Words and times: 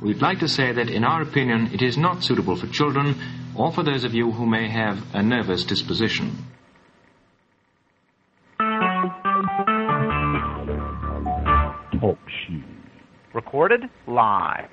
We'd 0.00 0.22
like 0.22 0.38
to 0.40 0.48
say 0.48 0.72
that, 0.72 0.88
in 0.88 1.02
our 1.02 1.22
opinion, 1.22 1.70
it 1.72 1.82
is 1.82 1.98
not 1.98 2.22
suitable 2.22 2.54
for 2.54 2.68
children 2.68 3.16
or 3.56 3.72
for 3.72 3.82
those 3.82 4.04
of 4.04 4.14
you 4.14 4.30
who 4.30 4.46
may 4.46 4.70
have 4.70 4.98
a 5.12 5.22
nervous 5.22 5.64
disposition. 5.64 6.46
Talk 12.00 12.18
shoes. 12.46 12.62
Recorded 13.34 13.82
live. 14.06 14.70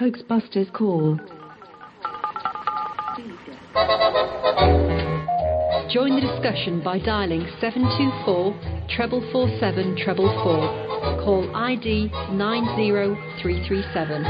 Hoaxbusters 0.00 0.72
call. 0.72 1.20
Join 5.92 6.14
the 6.14 6.20
discussion 6.20 6.80
by 6.84 7.00
dialing 7.00 7.48
724 7.60 8.86
treble 8.90 9.28
four 9.32 9.48
seven 9.58 9.96
treble 9.96 10.28
four. 10.44 10.60
Call 11.24 11.50
ID 11.56 12.10
90337. 12.30 14.24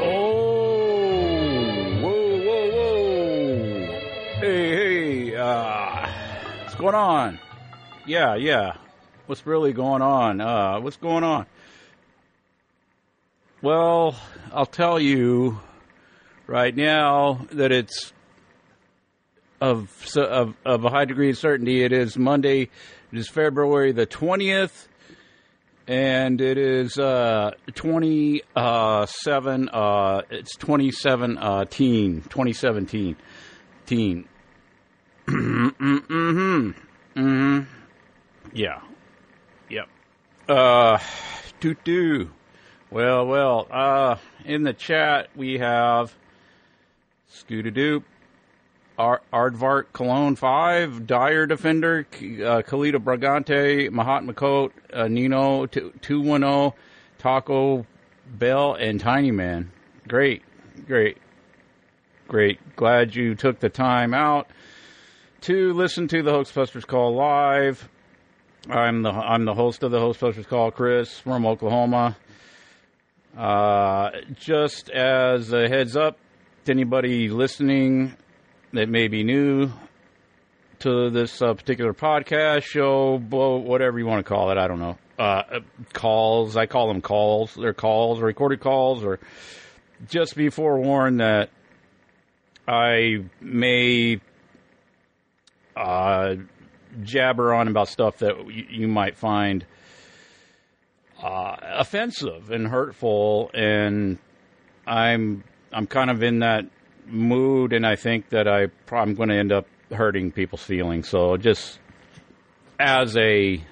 Oh, 0.00 0.80
whoa, 2.00 2.38
whoa, 2.46 2.70
whoa. 2.70 3.86
Hey, 4.40 4.70
hey, 4.74 5.36
uh, 5.36 6.08
what's 6.62 6.76
going 6.76 6.94
on? 6.94 7.38
Yeah, 8.06 8.36
yeah. 8.36 8.76
What's 9.26 9.46
really 9.46 9.74
going 9.74 10.00
on? 10.00 10.40
Uh, 10.40 10.80
what's 10.80 10.96
going 10.96 11.24
on? 11.24 11.44
Well, 13.60 14.16
I'll 14.50 14.64
tell 14.64 14.98
you 14.98 15.60
right 16.52 16.76
now 16.76 17.46
that 17.52 17.72
it's 17.72 18.12
of, 19.58 19.88
of, 20.16 20.54
of 20.66 20.84
a 20.84 20.90
high 20.90 21.06
degree 21.06 21.30
of 21.30 21.38
certainty. 21.38 21.82
It 21.82 21.92
is 21.92 22.18
Monday. 22.18 22.68
It 23.10 23.18
is 23.18 23.26
February 23.28 23.92
the 23.92 24.06
20th 24.06 24.88
and 25.88 26.40
it 26.40 26.58
is 26.58 26.96
uh 26.96 27.50
27 27.74 29.68
uh 29.70 30.22
it's 30.30 30.54
27 30.54 31.38
uh 31.38 31.64
teen 31.64 32.22
2017 32.22 33.16
teen 33.84 34.28
mhm 35.26 36.74
mhm 37.16 37.66
yeah 38.52 38.80
yep 39.68 39.88
uh 40.48 40.98
doo 41.58 41.74
doo 41.82 42.30
well 42.92 43.26
well 43.26 43.66
uh 43.72 44.14
in 44.44 44.62
the 44.62 44.72
chat 44.72 45.30
we 45.34 45.58
have 45.58 46.14
scootadoop 47.32 48.04
Ar- 48.98 49.22
Aardvark 49.32 49.86
Cologne 49.92 50.36
5, 50.36 51.06
Dire 51.06 51.46
Defender, 51.46 52.06
uh, 52.10 52.62
Kalita 52.62 53.02
Bragante, 53.02 53.90
Mahatma 53.90 54.34
Coat, 54.34 54.72
uh, 54.92 55.08
Nino 55.08 55.66
t- 55.66 55.90
210, 56.02 56.72
Taco 57.18 57.86
Bell, 58.26 58.74
and 58.74 59.00
Tiny 59.00 59.30
Man. 59.30 59.72
Great, 60.06 60.42
great, 60.86 61.16
great. 62.28 62.58
Glad 62.76 63.14
you 63.14 63.34
took 63.34 63.60
the 63.60 63.68
time 63.68 64.12
out 64.12 64.48
to 65.42 65.72
listen 65.72 66.06
to 66.08 66.22
the 66.22 66.30
Hoaxbusters 66.30 66.86
Call 66.86 67.14
live. 67.14 67.88
I'm 68.68 69.02
the 69.02 69.10
I'm 69.10 69.44
the 69.44 69.54
host 69.54 69.82
of 69.82 69.90
the 69.90 69.98
Hoaxbusters 69.98 70.46
Call, 70.46 70.70
Chris 70.70 71.18
from 71.18 71.46
Oklahoma. 71.46 72.16
Uh, 73.36 74.10
just 74.38 74.90
as 74.90 75.52
a 75.52 75.68
heads 75.68 75.96
up 75.96 76.18
anybody 76.68 77.28
listening 77.28 78.16
that 78.72 78.88
may 78.88 79.08
be 79.08 79.24
new 79.24 79.70
to 80.80 81.10
this 81.10 81.40
uh, 81.40 81.54
particular 81.54 81.94
podcast 81.94 82.62
show, 82.64 83.18
whatever 83.18 83.98
you 83.98 84.06
want 84.06 84.24
to 84.24 84.28
call 84.28 84.50
it. 84.50 84.58
I 84.58 84.66
don't 84.66 84.80
know. 84.80 84.98
Uh, 85.18 85.60
calls. 85.92 86.56
I 86.56 86.66
call 86.66 86.88
them 86.88 87.00
calls. 87.00 87.54
They're 87.54 87.72
calls, 87.72 88.20
recorded 88.20 88.60
calls, 88.60 89.04
or 89.04 89.20
just 90.08 90.34
be 90.34 90.48
forewarned 90.50 91.20
that 91.20 91.50
I 92.66 93.24
may 93.40 94.20
uh, 95.76 96.34
jabber 97.02 97.54
on 97.54 97.68
about 97.68 97.88
stuff 97.88 98.18
that 98.18 98.46
you, 98.50 98.66
you 98.70 98.88
might 98.88 99.16
find 99.16 99.64
uh, 101.22 101.56
offensive 101.60 102.50
and 102.50 102.66
hurtful, 102.66 103.50
and 103.54 104.18
I'm 104.86 105.44
I'm 105.72 105.86
kind 105.86 106.10
of 106.10 106.22
in 106.22 106.40
that 106.40 106.66
mood, 107.06 107.72
and 107.72 107.86
I 107.86 107.96
think 107.96 108.28
that 108.30 108.46
I 108.48 108.68
I'm 108.94 109.14
going 109.14 109.28
to 109.28 109.36
end 109.36 109.52
up 109.52 109.66
hurting 109.90 110.32
people's 110.32 110.62
feelings. 110.62 111.08
So 111.08 111.36
just 111.36 111.78
as 112.78 113.16
a 113.16 113.62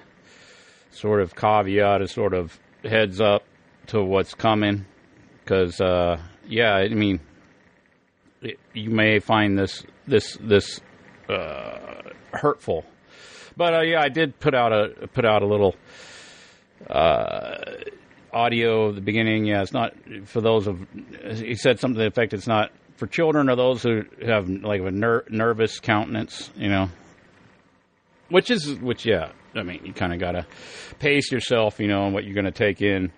sort 0.91 1.21
of 1.21 1.35
caveat, 1.35 2.01
a 2.01 2.07
sort 2.07 2.33
of 2.33 2.59
heads 2.83 3.21
up 3.21 3.43
to 3.87 4.03
what's 4.03 4.33
coming, 4.33 4.85
because 5.43 5.79
uh, 5.81 6.19
yeah, 6.47 6.75
I 6.75 6.89
mean, 6.89 7.19
it, 8.41 8.59
you 8.73 8.89
may 8.89 9.19
find 9.19 9.57
this 9.57 9.83
this 10.07 10.37
this 10.41 10.81
uh, 11.29 12.01
hurtful, 12.33 12.85
but 13.55 13.73
uh, 13.73 13.81
yeah, 13.81 14.01
I 14.01 14.09
did 14.09 14.39
put 14.39 14.55
out 14.55 14.73
a 14.73 15.07
put 15.07 15.25
out 15.25 15.41
a 15.43 15.45
little. 15.45 15.75
Audio 18.33 18.91
the 18.91 19.01
beginning. 19.01 19.45
Yeah, 19.45 19.61
it's 19.61 19.73
not 19.73 19.93
for 20.25 20.41
those 20.41 20.67
of. 20.67 20.79
He 21.33 21.55
said 21.55 21.79
something 21.79 21.95
to 21.95 22.01
the 22.01 22.07
effect 22.07 22.33
it's 22.33 22.47
not 22.47 22.71
for 22.95 23.07
children 23.07 23.49
or 23.49 23.55
those 23.55 23.83
who 23.83 24.03
have 24.25 24.49
like 24.49 24.81
a 24.81 24.91
ner- 24.91 25.25
nervous 25.29 25.79
countenance. 25.79 26.49
You 26.55 26.69
know, 26.69 26.89
which 28.29 28.49
is 28.49 28.75
which. 28.75 29.05
Yeah, 29.05 29.31
I 29.55 29.63
mean, 29.63 29.81
you 29.85 29.93
kind 29.93 30.13
of 30.13 30.19
gotta 30.19 30.45
pace 30.99 31.31
yourself. 31.31 31.79
You 31.79 31.87
know, 31.87 32.05
and 32.05 32.13
what 32.13 32.23
you're 32.23 32.35
going 32.35 32.45
to 32.45 32.51
take 32.51 32.81
in 32.81 33.11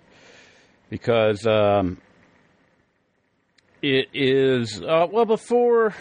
because 0.90 1.46
um, 1.46 2.00
it 3.82 4.08
is 4.12 4.82
uh, 4.82 5.06
well 5.10 5.24
before 5.26 5.94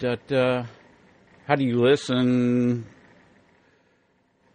that. 0.00 0.32
Uh, 0.32 0.64
how 1.46 1.54
do 1.54 1.64
you 1.64 1.80
listen? 1.80 2.86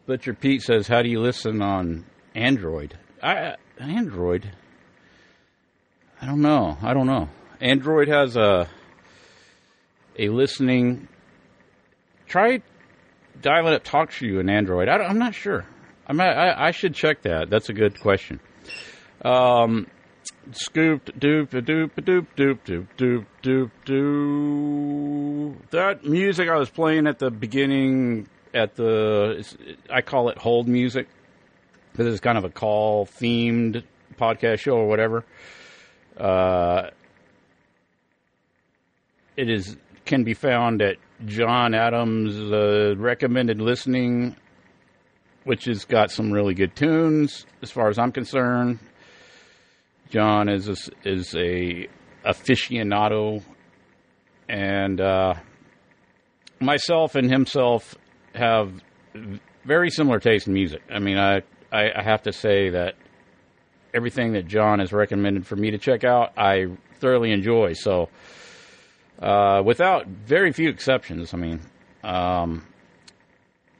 Butcher 0.06 0.34
Pete 0.34 0.62
says, 0.62 0.88
"How 0.88 1.02
do 1.02 1.10
you 1.10 1.22
listen 1.22 1.62
on 1.62 2.06
Android?" 2.36 2.98
I 3.22 3.56
Android. 3.80 4.52
I 6.22 6.26
don't 6.26 6.42
know. 6.42 6.78
I 6.82 6.94
don't 6.94 7.08
know. 7.08 7.30
Android 7.60 8.08
has 8.08 8.36
a 8.36 8.70
a 10.18 10.30
listening. 10.30 11.08
Try 12.28 12.62
dialing 13.42 13.74
up 13.74 13.84
talk 13.84 14.12
to 14.14 14.26
you 14.26 14.40
in 14.40 14.50
Android. 14.50 14.88
I 14.88 15.04
am 15.04 15.20
not 15.20 15.36
sure. 15.36 15.66
I'm 16.08 16.18
not, 16.18 16.38
I, 16.38 16.68
I 16.68 16.72
should 16.72 16.94
check 16.94 17.22
that. 17.24 17.50
That's 17.50 17.70
a 17.70 17.74
good 17.74 18.00
question. 18.00 18.40
Um, 19.24 19.88
scoop 20.52 21.06
doop 21.06 21.50
doop 21.50 21.92
doop 21.96 22.28
doop 22.36 22.58
doop 22.66 22.88
doop 22.98 23.26
doop 23.42 23.72
doop. 23.86 25.70
That 25.72 26.04
music 26.06 26.50
I 26.50 26.58
was 26.58 26.70
playing 26.70 27.08
at 27.08 27.20
the 27.20 27.32
beginning 27.32 28.28
at 28.54 28.76
the 28.76 29.46
I 29.90 30.02
call 30.02 30.30
it 30.30 30.38
hold 30.38 30.68
music 30.68 31.08
because 31.94 32.14
is 32.14 32.20
kind 32.20 32.38
of 32.38 32.44
a 32.44 32.50
call 32.50 33.06
themed 33.06 33.84
podcast 34.20 34.60
show 34.60 34.76
or 34.76 34.88
whatever. 34.88 35.24
Uh, 36.18 36.90
it 39.38 39.50
is 39.50 39.78
can 40.06 40.24
be 40.24 40.34
found 40.34 40.82
at 40.82 40.98
John 41.26 41.74
Adams' 41.74 42.36
uh, 42.52 42.96
recommended 42.98 43.62
listening, 43.62 44.36
which 45.46 45.66
has 45.66 45.86
got 45.86 46.12
some 46.12 46.32
really 46.32 46.54
good 46.54 46.76
tunes 46.76 47.46
as 47.62 47.72
far 47.72 47.88
as 47.90 47.98
I'm 47.98 48.12
concerned. 48.12 48.80
John 50.10 50.50
is 50.50 50.68
a, 50.68 50.76
is 51.08 51.34
a 51.36 51.88
aficionado, 52.26 53.44
and 54.50 55.00
uh, 55.00 55.36
myself 56.60 57.16
and 57.16 57.32
himself 57.32 57.96
have 58.36 58.74
very 59.66 59.90
similar 59.90 60.20
taste 60.20 60.48
in 60.48 60.54
music. 60.54 60.82
I 60.92 61.00
mean, 61.00 61.18
I, 61.18 61.42
I, 61.74 61.92
I 61.96 62.04
have 62.04 62.24
to 62.24 62.32
say 62.32 62.70
that 62.70 62.96
everything 63.94 64.34
that 64.34 64.48
John 64.48 64.80
has 64.80 64.94
recommended 64.94 65.46
for 65.46 65.56
me 65.56 65.72
to 65.72 65.78
check 65.78 66.04
out, 66.04 66.32
I 66.38 66.68
thoroughly 67.00 67.32
enjoy. 67.32 67.74
So, 67.74 68.10
uh, 69.20 69.62
without 69.66 70.08
very 70.08 70.52
few 70.54 70.70
exceptions, 70.70 71.34
I 71.34 71.38
mean, 71.38 71.60
um, 72.04 72.66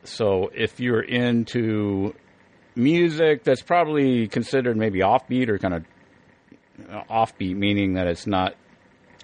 so 0.04 0.50
if 0.54 0.80
you're 0.80 1.02
into 1.02 2.16
music 2.76 3.44
that's 3.44 3.62
probably 3.62 4.28
considered 4.28 4.76
maybe 4.76 5.00
offbeat 5.00 5.48
or 5.48 5.60
kind 5.60 5.76
of 5.76 5.86
offbeat, 7.10 7.56
meaning 7.56 7.94
that 7.94 8.08
it's 8.08 8.26
not 8.26 8.56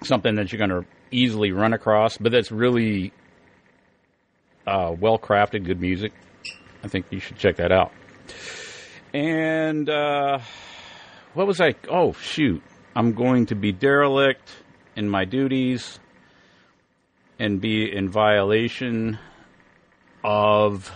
something 0.04 0.36
that 0.36 0.52
you're 0.52 0.64
going 0.64 0.82
to 0.82 0.88
easily 1.10 1.50
run 1.50 1.72
across, 1.72 2.16
but 2.16 2.30
that's 2.30 2.52
really 2.52 3.12
uh, 4.66 4.94
well 4.98 5.18
crafted, 5.18 5.64
good 5.64 5.80
music. 5.80 6.12
I 6.84 6.88
think 6.88 7.06
you 7.10 7.18
should 7.18 7.36
check 7.36 7.56
that 7.56 7.72
out. 7.72 7.92
And 9.12 9.88
uh, 9.88 10.38
what 11.34 11.46
was 11.46 11.60
I? 11.60 11.74
Oh, 11.88 12.12
shoot. 12.12 12.62
I'm 12.94 13.12
going 13.12 13.46
to 13.46 13.54
be 13.54 13.72
derelict 13.72 14.50
in 14.94 15.08
my 15.08 15.24
duties 15.24 15.98
and 17.38 17.60
be 17.60 17.90
in 17.90 18.08
violation 18.08 19.18
of 20.22 20.92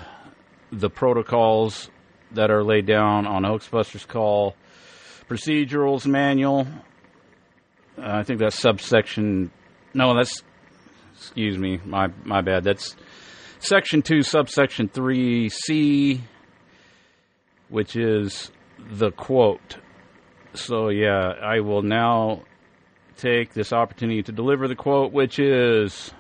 the 0.70 0.90
protocols 0.90 1.90
that 2.32 2.50
are 2.50 2.62
laid 2.62 2.87
down 2.87 3.26
on 3.26 3.43
Hoaxbusters 3.43 4.06
Call 4.06 4.55
Procedurals 5.28 6.06
Manual. 6.06 6.66
Uh, 7.96 8.02
I 8.02 8.22
think 8.25 8.40
that's 8.40 8.58
subsection. 8.58 9.50
No, 9.93 10.14
that's. 10.14 10.43
Excuse 11.16 11.56
me, 11.56 11.81
my 11.84 12.11
my 12.25 12.43
bad. 12.43 12.64
That's 12.64 12.96
section 13.61 14.02
two, 14.02 14.22
subsection 14.22 14.88
three 14.88 15.49
C, 15.49 16.20
which 17.75 17.97
is 17.97 18.53
the 18.79 19.11
quote. 19.11 19.79
So 20.55 20.91
yeah, 20.91 21.32
I 21.43 21.59
will 21.59 21.82
now 21.82 22.43
take 23.17 23.53
this 23.53 23.73
opportunity 23.73 24.23
to 24.23 24.31
deliver 24.31 24.69
the 24.69 24.76
quote, 24.76 25.12
which 25.12 25.41
is 25.41 26.12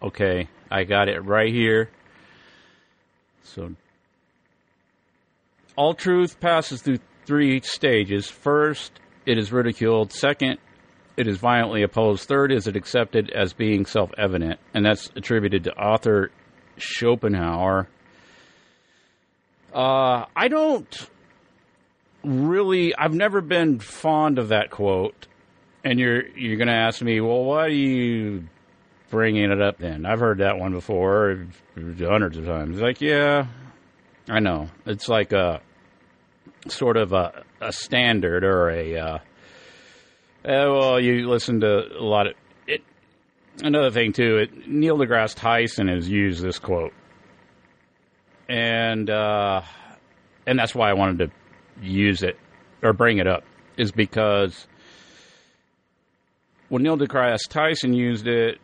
okay. 0.00 0.48
I 0.70 0.84
got 0.84 1.08
it 1.08 1.24
right 1.24 1.52
here. 1.52 1.90
So 3.42 3.74
all 5.74 5.94
truth 5.94 6.38
passes 6.38 6.82
through 6.82 6.98
three 7.26 7.60
stages. 7.62 8.30
First, 8.30 8.92
it 9.26 9.38
is 9.38 9.50
ridiculed. 9.50 10.12
Second, 10.12 10.58
it 11.16 11.26
is 11.26 11.38
violently 11.38 11.82
opposed. 11.82 12.28
Third, 12.28 12.52
is 12.52 12.68
it 12.68 12.76
accepted 12.76 13.32
as 13.32 13.54
being 13.54 13.86
self 13.86 14.12
evident. 14.16 14.60
And 14.72 14.86
that's 14.86 15.10
attributed 15.16 15.64
to 15.64 15.72
author 15.72 16.30
Schopenhauer. 16.76 17.88
Uh, 19.72 20.24
I 20.34 20.48
don't 20.48 21.10
really, 22.24 22.94
I've 22.94 23.14
never 23.14 23.40
been 23.40 23.78
fond 23.78 24.38
of 24.38 24.48
that 24.48 24.70
quote. 24.70 25.26
And 25.84 25.98
you're 25.98 26.26
you're 26.36 26.56
going 26.56 26.68
to 26.68 26.74
ask 26.74 27.00
me, 27.00 27.20
well, 27.20 27.44
why 27.44 27.66
are 27.66 27.68
you 27.68 28.48
bringing 29.10 29.50
it 29.50 29.62
up 29.62 29.78
then? 29.78 30.04
I've 30.06 30.20
heard 30.20 30.38
that 30.38 30.58
one 30.58 30.72
before 30.72 31.46
hundreds 31.76 32.36
of 32.36 32.46
times. 32.46 32.76
It's 32.76 32.82
like, 32.82 33.00
yeah, 33.00 33.46
I 34.28 34.40
know. 34.40 34.68
It's 34.86 35.08
like 35.08 35.32
a 35.32 35.60
sort 36.66 36.96
of 36.96 37.12
a, 37.12 37.44
a 37.60 37.72
standard 37.72 38.44
or 38.44 38.70
a. 38.70 38.96
Uh, 38.96 39.14
uh, 39.14 39.18
well, 40.44 41.00
you 41.00 41.28
listen 41.28 41.60
to 41.60 41.98
a 41.98 42.02
lot 42.02 42.26
of 42.26 42.34
it. 42.66 42.82
Another 43.62 43.90
thing 43.90 44.12
too, 44.12 44.38
it, 44.38 44.68
Neil 44.68 44.98
deGrasse 44.98 45.36
Tyson 45.36 45.88
has 45.88 46.08
used 46.08 46.42
this 46.42 46.58
quote, 46.58 46.92
and 48.48 49.10
uh, 49.10 49.62
and 50.46 50.58
that's 50.58 50.74
why 50.74 50.90
I 50.90 50.94
wanted 50.94 51.18
to 51.18 51.86
use 51.86 52.22
it 52.22 52.38
or 52.82 52.92
bring 52.92 53.18
it 53.18 53.26
up 53.26 53.44
is 53.76 53.92
because 53.92 54.66
when 56.68 56.82
Neil 56.82 56.96
deGrasse 56.96 57.48
Tyson 57.48 57.92
used 57.92 58.26
it, 58.26 58.58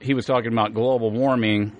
he 0.00 0.14
was 0.14 0.26
talking 0.26 0.52
about 0.52 0.74
global 0.74 1.10
warming 1.10 1.76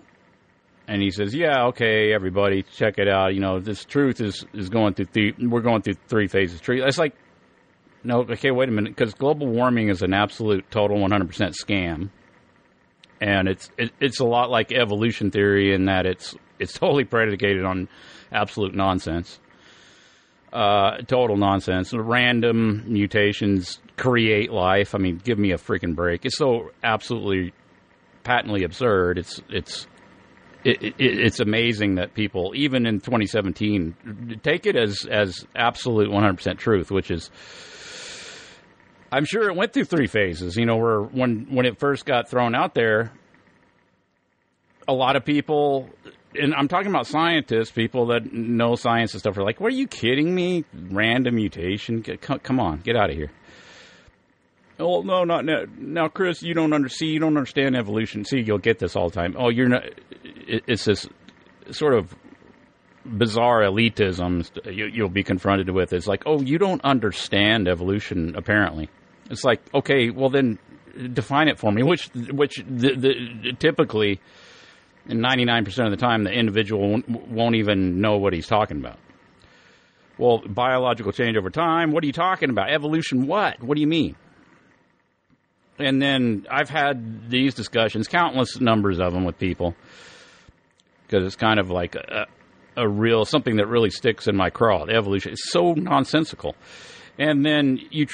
and 0.86 1.02
he 1.02 1.10
says, 1.10 1.34
"Yeah, 1.34 1.66
okay, 1.66 2.12
everybody, 2.12 2.62
check 2.62 2.98
it 2.98 3.08
out. 3.08 3.34
You 3.34 3.40
know, 3.40 3.60
this 3.60 3.84
truth 3.84 4.20
is 4.20 4.46
is 4.54 4.70
going 4.70 4.94
through 4.94 5.06
three. 5.06 5.34
We're 5.38 5.60
going 5.60 5.82
through 5.82 5.96
three 6.08 6.28
phases. 6.28 6.60
Tree. 6.60 6.82
It's 6.82 6.98
like, 6.98 7.14
no, 8.04 8.20
okay, 8.20 8.50
wait 8.50 8.68
a 8.68 8.72
minute, 8.72 8.96
because 8.96 9.12
global 9.12 9.46
warming 9.46 9.88
is 9.88 10.02
an 10.02 10.14
absolute, 10.14 10.70
total, 10.70 10.98
one 10.98 11.10
hundred 11.10 11.28
percent 11.28 11.54
scam, 11.54 12.08
and 13.20 13.48
it's 13.48 13.70
it, 13.76 13.92
it's 14.00 14.20
a 14.20 14.24
lot 14.24 14.50
like 14.50 14.72
evolution 14.72 15.30
theory 15.30 15.74
in 15.74 15.84
that 15.86 16.06
it's 16.06 16.34
it's 16.58 16.72
totally 16.72 17.04
predicated 17.04 17.64
on 17.64 17.88
absolute 18.32 18.74
nonsense, 18.74 19.38
uh, 20.52 20.98
total 21.06 21.36
nonsense. 21.36 21.92
Random 21.92 22.84
mutations 22.86 23.80
create 23.96 24.52
life. 24.52 24.94
I 24.94 24.98
mean, 24.98 25.20
give 25.22 25.38
me 25.38 25.52
a 25.52 25.58
freaking 25.58 25.94
break. 25.94 26.24
It's 26.24 26.38
so 26.38 26.70
absolutely 26.82 27.52
patently 28.24 28.64
absurd. 28.64 29.18
It's 29.18 29.42
it's 29.48 29.86
it, 30.64 30.82
it, 30.82 30.94
it's 30.98 31.40
amazing 31.40 31.96
that 31.96 32.14
people, 32.14 32.52
even 32.54 32.86
in 32.86 33.00
2017, 33.00 34.40
take 34.42 34.66
it 34.66 34.76
as 34.76 35.06
as 35.10 35.46
absolute 35.54 36.10
100% 36.10 36.58
truth, 36.58 36.90
which 36.90 37.10
is. 37.10 37.30
I'm 39.10 39.24
sure 39.24 39.48
it 39.48 39.56
went 39.56 39.72
through 39.72 39.84
three 39.84 40.06
phases. 40.06 40.56
You 40.56 40.66
know, 40.66 40.76
where 40.76 41.00
when 41.00 41.46
when 41.50 41.64
it 41.64 41.78
first 41.78 42.04
got 42.04 42.28
thrown 42.28 42.54
out 42.54 42.74
there, 42.74 43.12
a 44.86 44.92
lot 44.92 45.16
of 45.16 45.24
people, 45.24 45.88
and 46.34 46.54
I'm 46.54 46.68
talking 46.68 46.88
about 46.88 47.06
scientists, 47.06 47.70
people 47.70 48.06
that 48.08 48.32
know 48.32 48.74
science 48.74 49.12
and 49.14 49.20
stuff, 49.20 49.36
are 49.38 49.44
like, 49.44 49.60
"What 49.60 49.72
are 49.72 49.76
you 49.76 49.86
kidding 49.86 50.34
me? 50.34 50.64
Random 50.74 51.34
mutation? 51.34 52.02
Come 52.02 52.60
on, 52.60 52.80
get 52.80 52.96
out 52.96 53.10
of 53.10 53.16
here." 53.16 53.30
Oh 54.80 55.02
no, 55.02 55.24
not 55.24 55.44
now. 55.44 55.64
Now, 55.76 56.08
Chris, 56.08 56.42
you 56.42 56.54
don't 56.54 56.72
understand. 56.72 57.12
You 57.12 57.20
don't 57.20 57.36
understand 57.36 57.76
evolution. 57.76 58.24
See, 58.24 58.40
you'll 58.40 58.58
get 58.58 58.78
this 58.78 58.94
all 58.94 59.08
the 59.08 59.14
time. 59.14 59.34
Oh, 59.38 59.48
you're 59.48 59.68
not. 59.68 59.84
It's 60.22 60.84
this 60.84 61.08
sort 61.70 61.94
of 61.94 62.14
bizarre 63.04 63.62
elitism 63.62 64.48
you'll 64.66 65.08
be 65.08 65.22
confronted 65.22 65.70
with. 65.70 65.92
It's 65.92 66.06
like, 66.06 66.24
oh, 66.26 66.40
you 66.40 66.58
don't 66.58 66.82
understand 66.84 67.68
evolution. 67.68 68.34
Apparently, 68.36 68.88
it's 69.30 69.44
like, 69.44 69.60
okay, 69.74 70.10
well 70.10 70.30
then 70.30 70.58
define 71.12 71.48
it 71.48 71.58
for 71.58 71.72
me. 71.72 71.82
Which, 71.82 72.08
which 72.30 72.62
the, 72.68 72.94
the, 72.94 73.52
typically, 73.58 74.20
nine 75.08 75.64
percent 75.64 75.88
of 75.88 75.90
the 75.92 76.04
time, 76.04 76.24
the 76.24 76.32
individual 76.32 77.02
won't 77.08 77.54
even 77.54 78.00
know 78.00 78.18
what 78.18 78.32
he's 78.32 78.46
talking 78.46 78.78
about. 78.78 78.98
Well, 80.18 80.42
biological 80.46 81.12
change 81.12 81.36
over 81.36 81.50
time. 81.50 81.92
What 81.92 82.02
are 82.02 82.06
you 82.06 82.12
talking 82.12 82.50
about? 82.50 82.70
Evolution? 82.70 83.26
What? 83.26 83.62
What 83.62 83.76
do 83.76 83.80
you 83.80 83.86
mean? 83.86 84.16
and 85.78 86.02
then 86.02 86.46
I've 86.50 86.70
had 86.70 87.30
these 87.30 87.54
discussions, 87.54 88.08
countless 88.08 88.60
numbers 88.60 89.00
of 89.00 89.12
them 89.12 89.24
with 89.24 89.38
people, 89.38 89.74
because 91.06 91.24
it's 91.24 91.36
kind 91.36 91.60
of 91.60 91.70
like 91.70 91.94
a, 91.94 92.26
a 92.76 92.88
real 92.88 93.24
something 93.24 93.56
that 93.56 93.66
really 93.66 93.90
sticks 93.90 94.26
in 94.26 94.36
my 94.36 94.50
craw. 94.50 94.84
Evolution 94.84 95.32
is 95.32 95.42
so 95.50 95.74
nonsensical, 95.74 96.56
and 97.18 97.44
then 97.44 97.78
you, 97.90 98.06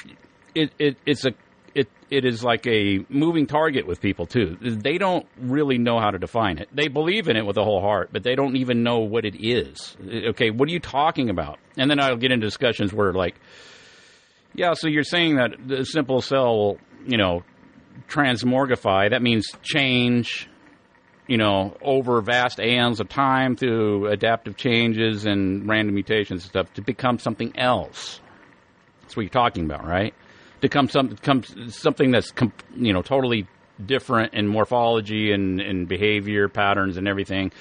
it, 0.55 0.71
it 0.79 0.97
it's 1.07 1.25
a 1.25 1.33
it 1.75 1.89
it 2.11 2.25
is 2.25 2.45
like 2.45 2.67
a 2.67 3.05
moving 3.09 3.47
target 3.47 3.87
with 3.87 4.01
people 4.01 4.27
too. 4.27 4.57
They 4.61 4.99
don't 4.99 5.27
really 5.39 5.79
know 5.79 5.99
how 5.99 6.11
to 6.11 6.19
define 6.19 6.59
it. 6.59 6.69
They 6.73 6.89
believe 6.89 7.29
in 7.29 7.37
it 7.37 7.45
with 7.45 7.57
a 7.57 7.65
whole 7.65 7.81
heart, 7.81 8.11
but 8.13 8.23
they 8.23 8.35
don't 8.37 8.57
even 8.57 8.83
know 8.83 9.01
what 9.01 9.25
it 9.25 9.35
is. 9.45 9.97
Okay, 10.29 10.51
what 10.51 10.69
are 10.69 10.73
you 10.73 10.81
talking 10.81 11.31
about? 11.31 11.59
And 11.77 11.91
then 11.91 11.99
I'll 11.99 12.17
get 12.17 12.31
into 12.31 12.47
discussions 12.47 12.93
where 12.93 13.13
like, 13.13 13.35
yeah, 14.55 14.75
so 14.75 14.87
you're 14.87 15.03
saying 15.03 15.37
that 15.37 15.51
the 15.67 15.85
simple 15.85 16.23
cell 16.23 16.57
will, 16.57 16.79
you 17.07 17.19
know, 17.19 17.43
transmorgify. 18.09 19.11
That 19.11 19.23
means 19.23 19.51
change, 19.63 20.49
you 21.27 21.37
know, 21.37 21.77
over 21.83 22.21
vast 22.21 22.61
aeons 22.61 23.01
of 23.01 23.09
time 23.09 23.57
through 23.57 24.07
adaptive 24.07 24.57
changes 24.57 25.27
and 25.27 25.69
random 25.69 25.95
mutations 25.95 26.45
and 26.45 26.49
stuff 26.49 26.73
to 26.75 26.83
become 26.83 27.19
something 27.19 27.59
else. 27.59 28.21
That's 29.03 29.17
what 29.17 29.23
you're 29.23 29.31
talking 29.31 29.65
about, 29.65 29.85
right? 29.85 30.15
To 30.65 30.69
come 30.71 30.89
some 30.89 31.15
come 31.17 31.43
something 31.69 32.11
that's 32.11 32.33
you 32.75 32.95
know 32.95 33.03
totally 33.03 33.47
different 33.85 34.33
in 34.33 34.47
morphology 34.47 35.31
and, 35.31 35.61
and 35.61 35.87
behavior 35.87 36.49
patterns 36.49 36.97
and 36.97 37.07
everything 37.07 37.53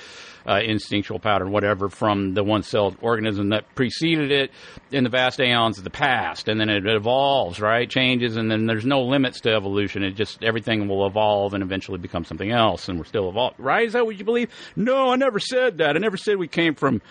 uh, 0.48 0.60
instinctual 0.64 1.20
pattern, 1.20 1.52
whatever, 1.52 1.90
from 1.90 2.34
the 2.34 2.44
one 2.44 2.64
celled 2.64 2.98
organism 3.02 3.50
that 3.50 3.74
preceded 3.76 4.32
it 4.32 4.52
in 4.92 5.04
the 5.04 5.10
vast 5.10 5.40
aeons 5.40 5.78
of 5.78 5.84
the 5.84 5.90
past. 5.90 6.48
And 6.48 6.60
then 6.60 6.70
it 6.70 6.86
evolves, 6.86 7.60
right? 7.60 7.90
Changes, 7.90 8.36
and 8.36 8.50
then 8.52 8.66
there's 8.66 8.86
no 8.86 9.04
limits 9.04 9.42
to 9.42 9.54
evolution. 9.54 10.04
It 10.04 10.12
just, 10.12 10.44
everything 10.44 10.88
will 10.88 11.06
evolve 11.06 11.54
and 11.54 11.64
eventually 11.64 11.98
become 11.98 12.26
something 12.26 12.52
else, 12.52 12.90
and 12.90 12.98
we're 12.98 13.06
still 13.06 13.30
evolving. 13.30 13.64
Right? 13.64 13.88
Is 13.88 13.94
that 13.94 14.06
what 14.06 14.18
you 14.18 14.26
believe? 14.26 14.50
No, 14.76 15.12
I 15.12 15.16
never 15.16 15.40
said 15.40 15.78
that. 15.80 15.96
I 15.96 16.00
never 16.00 16.18
said 16.18 16.38
we 16.38 16.48
came 16.48 16.76
from 16.76 17.02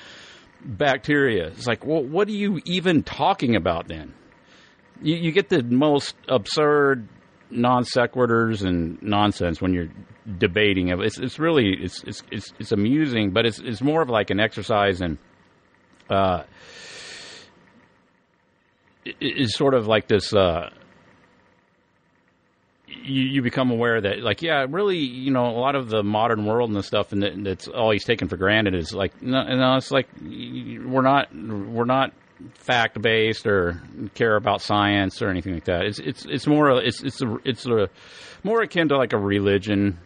bacteria. 0.65 1.49
It's 1.49 1.67
like, 1.67 1.85
well, 1.85 2.03
what 2.03 2.29
are 2.29 2.33
you 2.33 2.61
even 2.65 3.03
talking 3.03 3.57
about 3.57 3.89
then? 3.89 4.15
You, 5.03 5.17
you 5.17 5.33
get 5.33 5.49
the 5.49 5.63
most 5.63 6.15
absurd 6.29 7.09
non 7.51 7.85
sequiturs 7.85 8.65
and 8.65 9.01
nonsense 9.03 9.61
when 9.61 9.75
you're 9.75 9.89
debating 10.39 10.89
it. 10.89 10.99
It's 11.01 11.19
it's 11.19 11.39
really 11.39 11.75
it's 11.75 12.03
it's 12.05 12.23
it's, 12.31 12.53
it's 12.59 12.73
amusing, 12.73 13.31
but 13.33 13.45
it's 13.47 13.59
it's 13.59 13.83
more 13.83 14.01
of 14.03 14.09
like 14.09 14.31
an 14.31 14.41
exercise 14.41 15.01
in. 15.01 15.19
Uh, 16.09 16.45
it- 19.05 19.17
it's 19.21 19.57
sort 19.57 19.75
of 19.75 19.87
like 19.87 20.07
this. 20.09 20.33
Uh, 20.33 20.71
you, 22.87 23.23
you 23.23 23.43
become 23.43 23.71
aware 23.71 24.01
that, 24.01 24.21
like, 24.21 24.43
yeah, 24.43 24.67
really, 24.69 24.99
you 24.99 25.31
know, 25.31 25.47
a 25.47 25.59
lot 25.59 25.75
of 25.75 25.89
the 25.89 26.03
modern 26.03 26.45
world 26.45 26.69
and 26.69 26.77
the 26.77 26.83
stuff, 26.83 27.13
and 27.13 27.23
that, 27.23 27.33
that's 27.43 27.67
always 27.67 28.05
taken 28.05 28.29
for 28.29 28.37
granted 28.37 28.75
is 28.75 28.93
like, 28.95 29.21
no, 29.23 29.43
no, 29.45 29.77
it's 29.77 29.91
like 29.91 30.09
we're 30.21 31.01
not, 31.03 31.35
we're 31.35 31.87
not 31.87 32.13
fact 32.55 33.01
based 33.01 33.47
or 33.47 33.81
care 34.15 34.37
about 34.37 34.63
science 34.63 35.23
or 35.23 35.29
anything 35.29 35.55
like 35.55 35.65
that. 35.65 35.83
It's 35.87 35.99
it's 35.99 36.25
it's 36.27 36.47
more 36.47 36.83
it's 36.83 37.03
it's 37.03 37.23
a, 37.23 37.37
it's 37.45 37.67
a 37.67 37.89
more 38.43 38.63
akin 38.63 38.89
to 38.89 38.97
like 38.97 39.13
a 39.13 39.19
religion. 39.19 39.99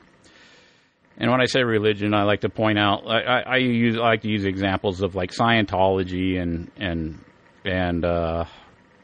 And 1.19 1.31
when 1.31 1.41
I 1.41 1.47
say 1.47 1.63
religion, 1.63 2.13
I 2.13 2.25
like 2.25 2.43
to 2.43 2.51
point 2.51 2.79
out 2.79 3.07
I, 3.07 3.41
I, 3.41 3.57
use 3.57 3.97
I 3.97 4.01
like 4.01 4.23
to 4.23 4.29
use 4.29 4.45
examples 4.45 5.01
of 5.01 5.15
like 5.15 5.31
Scientology 5.31 6.41
and 6.41 6.71
and 6.77 7.25
and 7.65 8.05
uh, 8.05 8.45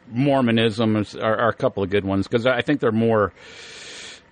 Mormonism 0.08 0.96
are, 0.96 1.22
are 1.22 1.48
a 1.48 1.54
couple 1.54 1.82
of 1.82 1.90
good 1.90 2.04
ones 2.04 2.28
because 2.28 2.46
I 2.46 2.60
think 2.60 2.80
they're 2.80 2.92
more 2.92 3.32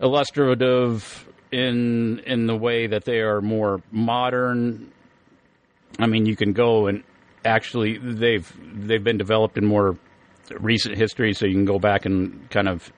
illustrative 0.00 1.26
in 1.50 2.20
in 2.20 2.46
the 2.46 2.56
way 2.56 2.86
that 2.86 3.04
they 3.04 3.20
are 3.20 3.40
more 3.40 3.82
modern. 3.90 4.92
I 5.98 6.06
mean, 6.06 6.26
you 6.26 6.36
can 6.36 6.52
go 6.52 6.86
and 6.86 7.02
actually 7.44 7.98
they've 7.98 8.50
they've 8.74 9.02
been 9.02 9.18
developed 9.18 9.58
in 9.58 9.64
more 9.64 9.96
recent 10.58 10.96
history, 10.96 11.32
so 11.32 11.46
you 11.46 11.54
can 11.54 11.64
go 11.64 11.78
back 11.78 12.06
and 12.06 12.48
kind 12.50 12.68
of 12.68 12.92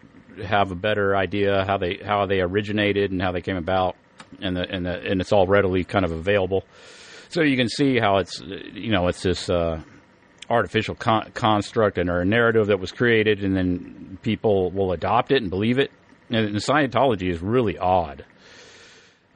have 0.45 0.71
a 0.71 0.75
better 0.75 1.17
idea 1.17 1.65
how 1.67 1.77
they 1.77 1.99
how 2.05 2.27
they 2.27 2.41
originated 2.41 3.11
and 3.11 3.21
how 3.21 3.33
they 3.33 3.41
came 3.41 3.57
about, 3.57 3.97
and 4.41 4.57
the, 4.57 4.69
and 4.69 4.87
the, 4.87 5.01
and 5.03 5.21
it's 5.21 5.33
all 5.33 5.47
readily 5.47 5.85
kind 5.85 6.05
of 6.05 6.13
available. 6.13 6.65
So 7.29 7.43
you 7.43 7.57
can 7.57 7.69
see 7.69 7.99
how 7.99 8.19
it's 8.19 8.41
you 8.41 8.91
know 8.91 9.09
it's 9.09 9.23
this 9.23 9.49
uh, 9.51 9.81
artificial 10.51 10.95
con- 10.95 11.31
construct 11.35 11.99
and 11.99 12.11
or 12.11 12.21
a 12.21 12.25
narrative 12.25 12.67
that 12.69 12.81
was 12.81 12.93
created, 12.93 13.45
and 13.45 13.57
then 13.57 14.19
people 14.23 14.71
will 14.71 14.93
adopt 14.93 15.33
it 15.33 15.43
and 15.43 15.51
believe 15.51 15.79
it. 15.79 15.91
And, 16.31 16.47
and 16.47 16.57
Scientology 16.57 17.31
is 17.31 17.41
really 17.41 17.79
odd 17.79 18.25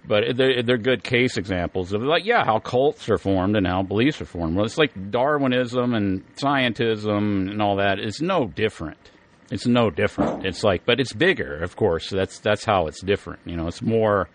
but 0.06 0.36
they're, 0.36 0.62
they're 0.62 0.78
good 0.78 1.02
case 1.02 1.36
examples 1.36 1.92
of 1.92 2.02
like 2.02 2.24
yeah 2.24 2.44
how 2.44 2.58
cults 2.58 3.08
are 3.08 3.18
formed 3.18 3.56
and 3.56 3.66
how 3.66 3.82
beliefs 3.82 4.20
are 4.20 4.26
formed. 4.26 4.56
Well 4.56 4.64
it's 4.64 4.78
like 4.78 5.10
darwinism 5.10 5.94
and 5.94 6.24
scientism 6.36 7.50
and 7.50 7.62
all 7.62 7.76
that 7.76 7.98
it's 7.98 8.20
no 8.20 8.46
different. 8.46 8.98
It's 9.50 9.66
no 9.66 9.90
different. 9.90 10.44
It's 10.44 10.64
like 10.64 10.84
but 10.84 11.00
it's 11.00 11.12
bigger 11.12 11.62
of 11.62 11.76
course. 11.76 12.10
That's 12.10 12.38
that's 12.38 12.64
how 12.64 12.86
it's 12.86 13.02
different. 13.02 13.40
You 13.44 13.56
know 13.56 13.66
it's 13.66 13.82
more 13.82 14.28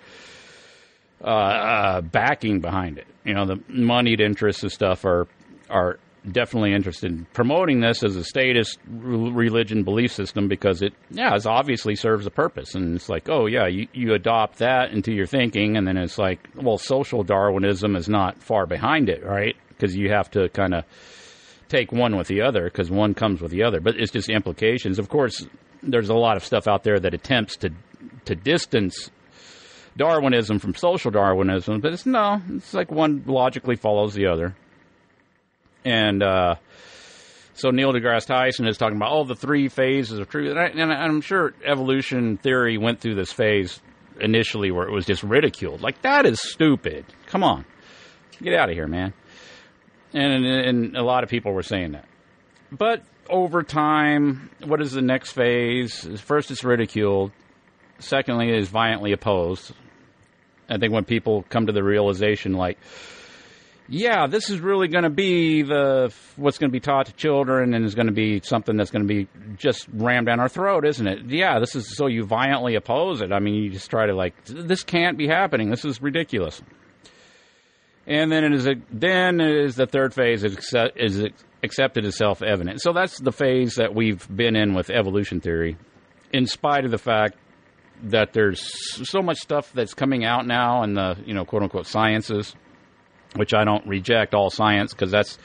uh, 1.24 1.28
uh, 1.28 2.02
backing 2.02 2.62
behind 2.62 2.98
it. 2.98 3.08
You 3.24 3.34
know 3.34 3.46
the 3.46 3.62
moneyed 3.68 4.22
interests 4.22 4.64
and 4.64 4.72
stuff 4.72 5.06
are 5.06 5.28
are 5.70 6.00
definitely 6.30 6.74
interested 6.74 7.12
in 7.12 7.26
promoting 7.34 7.82
this 7.82 8.04
as 8.04 8.16
a 8.16 8.24
statist 8.24 8.80
religion 8.88 9.84
belief 9.84 10.12
system 10.12 10.48
because 10.48 10.82
it, 10.82 10.94
yeah, 11.10 11.36
it 11.36 11.46
obviously 11.46 11.96
serves 11.96 12.26
a 12.26 12.32
purpose. 12.32 12.76
And 12.76 12.96
it's 12.96 13.10
like, 13.10 13.30
oh, 13.30 13.48
yeah, 13.48 13.68
you, 13.68 13.88
you 13.94 14.14
adopt 14.14 14.60
that 14.60 14.92
into 14.92 15.12
your 15.14 15.26
thinking. 15.26 15.78
And 15.78 15.88
then 15.88 15.98
it's 15.98 16.18
like, 16.18 16.48
well, 16.56 16.78
social 16.78 17.24
Darwinism 17.24 17.96
is 17.96 18.08
not 18.08 18.42
far 18.42 18.66
behind 18.66 19.10
it, 19.10 19.26
right? 19.26 19.56
Because 19.70 19.96
you 19.96 20.12
have 20.12 20.30
to 20.32 20.50
kind 20.50 20.74
of 20.74 20.86
take 21.70 21.92
one 21.92 22.18
with 22.18 22.28
the 22.28 22.42
other 22.42 22.66
because 22.66 22.92
one 22.92 23.14
comes 23.14 23.42
with 23.42 23.52
the 23.52 23.64
other. 23.64 23.80
But 23.80 23.96
it's 23.98 24.12
just 24.12 24.30
implications. 24.30 25.00
Of 25.00 25.10
course, 25.10 25.48
there's 25.82 26.10
a 26.10 26.16
lot 26.16 26.38
of 26.38 26.44
stuff 26.44 26.68
out 26.68 26.84
there 26.84 27.00
that 27.00 27.14
attempts 27.14 27.58
to 27.58 27.72
to 28.26 28.36
distance 28.36 29.10
Darwinism 29.98 30.60
from 30.60 30.76
social 30.76 31.12
Darwinism, 31.12 31.82
but 31.82 31.94
it's 31.94 32.06
no, 32.06 32.42
it's 32.50 32.74
like 32.74 32.92
one 32.92 33.24
logically 33.26 33.76
follows 33.76 34.14
the 34.14 34.28
other. 34.28 34.56
And 35.84 36.22
uh, 36.22 36.56
so 37.54 37.72
Neil 37.72 37.94
deGrasse 37.94 38.28
Tyson 38.28 38.68
is 38.68 38.78
talking 38.78 38.98
about 38.98 39.10
all 39.10 39.26
the 39.26 39.36
three 39.36 39.68
phases 39.68 40.20
of 40.20 40.30
truth, 40.30 40.50
and, 40.50 40.60
I, 40.60 40.68
and 40.68 40.92
I'm 40.92 41.22
sure 41.22 41.54
evolution 41.66 42.38
theory 42.38 42.78
went 42.78 43.00
through 43.00 43.16
this 43.16 43.32
phase 43.32 43.80
initially 44.20 44.72
where 44.72 44.88
it 44.88 44.92
was 44.92 45.06
just 45.06 45.24
ridiculed. 45.24 45.82
Like 45.82 46.02
that 46.04 46.26
is 46.26 46.40
stupid. 46.42 47.06
Come 47.28 47.44
on, 47.44 47.66
get 48.42 48.54
out 48.54 48.70
of 48.70 48.76
here, 48.76 48.88
man. 48.88 49.14
And, 50.14 50.46
and 50.46 50.98
a 50.98 51.04
lot 51.04 51.24
of 51.24 51.30
people 51.30 51.54
were 51.54 51.64
saying 51.64 51.94
that. 51.94 52.06
But 52.72 53.04
over 53.30 53.64
time, 53.64 54.50
what 54.64 54.82
is 54.82 54.92
the 54.92 55.02
next 55.02 55.32
phase? 55.32 56.08
First, 56.22 56.52
it's 56.52 56.64
ridiculed. 56.64 57.32
Secondly, 58.00 58.50
it 58.50 58.56
is 58.56 58.68
violently 58.68 59.14
opposed. 59.14 59.72
I 60.70 60.78
think 60.78 60.94
when 60.94 61.06
people 61.06 61.46
come 61.50 61.68
to 61.68 61.74
the 61.74 61.84
realization, 61.84 62.54
like, 62.54 62.78
yeah, 63.88 64.28
this 64.28 64.50
is 64.50 64.60
really 64.60 64.88
going 64.88 65.04
to 65.04 65.10
be 65.10 65.64
the 65.64 66.14
what's 66.36 66.58
going 66.58 66.70
to 66.70 66.74
be 66.74 66.80
taught 66.80 67.08
to 67.08 67.14
children, 67.14 67.74
and 67.74 67.86
is 67.86 67.96
going 67.96 68.08
to 68.08 68.14
be 68.14 68.42
something 68.42 68.78
that's 68.78 68.92
going 68.92 69.08
to 69.08 69.14
be 69.14 69.28
just 69.58 69.88
rammed 69.92 70.28
down 70.28 70.40
our 70.40 70.50
throat, 70.50 70.86
isn't 70.86 71.08
it? 71.08 71.26
Yeah, 71.26 71.60
this 71.60 71.76
is 71.76 71.96
so 71.98 72.08
you 72.08 72.24
violently 72.24 72.76
oppose 72.76 73.22
it. 73.22 73.32
I 73.32 73.40
mean, 73.40 73.56
you 73.56 73.70
just 73.70 73.90
try 73.90 74.06
to 74.06 74.14
like, 74.14 74.34
this 74.46 74.84
can't 74.84 75.18
be 75.18 75.28
happening. 75.28 75.70
This 75.70 75.84
is 75.84 76.02
ridiculous. 76.02 76.62
And 78.08 78.32
then 78.32 78.44
it 78.44 78.54
is 78.54 78.68
a, 78.68 78.76
then 78.92 79.40
it 79.40 79.66
is 79.66 79.76
the 79.76 79.86
third 79.86 80.14
phase 80.14 80.44
is 80.44 80.74
is 80.96 81.24
accepted 81.64 82.06
as 82.06 82.18
self 82.18 82.42
evident. 82.42 82.82
So 82.82 82.94
that's 82.94 83.20
the 83.20 83.32
phase 83.32 83.76
that 83.76 83.94
we've 83.94 84.28
been 84.36 84.56
in 84.56 84.74
with 84.74 84.90
evolution 84.90 85.40
theory, 85.40 85.78
in 86.34 86.48
spite 86.48 86.86
of 86.86 86.92
the 86.92 86.98
fact 86.98 87.38
that 88.04 88.34
there's 88.34 88.62
so 89.10 89.22
much 89.22 89.38
stuff 89.38 89.72
that's 89.74 89.94
coming 89.94 90.26
out 90.26 90.48
now 90.48 90.84
in 90.84 90.94
the 90.94 91.18
you 91.26 91.34
know 91.34 91.46
quote 91.46 91.64
unquote 91.64 91.88
sciences, 91.88 92.56
which 93.36 93.54
I 93.54 93.64
don't 93.64 93.86
reject 93.88 94.34
all 94.34 94.50
science 94.50 94.94
because 94.94 95.12
that's 95.12 95.38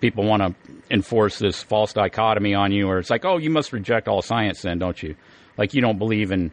people 0.00 0.24
want 0.24 0.42
to 0.42 0.54
enforce 0.90 1.38
this 1.38 1.62
false 1.62 1.92
dichotomy 1.92 2.54
on 2.54 2.72
you, 2.72 2.88
or 2.88 2.98
it's 2.98 3.10
like 3.10 3.24
oh 3.24 3.38
you 3.38 3.50
must 3.50 3.72
reject 3.72 4.08
all 4.08 4.22
science 4.22 4.62
then 4.62 4.78
don't 4.78 5.02
you? 5.02 5.14
Like 5.56 5.74
you 5.74 5.80
don't 5.80 5.98
believe 5.98 6.30
in 6.30 6.52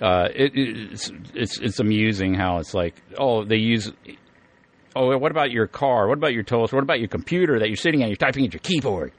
uh, 0.00 0.28
it, 0.34 0.52
it's 0.54 1.12
it's 1.34 1.58
it's 1.60 1.80
amusing 1.80 2.34
how 2.34 2.58
it's 2.58 2.74
like 2.74 2.94
oh 3.18 3.44
they 3.44 3.56
use 3.56 3.92
oh 4.96 5.16
what 5.16 5.30
about 5.30 5.50
your 5.50 5.66
car? 5.66 6.08
What 6.08 6.18
about 6.18 6.32
your 6.32 6.42
toaster 6.42 6.76
what 6.76 6.82
about 6.82 6.98
your 6.98 7.08
computer 7.08 7.58
that 7.60 7.68
you're 7.68 7.76
sitting 7.76 8.02
at? 8.02 8.08
You're 8.08 8.16
typing 8.16 8.44
at 8.44 8.52
your 8.52 8.60
keyboard. 8.60 9.12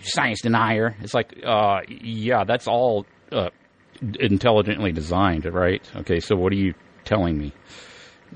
Science 0.00 0.42
denier. 0.42 0.94
It's 1.00 1.14
like 1.14 1.42
uh, 1.44 1.80
yeah 1.88 2.44
that's 2.44 2.68
all 2.68 3.06
uh, 3.32 3.48
intelligently 4.20 4.92
designed 4.92 5.44
right? 5.46 5.82
Okay 5.96 6.20
so 6.20 6.36
what 6.36 6.52
are 6.52 6.56
you 6.56 6.74
telling 7.04 7.38
me 7.38 7.52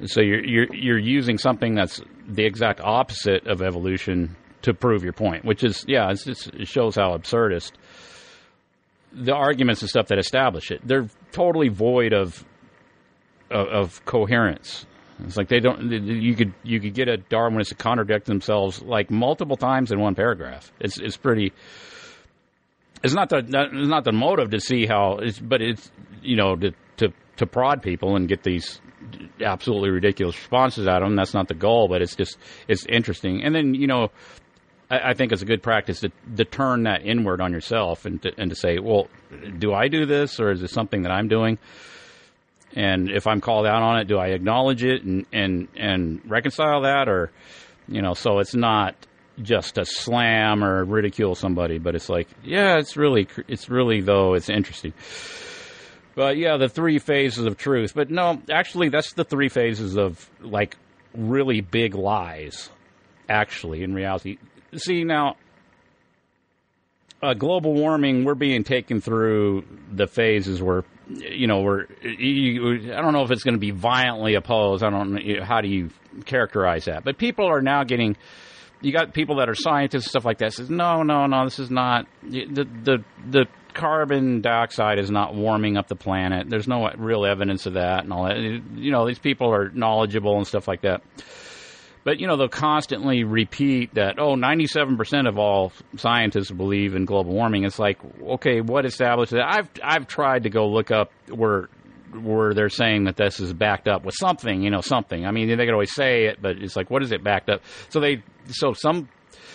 so 0.07 0.21
you're 0.21 0.45
you're 0.45 0.75
you're 0.75 0.99
using 0.99 1.39
something 1.39 1.75
that's 1.75 2.01
the 2.29 2.45
exact 2.45 2.81
opposite 2.81 3.47
of 3.47 3.63
evolution 3.63 4.37
to 4.63 4.73
prove 4.73 5.03
your 5.03 5.13
point 5.13 5.45
which 5.45 5.65
is 5.65 5.85
yeah 5.89 6.13
just, 6.13 6.49
it 6.49 6.69
shows 6.69 6.97
how 6.97 7.17
absurdist 7.17 7.73
the 9.15 9.35
arguments 9.35 9.83
and 9.83 9.89
stuff 9.89 10.09
that 10.09 10.19
establish 10.19 10.71
it. 10.71 10.81
They're 10.87 11.09
totally 11.33 11.69
void 11.69 12.13
of 12.13 12.45
of, 13.51 13.69
of 13.69 14.05
coherence. 14.05 14.87
It's 15.25 15.37
like 15.37 15.49
they 15.49 15.61
don't. 15.61 15.91
You 15.91 16.35
could 16.35 16.55
you 16.63 16.81
could 16.81 16.95
get 16.95 17.09
a 17.09 17.19
Darwinist 17.19 17.69
to 17.69 17.75
contradict 17.75 18.27
themselves 18.27 18.83
like 18.83 19.11
multiple 19.11 19.57
times 19.57 19.93
in 19.93 20.01
one 20.01 20.15
paragraph. 20.15 20.73
It's 20.81 20.99
it's 20.99 21.17
pretty. 21.17 21.53
It's 23.05 23.15
not 23.15 23.29
the 23.29 23.39
it's 23.39 23.89
not 23.89 24.05
the 24.05 24.13
motive 24.13 24.51
to 24.51 24.61
see 24.61 24.87
how 24.87 25.19
it's, 25.19 25.39
but 25.39 25.61
it's 25.61 25.91
you 26.23 26.37
know 26.37 26.57
to 26.57 26.73
to 26.97 27.13
to 27.37 27.47
prod 27.47 27.83
people 27.83 28.17
and 28.17 28.29
get 28.29 28.43
these 28.43 28.81
absolutely 29.41 29.91
ridiculous 29.91 30.37
responses 30.37 30.87
out 30.87 31.03
of 31.03 31.09
them. 31.09 31.17
That's 31.17 31.35
not 31.35 31.49
the 31.49 31.55
goal, 31.55 31.89
but 31.89 32.03
it's 32.03 32.17
just 32.17 32.39
it's 32.69 32.87
interesting. 32.87 33.43
And 33.43 33.55
then 33.55 33.75
you 33.75 33.87
know 33.87 34.11
I, 34.93 35.11
I 35.11 35.15
think 35.15 35.33
it's 35.33 35.43
a 35.43 35.47
good 35.47 35.63
practice 35.63 36.01
to, 36.01 36.13
to 36.37 36.45
turn 36.45 36.85
that 36.85 37.05
inward 37.05 37.41
on 37.41 37.53
yourself 37.53 38.05
and 38.05 38.23
to, 38.23 38.33
and 38.37 38.51
to 38.51 38.57
say, 38.57 38.79
well, 38.79 39.09
do 39.59 39.73
I 39.73 39.89
do 39.89 40.07
this 40.07 40.39
or 40.39 40.53
is 40.53 40.61
this 40.61 40.71
something 40.71 41.03
that 41.03 41.11
I'm 41.11 41.27
doing? 41.27 41.59
And 42.75 43.11
if 43.11 43.27
I'm 43.27 43.41
called 43.41 43.67
out 43.67 43.83
on 43.83 43.99
it, 43.99 44.07
do 44.07 44.19
I 44.19 44.29
acknowledge 44.29 44.85
it 44.85 45.03
and, 45.03 45.27
and, 45.33 45.69
and 45.77 46.21
reconcile 46.25 46.83
that 46.83 47.09
or, 47.09 47.31
you 47.89 48.03
know, 48.03 48.15
so 48.15 48.39
it's 48.39 48.55
not 48.55 48.95
just 49.41 49.79
a 49.79 49.85
slam 49.85 50.63
or 50.63 50.85
ridicule 50.85 51.35
somebody, 51.35 51.79
but 51.79 51.95
it's 51.95 52.09
like, 52.09 52.29
yeah, 52.45 52.79
it's 52.79 52.97
really, 52.97 53.27
it's 53.49 53.69
really 53.69 54.01
though, 54.01 54.35
it's 54.35 54.49
interesting. 54.49 54.93
But 56.15 56.37
yeah, 56.37 56.57
the 56.59 56.69
three 56.69 56.99
phases 56.99 57.47
of 57.47 57.57
truth. 57.57 57.93
But 57.95 58.11
no, 58.11 58.41
actually, 58.51 58.91
that's 58.91 59.13
the 59.15 59.25
three 59.25 59.49
phases 59.49 59.97
of 59.97 60.29
like 60.41 60.77
really 61.15 61.61
big 61.61 61.95
lies. 61.95 62.71
Actually, 63.29 63.83
in 63.83 63.95
reality, 63.95 64.39
see 64.77 65.05
now 65.05 65.37
uh, 67.23 67.35
global 67.35 67.75
warming 67.75 68.25
we're 68.25 68.35
being 68.35 68.65
taken 68.65 69.01
through 69.01 69.65
the 69.93 70.07
phases 70.07 70.61
where 70.61 70.85
you 71.09 71.47
know 71.47 71.61
we're 71.61 71.87
you, 72.03 72.93
i 72.95 73.01
don't 73.01 73.13
know 73.13 73.23
if 73.23 73.31
it's 73.31 73.45
going 73.45 73.55
to 73.55 73.61
be 73.61 73.71
violently 73.71 74.35
opposed 74.35 74.83
i 74.83 74.91
don't 74.91 75.13
know 75.13 75.45
how 75.45 75.61
do 75.61 75.69
you 75.69 75.91
characterize 76.25 76.87
that 76.87 77.05
but 77.05 77.19
people 77.19 77.47
are 77.47 77.63
now 77.63 77.85
getting 77.85 78.17
you 78.81 78.93
got 78.93 79.15
people 79.15 79.37
that 79.37 79.49
are 79.49 79.55
scientists 79.55 80.09
stuff 80.09 80.25
like 80.25 80.39
that 80.39 80.53
says 80.53 80.69
no 80.69 81.03
no 81.03 81.27
no 81.27 81.45
this 81.45 81.59
is 81.59 81.71
not 81.71 82.07
the 82.23 82.45
the 82.47 83.05
the 83.31 83.47
carbon 83.75 84.41
dioxide 84.41 84.99
is 84.99 85.11
not 85.11 85.35
warming 85.35 85.77
up 85.77 85.89
the 85.89 85.97
planet. 85.97 86.49
There's 86.49 86.69
no 86.69 86.91
real 86.97 87.25
evidence 87.25 87.67
of 87.67 87.75
that 87.75 88.05
and 88.05 88.13
all 88.13 88.25
that. 88.25 88.39
You 88.39 88.91
know, 88.91 89.07
these 89.07 89.19
people 89.19 89.53
are 89.53 89.71
knowledgeable 89.71 90.37
and 90.37 90.47
stuff 90.47 90.69
like 90.69 90.83
that. 90.83 91.03
But, 92.05 92.19
you 92.19 92.27
know, 92.27 92.37
they'll 92.37 92.49
constantly 92.49 93.23
repeat 93.23 93.95
that, 93.95 94.19
oh, 94.19 94.35
97% 94.35 95.29
of 95.29 95.39
all 95.39 95.73
scientists 95.97 96.51
believe 96.51 96.97
in 96.97 97.05
global 97.05 97.33
warming. 97.33 97.65
It's 97.65 97.79
like, 97.79 97.99
okay, 98.23 98.61
what 98.61 98.85
establishes 98.85 99.37
that? 99.37 99.47
I've, 99.49 99.69
I've 99.83 100.09
tried 100.09 100.43
to 100.43 100.51
go 100.51 100.69
look 100.69 100.91
up 100.91 101.13
where, 101.29 101.69
where 102.13 102.55
they're 102.55 102.71
saying 102.71 103.05
that 103.05 103.17
this 103.17 103.39
is 103.39 103.53
backed 103.53 103.87
up 103.87 104.05
with 104.05 104.17
something, 104.19 104.63
you 104.63 104.71
know, 104.71 104.81
something. 104.81 105.25
I 105.25 105.31
mean, 105.31 105.49
they 105.49 105.65
could 105.65 105.75
always 105.75 105.95
say 105.95 106.25
it, 106.25 106.43
but 106.43 106.57
it's 106.57 106.75
like, 106.75 106.91
what 106.91 107.05
is 107.05 107.13
it 107.13 107.23
backed 107.23 107.49
up? 107.49 107.63
So 107.91 108.01
they, 108.01 108.23
so 108.49 108.73
some, 108.73 109.09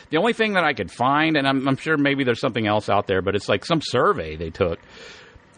the 0.10 0.18
only 0.18 0.34
thing 0.34 0.54
that 0.54 0.64
I 0.64 0.74
could 0.74 0.92
find, 0.92 1.36
and 1.38 1.48
I'm, 1.48 1.68
I'm 1.68 1.78
sure 1.78 1.98
maybe 1.98 2.24
there's 2.24 2.40
something 2.40 2.66
else 2.68 2.90
out 2.90 3.08
there, 3.08 3.22
but 3.22 3.36
it's 3.36 3.50
like 3.50 3.66
some 3.66 3.82
survey 3.82 4.36
they 4.36 4.50
took 4.50 4.80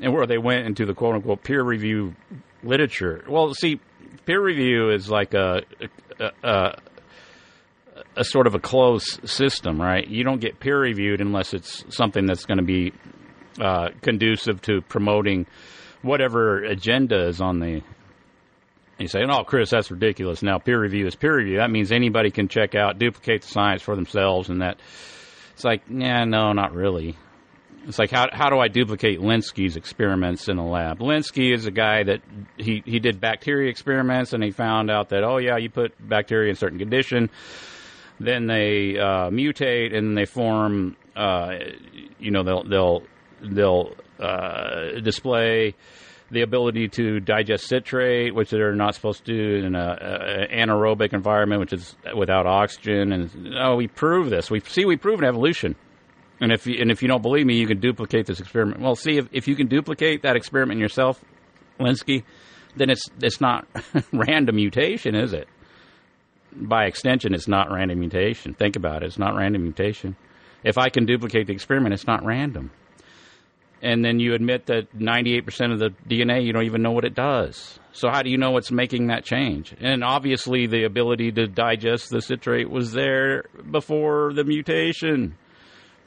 and 0.02 0.14
where 0.14 0.26
they 0.26 0.38
went 0.38 0.66
into 0.66 0.86
the 0.86 0.94
quote 0.94 1.16
unquote 1.16 1.44
peer 1.44 1.64
review 1.64 2.16
literature. 2.64 3.24
Well, 3.28 3.54
see, 3.54 3.80
peer 4.26 4.42
review 4.42 4.92
is 4.92 5.10
like 5.10 5.34
a, 5.34 5.64
a, 6.20 6.32
a, 6.44 6.82
a 8.18 8.24
sort 8.24 8.48
of 8.48 8.56
a 8.56 8.60
closed 8.60 9.28
system, 9.28 9.80
right? 9.80 10.08
You 10.08 10.24
don't 10.24 10.42
get 10.42 10.60
peer 10.60 10.80
reviewed 10.80 11.22
unless 11.22 11.54
it's 11.54 11.84
something 11.90 12.26
that's 12.26 12.46
going 12.46 12.58
to 12.58 12.64
be 12.64 12.94
uh, 13.60 13.90
conducive 14.02 14.62
to 14.64 14.82
promoting 14.82 15.46
whatever 16.02 16.64
agenda 16.64 17.28
is 17.28 17.42
on 17.42 17.60
the. 17.60 17.82
You 19.00 19.08
say, 19.08 19.22
"Oh, 19.28 19.44
Chris, 19.44 19.70
that's 19.70 19.90
ridiculous." 19.90 20.44
Now, 20.44 20.60
peer 20.60 20.80
review 20.80 21.08
is 21.08 21.16
peer 21.16 21.38
review. 21.38 21.58
That 21.58 21.72
means 21.72 21.92
anybody 21.92 22.32
can 22.32 22.50
check 22.50 22.76
out, 22.76 23.00
duplicate 23.00 23.44
the 23.44 23.48
science 23.48 23.82
for 23.82 23.96
themselves, 23.96 24.50
and 24.50 24.62
that. 24.62 24.80
It's 25.54 25.66
like, 25.66 25.82
yeah, 25.90 26.24
no, 26.24 26.54
not 26.54 26.74
really. 26.74 27.18
It's 27.86 27.98
like 27.98 28.12
how 28.12 28.28
how 28.32 28.50
do 28.50 28.60
I 28.60 28.68
duplicate 28.68 29.20
Lenski's 29.20 29.76
experiments 29.76 30.48
in 30.48 30.58
a 30.58 30.68
lab? 30.68 31.00
Lenski 31.00 31.54
is 31.54 31.66
a 31.66 31.72
guy 31.72 32.04
that 32.04 32.22
he 32.58 32.84
he 32.86 33.00
did 33.00 33.20
bacteria 33.20 33.70
experiments 33.70 34.34
and 34.34 34.44
he 34.44 34.52
found 34.52 34.92
out 34.92 35.10
that 35.10 35.24
oh 35.24 35.38
yeah 35.38 35.58
you 35.58 35.70
put 35.70 35.94
bacteria 36.08 36.50
in 36.50 36.56
certain 36.56 36.78
condition, 36.78 37.30
then 38.20 38.48
they 38.48 38.98
uh, 38.98 39.30
mutate 39.30 39.96
and 39.96 40.18
they 40.18 40.26
form 40.26 40.98
uh, 41.16 41.56
you 42.20 42.32
know 42.32 42.44
they'll 42.44 42.64
they'll 42.64 43.04
they'll 43.42 43.96
uh, 44.20 45.00
display 45.02 45.74
the 46.32 46.42
ability 46.42 46.88
to 46.90 47.20
digest 47.20 47.68
citrate, 47.68 48.36
which 48.36 48.52
they're 48.52 48.76
not 48.76 48.96
supposed 48.96 49.26
to 49.26 49.34
do 49.34 49.66
in 49.66 49.76
an 49.76 50.48
anaerobic 50.52 51.14
environment, 51.14 51.60
which 51.60 51.74
is 51.74 51.96
without 52.16 52.46
oxygen. 52.46 53.12
And 53.12 53.56
oh, 53.58 53.76
we 53.76 53.88
prove 53.88 54.30
this. 54.30 54.52
We 54.52 54.60
see 54.62 54.86
we 54.86 54.98
prove 54.98 55.20
an 55.20 55.26
evolution. 55.26 55.76
And 56.42 56.52
if 56.52 56.66
you, 56.68 56.78
and 56.80 56.92
if 56.92 57.02
you 57.02 57.08
don't 57.08 57.22
believe 57.22 57.46
me, 57.46 57.58
you 57.58 57.68
can 57.68 57.80
duplicate 57.80 58.26
this 58.26 58.40
experiment. 58.40 58.82
Well, 58.82 58.96
see 58.96 59.18
if, 59.18 59.28
if 59.32 59.48
you 59.48 59.56
can 59.56 59.68
duplicate 59.68 60.22
that 60.22 60.36
experiment 60.36 60.80
yourself, 60.80 61.24
Lenski, 61.80 62.24
then 62.78 62.90
it's 62.90 63.04
it's 63.22 63.42
not 63.42 63.68
random 64.14 64.56
mutation, 64.56 65.16
is 65.16 65.34
it? 65.34 65.48
By 66.54 66.86
extension, 66.86 67.34
it's 67.34 67.48
not 67.48 67.72
random 67.72 68.00
mutation. 68.00 68.54
Think 68.54 68.76
about 68.76 69.04
it; 69.04 69.08
it's 69.08 69.20
not 69.20 69.36
random 69.36 69.64
mutation. 69.64 70.16
If 70.64 70.78
I 70.78 70.90
can 70.90 71.06
duplicate 71.06 71.48
the 71.48 71.54
experiment, 71.54 71.94
it's 71.94 72.08
not 72.08 72.24
random. 72.24 72.72
And 73.82 74.04
then 74.04 74.20
you 74.20 74.34
admit 74.34 74.66
that 74.66 74.98
98% 74.98 75.72
of 75.72 75.80
the 75.80 75.90
DNA, 76.08 76.46
you 76.46 76.52
don't 76.52 76.66
even 76.66 76.82
know 76.82 76.92
what 76.92 77.06
it 77.06 77.16
does. 77.16 77.80
So 77.94 78.10
how 78.10 78.22
do 78.22 78.30
you 78.30 78.38
know 78.38 78.52
what's 78.52 78.72
making 78.72 79.08
that 79.08 79.24
change? 79.24 79.74
And 79.80 80.04
obviously, 80.04 80.68
the 80.68 80.84
ability 80.84 81.32
to 81.34 81.48
digest 81.48 82.10
the 82.10 82.22
citrate 82.22 82.70
was 82.70 82.92
there 82.92 83.46
before 83.72 84.34
the 84.34 84.44
mutation. 84.44 85.38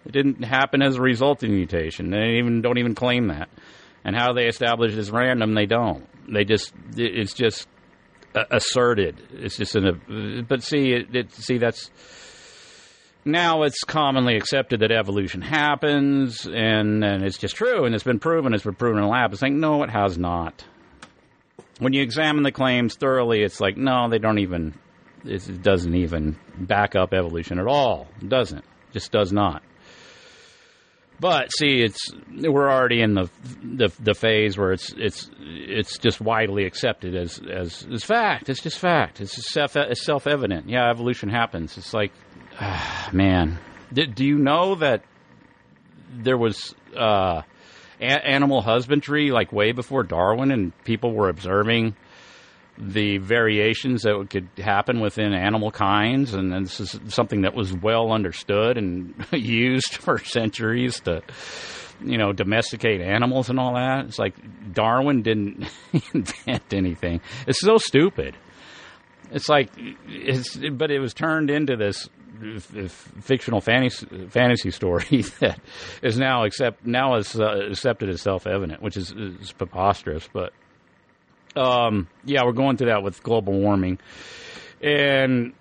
It 0.05 0.13
didn't 0.13 0.43
happen 0.43 0.83
as 0.83 0.97
a 0.97 1.01
result 1.01 1.43
of 1.43 1.49
the 1.49 1.55
mutation. 1.55 2.11
They 2.11 2.39
even 2.39 2.61
don't 2.61 2.79
even 2.79 2.95
claim 2.95 3.29
that. 3.29 3.49
And 4.05 4.17
how 4.17 4.33
they 4.33 4.47
establish 4.47 4.95
it's 4.95 5.11
random, 5.11 5.55
they 5.55 5.67
don't. 5.67 6.09
They 6.33 6.45
just 6.45 6.73
it's 6.97 7.35
just 7.35 7.69
asserted. 8.35 9.23
It's 9.33 9.57
just 9.57 9.77
in 9.77 9.87
a. 9.87 10.43
But 10.43 10.63
see, 10.63 10.93
it, 10.93 11.15
it 11.15 11.33
see 11.33 11.59
that's 11.59 11.91
now 13.25 13.63
it's 13.63 13.85
commonly 13.85 14.37
accepted 14.37 14.81
that 14.81 14.91
evolution 14.91 15.43
happens, 15.43 16.47
and, 16.47 17.05
and 17.05 17.25
it's 17.25 17.39
just 17.39 17.57
true, 17.57 17.85
and 17.85 17.95
it's 17.95 18.05
been 18.05 18.19
proven. 18.19 18.55
It's 18.55 18.65
been 18.65 18.75
proven 18.75 18.99
in 18.99 19.05
a 19.05 19.09
lab. 19.09 19.33
It's 19.33 19.43
like 19.43 19.53
no, 19.53 19.83
it 19.83 19.91
has 19.91 20.19
not. 20.19 20.65
When 21.79 21.93
you 21.93 22.03
examine 22.03 22.43
the 22.43 22.53
claims 22.53 22.95
thoroughly, 22.97 23.43
it's 23.43 23.61
like 23.61 23.77
no, 23.77 24.09
they 24.09 24.19
don't 24.19 24.39
even. 24.39 24.75
It 25.25 25.63
doesn't 25.63 25.95
even 25.95 26.37
back 26.59 26.97
up 26.97 27.15
evolution 27.15 27.61
at 27.61 27.69
all. 27.69 28.09
It 28.21 28.29
doesn't. 28.29 28.59
It 28.59 28.93
just 28.93 29.13
does 29.13 29.33
not. 29.33 29.63
But 31.23 31.53
see, 31.57 31.83
it's 31.83 32.13
we're 32.37 32.69
already 32.69 33.01
in 33.01 33.15
the, 33.15 33.31
the 33.63 33.93
the 34.01 34.15
phase 34.15 34.59
where 34.59 34.73
it's 34.73 34.93
it's 34.97 35.31
it's 35.39 35.97
just 35.99 36.21
widely 36.21 36.65
accepted 36.65 37.15
as 37.15 37.41
as, 37.49 37.87
as 37.93 38.03
fact. 38.03 38.49
It's 38.49 38.61
just 38.61 38.81
fact. 38.81 39.21
It's 39.21 39.53
self 39.53 39.77
it's 39.77 40.05
self 40.05 40.27
evident. 40.27 40.69
Yeah, 40.69 40.91
evolution 40.91 41.29
happens. 41.29 41.79
It's 41.79 41.95
like, 41.95 42.11
man, 43.13 43.59
do, 43.93 44.25
you 44.25 44.39
know 44.39 44.75
that 44.77 45.05
there 46.15 46.37
was 46.37 46.75
uh, 46.97 47.43
a- 48.01 48.05
animal 48.05 48.63
husbandry 48.63 49.31
like 49.31 49.53
way 49.53 49.73
before 49.73 50.03
Darwin, 50.03 50.51
and 50.51 50.73
people 50.85 51.13
were 51.13 51.29
observing 51.29 51.97
the 52.79 53.19
variations 53.19 54.03
that 54.03 54.27
could 54.31 54.49
happen 54.57 55.01
within 55.01 55.33
animal 55.35 55.71
kinds, 55.71 56.35
and 56.35 56.53
this 56.53 56.81
is 56.81 56.99
something 57.09 57.43
that 57.43 57.55
was 57.55 57.73
well 57.73 58.13
understood 58.13 58.79
and 58.79 59.15
used 59.33 59.97
for 59.97 60.19
centuries 60.19 61.01
to, 61.01 61.23
you 62.03 62.17
know, 62.17 62.33
domesticate 62.33 63.01
animals 63.01 63.51
and 63.51 63.61
all 63.61 63.75
that. 63.75 64.07
It's 64.07 64.19
like 64.19 64.35
Darwin 64.73 65.23
didn't 65.23 65.67
invent 66.15 66.73
anything. 66.73 67.21
It's 67.47 67.61
so 67.61 67.77
stupid. 67.77 68.37
It's 69.31 69.49
like, 69.49 69.71
it's, 70.09 70.57
but 70.57 70.91
it 70.91 70.99
was 70.99 71.15
turned 71.15 71.51
into 71.51 71.77
this 71.77 72.09
fictional 72.89 73.61
fantasy, 73.61 74.07
fantasy 74.29 74.71
story 74.71 75.23
that 75.41 75.61
is 76.03 76.19
now 76.19 76.45
accept 76.45 76.87
now 76.87 77.17
is 77.17 77.39
uh, 77.39 77.69
accepted 77.71 78.09
as 78.09 78.23
self 78.23 78.47
evident, 78.47 78.83
which 78.83 78.97
is, 78.97 79.13
is 79.13 79.53
preposterous. 79.53 80.29
But 80.33 80.53
um, 81.57 82.09
yeah, 82.25 82.45
we're 82.45 82.53
going 82.53 82.77
through 82.77 82.89
that 82.89 83.03
with 83.03 83.23
global 83.23 83.53
warming, 83.53 83.99
and 84.83 85.53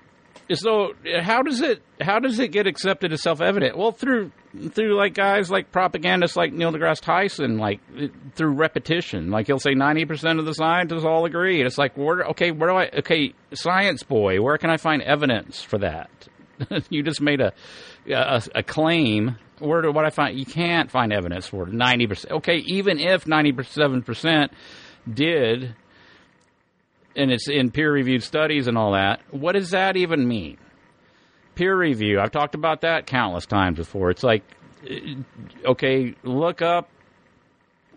so 0.54 0.94
how 1.22 1.42
does 1.42 1.62
it 1.62 1.82
how 2.00 2.20
does 2.20 2.40
it 2.40 2.50
get 2.50 2.68
accepted 2.68 3.14
as 3.14 3.22
self 3.22 3.42
evident? 3.42 3.78
Well, 3.78 3.92
through 3.92 4.32
through 4.72 4.98
like 4.98 5.14
guys 5.14 5.50
like 5.50 5.72
propagandists 5.72 6.36
like 6.36 6.52
Neil 6.52 6.72
deGrasse 6.72 7.02
Tyson, 7.02 7.58
like 7.58 7.80
through 8.36 8.54
repetition. 8.54 9.32
Like 9.32 9.48
he'll 9.48 9.60
say 9.60 9.74
ninety 9.74 10.06
percent 10.06 10.40
of 10.40 10.46
the 10.46 10.54
scientists 10.54 11.06
all 11.06 11.26
agree, 11.26 11.60
and 11.60 11.68
it's 11.68 11.78
like, 11.78 11.98
where 11.98 12.24
okay, 12.30 12.52
where 12.52 12.70
do 12.70 12.76
I 12.76 12.90
okay, 13.00 13.34
science 13.54 14.04
boy, 14.04 14.42
where 14.42 14.58
can 14.58 14.70
I 14.70 14.78
find 14.78 15.02
evidence 15.02 15.62
for 15.62 15.78
that? 15.80 16.10
you 16.90 17.04
just 17.04 17.22
made 17.22 17.42
a, 17.42 17.54
a 18.10 18.42
a 18.56 18.64
claim. 18.64 19.38
Where 19.60 19.82
do 19.82 19.92
what 19.92 20.06
I 20.06 20.10
find? 20.10 20.38
You 20.38 20.46
can't 20.46 20.90
find 20.90 21.14
evidence 21.14 21.48
for. 21.48 21.66
Ninety 21.66 22.08
percent. 22.08 22.34
Okay, 22.34 22.58
even 22.66 23.00
if 23.00 23.28
ninety 23.28 23.54
seven 23.64 24.02
percent 24.02 24.52
did 25.12 25.76
and 27.16 27.32
it's 27.32 27.48
in 27.48 27.72
peer 27.72 27.92
reviewed 27.92 28.24
studies 28.24 28.68
and 28.68 28.78
all 28.78 28.94
that. 28.94 29.22
What 29.32 29.54
does 29.54 29.72
that 29.72 29.98
even 29.98 30.28
mean? 30.28 30.58
Peer 31.56 31.76
review. 31.78 32.20
I've 32.20 32.32
talked 32.32 32.56
about 32.56 32.82
that 32.82 33.06
countless 33.06 33.46
times 33.46 33.78
before. 33.78 34.10
It's 34.10 34.24
like, 34.24 34.44
okay, 35.66 36.16
look 36.24 36.62
up 36.62 36.90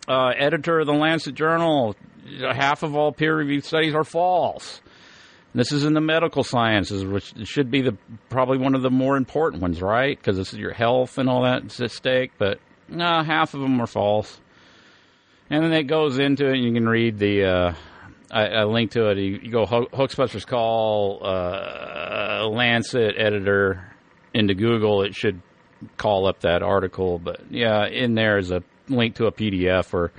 uh, 0.08 0.32
editor 0.36 0.80
of 0.80 0.86
the 0.86 0.92
Lancet 0.92 1.34
Journal. 1.34 1.94
Half 2.40 2.82
of 2.82 2.96
all 2.96 3.12
peer 3.12 3.36
reviewed 3.36 3.64
studies 3.64 3.94
are 3.94 4.04
false. 4.04 4.80
This 5.54 5.70
is 5.70 5.84
in 5.84 5.94
the 5.94 6.00
medical 6.00 6.42
sciences, 6.42 7.04
which 7.04 7.32
should 7.46 7.70
be 7.70 7.80
the 7.80 7.96
probably 8.28 8.58
one 8.58 8.74
of 8.74 8.82
the 8.82 8.90
more 8.90 9.16
important 9.16 9.62
ones, 9.62 9.80
right? 9.80 10.18
Because 10.18 10.36
this 10.36 10.52
is 10.52 10.58
your 10.58 10.72
health 10.72 11.16
and 11.16 11.28
all 11.30 11.42
that 11.42 11.80
at 11.80 11.90
stake. 11.92 12.32
But 12.38 12.58
no, 12.88 13.22
half 13.22 13.54
of 13.54 13.60
them 13.60 13.80
are 13.80 13.86
false. 13.86 14.40
And 15.50 15.62
then 15.62 15.72
it 15.72 15.84
goes 15.84 16.18
into 16.18 16.46
it. 16.46 16.54
And 16.54 16.64
you 16.64 16.72
can 16.72 16.88
read 16.88 17.18
the 17.18 17.44
uh, 17.44 17.74
I, 18.32 18.46
I 18.48 18.64
link 18.64 18.90
to 18.92 19.10
it. 19.10 19.18
You, 19.18 19.38
you 19.42 19.50
go 19.52 19.64
Hoaxbusters 19.64 20.44
call 20.44 21.20
uh, 21.24 22.48
Lancet 22.48 23.14
editor 23.16 23.92
into 24.32 24.54
Google. 24.54 25.02
It 25.02 25.14
should 25.14 25.40
call 25.96 26.26
up 26.26 26.40
that 26.40 26.62
article. 26.64 27.20
But 27.20 27.52
yeah, 27.52 27.86
in 27.86 28.16
there 28.16 28.38
is 28.38 28.50
a 28.50 28.64
link 28.88 29.16
to 29.16 29.26
a 29.26 29.32
PDF 29.32 29.94
or 29.94 30.10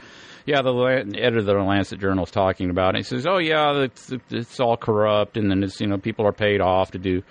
yeah, 0.46 0.62
the 0.62 1.12
editor 1.16 1.40
of 1.40 1.46
the 1.46 1.54
Lancet 1.54 2.00
Journal 2.00 2.26
is 2.26 2.32
talking 2.32 2.70
about 2.70 2.96
it. 2.96 3.00
He 3.00 3.04
says, 3.04 3.26
"Oh 3.26 3.38
yeah, 3.38 3.84
it's, 3.84 4.12
it's 4.30 4.60
all 4.60 4.78
corrupt, 4.78 5.38
and 5.38 5.50
then 5.50 5.64
it's 5.64 5.80
you 5.82 5.88
know 5.88 5.98
people 5.98 6.26
are 6.26 6.34
paid 6.34 6.62
off 6.62 6.92
to 6.92 7.00
do." 7.00 7.24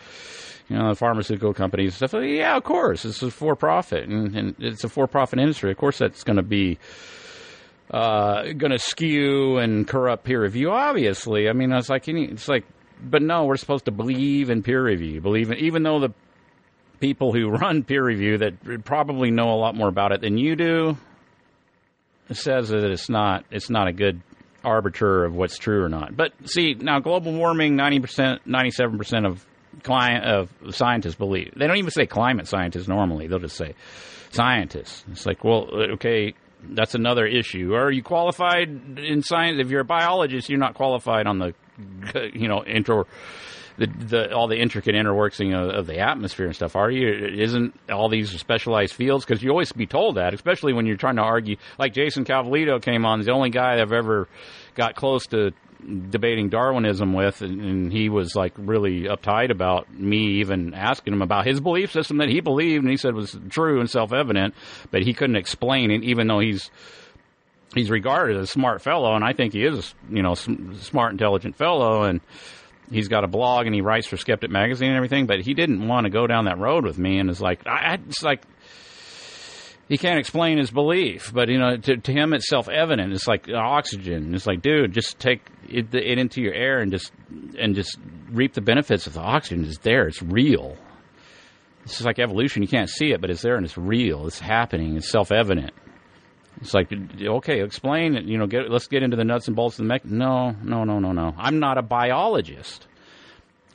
You 0.69 0.79
know, 0.79 0.95
pharmaceutical 0.95 1.53
companies 1.53 2.01
and 2.01 2.09
stuff. 2.09 2.23
Yeah, 2.25 2.57
of 2.57 2.65
course, 2.65 3.05
it's 3.05 3.23
a 3.23 3.31
for 3.31 3.55
profit, 3.55 4.09
and, 4.09 4.35
and 4.35 4.57
it's 4.59 4.83
a 4.83 4.89
for 4.89 5.07
profit 5.07 5.39
industry. 5.39 5.71
Of 5.71 5.77
course, 5.77 5.99
that's 5.99 6.25
going 6.25 6.39
to 6.39 6.43
be 6.43 6.79
uh, 7.91 8.45
going 8.53 8.71
to 8.71 8.79
skew 8.79 9.59
and 9.59 9.87
corrupt 9.87 10.25
peer 10.25 10.43
review. 10.43 10.71
Obviously, 10.71 11.49
I 11.49 11.53
mean, 11.53 11.71
it's 11.73 11.91
like 11.91 12.09
it's 12.09 12.49
like, 12.49 12.65
but 13.03 13.21
no, 13.23 13.45
we're 13.45 13.59
supposed 13.59 13.85
to 13.85 13.91
believe 13.91 14.49
in 14.49 14.63
peer 14.63 14.83
review. 14.83 15.21
Believe 15.21 15.51
in, 15.51 15.59
even 15.59 15.83
though 15.83 16.01
the 16.01 16.11
people 16.99 17.33
who 17.33 17.51
run 17.51 17.85
peer 17.85 18.03
review 18.03 18.39
that 18.39 18.85
probably 18.85 19.31
know 19.31 19.53
a 19.53 19.59
lot 19.59 19.75
more 19.75 19.89
about 19.89 20.13
it 20.13 20.23
than 20.23 20.39
you 20.39 20.57
do. 20.57 20.97
Says 22.33 22.71
that 22.71 22.85
it's 22.85 23.09
not 23.09 23.45
it's 23.51 23.71
not 23.71 23.89
a 23.89 23.93
good 23.93 24.21
arbiter 24.65 25.25
of 25.25 25.35
what's 25.35 25.59
true 25.59 25.83
or 25.83 25.89
not. 25.89 26.17
But 26.17 26.33
see, 26.47 26.75
now 26.75 27.01
global 27.01 27.33
warming, 27.33 27.77
ninety 27.77 28.01
percent, 28.01 28.47
ninety 28.47 28.71
seven 28.71 28.99
percent 28.99 29.27
of 29.27 29.45
client 29.83 30.25
of 30.25 30.51
scientists 30.75 31.17
believe. 31.17 31.53
They 31.57 31.67
don't 31.67 31.77
even 31.77 31.91
say 31.91 32.07
climate 32.07 32.49
scientists 32.49 32.89
normally. 32.89 33.27
They'll 33.27 33.39
just 33.39 33.57
say 33.57 33.75
scientists. 34.31 35.05
It's 35.11 35.27
like, 35.27 35.45
well, 35.45 35.69
okay, 35.95 36.35
that's 36.63 36.95
another 36.95 37.27
issue. 37.27 37.75
Are 37.75 37.91
you 37.91 38.03
qualified 38.03 38.99
in 38.99 39.23
science? 39.23 39.61
If 39.61 39.71
you're 39.71 39.83
a 39.83 39.85
biologist, 39.85 40.49
you're 40.49 40.59
not 40.59 40.75
qualified 40.75 41.27
on 41.27 41.39
the, 41.39 41.55
you 42.33 42.49
know, 42.49 42.65
intro 42.65 43.07
the, 43.77 43.87
the 43.87 44.35
all 44.35 44.47
the 44.47 44.59
intricate 44.59 44.95
interworking 44.95 45.55
of, 45.55 45.75
of, 45.75 45.87
the 45.87 45.99
atmosphere 45.99 46.47
and 46.47 46.55
stuff. 46.55 46.77
Are 46.77 46.91
you? 46.91 47.09
Isn't 47.09 47.79
all 47.91 48.09
these 48.09 48.31
specialized 48.39 48.95
fields? 48.95 49.25
Because 49.25 49.43
you 49.43 49.51
always 49.51 49.73
be 49.73 49.87
told 49.87 50.17
that, 50.17 50.35
especially 50.35 50.73
when 50.73 50.87
you're 50.87 50.97
trying 50.97 51.17
to 51.17 51.23
argue. 51.23 51.57
Like 51.79 51.93
Jason 51.93 52.25
Colavito 52.25 52.81
came 52.81 53.05
on, 53.05 53.19
he's 53.19 53.27
the 53.27 53.33
only 53.33 53.51
guy 53.51 53.81
I've 53.81 53.93
ever 53.93 54.29
got 54.75 54.95
close 54.95 55.27
to 55.29 55.53
debating 56.11 56.49
Darwinism 56.49 57.13
with, 57.13 57.43
and, 57.43 57.61
and, 57.61 57.93
he 57.93 58.09
was 58.09 58.35
like 58.35 58.55
really 58.57 59.03
uptight 59.03 59.51
about 59.51 59.93
me 59.93 60.41
even 60.41 60.73
asking 60.73 61.13
him 61.13 61.21
about 61.21 61.47
his 61.47 61.61
belief 61.61 61.93
system 61.93 62.19
that 62.19 62.29
he 62.29 62.41
believed 62.41 62.85
and 62.85 62.91
he 62.91 62.97
said 62.97 63.15
was 63.15 63.37
true 63.51 63.81
and 63.81 63.91
self 63.91 64.13
evident, 64.13 64.55
but 64.91 65.03
he 65.03 65.13
couldn't 65.13 65.37
explain 65.37 65.91
it, 65.91 66.03
even 66.03 66.27
though 66.27 66.41
he's 66.41 66.71
he's 67.75 67.91
regarded 67.91 68.37
as 68.37 68.45
a 68.45 68.53
smart 68.53 68.83
fellow, 68.83 69.15
and 69.15 69.25
I 69.25 69.33
think 69.33 69.53
he 69.53 69.65
is, 69.65 69.95
you 70.09 70.23
know, 70.23 70.35
smart, 70.35 71.13
intelligent 71.13 71.57
fellow, 71.57 72.05
and 72.05 72.21
he's 72.95 73.09
got 73.09 73.25
a 73.25 73.29
blog 73.29 73.67
and 73.67 73.75
he 73.75 73.81
writes 73.81 74.07
for 74.07 74.17
Skeptic 74.17 74.51
magazine 74.51 74.89
and 74.89 74.97
everything, 74.97 75.27
but 75.27 75.41
he 75.41 75.55
didn't 75.55 75.87
want 75.87 76.05
to 76.05 76.11
go 76.11 76.27
down 76.27 76.47
that 76.47 76.59
road 76.59 76.85
with 76.85 76.99
me, 76.99 77.19
and 77.19 77.29
it's 77.29 77.41
like 77.41 77.67
I, 77.67 77.99
it's 78.09 78.23
like 78.23 78.43
he 79.89 79.99
can't 79.99 80.19
explain 80.19 80.57
his 80.59 80.71
belief, 80.71 81.33
but 81.35 81.49
you 81.49 81.59
know, 81.59 81.77
to, 81.77 81.97
to 81.99 82.13
him 82.13 82.33
it's 82.33 82.49
self 82.49 82.69
evident. 82.69 83.13
It's 83.13 83.29
like 83.29 83.49
oxygen. 83.51 84.35
It's 84.35 84.47
like, 84.47 84.63
dude, 84.63 84.93
just 84.93 85.19
take 85.19 85.43
it, 85.69 85.95
it, 85.95 86.19
into 86.19 86.41
your 86.41 86.55
air 86.55 86.81
and 86.81 86.91
just 86.91 87.13
and 87.59 87.75
just 87.75 87.99
reap 88.31 88.55
the 88.55 88.63
benefits 88.63 89.07
of 89.07 89.15
the 89.15 89.21
oxygen. 89.21 89.65
It's 89.65 89.79
there. 89.79 90.07
It's 90.07 90.23
real. 90.23 90.77
It's 91.83 91.95
just 91.95 92.07
like 92.07 92.19
evolution. 92.19 92.63
You 92.63 92.69
can't 92.69 92.89
see 92.89 93.13
it, 93.13 93.21
but 93.21 93.29
it's 93.29 93.43
there 93.43 93.57
and 93.57 93.67
it's 93.67 93.77
real. 93.77 94.27
It's 94.27 94.39
happening. 94.39 94.97
It's 94.97 95.11
self 95.11 95.31
evident. 95.31 95.73
It's 96.61 96.75
like, 96.75 96.93
okay, 97.21 97.63
explain 97.63 98.17
it. 98.17 98.25
You 98.25 98.39
know, 98.39 98.47
get, 98.47 98.71
let's 98.71 98.87
get 98.87 99.03
into 99.03 99.17
the 99.17 99.25
nuts 99.25 99.49
and 99.49 99.57
bolts 99.57 99.79
of 99.79 99.85
the 99.85 99.89
mech. 99.89 100.05
No, 100.05 100.53
no, 100.63 100.85
no, 100.85 100.99
no, 100.99 101.13
no. 101.13 101.35
I'm 101.37 101.59
not 101.59 101.79
a 101.79 101.83
biologist. 101.83 102.87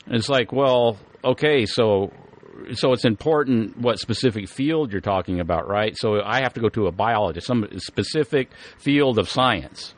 It's 0.08 0.30
like, 0.30 0.52
well, 0.52 0.98
okay, 1.24 1.66
so 1.66 2.12
so 2.74 2.94
it's 2.94 3.06
important 3.06 3.78
what 3.78 4.00
specific 4.00 4.48
field 4.48 4.92
you're 4.92 5.02
talking 5.02 5.40
about, 5.40 5.68
right? 5.68 5.96
So 5.98 6.22
I 6.22 6.42
have 6.42 6.54
to 6.54 6.60
go 6.60 6.70
to 6.70 6.88
a 6.88 6.92
biologist, 6.92 7.48
some 7.48 7.68
specific 7.78 8.50
field 8.78 9.18
of 9.18 9.30
science. 9.30 9.94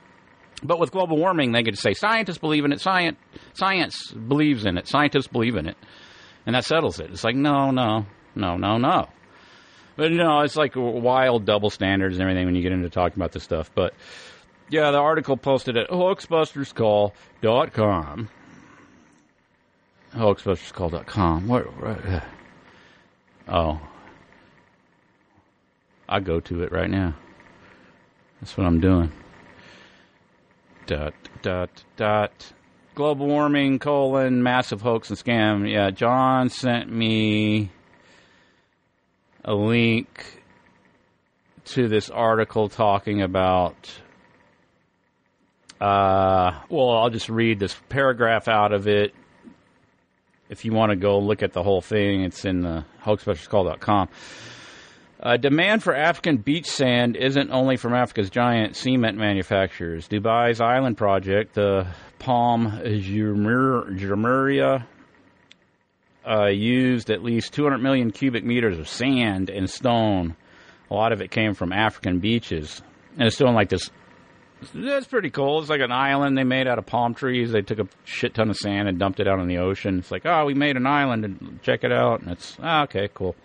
But 0.64 0.80
with 0.80 0.92
global 0.92 1.18
warming, 1.18 1.52
they 1.52 1.64
to 1.64 1.76
say 1.76 1.94
scientists 1.94 2.38
believe 2.38 2.66
in 2.66 2.72
it, 2.72 2.82
science 2.82 3.18
science 3.54 4.12
believes 4.12 4.66
in 4.66 4.78
it, 4.78 4.88
scientists 4.88 5.28
believe 5.28 5.56
in 5.56 5.68
it, 5.68 5.78
and 6.46 6.56
that 6.56 6.66
settles 6.66 7.00
it. 7.00 7.10
It's 7.12 7.24
like 7.24 7.36
no, 7.36 7.72
no, 7.72 8.06
no, 8.36 8.58
no, 8.58 8.78
no. 8.78 9.08
But 9.96 10.12
you 10.12 10.18
know, 10.18 10.42
it's 10.42 10.56
like 10.56 10.74
wild 10.76 11.46
double 11.46 11.70
standards 11.70 12.16
and 12.16 12.22
everything 12.22 12.46
when 12.46 12.56
you 12.56 12.62
get 12.62 12.72
into 12.72 12.90
talking 12.90 13.18
about 13.18 13.32
this 13.32 13.44
stuff. 13.44 13.72
But 13.74 13.94
yeah, 14.70 14.92
the 14.92 14.98
article 14.98 15.38
posted 15.38 15.78
at 15.78 15.90
hoaxbusterscall.com. 15.90 18.30
Hoaxbusterscall.com. 20.14 21.48
What? 21.48 21.82
what 21.82 22.06
uh, 22.06 22.20
oh, 23.48 23.82
I 26.08 26.20
go 26.20 26.40
to 26.42 26.64
it 26.64 26.72
right 26.72 26.90
now. 26.90 27.16
That's 28.40 28.58
what 28.58 28.66
I'm 28.66 28.80
doing. 28.80 29.12
Dot 30.88 31.14
dot 31.42 31.84
dot. 31.96 32.54
Global 32.96 33.28
warming 33.28 33.80
colon 33.80 34.44
massive 34.44 34.82
hoax 34.82 35.10
and 35.10 35.18
scam. 35.18 35.72
Yeah, 35.72 35.92
John 35.92 36.50
sent 36.50 36.92
me 36.92 37.72
a 39.44 39.54
link 39.54 40.42
to 41.66 41.88
this 41.88 42.10
article 42.10 42.70
talking 42.70 43.22
about. 43.22 43.92
Uh, 45.80 46.60
well, 46.70 46.92
I'll 46.92 47.10
just 47.10 47.30
read 47.30 47.60
this 47.60 47.76
paragraph 47.90 48.48
out 48.48 48.72
of 48.72 48.88
it. 48.88 49.14
If 50.50 50.66
you 50.66 50.74
want 50.74 50.92
to 50.92 50.96
go 50.96 51.20
look 51.20 51.44
at 51.44 51.54
the 51.54 51.64
whole 51.64 51.82
thing, 51.82 52.24
it's 52.24 52.46
in 52.46 52.62
the 52.62 52.86
hoaxbusterscall.com. 53.04 54.10
Uh, 55.22 55.38
demand 55.38 55.84
for 55.84 55.96
African 55.96 56.38
beach 56.38 56.66
sand 56.66 57.16
isn't 57.16 57.52
only 57.52 57.78
from 57.78 57.94
Africa's 57.94 58.30
giant 58.30 58.76
cement 58.76 59.18
manufacturers. 59.18 60.08
Dubai's 60.08 60.60
island 60.60 60.98
project, 60.98 61.54
the 61.54 61.88
Palm 62.20 62.80
Jumeirah 62.84 64.88
uh, 66.28 66.48
used 66.48 67.10
at 67.10 67.24
least 67.24 67.54
200 67.54 67.80
million 67.80 68.12
cubic 68.12 68.44
meters 68.44 68.78
of 68.78 68.88
sand 68.88 69.50
and 69.50 69.70
stone. 69.70 70.36
A 70.90 70.94
lot 70.94 71.12
of 71.12 71.22
it 71.22 71.32
came 71.32 71.54
from 71.54 71.72
African 71.72 72.20
beaches, 72.20 72.82
and 73.18 73.28
it's 73.28 73.38
doing 73.38 73.54
like 73.54 73.70
this. 73.70 73.90
That's 74.76 75.08
pretty 75.08 75.32
cool. 75.32 75.60
It's 75.60 75.70
like 75.70 75.82
an 75.82 75.92
island 75.92 76.38
they 76.38 76.44
made 76.44 76.68
out 76.68 76.78
of 76.78 76.86
palm 76.86 77.16
trees. 77.16 77.52
They 77.52 77.62
took 77.62 77.80
a 77.80 77.88
shit 78.04 78.36
ton 78.36 78.50
of 78.50 78.58
sand 78.58 78.88
and 78.88 79.00
dumped 79.00 79.20
it 79.20 79.28
out 79.28 79.40
in 79.40 79.48
the 79.48 79.58
ocean. 79.58 80.00
It's 80.00 80.12
like, 80.12 80.26
oh, 80.26 80.46
we 80.46 80.54
made 80.54 80.78
an 80.78 80.86
island 80.86 81.26
and 81.26 81.60
check 81.64 81.84
it 81.84 81.92
out. 81.92 82.22
And 82.22 82.32
it's 82.32 82.58
oh, 82.62 82.84
okay, 82.84 83.10
cool. 83.14 83.36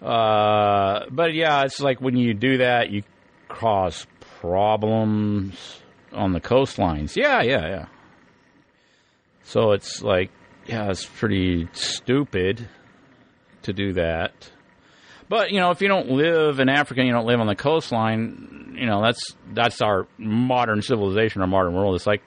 Uh, 0.00 1.04
but 1.10 1.34
yeah, 1.34 1.64
it's 1.64 1.80
like 1.80 2.00
when 2.00 2.16
you 2.16 2.32
do 2.32 2.58
that, 2.58 2.90
you 2.90 3.02
cause 3.48 4.06
problems 4.40 5.80
on 6.12 6.32
the 6.32 6.40
coastlines. 6.40 7.16
Yeah, 7.16 7.42
yeah, 7.42 7.68
yeah. 7.68 7.86
So 9.42 9.72
it's 9.72 10.02
like 10.02 10.30
yeah, 10.66 10.90
it's 10.90 11.06
pretty 11.06 11.68
stupid 11.72 12.68
to 13.62 13.72
do 13.72 13.94
that. 13.94 14.50
But 15.28 15.50
you 15.50 15.60
know, 15.60 15.70
if 15.70 15.80
you 15.80 15.88
don't 15.88 16.10
live 16.10 16.60
in 16.60 16.68
Africa, 16.68 17.04
you 17.04 17.12
don't 17.12 17.26
live 17.26 17.40
on 17.40 17.46
the 17.46 17.56
coastline. 17.56 18.76
You 18.78 18.86
know, 18.86 19.02
that's 19.02 19.34
that's 19.52 19.80
our 19.80 20.06
modern 20.18 20.82
civilization, 20.82 21.40
our 21.40 21.48
modern 21.48 21.74
world. 21.74 21.96
It's 21.96 22.06
like, 22.06 22.22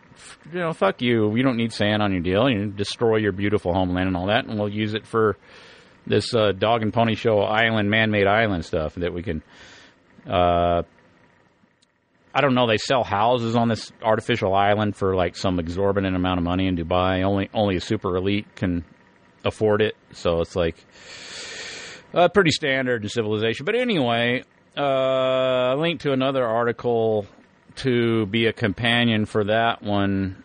you 0.51 0.59
know, 0.59 0.73
fuck 0.73 1.01
you. 1.01 1.35
You 1.35 1.43
don't 1.43 1.57
need 1.57 1.71
sand 1.71 2.01
on 2.01 2.11
your 2.11 2.21
deal. 2.21 2.49
You 2.49 2.65
destroy 2.67 3.17
your 3.17 3.31
beautiful 3.31 3.73
homeland 3.73 4.07
and 4.07 4.17
all 4.17 4.27
that, 4.27 4.45
and 4.45 4.59
we'll 4.59 4.69
use 4.69 4.93
it 4.93 5.07
for 5.07 5.37
this 6.05 6.33
uh, 6.33 6.51
dog 6.51 6.81
and 6.81 6.93
pony 6.93 7.15
show 7.15 7.39
island, 7.39 7.89
man-made 7.89 8.27
island 8.27 8.65
stuff 8.65 8.95
that 8.95 9.13
we 9.13 9.23
can 9.23 9.43
uh, 10.27 10.83
I 12.39 12.41
don't 12.41 12.55
know. 12.55 12.67
They 12.67 12.77
sell 12.77 13.03
houses 13.03 13.57
on 13.57 13.67
this 13.67 13.91
artificial 14.01 14.55
island 14.55 14.95
for 14.95 15.13
like 15.13 15.35
some 15.35 15.59
exorbitant 15.59 16.15
amount 16.15 16.37
of 16.37 16.45
money 16.45 16.67
in 16.67 16.77
Dubai. 16.77 17.21
Only 17.21 17.49
only 17.53 17.75
a 17.75 17.81
super 17.81 18.15
elite 18.15 18.47
can 18.55 18.85
afford 19.43 19.81
it. 19.81 19.97
So 20.13 20.39
it's 20.39 20.55
like 20.55 20.77
uh, 22.13 22.29
pretty 22.29 22.51
standard 22.51 23.03
in 23.03 23.09
civilization. 23.09 23.65
But 23.65 23.75
anyway, 23.75 24.45
uh, 24.77 25.75
link 25.75 25.99
to 26.03 26.13
another 26.13 26.45
article 26.45 27.25
to 27.75 28.25
be 28.27 28.45
a 28.45 28.53
companion 28.53 29.25
for 29.25 29.43
that 29.43 29.83
one, 29.83 30.41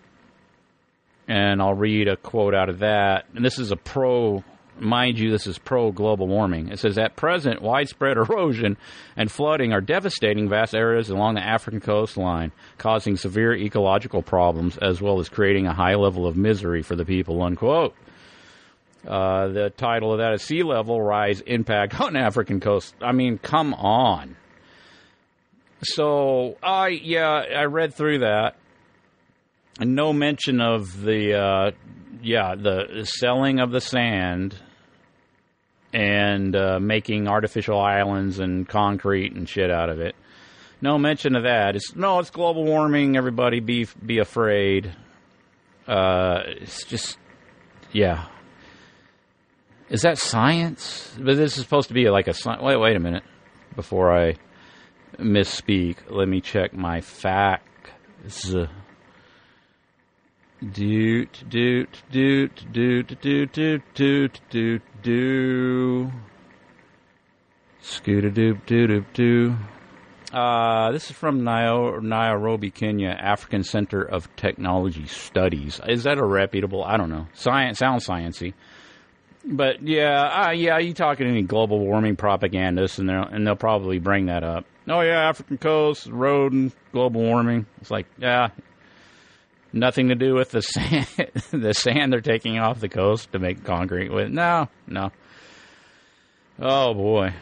and 1.29 1.63
I'll 1.63 1.75
read 1.75 2.09
a 2.09 2.17
quote 2.17 2.57
out 2.57 2.71
of 2.71 2.81
that. 2.81 3.27
And 3.37 3.45
this 3.45 3.61
is 3.61 3.71
a 3.71 3.77
pro 3.77 4.43
Mind 4.79 5.19
you, 5.19 5.31
this 5.31 5.47
is 5.47 5.57
pro 5.57 5.93
global 5.93 6.27
warming. 6.27 6.69
It 6.69 6.81
says 6.81 6.99
at 6.99 7.15
present, 7.15 7.63
widespread 7.63 8.17
erosion 8.17 8.77
and 9.17 9.31
flooding 9.31 9.73
are 9.73 9.81
devastating 9.81 10.49
vast 10.49 10.75
areas 10.75 11.11
along 11.11 11.35
the 11.35 11.45
African 11.45 11.81
coastline, 11.81 12.51
causing 12.77 13.17
severe 13.17 13.55
ecological 13.55 14.23
problems 14.23 14.77
as 14.79 15.01
well 15.01 15.21
as 15.21 15.29
creating 15.29 15.67
a 15.67 15.75
high 15.75 15.95
level 15.95 16.27
of 16.27 16.37
misery 16.37 16.83
for 16.83 16.97
the 16.97 17.05
people. 17.05 17.43
Unquote. 17.43 17.95
Uh, 19.07 19.49
the 19.49 19.71
title 19.71 20.13
of 20.13 20.19
that 20.19 20.33
is 20.33 20.43
Sea 20.43 20.63
Level 20.63 21.01
Rise 21.01 21.41
Impact 21.43 22.01
on 22.01 22.17
African 22.17 22.59
Coast. 22.59 22.95
I 23.01 23.13
mean, 23.13 23.39
come 23.39 23.75
on. 23.75 24.37
So, 25.83 26.57
I, 26.63 26.89
yeah, 26.89 27.45
I 27.55 27.65
read 27.65 27.95
through 27.95 28.21
that. 28.21 28.57
And 29.79 29.95
No 29.95 30.13
mention 30.13 30.61
of 30.61 31.03
the 31.03 31.35
uh, 31.35 31.71
yeah, 32.25 32.55
the 32.55 33.05
selling 33.05 33.61
of 33.61 33.71
the 33.71 33.81
sand 33.81 34.55
and 35.93 36.57
uh, 36.57 36.81
making 36.81 37.29
artificial 37.29 37.81
islands 37.81 38.41
and 38.41 38.69
concrete 38.69 39.33
and 39.33 39.49
shit 39.49 39.71
out 39.71 39.91
of 39.91 40.01
it. 40.01 40.17
No 40.81 40.99
mention 40.99 41.37
of 41.37 41.45
that. 41.45 41.77
It's 41.77 41.95
no, 41.95 42.19
it's 42.19 42.31
global 42.31 42.65
warming. 42.65 43.17
Everybody 43.17 43.61
be 43.61 43.87
be 44.05 44.19
afraid. 44.19 44.93
Uh, 45.87 46.41
it's 46.47 46.85
just, 46.85 47.19
yeah. 47.93 48.27
Is 49.89 50.03
that 50.03 50.19
science? 50.19 51.15
But 51.17 51.37
this 51.37 51.57
is 51.57 51.63
supposed 51.63 51.89
to 51.89 51.95
be 51.95 52.09
like 52.11 52.27
a 52.27 52.35
wait. 52.61 52.77
Wait 52.77 52.97
a 52.97 53.01
minute. 53.01 53.23
Before 53.77 54.13
I 54.13 54.35
misspeak, 55.19 55.97
let 56.11 56.29
me 56.29 56.41
check 56.41 56.75
my 56.75 57.01
facts. 57.01 58.55
Doot 60.72 61.44
doot 61.50 62.03
doot 62.11 62.64
doot 62.72 63.20
doot 63.20 63.53
doot 63.53 63.83
doot 63.94 64.40
doot 64.50 64.83
doo. 65.03 66.11
Scooter 67.83 68.31
doop 68.31 68.64
doop 68.64 68.88
doop 68.88 69.05
doo. 69.12 69.57
Uh, 70.33 70.90
this 70.92 71.11
is 71.11 71.16
from 71.16 71.44
Nai- 71.44 71.98
Nairobi, 72.00 72.70
Kenya, 72.70 73.11
African 73.11 73.62
Center 73.62 74.03
of 74.03 74.35
Technology 74.37 75.07
Studies. 75.07 75.81
Is 75.87 76.05
that 76.05 76.18
a 76.18 76.24
reputable? 76.24 76.83
I 76.83 76.96
don't 76.96 77.11
know. 77.11 77.27
Science 77.35 77.79
sounds 77.79 78.07
sciency, 78.07 78.55
but 79.44 79.87
yeah, 79.87 80.46
uh, 80.46 80.50
yeah. 80.53 80.79
You 80.79 80.94
talking 80.94 81.27
any 81.27 81.42
global 81.42 81.79
warming 81.79 82.16
propagandists, 82.16 82.98
and 82.98 83.09
they'll 83.09 83.24
and 83.24 83.46
they'll 83.46 83.55
probably 83.55 83.98
bring 83.98 84.27
that 84.27 84.44
up. 84.44 84.64
Oh 84.88 85.03
yeah, 85.03 85.29
African 85.29 85.59
coast, 85.59 86.07
road, 86.07 86.53
and 86.53 86.72
global 86.92 87.20
warming. 87.20 87.66
It's 87.81 87.90
like 87.90 88.07
yeah, 88.18 88.48
nothing 89.75 90.09
to 90.09 90.15
do 90.15 90.35
with 90.35 90.51
the 90.51 90.63
sand, 90.63 91.07
the 91.51 91.75
sand 91.75 92.13
they're 92.13 92.21
taking 92.21 92.59
off 92.59 92.81
the 92.81 92.89
coast 92.89 93.33
to 93.33 93.39
make 93.39 93.65
concrete 93.65 94.11
with. 94.11 94.31
No, 94.31 94.69
no. 94.87 95.11
Oh 96.59 96.95
boy. 96.95 97.35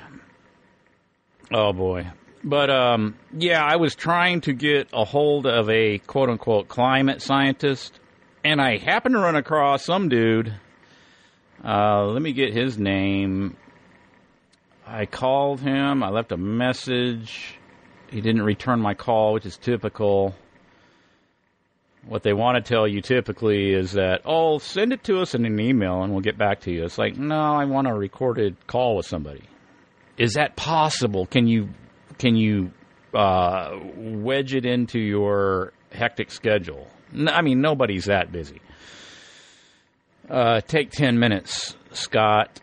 Oh 1.52 1.72
boy. 1.72 2.10
But 2.42 2.70
um, 2.70 3.16
yeah, 3.32 3.62
I 3.62 3.76
was 3.76 3.94
trying 3.94 4.40
to 4.42 4.52
get 4.52 4.88
a 4.92 5.04
hold 5.04 5.46
of 5.46 5.68
a 5.70 5.98
quote 5.98 6.28
unquote 6.28 6.68
climate 6.68 7.22
scientist, 7.22 8.00
and 8.42 8.60
I 8.60 8.78
happened 8.78 9.14
to 9.14 9.20
run 9.20 9.36
across 9.36 9.84
some 9.84 10.08
dude. 10.08 10.52
Uh, 11.64 12.06
let 12.06 12.22
me 12.22 12.32
get 12.32 12.52
his 12.52 12.78
name. 12.78 13.56
I 14.84 15.06
called 15.06 15.60
him. 15.60 16.02
I 16.02 16.08
left 16.08 16.32
a 16.32 16.36
message. 16.36 17.56
He 18.10 18.20
didn't 18.20 18.42
return 18.42 18.80
my 18.80 18.94
call, 18.94 19.34
which 19.34 19.46
is 19.46 19.56
typical. 19.56 20.34
What 22.06 22.24
they 22.24 22.32
want 22.32 22.56
to 22.56 22.68
tell 22.68 22.86
you 22.86 23.00
typically 23.00 23.72
is 23.72 23.92
that, 23.92 24.22
oh, 24.24 24.58
send 24.58 24.92
it 24.92 25.04
to 25.04 25.20
us 25.20 25.34
in 25.34 25.44
an 25.44 25.60
email 25.60 26.02
and 26.02 26.12
we'll 26.12 26.20
get 26.20 26.36
back 26.36 26.60
to 26.62 26.72
you. 26.72 26.84
It's 26.84 26.98
like, 26.98 27.16
no, 27.16 27.54
I 27.54 27.64
want 27.64 27.86
a 27.86 27.94
recorded 27.94 28.56
call 28.66 28.96
with 28.96 29.06
somebody. 29.06 29.44
Is 30.18 30.34
that 30.34 30.56
possible? 30.56 31.26
Can 31.26 31.46
you 31.46 31.68
can 32.18 32.36
you 32.36 32.72
uh, 33.14 33.78
wedge 33.96 34.54
it 34.54 34.66
into 34.66 34.98
your 34.98 35.72
hectic 35.92 36.30
schedule? 36.30 36.88
I 37.28 37.42
mean, 37.42 37.60
nobody's 37.60 38.06
that 38.06 38.32
busy. 38.32 38.60
Uh, 40.28 40.60
take 40.60 40.90
10 40.90 41.18
minutes, 41.18 41.76
Scott 41.92 42.60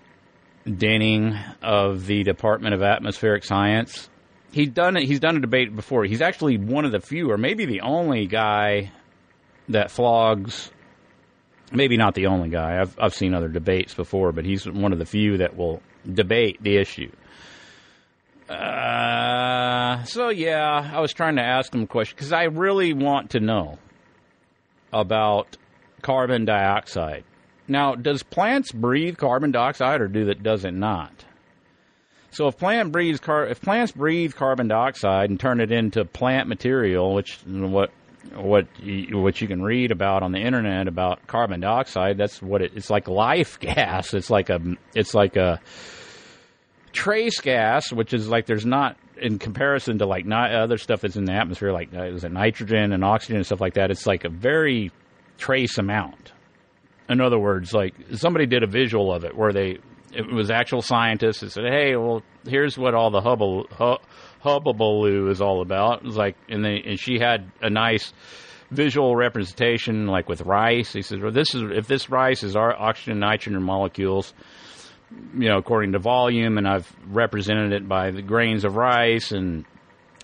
Denning 0.66 1.38
of 1.62 2.06
the 2.06 2.24
Department 2.24 2.74
of 2.74 2.82
Atmospheric 2.82 3.44
Science. 3.44 4.10
He's 4.52 4.70
done 4.70 4.98
it. 4.98 5.04
He's 5.04 5.20
done 5.20 5.38
a 5.38 5.40
debate 5.40 5.76
before. 5.76 6.06
He's 6.06 6.22
actually 6.22 6.58
one 6.58 6.86
of 6.86 6.92
the 6.92 7.00
few, 7.00 7.30
or 7.32 7.38
maybe 7.38 7.66
the 7.66 7.82
only 7.82 8.26
guy 8.26 8.92
that 9.70 9.92
flogs. 9.92 10.72
Maybe 11.72 11.98
not 11.98 12.16
the 12.16 12.26
only 12.28 12.50
guy. 12.50 12.82
I've 12.82 12.98
I've 13.00 13.14
seen 13.14 13.34
other 13.34 13.48
debates 13.48 13.94
before, 13.94 14.32
but 14.32 14.46
he's 14.46 14.66
one 14.66 14.92
of 14.92 15.00
the 15.00 15.06
few 15.06 15.38
that 15.38 15.56
will 15.56 15.82
debate 16.12 16.62
the 16.62 16.78
issue. 16.78 17.12
Uh, 18.50 20.04
so 20.06 20.30
yeah, 20.30 20.92
I 20.94 21.00
was 21.00 21.14
trying 21.14 21.36
to 21.36 21.44
ask 21.44 21.74
him 21.74 21.84
a 21.84 21.88
question 21.88 22.16
because 22.16 22.34
I 22.34 22.44
really 22.46 22.94
want 22.94 23.32
to 23.32 23.40
know 23.40 23.78
about 24.92 25.56
carbon 26.02 26.46
dioxide. 26.46 27.24
Now, 27.68 27.94
does 27.94 28.24
plants 28.24 28.72
breathe 28.72 29.18
carbon 29.18 29.52
dioxide 29.52 30.02
or 30.02 30.08
do 30.08 30.26
that 30.26 30.42
does 30.42 30.66
it 30.66 30.74
not? 30.74 31.26
So 32.32 32.48
if 32.48 32.58
plant 32.58 32.92
breathes 32.92 33.20
car- 33.20 33.48
if 33.48 33.62
plants 33.62 33.92
breathe 33.92 34.34
carbon 34.34 34.68
dioxide 34.68 35.30
and 35.30 35.40
turn 35.40 35.60
it 35.62 35.72
into 35.72 36.04
plant 36.06 36.48
material, 36.48 37.14
which 37.14 37.40
what 37.46 37.92
what 38.36 38.68
you, 38.80 39.18
what 39.18 39.42
you 39.42 39.48
can 39.48 39.62
read 39.62 39.92
about 39.92 40.24
on 40.24 40.32
the 40.32 40.40
internet 40.40 40.88
about 40.88 41.26
carbon 41.28 41.60
dioxide, 41.60 42.18
that's 42.18 42.42
what 42.42 42.62
it, 42.62 42.74
it's 42.76 42.90
like 42.90 43.08
life 43.08 43.60
gas. 43.60 44.14
It's 44.14 44.30
like 44.30 44.50
a 44.50 44.60
it's 44.96 45.14
like 45.14 45.36
a 45.36 45.60
trace 46.92 47.40
gas, 47.40 47.92
which 47.92 48.14
is 48.14 48.28
like 48.28 48.46
there's 48.46 48.66
not 48.66 48.98
in 49.22 49.40
comparison 49.40 49.98
to 50.00 50.06
like 50.06 50.26
not 50.26 50.54
other 50.54 50.78
stuff 50.78 51.02
that's 51.02 51.16
in 51.16 51.26
the 51.26 51.34
atmosphere, 51.34 51.72
like 51.72 51.90
uh, 51.94 52.04
is 52.04 52.24
it 52.24 52.32
nitrogen 52.32 52.94
and 52.94 53.04
oxygen 53.04 53.38
and 53.38 53.46
stuff 53.46 53.62
like 53.62 53.74
that. 53.76 53.92
It's 53.92 54.06
like 54.06 54.26
a 54.26 54.30
very 54.30 54.92
trace 55.38 55.78
amount. 55.78 56.34
In 57.10 57.22
other 57.22 57.40
words, 57.40 57.74
like 57.74 57.96
somebody 58.14 58.46
did 58.46 58.64
a 58.64 58.68
visual 58.68 59.14
of 59.14 59.24
it 59.24 59.36
where 59.36 59.52
they 59.52 59.80
it 60.14 60.32
was 60.32 60.50
actual 60.50 60.82
scientists 60.82 61.42
that 61.42 61.52
said, 61.52 61.66
"Hey, 61.66 61.96
well, 61.96 62.24
here's 62.48 62.78
what 62.78 62.94
all 62.94 63.12
the 63.12 63.22
hubble 63.22 63.68
hubbubaloo 64.44 65.30
is 65.30 65.42
all 65.42 65.62
about." 65.62 66.00
It 66.00 66.06
was 66.06 66.18
like, 66.18 66.36
and 66.50 66.64
they 66.64 66.82
and 66.86 67.00
she 67.00 67.20
had 67.20 67.52
a 67.62 67.70
nice 67.70 68.14
visual 68.72 69.16
representation, 69.16 70.08
like 70.08 70.30
with 70.30 70.42
rice. 70.42 70.94
He 70.94 71.02
says, 71.02 71.20
"Well, 71.20 71.32
this 71.32 71.56
is 71.56 71.64
if 71.72 71.88
this 71.88 72.10
rice 72.10 72.44
is 72.44 72.56
our 72.56 72.76
oxygen 72.76 73.20
nitrogen 73.20 73.64
molecules." 73.64 74.34
you 75.38 75.50
know, 75.50 75.58
according 75.58 75.94
to 75.94 76.00
volume, 76.00 76.58
and 76.58 76.68
I've 76.68 76.92
represented 77.08 77.74
it 77.74 77.88
by 77.88 78.12
the 78.12 78.22
grains 78.22 78.64
of 78.64 78.76
rice, 78.76 79.32
and 79.32 79.66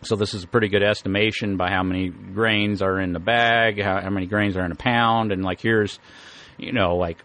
so 0.03 0.15
this 0.15 0.33
is 0.33 0.43
a 0.43 0.47
pretty 0.47 0.67
good 0.67 0.83
estimation 0.83 1.57
by 1.57 1.69
how 1.69 1.83
many 1.83 2.09
grains 2.09 2.81
are 2.81 2.99
in 2.99 3.13
the 3.13 3.19
bag, 3.19 3.81
how, 3.81 4.01
how 4.01 4.09
many 4.09 4.27
grains 4.27 4.55
are 4.55 4.65
in 4.65 4.71
a 4.71 4.75
pound, 4.75 5.31
and 5.31 5.43
like 5.43 5.59
here's, 5.59 5.99
you 6.57 6.71
know, 6.71 6.95
like, 6.95 7.17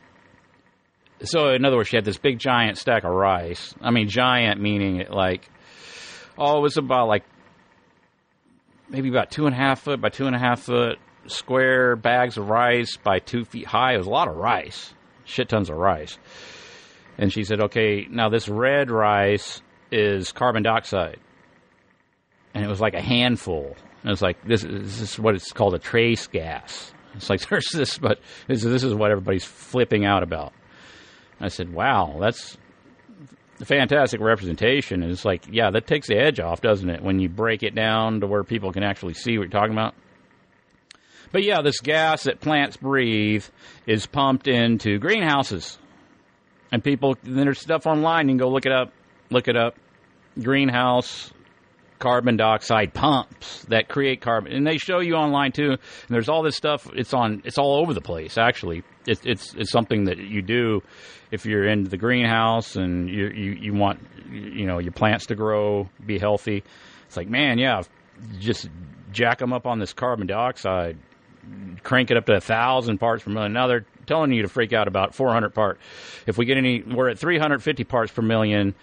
so 1.23 1.51
in 1.51 1.65
other 1.65 1.77
words, 1.77 1.89
she 1.89 1.97
had 1.97 2.05
this 2.05 2.19
big 2.19 2.39
giant 2.39 2.79
stack 2.79 3.05
of 3.05 3.11
rice. 3.11 3.75
I 3.83 3.91
mean, 3.91 4.09
giant 4.09 4.61
meaning 4.61 4.97
it 4.97 5.11
like, 5.11 5.47
oh, 6.41 6.59
it 6.59 6.63
was 6.63 6.77
about 6.77 7.07
like 7.07 7.25
maybe 8.89 9.09
about 9.09 9.31
two 9.31 9.47
and 9.47 9.55
a 9.55 9.59
half 9.59 9.83
foot 9.83 10.01
by 10.01 10.09
two 10.09 10.27
and 10.27 10.35
a 10.35 10.39
half 10.39 10.61
foot 10.61 10.99
square 11.27 11.95
bags 11.95 12.37
of 12.39 12.49
rice 12.49 12.97
by 12.97 13.21
two 13.21 13.45
feet 13.45 13.67
high. 13.67 13.95
It 13.95 13.99
was 13.99 14.07
a 14.07 14.11
lot 14.11 14.27
of 14.27 14.35
rice, 14.37 14.93
shit 15.25 15.49
tons 15.49 15.71
of 15.71 15.77
rice 15.77 16.19
and 17.21 17.31
she 17.31 17.45
said, 17.45 17.61
okay, 17.61 18.07
now 18.11 18.31
this 18.31 18.49
red 18.49 18.91
rice 18.91 19.61
is 19.93 20.33
carbon 20.33 20.63
dioxide. 20.63 21.19
And 22.55 22.65
it 22.65 22.69
was 22.69 22.81
like 22.81 22.95
a 22.95 23.03
handful. 23.03 23.77
And 24.01 24.07
it 24.07 24.11
was 24.11 24.23
like, 24.23 24.43
this, 24.43 24.63
this 24.63 25.01
is 25.03 25.19
what 25.19 25.35
it's 25.35 25.53
called 25.53 25.75
a 25.75 25.79
trace 25.79 26.27
gas. 26.27 26.95
It's 27.15 27.29
like, 27.29 27.41
there's 27.51 27.69
this, 27.73 27.99
but 27.99 28.21
this, 28.49 28.63
this 28.63 28.83
is 28.83 28.95
what 28.95 29.11
everybody's 29.11 29.45
flipping 29.45 30.07
out 30.07 30.23
about. 30.23 30.55
I 31.41 31.49
said, 31.49 31.75
wow, 31.75 32.17
that's 32.19 32.57
fantastic 33.65 34.21
representation. 34.21 35.03
And 35.03 35.11
it's 35.11 35.25
like, 35.25 35.45
yeah, 35.51 35.71
that 35.71 35.87
takes 35.87 36.09
the 36.09 36.17
edge 36.17 36.41
off, 36.41 36.61
doesn't 36.61 36.89
it? 36.89 37.03
When 37.03 37.19
you 37.19 37.29
break 37.29 37.63
it 37.63 37.75
down 37.75 38.21
to 38.21 38.27
where 38.27 38.45
people 38.45 38.73
can 38.73 38.83
actually 38.83 39.15
see 39.15 39.39
what 39.39 39.45
you're 39.45 39.61
talking 39.61 39.73
about. 39.73 39.95
But 41.33 41.45
yeah, 41.45 41.63
this 41.63 41.81
gas 41.81 42.25
that 42.25 42.41
plants 42.41 42.77
breathe 42.77 43.45
is 43.87 44.07
pumped 44.07 44.49
into 44.49 44.99
greenhouses 44.99 45.79
and 46.73 46.83
people, 46.83 47.17
then 47.23 47.45
there's 47.45 47.61
stuff 47.61 47.87
online. 47.87 48.29
You 48.29 48.33
can 48.33 48.39
go 48.39 48.49
look 48.49 48.67
it 48.67 48.73
up. 48.73 48.93
Look 49.31 49.49
it 49.49 49.57
up. 49.57 49.77
Greenhouse 50.41 51.33
carbon 52.01 52.37
dioxide 52.37 52.93
pumps 52.93 53.65
that 53.69 53.89
create 53.89 54.21
carbon, 54.21 54.53
and 54.53 54.67
they 54.67 54.79
show 54.79 54.99
you 54.99 55.15
online 55.15 55.53
too. 55.53 55.71
And 55.71 55.79
there's 56.09 56.29
all 56.29 56.43
this 56.43 56.57
stuff. 56.57 56.89
It's 56.95 57.15
on. 57.15 57.43
It's 57.45 57.59
all 57.59 57.77
over 57.77 57.95
the 57.95 58.01
place. 58.01 58.37
Actually, 58.37 58.83
it's 59.07 59.21
it's 59.25 59.55
it's 59.55 59.71
something 59.71 60.05
that 60.05 60.19
you 60.19 60.43
do 60.43 60.83
if 61.31 61.47
you're 61.47 61.69
in 61.69 61.85
the 61.85 61.97
greenhouse 61.97 62.75
and 62.75 63.09
you 63.09 63.29
you 63.29 63.53
you 63.53 63.75
want 63.75 64.01
you 64.31 64.67
know 64.67 64.79
your 64.79 64.93
plants 64.93 65.27
to 65.27 65.37
grow, 65.37 65.89
be 66.05 66.19
healthy. 66.19 66.65
It's 67.07 67.17
like 67.17 67.29
man, 67.29 67.59
yeah, 67.59 67.83
just 68.39 68.69
jack 69.13 69.39
them 69.39 69.53
up 69.53 69.67
on 69.67 69.79
this 69.79 69.93
carbon 69.93 70.27
dioxide, 70.27 70.99
crank 71.83 72.11
it 72.11 72.17
up 72.17 72.27
to 72.27 72.35
a 72.35 72.41
thousand 72.41 72.99
parts 72.99 73.23
per 73.23 73.31
million. 73.31 73.53
Now 73.53 73.67
they're 73.67 73.87
telling 74.07 74.33
you 74.33 74.43
to 74.43 74.49
freak 74.49 74.73
out 74.73 74.89
about 74.89 75.15
400 75.15 75.55
part. 75.55 75.79
If 76.27 76.37
we 76.37 76.45
get 76.45 76.57
any, 76.57 76.83
we're 76.83 77.11
at 77.11 77.19
350 77.19 77.85
parts 77.85 78.13
per 78.13 78.23
million 78.23 78.75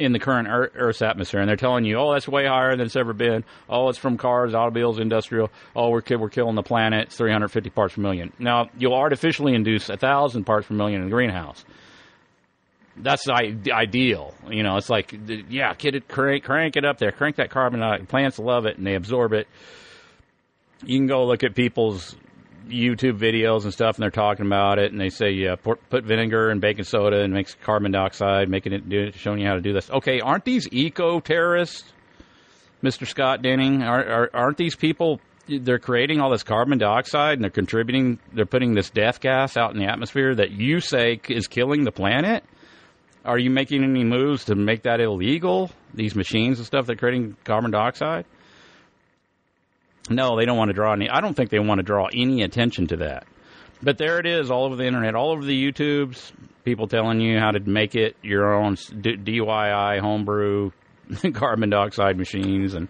in 0.00 0.12
the 0.12 0.18
current 0.18 0.48
Earth's 0.48 1.02
atmosphere, 1.02 1.40
and 1.40 1.48
they're 1.48 1.56
telling 1.56 1.84
you, 1.84 1.98
oh, 1.98 2.14
that's 2.14 2.26
way 2.26 2.46
higher 2.46 2.74
than 2.74 2.86
it's 2.86 2.96
ever 2.96 3.12
been. 3.12 3.44
Oh, 3.68 3.90
it's 3.90 3.98
from 3.98 4.16
cars, 4.16 4.54
automobiles, 4.54 4.98
industrial. 4.98 5.50
Oh, 5.76 5.90
we're 5.90 6.02
we're 6.16 6.30
killing 6.30 6.54
the 6.54 6.62
planet. 6.62 7.08
It's 7.08 7.16
350 7.16 7.70
parts 7.70 7.94
per 7.94 8.00
million. 8.00 8.32
Now 8.38 8.70
you'll 8.78 8.94
artificially 8.94 9.54
induce 9.54 9.90
a 9.90 9.98
thousand 9.98 10.44
parts 10.44 10.66
per 10.66 10.74
million 10.74 11.02
in 11.02 11.08
the 11.08 11.12
greenhouse. 11.12 11.64
That's 12.96 13.24
the 13.24 13.72
ideal. 13.72 14.34
You 14.48 14.62
know, 14.62 14.76
it's 14.76 14.90
like, 14.90 15.14
yeah, 15.48 15.74
kid 15.74 15.94
it, 15.94 16.08
crank, 16.08 16.44
crank 16.44 16.76
it 16.76 16.84
up 16.84 16.98
there, 16.98 17.12
crank 17.12 17.36
that 17.36 17.50
carbon 17.50 17.82
out. 17.82 18.06
Plants 18.08 18.38
love 18.38 18.66
it 18.66 18.78
and 18.78 18.86
they 18.86 18.94
absorb 18.94 19.32
it. 19.32 19.46
You 20.84 20.98
can 20.98 21.06
go 21.06 21.26
look 21.26 21.44
at 21.44 21.54
people's 21.54 22.16
YouTube 22.70 23.18
videos 23.18 23.64
and 23.64 23.72
stuff, 23.72 23.96
and 23.96 24.02
they're 24.02 24.10
talking 24.10 24.46
about 24.46 24.78
it, 24.78 24.92
and 24.92 25.00
they 25.00 25.08
say, 25.08 25.30
yeah, 25.30 25.56
put 25.56 26.04
vinegar 26.04 26.50
and 26.50 26.60
baking 26.60 26.84
soda 26.84 27.22
and 27.22 27.32
makes 27.32 27.54
carbon 27.54 27.92
dioxide, 27.92 28.48
making 28.48 28.72
it 28.72 28.88
do, 28.88 29.12
showing 29.12 29.40
you 29.40 29.46
how 29.46 29.54
to 29.54 29.60
do 29.60 29.72
this. 29.72 29.90
Okay, 29.90 30.20
aren't 30.20 30.44
these 30.44 30.68
eco 30.72 31.20
terrorists, 31.20 31.92
Mr. 32.82 33.06
Scott 33.06 33.42
Denning? 33.42 33.82
Are, 33.82 34.04
are, 34.04 34.30
aren't 34.32 34.56
these 34.56 34.76
people? 34.76 35.20
They're 35.48 35.78
creating 35.78 36.20
all 36.20 36.30
this 36.30 36.42
carbon 36.42 36.78
dioxide, 36.78 37.34
and 37.34 37.42
they're 37.42 37.50
contributing. 37.50 38.18
They're 38.32 38.46
putting 38.46 38.74
this 38.74 38.90
death 38.90 39.20
gas 39.20 39.56
out 39.56 39.72
in 39.72 39.78
the 39.78 39.86
atmosphere 39.86 40.34
that 40.34 40.52
you 40.52 40.80
say 40.80 41.20
is 41.28 41.48
killing 41.48 41.84
the 41.84 41.92
planet. 41.92 42.44
Are 43.24 43.38
you 43.38 43.50
making 43.50 43.84
any 43.84 44.04
moves 44.04 44.46
to 44.46 44.54
make 44.54 44.84
that 44.84 45.00
illegal? 45.00 45.70
These 45.92 46.14
machines 46.14 46.58
and 46.58 46.66
stuff 46.66 46.86
that 46.86 46.92
are 46.92 46.96
creating 46.96 47.36
carbon 47.44 47.70
dioxide. 47.70 48.24
No, 50.10 50.36
they 50.36 50.44
don't 50.44 50.58
want 50.58 50.68
to 50.70 50.74
draw 50.74 50.92
any. 50.92 51.08
I 51.08 51.20
don't 51.20 51.34
think 51.34 51.50
they 51.50 51.60
want 51.60 51.78
to 51.78 51.84
draw 51.84 52.08
any 52.12 52.42
attention 52.42 52.88
to 52.88 52.96
that. 52.98 53.26
But 53.82 53.96
there 53.96 54.18
it 54.18 54.26
is, 54.26 54.50
all 54.50 54.64
over 54.64 54.76
the 54.76 54.84
internet, 54.84 55.14
all 55.14 55.30
over 55.30 55.44
the 55.44 55.56
YouTubes. 55.72 56.32
People 56.64 56.88
telling 56.88 57.20
you 57.20 57.38
how 57.38 57.52
to 57.52 57.60
make 57.60 57.94
it 57.94 58.16
your 58.22 58.52
own 58.52 58.74
DIY 58.76 60.00
homebrew 60.00 60.72
carbon 61.32 61.70
dioxide 61.70 62.18
machines, 62.18 62.74
and 62.74 62.88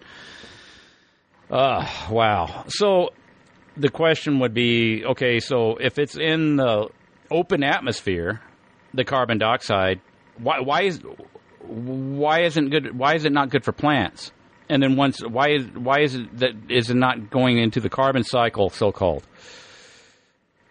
Uh, 1.49 1.87
wow. 2.09 2.65
So 2.67 3.09
the 3.77 3.89
question 3.89 4.39
would 4.39 4.53
be 4.53 5.05
okay, 5.05 5.39
so 5.39 5.77
if 5.77 5.99
it's 5.99 6.17
in 6.17 6.57
the 6.57 6.89
open 7.29 7.63
atmosphere, 7.63 8.41
the 8.93 9.05
carbon 9.05 9.37
dioxide, 9.37 10.01
why, 10.37 10.59
why 10.59 10.83
is 10.83 11.01
why 11.65 12.41
isn't 12.41 12.69
good 12.69 12.97
why 12.97 13.15
is 13.15 13.25
it 13.25 13.31
not 13.31 13.49
good 13.49 13.63
for 13.63 13.71
plants? 13.71 14.31
And 14.71 14.81
then 14.81 14.95
once 14.95 15.19
why 15.19 15.49
is 15.49 15.65
why 15.73 15.99
is 15.99 16.15
it 16.15 16.37
that 16.39 16.51
is 16.69 16.89
it 16.89 16.95
not 16.95 17.29
going 17.29 17.57
into 17.57 17.81
the 17.81 17.89
carbon 17.89 18.23
cycle 18.23 18.69
so 18.69 18.93
called? 18.93 19.27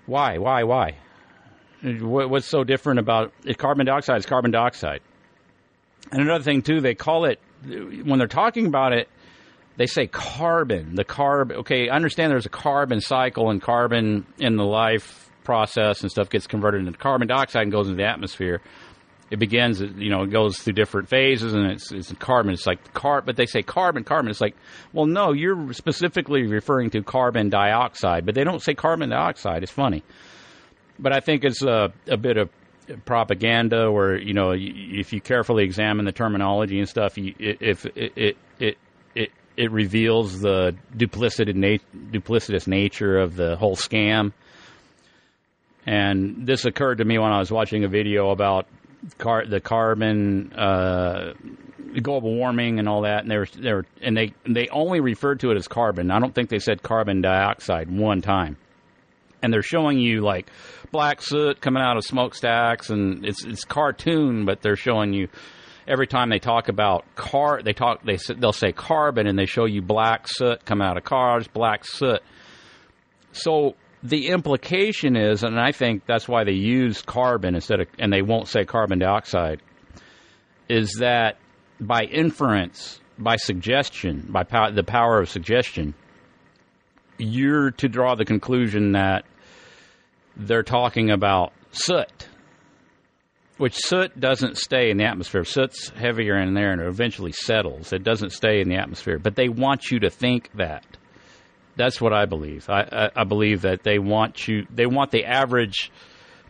Why? 0.06 0.38
Why? 0.38 0.62
Why? 0.62 0.96
What's 1.82 2.46
so 2.46 2.64
different 2.64 2.98
about 2.98 3.34
it? 3.44 3.58
Carbon 3.58 3.84
dioxide 3.84 4.16
is 4.16 4.24
carbon 4.24 4.52
dioxide. 4.52 5.02
And 6.10 6.22
another 6.22 6.42
thing 6.42 6.62
too, 6.62 6.80
they 6.80 6.94
call 6.94 7.26
it 7.26 7.40
when 7.62 8.18
they're 8.18 8.26
talking 8.26 8.66
about 8.66 8.94
it, 8.94 9.10
they 9.76 9.86
say 9.86 10.06
carbon. 10.06 10.94
The 10.94 11.04
carb. 11.04 11.52
Okay, 11.52 11.90
I 11.90 11.94
understand 11.94 12.32
there's 12.32 12.46
a 12.46 12.48
carbon 12.48 13.02
cycle 13.02 13.50
and 13.50 13.60
carbon 13.60 14.24
in 14.38 14.56
the 14.56 14.64
life 14.64 15.30
process 15.44 16.00
and 16.00 16.10
stuff 16.10 16.30
gets 16.30 16.46
converted 16.46 16.86
into 16.86 16.98
carbon 16.98 17.28
dioxide 17.28 17.64
and 17.64 17.72
goes 17.72 17.86
into 17.86 17.98
the 17.98 18.08
atmosphere. 18.08 18.62
It 19.30 19.38
begins, 19.38 19.80
you 19.80 20.10
know, 20.10 20.22
it 20.24 20.30
goes 20.30 20.58
through 20.58 20.72
different 20.72 21.08
phases 21.08 21.54
and 21.54 21.66
it's, 21.70 21.92
it's 21.92 22.12
carbon. 22.14 22.52
It's 22.52 22.66
like 22.66 22.92
carb, 22.92 23.26
but 23.26 23.36
they 23.36 23.46
say 23.46 23.62
carbon, 23.62 24.02
carbon. 24.02 24.30
It's 24.30 24.40
like, 24.40 24.56
well, 24.92 25.06
no, 25.06 25.32
you're 25.32 25.72
specifically 25.72 26.42
referring 26.48 26.90
to 26.90 27.02
carbon 27.02 27.48
dioxide, 27.48 28.26
but 28.26 28.34
they 28.34 28.42
don't 28.42 28.60
say 28.60 28.74
carbon 28.74 29.10
dioxide. 29.10 29.62
It's 29.62 29.70
funny, 29.70 30.02
but 30.98 31.12
I 31.12 31.20
think 31.20 31.44
it's 31.44 31.62
a, 31.62 31.92
a 32.08 32.16
bit 32.16 32.36
of 32.38 32.50
propaganda, 33.04 33.86
or 33.86 34.16
you 34.16 34.34
know, 34.34 34.52
if 34.56 35.12
you 35.12 35.20
carefully 35.20 35.64
examine 35.64 36.04
the 36.04 36.12
terminology 36.12 36.78
and 36.78 36.88
stuff, 36.88 37.16
you, 37.16 37.34
if 37.38 37.86
it, 37.86 38.12
it 38.16 38.36
it 38.58 38.78
it 39.14 39.30
it 39.56 39.70
reveals 39.70 40.40
the 40.40 40.74
duplicitous, 40.96 41.54
nat- 41.54 42.10
duplicitous 42.10 42.66
nature 42.66 43.18
of 43.18 43.36
the 43.36 43.56
whole 43.56 43.76
scam. 43.76 44.32
And 45.86 46.46
this 46.46 46.64
occurred 46.64 46.98
to 46.98 47.04
me 47.04 47.18
when 47.18 47.32
I 47.32 47.38
was 47.38 47.50
watching 47.50 47.84
a 47.84 47.88
video 47.88 48.30
about 48.30 48.66
car- 49.18 49.46
the 49.46 49.60
carbon, 49.60 50.52
uh, 50.52 51.34
global 52.02 52.34
warming, 52.34 52.78
and 52.78 52.88
all 52.88 53.02
that. 53.02 53.22
And 53.22 53.30
they 53.30 53.36
were, 53.36 53.46
they 53.46 53.72
were, 53.72 53.86
and 54.00 54.16
they 54.16 54.34
they 54.46 54.68
only 54.68 55.00
referred 55.00 55.40
to 55.40 55.50
it 55.50 55.56
as 55.56 55.68
carbon. 55.68 56.10
I 56.10 56.18
don't 56.18 56.34
think 56.34 56.48
they 56.50 56.58
said 56.58 56.82
carbon 56.82 57.20
dioxide 57.20 57.90
one 57.90 58.22
time. 58.22 58.56
And 59.42 59.52
they're 59.52 59.62
showing 59.62 59.98
you 59.98 60.20
like 60.20 60.50
black 60.92 61.22
soot 61.22 61.60
coming 61.60 61.82
out 61.82 61.96
of 61.96 62.04
smokestacks, 62.04 62.90
and 62.90 63.24
it's 63.24 63.44
it's 63.44 63.64
cartoon, 63.64 64.44
but 64.44 64.60
they're 64.60 64.76
showing 64.76 65.12
you 65.12 65.28
every 65.88 66.06
time 66.06 66.30
they 66.30 66.38
talk 66.38 66.68
about 66.68 67.04
car, 67.16 67.62
they 67.62 67.72
talk 67.72 68.02
they 68.04 68.18
they'll 68.36 68.52
say 68.52 68.72
carbon, 68.72 69.26
and 69.26 69.38
they 69.38 69.46
show 69.46 69.64
you 69.64 69.82
black 69.82 70.26
soot 70.28 70.64
coming 70.64 70.86
out 70.86 70.96
of 70.96 71.04
cars, 71.04 71.48
black 71.48 71.84
soot. 71.84 72.20
So 73.32 73.74
the 74.02 74.28
implication 74.28 75.16
is, 75.16 75.42
and 75.42 75.60
I 75.60 75.72
think 75.72 76.06
that's 76.06 76.28
why 76.28 76.44
they 76.44 76.52
use 76.52 77.02
carbon 77.02 77.54
instead 77.54 77.80
of, 77.80 77.88
and 77.98 78.12
they 78.12 78.22
won't 78.22 78.48
say 78.48 78.64
carbon 78.64 78.98
dioxide, 78.98 79.60
is 80.68 80.94
that 81.00 81.36
by 81.80 82.04
inference, 82.04 83.00
by 83.18 83.36
suggestion, 83.36 84.26
by 84.30 84.44
pow- 84.44 84.70
the 84.70 84.84
power 84.84 85.20
of 85.20 85.28
suggestion, 85.28 85.94
you're 87.18 87.72
to 87.72 87.88
draw 87.88 88.14
the 88.14 88.24
conclusion 88.24 88.92
that 88.92 89.24
they're 90.36 90.62
talking 90.62 91.10
about 91.10 91.52
soot, 91.72 92.28
which 93.58 93.74
soot 93.76 94.18
doesn't 94.18 94.56
stay 94.56 94.90
in 94.90 94.96
the 94.96 95.04
atmosphere. 95.04 95.44
Soot's 95.44 95.90
heavier 95.90 96.38
in 96.38 96.54
there 96.54 96.72
and 96.72 96.80
it 96.80 96.86
eventually 96.86 97.32
settles. 97.32 97.92
It 97.92 98.02
doesn't 98.02 98.30
stay 98.30 98.60
in 98.60 98.70
the 98.70 98.76
atmosphere, 98.76 99.18
but 99.18 99.36
they 99.36 99.50
want 99.50 99.90
you 99.90 100.00
to 100.00 100.08
think 100.08 100.50
that. 100.54 100.84
That's 101.80 102.00
what 102.00 102.12
I 102.12 102.26
believe. 102.26 102.68
I, 102.68 102.82
I, 102.82 103.10
I 103.22 103.24
believe 103.24 103.62
that 103.62 103.82
they 103.82 103.98
want 103.98 104.46
you. 104.46 104.66
They 104.70 104.86
want 104.86 105.10
the 105.10 105.24
average 105.24 105.90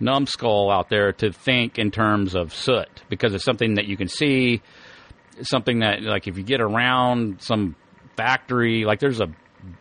numbskull 0.00 0.70
out 0.70 0.88
there 0.88 1.12
to 1.12 1.32
think 1.32 1.78
in 1.78 1.90
terms 1.90 2.34
of 2.34 2.52
soot 2.54 2.88
because 3.08 3.34
it's 3.34 3.44
something 3.44 3.74
that 3.74 3.86
you 3.86 3.96
can 3.96 4.08
see. 4.08 4.60
Something 5.42 5.80
that, 5.80 6.02
like, 6.02 6.26
if 6.26 6.36
you 6.36 6.42
get 6.42 6.60
around 6.60 7.40
some 7.40 7.76
factory, 8.16 8.84
like 8.84 8.98
there's 8.98 9.20
a 9.20 9.28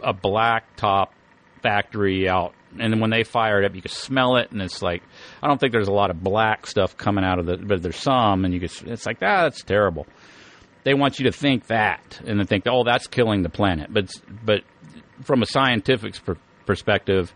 a 0.04 0.14
black 0.14 0.76
top 0.76 1.14
factory 1.62 2.30
out 2.30 2.54
and 2.78 3.02
when 3.02 3.10
they 3.10 3.24
fire 3.24 3.62
it 3.62 3.66
up, 3.66 3.76
you 3.76 3.82
can 3.82 3.92
smell 3.92 4.36
it, 4.36 4.52
and 4.52 4.62
it's 4.62 4.82
like 4.82 5.02
I 5.42 5.48
don't 5.48 5.60
think 5.60 5.72
there's 5.72 5.88
a 5.88 5.94
lot 5.94 6.12
of 6.12 6.22
black 6.22 6.68
stuff 6.68 6.96
coming 6.98 7.24
out 7.24 7.40
of 7.40 7.46
the, 7.46 7.58
but 7.58 7.82
there's 7.82 7.98
some, 7.98 8.46
and 8.46 8.54
you 8.54 8.60
can. 8.60 8.70
It's 8.92 9.06
like 9.06 9.18
ah, 9.22 9.44
that's 9.44 9.64
terrible. 9.64 10.06
They 10.84 10.94
want 10.94 11.20
you 11.20 11.26
to 11.26 11.32
think 11.32 11.68
that, 11.68 12.22
and 12.26 12.40
then 12.40 12.46
think, 12.46 12.66
oh, 12.68 12.84
that's 12.84 13.08
killing 13.08 13.42
the 13.42 13.50
planet. 13.50 13.92
But 13.92 14.10
but 14.44 14.62
from 15.24 15.42
a 15.42 15.46
scientific 15.46 16.16
perspective, 16.66 17.34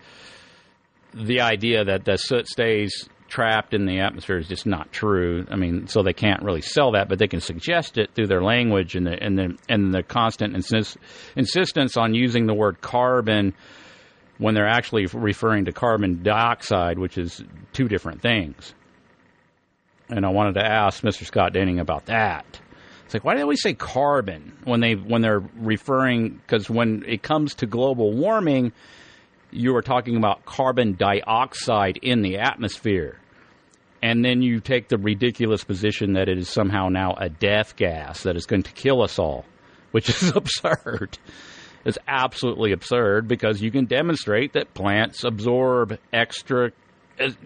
the 1.14 1.42
idea 1.42 1.86
that 1.86 2.06
the 2.06 2.18
soot 2.18 2.48
stays 2.48 3.08
trapped 3.28 3.74
in 3.74 3.86
the 3.86 4.00
atmosphere 4.00 4.38
is 4.38 4.48
just 4.48 4.66
not 4.66 4.92
true. 4.92 5.46
I 5.50 5.56
mean, 5.56 5.88
so 5.88 6.04
they 6.04 6.14
can't 6.14 6.44
really 6.44 6.62
sell 6.62 6.92
that, 6.92 7.10
but 7.10 7.20
they 7.20 7.28
can 7.28 7.42
suggest 7.42 7.98
it 7.98 8.14
through 8.14 8.28
their 8.28 8.44
language 8.44 8.96
and 8.96 9.08
the 9.08 9.22
and 9.22 9.38
the 9.38 9.58
and 9.68 9.94
the 9.94 10.04
constant 10.04 10.56
insist, 10.56 10.98
insistence 11.36 11.98
on 11.98 12.14
using 12.14 12.46
the 12.46 12.54
word 12.54 12.82
carbon 12.82 13.54
when 14.38 14.54
they're 14.54 14.68
actually 14.68 15.08
referring 15.08 15.66
to 15.66 15.72
carbon 15.72 16.22
dioxide, 16.24 17.00
which 17.00 17.18
is 17.18 17.44
two 17.72 17.88
different 17.88 18.22
things. 18.22 18.74
And 20.10 20.26
I 20.26 20.30
wanted 20.30 20.56
to 20.56 20.66
ask 20.66 21.02
Mr. 21.02 21.26
Scott 21.26 21.54
Denning 21.54 21.80
about 21.80 22.06
that. 22.06 22.60
It's 23.14 23.22
like 23.22 23.26
why 23.26 23.34
do 23.34 23.38
they 23.38 23.44
always 23.44 23.62
say 23.62 23.76
carbon 23.76 24.58
when 24.64 24.80
they 24.80 24.96
when 24.96 25.22
they're 25.22 25.44
referring 25.60 26.30
because 26.30 26.68
when 26.68 27.04
it 27.08 27.22
comes 27.22 27.54
to 27.56 27.68
global 27.68 28.12
warming, 28.12 28.72
you 29.52 29.76
are 29.76 29.84
talking 29.84 30.18
about 30.18 30.46
carbon 30.46 30.96
dioxide 30.96 32.00
in 32.02 32.24
the 32.24 32.40
atmosphere. 32.40 33.20
And 34.02 34.26
then 34.26 34.42
you 34.42 34.60
take 34.60 34.88
the 34.88 34.98
ridiculous 34.98 35.64
position 35.64 36.14
that 36.14 36.28
it 36.28 36.40
is 36.40 36.50
somehow 36.50 36.90
now 36.90 37.14
a 37.14 37.30
death 37.30 37.76
gas 37.76 38.24
that 38.24 38.36
is 38.36 38.48
going 38.48 38.64
to 38.64 38.72
kill 38.72 39.04
us 39.04 39.20
all, 39.20 39.46
which 39.92 40.10
is 40.24 40.36
absurd 40.36 41.20
It's 41.86 41.98
absolutely 42.08 42.72
absurd 42.72 43.28
because 43.28 43.62
you 43.62 43.70
can 43.70 43.86
demonstrate 43.86 44.54
that 44.54 44.74
plants 44.74 45.24
absorb 45.24 46.00
extra, 46.14 46.72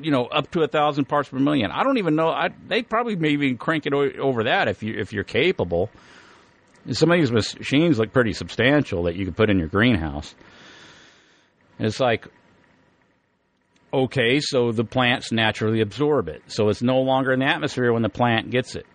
you 0.01 0.11
know, 0.11 0.25
up 0.25 0.51
to 0.51 0.61
a 0.61 0.67
thousand 0.67 1.05
parts 1.05 1.29
per 1.29 1.39
million. 1.39 1.71
I 1.71 1.83
don't 1.83 1.97
even 1.97 2.15
know. 2.15 2.29
I, 2.29 2.49
they 2.67 2.83
probably 2.83 3.15
maybe 3.15 3.55
crank 3.55 3.85
it 3.85 3.93
over 3.93 4.45
that 4.45 4.67
if 4.67 4.83
you 4.83 4.95
if 4.97 5.13
you're 5.13 5.23
capable. 5.23 5.89
Some 6.91 7.11
of 7.11 7.19
these 7.19 7.31
machines 7.31 7.99
look 7.99 8.13
pretty 8.13 8.33
substantial 8.33 9.03
that 9.03 9.15
you 9.15 9.25
could 9.25 9.35
put 9.35 9.49
in 9.49 9.59
your 9.59 9.67
greenhouse. 9.67 10.33
it's 11.79 11.99
like, 11.99 12.25
okay, 13.93 14.39
so 14.39 14.71
the 14.71 14.85
plants 14.85 15.33
naturally 15.33 15.81
absorb 15.81 16.29
it, 16.29 16.43
so 16.47 16.69
it's 16.69 16.81
no 16.81 17.01
longer 17.01 17.33
in 17.33 17.39
the 17.39 17.45
atmosphere 17.45 17.91
when 17.91 18.03
the 18.03 18.09
plant 18.09 18.51
gets 18.51 18.75
it. 18.75 18.85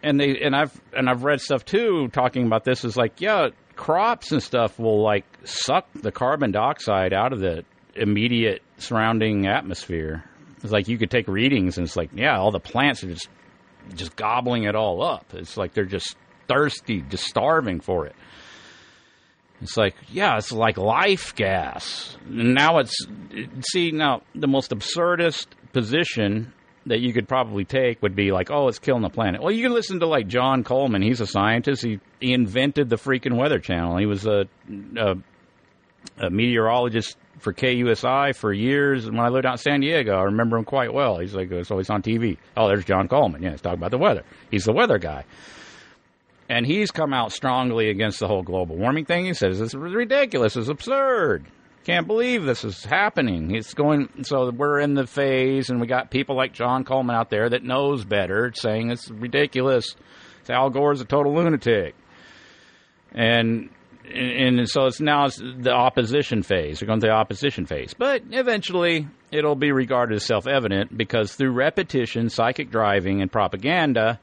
And 0.00 0.20
they 0.20 0.40
and 0.42 0.54
I've 0.54 0.80
and 0.96 1.08
I've 1.08 1.24
read 1.24 1.40
stuff 1.40 1.64
too 1.64 2.08
talking 2.08 2.46
about 2.46 2.62
this. 2.64 2.84
Is 2.84 2.96
like, 2.96 3.20
yeah, 3.20 3.48
crops 3.74 4.30
and 4.30 4.42
stuff 4.42 4.78
will 4.78 5.02
like 5.02 5.24
suck 5.44 5.86
the 5.94 6.12
carbon 6.12 6.52
dioxide 6.52 7.12
out 7.12 7.32
of 7.32 7.40
the 7.40 7.64
immediate 7.96 8.62
surrounding 8.78 9.46
atmosphere. 9.46 10.24
It's 10.62 10.72
like 10.72 10.88
you 10.88 10.98
could 10.98 11.10
take 11.10 11.28
readings 11.28 11.78
and 11.78 11.86
it's 11.86 11.96
like, 11.96 12.10
yeah, 12.14 12.38
all 12.38 12.50
the 12.50 12.60
plants 12.60 13.04
are 13.04 13.08
just 13.08 13.28
just 13.94 14.16
gobbling 14.16 14.64
it 14.64 14.74
all 14.74 15.02
up. 15.02 15.34
It's 15.34 15.56
like 15.56 15.74
they're 15.74 15.84
just 15.84 16.16
thirsty, 16.48 17.02
just 17.02 17.24
starving 17.24 17.80
for 17.80 18.06
it. 18.06 18.14
It's 19.60 19.76
like, 19.76 19.94
yeah, 20.10 20.36
it's 20.36 20.52
like 20.52 20.76
life 20.76 21.34
gas. 21.34 22.16
And 22.26 22.54
now 22.54 22.78
it's 22.78 22.96
see 23.70 23.92
now 23.92 24.22
the 24.34 24.48
most 24.48 24.70
absurdist 24.70 25.46
position 25.72 26.52
that 26.86 27.00
you 27.00 27.12
could 27.12 27.28
probably 27.28 27.64
take 27.64 28.02
would 28.02 28.14
be 28.14 28.30
like, 28.30 28.50
oh, 28.50 28.68
it's 28.68 28.78
killing 28.78 29.02
the 29.02 29.08
planet. 29.08 29.42
Well, 29.42 29.52
you 29.52 29.62
can 29.62 29.72
listen 29.72 30.00
to 30.00 30.06
like 30.06 30.26
John 30.26 30.64
Coleman. 30.64 31.02
He's 31.02 31.20
a 31.20 31.26
scientist. 31.26 31.82
He, 31.82 31.98
he 32.20 32.32
invented 32.32 32.90
the 32.90 32.96
freaking 32.96 33.36
Weather 33.36 33.58
Channel. 33.58 33.96
He 33.96 34.06
was 34.06 34.26
a, 34.26 34.46
a, 34.96 35.16
a 36.18 36.30
meteorologist 36.30 37.16
for 37.38 37.52
KUSI 37.52 38.34
for 38.34 38.52
years. 38.52 39.06
When 39.06 39.20
I 39.20 39.28
lived 39.28 39.46
out 39.46 39.54
in 39.54 39.58
San 39.58 39.80
Diego, 39.80 40.16
I 40.16 40.22
remember 40.22 40.56
him 40.56 40.64
quite 40.64 40.92
well. 40.92 41.18
He's 41.18 41.34
like, 41.34 41.50
it's 41.50 41.70
always 41.70 41.90
on 41.90 42.02
TV. 42.02 42.38
Oh, 42.56 42.68
there's 42.68 42.84
John 42.84 43.08
Coleman. 43.08 43.42
Yeah, 43.42 43.50
he's 43.50 43.60
talking 43.60 43.78
about 43.78 43.90
the 43.90 43.98
weather. 43.98 44.24
He's 44.50 44.64
the 44.64 44.72
weather 44.72 44.98
guy. 44.98 45.24
And 46.48 46.66
he's 46.66 46.90
come 46.90 47.14
out 47.14 47.32
strongly 47.32 47.88
against 47.88 48.20
the 48.20 48.28
whole 48.28 48.42
global 48.42 48.76
warming 48.76 49.06
thing. 49.06 49.24
He 49.24 49.34
says 49.34 49.60
it's 49.60 49.74
ridiculous. 49.74 50.56
It's 50.56 50.68
absurd 50.68 51.46
can't 51.84 52.06
believe 52.06 52.44
this 52.44 52.64
is 52.64 52.84
happening. 52.84 53.54
It's 53.54 53.74
going 53.74 54.08
so 54.24 54.50
we're 54.50 54.80
in 54.80 54.94
the 54.94 55.06
phase, 55.06 55.70
and 55.70 55.80
we 55.80 55.86
got 55.86 56.10
people 56.10 56.34
like 56.34 56.52
John 56.52 56.84
Coleman 56.84 57.14
out 57.14 57.30
there 57.30 57.48
that 57.50 57.62
knows 57.62 58.04
better, 58.04 58.52
saying 58.54 58.90
it's 58.90 59.10
ridiculous. 59.10 59.94
Al 60.48 60.70
Gore's 60.70 61.00
a 61.00 61.04
total 61.04 61.34
lunatic, 61.34 61.94
and 63.12 63.70
and 64.04 64.68
so 64.68 64.86
it's 64.86 65.00
now 65.00 65.26
it's 65.26 65.36
the 65.36 65.72
opposition 65.72 66.42
phase. 66.42 66.80
We're 66.80 66.86
going 66.86 67.00
to 67.00 67.06
the 67.06 67.12
opposition 67.12 67.66
phase, 67.66 67.94
but 67.94 68.22
eventually 68.30 69.08
it'll 69.30 69.56
be 69.56 69.72
regarded 69.72 70.16
as 70.16 70.24
self-evident 70.24 70.96
because 70.96 71.34
through 71.34 71.52
repetition, 71.52 72.28
psychic 72.28 72.70
driving, 72.70 73.22
and 73.22 73.32
propaganda, 73.32 74.20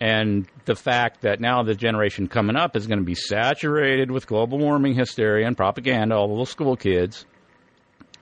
and 0.00 0.46
the 0.64 0.76
fact 0.76 1.22
that 1.22 1.40
now 1.40 1.62
the 1.62 1.74
generation 1.74 2.28
coming 2.28 2.56
up 2.56 2.76
is 2.76 2.86
going 2.86 3.00
to 3.00 3.04
be 3.04 3.14
saturated 3.14 4.10
with 4.10 4.26
global 4.26 4.58
warming 4.58 4.94
hysteria 4.94 5.46
and 5.46 5.56
propaganda, 5.56 6.14
all 6.14 6.26
the 6.26 6.32
little 6.32 6.46
school 6.46 6.76
kids. 6.76 7.26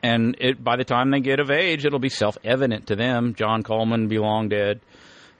And 0.03 0.37
it, 0.39 0.62
by 0.62 0.76
the 0.76 0.84
time 0.84 1.11
they 1.11 1.20
get 1.20 1.41
of 1.41 1.51
age, 1.51 1.84
it'll 1.84 1.99
be 1.99 2.09
self-evident 2.09 2.87
to 2.89 2.97
them. 2.97 3.34
John 3.34 3.62
Coleman 3.62 4.09
be 4.09 4.18
long 4.18 4.49
dead. 4.49 4.80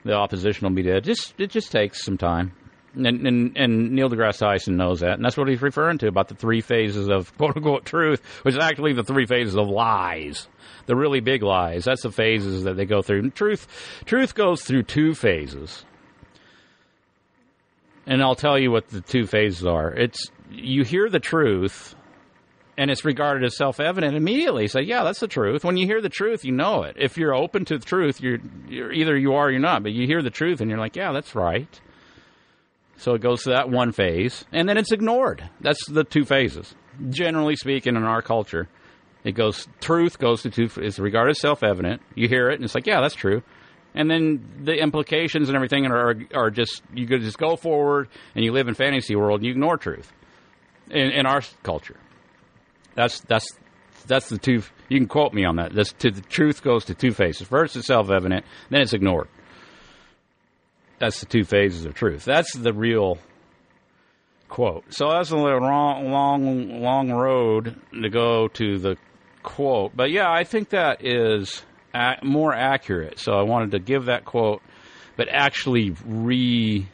The 0.03 0.13
opposition 0.13 0.67
will 0.67 0.75
be 0.75 0.83
dead. 0.83 1.03
Just 1.03 1.33
it 1.39 1.51
just 1.51 1.71
takes 1.71 2.03
some 2.03 2.17
time. 2.17 2.53
And, 2.97 3.27
and, 3.27 3.57
and 3.57 3.91
Neil 3.91 4.09
deGrasse 4.09 4.39
Tyson 4.39 4.75
knows 4.75 5.01
that, 5.01 5.13
and 5.13 5.23
that's 5.23 5.37
what 5.37 5.47
he's 5.47 5.61
referring 5.61 5.99
to 5.99 6.07
about 6.07 6.29
the 6.29 6.35
three 6.35 6.61
phases 6.61 7.07
of 7.09 7.35
quote 7.37 7.55
unquote 7.55 7.85
truth, 7.85 8.21
which 8.41 8.55
is 8.55 8.59
actually 8.59 8.93
the 8.93 9.03
three 9.03 9.25
phases 9.25 9.55
of 9.55 9.69
lies, 9.69 10.47
the 10.87 10.95
really 10.95 11.19
big 11.19 11.43
lies. 11.43 11.85
That's 11.85 12.03
the 12.03 12.11
phases 12.11 12.63
that 12.63 12.75
they 12.75 12.85
go 12.85 13.01
through. 13.01 13.19
And 13.19 13.35
truth, 13.35 13.67
truth 14.05 14.33
goes 14.33 14.63
through 14.63 14.83
two 14.83 15.13
phases, 15.13 15.85
and 18.07 18.21
I'll 18.23 18.35
tell 18.35 18.57
you 18.57 18.71
what 18.71 18.87
the 18.87 19.01
two 19.01 19.27
phases 19.27 19.65
are. 19.65 19.93
It's 19.93 20.31
you 20.49 20.83
hear 20.83 21.09
the 21.09 21.19
truth, 21.19 21.95
and 22.77 22.89
it's 22.89 23.05
regarded 23.05 23.43
as 23.43 23.57
self-evident 23.57 24.15
immediately. 24.15 24.67
So 24.67 24.79
yeah, 24.79 25.03
that's 25.03 25.19
the 25.19 25.27
truth. 25.27 25.63
When 25.63 25.77
you 25.77 25.85
hear 25.85 26.01
the 26.01 26.09
truth, 26.09 26.45
you 26.45 26.51
know 26.51 26.83
it. 26.83 26.95
If 26.97 27.17
you're 27.17 27.35
open 27.35 27.65
to 27.65 27.77
the 27.77 27.85
truth, 27.85 28.21
you're, 28.21 28.39
you're 28.67 28.91
either 28.91 29.15
you 29.15 29.33
are 29.33 29.47
or 29.47 29.51
you're 29.51 29.59
not. 29.59 29.83
But 29.83 29.91
you 29.91 30.07
hear 30.07 30.21
the 30.23 30.29
truth, 30.29 30.61
and 30.61 30.69
you're 30.69 30.79
like, 30.79 30.95
yeah, 30.95 31.11
that's 31.11 31.35
right. 31.35 31.79
So 32.97 33.13
it 33.13 33.21
goes 33.21 33.43
to 33.43 33.51
that 33.51 33.69
one 33.69 33.91
phase, 33.91 34.43
and 34.51 34.67
then 34.67 34.77
it's 34.77 34.91
ignored. 34.91 35.47
That's 35.61 35.85
the 35.87 36.03
two 36.03 36.25
phases. 36.25 36.73
Generally 37.09 37.57
speaking, 37.57 37.95
in 37.95 38.03
our 38.03 38.23
culture, 38.23 38.67
it 39.23 39.33
goes 39.33 39.67
truth 39.79 40.17
goes 40.17 40.41
to 40.41 40.49
two. 40.49 40.67
It's 40.77 40.97
regarded 40.97 41.31
as 41.31 41.39
self-evident. 41.39 42.01
You 42.15 42.27
hear 42.27 42.49
it, 42.49 42.55
and 42.55 42.63
it's 42.63 42.73
like, 42.73 42.87
yeah, 42.87 43.01
that's 43.01 43.13
true. 43.15 43.43
And 43.93 44.09
then 44.09 44.63
the 44.63 44.73
implications 44.73 45.47
and 45.47 45.55
everything 45.55 45.85
are 45.85 46.15
are 46.33 46.49
just 46.49 46.81
you 46.93 47.05
could 47.05 47.21
just 47.21 47.37
go 47.37 47.55
forward, 47.55 48.09
and 48.35 48.43
you 48.43 48.51
live 48.51 48.67
in 48.67 48.73
fantasy 48.73 49.15
world, 49.15 49.41
and 49.41 49.45
you 49.45 49.51
ignore 49.51 49.77
truth. 49.77 50.11
In, 50.89 51.11
in 51.11 51.25
our 51.27 51.41
culture, 51.61 51.97
that's 52.95 53.19
that's 53.21 53.47
that's 54.07 54.29
the 54.29 54.39
two. 54.39 54.63
You 54.89 54.97
can 54.97 55.07
quote 55.07 55.33
me 55.33 55.45
on 55.45 55.57
that. 55.57 55.71
This 55.71 55.93
to 55.99 56.09
the 56.09 56.21
truth 56.21 56.63
goes 56.63 56.85
to 56.85 56.95
two 56.95 57.11
phases. 57.11 57.47
First, 57.47 57.75
it's 57.75 57.87
self-evident, 57.87 58.43
then 58.71 58.81
it's 58.81 58.93
ignored 58.93 59.27
that's 60.99 61.19
the 61.19 61.25
two 61.25 61.43
phases 61.43 61.85
of 61.85 61.93
truth. 61.93 62.25
That's 62.25 62.55
the 62.55 62.73
real 62.73 63.19
quote. 64.49 64.85
So 64.93 65.09
that's 65.11 65.31
a 65.31 65.35
long, 65.35 66.11
long, 66.11 66.81
long 66.81 67.11
road 67.11 67.75
to 67.93 68.09
go 68.09 68.47
to 68.49 68.79
the 68.79 68.97
quote. 69.43 69.95
But 69.95 70.11
yeah, 70.11 70.31
I 70.31 70.43
think 70.43 70.69
that 70.69 71.05
is 71.05 71.63
more 72.23 72.53
accurate. 72.53 73.19
So 73.19 73.33
I 73.33 73.43
wanted 73.43 73.71
to 73.71 73.79
give 73.79 74.05
that 74.05 74.25
quote, 74.25 74.61
but 75.15 75.27
actually 75.29 75.95
re 76.05 76.87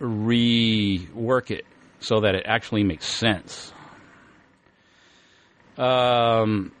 rework 0.00 1.50
it 1.52 1.64
so 2.00 2.20
that 2.20 2.34
it 2.34 2.44
actually 2.46 2.82
makes 2.82 3.06
sense. 3.06 3.72
Um, 5.78 6.72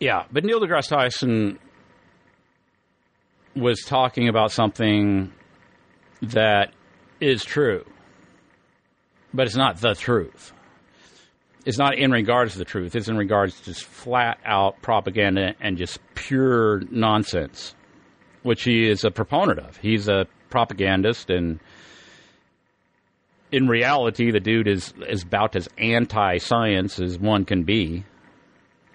yeah, 0.00 0.24
but 0.32 0.44
Neil 0.44 0.60
deGrasse 0.60 0.88
Tyson 0.88 1.58
was 3.58 3.80
talking 3.80 4.28
about 4.28 4.52
something 4.52 5.32
that 6.22 6.72
is 7.20 7.44
true, 7.44 7.84
but 9.32 9.46
it's 9.46 9.56
not 9.56 9.80
the 9.80 9.94
truth. 9.94 10.52
It's 11.66 11.78
not 11.78 11.98
in 11.98 12.10
regards 12.10 12.52
to 12.52 12.58
the 12.58 12.64
truth. 12.64 12.94
It's 12.94 13.08
in 13.08 13.16
regards 13.16 13.58
to 13.58 13.64
just 13.66 13.84
flat 13.84 14.38
out 14.44 14.80
propaganda 14.80 15.54
and 15.60 15.76
just 15.76 15.98
pure 16.14 16.82
nonsense, 16.90 17.74
which 18.42 18.62
he 18.62 18.88
is 18.88 19.04
a 19.04 19.10
proponent 19.10 19.58
of. 19.58 19.76
He's 19.76 20.08
a 20.08 20.26
propagandist, 20.50 21.28
and 21.28 21.60
in 23.52 23.68
reality, 23.68 24.30
the 24.30 24.40
dude 24.40 24.68
is, 24.68 24.94
is 25.06 25.24
about 25.24 25.56
as 25.56 25.68
anti 25.76 26.38
science 26.38 27.00
as 27.00 27.18
one 27.18 27.44
can 27.44 27.64
be 27.64 28.04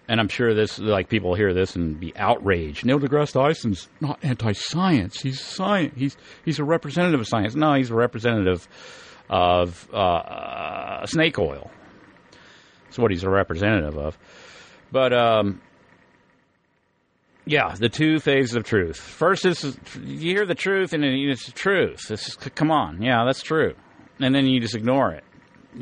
and 0.08 0.20
I'm 0.20 0.28
sure 0.28 0.54
this 0.54 0.80
like 0.80 1.10
people 1.10 1.36
hear 1.36 1.54
this 1.54 1.76
and 1.76 2.00
be 2.00 2.16
outraged. 2.16 2.86
Neil 2.86 3.00
deGrasse 3.00 3.34
Tyson's 3.34 3.88
not 4.02 4.20
anti-science. 4.24 5.22
He's 5.22 5.42
science. 5.42 5.94
He's 5.96 6.18
he's 6.44 6.60
a 6.60 6.64
representative 6.64 7.20
of 7.20 7.28
science. 7.28 7.56
No, 7.56 7.74
he's 7.74 7.90
a 7.90 7.96
representative 7.96 8.68
of 9.30 9.90
uh, 9.94 11.06
snake 11.06 11.40
oil. 11.40 11.72
That's 12.86 13.00
what 13.00 13.12
he's 13.12 13.24
a 13.24 13.30
representative 13.30 13.98
of. 13.98 14.18
But 14.92 15.14
um, 15.14 15.62
yeah, 17.46 17.74
the 17.76 17.90
two 17.90 18.20
phases 18.20 18.56
of 18.56 18.64
truth. 18.64 18.98
First 18.98 19.46
is 19.46 19.78
you 20.04 20.36
hear 20.36 20.46
the 20.46 20.56
truth 20.56 20.94
and 20.94 21.04
it's 21.04 21.46
the 21.46 21.52
truth. 21.52 22.12
It's, 22.12 22.36
come 22.36 22.72
on, 22.72 23.02
yeah, 23.02 23.24
that's 23.26 23.42
true, 23.42 23.74
and 24.20 24.36
then 24.36 24.46
you 24.46 24.60
just 24.60 24.76
ignore 24.76 25.12
it. 25.12 25.24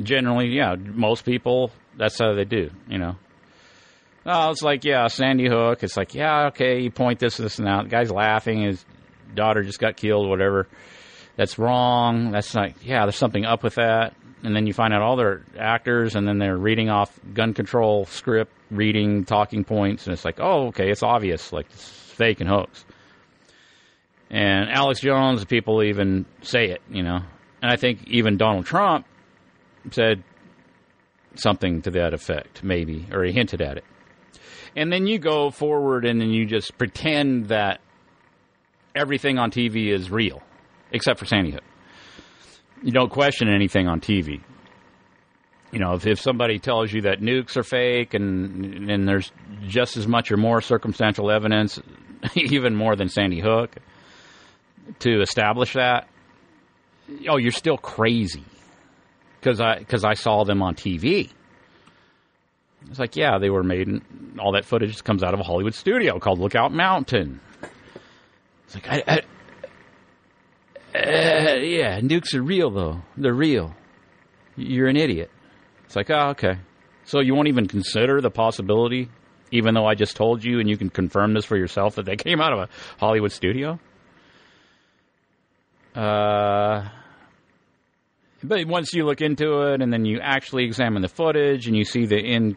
Generally, 0.02 0.48
yeah, 0.48 0.74
most 0.76 1.24
people 1.24 1.70
that's 1.98 2.18
how 2.18 2.34
they 2.34 2.44
do. 2.44 2.70
You 2.88 2.98
know. 2.98 3.16
It's 4.24 4.62
like, 4.62 4.84
yeah, 4.84 5.06
Sandy 5.08 5.48
Hook. 5.48 5.82
It's 5.82 5.96
like, 5.96 6.14
yeah, 6.14 6.46
okay, 6.48 6.80
you 6.80 6.90
point 6.90 7.18
this, 7.18 7.38
and 7.38 7.46
this, 7.46 7.58
and 7.58 7.66
that. 7.66 7.84
The 7.84 7.88
guy's 7.88 8.10
laughing. 8.10 8.62
His 8.62 8.84
daughter 9.34 9.62
just 9.62 9.78
got 9.78 9.96
killed, 9.96 10.28
whatever. 10.28 10.68
That's 11.36 11.58
wrong. 11.58 12.30
That's 12.30 12.54
like, 12.54 12.76
yeah, 12.84 13.04
there's 13.04 13.16
something 13.16 13.44
up 13.44 13.62
with 13.62 13.76
that. 13.76 14.14
And 14.44 14.54
then 14.54 14.66
you 14.66 14.72
find 14.72 14.92
out 14.92 15.02
all 15.02 15.16
their 15.16 15.42
actors, 15.58 16.14
and 16.14 16.26
then 16.26 16.38
they're 16.38 16.56
reading 16.56 16.88
off 16.88 17.18
gun 17.32 17.54
control 17.54 18.06
script, 18.06 18.52
reading 18.70 19.24
talking 19.24 19.64
points, 19.64 20.06
and 20.06 20.12
it's 20.12 20.24
like, 20.24 20.40
oh, 20.40 20.68
okay, 20.68 20.90
it's 20.90 21.02
obvious. 21.02 21.52
Like, 21.52 21.66
it's 21.70 21.90
fake 21.90 22.40
and 22.40 22.48
hoax. 22.48 22.84
And 24.30 24.68
Alex 24.70 25.00
Jones, 25.00 25.44
people 25.44 25.82
even 25.82 26.26
say 26.42 26.70
it, 26.70 26.80
you 26.90 27.02
know. 27.02 27.20
And 27.60 27.70
I 27.70 27.76
think 27.76 28.08
even 28.08 28.36
Donald 28.36 28.66
Trump 28.66 29.06
said 29.92 30.24
something 31.36 31.82
to 31.82 31.90
that 31.92 32.12
effect, 32.12 32.64
maybe, 32.64 33.06
or 33.12 33.24
he 33.24 33.32
hinted 33.32 33.62
at 33.62 33.76
it 33.76 33.84
and 34.76 34.92
then 34.92 35.06
you 35.06 35.18
go 35.18 35.50
forward 35.50 36.04
and 36.04 36.20
then 36.20 36.30
you 36.30 36.46
just 36.46 36.76
pretend 36.78 37.48
that 37.48 37.80
everything 38.94 39.38
on 39.38 39.50
TV 39.50 39.92
is 39.92 40.10
real, 40.10 40.42
except 40.90 41.18
for 41.18 41.26
Sandy 41.26 41.52
Hook. 41.52 41.64
You 42.82 42.92
don't 42.92 43.10
question 43.10 43.48
anything 43.48 43.88
on 43.88 44.00
TV. 44.00 44.40
You 45.70 45.78
know, 45.78 45.94
if, 45.94 46.06
if 46.06 46.20
somebody 46.20 46.58
tells 46.58 46.92
you 46.92 47.02
that 47.02 47.20
nukes 47.20 47.56
are 47.56 47.62
fake 47.62 48.12
and 48.12 48.90
and 48.90 49.08
there's 49.08 49.32
just 49.66 49.96
as 49.96 50.06
much 50.06 50.30
or 50.30 50.36
more 50.36 50.60
circumstantial 50.60 51.30
evidence, 51.30 51.80
even 52.34 52.74
more 52.74 52.94
than 52.94 53.08
Sandy 53.08 53.40
Hook, 53.40 53.76
to 55.00 55.22
establish 55.22 55.72
that, 55.74 56.08
oh, 57.28 57.36
you're 57.38 57.52
still 57.52 57.78
crazy 57.78 58.44
because 59.40 59.60
I 59.60 59.78
because 59.78 60.04
I 60.04 60.14
saw 60.14 60.44
them 60.44 60.62
on 60.62 60.74
TV. 60.74 61.30
It's 62.90 62.98
like, 62.98 63.16
yeah, 63.16 63.38
they 63.38 63.50
were 63.50 63.62
made, 63.62 63.88
and 63.88 64.02
all 64.38 64.52
that 64.52 64.64
footage 64.64 65.02
comes 65.02 65.22
out 65.22 65.34
of 65.34 65.40
a 65.40 65.42
Hollywood 65.42 65.74
studio 65.74 66.18
called 66.18 66.38
Lookout 66.38 66.72
Mountain. 66.72 67.40
It's 68.64 68.74
like, 68.74 68.88
I, 68.88 69.02
I 69.06 69.20
uh, 70.94 71.54
yeah, 71.54 72.00
nukes 72.00 72.34
are 72.34 72.42
real 72.42 72.70
though. 72.70 73.02
They're 73.16 73.32
real. 73.32 73.74
You're 74.56 74.88
an 74.88 74.96
idiot. 74.96 75.30
It's 75.86 75.96
like, 75.96 76.10
oh, 76.10 76.30
okay. 76.30 76.58
So 77.04 77.20
you 77.20 77.34
won't 77.34 77.48
even 77.48 77.66
consider 77.66 78.20
the 78.20 78.30
possibility, 78.30 79.08
even 79.50 79.74
though 79.74 79.86
I 79.86 79.94
just 79.94 80.16
told 80.16 80.44
you 80.44 80.60
and 80.60 80.68
you 80.68 80.76
can 80.76 80.90
confirm 80.90 81.32
this 81.32 81.44
for 81.44 81.56
yourself 81.56 81.94
that 81.96 82.04
they 82.04 82.16
came 82.16 82.40
out 82.40 82.52
of 82.52 82.58
a 82.58 82.68
Hollywood 82.98 83.32
studio? 83.32 83.80
Uh, 85.94 86.88
but 88.42 88.66
once 88.66 88.92
you 88.92 89.04
look 89.04 89.20
into 89.20 89.62
it 89.72 89.82
and 89.82 89.92
then 89.92 90.04
you 90.04 90.20
actually 90.20 90.64
examine 90.64 91.02
the 91.02 91.08
footage 91.08 91.66
and 91.66 91.76
you 91.76 91.84
see 91.84 92.06
the 92.06 92.18
in 92.18 92.56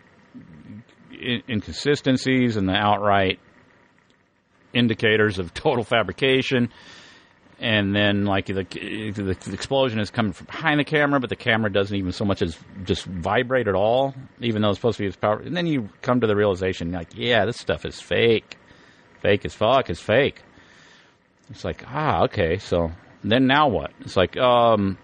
inconsistencies 1.25 2.57
and 2.57 2.67
the 2.67 2.73
outright 2.73 3.39
indicators 4.73 5.39
of 5.39 5.53
total 5.53 5.83
fabrication. 5.83 6.69
And 7.57 7.95
then, 7.95 8.25
like 8.25 8.47
the, 8.47 8.65
the, 8.65 9.53
explosion 9.53 10.01
is 10.01 10.09
coming 10.09 10.33
from 10.33 10.47
behind 10.47 10.77
the 10.77 10.83
camera, 10.83 11.21
but 11.21 11.29
the 11.29 11.37
camera 11.37 11.71
doesn't 11.71 11.95
even 11.95 12.11
so 12.11 12.25
much 12.25 12.41
as 12.41 12.57
just 12.83 13.05
vibrate 13.05 13.69
at 13.69 13.75
all, 13.75 14.13
even 14.41 14.61
though 14.61 14.71
it's 14.71 14.77
supposed 14.77 14.97
to 14.97 15.03
be 15.03 15.07
as 15.07 15.15
powerful. 15.15 15.47
And 15.47 15.55
then 15.55 15.65
you 15.65 15.87
come 16.01 16.19
to 16.19 16.27
the 16.27 16.35
realization, 16.35 16.91
like, 16.91 17.11
yeah, 17.15 17.45
this 17.45 17.55
stuff 17.55 17.85
is 17.85 18.01
fake, 18.01 18.57
fake 19.21 19.45
as 19.45 19.53
fuck, 19.53 19.89
is 19.89 20.01
fake. 20.01 20.41
It's 21.49 21.63
like, 21.63 21.85
ah, 21.87 22.23
okay. 22.23 22.57
So 22.57 22.91
then 23.23 23.47
now 23.47 23.69
what? 23.69 23.91
It's 24.01 24.17
like, 24.17 24.35
um, 24.35 24.97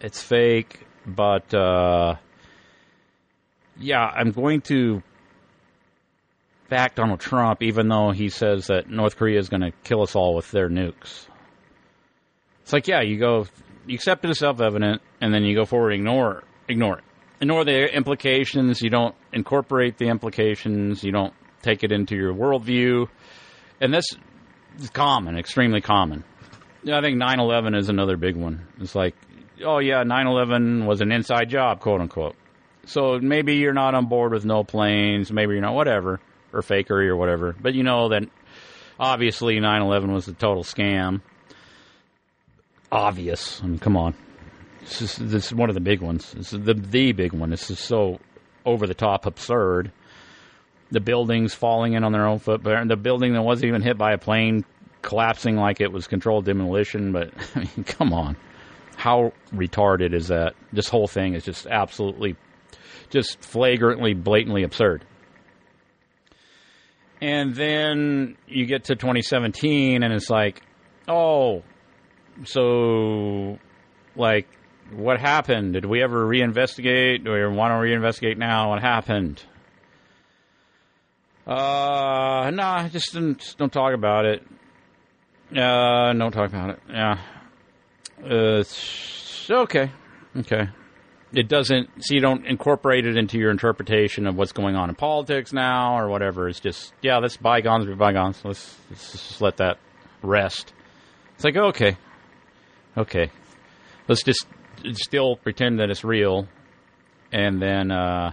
it's 0.00 0.22
fake, 0.22 0.80
but 1.06 1.52
uh, 1.52 2.16
yeah, 3.78 4.04
I'm 4.04 4.30
going 4.30 4.60
to 4.62 5.02
back 6.68 6.94
Donald 6.94 7.20
Trump, 7.20 7.62
even 7.62 7.88
though 7.88 8.10
he 8.10 8.28
says 8.28 8.68
that 8.68 8.88
North 8.88 9.16
Korea 9.16 9.38
is 9.38 9.48
going 9.48 9.60
to 9.60 9.72
kill 9.82 10.02
us 10.02 10.16
all 10.16 10.34
with 10.34 10.50
their 10.50 10.68
nukes. 10.68 11.26
It's 12.62 12.72
like, 12.72 12.88
yeah, 12.88 13.02
you 13.02 13.18
go, 13.18 13.46
you 13.86 13.94
accept 13.94 14.24
it 14.24 14.30
as 14.30 14.38
self-evident, 14.38 15.02
and 15.20 15.34
then 15.34 15.44
you 15.44 15.54
go 15.54 15.66
forward, 15.66 15.92
ignore, 15.92 16.42
ignore 16.68 16.98
it, 16.98 17.04
ignore 17.40 17.64
the 17.64 17.94
implications. 17.94 18.80
You 18.80 18.90
don't 18.90 19.14
incorporate 19.32 19.98
the 19.98 20.06
implications. 20.06 21.04
You 21.04 21.12
don't 21.12 21.34
take 21.62 21.84
it 21.84 21.92
into 21.92 22.16
your 22.16 22.32
worldview, 22.32 23.08
and 23.80 23.92
this 23.92 24.06
is 24.78 24.90
common, 24.90 25.36
extremely 25.36 25.80
common. 25.80 26.24
I 26.90 27.00
think 27.00 27.20
9/11 27.20 27.76
is 27.76 27.88
another 27.88 28.16
big 28.16 28.36
one. 28.36 28.66
It's 28.80 28.94
like, 28.94 29.14
oh 29.64 29.78
yeah, 29.78 30.02
9/11 30.04 30.86
was 30.86 31.00
an 31.00 31.12
inside 31.12 31.48
job, 31.48 31.80
quote 31.80 32.00
unquote. 32.00 32.36
So 32.86 33.18
maybe 33.18 33.56
you're 33.56 33.72
not 33.72 33.94
on 33.94 34.06
board 34.06 34.32
with 34.32 34.44
no 34.44 34.64
planes, 34.64 35.32
maybe 35.32 35.54
you're 35.54 35.62
not, 35.62 35.74
whatever, 35.74 36.20
or 36.52 36.62
fakery 36.62 37.08
or 37.08 37.16
whatever. 37.16 37.54
But 37.60 37.74
you 37.74 37.82
know 37.82 38.08
that 38.10 38.24
obviously 38.98 39.58
9/11 39.58 40.12
was 40.12 40.28
a 40.28 40.32
total 40.32 40.62
scam. 40.62 41.20
Obvious. 42.92 43.60
I 43.62 43.66
mean, 43.66 43.78
come 43.78 43.96
on. 43.96 44.14
This 44.80 45.02
is, 45.02 45.16
this 45.16 45.46
is 45.46 45.54
one 45.54 45.70
of 45.70 45.74
the 45.74 45.80
big 45.80 46.00
ones. 46.00 46.32
This 46.32 46.52
is 46.52 46.60
the 46.62 46.74
the 46.74 47.12
big 47.12 47.32
one. 47.32 47.50
This 47.50 47.70
is 47.70 47.78
so 47.78 48.20
over 48.64 48.86
the 48.86 48.94
top 48.94 49.26
absurd. 49.26 49.90
The 50.90 51.00
buildings 51.00 51.54
falling 51.54 51.94
in 51.94 52.04
on 52.04 52.12
their 52.12 52.26
own 52.26 52.38
foot, 52.38 52.62
but 52.62 52.86
the 52.86 52.96
building 52.96 53.32
that 53.32 53.42
wasn't 53.42 53.68
even 53.68 53.82
hit 53.82 53.96
by 53.98 54.12
a 54.12 54.18
plane 54.18 54.64
collapsing 55.02 55.56
like 55.56 55.80
it 55.80 55.90
was 55.90 56.06
controlled 56.06 56.44
demolition. 56.44 57.12
But 57.12 57.32
I 57.54 57.60
mean, 57.60 57.84
come 57.84 58.12
on, 58.12 58.36
how 58.96 59.32
retarded 59.54 60.12
is 60.12 60.28
that? 60.28 60.54
This 60.72 60.88
whole 60.88 61.08
thing 61.08 61.34
is 61.34 61.44
just 61.44 61.66
absolutely, 61.66 62.36
just 63.14 63.42
flagrantly, 63.42 64.12
blatantly 64.12 64.64
absurd. 64.64 65.04
And 67.22 67.54
then 67.54 68.36
you 68.46 68.66
get 68.66 68.84
to 68.84 68.96
2017, 68.96 70.02
and 70.02 70.12
it's 70.12 70.28
like, 70.28 70.60
oh, 71.08 71.62
so 72.44 73.58
like 74.16 74.48
what 74.90 75.20
happened? 75.20 75.72
Did 75.74 75.84
we 75.86 76.02
ever 76.02 76.26
reinvestigate? 76.26 77.24
Do 77.24 77.32
we 77.32 77.46
want 77.46 77.70
to 77.70 77.76
reinvestigate 77.76 78.36
now? 78.36 78.70
What 78.70 78.82
happened? 78.82 79.42
Uh, 81.46 82.50
nah, 82.52 82.88
just 82.88 83.14
don't, 83.14 83.38
just 83.38 83.58
don't 83.58 83.72
talk 83.72 83.94
about 83.94 84.24
it. 84.24 84.42
Uh, 85.56 86.12
don't 86.12 86.32
talk 86.32 86.48
about 86.48 86.70
it. 86.70 86.80
Yeah. 86.88 87.18
Uh, 88.22 88.58
it's 88.60 89.48
okay. 89.50 89.90
Okay. 90.36 90.68
It 91.36 91.48
doesn't, 91.48 91.90
so 91.98 92.14
you 92.14 92.20
don't 92.20 92.46
incorporate 92.46 93.06
it 93.06 93.16
into 93.16 93.38
your 93.38 93.50
interpretation 93.50 94.26
of 94.26 94.36
what's 94.36 94.52
going 94.52 94.76
on 94.76 94.88
in 94.88 94.94
politics 94.94 95.52
now 95.52 95.98
or 95.98 96.08
whatever. 96.08 96.48
It's 96.48 96.60
just, 96.60 96.92
yeah, 97.02 97.18
let's 97.18 97.36
bygones 97.36 97.86
be 97.86 97.94
bygones. 97.94 98.40
Let's, 98.44 98.76
let's 98.88 99.12
just 99.12 99.40
let 99.40 99.56
that 99.56 99.78
rest. 100.22 100.72
It's 101.34 101.44
like, 101.44 101.56
okay. 101.56 101.96
Okay. 102.96 103.30
Let's 104.06 104.22
just 104.22 104.46
still 104.92 105.36
pretend 105.36 105.80
that 105.80 105.90
it's 105.90 106.04
real, 106.04 106.46
and 107.32 107.60
then 107.60 107.90
uh, 107.90 108.32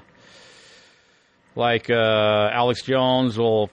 like 1.56 1.89
uh, 1.89 2.49
Alex 2.52 2.84
Jones 2.84 3.38
will 3.38 3.70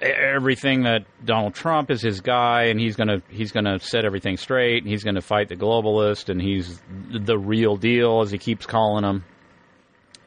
everything 0.00 0.84
that 0.84 1.04
Donald 1.24 1.54
Trump 1.54 1.90
is 1.90 2.00
his 2.00 2.20
guy, 2.20 2.64
and 2.64 2.78
he's 2.78 2.96
gonna 2.96 3.22
he's 3.28 3.52
gonna 3.52 3.78
set 3.80 4.04
everything 4.04 4.36
straight, 4.36 4.82
and 4.82 4.90
he's 4.90 5.04
gonna 5.04 5.20
fight 5.20 5.48
the 5.48 5.56
globalist, 5.56 6.28
and 6.28 6.40
he's 6.40 6.80
the 7.10 7.38
real 7.38 7.76
deal 7.76 8.20
as 8.20 8.30
he 8.30 8.38
keeps 8.38 8.66
calling 8.66 9.04
him. 9.04 9.24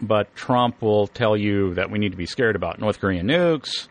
But 0.01 0.35
Trump 0.35 0.81
will 0.81 1.07
tell 1.07 1.37
you 1.37 1.75
that 1.75 1.91
we 1.91 1.99
need 1.99 2.11
to 2.11 2.17
be 2.17 2.25
scared 2.25 2.55
about 2.55 2.79
North 2.79 2.99
Korean 2.99 3.27
nukes, 3.27 3.87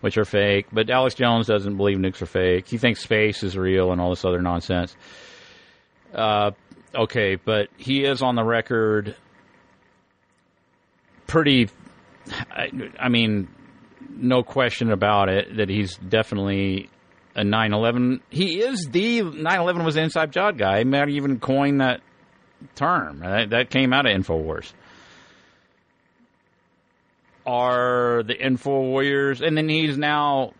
which 0.00 0.16
are 0.16 0.24
fake. 0.24 0.66
But 0.72 0.90
Alex 0.90 1.14
Jones 1.14 1.46
doesn't 1.46 1.76
believe 1.76 1.98
nukes 1.98 2.22
are 2.22 2.26
fake. 2.26 2.66
He 2.66 2.78
thinks 2.78 3.00
space 3.00 3.42
is 3.42 3.56
real 3.56 3.92
and 3.92 4.00
all 4.00 4.10
this 4.10 4.24
other 4.24 4.40
nonsense. 4.40 4.96
Uh, 6.14 6.52
okay, 6.94 7.36
but 7.36 7.68
he 7.76 8.04
is 8.04 8.22
on 8.22 8.34
the 8.34 8.42
record 8.44 9.14
pretty. 11.26 11.68
I, 12.50 12.70
I 12.98 13.08
mean, 13.08 13.48
no 14.16 14.42
question 14.42 14.90
about 14.90 15.28
it 15.28 15.56
that 15.56 15.68
he's 15.68 15.96
definitely 15.96 16.88
a 17.34 17.42
9/11. 17.42 18.20
He 18.30 18.60
is 18.60 18.88
the 18.90 19.22
9/11 19.22 19.84
was 19.84 19.94
the 19.94 20.02
inside 20.02 20.32
job 20.32 20.58
guy. 20.58 20.78
He 20.78 20.84
might 20.84 21.08
even 21.08 21.38
coin 21.38 21.78
that 21.78 22.00
term. 22.74 23.20
That, 23.20 23.50
that 23.50 23.70
came 23.70 23.92
out 23.92 24.06
of 24.06 24.12
Infowars. 24.12 24.72
Are 27.46 28.22
the 28.22 28.38
Info 28.38 28.80
Warriors, 28.82 29.40
and 29.40 29.56
then 29.56 29.68
he's 29.68 29.96
now 29.96 30.52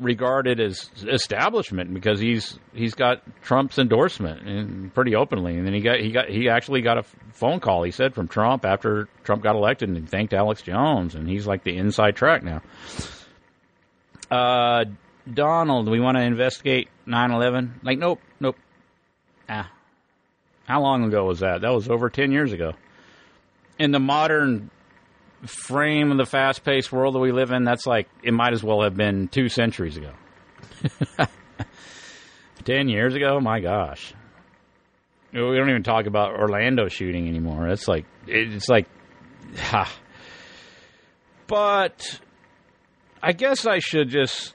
regarded 0.00 0.60
as 0.60 0.90
establishment 1.06 1.92
because 1.92 2.20
he's 2.20 2.58
he's 2.72 2.94
got 2.94 3.22
Trump's 3.42 3.78
endorsement 3.78 4.46
and 4.48 4.92
pretty 4.94 5.14
openly. 5.14 5.56
And 5.56 5.66
then 5.66 5.74
he 5.74 5.80
got 5.80 6.00
he 6.00 6.10
got 6.10 6.28
he 6.28 6.48
actually 6.48 6.82
got 6.82 6.98
a 6.98 7.02
phone 7.32 7.60
call. 7.60 7.82
He 7.82 7.90
said 7.90 8.14
from 8.14 8.28
Trump 8.28 8.64
after 8.64 9.08
Trump 9.24 9.42
got 9.42 9.56
elected 9.56 9.88
and 9.88 9.98
he 9.98 10.04
thanked 10.04 10.32
Alex 10.32 10.62
Jones, 10.62 11.14
and 11.14 11.28
he's 11.28 11.46
like 11.46 11.64
the 11.64 11.76
inside 11.76 12.16
track 12.16 12.42
now. 12.42 12.62
Uh, 14.30 14.84
Donald, 15.32 15.88
we 15.88 16.00
want 16.00 16.16
to 16.16 16.22
investigate 16.22 16.88
9/11. 17.06 17.82
Like, 17.82 17.98
nope, 17.98 18.20
nope. 18.40 18.56
Ah, 19.48 19.70
how 20.66 20.80
long 20.82 21.04
ago 21.04 21.24
was 21.24 21.40
that? 21.40 21.62
That 21.62 21.70
was 21.72 21.88
over 21.88 22.10
ten 22.10 22.32
years 22.32 22.52
ago. 22.52 22.72
In 23.78 23.90
the 23.92 24.00
modern 24.00 24.70
frame 25.46 26.10
of 26.10 26.18
the 26.18 26.26
fast 26.26 26.64
paced 26.64 26.92
world 26.92 27.14
that 27.14 27.20
we 27.20 27.32
live 27.32 27.50
in, 27.50 27.64
that's 27.64 27.86
like, 27.86 28.08
it 28.22 28.32
might 28.32 28.52
as 28.52 28.62
well 28.62 28.82
have 28.82 28.96
been 28.96 29.28
two 29.28 29.48
centuries 29.48 29.96
ago. 29.96 30.12
10 32.64 32.88
years 32.88 33.14
ago? 33.14 33.40
My 33.40 33.60
gosh. 33.60 34.12
We 35.32 35.38
don't 35.40 35.70
even 35.70 35.82
talk 35.82 36.06
about 36.06 36.38
Orlando 36.38 36.88
shooting 36.88 37.28
anymore. 37.28 37.68
It's 37.68 37.86
like, 37.86 38.06
it's 38.26 38.68
like, 38.68 38.86
ha. 39.56 39.92
But 41.46 42.20
I 43.22 43.32
guess 43.32 43.66
I 43.66 43.78
should 43.78 44.08
just 44.08 44.54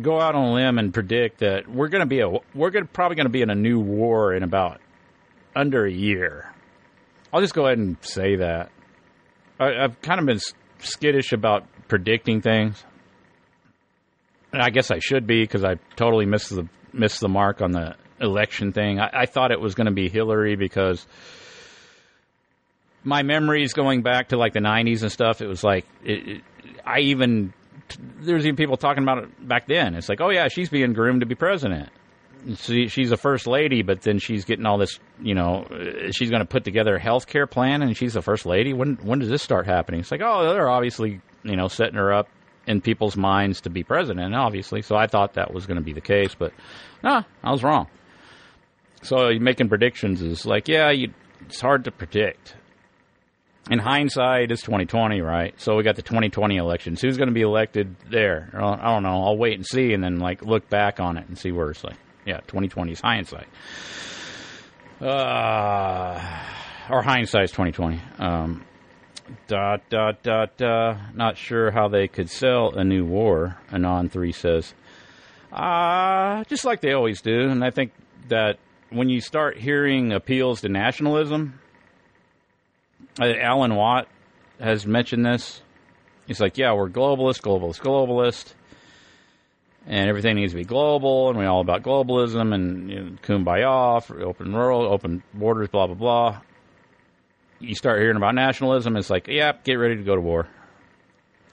go 0.00 0.20
out 0.20 0.34
on 0.34 0.44
a 0.44 0.52
limb 0.54 0.78
and 0.78 0.94
predict 0.94 1.40
that 1.40 1.68
we're 1.68 1.88
going 1.88 2.00
to 2.00 2.06
be 2.06 2.20
a, 2.20 2.28
we're 2.54 2.70
going 2.70 2.86
probably 2.86 3.16
going 3.16 3.26
to 3.26 3.32
be 3.32 3.42
in 3.42 3.50
a 3.50 3.54
new 3.54 3.80
war 3.80 4.34
in 4.34 4.42
about 4.42 4.80
under 5.54 5.84
a 5.84 5.92
year. 5.92 6.52
I'll 7.32 7.40
just 7.40 7.54
go 7.54 7.66
ahead 7.66 7.78
and 7.78 7.96
say 8.02 8.36
that. 8.36 8.70
I, 9.58 9.82
have 9.82 10.00
kind 10.02 10.20
of 10.20 10.26
been 10.26 10.40
skittish 10.78 11.32
about 11.32 11.64
predicting 11.88 12.42
things. 12.42 12.84
And 14.52 14.60
I 14.60 14.70
guess 14.70 14.90
I 14.90 14.98
should 14.98 15.26
be 15.26 15.42
because 15.42 15.64
I 15.64 15.76
totally 15.96 16.26
missed 16.26 16.50
the 16.50 16.68
missed 16.92 17.20
the 17.20 17.28
mark 17.28 17.62
on 17.62 17.72
the 17.72 17.96
election 18.20 18.72
thing. 18.72 19.00
I, 19.00 19.10
I 19.12 19.26
thought 19.26 19.50
it 19.50 19.60
was 19.60 19.74
going 19.74 19.86
to 19.86 19.92
be 19.92 20.10
Hillary 20.10 20.56
because 20.56 21.06
my 23.02 23.22
memories 23.22 23.72
going 23.72 24.02
back 24.02 24.28
to 24.28 24.36
like 24.36 24.52
the 24.52 24.60
'90s 24.60 25.00
and 25.00 25.10
stuff. 25.10 25.40
It 25.40 25.46
was 25.46 25.64
like 25.64 25.86
it, 26.04 26.28
it, 26.28 26.42
I 26.84 27.00
even 27.00 27.54
there's 28.20 28.44
even 28.44 28.56
people 28.56 28.76
talking 28.76 29.04
about 29.04 29.24
it 29.24 29.48
back 29.48 29.66
then. 29.68 29.94
It's 29.94 30.10
like, 30.10 30.20
oh 30.20 30.28
yeah, 30.28 30.48
she's 30.48 30.68
being 30.68 30.92
groomed 30.92 31.20
to 31.20 31.26
be 31.26 31.34
president 31.34 31.88
she, 32.56 32.88
she's 32.88 33.12
a 33.12 33.16
first 33.16 33.46
lady, 33.46 33.82
but 33.82 34.02
then 34.02 34.18
she's 34.18 34.44
getting 34.44 34.66
all 34.66 34.78
this, 34.78 34.98
you 35.20 35.34
know, 35.34 35.66
she's 36.12 36.30
going 36.30 36.40
to 36.40 36.48
put 36.48 36.64
together 36.64 36.96
a 36.96 37.00
health 37.00 37.26
care 37.26 37.46
plan 37.46 37.82
and 37.82 37.96
she's 37.96 38.14
the 38.14 38.22
first 38.22 38.46
lady. 38.46 38.72
When 38.72 38.96
when 38.96 39.18
does 39.18 39.28
this 39.28 39.42
start 39.42 39.66
happening? 39.66 40.00
It's 40.00 40.10
like, 40.10 40.22
oh, 40.22 40.52
they're 40.52 40.70
obviously, 40.70 41.20
you 41.42 41.56
know, 41.56 41.68
setting 41.68 41.94
her 41.94 42.12
up 42.12 42.28
in 42.66 42.80
people's 42.80 43.16
minds 43.16 43.62
to 43.62 43.70
be 43.70 43.82
president, 43.82 44.34
obviously. 44.34 44.82
So 44.82 44.96
I 44.96 45.06
thought 45.06 45.34
that 45.34 45.52
was 45.52 45.66
going 45.66 45.78
to 45.78 45.82
be 45.82 45.92
the 45.92 46.00
case, 46.00 46.34
but 46.34 46.52
nah, 47.02 47.22
I 47.42 47.50
was 47.50 47.62
wrong. 47.62 47.88
So 49.02 49.32
making 49.40 49.68
predictions 49.68 50.22
is 50.22 50.46
like, 50.46 50.68
yeah, 50.68 50.90
you, 50.90 51.12
it's 51.46 51.60
hard 51.60 51.84
to 51.84 51.90
predict. 51.90 52.56
In 53.70 53.78
hindsight, 53.78 54.50
it's 54.50 54.62
2020, 54.62 55.20
right? 55.20 55.54
So 55.60 55.76
we 55.76 55.84
got 55.84 55.94
the 55.94 56.02
2020 56.02 56.56
elections. 56.56 57.00
Who's 57.00 57.16
going 57.16 57.28
to 57.28 57.34
be 57.34 57.42
elected 57.42 57.94
there? 58.10 58.50
I 58.54 58.92
don't 58.92 59.04
know. 59.04 59.22
I'll 59.24 59.36
wait 59.36 59.54
and 59.54 59.64
see, 59.64 59.92
and 59.92 60.02
then 60.02 60.18
like 60.18 60.42
look 60.44 60.68
back 60.68 60.98
on 60.98 61.16
it 61.16 61.28
and 61.28 61.38
see 61.38 61.52
where 61.52 61.70
it's 61.70 61.84
like. 61.84 61.96
Yeah, 62.24 62.38
2020 62.46 62.92
is 62.92 63.00
hindsight. 63.00 63.48
Uh, 65.00 66.20
or 66.88 67.02
hindsight 67.02 67.44
is 67.44 67.50
2020. 67.50 68.00
Um, 68.18 68.64
dot, 69.48 69.82
dot, 69.90 70.22
dot, 70.22 70.60
not 71.14 71.36
sure 71.36 71.70
how 71.70 71.88
they 71.88 72.06
could 72.06 72.30
sell 72.30 72.74
a 72.76 72.84
new 72.84 73.04
war, 73.04 73.58
Anon3 73.70 74.34
says. 74.34 74.74
Uh, 75.52 76.44
just 76.44 76.64
like 76.64 76.80
they 76.80 76.92
always 76.92 77.20
do. 77.20 77.48
And 77.48 77.64
I 77.64 77.70
think 77.70 77.92
that 78.28 78.58
when 78.90 79.08
you 79.08 79.20
start 79.20 79.58
hearing 79.58 80.12
appeals 80.12 80.60
to 80.60 80.68
nationalism, 80.68 81.58
uh, 83.20 83.26
Alan 83.40 83.74
Watt 83.74 84.08
has 84.60 84.86
mentioned 84.86 85.26
this. 85.26 85.62
He's 86.26 86.40
like, 86.40 86.56
yeah, 86.56 86.72
we're 86.72 86.88
globalist, 86.88 87.42
globalist, 87.42 87.80
globalist 87.80 88.54
and 89.86 90.08
everything 90.08 90.36
needs 90.36 90.52
to 90.52 90.58
be 90.58 90.64
global, 90.64 91.28
and 91.28 91.38
we're 91.38 91.48
all 91.48 91.60
about 91.60 91.82
globalism 91.82 92.54
and 92.54 92.90
you 92.90 93.00
know, 93.00 93.10
kumbaya, 93.22 94.22
open 94.22 94.52
world, 94.52 94.86
open 94.86 95.22
borders, 95.34 95.68
blah 95.68 95.86
blah 95.86 95.96
blah. 95.96 96.40
You 97.58 97.74
start 97.74 98.00
hearing 98.00 98.16
about 98.16 98.34
nationalism, 98.34 98.96
it's 98.96 99.10
like, 99.10 99.28
yep, 99.28 99.64
get 99.64 99.74
ready 99.74 99.96
to 99.96 100.02
go 100.02 100.14
to 100.14 100.20
war. 100.20 100.48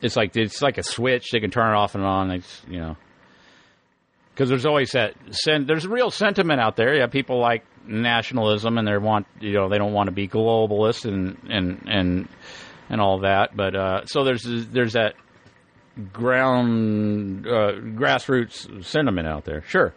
It's 0.01 0.15
like 0.15 0.35
it's 0.35 0.61
like 0.61 0.77
a 0.77 0.83
switch; 0.83 1.31
they 1.31 1.39
can 1.39 1.51
turn 1.51 1.73
it 1.73 1.77
off 1.77 1.95
and 1.95 2.03
on. 2.03 2.31
It's 2.31 2.61
you 2.69 2.79
know, 2.79 2.97
because 4.33 4.49
there's 4.49 4.65
always 4.65 4.91
that 4.91 5.15
sen- 5.31 5.65
there's 5.65 5.85
real 5.85 6.09
sentiment 6.09 6.61
out 6.61 6.75
there. 6.77 6.95
Yeah, 6.95 7.07
people 7.07 7.39
like 7.39 7.65
nationalism, 7.85 8.77
and 8.77 8.87
they 8.87 8.97
want 8.97 9.27
you 9.41 9.53
know 9.53 9.67
they 9.67 9.77
don't 9.77 9.93
want 9.93 10.07
to 10.07 10.13
be 10.13 10.27
globalist 10.27 11.05
and 11.05 11.37
and 11.49 11.83
and 11.87 12.29
and 12.89 13.01
all 13.01 13.19
that. 13.19 13.55
But 13.55 13.75
uh, 13.75 14.05
so 14.05 14.23
there's 14.23 14.43
there's 14.43 14.93
that 14.93 15.15
ground 16.13 17.45
uh, 17.47 17.73
grassroots 17.73 18.85
sentiment 18.85 19.27
out 19.27 19.45
there. 19.45 19.61
Sure. 19.63 19.93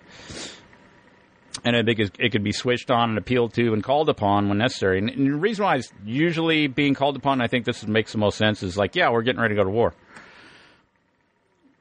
And 1.65 1.77
I 1.77 1.83
think 1.83 2.01
it 2.19 2.33
could 2.33 2.43
be 2.43 2.53
switched 2.53 2.91
on 2.91 3.11
and 3.11 3.19
appealed 3.19 3.55
to 3.55 3.73
and 3.73 3.85
called 3.85 4.09
upon 4.09 4.49
when 4.49 4.59
necessary. 4.59 4.99
And, 4.99 5.09
and 5.11 5.27
the 5.27 5.37
reason 5.37 5.65
why 5.65 5.77
it's 5.77 5.93
usually 6.05 6.67
being 6.67 6.95
called 6.95 7.17
upon, 7.17 7.41
I 7.41 7.47
think 7.47 7.67
this 7.67 7.87
makes 7.87 8.13
the 8.13 8.19
most 8.19 8.37
sense, 8.37 8.63
is 8.63 8.77
like, 8.77 8.97
yeah, 8.97 9.11
we're 9.11 9.23
getting 9.23 9.41
ready 9.41 9.55
to 9.55 9.61
go 9.61 9.65
to 9.65 9.71
war. 9.71 9.95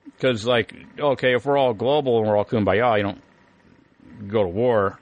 Because, 0.06 0.46
like, 0.46 0.76
okay, 1.00 1.34
if 1.34 1.46
we're 1.46 1.58
all 1.58 1.74
global 1.74 2.20
and 2.20 2.28
we're 2.28 2.38
all 2.38 2.46
kumbaya, 2.46 2.98
you 2.98 3.04
don't 3.04 3.22
go 4.28 4.44
to 4.44 4.50
war. 4.50 5.00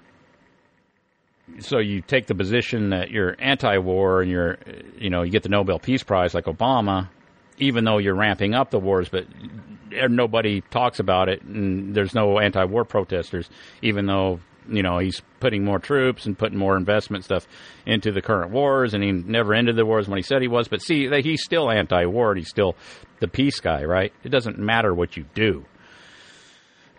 So 1.60 1.80
you 1.80 2.02
take 2.02 2.28
the 2.28 2.36
position 2.36 2.92
that 2.92 3.10
you're 3.10 3.36
anti-war 3.38 4.22
and 4.22 4.32
you're, 4.32 4.60
you 4.98 5.10
know, 5.10 5.24
you 5.24 5.32
get 5.32 5.44
the 5.44 5.50
Nobel 5.50 5.80
Peace 5.80 6.04
Prize 6.04 6.34
like 6.34 6.46
Obama, 6.46 7.10
even 7.60 7.84
though 7.84 7.98
you're 7.98 8.16
ramping 8.16 8.54
up 8.54 8.72
the 8.72 8.80
wars, 8.80 9.10
but 9.10 9.26
nobody 10.10 10.62
talks 10.72 11.00
about 11.00 11.30
it, 11.30 11.42
and 11.44 11.94
there's 11.96 12.14
no 12.16 12.40
anti-war 12.40 12.86
protesters, 12.86 13.50
even 13.82 14.06
though 14.06 14.40
you 14.68 14.84
know 14.84 15.00
he's 15.00 15.22
putting 15.40 15.64
more 15.64 15.80
troops 15.80 16.26
and 16.26 16.38
putting 16.38 16.58
more 16.58 16.78
investment 16.78 17.24
stuff 17.24 17.48
into 17.86 18.12
the 18.12 18.22
current 18.22 18.52
wars, 18.52 18.94
and 18.94 19.04
he 19.04 19.12
never 19.12 19.54
ended 19.54 19.76
the 19.76 19.86
wars 19.86 20.08
when 20.08 20.18
he 20.18 20.24
said 20.24 20.42
he 20.42 20.48
was. 20.48 20.68
But 20.68 20.82
see, 20.82 21.10
he's 21.22 21.44
still 21.44 21.70
anti-war. 21.70 22.32
and 22.32 22.40
He's 22.40 22.50
still 22.50 22.76
the 23.20 23.28
peace 23.28 23.60
guy, 23.60 23.84
right? 23.84 24.14
It 24.24 24.30
doesn't 24.30 24.58
matter 24.60 24.94
what 24.94 25.18
you 25.18 25.26
do. 25.34 25.66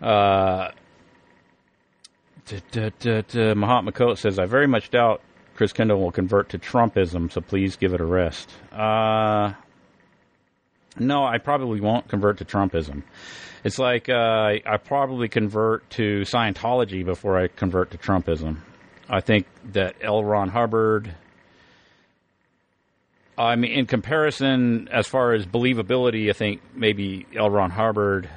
Uh, 0.01 0.71
Mahatma 3.55 3.91
Kote 3.91 4.17
says, 4.17 4.39
I 4.39 4.45
very 4.45 4.67
much 4.67 4.89
doubt 4.89 5.21
Chris 5.55 5.73
Kendall 5.73 5.99
will 6.01 6.11
convert 6.11 6.49
to 6.49 6.57
Trumpism, 6.57 7.31
so 7.31 7.39
please 7.39 7.75
give 7.75 7.93
it 7.93 8.01
a 8.01 8.05
rest. 8.05 8.49
Uh, 8.71 9.53
no, 10.97 11.25
I 11.25 11.37
probably 11.37 11.79
won't 11.79 12.07
convert 12.07 12.37
to 12.39 12.45
Trumpism. 12.45 13.03
It's 13.63 13.77
like 13.77 14.09
uh, 14.09 14.57
I 14.65 14.77
probably 14.83 15.29
convert 15.29 15.89
to 15.91 16.21
Scientology 16.21 17.05
before 17.05 17.39
I 17.39 17.47
convert 17.47 17.91
to 17.91 17.97
Trumpism. 17.97 18.57
I 19.09 19.21
think 19.21 19.45
that 19.73 19.95
L. 20.01 20.23
Ron 20.23 20.49
Hubbard. 20.49 21.13
I 23.37 23.55
mean, 23.55 23.71
in 23.71 23.85
comparison, 23.85 24.87
as 24.91 25.07
far 25.07 25.33
as 25.33 25.45
believability, 25.45 26.29
I 26.29 26.33
think 26.33 26.61
maybe 26.75 27.25
L. 27.35 27.49
Ron 27.49 27.71
Hubbard 27.71 28.29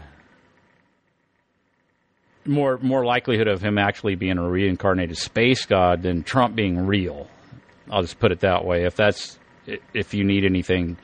more 2.46 2.78
more 2.78 3.04
likelihood 3.04 3.48
of 3.48 3.62
him 3.62 3.78
actually 3.78 4.16
being 4.16 4.38
a 4.38 4.48
reincarnated 4.48 5.16
space 5.16 5.64
god 5.64 6.02
than 6.02 6.22
Trump 6.22 6.54
being 6.54 6.86
real. 6.86 7.28
I'll 7.90 8.02
just 8.02 8.18
put 8.18 8.32
it 8.32 8.40
that 8.40 8.64
way. 8.64 8.84
If 8.84 8.96
that's 8.96 9.38
if 9.94 10.12
you 10.12 10.24
need 10.24 10.44
anything 10.44 10.96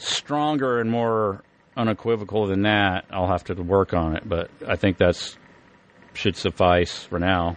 stronger 0.00 0.80
and 0.80 0.90
more 0.90 1.42
unequivocal 1.76 2.46
than 2.46 2.62
that, 2.62 3.04
I'll 3.10 3.28
have 3.28 3.44
to 3.44 3.54
work 3.54 3.94
on 3.94 4.16
it. 4.16 4.28
But 4.28 4.50
I 4.66 4.76
think 4.76 4.98
that's 4.98 5.36
should 6.14 6.36
suffice 6.36 7.04
for 7.04 7.18
now. 7.18 7.56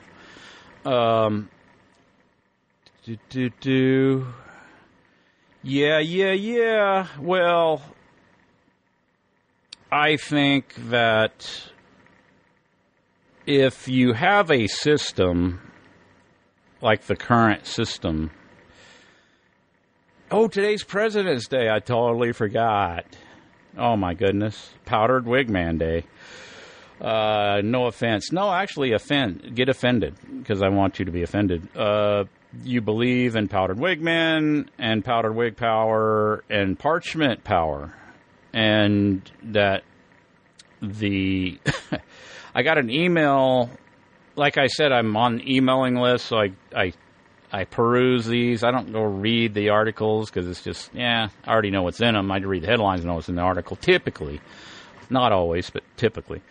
Um, 0.86 1.50
do, 3.04 3.18
do, 3.30 3.50
do. 3.60 4.28
Yeah, 5.62 6.00
yeah, 6.00 6.32
yeah. 6.34 7.08
Well, 7.20 7.82
I 9.92 10.18
think 10.18 10.74
that 10.90 11.70
if 13.46 13.88
you 13.88 14.14
have 14.14 14.52
a 14.52 14.68
system 14.68 15.62
like 16.82 17.04
the 17.04 17.16
current 17.16 17.66
system, 17.66 18.32
oh, 20.34 20.48
today's 20.48 20.84
President's 20.84 21.48
Day. 21.48 21.70
I 21.70 21.80
totally 21.80 22.32
forgot. 22.34 23.06
Oh 23.78 23.96
my 23.96 24.16
goodness, 24.16 24.72
powdered 24.84 25.28
wig 25.28 25.48
man 25.50 25.78
day. 25.78 26.06
Uh, 27.00 27.62
no 27.64 27.86
offense. 27.86 28.32
No, 28.32 28.52
actually, 28.52 28.94
offend. 28.94 29.56
Get 29.56 29.70
offended 29.70 30.16
because 30.40 30.62
I 30.62 30.70
want 30.70 30.98
you 31.00 31.06
to 31.06 31.12
be 31.12 31.22
offended. 31.22 31.76
Uh, 31.76 32.26
you 32.64 32.82
believe 32.82 33.36
in 33.36 33.48
powdered 33.48 33.80
wig 33.80 34.02
man 34.02 34.70
and 34.78 35.06
powdered 35.06 35.34
wig 35.34 35.56
power 35.56 36.44
and 36.50 36.78
parchment 36.78 37.44
power, 37.44 37.94
and 38.54 39.30
that 39.44 39.84
the 40.82 41.60
I 42.56 42.64
got 42.64 42.78
an 42.80 42.90
email. 42.90 43.70
Like 44.36 44.58
I 44.58 44.66
said, 44.66 44.92
I'm 44.92 45.16
on 45.16 45.48
emailing 45.48 45.96
list, 45.96 46.26
so 46.26 46.38
I 46.38 46.54
I 46.76 46.94
I 47.54 47.66
peruse 47.66 48.26
these. 48.26 48.64
I 48.64 48.72
don't 48.72 48.92
go 48.92 49.04
read 49.04 49.54
the 49.54 49.70
articles 49.70 50.32
because 50.32 50.50
it's 50.50 50.64
just, 50.64 50.90
yeah, 50.96 51.28
I 51.46 51.52
already 51.52 51.70
know 51.70 51.84
what's 51.84 52.02
in 52.02 52.16
them. 52.16 52.32
I 52.32 52.40
read 52.40 52.64
the 52.64 52.68
headlines 52.68 53.02
and 53.02 53.10
know 53.10 53.14
what's 53.14 53.30
in 53.30 53.36
the 53.36 53.44
article, 53.44 53.76
typically. 53.76 54.42
Not 55.12 55.32
always, 55.32 55.70
but 55.70 55.84
typically. 55.96 56.42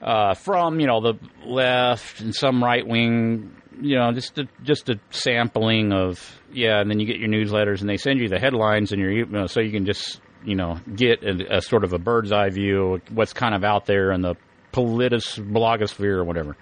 Uh, 0.00 0.34
from, 0.34 0.78
you 0.78 0.86
know, 0.86 1.00
the 1.00 1.14
left 1.44 2.20
and 2.20 2.32
some 2.32 2.62
right 2.62 2.86
wing, 2.86 3.56
you 3.82 3.96
know, 3.96 4.12
just 4.12 4.38
a, 4.38 4.46
just 4.62 4.88
a 4.88 5.00
sampling 5.10 5.92
of, 5.92 6.40
yeah, 6.52 6.80
and 6.80 6.88
then 6.88 7.00
you 7.00 7.06
get 7.06 7.18
your 7.18 7.28
newsletters 7.28 7.80
and 7.80 7.90
they 7.90 7.96
send 7.96 8.20
you 8.20 8.28
the 8.28 8.38
headlines 8.38 8.92
and 8.92 9.00
your, 9.00 9.10
you 9.10 9.26
know, 9.26 9.46
so 9.46 9.60
you 9.60 9.72
can 9.72 9.84
just, 9.84 10.20
you 10.44 10.54
know, 10.54 10.78
get 10.94 11.24
a, 11.24 11.56
a 11.56 11.60
sort 11.60 11.82
of 11.82 11.92
a 11.92 11.98
bird's 11.98 12.30
eye 12.30 12.50
view 12.50 12.94
of 12.94 13.02
what's 13.10 13.32
kind 13.32 13.54
of 13.54 13.64
out 13.64 13.86
there 13.86 14.12
in 14.12 14.20
the 14.20 14.36
politis 14.72 15.40
blogosphere 15.40 16.18
or 16.18 16.24
whatever. 16.24 16.56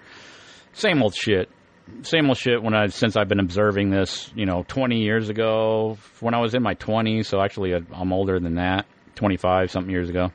Same 0.73 1.03
old 1.03 1.13
shit 1.13 1.49
same 2.03 2.27
old 2.27 2.37
shit 2.37 2.61
when 2.61 2.73
I 2.73 2.87
since 2.87 3.15
I've 3.15 3.27
been 3.27 3.39
observing 3.39 3.89
this, 3.89 4.31
you 4.35 4.45
know, 4.45 4.63
20 4.67 5.01
years 5.01 5.29
ago 5.29 5.97
when 6.19 6.33
I 6.33 6.39
was 6.39 6.53
in 6.53 6.63
my 6.63 6.75
20s, 6.75 7.25
so 7.25 7.41
actually 7.41 7.73
I'm 7.73 8.13
older 8.13 8.39
than 8.39 8.55
that, 8.55 8.85
25 9.15 9.71
something 9.71 9.91
years 9.91 10.09
ago. 10.09 10.31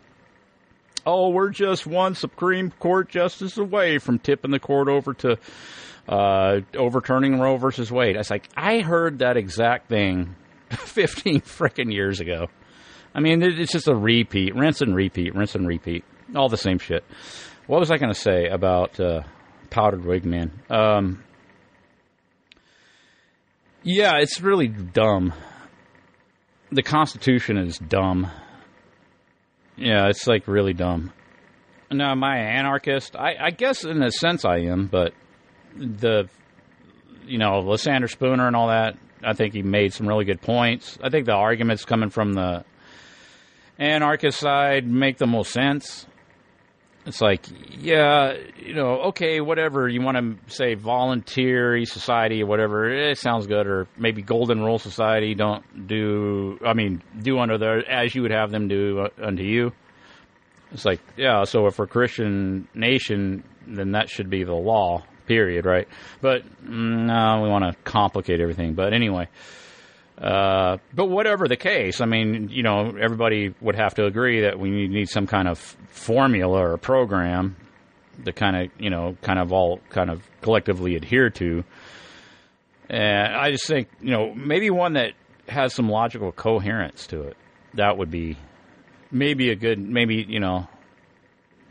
Oh, 1.06 1.30
we're 1.30 1.50
just 1.50 1.86
one 1.86 2.14
Supreme 2.14 2.70
Court 2.70 3.08
justice 3.08 3.58
away 3.58 3.98
from 3.98 4.18
tipping 4.18 4.50
the 4.50 4.58
court 4.58 4.88
over 4.88 5.12
to 5.14 5.38
uh, 6.08 6.60
overturning 6.76 7.38
Roe 7.38 7.56
versus 7.56 7.90
Wade. 7.90 8.16
I 8.16 8.20
was 8.20 8.30
like, 8.30 8.48
I 8.56 8.80
heard 8.80 9.18
that 9.18 9.36
exact 9.36 9.88
thing 9.88 10.34
15 10.70 11.40
freaking 11.42 11.92
years 11.92 12.20
ago. 12.20 12.48
I 13.14 13.20
mean, 13.20 13.42
it's 13.42 13.72
just 13.72 13.88
a 13.88 13.94
repeat, 13.94 14.54
rinse 14.54 14.80
and 14.80 14.94
repeat, 14.94 15.34
rinse 15.34 15.54
and 15.54 15.68
repeat, 15.68 16.04
all 16.34 16.48
the 16.48 16.56
same 16.56 16.78
shit. 16.78 17.04
What 17.66 17.80
was 17.80 17.90
I 17.90 17.96
going 17.96 18.12
to 18.12 18.18
say 18.20 18.48
about 18.48 18.98
uh, 18.98 19.22
powdered 19.70 20.04
wig 20.04 20.24
man? 20.24 20.50
Um, 20.68 21.23
yeah, 23.84 24.16
it's 24.16 24.40
really 24.40 24.68
dumb. 24.68 25.32
The 26.72 26.82
Constitution 26.82 27.56
is 27.58 27.78
dumb. 27.78 28.30
Yeah, 29.76 30.08
it's 30.08 30.26
like 30.26 30.48
really 30.48 30.72
dumb. 30.72 31.12
Now, 31.90 32.12
am 32.12 32.24
I 32.24 32.38
an 32.38 32.46
anarchist? 32.46 33.14
I, 33.14 33.36
I 33.38 33.50
guess 33.50 33.84
in 33.84 34.02
a 34.02 34.10
sense 34.10 34.44
I 34.44 34.58
am, 34.58 34.86
but 34.86 35.12
the, 35.76 36.28
you 37.26 37.38
know, 37.38 37.60
Lysander 37.60 38.08
Spooner 38.08 38.46
and 38.46 38.56
all 38.56 38.68
that, 38.68 38.96
I 39.22 39.34
think 39.34 39.54
he 39.54 39.62
made 39.62 39.92
some 39.92 40.08
really 40.08 40.24
good 40.24 40.40
points. 40.40 40.98
I 41.02 41.10
think 41.10 41.26
the 41.26 41.34
arguments 41.34 41.84
coming 41.84 42.10
from 42.10 42.32
the 42.32 42.64
anarchist 43.78 44.38
side 44.38 44.86
make 44.86 45.18
the 45.18 45.26
most 45.26 45.52
sense. 45.52 46.06
It's 47.06 47.20
like, 47.20 47.44
yeah, 47.70 48.32
you 48.58 48.74
know, 48.74 49.02
okay, 49.08 49.40
whatever 49.40 49.88
you 49.88 50.00
want 50.00 50.16
to 50.16 50.54
say, 50.54 50.74
voluntary 50.74 51.84
society 51.84 52.42
or 52.42 52.46
whatever, 52.46 52.88
it 52.88 53.18
sounds 53.18 53.46
good. 53.46 53.66
Or 53.66 53.86
maybe 53.98 54.22
golden 54.22 54.60
rule 54.62 54.78
society, 54.78 55.34
don't 55.34 55.86
do, 55.86 56.58
I 56.64 56.72
mean, 56.72 57.02
do 57.20 57.38
unto 57.38 57.58
the 57.58 57.82
as 57.88 58.14
you 58.14 58.22
would 58.22 58.30
have 58.30 58.50
them 58.50 58.68
do 58.68 59.00
uh, 59.00 59.08
unto 59.22 59.42
you. 59.42 59.72
It's 60.72 60.86
like, 60.86 61.00
yeah, 61.16 61.44
so 61.44 61.66
if 61.66 61.78
we're 61.78 61.84
a 61.84 61.88
Christian 61.88 62.68
nation, 62.74 63.44
then 63.66 63.92
that 63.92 64.08
should 64.08 64.30
be 64.30 64.42
the 64.42 64.54
law, 64.54 65.04
period, 65.26 65.66
right? 65.66 65.86
But 66.22 66.42
mm, 66.64 67.06
no, 67.06 67.42
we 67.42 67.50
want 67.50 67.64
to 67.64 67.78
complicate 67.82 68.40
everything. 68.40 68.74
But 68.74 68.94
anyway, 68.94 69.28
uh, 70.18 70.78
but 70.94 71.06
whatever 71.06 71.48
the 71.48 71.56
case, 71.56 72.00
I 72.00 72.06
mean, 72.06 72.48
you 72.48 72.62
know, 72.62 72.92
everybody 73.00 73.54
would 73.60 73.74
have 73.74 73.94
to 73.94 74.06
agree 74.06 74.42
that 74.42 74.58
we 74.58 74.86
need 74.86 75.08
some 75.08 75.26
kind 75.26 75.48
of 75.48 75.58
formula 75.58 76.70
or 76.70 76.78
program 76.78 77.56
to 78.24 78.32
kind 78.32 78.56
of, 78.56 78.70
you 78.78 78.90
know, 78.90 79.16
kind 79.22 79.40
of 79.40 79.52
all 79.52 79.80
kind 79.90 80.10
of 80.10 80.22
collectively 80.40 80.94
adhere 80.94 81.30
to. 81.30 81.64
And 82.88 83.34
I 83.34 83.50
just 83.50 83.66
think, 83.66 83.88
you 84.00 84.10
know, 84.10 84.32
maybe 84.34 84.70
one 84.70 84.92
that 84.92 85.14
has 85.48 85.74
some 85.74 85.88
logical 85.88 86.30
coherence 86.30 87.08
to 87.08 87.22
it. 87.22 87.36
That 87.74 87.98
would 87.98 88.10
be 88.10 88.36
maybe 89.10 89.50
a 89.50 89.56
good, 89.56 89.80
maybe, 89.80 90.24
you 90.28 90.38
know, 90.38 90.68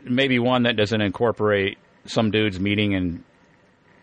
maybe 0.04 0.38
one 0.38 0.64
that 0.64 0.76
doesn't 0.76 1.00
incorporate 1.00 1.78
some 2.04 2.30
dudes 2.30 2.60
meeting 2.60 2.92
in 2.92 3.24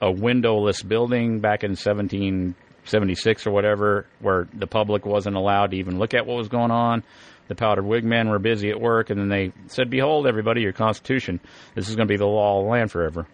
a 0.02 0.12
windowless 0.12 0.82
building 0.82 1.42
back 1.42 1.64
in 1.64 1.76
17 1.76 2.56
76 2.86 3.45
or 3.47 3.51
whatever, 3.51 4.05
where 4.19 4.47
the 4.53 4.67
public 4.67 5.05
wasn't 5.05 5.36
allowed 5.36 5.71
to 5.71 5.77
even 5.77 5.99
look 5.99 6.13
at 6.13 6.25
what 6.25 6.38
was 6.38 6.47
going 6.47 6.71
on. 6.71 7.03
The 7.47 7.55
powdered 7.55 7.86
wig 7.86 8.03
men 8.03 8.29
were 8.29 8.39
busy 8.39 8.69
at 8.69 8.79
work, 8.79 9.09
and 9.09 9.19
then 9.19 9.27
they 9.29 9.51
said, 9.67 9.89
"Behold, 9.89 10.25
everybody, 10.25 10.61
your 10.61 10.71
Constitution. 10.71 11.39
This 11.75 11.89
is 11.89 11.95
going 11.95 12.07
to 12.07 12.11
be 12.11 12.17
the 12.17 12.25
law 12.25 12.59
of 12.59 12.65
the 12.65 12.71
land 12.71 12.91
forever." 12.91 13.27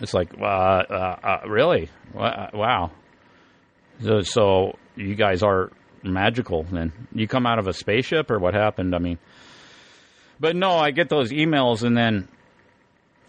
It's 0.00 0.14
like, 0.14 0.30
uh, 0.40 0.44
uh, 0.44 1.16
uh, 1.22 1.48
really? 1.48 1.88
Uh, 2.16 2.48
wow. 2.52 2.90
So, 4.02 4.20
so 4.20 4.78
you 4.96 5.14
guys 5.14 5.42
are 5.42 5.70
magical 6.02 6.64
then? 6.64 6.92
You 7.12 7.28
come 7.28 7.46
out 7.46 7.58
of 7.58 7.66
a 7.66 7.72
spaceship, 7.72 8.30
or 8.30 8.38
what 8.38 8.54
happened? 8.54 8.94
I 8.94 8.98
mean, 8.98 9.18
But 10.40 10.56
no, 10.56 10.72
I 10.76 10.90
get 10.90 11.08
those 11.08 11.30
emails, 11.30 11.82
and 11.82 11.96
then 11.96 12.28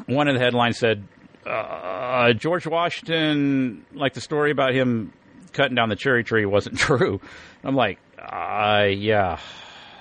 one 0.08 0.28
of 0.28 0.36
the 0.36 0.40
headlines 0.40 0.78
said 0.78 1.08
uh, 1.46 2.34
George 2.34 2.66
Washington, 2.66 3.86
like 3.94 4.14
the 4.14 4.22
story 4.22 4.52
about 4.52 4.74
him 4.74 5.14
cutting 5.56 5.76
down 5.76 5.90
the 5.90 5.96
cherry 5.96 6.24
tree, 6.24 6.46
wasn't 6.46 6.78
true. 6.80 7.20
I'm 7.64 7.76
like, 7.76 8.00
uh, 8.20 8.88
yeah. 8.90 9.40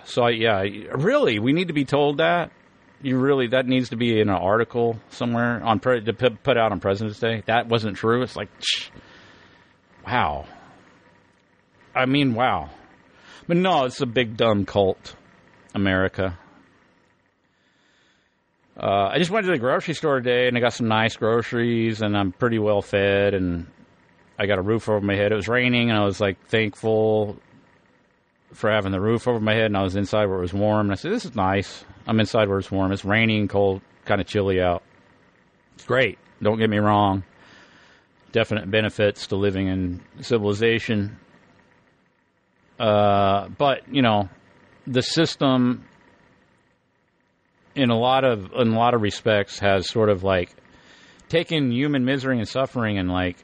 So 0.05 0.27
yeah, 0.27 0.63
really, 0.93 1.39
we 1.39 1.53
need 1.53 1.69
to 1.69 1.75
be 1.75 1.85
told 1.85 2.19
that. 2.19 2.51
You 3.03 3.19
really 3.19 3.49
that 3.49 3.67
needs 3.67 3.91
to 3.91 3.97
be 3.97 4.19
in 4.19 4.29
an 4.29 4.35
article 4.35 4.99
somewhere 5.11 5.63
on 5.63 5.81
to 5.81 6.13
put 6.13 6.43
put 6.43 6.57
out 6.57 6.73
on 6.73 6.81
President's 6.81 7.19
Day. 7.19 7.43
That 7.47 7.69
wasn't 7.69 7.97
true. 7.97 8.23
It's 8.23 8.37
like, 8.37 8.49
shh, 8.61 8.89
wow. 10.07 10.47
I 11.95 12.07
mean, 12.07 12.35
wow. 12.35 12.71
But 13.47 13.59
no, 13.59 13.85
it's 13.85 14.01
a 14.01 14.07
big 14.07 14.37
dumb 14.37 14.65
cult, 14.65 15.17
America. 15.75 16.39
Uh, 18.77 19.11
I 19.13 19.19
just 19.19 19.31
went 19.31 19.47
to 19.47 19.53
the 19.53 19.59
grocery 19.59 19.95
store 19.95 20.17
today 20.17 20.49
and 20.49 20.57
I 20.57 20.61
got 20.61 20.73
some 20.73 20.89
nice 20.89 21.17
groceries 21.17 22.03
and 22.03 22.17
I'm 22.17 22.33
pretty 22.33 22.59
well 22.59 22.83
fed 22.83 23.35
and 23.35 23.67
I 24.39 24.47
got 24.47 24.59
a 24.59 24.63
roof 24.63 24.89
over 24.89 25.01
my 25.01 25.15
head. 25.15 25.33
It 25.33 25.37
was 25.37 25.49
raining 25.49 25.91
and 25.91 25.99
I 25.99 26.05
was 26.05 26.21
like 26.21 26.45
thankful 26.47 27.37
for 28.53 28.71
having 28.71 28.93
the 28.93 29.01
roof 29.01 29.29
over 29.29 29.41
my 29.41 29.55
head 29.55 29.67
and 29.67 29.77
I 29.77 29.83
was 29.83 29.97
inside 29.97 30.27
where 30.27 30.39
it 30.39 30.43
was 30.43 30.53
warm 30.53 30.87
and 30.87 30.93
I 30.93 30.97
said, 30.97 31.13
This 31.13 31.25
is 31.25 31.35
nice. 31.35 31.85
I'm 32.07 32.21
inside 32.21 32.49
where 32.49 32.59
it's 32.59 32.71
warm. 32.71 32.93
It's 32.93 33.05
raining, 33.05 33.49
cold, 33.49 33.81
kind 34.05 34.21
of 34.21 34.27
chilly 34.27 34.61
out. 34.61 34.83
It's 35.75 35.85
great. 35.85 36.19
Don't 36.43 36.59
get 36.59 36.69
me 36.69 36.79
wrong. 36.79 37.25
Definite 38.33 38.71
benefits 38.71 39.29
to 39.29 39.37
living 39.37 39.69
in 39.69 40.01
civilization. 40.21 41.19
Uh, 42.79 43.49
but, 43.49 43.83
you 43.89 44.03
know, 44.03 44.29
the 44.87 45.03
system 45.03 45.85
in 47.75 47.91
a 47.91 47.99
lot 47.99 48.25
of 48.25 48.53
in 48.53 48.69
a 48.69 48.79
lot 48.79 48.95
of 48.95 49.03
respects 49.03 49.59
has 49.59 49.89
sort 49.89 50.09
of 50.09 50.23
like 50.23 50.55
taken 51.29 51.73
human 51.73 52.05
misery 52.05 52.39
and 52.39 52.49
suffering 52.49 52.99
and 52.99 53.11
like 53.11 53.37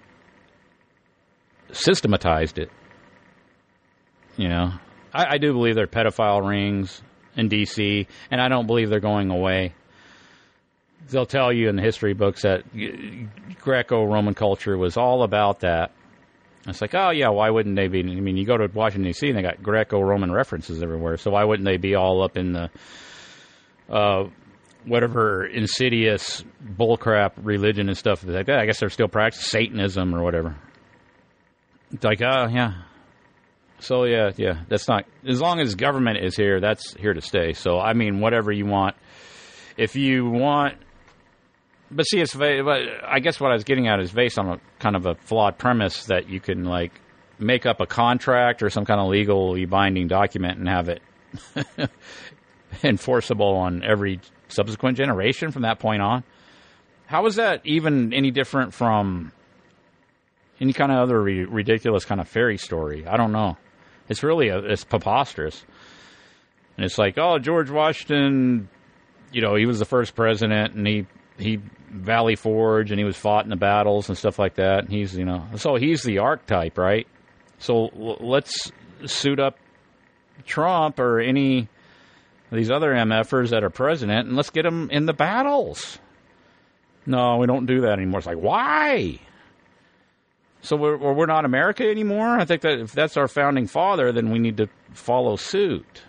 systematized 1.73 2.59
it. 2.59 2.71
You 4.37 4.49
know, 4.49 4.73
I, 5.13 5.35
I 5.35 5.39
do 5.39 5.53
believe 5.53 5.75
there 5.75 5.85
are 5.85 5.89
pedophile 5.89 6.47
rings 6.47 7.03
in 7.37 7.49
D.C., 7.49 8.07
and 8.31 8.41
I 8.41 8.49
don't 8.49 8.67
believe 8.67 8.91
they're 8.91 9.01
going 9.01 9.31
away. 9.31 9.75
They'll 11.09 11.27
tell 11.27 11.53
you 11.53 11.69
in 11.69 11.77
the 11.77 11.83
history 11.83 12.15
books 12.15 12.43
that 12.43 12.63
Greco-Roman 13.61 14.35
culture 14.35 14.77
was 14.77 14.97
all 14.97 15.23
about 15.23 15.61
that. 15.61 15.93
It's 16.67 16.81
like, 16.81 16.95
oh 16.95 17.11
yeah, 17.11 17.31
why 17.31 17.51
wouldn't 17.51 17.75
they 17.75 17.89
be? 17.89 18.01
I 18.01 18.21
mean, 18.21 18.37
you 18.37 18.45
go 18.45 18.57
to 18.57 18.67
Washington 18.73 19.11
D.C. 19.11 19.29
and 19.29 19.39
they 19.39 19.43
got 19.43 19.63
Greco-Roman 19.63 20.31
references 20.31 20.83
everywhere, 20.83 21.17
so 21.17 21.31
why 21.31 21.45
wouldn't 21.45 21.67
they 21.67 21.79
be 21.79 21.95
all 21.95 22.23
up 22.23 22.37
in 22.37 22.53
the 22.53 22.71
uh, 23.89 24.25
whatever 24.85 25.47
insidious 25.47 26.45
bullcrap 26.79 27.33
religion 27.37 27.89
and 27.89 27.99
stuff 27.99 28.25
like 28.25 28.47
that. 28.47 28.59
I 28.59 28.67
guess 28.67 28.81
they're 28.81 28.89
still 28.89 29.09
practicing 29.09 29.49
Satanism 29.49 30.15
or 30.15 30.23
whatever. 30.23 30.57
Like, 32.03 32.23
oh 32.23 32.49
yeah. 32.51 32.75
So 33.81 34.05
yeah, 34.05 34.31
yeah. 34.37 34.63
That's 34.69 34.89
not 34.89 35.07
as 35.27 35.41
long 35.41 35.61
as 35.61 35.75
government 35.75 36.19
is 36.19 36.37
here. 36.37 36.61
That's 36.61 36.95
here 36.95 37.15
to 37.15 37.21
stay. 37.21 37.53
So 37.53 37.79
I 37.79 37.95
mean, 37.95 38.21
whatever 38.21 38.53
you 38.53 38.67
want. 38.67 38.97
If 39.77 39.97
you 39.97 40.29
want, 40.29 40.77
but 41.91 42.05
see, 42.05 42.21
it's. 42.21 42.37
I 42.37 43.21
guess 43.21 43.41
what 43.41 43.51
I 43.51 43.55
was 43.55 43.65
getting 43.65 43.89
at 43.89 44.01
is 44.01 44.13
based 44.13 44.39
on 44.39 44.49
a 44.49 44.61
kind 44.79 44.95
of 44.95 45.07
a 45.07 45.15
flawed 45.15 45.59
premise 45.59 46.07
that 46.07 46.29
you 46.29 46.41
can 46.41 46.65
like 46.65 46.93
make 47.39 47.67
up 47.67 47.81
a 47.81 47.87
contract 47.87 48.63
or 48.63 48.71
some 48.71 48.85
kind 48.85 49.01
of 49.01 49.09
legally 49.09 49.65
binding 49.65 50.07
document 50.07 50.59
and 50.59 50.69
have 50.69 50.89
it 50.91 51.01
enforceable 52.83 53.57
on 53.57 53.83
every 53.83 54.21
subsequent 54.49 54.99
generation 54.99 55.51
from 55.51 55.63
that 55.63 55.79
point 55.79 56.03
on. 56.03 56.23
How 57.07 57.27
is 57.27 57.37
that 57.37 57.63
even 57.65 58.13
any 58.13 58.31
different 58.31 58.75
from 58.75 59.33
any 60.61 60.73
kind 60.73 60.93
of 60.93 60.99
other 60.99 61.21
re- 61.21 61.45
ridiculous 61.45 62.05
kind 62.05 62.21
of 62.21 62.29
fairy 62.29 62.59
story? 62.59 63.07
I 63.07 63.17
don't 63.17 63.33
know. 63.33 63.57
It's 64.09 64.23
really 64.23 64.49
a, 64.49 64.59
it's 64.59 64.85
preposterous. 64.85 65.65
And 66.77 66.85
it's 66.85 66.99
like, 66.99 67.19
oh, 67.19 67.39
George 67.39 67.71
Washington, 67.71 68.69
you 69.33 69.41
know, 69.41 69.55
he 69.55 69.67
was 69.67 69.79
the 69.79 69.85
first 69.85 70.15
president, 70.15 70.75
and 70.75 70.87
he 70.87 71.07
he 71.39 71.61
Valley 71.91 72.37
Forge, 72.37 72.91
and 72.91 72.99
he 72.99 73.05
was 73.05 73.17
fought 73.17 73.45
in 73.45 73.51
the 73.51 73.57
battles 73.57 74.09
and 74.09 74.17
stuff 74.17 74.39
like 74.39 74.55
that. 74.57 74.85
And 74.85 74.91
he's, 74.91 75.17
you 75.17 75.25
know, 75.25 75.45
so 75.57 75.77
he's 75.77 76.03
the 76.03 76.19
archetype, 76.19 76.79
right? 76.79 77.07
So 77.59 77.91
let's 78.21 78.73
suit 79.07 79.39
up 79.39 79.59
Trump 80.47 80.99
or 80.99 81.21
any 81.21 81.69
of 82.51 82.57
these 82.57 82.71
other 82.71 82.93
MFers 82.93 83.51
that 83.51 83.63
are 83.63 83.71
president, 83.71 84.29
and 84.29 84.37
let's 84.37 84.51
get 84.51 84.63
them 84.63 84.89
in 84.91 85.07
the 85.07 85.13
battles. 85.13 85.99
No, 87.07 87.37
we 87.39 87.47
don't 87.47 87.67
do 87.67 87.83
that 87.83 87.93
anymore. 87.93 88.19
It's 88.19 88.27
like, 88.27 88.39
why? 88.39 89.19
So 90.63 90.77
we're, 90.77 90.97
we're 90.97 91.27
not 91.27 91.45
America 91.45 91.89
anymore? 91.89 92.39
I 92.39 92.45
think 92.45 92.63
that 92.63 92.81
if 92.81 92.93
that's 92.93 93.17
our 93.17 93.29
founding 93.29 93.67
father, 93.67 94.13
then 94.13 94.31
we 94.31 94.39
need 94.39 94.59
to 94.59 94.69
follow 94.93 95.37
suit 95.37 96.03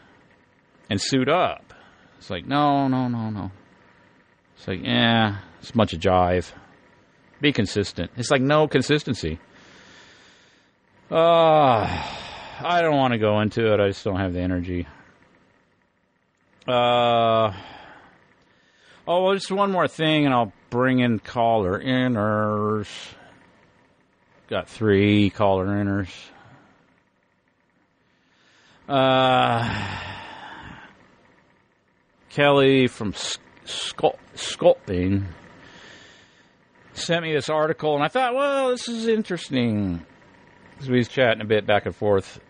and 0.90 1.00
suit 1.00 1.30
up. 1.30 1.74
It's 2.18 2.30
like, 2.30 2.46
no, 2.46 2.88
no, 2.88 3.08
no, 3.08 3.30
no. 3.30 3.52
It's 4.58 4.68
like, 4.68 4.84
yeah, 4.84 5.40
it's 5.62 5.74
much 5.74 5.94
a 5.94 5.98
jive. 5.98 6.52
Be 7.40 7.52
consistent. 7.52 8.12
It's 8.18 8.30
like 8.30 8.42
no 8.42 8.68
consistency. 8.68 9.40
Uh, 11.10 11.88
I 12.64 12.82
don't 12.82 12.96
want 12.96 13.14
to 13.14 13.18
go 13.18 13.40
into 13.40 13.74
it. 13.74 13.80
I 13.80 13.88
just 13.88 14.04
don't 14.04 14.20
have 14.20 14.34
the 14.34 14.42
energy. 14.42 14.88
Uh, 16.68 17.54
oh, 19.08 19.24
well, 19.24 19.34
just 19.34 19.52
one 19.52 19.72
more 19.72 19.88
thing, 19.88 20.26
and 20.26 20.34
I'll 20.34 20.54
bring 20.70 21.00
in 21.00 21.20
caller 21.20 21.82
inners. 21.82 22.88
Got 24.52 24.68
three 24.68 25.30
caller 25.30 25.66
inners. 25.66 26.10
Uh, 28.86 29.98
Kelly 32.30 32.88
from 32.88 33.14
Sculpting 33.64 35.28
sent 36.92 37.24
me 37.24 37.32
this 37.32 37.48
article, 37.48 37.96
and 37.96 38.04
I 38.04 38.10
thought, 38.10 38.36
well, 38.36 38.72
this 38.72 38.90
is 38.90 39.08
interesting. 39.08 40.06
Because 40.72 40.90
we 40.90 40.98
was 40.98 41.08
chatting 41.08 41.42
a 41.42 41.46
bit 41.46 41.66
back 41.66 41.86
and 41.86 41.96
forth, 41.96 42.42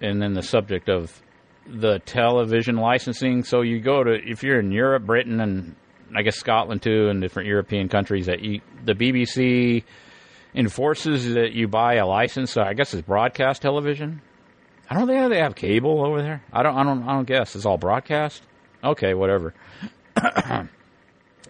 and 0.00 0.22
then 0.22 0.32
the 0.32 0.42
subject 0.42 0.88
of 0.88 1.22
the 1.66 1.98
television 1.98 2.76
licensing. 2.76 3.44
So 3.44 3.60
you 3.60 3.78
go 3.78 4.02
to 4.02 4.12
if 4.12 4.42
you're 4.42 4.60
in 4.60 4.72
Europe, 4.72 5.04
Britain, 5.04 5.38
and 5.42 5.76
I 6.16 6.22
guess 6.22 6.36
Scotland 6.36 6.80
too, 6.80 7.08
and 7.10 7.20
different 7.20 7.46
European 7.46 7.90
countries 7.90 8.24
that 8.24 8.40
you, 8.40 8.62
the 8.86 8.94
BBC 8.94 9.84
enforces 10.54 11.34
that 11.34 11.52
you 11.52 11.68
buy 11.68 11.94
a 11.94 12.06
license. 12.06 12.56
I 12.56 12.74
guess 12.74 12.94
it's 12.94 13.06
broadcast 13.06 13.62
television. 13.62 14.22
I 14.88 14.94
don't 14.94 15.06
think 15.06 15.30
they 15.30 15.38
have 15.38 15.54
cable 15.54 16.04
over 16.04 16.22
there. 16.22 16.42
I 16.52 16.62
don't. 16.62 16.76
I 16.76 16.82
don't. 16.84 17.02
I 17.08 17.12
don't 17.12 17.26
guess 17.26 17.56
it's 17.56 17.64
all 17.64 17.78
broadcast. 17.78 18.42
Okay, 18.82 19.14
whatever. 19.14 19.54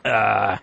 uh, 0.05 0.59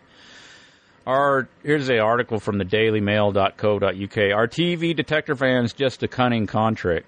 our 1.06 1.50
here's 1.64 1.90
a 1.90 2.00
article 2.00 2.40
from 2.40 2.58
the 2.58 2.66
DailyMail.co.uk. 2.66 4.38
Our 4.38 4.48
TV 4.48 4.96
detector 4.96 5.36
vans 5.36 5.74
just 5.74 6.04
a 6.04 6.08
cunning 6.08 6.48
con 6.48 6.76
trick? 6.76 7.06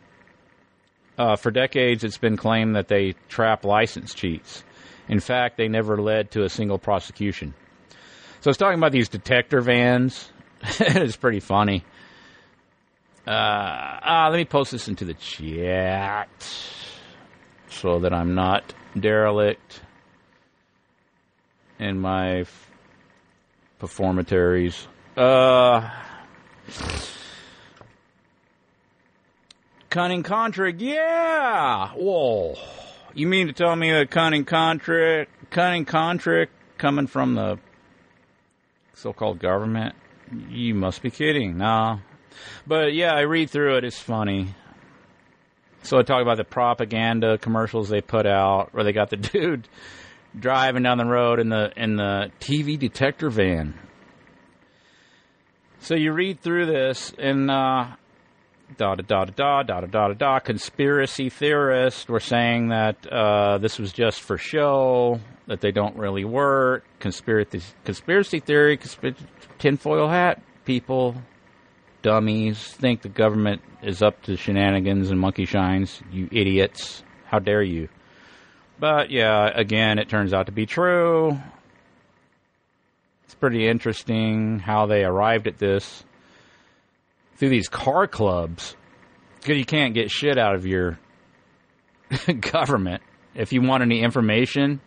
Uh, 1.18 1.36
for 1.36 1.52
decades, 1.52 2.04
it's 2.04 2.18
been 2.18 2.38
claimed 2.38 2.76
that 2.76 2.88
they 2.88 3.14
trap 3.30 3.64
license 3.64 4.14
cheats. 4.14 4.64
In 5.08 5.20
fact, 5.20 5.58
they 5.58 5.68
never 5.68 6.02
led 6.02 6.32
to 6.32 6.44
a 6.44 6.50
single 6.50 6.80
prosecution. 6.80 7.54
So 8.42 8.50
it's 8.50 8.58
talking 8.58 8.80
about 8.80 8.92
these 8.92 9.10
detector 9.10 9.62
vans. 9.62 10.33
it's 10.80 11.18
pretty 11.18 11.42
funny. 11.42 11.84
Uh, 13.28 13.32
ah, 13.32 14.28
let 14.32 14.38
me 14.38 14.46
post 14.46 14.72
this 14.72 14.88
into 14.88 15.06
the 15.06 15.14
chat 15.14 16.30
so 17.70 18.00
that 18.00 18.14
I'm 18.14 18.36
not 18.36 18.74
derelict 18.98 19.82
in 21.80 22.00
my 22.00 22.40
f- 22.40 22.72
performatories. 23.80 24.88
Uh, 25.18 25.90
cunning 29.90 30.24
contract. 30.24 30.80
Yeah. 30.80 31.90
Whoa. 31.90 32.56
You 33.14 33.28
mean 33.28 33.48
to 33.48 33.54
tell 33.54 33.76
me 33.76 33.92
a 33.92 34.06
cunning 34.06 34.46
contract, 34.46 35.30
cunning 35.50 35.86
contract 35.86 36.52
coming 36.78 37.08
from 37.08 37.36
the 37.36 37.60
so-called 38.94 39.40
government? 39.40 39.96
You 40.50 40.74
must 40.76 41.02
be 41.02 41.12
kidding. 41.12 41.58
Nah. 41.58 42.00
But 42.66 42.94
yeah, 42.94 43.14
I 43.14 43.22
read 43.22 43.50
through 43.50 43.78
it. 43.78 43.84
It's 43.84 44.00
funny. 44.00 44.56
So 45.84 46.00
I 46.00 46.04
talk 46.04 46.22
about 46.22 46.38
the 46.38 46.46
propaganda 46.46 47.38
commercials 47.38 47.90
they 47.90 48.02
put 48.02 48.26
out, 48.26 48.74
where 48.74 48.84
they 48.84 48.94
got 48.94 49.10
the 49.10 49.18
dude 49.34 49.68
driving 50.38 50.84
down 50.84 50.98
the 50.98 51.06
road 51.06 51.40
in 51.40 51.50
the 51.50 51.72
in 51.76 51.96
the 51.98 52.32
TV 52.40 52.80
detector 52.80 53.30
van. 53.30 53.78
So 55.80 55.96
you 55.96 56.14
read 56.14 56.40
through 56.40 56.68
this, 56.68 57.14
and 57.18 57.52
uh, 57.52 57.88
da 58.78 58.96
da 58.96 59.04
da 59.04 59.26
da 59.26 59.64
da 59.64 59.64
da 59.64 59.82
da 59.82 60.08
da 60.08 60.14
da. 60.14 60.40
Conspiracy 60.40 61.30
theorists 61.30 62.08
were 62.08 62.22
saying 62.22 62.70
that 62.70 63.06
uh, 63.12 63.58
this 63.58 63.78
was 63.78 63.92
just 63.92 64.22
for 64.22 64.38
show, 64.38 65.20
that 65.48 65.62
they 65.62 65.72
don't 65.72 65.96
really 65.98 66.26
work. 66.26 66.84
Conspiracy 67.00 67.62
conspiracy 67.84 68.40
theory, 68.40 68.78
conspir- 68.78 69.16
tinfoil 69.60 70.08
hat 70.08 70.42
people, 70.66 71.16
dummies, 72.02 72.72
think 72.74 73.02
the 73.02 73.10
government 73.10 73.62
is 73.82 74.02
up 74.02 74.22
to 74.24 74.38
shenanigans 74.38 75.10
and 75.10 75.20
monkey 75.20 75.46
shines. 75.46 76.02
You 76.12 76.30
idiots! 76.32 77.04
How 77.26 77.40
dare 77.40 77.64
you? 77.64 77.90
But 78.80 79.12
yeah, 79.12 79.50
again, 79.54 80.00
it 80.00 80.10
turns 80.10 80.34
out 80.34 80.48
to 80.48 80.52
be 80.52 80.66
true. 80.66 81.40
It's 83.26 83.36
pretty 83.36 83.68
interesting 83.68 84.60
how 84.60 84.86
they 84.86 85.04
arrived 85.04 85.48
at 85.48 85.58
this 85.58 86.04
through 87.38 87.50
these 87.50 87.68
car 87.68 88.08
clubs 88.08 88.76
because 89.40 89.58
you 89.58 89.66
can't 89.66 89.94
get 89.94 90.12
shit 90.12 90.38
out 90.38 90.56
of 90.56 90.66
your 90.66 91.00
government. 92.40 93.02
If 93.36 93.52
you 93.52 93.62
want 93.62 93.84
any 93.84 94.02
information, 94.02 94.80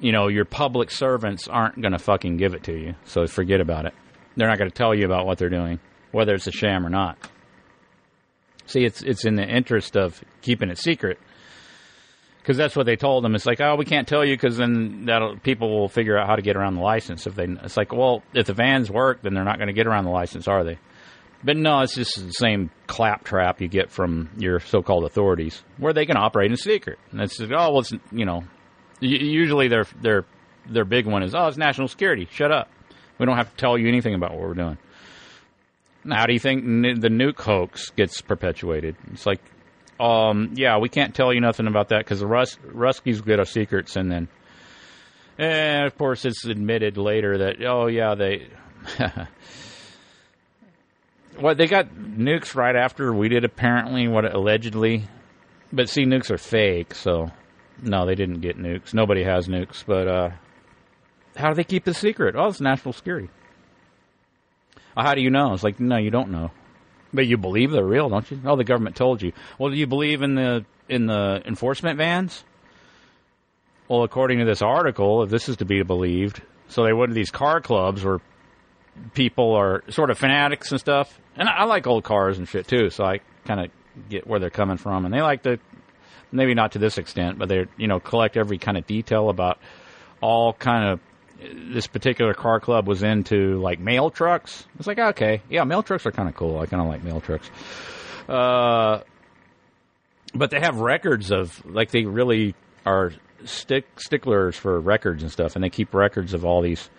you 0.00 0.12
know, 0.12 0.28
your 0.28 0.44
public 0.44 0.90
servants 0.90 1.48
aren't 1.48 1.80
going 1.80 1.92
to 1.92 1.98
fucking 1.98 2.36
give 2.36 2.54
it 2.54 2.64
to 2.64 2.72
you. 2.72 2.94
So 3.04 3.26
forget 3.26 3.60
about 3.60 3.86
it. 3.86 3.94
They're 4.36 4.48
not 4.48 4.58
going 4.58 4.70
to 4.70 4.76
tell 4.76 4.94
you 4.94 5.04
about 5.04 5.26
what 5.26 5.38
they're 5.38 5.50
doing, 5.50 5.78
whether 6.12 6.34
it's 6.34 6.46
a 6.46 6.52
sham 6.52 6.86
or 6.86 6.90
not. 6.90 7.18
See, 8.66 8.84
it's 8.84 9.02
it's 9.02 9.24
in 9.24 9.34
the 9.34 9.44
interest 9.44 9.96
of 9.96 10.22
keeping 10.42 10.70
it 10.70 10.78
secret 10.78 11.18
because 12.38 12.56
that's 12.56 12.76
what 12.76 12.86
they 12.86 12.96
told 12.96 13.24
them. 13.24 13.34
It's 13.34 13.46
like, 13.46 13.60
oh, 13.60 13.76
we 13.76 13.84
can't 13.84 14.08
tell 14.08 14.24
you 14.24 14.34
because 14.34 14.56
then 14.56 15.04
that'll 15.06 15.36
people 15.38 15.78
will 15.78 15.88
figure 15.88 16.18
out 16.18 16.28
how 16.28 16.36
to 16.36 16.42
get 16.42 16.56
around 16.56 16.74
the 16.74 16.80
license. 16.80 17.26
If 17.26 17.34
they, 17.34 17.44
it's 17.44 17.76
like, 17.76 17.92
well, 17.92 18.22
if 18.32 18.46
the 18.46 18.54
vans 18.54 18.90
work, 18.90 19.22
then 19.22 19.34
they're 19.34 19.44
not 19.44 19.58
going 19.58 19.68
to 19.68 19.74
get 19.74 19.86
around 19.86 20.04
the 20.04 20.10
license, 20.10 20.48
are 20.48 20.64
they? 20.64 20.78
But 21.42 21.56
no, 21.56 21.80
it's 21.80 21.94
just 21.94 22.16
the 22.16 22.32
same 22.32 22.70
claptrap 22.86 23.60
you 23.60 23.68
get 23.68 23.90
from 23.90 24.30
your 24.36 24.60
so-called 24.60 25.04
authorities, 25.04 25.62
where 25.78 25.92
they 25.92 26.04
can 26.04 26.16
operate 26.16 26.50
in 26.50 26.56
secret. 26.56 26.98
And 27.10 27.20
it's 27.20 27.40
oh, 27.40 27.46
well, 27.48 27.78
it's 27.78 27.92
you 28.12 28.24
know, 28.24 28.44
usually 29.00 29.68
their 29.68 29.86
their 30.00 30.24
their 30.68 30.84
big 30.84 31.06
one 31.06 31.22
is 31.22 31.34
oh, 31.34 31.46
it's 31.46 31.56
national 31.56 31.88
security. 31.88 32.28
Shut 32.30 32.52
up. 32.52 32.68
We 33.18 33.26
don't 33.26 33.36
have 33.36 33.50
to 33.50 33.56
tell 33.56 33.76
you 33.76 33.88
anything 33.88 34.14
about 34.14 34.32
what 34.32 34.40
we're 34.40 34.54
doing. 34.54 34.78
Now, 36.04 36.16
how 36.16 36.26
do 36.26 36.32
you 36.32 36.38
think 36.38 36.64
the 36.64 37.08
nuke 37.08 37.40
hoax 37.40 37.90
gets 37.90 38.22
perpetuated? 38.22 38.96
It's 39.12 39.26
like, 39.26 39.40
um, 39.98 40.52
yeah, 40.54 40.78
we 40.78 40.88
can't 40.88 41.14
tell 41.14 41.32
you 41.32 41.42
nothing 41.42 41.66
about 41.66 41.90
that 41.90 41.98
because 41.98 42.20
the 42.20 42.26
Rus- 42.26 42.56
Ruskies 42.66 43.22
get 43.22 43.38
our 43.38 43.44
secrets, 43.44 43.96
and 43.96 44.10
then, 44.10 44.28
and 45.36 45.86
of 45.86 45.98
course, 45.98 46.24
it's 46.24 46.46
admitted 46.46 46.96
later 46.96 47.38
that 47.38 47.62
oh 47.64 47.86
yeah, 47.86 48.14
they. 48.14 48.48
Well, 51.38 51.54
they 51.54 51.68
got 51.68 51.88
nukes 51.94 52.54
right 52.54 52.76
after 52.76 53.14
we 53.14 53.28
did, 53.30 53.44
apparently, 53.44 54.08
what 54.08 54.30
allegedly. 54.34 55.04
But 55.72 55.88
see, 55.88 56.04
nukes 56.04 56.30
are 56.30 56.36
fake, 56.36 56.94
so 56.94 57.30
no, 57.82 58.06
they 58.06 58.14
didn't 58.14 58.40
get 58.40 58.58
nukes. 58.58 58.94
Nobody 58.94 59.22
has 59.22 59.48
nukes, 59.48 59.84
but 59.86 60.08
uh, 60.08 60.30
how 61.36 61.48
do 61.48 61.54
they 61.54 61.64
keep 61.64 61.86
it 61.86 61.94
secret? 61.94 62.34
Oh, 62.36 62.48
it's 62.48 62.60
national 62.60 62.92
security. 62.92 63.28
Well, 64.96 65.06
how 65.06 65.14
do 65.14 65.20
you 65.20 65.30
know? 65.30 65.52
It's 65.54 65.62
like, 65.62 65.80
no, 65.80 65.96
you 65.96 66.10
don't 66.10 66.30
know. 66.30 66.50
But 67.12 67.26
you 67.26 67.36
believe 67.36 67.70
they're 67.70 67.84
real, 67.84 68.08
don't 68.08 68.30
you? 68.30 68.40
Oh, 68.44 68.56
the 68.56 68.64
government 68.64 68.96
told 68.96 69.22
you. 69.22 69.32
Well, 69.58 69.70
do 69.70 69.76
you 69.76 69.86
believe 69.86 70.22
in 70.22 70.34
the 70.34 70.64
in 70.88 71.06
the 71.06 71.42
enforcement 71.44 71.98
vans? 71.98 72.44
Well, 73.88 74.04
according 74.04 74.38
to 74.38 74.44
this 74.44 74.62
article, 74.62 75.24
if 75.24 75.30
this 75.30 75.48
is 75.48 75.56
to 75.56 75.64
be 75.64 75.82
believed, 75.82 76.40
so 76.68 76.84
they 76.84 76.92
went 76.92 77.10
to 77.10 77.14
these 77.14 77.32
car 77.32 77.60
clubs 77.60 78.04
where 78.04 78.20
people 79.14 79.54
are 79.54 79.82
sort 79.90 80.10
of 80.10 80.18
fanatics 80.18 80.70
and 80.70 80.78
stuff. 80.78 81.18
And 81.36 81.48
I, 81.48 81.58
I 81.58 81.64
like 81.64 81.86
old 81.86 82.04
cars 82.04 82.38
and 82.38 82.48
shit 82.48 82.68
too, 82.68 82.90
so 82.90 83.04
I 83.04 83.20
kind 83.44 83.60
of 83.60 83.70
get 84.08 84.26
where 84.26 84.38
they're 84.38 84.50
coming 84.50 84.76
from. 84.76 85.04
And 85.04 85.12
they 85.12 85.20
like 85.20 85.42
to, 85.42 85.58
maybe 86.32 86.54
not 86.54 86.72
to 86.72 86.78
this 86.78 86.98
extent, 86.98 87.38
but 87.38 87.48
they 87.48 87.66
you 87.76 87.88
know 87.88 88.00
collect 88.00 88.36
every 88.36 88.58
kind 88.58 88.76
of 88.76 88.86
detail 88.86 89.28
about 89.28 89.58
all 90.20 90.52
kind 90.52 90.88
of. 90.88 91.00
This 91.72 91.86
particular 91.86 92.34
car 92.34 92.60
club 92.60 92.86
was 92.86 93.02
into 93.02 93.58
like 93.62 93.80
mail 93.80 94.10
trucks. 94.10 94.66
It's 94.78 94.86
like 94.86 94.98
okay, 94.98 95.40
yeah, 95.48 95.64
mail 95.64 95.82
trucks 95.82 96.04
are 96.04 96.12
kind 96.12 96.28
of 96.28 96.34
cool. 96.34 96.58
I 96.58 96.66
kind 96.66 96.82
of 96.82 96.88
like 96.88 97.02
mail 97.02 97.22
trucks. 97.22 97.50
Uh, 98.28 99.00
but 100.34 100.50
they 100.50 100.60
have 100.60 100.80
records 100.80 101.30
of 101.30 101.64
like 101.64 101.90
they 101.92 102.04
really 102.04 102.54
are 102.84 103.12
stick 103.46 103.86
sticklers 103.98 104.54
for 104.54 104.78
records 104.78 105.22
and 105.22 105.32
stuff, 105.32 105.54
and 105.54 105.64
they 105.64 105.70
keep 105.70 105.94
records 105.94 106.34
of 106.34 106.44
all 106.44 106.60
these 106.60 106.90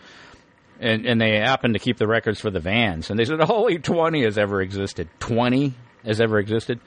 and 0.82 1.06
and 1.06 1.22
they 1.22 1.38
happen 1.38 1.74
to 1.74 1.80
keep 1.80 1.98
the 1.98 2.08
records 2.08 2.42
for 2.42 2.50
the 2.50 2.60
vans. 2.60 3.10
And 3.10 3.18
they 3.18 3.26
said 3.26 3.40
only 3.50 3.78
twenty 3.78 4.24
has 4.24 4.38
ever 4.38 4.62
existed. 4.62 5.08
Twenty 5.20 5.76
has 6.04 6.20
ever 6.20 6.40
existed. 6.40 6.80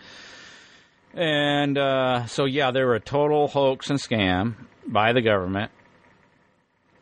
And 1.15 1.79
uh, 1.79 2.27
so 2.27 2.45
yeah, 2.45 2.73
they 2.73 2.83
were 2.83 2.95
a 2.95 3.01
total 3.01 3.47
hoax 3.47 3.91
and 3.91 3.99
scam 3.99 4.55
by 4.87 5.13
the 5.13 5.23
government. 5.23 5.71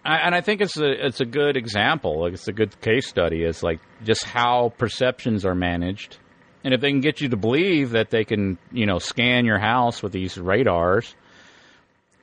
I, 0.05 0.17
and 0.19 0.35
I 0.35 0.41
think 0.41 0.61
it's 0.61 0.77
a 0.77 1.07
it's 1.07 1.21
a 1.21 1.25
good 1.25 1.57
example. 1.57 2.21
Like 2.21 2.35
it's 2.35 2.49
a 2.49 2.53
good 2.53 2.79
case 2.81 3.09
study. 3.09 3.43
It's 3.43 3.63
like 3.63 3.81
just 4.05 4.25
how 4.25 4.73
perceptions 4.77 5.45
are 5.47 5.55
managed, 5.55 6.19
and 6.65 6.75
if 6.75 6.81
they 6.81 6.91
can 6.91 7.01
get 7.01 7.21
you 7.21 7.29
to 7.31 7.37
believe 7.37 7.91
that 7.91 8.11
they 8.11 8.25
can, 8.25 8.59
you 8.73 8.85
know, 8.85 8.99
scan 8.99 9.45
your 9.45 9.59
house 9.59 10.03
with 10.03 10.13
these 10.13 10.37
radars, 10.37 11.15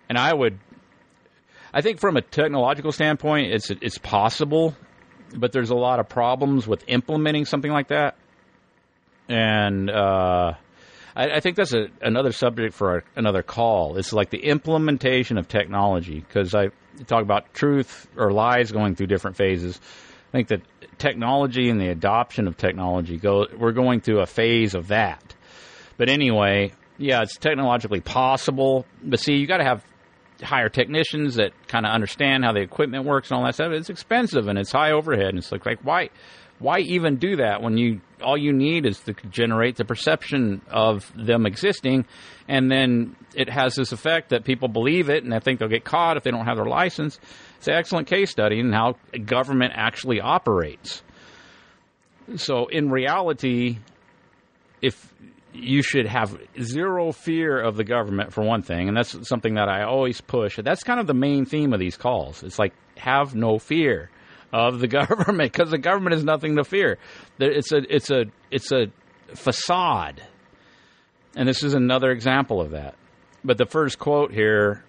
and 0.09 0.17
I 0.17 0.33
would 0.33 0.59
I 1.73 1.81
think 1.81 1.99
from 1.99 2.17
a 2.17 2.21
technological 2.21 2.91
standpoint, 2.91 3.53
it's 3.53 3.69
it's 3.69 3.97
possible, 3.97 4.75
but 5.35 5.51
there's 5.51 5.69
a 5.69 5.75
lot 5.75 5.99
of 5.99 6.09
problems 6.09 6.67
with 6.67 6.83
implementing 6.87 7.45
something 7.45 7.71
like 7.71 7.89
that, 7.89 8.15
and 9.27 9.89
uh, 9.89 10.53
I, 11.19 11.35
I, 11.35 11.39
think 11.41 11.57
that's 11.57 11.73
a, 11.73 11.87
another 12.01 12.31
subject 12.31 12.73
for 12.73 12.97
a, 12.99 13.03
another 13.17 13.43
call. 13.43 13.97
It's 13.97 14.13
like 14.13 14.29
the 14.29 14.41
implementation 14.41 15.37
of 15.37 15.49
technology 15.49 16.21
because 16.21 16.55
I 16.55 16.69
talk 17.07 17.23
about 17.23 17.53
truth 17.53 18.07
or 18.15 18.31
lies 18.31 18.71
going 18.71 18.95
through 18.95 19.07
different 19.07 19.35
phases. 19.35 19.81
I 20.29 20.31
think 20.31 20.47
that 20.47 20.61
technology 20.97 21.69
and 21.69 21.79
the 21.79 21.89
adoption 21.89 22.47
of 22.47 22.55
technology 22.55 23.17
go. 23.17 23.47
We're 23.57 23.73
going 23.73 23.99
through 23.99 24.21
a 24.21 24.25
phase 24.25 24.75
of 24.75 24.87
that. 24.87 25.35
But 25.97 26.07
anyway, 26.07 26.71
yeah, 26.97 27.21
it's 27.21 27.37
technologically 27.37 27.99
possible. 27.99 28.85
But 29.03 29.19
see, 29.19 29.33
you 29.33 29.45
got 29.45 29.57
to 29.57 29.65
have 29.65 29.83
hire 30.41 30.69
technicians 30.69 31.35
that 31.35 31.51
kind 31.67 31.85
of 31.85 31.91
understand 31.91 32.45
how 32.45 32.53
the 32.53 32.61
equipment 32.61 33.03
works 33.03 33.29
and 33.29 33.37
all 33.37 33.45
that 33.45 33.55
stuff. 33.55 33.73
It's 33.73 33.89
expensive 33.89 34.47
and 34.47 34.57
it's 34.57 34.71
high 34.71 34.91
overhead, 34.91 35.29
and 35.29 35.39
it's 35.39 35.51
like 35.51 35.65
like 35.65 35.79
why 35.83 36.11
why 36.59 36.79
even 36.79 37.17
do 37.17 37.37
that 37.37 37.61
when 37.61 37.77
you 37.77 38.01
all 38.21 38.37
you 38.37 38.51
need 38.51 38.85
is 38.85 38.99
to 38.99 39.13
generate 39.29 39.77
the 39.77 39.85
perception 39.85 40.61
of 40.69 41.11
them 41.15 41.45
existing, 41.45 42.05
and 42.47 42.69
then 42.69 43.15
it 43.33 43.49
has 43.49 43.75
this 43.75 43.91
effect 43.91 44.29
that 44.29 44.43
people 44.43 44.67
believe 44.67 45.09
it 45.09 45.23
and 45.23 45.31
they 45.31 45.39
think 45.39 45.59
they'll 45.59 45.69
get 45.69 45.85
caught 45.85 46.17
if 46.17 46.23
they 46.23 46.31
don't 46.31 46.45
have 46.45 46.57
their 46.57 46.65
license. 46.65 47.17
It's 47.57 47.67
an 47.67 47.75
excellent 47.75 48.07
case 48.07 48.29
study 48.29 48.59
in 48.59 48.73
how 48.73 48.97
government 49.25 49.73
actually 49.75 50.19
operates. 50.19 51.01
So 52.35 52.67
in 52.67 52.89
reality, 52.89 53.77
if 54.81 55.13
you 55.53 55.81
should 55.81 56.05
have 56.05 56.37
zero 56.61 57.11
fear 57.11 57.59
of 57.59 57.75
the 57.75 57.83
government 57.83 58.33
for 58.33 58.43
one 58.43 58.61
thing, 58.61 58.87
and 58.87 58.95
that's 58.95 59.27
something 59.27 59.55
that 59.55 59.67
I 59.67 59.83
always 59.83 60.21
push. 60.21 60.57
That's 60.57 60.83
kind 60.83 60.99
of 60.99 61.07
the 61.07 61.13
main 61.13 61.45
theme 61.45 61.73
of 61.73 61.79
these 61.79 61.97
calls. 61.97 62.43
It's 62.43 62.59
like 62.59 62.73
have 62.97 63.33
no 63.33 63.59
fear 63.59 64.09
of 64.51 64.79
the 64.79 64.87
government 64.99 65.51
because 65.51 65.71
the 65.71 65.77
government 65.77 66.15
is 66.15 66.23
nothing 66.23 66.55
to 66.55 66.63
fear. 66.63 66.97
It's 67.39 67.71
a 67.71 67.77
it's 67.77 68.09
a 68.09 68.25
it's 68.51 68.71
a 68.71 68.87
facade, 69.35 70.21
and 71.35 71.47
this 71.47 71.63
is 71.63 71.73
another 71.73 72.11
example 72.11 72.61
of 72.61 72.71
that. 72.71 72.95
But 73.43 73.57
the 73.57 73.65
first 73.65 73.99
quote 73.99 74.31
here, 74.31 74.83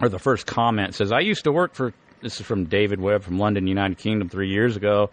or 0.00 0.08
the 0.08 0.18
first 0.18 0.46
comment 0.46 0.94
says, 0.94 1.12
"I 1.12 1.20
used 1.20 1.44
to 1.44 1.52
work 1.52 1.74
for." 1.74 1.92
This 2.20 2.40
is 2.40 2.46
from 2.46 2.64
David 2.64 3.00
Webb 3.00 3.22
from 3.22 3.38
London, 3.38 3.68
United 3.68 3.98
Kingdom, 3.98 4.28
three 4.28 4.50
years 4.50 4.76
ago 4.76 5.10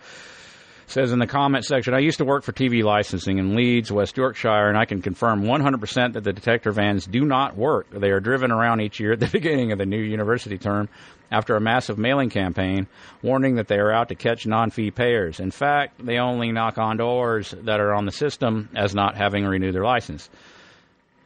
says 0.88 1.12
in 1.12 1.20
the 1.20 1.28
comment 1.28 1.66
section, 1.66 1.94
I 1.94 2.00
used 2.00 2.20
to 2.20 2.26
work 2.26 2.44
for 2.44 2.52
TV 2.52 2.84
licensing 2.84 3.38
in 3.38 3.56
Leeds, 3.56 3.92
West 3.92 4.18
Yorkshire, 4.18 4.70
and 4.70 4.78
I 4.78 4.86
can 4.86 5.02
confirm 5.02 5.44
100% 5.44 6.14
that 6.14 6.24
the 6.24 6.34
detector 6.34 6.72
vans 6.72 7.06
do 7.06 7.26
not 7.26 7.58
work. 7.58 7.88
They 7.90 8.12
are 8.12 8.20
driven 8.20 8.52
around 8.52 8.82
each 8.82 9.00
year 9.00 9.14
at 9.14 9.20
the 9.20 9.28
beginning 9.32 9.72
of 9.72 9.78
the 9.78 9.86
new 9.86 10.02
university 10.02 10.58
term 10.58 10.90
after 11.32 11.56
a 11.56 11.62
massive 11.62 11.98
mailing 11.98 12.30
campaign 12.30 12.88
warning 13.24 13.56
that 13.56 13.68
they 13.68 13.78
are 13.78 13.92
out 13.92 14.10
to 14.10 14.16
catch 14.16 14.46
non-fee 14.46 14.92
payers. 14.92 15.40
In 15.40 15.52
fact, 15.52 16.06
they 16.06 16.20
only 16.20 16.52
knock 16.52 16.78
on 16.78 16.98
doors 16.98 17.54
that 17.64 17.80
are 17.80 17.94
on 17.94 18.06
the 18.06 18.12
system 18.12 18.70
as 18.76 18.94
not 18.94 19.16
having 19.16 19.44
renewed 19.44 19.74
their 19.74 19.84
license. 19.84 20.30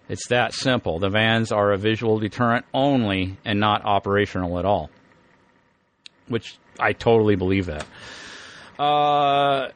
It's 0.08 0.28
that 0.30 0.54
simple. 0.54 1.00
The 1.00 1.10
vans 1.10 1.52
are 1.52 1.72
a 1.72 1.78
visual 1.78 2.18
deterrent 2.18 2.66
only 2.74 3.38
and 3.46 3.60
not 3.60 3.86
operational 3.86 4.58
at 4.58 4.66
all. 4.66 4.90
Which 6.28 6.58
I 6.80 6.94
totally 6.94 7.36
believe 7.36 7.68
that. 7.68 7.86
Uh, 8.80 9.68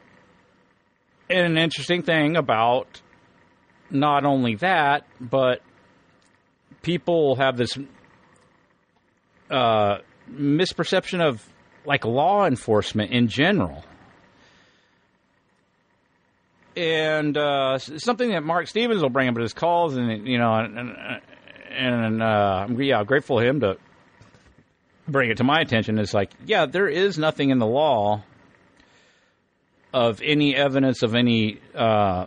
and 1.30 1.46
an 1.46 1.58
interesting 1.58 2.04
thing 2.04 2.38
about 2.38 3.02
not 3.92 4.26
only 4.26 4.56
that, 4.56 5.06
but 5.20 5.62
people 6.82 7.36
have 7.36 7.58
this 7.58 7.78
uh, 9.52 9.98
misperception 10.32 11.22
of 11.22 11.46
like 11.86 12.06
law 12.06 12.46
enforcement 12.46 13.12
in 13.12 13.28
general. 13.28 13.84
and 16.76 17.38
uh, 17.38 17.78
something 17.78 18.32
that 18.32 18.44
Mark 18.44 18.68
Stevens 18.68 19.02
will 19.02 19.10
bring 19.10 19.30
up 19.30 19.36
at 19.36 19.42
his 19.42 19.54
calls, 19.54 19.96
and 19.96 20.28
you 20.28 20.38
know, 20.38 20.54
and 20.54 20.96
and, 21.70 22.22
uh, 22.22 22.66
I'm 22.68 22.82
yeah, 22.82 23.04
grateful 23.04 23.40
to 23.40 23.46
him 23.46 23.60
to 23.62 23.78
bring 25.08 25.30
it 25.30 25.38
to 25.38 25.44
my 25.44 25.60
attention. 25.60 26.00
Is 26.00 26.14
like, 26.14 26.32
yeah, 26.46 26.66
there 26.66 26.88
is 26.88 27.18
nothing 27.18 27.50
in 27.50 27.60
the 27.60 27.68
law 27.68 28.24
of 29.94 30.22
any 30.24 30.56
evidence 30.56 31.04
of 31.04 31.16
any 31.16 31.60
uh, 31.76 32.26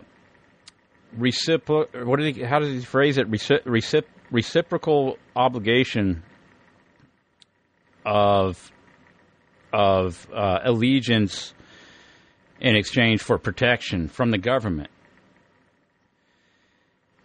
reciprocal. 1.17 2.05
What 2.05 2.19
did 2.19 2.35
he? 2.35 2.43
How 2.43 2.59
does 2.59 2.69
he 2.69 2.81
phrase 2.81 3.17
it? 3.17 3.29
Recip- 3.29 3.63
recip- 3.63 4.05
reciprocal 4.31 5.17
obligation 5.35 6.23
of 8.05 8.71
of 9.73 10.27
uh, 10.33 10.59
allegiance 10.63 11.53
in 12.59 12.75
exchange 12.75 13.21
for 13.21 13.37
protection 13.37 14.07
from 14.07 14.31
the 14.31 14.37
government. 14.37 14.89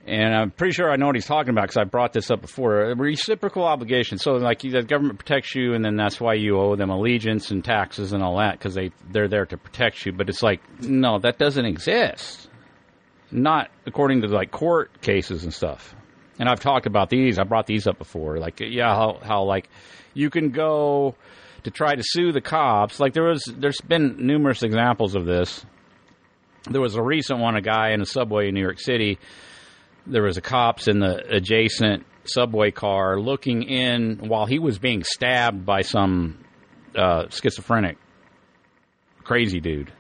And 0.05 0.35
I'm 0.35 0.51
pretty 0.51 0.73
sure 0.73 0.91
I 0.91 0.97
know 0.97 1.07
what 1.07 1.15
he's 1.15 1.27
talking 1.27 1.51
about 1.51 1.63
because 1.63 1.77
I 1.77 1.85
brought 1.85 2.13
this 2.13 2.31
up 2.31 2.41
before. 2.41 2.91
A 2.91 2.97
reciprocal 2.97 3.63
obligation. 3.63 4.19
So, 4.19 4.33
like, 4.33 4.61
the 4.61 4.83
government 4.83 5.21
protects 5.21 5.55
you, 5.55 5.75
and 5.75 5.85
then 5.85 5.97
that's 5.97 6.21
why 6.21 6.35
you 6.35 6.59
owe 6.59 6.75
them 6.75 6.91
allegiance 6.91 7.53
and 7.53 7.65
taxes 7.65 8.13
and 8.13 8.23
all 8.23 8.39
that 8.39 8.59
because 8.59 8.75
they 8.75 8.91
they're 9.11 9.29
there 9.29 9.47
to 9.47 9.57
protect 9.57 10.05
you. 10.05 10.13
But 10.13 10.29
it's 10.29 10.43
like, 10.43 10.61
no, 10.81 11.21
that 11.21 11.39
doesn't 11.39 11.65
exist. 11.65 12.49
Not 13.31 13.71
according 13.87 14.23
to 14.23 14.29
like 14.29 14.51
court 14.51 15.01
cases 15.03 15.45
and 15.45 15.55
stuff. 15.55 15.95
And 16.39 16.49
I've 16.49 16.61
talked 16.61 16.87
about 16.87 17.09
these. 17.09 17.39
I 17.39 17.45
brought 17.45 17.67
these 17.67 17.87
up 17.87 17.99
before. 17.99 18.39
Like, 18.39 18.59
yeah, 18.59 18.95
how 18.95 19.21
how 19.23 19.45
like 19.45 19.69
you 20.15 20.31
can 20.31 20.51
go 20.51 21.15
to 21.65 21.71
try 21.71 21.95
to 21.95 22.03
sue 22.05 22.33
the 22.33 22.41
cops. 22.41 23.01
Like 23.01 23.15
there 23.15 23.25
was, 23.25 23.45
there's 23.45 23.81
been 23.81 24.27
numerous 24.27 24.63
examples 24.63 25.15
of 25.15 25.27
this. 25.27 25.65
There 26.71 26.81
was 26.81 26.95
a 26.95 27.03
recent 27.03 27.41
one, 27.41 27.57
a 27.57 27.61
guy 27.61 27.91
in 27.91 28.01
a 28.01 28.07
subway 28.07 28.49
in 28.49 28.55
New 28.55 28.61
York 28.61 28.81
City. 28.81 29.19
There 30.07 30.23
was 30.23 30.37
a 30.37 30.41
cops 30.41 30.89
in 30.89 30.99
the 30.99 31.23
adjacent 31.37 32.07
subway 32.25 32.71
car 32.71 33.21
looking 33.21 33.63
in 33.63 34.29
while 34.29 34.47
he 34.47 34.59
was 34.59 34.79
being 34.79 35.03
stabbed 35.05 35.65
by 35.65 35.83
some 35.83 36.45
uh, 36.97 37.29
schizophrenic 37.29 37.99
crazy 39.23 39.61
dude. 39.61 39.93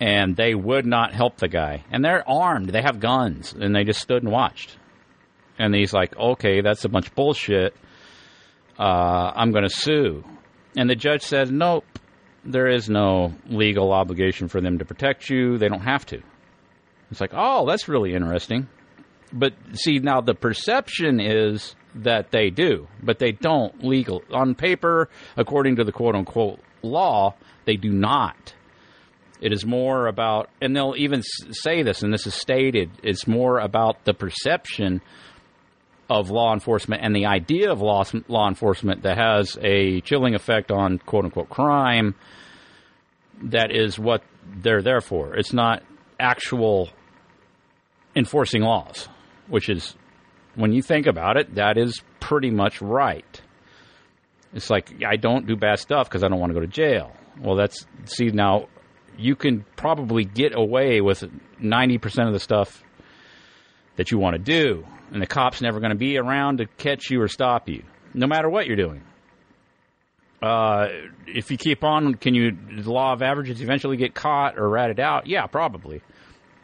And 0.00 0.36
they 0.36 0.54
would 0.54 0.84
not 0.84 1.14
help 1.14 1.36
the 1.36 1.48
guy. 1.48 1.84
And 1.90 2.04
they're 2.04 2.28
armed. 2.28 2.68
They 2.70 2.82
have 2.82 2.98
guns. 3.00 3.52
And 3.52 3.74
they 3.74 3.84
just 3.84 4.00
stood 4.00 4.22
and 4.22 4.32
watched. 4.32 4.76
And 5.58 5.74
he's 5.74 5.92
like, 5.92 6.16
okay, 6.16 6.60
that's 6.60 6.84
a 6.84 6.88
bunch 6.88 7.08
of 7.08 7.14
bullshit. 7.14 7.74
Uh, 8.78 9.32
I'm 9.34 9.52
going 9.52 9.64
to 9.64 9.70
sue. 9.70 10.24
And 10.76 10.90
the 10.90 10.96
judge 10.96 11.22
said, 11.22 11.52
nope, 11.52 11.84
there 12.44 12.68
is 12.68 12.88
no 12.88 13.34
legal 13.48 13.92
obligation 13.92 14.48
for 14.48 14.60
them 14.60 14.78
to 14.78 14.84
protect 14.84 15.30
you. 15.30 15.58
They 15.58 15.68
don't 15.68 15.82
have 15.82 16.04
to. 16.06 16.22
It's 17.10 17.20
like, 17.20 17.32
oh, 17.34 17.66
that's 17.66 17.88
really 17.88 18.14
interesting. 18.14 18.68
But 19.32 19.54
see, 19.74 19.98
now 19.98 20.20
the 20.20 20.34
perception 20.34 21.20
is 21.20 21.74
that 21.94 22.30
they 22.30 22.50
do, 22.50 22.88
but 23.02 23.18
they 23.18 23.32
don't 23.32 23.84
legal. 23.84 24.22
On 24.32 24.54
paper, 24.54 25.08
according 25.36 25.76
to 25.76 25.84
the 25.84 25.92
quote 25.92 26.14
unquote 26.14 26.60
law, 26.82 27.34
they 27.64 27.76
do 27.76 27.90
not. 27.90 28.54
It 29.40 29.52
is 29.52 29.66
more 29.66 30.06
about, 30.06 30.50
and 30.60 30.74
they'll 30.74 30.94
even 30.96 31.22
say 31.22 31.82
this, 31.82 32.02
and 32.02 32.12
this 32.12 32.26
is 32.26 32.34
stated, 32.34 32.90
it's 33.02 33.26
more 33.26 33.58
about 33.58 34.04
the 34.04 34.14
perception 34.14 35.00
of 36.08 36.30
law 36.30 36.52
enforcement 36.52 37.02
and 37.02 37.16
the 37.16 37.26
idea 37.26 37.72
of 37.72 37.80
law, 37.80 38.04
law 38.28 38.48
enforcement 38.48 39.02
that 39.02 39.18
has 39.18 39.58
a 39.62 40.00
chilling 40.02 40.34
effect 40.34 40.70
on 40.70 40.98
quote 40.98 41.24
unquote 41.24 41.48
crime 41.48 42.14
that 43.44 43.74
is 43.74 43.98
what 43.98 44.22
they're 44.56 44.82
there 44.82 45.00
for. 45.00 45.34
It's 45.34 45.52
not 45.52 45.82
actual 46.20 46.90
enforcing 48.14 48.62
laws, 48.62 49.08
which 49.52 49.68
is, 49.68 49.94
when 50.54 50.72
you 50.72 50.80
think 50.80 51.06
about 51.06 51.36
it, 51.36 51.56
that 51.56 51.76
is 51.76 52.00
pretty 52.20 52.50
much 52.50 52.80
right. 52.80 53.42
It's 54.54 54.70
like, 54.70 55.04
I 55.06 55.16
don't 55.16 55.46
do 55.46 55.56
bad 55.56 55.78
stuff 55.78 56.08
because 56.08 56.24
I 56.24 56.28
don't 56.28 56.40
want 56.40 56.50
to 56.50 56.54
go 56.54 56.60
to 56.60 56.66
jail. 56.66 57.12
Well, 57.38 57.56
that's, 57.56 57.86
see, 58.06 58.30
now 58.30 58.68
you 59.18 59.36
can 59.36 59.66
probably 59.76 60.24
get 60.24 60.56
away 60.56 61.02
with 61.02 61.22
90% 61.60 62.26
of 62.26 62.32
the 62.32 62.40
stuff 62.40 62.82
that 63.96 64.10
you 64.10 64.18
want 64.18 64.36
to 64.36 64.38
do 64.38 64.86
and 65.12 65.20
the 65.20 65.26
cop's 65.26 65.60
never 65.60 65.80
going 65.80 65.90
to 65.90 65.98
be 65.98 66.16
around 66.16 66.58
to 66.58 66.66
catch 66.78 67.10
you 67.10 67.20
or 67.20 67.28
stop 67.28 67.68
you, 67.68 67.82
no 68.14 68.26
matter 68.26 68.48
what 68.48 68.66
you're 68.66 68.76
doing. 68.76 69.02
Uh, 70.40 70.88
if 71.26 71.50
you 71.50 71.58
keep 71.58 71.84
on, 71.84 72.14
can 72.14 72.34
you? 72.34 72.56
The 72.82 72.90
law 72.90 73.12
of 73.12 73.20
averages 73.20 73.60
eventually 73.60 73.98
get 73.98 74.14
caught 74.14 74.58
or 74.58 74.66
ratted 74.68 74.98
out? 74.98 75.26
Yeah, 75.26 75.46
probably. 75.46 76.00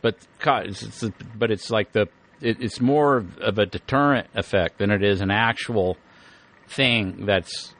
But 0.00 0.16
it's, 0.44 0.82
it's 0.82 1.04
but 1.36 1.50
it's 1.50 1.70
like 1.70 1.92
the 1.92 2.08
it, 2.40 2.60
it's 2.60 2.80
more 2.80 3.16
of 3.40 3.58
a 3.58 3.66
deterrent 3.66 4.28
effect 4.34 4.78
than 4.78 4.90
it 4.90 5.02
is 5.02 5.20
an 5.20 5.30
actual 5.30 5.96
thing 6.68 7.26
that's 7.26 7.74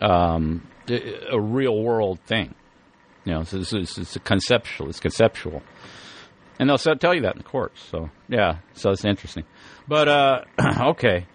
um, 0.00 0.66
a 0.88 1.40
real 1.40 1.82
world 1.82 2.20
thing. 2.26 2.54
You 3.24 3.34
know, 3.34 3.44
so 3.44 3.58
it's, 3.58 3.72
it's, 3.72 4.18
conceptual. 4.24 4.88
It's 4.90 5.00
conceptual 5.00 5.62
and 6.58 6.68
they'll 6.68 6.78
tell 6.78 7.14
you 7.14 7.22
that 7.22 7.32
in 7.32 7.38
the 7.38 7.44
courts. 7.44 7.82
So 7.90 8.10
yeah, 8.28 8.58
so 8.74 8.90
it's 8.90 9.04
interesting. 9.04 9.44
But 9.88 10.08
uh, 10.08 10.40
okay, 10.80 11.26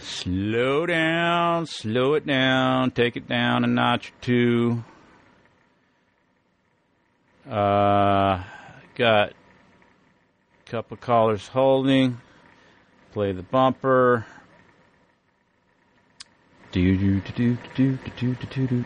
slow 0.00 0.86
down, 0.86 1.66
slow 1.66 2.14
it 2.14 2.26
down, 2.26 2.90
take 2.92 3.16
it 3.16 3.28
down 3.28 3.64
a 3.64 3.66
notch 3.66 4.10
or 4.10 4.22
two. 4.22 4.84
Uh, 7.48 8.42
got 8.94 9.32
couple 10.74 10.96
callers 10.96 11.46
holding. 11.46 12.18
Play 13.12 13.30
the 13.30 13.44
bumper. 13.44 14.26
Do 16.72 16.98
do 16.98 17.20
do 17.20 17.56
do 17.76 17.96
do 18.16 18.34
do 18.34 18.34
do 18.50 18.66
do. 18.66 18.84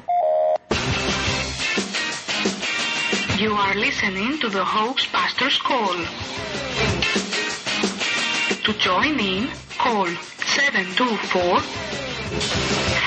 You 3.39 3.53
are 3.55 3.74
listening 3.74 4.39
to 4.41 4.51
the 4.51 4.62
Hoax 4.62 5.11
Busters 5.11 5.57
Call. 5.61 5.97
To 8.64 8.72
join 8.78 9.18
in, 9.18 9.49
call 9.78 10.09
724 10.45 11.61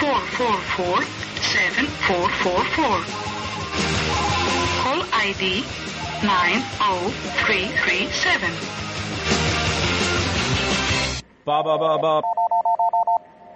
444 0.02 1.04
7444. 1.54 3.06
Call 4.82 5.06
ID 5.14 5.64
90337. 6.24 8.52
Ba 11.44 11.64
ba 11.64 11.78
ba 11.78 11.98
ba. 11.98 12.22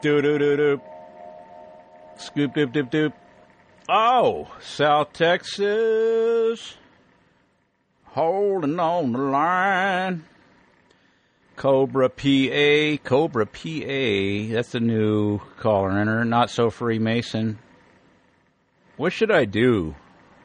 Do 0.02 0.22
do 0.22 0.38
do 0.40 0.58
do. 0.58 0.82
Scoop 2.18 2.56
doop 2.56 2.74
doop 2.74 2.90
doop. 2.90 3.14
Oh, 3.88 4.48
South 4.60 5.14
Texas. 5.14 6.76
Holding 8.06 8.80
on 8.80 9.12
the 9.12 9.20
line. 9.20 10.24
Cobra 11.56 12.10
PA, 12.10 12.98
Cobra 13.04 13.46
PA. 13.46 14.54
That's 14.54 14.74
a 14.74 14.80
new 14.80 15.40
caller 15.60 15.92
enter. 15.92 16.26
Not 16.26 16.50
so 16.50 16.72
Freemason. 16.72 17.60
What 18.98 19.14
should 19.14 19.30
I 19.32 19.46
do? 19.46 19.94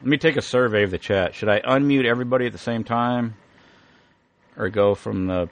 Let 0.01 0.07
me 0.07 0.17
take 0.17 0.35
a 0.35 0.41
survey 0.41 0.81
of 0.81 0.89
the 0.89 0.97
chat. 0.97 1.35
Should 1.35 1.47
I 1.47 1.59
unmute 1.59 2.05
everybody 2.05 2.47
at 2.47 2.53
the 2.53 2.57
same 2.57 2.83
time? 2.83 3.35
Or 4.57 4.67
go 4.69 4.95
from 4.95 5.27
the 5.27 5.47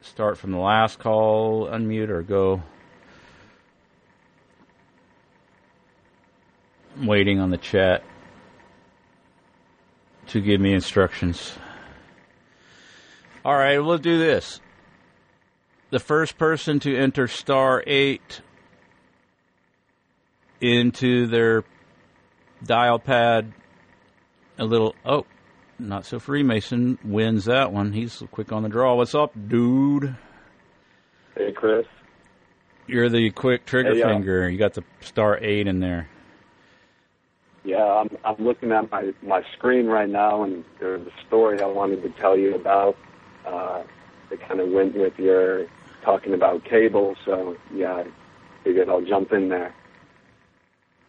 start 0.00 0.36
from 0.36 0.50
the 0.50 0.58
last 0.58 0.98
call, 0.98 1.68
unmute, 1.68 2.08
or 2.08 2.22
go 2.22 2.60
waiting 7.00 7.38
on 7.38 7.50
the 7.50 7.56
chat 7.56 8.02
to 10.26 10.40
give 10.40 10.60
me 10.60 10.74
instructions. 10.74 11.52
All 13.44 13.54
right, 13.54 13.78
we'll 13.78 13.98
do 13.98 14.18
this. 14.18 14.60
The 15.90 16.00
first 16.00 16.36
person 16.36 16.80
to 16.80 16.96
enter 16.96 17.28
star 17.28 17.84
8 17.86 18.40
into 20.60 21.28
their 21.28 21.62
dial 22.64 22.98
pad, 22.98 23.52
a 24.58 24.64
little, 24.64 24.94
oh, 25.04 25.24
not 25.78 26.04
so 26.04 26.18
Freemason 26.18 26.98
wins 27.04 27.44
that 27.44 27.72
one. 27.72 27.92
He's 27.92 28.22
quick 28.30 28.52
on 28.52 28.62
the 28.62 28.68
draw. 28.68 28.94
What's 28.94 29.14
up, 29.14 29.32
dude? 29.48 30.16
Hey, 31.36 31.52
Chris. 31.52 31.86
You're 32.86 33.08
the 33.08 33.30
quick 33.30 33.66
trigger 33.66 33.94
Hey, 33.94 34.02
uh, 34.02 34.08
finger. 34.08 34.48
You 34.48 34.58
got 34.58 34.74
the 34.74 34.82
star 35.00 35.38
8 35.40 35.66
in 35.66 35.80
there. 35.80 36.08
Yeah, 37.64 37.84
I'm 37.84 38.08
I'm 38.24 38.42
looking 38.42 38.72
at 38.72 38.90
my 38.90 39.12
my 39.20 39.42
screen 39.54 39.86
right 39.88 40.08
now, 40.08 40.42
and 40.42 40.64
there's 40.80 41.06
a 41.06 41.26
story 41.26 41.60
I 41.60 41.66
wanted 41.66 42.02
to 42.02 42.08
tell 42.10 42.38
you 42.38 42.54
about. 42.54 42.96
Uh, 43.44 43.82
that 44.30 44.40
kind 44.48 44.60
of 44.60 44.70
went 44.70 44.94
with 44.94 45.18
your 45.18 45.66
talking 46.02 46.32
about 46.32 46.64
cable, 46.64 47.14
so 47.26 47.56
yeah, 47.74 47.92
I 47.92 48.06
figured 48.64 48.88
I'll 48.88 49.04
jump 49.04 49.32
in 49.32 49.50
there. 49.50 49.74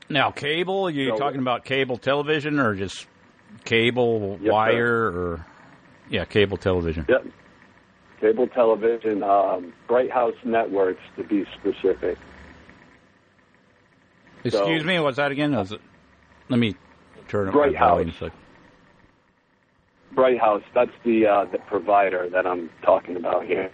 Now, 0.09 0.31
cable, 0.31 0.87
are 0.87 0.89
you 0.89 1.09
So- 1.09 1.17
talking 1.17 1.39
about 1.39 1.65
cable 1.65 1.97
television 1.97 2.59
or 2.59 2.73
just 2.75 3.07
cable 3.65 4.39
Yes, 4.41 4.51
wire 4.51 5.11
sir. 5.11 5.17
or 5.17 5.45
yeah, 6.09 6.25
cable 6.25 6.57
television. 6.57 7.05
Yep. 7.07 7.25
Cable 8.19 8.47
television, 8.47 9.23
um, 9.23 9.73
Bright 9.87 10.11
House 10.11 10.35
Networks 10.43 11.01
to 11.15 11.23
be 11.23 11.45
specific. 11.59 12.17
Excuse 14.43 14.83
me, 14.83 14.99
what's 14.99 15.17
that 15.17 15.31
again? 15.31 15.55
Was 15.55 15.71
it- 15.73 15.81
let 16.49 16.59
me 16.59 16.75
turn 17.27 17.47
it 17.47 17.51
Bright 17.51 17.75
House. 17.75 18.05
sec. 18.17 18.31
Bright 20.13 20.39
House, 20.39 20.63
that's 20.73 20.91
the 21.03 21.27
uh, 21.27 21.45
the 21.45 21.59
provider 21.59 22.29
that 22.29 22.47
I'm 22.47 22.69
talking 22.81 23.15
about 23.15 23.45
here. 23.45 23.69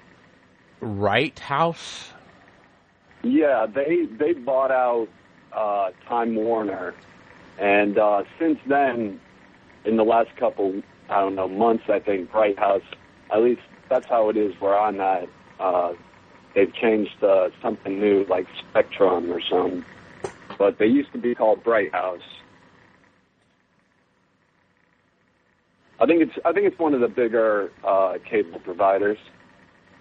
Bright 0.81 1.39
House. 1.39 2.13
Yeah, 3.23 3.65
they 3.73 4.05
they 4.05 4.33
bought 4.33 4.69
out 4.71 5.07
uh, 5.55 5.91
Time 6.07 6.35
Warner, 6.35 6.93
and 7.57 7.97
uh, 7.97 8.23
since 8.39 8.59
then, 8.67 9.19
in 9.85 9.97
the 9.97 10.03
last 10.03 10.35
couple, 10.37 10.81
I 11.09 11.21
don't 11.21 11.35
know, 11.35 11.47
months, 11.47 11.85
I 11.87 11.99
think 11.99 12.31
Bright 12.31 12.59
House, 12.59 12.83
at 13.31 13.41
least 13.41 13.61
that's 13.89 14.07
how 14.07 14.29
it 14.29 14.37
is 14.37 14.53
where 14.59 14.77
I'm 14.77 14.99
at. 14.99 15.29
Uh, 15.59 15.93
they've 16.53 16.73
changed 16.73 17.23
uh, 17.23 17.49
something 17.61 17.99
new, 17.99 18.25
like 18.29 18.47
Spectrum 18.69 19.31
or 19.31 19.41
something, 19.41 19.85
but 20.57 20.77
they 20.79 20.87
used 20.87 21.11
to 21.13 21.17
be 21.17 21.35
called 21.35 21.63
Bright 21.63 21.91
House. 21.91 22.21
I 25.99 26.05
think 26.05 26.21
it's 26.21 26.33
I 26.43 26.51
think 26.51 26.67
it's 26.67 26.77
one 26.77 26.93
of 26.93 26.99
the 26.99 27.07
bigger 27.07 27.71
uh, 27.83 28.17
cable 28.29 28.59
providers. 28.59 29.17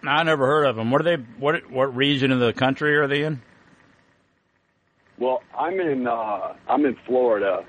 I 0.02 0.22
never 0.24 0.46
heard 0.46 0.64
of 0.66 0.76
them. 0.76 0.90
What 0.90 1.00
are 1.00 1.04
they? 1.04 1.22
What 1.38 1.70
what 1.70 1.94
region 1.94 2.32
of 2.32 2.40
the 2.40 2.52
country 2.52 2.96
are 2.96 3.06
they 3.06 3.22
in? 3.22 3.42
Well, 5.18 5.42
I'm 5.56 5.78
in 5.80 6.06
uh, 6.06 6.54
I'm 6.68 6.84
in 6.84 6.96
Florida, 7.06 7.64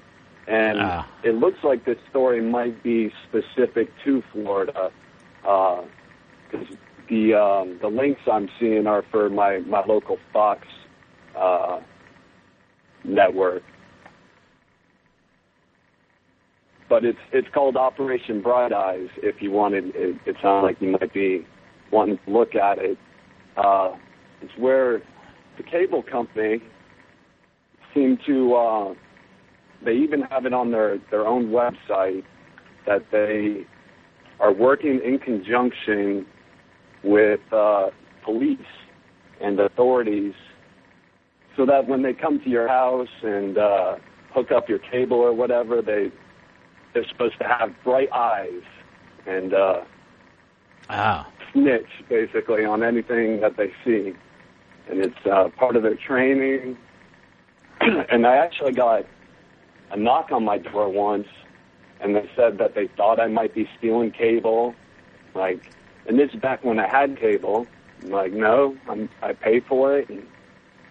and 0.47 0.79
Ah. 0.81 1.07
it 1.23 1.35
looks 1.35 1.63
like 1.63 1.85
this 1.85 1.97
story 2.09 2.41
might 2.41 2.81
be 2.83 3.11
specific 3.27 3.89
to 4.03 4.23
Florida, 4.31 4.91
because 5.41 6.67
the 7.09 7.33
um, 7.35 7.77
the 7.81 7.87
links 7.87 8.21
I'm 8.31 8.49
seeing 8.59 8.87
are 8.87 9.03
for 9.11 9.29
my 9.29 9.59
my 9.59 9.83
local 9.85 10.17
Fox 10.33 10.67
uh, 11.37 11.79
network. 13.03 13.63
But 16.89 17.05
it's 17.05 17.19
it's 17.31 17.47
called 17.53 17.77
Operation 17.77 18.41
Bright 18.41 18.73
Eyes. 18.73 19.09
If 19.17 19.41
you 19.41 19.51
wanted, 19.51 19.95
it, 19.95 20.17
it 20.25 20.35
sounds 20.41 20.63
like 20.63 20.81
you 20.81 20.89
might 20.89 21.13
be 21.13 21.45
wanting 21.91 22.17
to 22.25 22.31
look 22.31 22.55
at 22.55 22.79
it. 22.79 22.97
Uh, 23.55 23.95
it's 24.41 24.55
where 24.57 25.01
the 25.57 25.63
cable 25.63 26.03
company 26.03 26.61
seem 27.95 28.19
to 28.27 28.53
uh, 28.53 28.93
they 29.83 29.93
even 29.93 30.21
have 30.23 30.45
it 30.45 30.53
on 30.53 30.71
their 30.71 30.99
their 31.09 31.25
own 31.25 31.47
website 31.47 32.23
that 32.85 33.05
they 33.11 33.65
are 34.39 34.53
working 34.53 35.01
in 35.03 35.17
conjunction 35.17 36.25
with 37.03 37.39
uh, 37.51 37.89
police 38.23 38.59
and 39.41 39.59
authorities 39.59 40.33
so 41.57 41.65
that 41.65 41.87
when 41.87 42.03
they 42.03 42.13
come 42.13 42.39
to 42.41 42.49
your 42.49 42.67
house 42.67 43.07
and 43.23 43.57
uh, 43.57 43.95
hook 44.33 44.51
up 44.51 44.69
your 44.69 44.79
cable 44.79 45.17
or 45.17 45.33
whatever 45.33 45.81
they 45.81 46.11
they're 46.93 47.07
supposed 47.09 47.37
to 47.39 47.45
have 47.45 47.69
bright 47.83 48.11
eyes 48.11 48.61
and 49.25 49.53
uh, 49.53 49.81
Ah, 50.89 51.27
snitch 51.51 51.87
basically 52.09 52.63
on 52.63 52.83
anything 52.83 53.41
that 53.41 53.57
they 53.57 53.71
see, 53.83 54.13
and 54.89 54.99
it's 54.99 55.25
uh, 55.25 55.49
part 55.57 55.75
of 55.75 55.83
their 55.83 55.95
training. 55.95 56.77
and 58.09 58.25
I 58.25 58.37
actually 58.37 58.73
got 58.73 59.05
a 59.91 59.97
knock 59.97 60.31
on 60.31 60.43
my 60.43 60.57
door 60.57 60.89
once, 60.89 61.27
and 61.99 62.15
they 62.15 62.29
said 62.35 62.57
that 62.57 62.75
they 62.75 62.87
thought 62.87 63.19
I 63.19 63.27
might 63.27 63.53
be 63.53 63.69
stealing 63.77 64.11
cable, 64.11 64.75
like, 65.33 65.71
and 66.07 66.19
this 66.19 66.31
is 66.33 66.39
back 66.39 66.63
when 66.63 66.79
I 66.79 66.87
had 66.87 67.19
cable. 67.19 67.67
I'm 68.03 68.09
like, 68.09 68.33
no, 68.33 68.75
I'm, 68.89 69.09
I 69.21 69.33
pay 69.33 69.59
for 69.59 69.97
it, 69.97 70.09
and 70.09 70.25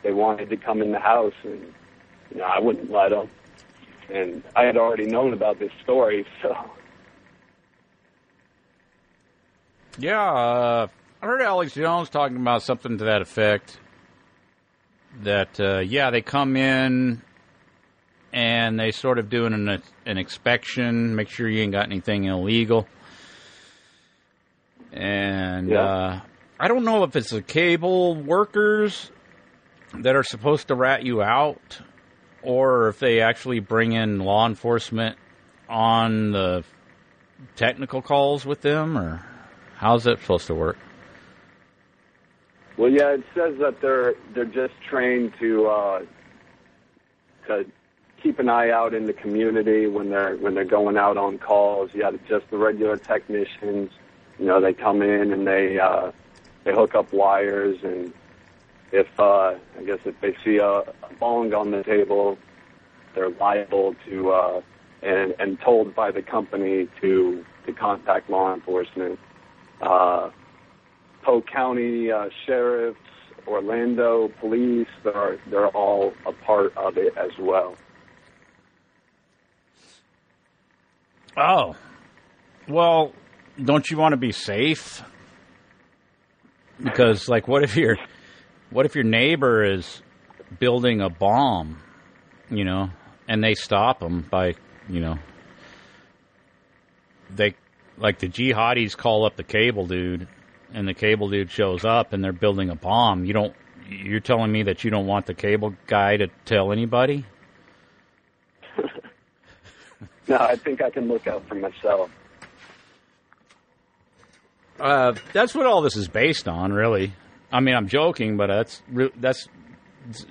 they 0.02 0.12
wanted 0.12 0.50
to 0.50 0.56
come 0.56 0.82
in 0.82 0.92
the 0.92 0.98
house, 0.98 1.34
and 1.42 1.72
you 2.30 2.38
know 2.38 2.44
I 2.44 2.60
wouldn't 2.60 2.90
let 2.90 3.10
them. 3.10 3.30
And 4.10 4.42
I 4.54 4.64
had 4.64 4.76
already 4.76 5.06
known 5.06 5.32
about 5.32 5.58
this 5.58 5.72
story, 5.82 6.26
so 6.42 6.54
yeah. 9.98 10.32
Uh, 10.32 10.86
I 11.22 11.26
heard 11.26 11.40
Alex 11.40 11.72
Jones 11.72 12.10
talking 12.10 12.36
about 12.36 12.62
something 12.62 12.98
to 12.98 13.04
that 13.04 13.22
effect. 13.22 13.78
That 15.22 15.60
uh, 15.60 15.78
yeah, 15.78 16.10
they 16.10 16.22
come 16.22 16.56
in 16.56 17.22
and 18.32 18.78
they 18.80 18.90
sort 18.90 19.18
of 19.18 19.30
do 19.30 19.46
an 19.46 19.68
an 19.68 20.18
inspection, 20.18 21.14
make 21.14 21.28
sure 21.28 21.48
you 21.48 21.62
ain't 21.62 21.72
got 21.72 21.86
anything 21.86 22.24
illegal. 22.24 22.88
And 24.92 25.70
Yeah. 25.70 25.82
uh, 25.82 26.20
I 26.58 26.68
don't 26.68 26.84
know 26.84 27.04
if 27.04 27.16
it's 27.16 27.30
the 27.30 27.42
cable 27.42 28.16
workers 28.16 29.10
that 29.94 30.16
are 30.16 30.22
supposed 30.24 30.68
to 30.68 30.74
rat 30.74 31.04
you 31.04 31.22
out, 31.22 31.80
or 32.42 32.88
if 32.88 32.98
they 32.98 33.20
actually 33.20 33.60
bring 33.60 33.92
in 33.92 34.18
law 34.18 34.46
enforcement 34.46 35.16
on 35.68 36.32
the 36.32 36.64
technical 37.56 38.02
calls 38.02 38.44
with 38.44 38.62
them, 38.62 38.98
or 38.98 39.24
how's 39.76 40.04
that 40.04 40.20
supposed 40.20 40.48
to 40.48 40.54
work? 40.54 40.78
Well, 42.76 42.90
yeah, 42.90 43.10
it 43.10 43.24
says 43.34 43.58
that 43.60 43.80
they're 43.80 44.14
they're 44.34 44.44
just 44.44 44.74
trained 44.88 45.34
to 45.38 45.66
uh, 45.68 46.02
to 47.46 47.64
keep 48.20 48.38
an 48.38 48.48
eye 48.48 48.70
out 48.70 48.94
in 48.94 49.06
the 49.06 49.12
community 49.12 49.86
when 49.86 50.10
they're 50.10 50.36
when 50.36 50.54
they're 50.54 50.64
going 50.64 50.96
out 50.96 51.16
on 51.16 51.38
calls. 51.38 51.90
Yeah, 51.94 52.10
it's 52.12 52.28
just 52.28 52.50
the 52.50 52.58
regular 52.58 52.96
technicians. 52.96 53.90
You 54.38 54.46
know, 54.46 54.60
they 54.60 54.72
come 54.72 55.02
in 55.02 55.32
and 55.32 55.46
they 55.46 55.78
uh, 55.78 56.10
they 56.64 56.72
hook 56.72 56.96
up 56.96 57.12
wires, 57.12 57.78
and 57.84 58.12
if 58.90 59.06
uh, 59.20 59.54
I 59.78 59.84
guess 59.86 60.00
if 60.04 60.20
they 60.20 60.34
see 60.44 60.56
a, 60.56 60.78
a 60.78 61.14
bong 61.20 61.54
on 61.54 61.70
the 61.70 61.84
table, 61.84 62.38
they're 63.14 63.30
liable 63.30 63.94
to 64.08 64.30
uh, 64.32 64.60
and 65.02 65.34
and 65.38 65.60
told 65.60 65.94
by 65.94 66.10
the 66.10 66.22
company 66.22 66.88
to 67.02 67.44
to 67.66 67.72
contact 67.72 68.28
law 68.30 68.52
enforcement. 68.52 69.18
Uh, 69.80 70.30
Polk 71.24 71.46
County 71.46 72.10
uh, 72.10 72.28
sheriffs, 72.46 72.98
Orlando 73.46 74.28
police, 74.40 74.88
they're 75.02 75.38
they're 75.50 75.68
all 75.68 76.12
a 76.26 76.32
part 76.32 76.76
of 76.76 76.96
it 76.96 77.16
as 77.16 77.30
well. 77.38 77.76
Oh, 81.36 81.74
well, 82.68 83.12
don't 83.62 83.90
you 83.90 83.96
want 83.96 84.12
to 84.12 84.16
be 84.16 84.32
safe? 84.32 85.02
Because, 86.82 87.28
like, 87.28 87.48
what 87.48 87.62
if 87.62 87.76
your 87.76 87.96
what 88.70 88.86
if 88.86 88.94
your 88.94 89.04
neighbor 89.04 89.64
is 89.64 90.02
building 90.58 91.00
a 91.00 91.08
bomb, 91.08 91.78
you 92.50 92.64
know, 92.64 92.90
and 93.28 93.42
they 93.42 93.54
stop 93.54 94.00
them 94.00 94.26
by, 94.30 94.54
you 94.88 95.00
know, 95.00 95.18
they 97.30 97.54
like 97.98 98.18
the 98.18 98.28
jihadis 98.28 98.96
call 98.96 99.24
up 99.24 99.36
the 99.36 99.44
cable 99.44 99.86
dude, 99.86 100.28
and 100.74 100.86
the 100.86 100.94
cable 100.94 101.30
dude 101.30 101.50
shows 101.50 101.84
up, 101.84 102.12
and 102.12 102.22
they're 102.22 102.32
building 102.32 102.68
a 102.68 102.74
bomb. 102.74 103.24
You 103.24 103.32
don't. 103.32 103.54
You're 103.88 104.20
telling 104.20 104.50
me 104.50 104.64
that 104.64 104.82
you 104.84 104.90
don't 104.90 105.06
want 105.06 105.26
the 105.26 105.34
cable 105.34 105.74
guy 105.86 106.16
to 106.16 106.28
tell 106.44 106.72
anybody? 106.72 107.24
No, 110.26 110.38
I 110.38 110.56
think 110.56 110.80
I 110.80 110.88
can 110.88 111.06
look 111.06 111.26
out 111.26 111.46
for 111.46 111.54
myself. 111.54 112.10
Uh, 114.80 115.14
that's 115.32 115.54
what 115.54 115.66
all 115.66 115.82
this 115.82 115.96
is 115.96 116.08
based 116.08 116.48
on, 116.48 116.72
really. 116.72 117.12
I 117.52 117.60
mean, 117.60 117.74
I'm 117.74 117.88
joking, 117.88 118.36
but 118.36 118.46
that's 118.48 118.82
that's 119.16 119.46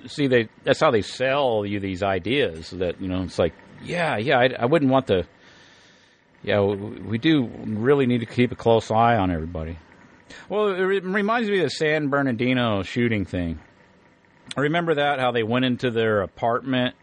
see 0.06 0.26
they 0.26 0.48
that's 0.64 0.80
how 0.80 0.90
they 0.90 1.02
sell 1.02 1.64
you 1.64 1.80
these 1.80 2.02
ideas 2.02 2.70
that 2.70 3.00
you 3.00 3.08
know 3.08 3.22
it's 3.22 3.38
like 3.38 3.54
yeah 3.82 4.16
yeah 4.16 4.38
I, 4.38 4.50
I 4.60 4.64
wouldn't 4.66 4.90
want 4.90 5.08
the 5.08 5.26
yeah 6.44 6.60
we, 6.60 6.76
we 6.76 7.18
do 7.18 7.50
really 7.64 8.06
need 8.06 8.18
to 8.18 8.26
keep 8.26 8.52
a 8.52 8.56
close 8.56 8.90
eye 8.90 9.16
on 9.16 9.30
everybody. 9.30 9.78
Well, 10.48 10.68
it 10.68 10.80
re- 10.82 11.00
reminds 11.00 11.48
me 11.48 11.58
of 11.58 11.64
the 11.64 11.70
San 11.70 12.08
Bernardino 12.08 12.82
shooting 12.82 13.24
thing. 13.24 13.58
I 14.56 14.60
Remember 14.62 14.94
that 14.96 15.18
how 15.18 15.32
they 15.32 15.42
went 15.42 15.64
into 15.64 15.90
their 15.90 16.22
apartment, 16.22 16.94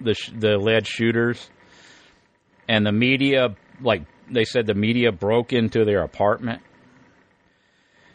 the 0.00 0.14
sh- 0.14 0.30
the 0.36 0.58
lead 0.58 0.86
shooters, 0.86 1.50
and 2.68 2.86
the 2.86 2.92
media 2.92 3.56
like 3.80 4.02
they 4.30 4.44
said 4.44 4.66
the 4.66 4.74
media 4.74 5.12
broke 5.12 5.52
into 5.52 5.84
their 5.84 6.02
apartment. 6.02 6.62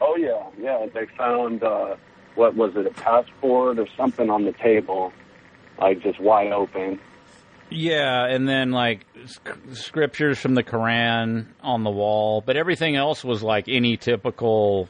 Oh 0.02 0.16
yeah, 0.16 0.50
yeah. 0.60 0.86
They 0.94 1.06
found 1.18 1.64
uh, 1.64 1.96
what 2.36 2.56
was 2.56 2.74
it, 2.76 2.86
a 2.86 2.91
passport 2.91 3.80
or 3.80 3.88
something 3.98 4.30
on 4.30 4.46
the 4.46 4.54
table, 4.54 5.12
like 5.80 6.02
just 6.02 6.20
wide 6.20 6.52
open. 6.52 7.00
Yeah, 7.70 8.26
and 8.26 8.48
then 8.48 8.72
like 8.72 9.06
sc- 9.26 9.74
scriptures 9.74 10.40
from 10.40 10.56
the 10.56 10.64
Quran 10.64 11.48
on 11.62 11.84
the 11.84 11.91
wall, 11.91 12.41
but 12.46 12.58
everything 12.58 12.96
else 12.96 13.24
was 13.24 13.44
like 13.44 13.66
any 13.68 13.96
typical 13.98 14.90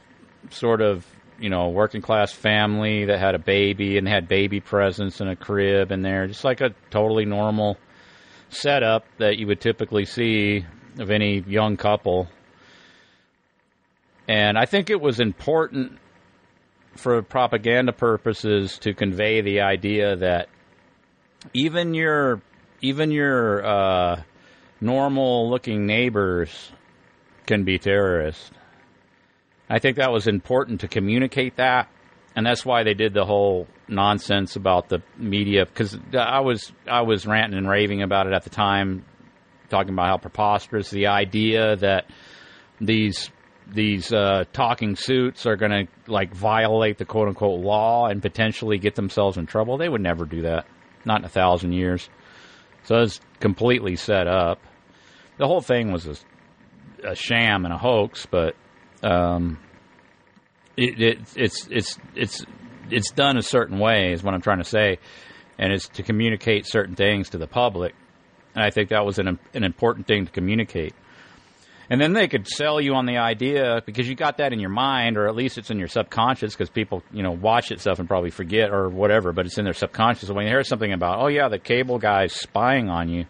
sort 0.50 0.80
of 0.80 1.06
you 1.38 1.50
know 1.50 1.68
working 1.68 2.00
class 2.00 2.32
family 2.32 3.04
that 3.06 3.18
had 3.18 3.34
a 3.34 3.38
baby 3.38 3.98
and 3.98 4.08
had 4.08 4.28
baby 4.28 4.60
presents 4.60 5.20
and 5.20 5.28
a 5.28 5.36
crib 5.36 5.92
in 5.92 6.02
there, 6.02 6.26
just 6.26 6.44
like 6.44 6.60
a 6.62 6.74
totally 6.90 7.26
normal 7.26 7.76
setup 8.48 9.04
that 9.18 9.36
you 9.36 9.46
would 9.46 9.60
typically 9.60 10.04
see 10.04 10.64
of 10.98 11.10
any 11.10 11.40
young 11.46 11.76
couple. 11.76 12.28
And 14.26 14.56
I 14.56 14.64
think 14.64 14.90
it 14.90 15.00
was 15.00 15.20
important 15.20 15.98
for 16.96 17.20
propaganda 17.22 17.92
purposes 17.92 18.78
to 18.78 18.94
convey 18.94 19.40
the 19.40 19.60
idea 19.60 20.16
that 20.16 20.48
even 21.54 21.94
your 21.94 22.40
even 22.80 23.10
your 23.10 23.64
uh, 23.64 24.22
normal 24.80 25.50
looking 25.50 25.86
neighbors 25.86 26.72
can 27.46 27.64
be 27.64 27.78
terrorists. 27.78 28.50
I 29.68 29.78
think 29.78 29.98
that 29.98 30.10
was 30.10 30.26
important 30.26 30.80
to 30.80 30.88
communicate 30.88 31.56
that, 31.56 31.88
and 32.34 32.44
that's 32.44 32.64
why 32.64 32.82
they 32.82 32.94
did 32.94 33.14
the 33.14 33.24
whole 33.24 33.68
nonsense 33.88 34.56
about 34.56 34.88
the 34.88 35.02
media. 35.16 35.64
Because 35.66 35.96
I 36.12 36.40
was 36.40 36.72
I 36.88 37.02
was 37.02 37.26
ranting 37.26 37.58
and 37.58 37.68
raving 37.68 38.02
about 38.02 38.26
it 38.26 38.32
at 38.32 38.44
the 38.44 38.50
time, 38.50 39.04
talking 39.68 39.92
about 39.92 40.08
how 40.08 40.16
preposterous 40.16 40.90
the 40.90 41.06
idea 41.06 41.76
that 41.76 42.06
these 42.80 43.30
these 43.72 44.12
uh, 44.12 44.44
talking 44.52 44.96
suits 44.96 45.46
are 45.46 45.56
going 45.56 45.70
to 45.86 46.10
like 46.10 46.34
violate 46.34 46.98
the 46.98 47.04
quote 47.04 47.28
unquote 47.28 47.60
law 47.60 48.06
and 48.06 48.20
potentially 48.20 48.78
get 48.78 48.96
themselves 48.96 49.36
in 49.36 49.46
trouble. 49.46 49.78
They 49.78 49.88
would 49.88 50.00
never 50.00 50.24
do 50.24 50.42
that, 50.42 50.66
not 51.04 51.20
in 51.20 51.24
a 51.24 51.28
thousand 51.28 51.72
years. 51.72 52.08
So 52.84 52.96
it's 52.96 53.20
completely 53.40 53.96
set 53.96 54.26
up. 54.26 54.60
The 55.38 55.46
whole 55.46 55.60
thing 55.60 55.92
was 55.92 56.06
a, 56.06 56.16
a 57.04 57.14
sham 57.14 57.64
and 57.64 57.72
a 57.72 57.78
hoax, 57.78 58.26
but 58.26 58.54
um, 59.02 59.58
it, 60.76 61.00
it, 61.00 61.18
it's 61.36 61.66
it's 61.70 61.98
it's 62.14 62.44
it's 62.90 63.10
done 63.12 63.36
a 63.36 63.42
certain 63.42 63.78
way, 63.78 64.12
is 64.12 64.22
what 64.22 64.34
I'm 64.34 64.40
trying 64.40 64.58
to 64.58 64.64
say, 64.64 64.98
and 65.58 65.72
it's 65.72 65.88
to 65.90 66.02
communicate 66.02 66.66
certain 66.66 66.96
things 66.96 67.30
to 67.30 67.38
the 67.38 67.46
public. 67.46 67.94
And 68.54 68.64
I 68.64 68.70
think 68.70 68.90
that 68.90 69.04
was 69.04 69.18
an 69.18 69.38
an 69.54 69.64
important 69.64 70.06
thing 70.06 70.26
to 70.26 70.32
communicate. 70.32 70.94
And 71.90 72.00
then 72.00 72.12
they 72.12 72.28
could 72.28 72.46
sell 72.46 72.80
you 72.80 72.94
on 72.94 73.06
the 73.06 73.16
idea 73.16 73.82
because 73.84 74.08
you 74.08 74.14
got 74.14 74.38
that 74.38 74.52
in 74.52 74.60
your 74.60 74.70
mind, 74.70 75.16
or 75.16 75.26
at 75.26 75.34
least 75.34 75.58
it's 75.58 75.72
in 75.72 75.78
your 75.80 75.88
subconscious, 75.88 76.54
because 76.54 76.70
people, 76.70 77.02
you 77.12 77.24
know, 77.24 77.32
watch 77.32 77.72
it 77.72 77.80
stuff 77.80 77.98
and 77.98 78.06
probably 78.06 78.30
forget 78.30 78.70
or 78.70 78.88
whatever, 78.88 79.32
but 79.32 79.44
it's 79.44 79.58
in 79.58 79.64
their 79.64 79.74
subconscious. 79.74 80.30
When 80.30 80.44
they 80.44 80.50
hear 80.50 80.62
something 80.62 80.92
about, 80.92 81.18
oh 81.18 81.26
yeah, 81.26 81.48
the 81.48 81.58
cable 81.58 81.98
guy's 81.98 82.32
spying 82.32 82.88
on 82.88 83.08
you, 83.08 83.26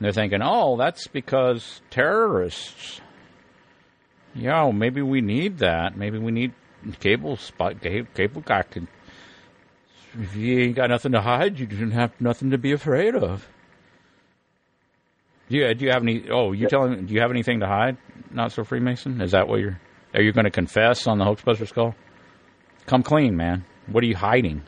they're 0.00 0.10
thinking, 0.10 0.40
oh, 0.42 0.76
that's 0.76 1.06
because 1.06 1.80
terrorists. 1.90 3.00
Yeah, 4.34 4.64
well, 4.64 4.72
maybe 4.72 5.00
we 5.00 5.20
need 5.20 5.58
that. 5.58 5.96
Maybe 5.96 6.18
we 6.18 6.32
need 6.32 6.52
cable 6.98 7.36
spy. 7.36 7.74
Cable 7.74 8.40
guy 8.40 8.62
can. 8.62 8.88
If 10.18 10.34
you 10.34 10.58
ain't 10.58 10.74
got 10.74 10.90
nothing 10.90 11.12
to 11.12 11.20
hide, 11.20 11.60
you 11.60 11.66
don't 11.66 11.92
have 11.92 12.20
nothing 12.20 12.50
to 12.50 12.58
be 12.58 12.72
afraid 12.72 13.14
of. 13.14 13.48
Do 15.48 15.56
you, 15.58 15.74
do 15.74 15.84
you 15.84 15.90
have 15.90 16.02
any? 16.02 16.28
Oh, 16.30 16.52
you 16.52 16.68
telling? 16.68 17.06
Do 17.06 17.14
you 17.14 17.20
have 17.20 17.30
anything 17.30 17.60
to 17.60 17.66
hide? 17.66 17.96
Not 18.30 18.52
so 18.52 18.64
Freemason. 18.64 19.20
Is 19.20 19.32
that 19.32 19.46
what 19.48 19.60
you're? 19.60 19.78
Are 20.14 20.22
you 20.22 20.32
going 20.32 20.44
to 20.44 20.50
confess 20.50 21.06
on 21.06 21.18
the 21.18 21.24
Hoaxbusters 21.24 21.72
call? 21.72 21.94
Come 22.86 23.02
clean, 23.02 23.36
man. 23.36 23.64
What 23.86 24.04
are 24.04 24.06
you 24.06 24.16
hiding 24.16 24.62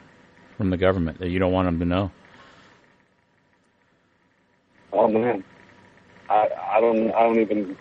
from 0.56 0.70
the 0.70 0.76
government 0.76 1.18
that 1.20 1.30
you 1.30 1.38
don't 1.38 1.52
want 1.52 1.66
them 1.66 1.78
to 1.78 1.84
know? 1.84 2.10
Oh 4.92 5.08
man, 5.08 5.44
I 6.28 6.48
I 6.76 6.80
don't 6.80 7.12
I 7.12 7.20
don't 7.22 7.40
even 7.40 7.76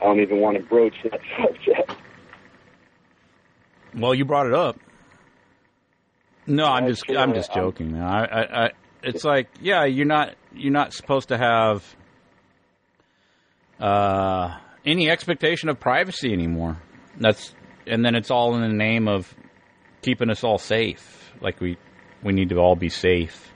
I 0.00 0.04
don't 0.04 0.20
even 0.20 0.40
want 0.40 0.56
to 0.56 0.62
broach 0.62 0.94
that 1.04 1.20
subject. 1.38 1.92
Well, 3.94 4.14
you 4.14 4.24
brought 4.24 4.46
it 4.46 4.54
up. 4.54 4.78
No, 6.46 6.66
I'm 6.66 6.86
just 6.86 7.04
I'm 7.10 7.34
just 7.34 7.54
joking, 7.54 7.92
man. 7.92 8.02
I, 8.02 8.24
I, 8.24 8.64
I 8.66 8.70
it's 9.02 9.24
like 9.24 9.48
yeah, 9.60 9.84
you're 9.84 10.06
not 10.06 10.34
you're 10.54 10.72
not 10.72 10.92
supposed 10.92 11.28
to 11.28 11.38
have 11.38 11.96
uh, 13.80 14.56
any 14.84 15.10
expectation 15.10 15.68
of 15.68 15.80
privacy 15.80 16.32
anymore. 16.32 16.80
That's 17.18 17.54
and 17.86 18.04
then 18.04 18.14
it's 18.14 18.30
all 18.30 18.54
in 18.54 18.62
the 18.62 18.74
name 18.74 19.08
of 19.08 19.32
keeping 20.02 20.30
us 20.30 20.42
all 20.44 20.58
safe. 20.58 21.32
Like 21.40 21.60
we 21.60 21.76
we 22.22 22.32
need 22.32 22.48
to 22.50 22.56
all 22.56 22.76
be 22.76 22.88
safe. 22.88 23.52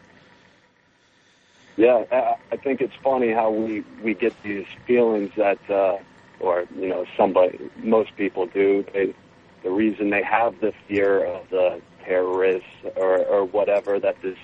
Yeah, 1.76 2.04
I- 2.10 2.34
think 2.56 2.80
it's 2.80 2.94
funny 3.02 3.32
how 3.32 3.50
we 3.50 3.82
we 4.02 4.14
get 4.14 4.34
these 4.42 4.66
feelings 4.86 5.30
that, 5.36 5.58
uh, 5.70 5.96
or 6.40 6.64
you 6.76 6.88
know, 6.88 7.06
somebody, 7.16 7.58
most 7.82 8.14
people 8.16 8.46
do. 8.46 8.84
They, 8.92 9.14
the 9.62 9.70
reason 9.70 10.10
they 10.10 10.22
have 10.22 10.60
the 10.60 10.72
fear 10.86 11.24
of 11.24 11.48
the 11.50 11.80
terrorists 12.04 12.68
or 12.96 13.24
or 13.24 13.44
whatever 13.44 13.98
that 14.00 14.20
this 14.22 14.36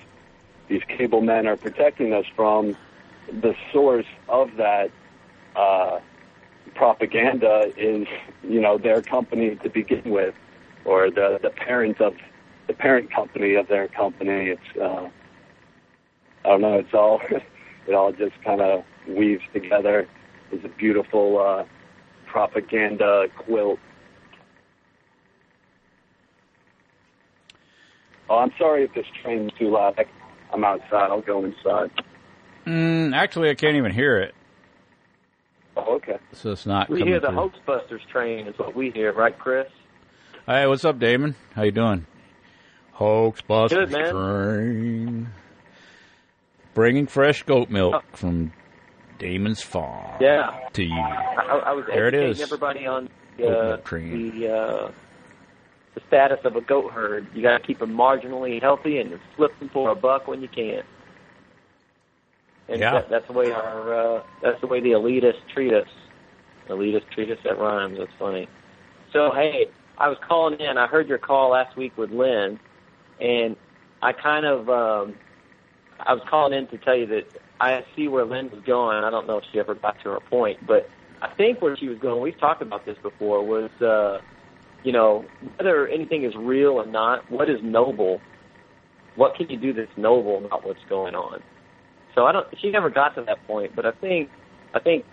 these 0.69 0.81
cable 0.97 1.21
men 1.21 1.47
are 1.47 1.57
protecting 1.57 2.13
us 2.13 2.25
from, 2.35 2.75
the 3.27 3.53
source 3.73 4.05
of 4.29 4.49
that 4.57 4.87
uh, 5.55 5.99
propaganda 6.75 7.71
is 7.77 8.07
you 8.43 8.61
know 8.61 8.77
their 8.77 9.01
company 9.01 9.57
to 9.63 9.69
begin 9.69 10.03
with, 10.05 10.35
or 10.85 11.09
the 11.11 11.39
the 11.43 11.49
parent 11.51 12.01
of 12.01 12.13
the 12.67 12.73
parent 12.73 13.13
company 13.13 13.55
of 13.55 13.67
their 13.67 13.87
company. 13.89 14.49
It's 14.49 14.79
uh, 14.81 15.09
I 16.45 16.49
don't 16.49 16.61
know. 16.61 16.75
It's 16.79 16.93
all 16.93 17.21
it 17.87 17.93
all 17.93 18.11
just 18.11 18.33
kind 18.43 18.61
of 18.61 18.83
weaves 19.07 19.43
together. 19.53 20.07
It's 20.51 20.65
a 20.65 20.77
beautiful 20.77 21.39
uh, 21.39 21.65
propaganda 22.31 23.25
quilt. 23.45 23.79
Oh, 28.29 28.37
I'm 28.39 28.51
sorry 28.59 28.83
if 28.85 28.93
this 28.93 29.05
train's 29.23 29.51
too 29.59 29.71
loud. 29.71 29.95
I- 29.99 30.05
I'm 30.53 30.63
outside. 30.63 31.09
I'll 31.11 31.21
go 31.21 31.43
inside. 31.45 31.91
Mm, 32.65 33.15
actually, 33.15 33.49
I 33.49 33.55
can't 33.55 33.75
even 33.75 33.91
hear 33.91 34.17
it, 34.19 34.33
Oh, 35.77 35.95
okay. 35.97 36.17
so 36.33 36.51
it's 36.51 36.65
not. 36.65 36.89
We 36.89 37.03
hear 37.03 37.19
the 37.19 37.27
through. 37.27 37.51
Hoaxbusters 37.67 38.07
train 38.11 38.47
is 38.47 38.57
what 38.57 38.75
we 38.75 38.89
hear, 38.91 39.13
right, 39.13 39.37
Chris? 39.37 39.67
Hey, 40.47 40.65
what's 40.67 40.85
up, 40.85 40.97
Damon? 40.99 41.35
How 41.53 41.63
you 41.63 41.71
doing? 41.71 42.05
Hoaxbusters 42.97 43.69
Good, 43.69 43.91
man. 43.91 44.11
train. 44.11 45.29
Bringing 46.73 47.07
fresh 47.07 47.43
goat 47.43 47.69
milk 47.69 48.03
from 48.13 48.51
Damon's 49.19 49.61
farm 49.61 50.17
Yeah. 50.19 50.51
to 50.73 50.83
you. 50.83 50.93
I, 50.93 51.61
I 51.67 51.71
was 51.73 51.85
There 51.87 52.07
it 52.07 52.13
educating 52.15 52.31
is. 52.31 52.41
everybody 52.41 52.85
on 52.87 53.09
Goat 53.37 53.47
uh, 53.49 53.77
train. 53.77 54.39
the 54.39 54.49
uh, 54.53 54.91
the 55.95 56.01
status 56.07 56.39
of 56.43 56.55
a 56.55 56.61
goat 56.61 56.91
herd. 56.91 57.27
You 57.33 57.41
got 57.41 57.57
to 57.57 57.65
keep 57.65 57.79
them 57.79 57.93
marginally 57.93 58.61
healthy 58.61 58.99
and 58.99 59.17
flip 59.35 59.57
them 59.59 59.69
for 59.69 59.89
a 59.89 59.95
buck 59.95 60.27
when 60.27 60.41
you 60.41 60.47
can. 60.47 60.83
And 62.67 62.81
Yeah. 62.81 62.91
that, 62.91 63.09
that's 63.09 63.27
the 63.27 63.33
way 63.33 63.51
our 63.51 63.93
uh, 64.17 64.23
that's 64.41 64.59
the 64.61 64.67
way 64.67 64.81
the 64.81 64.91
elitists 64.91 65.47
treat 65.53 65.73
us. 65.73 65.87
Elitists 66.67 67.09
treat 67.11 67.31
us. 67.31 67.37
That 67.43 67.57
rhymes. 67.57 67.97
That's 67.97 68.11
funny. 68.19 68.47
So 69.13 69.31
hey, 69.33 69.67
I 69.97 70.09
was 70.09 70.17
calling 70.27 70.59
in. 70.59 70.77
I 70.77 70.87
heard 70.87 71.07
your 71.07 71.17
call 71.17 71.51
last 71.51 71.77
week 71.77 71.97
with 71.97 72.11
Lynn, 72.11 72.59
and 73.21 73.55
I 74.01 74.11
kind 74.11 74.45
of 74.45 74.69
um, 74.69 75.15
I 75.99 76.13
was 76.13 76.23
calling 76.29 76.57
in 76.57 76.67
to 76.67 76.77
tell 76.79 76.95
you 76.95 77.05
that 77.07 77.27
I 77.59 77.85
see 77.95 78.07
where 78.07 78.25
Lynn 78.25 78.49
was 78.49 78.61
going. 78.65 79.03
I 79.03 79.09
don't 79.09 79.27
know 79.27 79.37
if 79.37 79.45
she 79.51 79.59
ever 79.59 79.75
got 79.75 80.01
to 80.03 80.09
her 80.09 80.19
point, 80.19 80.65
but 80.65 80.89
I 81.21 81.33
think 81.35 81.61
where 81.61 81.77
she 81.77 81.87
was 81.87 81.97
going, 81.99 82.21
we've 82.21 82.39
talked 82.39 82.61
about 82.61 82.85
this 82.85 82.97
before, 83.01 83.45
was, 83.45 83.71
uh, 83.81 84.19
you 84.85 84.91
know, 84.91 85.25
whether 85.57 85.87
anything 85.87 86.23
is 86.23 86.33
real 86.37 86.73
or 86.73 86.85
not, 86.85 87.29
what 87.31 87.49
is 87.49 87.57
noble? 87.63 88.21
What 89.15 89.35
can 89.35 89.49
you 89.49 89.59
do 89.59 89.73
that's 89.73 89.89
noble 89.97 90.45
about 90.45 90.65
what's 90.65 90.79
going 90.87 91.15
on? 91.15 91.41
So 92.13 92.25
I 92.25 92.31
don't, 92.31 92.45
she 92.61 92.69
never 92.69 92.89
got 92.89 93.15
to 93.15 93.23
that 93.25 93.45
point, 93.47 93.75
but 93.75 93.85
I 93.85 93.91
think, 93.99 94.29
I 94.75 94.79
think, 94.79 95.03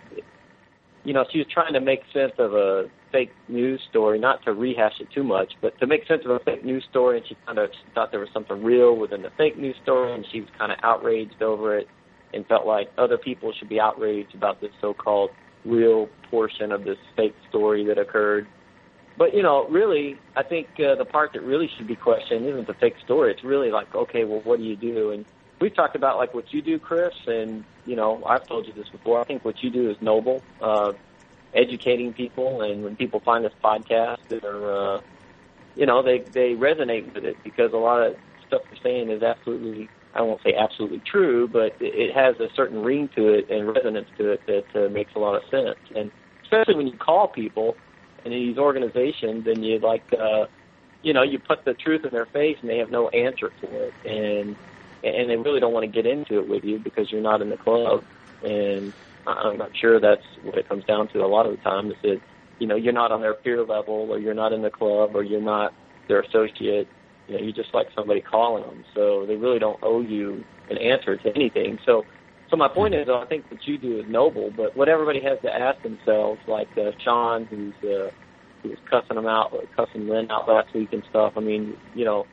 you 1.03 1.13
know, 1.13 1.25
she 1.31 1.39
was 1.39 1.47
trying 1.51 1.73
to 1.73 1.81
make 1.81 2.01
sense 2.13 2.33
of 2.37 2.53
a 2.53 2.85
fake 3.11 3.31
news 3.49 3.81
story, 3.89 4.19
not 4.19 4.43
to 4.45 4.53
rehash 4.53 4.93
it 4.99 5.07
too 5.13 5.23
much, 5.23 5.51
but 5.61 5.77
to 5.79 5.87
make 5.87 6.07
sense 6.07 6.21
of 6.23 6.31
a 6.31 6.39
fake 6.45 6.63
news 6.63 6.85
story, 6.89 7.17
and 7.17 7.27
she 7.27 7.35
kind 7.45 7.57
of 7.57 7.69
thought 7.95 8.11
there 8.11 8.19
was 8.19 8.29
something 8.31 8.63
real 8.63 8.95
within 8.95 9.23
the 9.23 9.31
fake 9.37 9.57
news 9.57 9.75
story, 9.81 10.13
and 10.13 10.23
she 10.31 10.39
was 10.39 10.49
kind 10.57 10.71
of 10.71 10.77
outraged 10.83 11.41
over 11.41 11.77
it 11.77 11.87
and 12.33 12.45
felt 12.45 12.67
like 12.67 12.89
other 12.97 13.17
people 13.17 13.51
should 13.57 13.69
be 13.69 13.79
outraged 13.79 14.35
about 14.35 14.61
this 14.61 14.71
so-called 14.81 15.31
real 15.65 16.07
portion 16.29 16.71
of 16.71 16.83
this 16.83 16.97
fake 17.15 17.35
story 17.49 17.85
that 17.85 17.97
occurred. 17.97 18.45
But 19.17 19.33
you 19.33 19.43
know, 19.43 19.67
really, 19.69 20.17
I 20.35 20.43
think 20.43 20.67
uh, 20.79 20.95
the 20.95 21.05
part 21.05 21.33
that 21.33 21.41
really 21.41 21.69
should 21.77 21.87
be 21.87 21.95
questioned 21.95 22.45
isn't 22.45 22.67
the 22.67 22.73
fake 22.73 22.95
story. 23.03 23.31
It's 23.31 23.43
really 23.43 23.71
like, 23.71 23.93
okay, 23.93 24.23
well, 24.23 24.41
what 24.43 24.57
do 24.59 24.65
you 24.65 24.75
do? 24.75 25.11
And 25.11 25.25
we've 25.61 25.75
talked 25.75 25.95
about 25.95 26.17
like 26.17 26.33
what 26.33 26.51
you 26.53 26.61
do, 26.61 26.79
Chris, 26.79 27.13
and 27.27 27.63
you 27.85 27.95
know, 27.95 28.23
I've 28.25 28.47
told 28.47 28.67
you 28.67 28.73
this 28.73 28.89
before. 28.89 29.21
I 29.21 29.23
think 29.23 29.45
what 29.45 29.61
you 29.61 29.69
do 29.69 29.89
is 29.89 29.97
noble, 30.01 30.41
uh, 30.61 30.93
educating 31.53 32.13
people, 32.13 32.61
and 32.61 32.83
when 32.83 32.95
people 32.95 33.19
find 33.19 33.45
this 33.45 33.53
podcast, 33.63 34.17
they're, 34.29 34.95
uh, 34.95 35.01
you 35.75 35.85
know, 35.85 36.01
they 36.01 36.19
they 36.33 36.53
resonate 36.53 37.13
with 37.13 37.23
it 37.23 37.37
because 37.43 37.71
a 37.73 37.77
lot 37.77 38.01
of 38.01 38.15
stuff 38.47 38.61
you're 38.71 38.81
saying 38.83 39.11
is 39.11 39.21
absolutely 39.21 39.89
I 40.15 40.21
won't 40.21 40.41
say 40.43 40.53
absolutely 40.53 41.01
true, 41.09 41.47
but 41.47 41.75
it 41.79 42.13
has 42.13 42.39
a 42.39 42.47
certain 42.55 42.83
ring 42.83 43.09
to 43.15 43.29
it 43.29 43.49
and 43.49 43.67
resonance 43.67 44.07
to 44.17 44.31
it 44.31 44.41
that 44.45 44.85
uh, 44.85 44.89
makes 44.89 45.11
a 45.15 45.19
lot 45.19 45.35
of 45.35 45.41
sense. 45.49 45.79
And 45.95 46.11
especially 46.43 46.75
when 46.75 46.87
you 46.87 46.97
call 46.97 47.27
people 47.27 47.75
in 48.25 48.31
these 48.31 48.57
organizations 48.57 49.45
and 49.47 49.63
you 49.65 49.79
like, 49.79 50.03
uh, 50.19 50.45
you 51.01 51.13
know, 51.13 51.23
you 51.23 51.39
put 51.39 51.65
the 51.65 51.73
truth 51.73 52.01
in 52.05 52.11
their 52.11 52.27
face 52.27 52.57
and 52.61 52.69
they 52.69 52.77
have 52.77 52.89
no 52.91 53.09
answer 53.09 53.51
for 53.59 53.83
it. 53.83 53.93
And 54.05 54.55
and 55.03 55.29
they 55.29 55.35
really 55.35 55.59
don't 55.59 55.73
want 55.73 55.83
to 55.83 55.91
get 55.91 56.09
into 56.09 56.39
it 56.39 56.47
with 56.47 56.63
you 56.63 56.79
because 56.79 57.11
you're 57.11 57.21
not 57.21 57.41
in 57.41 57.49
the 57.49 57.57
club. 57.57 58.05
And 58.41 58.93
I'm 59.27 59.57
not 59.57 59.71
sure 59.79 59.99
that's 59.99 60.23
what 60.41 60.57
it 60.57 60.67
comes 60.67 60.85
down 60.85 61.09
to 61.09 61.19
a 61.19 61.27
lot 61.27 61.45
of 61.45 61.51
the 61.51 61.57
time 61.57 61.91
is 61.91 61.97
that 62.03 62.21
you 62.59 62.67
know 62.67 62.75
you're 62.75 62.93
not 62.93 63.11
on 63.11 63.21
their 63.21 63.33
peer 63.35 63.63
level, 63.63 64.07
or 64.09 64.19
you're 64.19 64.33
not 64.33 64.53
in 64.53 64.61
the 64.61 64.69
club, 64.69 65.11
or 65.13 65.23
you're 65.23 65.41
not 65.41 65.73
their 66.07 66.21
associate. 66.21 66.87
You 67.27 67.35
know, 67.35 67.41
you're 67.43 67.53
just 67.53 67.73
like 67.73 67.87
somebody 67.95 68.21
calling 68.21 68.63
them. 68.63 68.83
So 68.93 69.25
they 69.25 69.35
really 69.35 69.59
don't 69.59 69.79
owe 69.81 70.01
you 70.01 70.45
an 70.69 70.77
answer 70.77 71.17
to 71.17 71.35
anything. 71.35 71.79
So 71.85 72.05
so 72.53 72.57
my 72.57 72.67
point 72.67 72.93
is, 72.93 73.07
I 73.09 73.25
think 73.25 73.49
what 73.49 73.65
you 73.65 73.79
do 73.79 73.99
is 73.99 74.05
noble, 74.07 74.51
but 74.55 74.77
what 74.77 74.87
everybody 74.87 75.19
has 75.21 75.39
to 75.41 75.51
ask 75.51 75.81
themselves, 75.81 76.39
like 76.47 76.67
uh, 76.77 76.91
Sean, 77.03 77.45
who's 77.45 77.73
uh, 77.81 78.11
who 78.61 78.69
was 78.69 78.77
cussing 78.91 79.15
them 79.15 79.25
out, 79.25 79.51
cussing 79.75 80.07
Lynn 80.07 80.29
out 80.29 80.47
last 80.47 80.71
week 80.75 80.93
and 80.93 81.01
stuff. 81.09 81.33
I 81.35 81.39
mean, 81.39 81.75
you 81.95 82.05
know, 82.05 82.27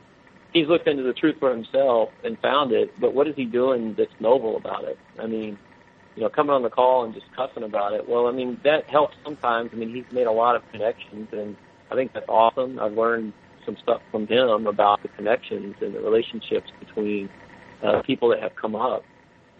he's 0.53 0.67
looked 0.67 0.87
into 0.87 1.01
the 1.01 1.13
truth 1.13 1.37
for 1.39 1.49
himself 1.49 2.09
and 2.23 2.37
found 2.37 2.71
it, 2.71 2.93
but 2.99 3.15
what 3.15 3.27
is 3.27 3.35
he 3.35 3.45
doing 3.45 3.95
that's 3.97 4.13
noble 4.19 4.57
about 4.57 4.83
it? 4.83 4.99
I 5.17 5.25
mean, 5.25 5.57
you 6.15 6.21
know, 6.21 6.29
coming 6.29 6.51
on 6.51 6.61
the 6.61 6.69
call 6.69 7.03
and 7.03 7.15
just 7.15 7.25
cussing 7.35 7.63
about 7.63 7.93
it. 7.93 8.07
Well, 8.07 8.27
I 8.27 8.31
mean, 8.31 8.61
that 8.63 8.87
helps 8.91 9.15
sometimes. 9.23 9.71
I 9.73 9.75
mean, 9.75 9.91
he's 9.91 10.05
made 10.13 10.27
a 10.27 10.31
lot 10.31 10.55
of 10.55 10.61
connections, 10.71 11.29
and 11.31 11.57
I 11.89 11.95
think 11.95 12.13
that's 12.13 12.29
awesome. 12.29 12.77
I've 12.79 12.93
learned 12.93 13.33
some 13.65 13.75
stuff 13.81 14.03
from 14.11 14.27
him 14.27 14.67
about 14.67 15.01
the 15.01 15.07
connections 15.07 15.77
and 15.81 15.95
the 15.95 15.99
relationships 15.99 16.69
between 16.79 17.27
uh, 17.81 18.03
people 18.03 18.29
that 18.29 18.39
have 18.39 18.55
come 18.55 18.75
up. 18.75 19.03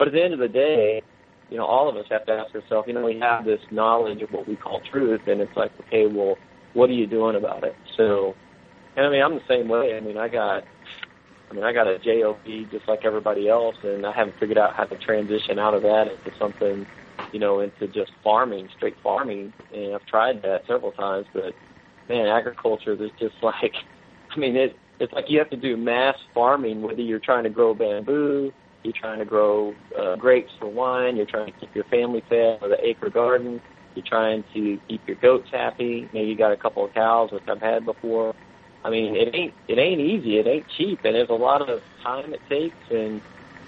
But 0.02 0.08
at 0.08 0.16
the 0.16 0.24
end 0.24 0.34
of 0.34 0.40
the 0.40 0.48
day, 0.48 1.04
you 1.52 1.58
know, 1.58 1.66
all 1.66 1.88
of 1.88 1.96
us 1.96 2.06
have 2.10 2.26
to 2.26 2.32
ask 2.32 2.56
ourselves, 2.56 2.88
you 2.88 2.96
know, 2.96 3.06
we 3.06 3.20
have 3.20 3.46
this 3.46 3.60
knowledge 3.70 4.24
of 4.24 4.32
what 4.32 4.48
we 4.48 4.56
call 4.56 4.82
truth, 4.92 5.22
and 5.28 5.40
it's 5.40 5.56
like, 5.56 5.72
okay, 5.80 6.08
well, 6.08 6.38
what 6.74 6.90
are 6.90 6.94
you 6.94 7.06
doing 7.06 7.36
about 7.36 7.64
it? 7.64 7.76
So, 7.98 8.34
and 8.98 9.06
I 9.06 9.12
mean, 9.12 9.22
I'm 9.22 9.36
the 9.36 9.46
same 9.48 9.70
way. 9.70 9.96
I 9.96 10.00
mean, 10.00 10.18
I 10.18 10.28
got, 10.28 10.64
I 11.52 11.54
mean, 11.54 11.64
I 11.64 11.72
got 11.72 11.86
a 11.86 12.00
job 12.00 12.38
just 12.72 12.88
like 12.88 13.02
everybody 13.06 13.48
else, 13.48 13.76
and 13.84 14.04
I 14.04 14.12
haven't 14.12 14.40
figured 14.40 14.58
out 14.58 14.76
how 14.76 14.86
to 14.86 14.98
transition 14.98 15.60
out 15.60 15.76
of 15.76 15.84
that 15.84 16.06
into 16.08 16.36
something, 16.40 16.88
you 17.32 17.38
know, 17.38 17.60
into 17.60 17.86
just 17.86 18.12
farming, 18.24 18.70
straight 18.78 18.96
farming. 19.04 19.54
And 19.72 19.94
I've 19.94 20.08
tried 20.08 20.42
that 20.42 20.62
several 20.66 20.94
times, 20.94 21.28
but 21.32 21.54
man, 22.10 22.26
agriculture, 22.26 22.96
there's 22.96 23.12
just 23.20 23.36
like, 23.44 23.74
I 24.36 24.40
mean, 24.40 24.56
it, 24.56 24.76
it's 25.00 25.14
like 25.14 25.26
you 25.28 25.38
have 25.38 25.52
to 25.52 25.58
do 25.58 25.78
mass 25.78 26.16
farming, 26.34 26.82
whether 26.82 27.02
you're 27.02 27.20
trying 27.20 27.44
to 27.44 27.52
grow 27.52 27.76
bamboo, 27.76 28.52
you're 28.84 28.94
trying 29.00 29.20
to 29.20 29.26
grow 29.26 29.74
uh, 30.00 30.16
grapes 30.16 30.52
for 30.60 30.68
wine, 30.68 31.16
you're 31.16 31.26
trying 31.26 31.48
to 31.48 31.60
keep 31.60 31.74
your 31.76 31.84
family 31.86 32.24
fed 32.30 32.60
with 32.62 32.72
an 32.72 32.80
acre 32.84 33.10
garden, 33.10 33.62
you're 33.96 34.06
trying 34.08 34.44
to 34.54 34.80
keep 34.88 35.02
your 35.08 35.18
goats 35.18 35.50
happy. 35.52 36.10
Maybe 36.14 36.30
you 36.30 36.38
got 36.38 36.52
a 36.52 36.58
couple 36.58 36.86
of 36.86 36.94
cows, 36.94 37.32
which 37.32 37.44
I've 37.48 37.62
had 37.62 37.86
before. 37.86 38.34
I 38.84 38.90
mean, 38.90 39.16
it 39.16 39.36
ain't 39.36 39.54
it 39.68 39.78
ain't 39.78 40.02
easy. 40.02 40.40
It 40.40 40.48
ain't 40.48 40.66
cheap, 40.78 41.00
and 41.04 41.16
there's 41.16 41.30
a 41.30 41.34
lot 41.34 41.62
of 41.62 41.82
time 42.04 42.34
it 42.34 42.42
takes. 42.50 42.76
And 42.90 43.22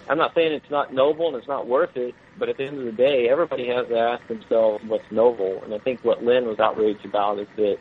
I'm 0.10 0.18
not 0.18 0.34
saying 0.34 0.54
it's 0.54 0.72
not 0.72 0.94
noble 0.94 1.28
and 1.28 1.38
it's 1.38 1.48
not 1.48 1.68
worth 1.68 1.96
it, 1.96 2.16
but 2.38 2.50
at 2.50 2.58
the 2.58 2.66
end 2.66 2.80
of 2.80 2.86
the 2.86 2.92
day, 2.92 3.28
everybody 3.30 3.68
has 3.68 3.88
to 3.90 3.98
ask 3.98 4.28
themselves 4.28 4.84
what's 4.88 5.10
noble. 5.12 5.62
And 5.64 5.74
I 5.74 5.80
think 5.80 6.00
what 6.04 6.24
Lynn 6.24 6.46
was 6.46 6.60
outraged 6.60 7.06
about 7.06 7.40
is 7.40 7.48
that 7.58 7.78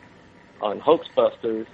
on 0.61 0.79
Hoaxbusters, 0.79 1.65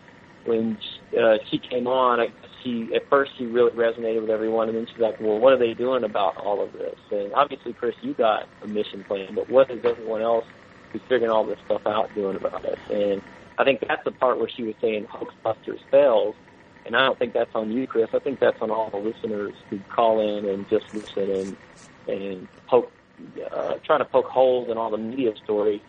when 0.45 0.77
uh, 1.19 1.37
she 1.49 1.59
came 1.59 1.87
on, 1.87 2.19
I, 2.19 2.29
she 2.63 2.93
at 2.93 3.09
first 3.09 3.31
she 3.37 3.45
really 3.45 3.71
resonated 3.71 4.21
with 4.21 4.29
everyone, 4.29 4.69
and 4.69 4.77
then 4.77 4.87
she's 4.87 4.99
like, 4.99 5.19
"Well, 5.19 5.39
what 5.39 5.53
are 5.53 5.57
they 5.57 5.73
doing 5.73 6.03
about 6.03 6.37
all 6.37 6.61
of 6.61 6.73
this?" 6.73 6.97
And 7.11 7.33
obviously, 7.33 7.73
Chris, 7.73 7.95
you 8.01 8.13
got 8.13 8.47
a 8.61 8.67
mission 8.67 9.03
plan, 9.03 9.35
but 9.35 9.49
what 9.49 9.69
is 9.71 9.83
everyone 9.83 10.21
else 10.21 10.45
who's 10.91 11.01
figuring 11.07 11.31
all 11.31 11.45
this 11.45 11.59
stuff 11.65 11.85
out 11.85 12.13
doing 12.15 12.35
about 12.35 12.65
it? 12.65 12.79
And 12.89 13.21
I 13.57 13.63
think 13.63 13.83
that's 13.87 14.03
the 14.03 14.11
part 14.11 14.39
where 14.39 14.49
she 14.49 14.63
was 14.63 14.75
saying 14.81 15.07
Hoaxbusters 15.07 15.79
fails, 15.91 16.35
and 16.85 16.95
I 16.95 17.05
don't 17.05 17.19
think 17.19 17.33
that's 17.33 17.53
on 17.55 17.71
you, 17.71 17.87
Chris. 17.87 18.09
I 18.13 18.19
think 18.19 18.39
that's 18.39 18.61
on 18.61 18.71
all 18.71 18.89
the 18.89 18.97
listeners 18.97 19.53
who 19.69 19.79
call 19.89 20.19
in 20.21 20.45
and 20.45 20.67
just 20.69 20.85
listen 20.93 21.29
and 21.29 21.57
and 22.07 22.47
poke, 22.67 22.91
uh, 23.51 23.75
trying 23.85 23.99
to 23.99 24.05
poke 24.05 24.27
holes 24.27 24.69
in 24.69 24.77
all 24.77 24.89
the 24.89 24.97
media 24.97 25.33
story, 25.43 25.81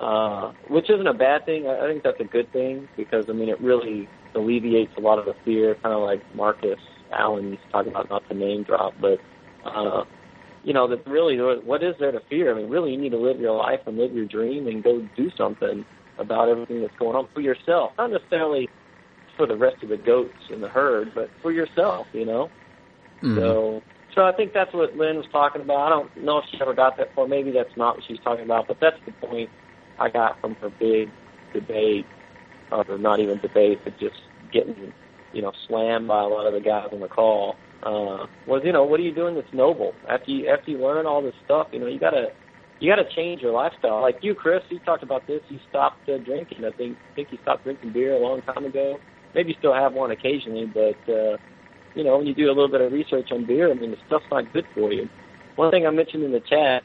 uh, 0.00 0.52
which 0.68 0.90
isn't 0.90 1.06
a 1.06 1.14
bad 1.14 1.44
thing. 1.46 1.66
I, 1.66 1.84
I 1.84 1.88
think 1.88 2.02
that's 2.02 2.20
a 2.20 2.24
good 2.24 2.52
thing 2.52 2.88
because 2.96 3.24
I 3.28 3.32
mean 3.32 3.48
it 3.48 3.60
really 3.60 4.08
alleviates 4.34 4.92
a 4.96 5.00
lot 5.00 5.18
of 5.18 5.24
the 5.24 5.34
fear, 5.44 5.74
kind 5.82 5.94
of 5.94 6.02
like 6.02 6.22
Marcus 6.34 6.78
Allen 7.12 7.50
used 7.50 7.62
to 7.64 7.72
talk 7.72 7.86
about, 7.86 8.10
not 8.10 8.28
to 8.28 8.34
name 8.34 8.62
drop, 8.62 8.94
but 9.00 9.18
uh, 9.64 10.04
you 10.62 10.72
know 10.72 10.86
that 10.88 11.06
really 11.06 11.38
what 11.38 11.82
is 11.82 11.94
there 11.98 12.12
to 12.12 12.20
fear? 12.28 12.54
I 12.54 12.60
mean, 12.60 12.70
really, 12.70 12.92
you 12.92 12.98
need 12.98 13.10
to 13.10 13.18
live 13.18 13.40
your 13.40 13.56
life 13.56 13.80
and 13.86 13.96
live 13.96 14.12
your 14.12 14.26
dream 14.26 14.66
and 14.66 14.82
go 14.82 15.06
do 15.16 15.30
something 15.36 15.84
about 16.18 16.48
everything 16.48 16.80
that's 16.80 16.96
going 16.98 17.16
on 17.16 17.28
for 17.32 17.40
yourself, 17.40 17.92
not 17.96 18.10
necessarily 18.10 18.68
for 19.36 19.46
the 19.46 19.56
rest 19.56 19.82
of 19.82 19.88
the 19.88 19.96
goats 19.96 20.34
in 20.50 20.60
the 20.60 20.68
herd, 20.68 21.12
but 21.14 21.30
for 21.40 21.52
yourself, 21.52 22.06
you 22.12 22.26
know. 22.26 22.50
Mm. 23.22 23.36
So, 23.36 23.82
so 24.14 24.22
I 24.22 24.32
think 24.32 24.52
that's 24.52 24.74
what 24.74 24.96
Lynn 24.96 25.16
was 25.16 25.26
talking 25.30 25.62
about. 25.62 25.76
I 25.76 25.88
don't 25.88 26.24
know 26.24 26.38
if 26.38 26.44
she 26.50 26.60
ever 26.60 26.74
got 26.74 26.96
that 26.98 27.14
far. 27.14 27.28
Maybe 27.28 27.52
that's 27.52 27.74
not 27.76 27.96
what 27.96 28.04
she's 28.06 28.18
talking 28.24 28.44
about, 28.44 28.66
but 28.66 28.78
that's 28.80 28.96
the 29.06 29.12
point 29.26 29.48
I 29.98 30.08
got 30.10 30.40
from 30.40 30.54
her 30.56 30.70
big 30.78 31.10
debate, 31.52 32.06
or 32.70 32.84
not 32.98 33.20
even 33.20 33.38
debate, 33.38 33.80
but 33.84 33.98
just 33.98 34.16
getting, 34.52 34.92
you 35.32 35.42
know, 35.42 35.52
slammed 35.66 36.08
by 36.08 36.22
a 36.22 36.26
lot 36.26 36.46
of 36.46 36.54
the 36.54 36.60
guys 36.60 36.88
on 36.92 37.00
the 37.00 37.08
call. 37.08 37.56
Uh, 37.82 38.26
was 38.46 38.62
you 38.64 38.72
know, 38.72 38.84
what 38.84 38.98
are 39.00 39.04
you 39.04 39.14
doing 39.14 39.34
that's 39.34 39.52
noble? 39.52 39.94
After 40.08 40.30
you 40.30 40.48
after 40.48 40.70
you 40.70 40.78
learn 40.78 41.06
all 41.06 41.22
this 41.22 41.34
stuff, 41.44 41.68
you 41.72 41.78
know, 41.78 41.86
you 41.86 41.98
gotta 41.98 42.28
you 42.80 42.90
got 42.90 43.02
to 43.02 43.14
change 43.14 43.42
your 43.42 43.52
lifestyle. 43.52 44.00
Like 44.00 44.18
you, 44.22 44.34
Chris, 44.34 44.62
you 44.68 44.78
talked 44.80 45.02
about 45.02 45.26
this. 45.26 45.40
You 45.48 45.58
stopped 45.68 46.08
uh, 46.08 46.18
drinking. 46.18 46.64
I 46.64 46.70
think 46.70 46.96
I 47.12 47.14
think 47.14 47.28
you 47.32 47.38
stopped 47.42 47.64
drinking 47.64 47.92
beer 47.92 48.14
a 48.14 48.18
long 48.18 48.42
time 48.42 48.64
ago. 48.64 48.98
Maybe 49.34 49.50
you 49.50 49.56
still 49.58 49.74
have 49.74 49.92
one 49.92 50.10
occasionally, 50.10 50.66
but 50.66 51.12
uh, 51.12 51.36
you 51.94 52.04
know 52.04 52.18
when 52.18 52.26
you 52.26 52.34
do 52.34 52.46
a 52.46 52.54
little 52.54 52.68
bit 52.68 52.80
of 52.80 52.92
research 52.92 53.30
on 53.32 53.46
beer, 53.46 53.70
I 53.70 53.74
mean 53.74 53.90
the 53.90 53.96
stuff's 54.06 54.26
not 54.30 54.52
good 54.52 54.64
for 54.74 54.92
you. 54.92 55.08
One 55.56 55.70
thing 55.70 55.86
I 55.86 55.90
mentioned 55.90 56.22
in 56.22 56.32
the 56.32 56.40
chat 56.40 56.82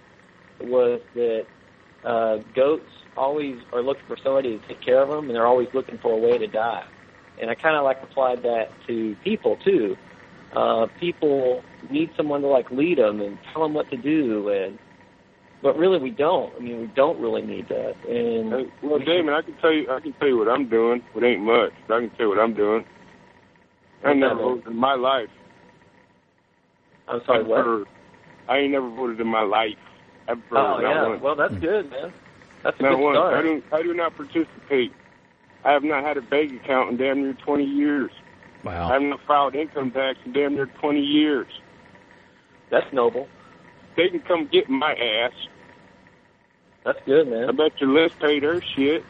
was 0.62 1.00
that 1.14 1.46
uh, 2.06 2.38
goats 2.56 2.90
always 3.16 3.58
are 3.72 3.82
looking 3.82 4.06
for 4.08 4.18
somebody 4.24 4.58
to 4.58 4.68
take 4.68 4.82
care 4.82 5.02
of 5.02 5.10
them, 5.10 5.28
and 5.28 5.36
they're 5.36 5.48
always 5.48 5.70
looking 5.74 5.98
for 6.00 6.14
a 6.14 6.18
way 6.18 6.38
to 6.38 6.48
die. 6.48 6.86
And 7.42 7.50
I 7.50 7.56
kind 7.56 7.76
of 7.76 7.84
like 7.84 8.02
applied 8.02 8.44
that 8.44 8.70
to 8.88 9.16
people 9.24 9.58
too. 9.64 9.96
Uh, 10.56 10.88
people 11.00 11.64
need 11.90 12.12
someone 12.16 12.42
to 12.42 12.48
like 12.48 12.70
lead 12.72 13.00
them 13.00 13.22
and 13.22 13.38
tell 13.52 13.64
them 13.64 13.74
what 13.74 13.90
to 13.90 13.98
do 13.98 14.50
and 14.50 14.78
but 15.64 15.78
really 15.78 15.98
we 15.98 16.12
don't. 16.12 16.54
I 16.56 16.60
mean, 16.60 16.82
we 16.82 16.88
don't 16.88 17.20
really 17.20 17.42
need 17.42 17.70
that. 17.70 17.94
And 18.08 18.70
well, 18.84 19.00
Damon, 19.00 19.34
I 19.34 19.42
can 19.42 19.56
tell 19.62 19.72
you, 19.72 19.90
I 19.90 20.02
can 20.02 20.12
tell 20.14 20.28
you 20.28 20.38
what 20.38 20.50
I'm 20.50 20.68
doing. 20.70 21.02
It 21.16 21.24
ain't 21.24 21.42
much, 21.42 21.72
but 21.88 21.96
I 21.96 22.00
can 22.02 22.10
tell 22.12 22.26
you 22.26 22.30
what 22.30 22.40
I'm 22.40 22.54
doing. 22.54 22.84
I 24.04 24.14
never 24.14 24.36
voted 24.36 24.68
in 24.68 24.76
my 24.76 24.96
life. 24.96 25.30
I'm 27.08 27.22
sorry, 27.26 27.46
what? 27.46 27.66
Heard, 27.66 27.88
I 28.50 28.58
ain't 28.58 28.74
never 28.74 28.90
voted 28.90 29.22
in 29.22 29.28
my 29.28 29.44
life. 29.44 29.78
Ever. 30.28 30.42
Oh 30.52 30.80
yeah, 30.80 31.08
one. 31.10 31.22
well 31.22 31.36
that's 31.36 31.54
hmm. 31.54 31.60
good, 31.60 31.90
man. 31.92 32.14
That's 32.64 32.80
a 32.80 32.84
not 32.84 32.90
good 32.96 33.00
one. 33.00 33.16
start. 33.16 33.34
I 33.34 33.42
do, 33.42 33.64
I 33.74 33.84
do 33.84 33.94
not 33.94 34.16
participate. 34.16 34.94
I 35.66 35.72
have 35.72 35.84
not 35.84 36.04
had 36.04 36.18
a 36.18 36.22
bank 36.22 36.54
account 36.54 36.92
in 36.92 36.98
damn 36.98 37.22
near 37.22 37.34
20 37.34 37.64
years. 37.64 38.12
Wow. 38.64 38.90
I 38.90 38.94
have 38.94 39.02
not 39.02 39.20
filed 39.28 39.56
income 39.56 39.92
tax 39.92 40.20
in 40.26 40.34
damn 40.34 40.56
near 40.56 40.66
20 40.66 41.00
years. 41.00 41.48
That's 42.70 42.92
noble. 42.94 43.28
They 43.96 44.10
can 44.10 44.22
come 44.22 44.48
get 44.48 44.70
my 44.70 44.94
ass. 44.94 45.34
That's 46.86 47.00
good, 47.06 47.28
man. 47.28 47.50
I 47.50 47.52
bet 47.52 47.80
your 47.80 47.90
list 47.90 48.20
paid 48.20 48.44
her 48.44 48.62
shit. 48.62 49.06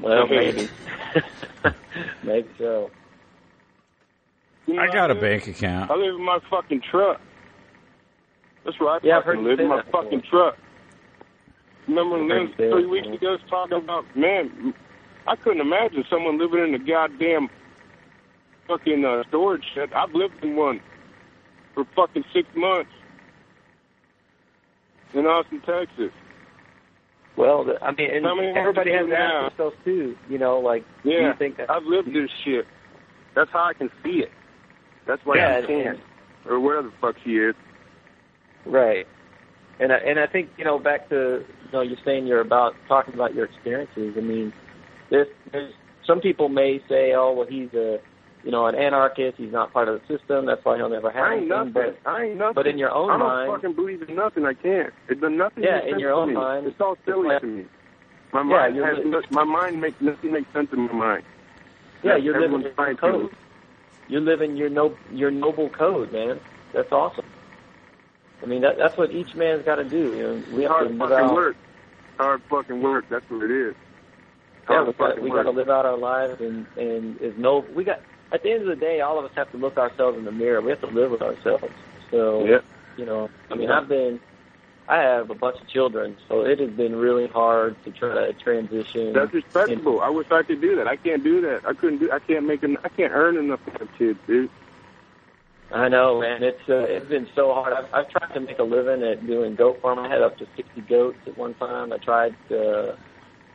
Well, 0.00 0.26
Hey. 0.26 0.52
maybe. 0.52 0.68
maybe 2.22 2.48
so. 2.58 2.90
You 4.66 4.74
know 4.74 4.82
I 4.82 4.86
what 4.86 4.94
got 4.94 5.10
a 5.10 5.14
bank 5.14 5.46
account. 5.48 5.90
I 5.90 5.94
live 5.94 6.14
in 6.14 6.24
my 6.24 6.38
fucking 6.48 6.82
truck. 6.82 7.20
That's 8.64 8.78
where 8.78 8.90
I 8.90 8.98
Yeah, 9.02 9.18
I've 9.18 9.24
heard 9.24 9.36
fucking 9.36 9.44
live 9.50 9.60
in 9.60 9.68
my 9.68 9.82
before. 9.82 10.02
fucking 10.04 10.22
truck. 10.22 10.56
Remember 11.88 12.18
Lynn 12.22 12.52
three 12.56 12.86
weeks 12.86 13.06
before. 13.08 13.16
ago 13.16 13.30
was 13.32 13.40
talking 13.50 13.78
about 13.78 14.04
man, 14.16 14.74
I 15.26 15.36
couldn't 15.36 15.60
imagine 15.60 16.04
someone 16.10 16.38
living 16.38 16.62
in 16.62 16.74
a 16.74 16.78
goddamn 16.78 17.48
fucking 18.68 19.04
uh, 19.04 19.22
storage 19.28 19.64
shed. 19.74 19.92
I've 19.92 20.12
lived 20.14 20.34
in 20.44 20.56
one 20.56 20.80
for 21.74 21.84
fucking 21.96 22.24
six 22.32 22.48
months 22.54 22.90
in 25.14 25.26
Austin, 25.26 25.60
Texas. 25.62 26.12
Well, 27.36 27.64
the, 27.64 27.82
I 27.82 27.92
mean, 27.92 28.10
and 28.10 28.26
everybody 28.56 28.92
has 28.92 29.06
to 29.06 29.16
ask 29.16 29.56
themselves 29.56 29.76
too. 29.84 30.16
You 30.28 30.38
know, 30.38 30.58
like, 30.60 30.84
Yeah, 31.04 31.28
you 31.28 31.34
think 31.38 31.56
that? 31.56 31.70
I've 31.70 31.84
lived 31.84 32.12
this 32.12 32.30
shit. 32.44 32.66
That's 33.34 33.50
how 33.50 33.64
I 33.64 33.72
can 33.72 33.90
see 34.04 34.20
it. 34.20 34.30
That's 35.06 35.24
why 35.24 35.36
Yeah, 35.36 35.60
I 35.62 35.66
can, 35.66 35.98
or 36.46 36.60
whatever 36.60 36.88
the 36.88 36.94
fuck 37.00 37.16
she 37.24 37.36
is. 37.38 37.54
Right. 38.66 39.06
And 39.78 39.92
I, 39.92 39.96
and 39.96 40.18
I 40.20 40.26
think 40.26 40.50
you 40.58 40.64
know 40.64 40.78
back 40.78 41.08
to 41.08 41.44
you 41.64 41.72
know 41.72 41.80
you're 41.80 41.98
saying 42.04 42.26
you're 42.26 42.40
about 42.40 42.74
talking 42.88 43.14
about 43.14 43.34
your 43.34 43.46
experiences. 43.46 44.14
I 44.16 44.20
mean, 44.20 44.52
there's 45.10 45.28
there's 45.52 45.72
some 46.06 46.20
people 46.20 46.48
may 46.48 46.82
say, 46.88 47.12
oh 47.14 47.32
well, 47.32 47.46
he's 47.46 47.72
a 47.72 47.98
you 48.44 48.50
know 48.50 48.66
an 48.66 48.74
anarchist. 48.74 49.38
He's 49.38 49.52
not 49.52 49.72
part 49.72 49.88
of 49.88 50.00
the 50.00 50.18
system. 50.18 50.44
That's 50.46 50.62
why 50.64 50.76
he'll 50.76 50.90
never 50.90 51.10
have 51.10 51.22
I 51.24 51.34
ain't 51.36 51.50
anything. 51.52 51.72
nothing. 51.72 51.72
But 52.04 52.10
I 52.10 52.24
ain't 52.24 52.36
nothing. 52.36 52.54
but 52.54 52.66
in 52.66 52.76
your 52.76 52.90
own 52.90 53.10
I 53.10 53.18
don't 53.18 53.26
mind- 53.28 53.52
fucking 53.52 53.72
believe 53.74 54.02
in 54.02 54.14
nothing. 54.14 54.44
I 54.44 54.52
can't. 54.54 54.92
It 55.08 55.20
does 55.20 55.32
nothing. 55.32 55.64
Yeah, 55.64 55.80
in 55.86 55.98
your 55.98 56.12
own 56.12 56.34
mind, 56.34 56.66
It's 56.66 56.80
all 56.80 56.96
silly 57.06 57.28
like- 57.28 57.40
to 57.40 57.46
me. 57.46 57.64
My 58.32 58.40
Yeah, 58.40 58.44
mind 58.44 58.76
you're 58.76 58.86
has 58.86 58.98
li- 59.04 59.10
no, 59.10 59.22
my 59.30 59.42
mind 59.44 59.80
makes 59.80 60.00
nothing 60.00 60.32
makes 60.32 60.52
sense 60.52 60.70
in 60.72 60.80
my 60.86 60.92
mind. 60.92 61.24
yeah, 62.04 62.16
you're 62.16 62.38
living 62.40 62.70
trying 62.76 62.96
code. 62.96 63.30
you're 64.08 64.20
living 64.20 64.56
your 64.56 64.68
no 64.68 64.94
your 65.12 65.30
noble 65.32 65.68
code, 65.70 66.12
man. 66.12 66.38
That's 66.72 66.92
awesome. 66.92 67.24
I 68.42 68.46
mean, 68.46 68.62
that, 68.62 68.78
that's 68.78 68.96
what 68.96 69.10
each 69.12 69.34
man's 69.34 69.64
got 69.64 69.76
to 69.76 69.84
do. 69.84 70.16
You 70.16 70.22
know, 70.22 70.42
we 70.56 70.62
have 70.62 70.70
Hard 70.72 70.88
to 70.88 70.98
fucking 70.98 71.16
out. 71.16 71.34
work. 71.34 71.56
Hard 72.18 72.42
fucking 72.50 72.82
work. 72.82 73.04
That's 73.08 73.28
what 73.30 73.42
it 73.42 73.50
is. 73.50 73.74
Yeah, 74.68 74.76
Hard 74.76 74.86
we 74.88 74.92
got, 74.94 75.22
we 75.22 75.30
got 75.30 75.42
to 75.44 75.50
live 75.50 75.68
out 75.68 75.84
our 75.86 75.96
lives, 75.98 76.40
and 76.40 76.66
and 76.76 77.20
is 77.20 77.36
no. 77.36 77.64
We 77.74 77.84
got 77.84 78.00
at 78.32 78.42
the 78.42 78.52
end 78.52 78.62
of 78.62 78.68
the 78.68 78.76
day, 78.76 79.00
all 79.00 79.18
of 79.18 79.24
us 79.24 79.32
have 79.36 79.50
to 79.52 79.56
look 79.56 79.76
ourselves 79.76 80.16
in 80.18 80.24
the 80.24 80.32
mirror. 80.32 80.60
We 80.60 80.70
have 80.70 80.80
to 80.80 80.86
live 80.86 81.10
with 81.10 81.22
ourselves. 81.22 81.64
So, 82.10 82.44
Yeah. 82.44 82.60
you 82.96 83.04
know, 83.04 83.28
I 83.50 83.54
mean, 83.56 83.70
I've 83.70 83.88
been, 83.88 84.20
I 84.88 84.98
have 84.98 85.30
a 85.30 85.34
bunch 85.34 85.60
of 85.60 85.66
children, 85.68 86.16
so 86.28 86.42
it 86.42 86.60
has 86.60 86.70
been 86.70 86.94
really 86.94 87.26
hard 87.26 87.74
to 87.84 87.90
try 87.90 88.14
to 88.26 88.32
transition. 88.34 89.12
That's 89.12 89.32
respectable. 89.32 90.00
I 90.00 90.10
wish 90.10 90.30
I 90.30 90.42
could 90.42 90.60
do 90.60 90.76
that. 90.76 90.86
I 90.86 90.96
can't 90.96 91.24
do 91.24 91.40
that. 91.42 91.62
I 91.66 91.72
couldn't 91.72 91.98
do. 91.98 92.10
I 92.12 92.20
can't 92.20 92.46
make. 92.46 92.62
An, 92.62 92.76
I 92.84 92.88
can't 92.88 93.12
earn 93.12 93.36
enough 93.36 93.60
for 93.64 93.78
the 93.78 93.86
kids, 93.98 94.18
dude. 94.26 94.50
I 95.72 95.88
know, 95.88 96.20
man. 96.20 96.42
It's 96.42 96.68
uh, 96.68 96.78
it's 96.78 97.08
been 97.08 97.28
so 97.34 97.54
hard. 97.54 97.72
I've, 97.72 97.86
I've 97.94 98.10
tried 98.10 98.34
to 98.34 98.40
make 98.40 98.58
a 98.58 98.64
living 98.64 99.04
at 99.04 99.24
doing 99.26 99.54
goat 99.54 99.78
farming. 99.80 100.06
I 100.06 100.08
had 100.08 100.22
up 100.22 100.36
to 100.38 100.46
sixty 100.56 100.80
goats 100.80 101.18
at 101.26 101.38
one 101.38 101.54
time. 101.54 101.92
I 101.92 101.98
tried 101.98 102.34
uh, 102.50 102.96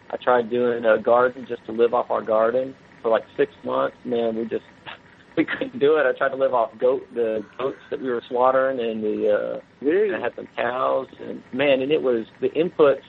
I 0.09 0.17
tried 0.23 0.49
doing 0.49 0.85
a 0.85 0.97
garden 0.97 1.45
just 1.47 1.65
to 1.65 1.73
live 1.73 1.93
off 1.93 2.09
our 2.09 2.21
garden 2.21 2.73
for 3.01 3.09
like 3.09 3.25
six 3.35 3.51
months. 3.65 3.97
Man, 4.05 4.37
we 4.37 4.43
just 4.45 4.63
we 5.37 5.43
couldn't 5.43 5.77
do 5.79 5.97
it. 5.97 6.05
I 6.05 6.17
tried 6.17 6.29
to 6.29 6.37
live 6.37 6.53
off 6.53 6.77
goat 6.77 7.05
the 7.13 7.43
goats 7.57 7.79
that 7.89 8.01
we 8.01 8.09
were 8.09 8.23
slaughtering 8.29 8.79
and 8.79 9.03
the 9.03 9.61
uh, 9.61 9.85
and 9.85 10.15
I 10.15 10.21
had 10.21 10.35
some 10.37 10.47
cows 10.55 11.07
and 11.19 11.43
man, 11.51 11.81
and 11.81 11.91
it 11.91 12.01
was 12.01 12.25
the 12.39 12.47
inputs. 12.49 13.01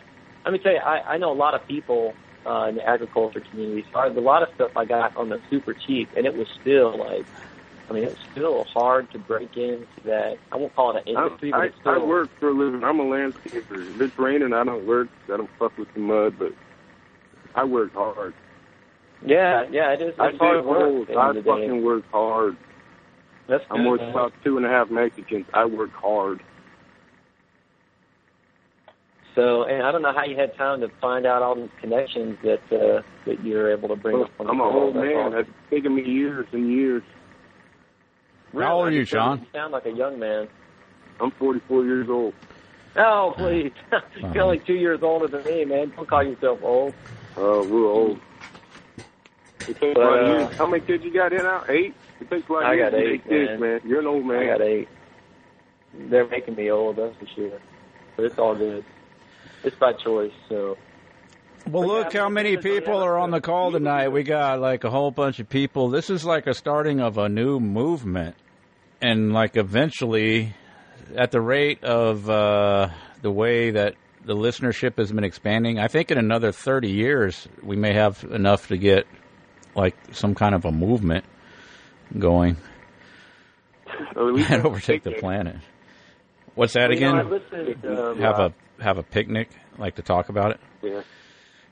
Let 0.45 0.53
me 0.53 0.59
tell 0.59 0.73
you, 0.73 0.79
I, 0.79 1.15
I 1.15 1.17
know 1.19 1.31
a 1.31 1.35
lot 1.35 1.55
of 1.55 1.67
people 1.69 2.13
uh, 2.45 2.67
in 2.69 2.77
the 2.77 2.89
agriculture 2.89 3.43
community. 3.51 3.85
So 3.93 4.01
I, 4.01 4.07
a 4.07 4.21
lot 4.21 4.43
of 4.43 4.49
stuff 4.57 4.71
I 4.77 4.85
got 4.85 5.17
on 5.17 5.29
the 5.29 5.41
super 5.49 5.75
cheap, 5.75 6.09
and 6.17 6.27
it 6.27 6.35
was 6.35 6.47
still 6.61 6.99
like 6.99 7.27
I 7.89 7.93
mean, 7.93 8.05
it's 8.05 8.19
still 8.33 8.65
hard 8.65 9.11
to 9.13 9.19
break 9.19 9.57
into 9.57 9.87
that. 10.05 10.35
I 10.51 10.57
won't 10.57 10.75
call 10.75 10.97
it 10.97 11.03
an 11.07 11.17
industry, 11.17 11.53
I, 11.53 11.59
but 11.59 11.67
it's 11.67 11.77
still. 11.81 11.93
I 11.93 12.05
work 12.05 12.29
for 12.41 12.49
a 12.49 12.53
living. 12.53 12.83
I'm 12.83 12.99
a 12.99 13.05
landscaper. 13.05 13.95
If 13.95 14.01
it's 14.01 14.19
raining, 14.19 14.53
I 14.53 14.65
don't 14.65 14.87
work. 14.87 15.09
I 15.33 15.37
don't 15.37 15.51
fuck 15.59 15.77
with 15.79 15.89
the 15.95 16.01
mud, 16.01 16.35
but 16.39 16.51
I 17.55 17.65
work 17.65 17.93
hard. 17.95 18.35
Yeah, 19.25 19.65
yeah, 19.71 19.93
it 19.93 20.03
is. 20.03 20.09
It's 20.11 20.19
I 20.21 20.37
hard 20.37 20.65
work. 20.67 20.79
holes. 20.79 21.07
at 21.09 21.15
the 21.15 21.21
I 21.21 21.29
end 21.29 21.39
of 21.39 21.45
the 21.45 21.51
day. 21.51 21.67
fucking 21.67 21.85
work 21.85 22.05
hard. 22.11 22.57
That's 23.49 23.63
I'm 23.71 23.83
good, 23.83 23.89
worth 23.91 24.01
man. 24.01 24.11
about 24.11 24.33
two 24.43 24.57
and 24.57 24.67
a 24.67 24.69
half 24.69 24.91
Mexicans. 24.91 25.47
I 25.55 25.65
work 25.65 25.91
hard. 25.93 26.43
So, 29.37 29.65
and 29.65 29.83
I 29.83 29.93
don't 29.93 30.03
know 30.03 30.15
how 30.15 30.25
you 30.25 30.37
had 30.37 30.57
time 30.57 30.81
to 30.81 30.89
find 31.01 31.27
out 31.27 31.43
all 31.43 31.55
these 31.55 31.69
connections 31.81 32.39
that 32.43 32.63
uh, 32.73 33.03
that 33.27 33.45
you're 33.45 33.71
able 33.71 33.89
to 33.89 33.97
bring 33.97 34.23
up. 34.23 34.31
On 34.41 34.49
I'm 34.49 34.61
a 34.61 34.65
old 34.65 34.97
man. 34.97 35.35
It's 35.35 35.49
taken 35.71 35.95
me 35.95 36.03
years 36.03 36.47
and 36.53 36.73
years. 36.73 37.03
How 38.65 38.79
old 38.79 38.89
are 38.89 38.93
you, 38.93 39.05
Sean? 39.05 39.41
You 39.41 39.47
sound 39.53 39.73
like 39.73 39.87
a 39.87 39.93
young 39.93 40.19
man. 40.19 40.49
I'm 41.21 41.31
44 41.33 41.85
years 41.85 42.09
old. 42.09 42.35
Oh, 42.97 43.35
please. 43.37 43.73
You're 44.35 44.43
only 44.45 44.59
two 44.61 44.75
years 44.75 45.01
older 45.03 45.27
than 45.29 45.45
me, 45.45 45.65
man. 45.65 45.93
Don't 45.95 46.09
call 46.09 46.23
yourself 46.23 46.61
old. 46.63 46.95
Uh, 47.37 47.63
we're 47.69 47.87
old. 47.87 48.19
It 49.61 49.79
takes 49.79 49.95
But, 49.95 49.97
a 49.97 50.01
lot 50.01 50.19
of 50.19 50.29
uh, 50.29 50.33
years. 50.33 50.57
How 50.57 50.67
many 50.67 50.85
kids 50.85 51.05
you 51.05 51.13
got 51.13 51.33
in 51.33 51.43
now? 51.43 51.65
Eight? 51.69 51.95
It 52.21 52.31
takes 52.31 52.49
a 52.49 52.53
lot 52.53 52.63
of 52.63 52.69
I 52.71 52.75
years 52.75 52.91
got 52.91 52.97
to 52.97 53.03
eight, 53.03 53.11
make 53.11 53.29
kids, 53.29 53.51
man. 53.51 53.61
man. 53.61 53.81
You're 53.85 54.01
an 54.01 54.07
old 54.07 54.25
man. 54.25 54.43
I 54.43 54.47
got 54.47 54.61
eight. 54.63 54.89
They're 55.95 56.29
making 56.29 56.55
me 56.55 56.71
old, 56.71 56.97
that's 56.97 57.17
for 57.17 57.27
sure. 57.35 57.59
But 58.17 58.27
it's 58.27 58.39
all 58.39 58.55
good. 58.55 58.85
It's 59.65 59.77
by 59.77 59.93
choice, 59.93 60.33
so. 60.49 60.77
Well, 61.69 61.87
look 61.87 62.13
how 62.13 62.29
many 62.29 62.57
people 62.57 62.99
are 62.99 63.19
on 63.19 63.31
the 63.33 63.41
call 63.41 63.73
tonight. 63.73 64.09
We 64.09 64.23
got 64.23 64.61
like 64.61 64.85
a 64.85 64.91
whole 64.91 65.11
bunch 65.11 65.41
of 65.41 65.49
people. 65.49 65.89
This 65.89 66.11
is 66.11 66.25
like 66.25 66.47
a 66.47 66.55
starting 66.55 67.01
of 67.01 67.19
a 67.19 67.29
new 67.29 67.59
movement. 67.59 68.37
And 69.07 69.33
like 69.33 69.57
eventually, 69.57 70.53
at 71.15 71.31
the 71.31 71.41
rate 71.41 71.85
of 71.85 72.29
uh, 72.29 72.89
the 73.23 73.31
way 73.31 73.71
that 73.71 73.95
the 74.25 74.35
listenership 74.35 74.99
has 74.99 75.13
been 75.13 75.23
expanding, 75.23 75.79
I 75.79 75.87
think 75.87 76.11
in 76.11 76.19
another 76.19 76.51
30 76.51 76.91
years, 76.91 77.47
we 77.63 77.77
may 77.77 77.93
have 77.93 78.25
enough 78.25 78.67
to 78.67 78.77
get 78.77 79.07
like 79.77 79.95
some 80.11 80.35
kind 80.35 80.57
of 80.57 80.65
a 80.65 80.73
movement 80.73 81.25
going 82.19 82.57
Or 84.17 84.31
at 84.31 84.35
least 84.35 84.51
and 84.51 84.67
overtake 84.67 85.05
the 85.05 85.13
planet. 85.13 85.55
What's 86.57 86.73
that 86.73 86.89
Well, 86.89 86.99
you 86.99 87.01
know, 87.07 87.19
again? 87.21 87.31
Listened, 87.31 87.87
um, 87.87 88.19
have 88.19 88.41
a 88.41 88.55
have 88.83 88.99
a 88.99 89.05
picnic, 89.05 89.51
like 89.79 89.95
to 89.95 90.03
talk 90.03 90.31
about 90.31 90.51
it. 90.51 90.61
Yeah. 90.83 91.03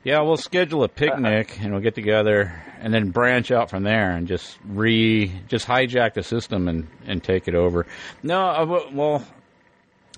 Yeah, 0.04 0.20
we'll 0.20 0.36
schedule 0.36 0.84
a 0.84 0.88
picnic 0.88 1.58
and 1.62 1.72
we'll 1.72 1.80
get 1.80 1.94
together 1.94 2.62
and 2.78 2.92
then 2.92 3.08
branch 3.08 3.50
out 3.50 3.70
from 3.70 3.84
there 3.84 4.10
and 4.10 4.28
just 4.28 4.58
re 4.66 5.32
just 5.48 5.66
hijack 5.66 6.12
the 6.12 6.22
system 6.22 6.68
and 6.68 6.86
and 7.06 7.24
take 7.24 7.48
it 7.48 7.54
over. 7.54 7.86
No, 8.22 8.38
uh, 8.38 8.80
well, 8.92 9.26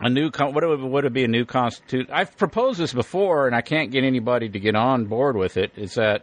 a 0.00 0.10
new 0.10 0.32
con- 0.32 0.54
what 0.54 0.66
would 0.66 0.80
would 0.80 1.04
it 1.04 1.12
be 1.12 1.22
a 1.22 1.28
new 1.28 1.44
constitute? 1.44 2.10
I've 2.10 2.36
proposed 2.36 2.80
this 2.80 2.92
before 2.92 3.46
and 3.46 3.54
I 3.54 3.60
can't 3.60 3.92
get 3.92 4.02
anybody 4.02 4.48
to 4.48 4.58
get 4.58 4.74
on 4.74 5.04
board 5.04 5.36
with 5.36 5.56
it. 5.56 5.70
Is 5.76 5.94
that 5.94 6.22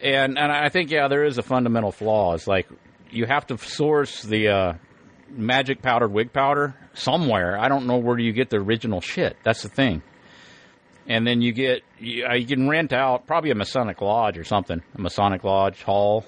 and 0.00 0.38
and 0.38 0.50
I 0.50 0.70
think 0.70 0.90
yeah, 0.90 1.08
there 1.08 1.24
is 1.24 1.36
a 1.36 1.42
fundamental 1.42 1.92
flaw. 1.92 2.32
It's 2.32 2.46
like 2.46 2.68
you 3.10 3.26
have 3.26 3.46
to 3.48 3.58
source 3.58 4.22
the 4.22 4.48
uh, 4.48 4.72
magic 5.28 5.82
powdered 5.82 6.12
wig 6.12 6.32
powder 6.32 6.74
somewhere. 6.94 7.58
I 7.58 7.68
don't 7.68 7.86
know 7.86 7.98
where 7.98 8.18
you 8.18 8.32
get 8.32 8.48
the 8.48 8.56
original 8.56 9.02
shit. 9.02 9.36
That's 9.44 9.62
the 9.62 9.68
thing 9.68 10.00
and 11.06 11.26
then 11.26 11.40
you 11.40 11.52
get 11.52 11.82
you, 11.98 12.26
uh, 12.26 12.34
you 12.34 12.46
can 12.46 12.68
rent 12.68 12.92
out 12.92 13.26
probably 13.26 13.50
a 13.50 13.54
Masonic 13.54 14.00
lodge 14.00 14.38
or 14.38 14.44
something, 14.44 14.82
a 14.94 15.00
Masonic 15.00 15.44
lodge 15.44 15.82
hall, 15.82 16.24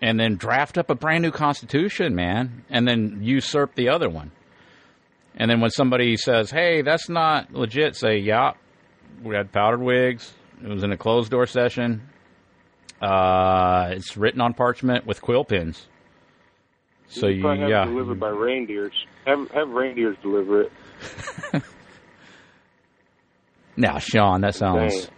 and 0.00 0.18
then 0.18 0.36
draft 0.36 0.78
up 0.78 0.90
a 0.90 0.94
brand 0.94 1.22
new 1.22 1.30
constitution, 1.30 2.14
man, 2.14 2.64
and 2.70 2.86
then 2.86 3.20
usurp 3.22 3.74
the 3.74 3.88
other 3.88 4.08
one. 4.08 4.32
And 5.36 5.50
then 5.50 5.60
when 5.60 5.70
somebody 5.70 6.16
says, 6.16 6.50
"Hey, 6.50 6.82
that's 6.82 7.08
not 7.08 7.52
legit," 7.52 7.96
say, 7.96 8.18
"Yeah, 8.18 8.52
we 9.22 9.34
had 9.34 9.52
powdered 9.52 9.80
wigs. 9.80 10.34
It 10.62 10.68
was 10.68 10.82
in 10.82 10.92
a 10.92 10.96
closed 10.96 11.30
door 11.30 11.46
session. 11.46 12.02
Uh, 13.00 13.88
it's 13.92 14.16
written 14.16 14.40
on 14.40 14.54
parchment 14.54 15.06
with 15.06 15.22
quill 15.22 15.44
pins." 15.44 15.86
So 17.08 17.26
you 17.26 17.36
you, 17.36 17.46
have 17.46 17.68
yeah, 17.68 17.84
delivered 17.86 18.20
by 18.20 18.28
reindeers. 18.28 18.92
Have 19.26 19.50
have 19.50 19.70
reindeers 19.70 20.16
deliver 20.22 20.62
it. 20.62 20.72
Now, 23.76 23.98
Sean, 23.98 24.40
that 24.42 24.54
sounds 24.54 25.06
Dang. 25.06 25.14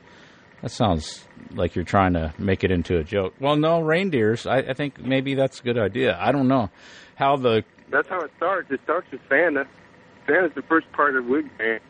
that 0.62 0.70
sounds 0.70 1.26
like 1.54 1.74
you're 1.74 1.84
trying 1.84 2.12
to 2.14 2.32
make 2.38 2.64
it 2.64 2.70
into 2.70 2.98
a 2.98 3.04
joke. 3.04 3.34
Well, 3.40 3.56
no, 3.56 3.80
reindeers. 3.80 4.46
I, 4.46 4.58
I 4.58 4.74
think 4.74 5.00
maybe 5.00 5.34
that's 5.34 5.60
a 5.60 5.62
good 5.62 5.78
idea. 5.78 6.16
I 6.20 6.32
don't 6.32 6.48
know 6.48 6.70
how 7.16 7.36
the 7.36 7.64
That's 7.90 8.08
how 8.08 8.20
it 8.20 8.30
starts. 8.36 8.70
It 8.70 8.80
starts 8.84 9.10
with 9.10 9.20
Santa. 9.28 9.64
Santa's 10.26 10.52
the 10.54 10.62
first 10.62 10.90
part 10.92 11.16
of 11.16 11.26
Wig 11.26 11.46
Man. 11.58 11.80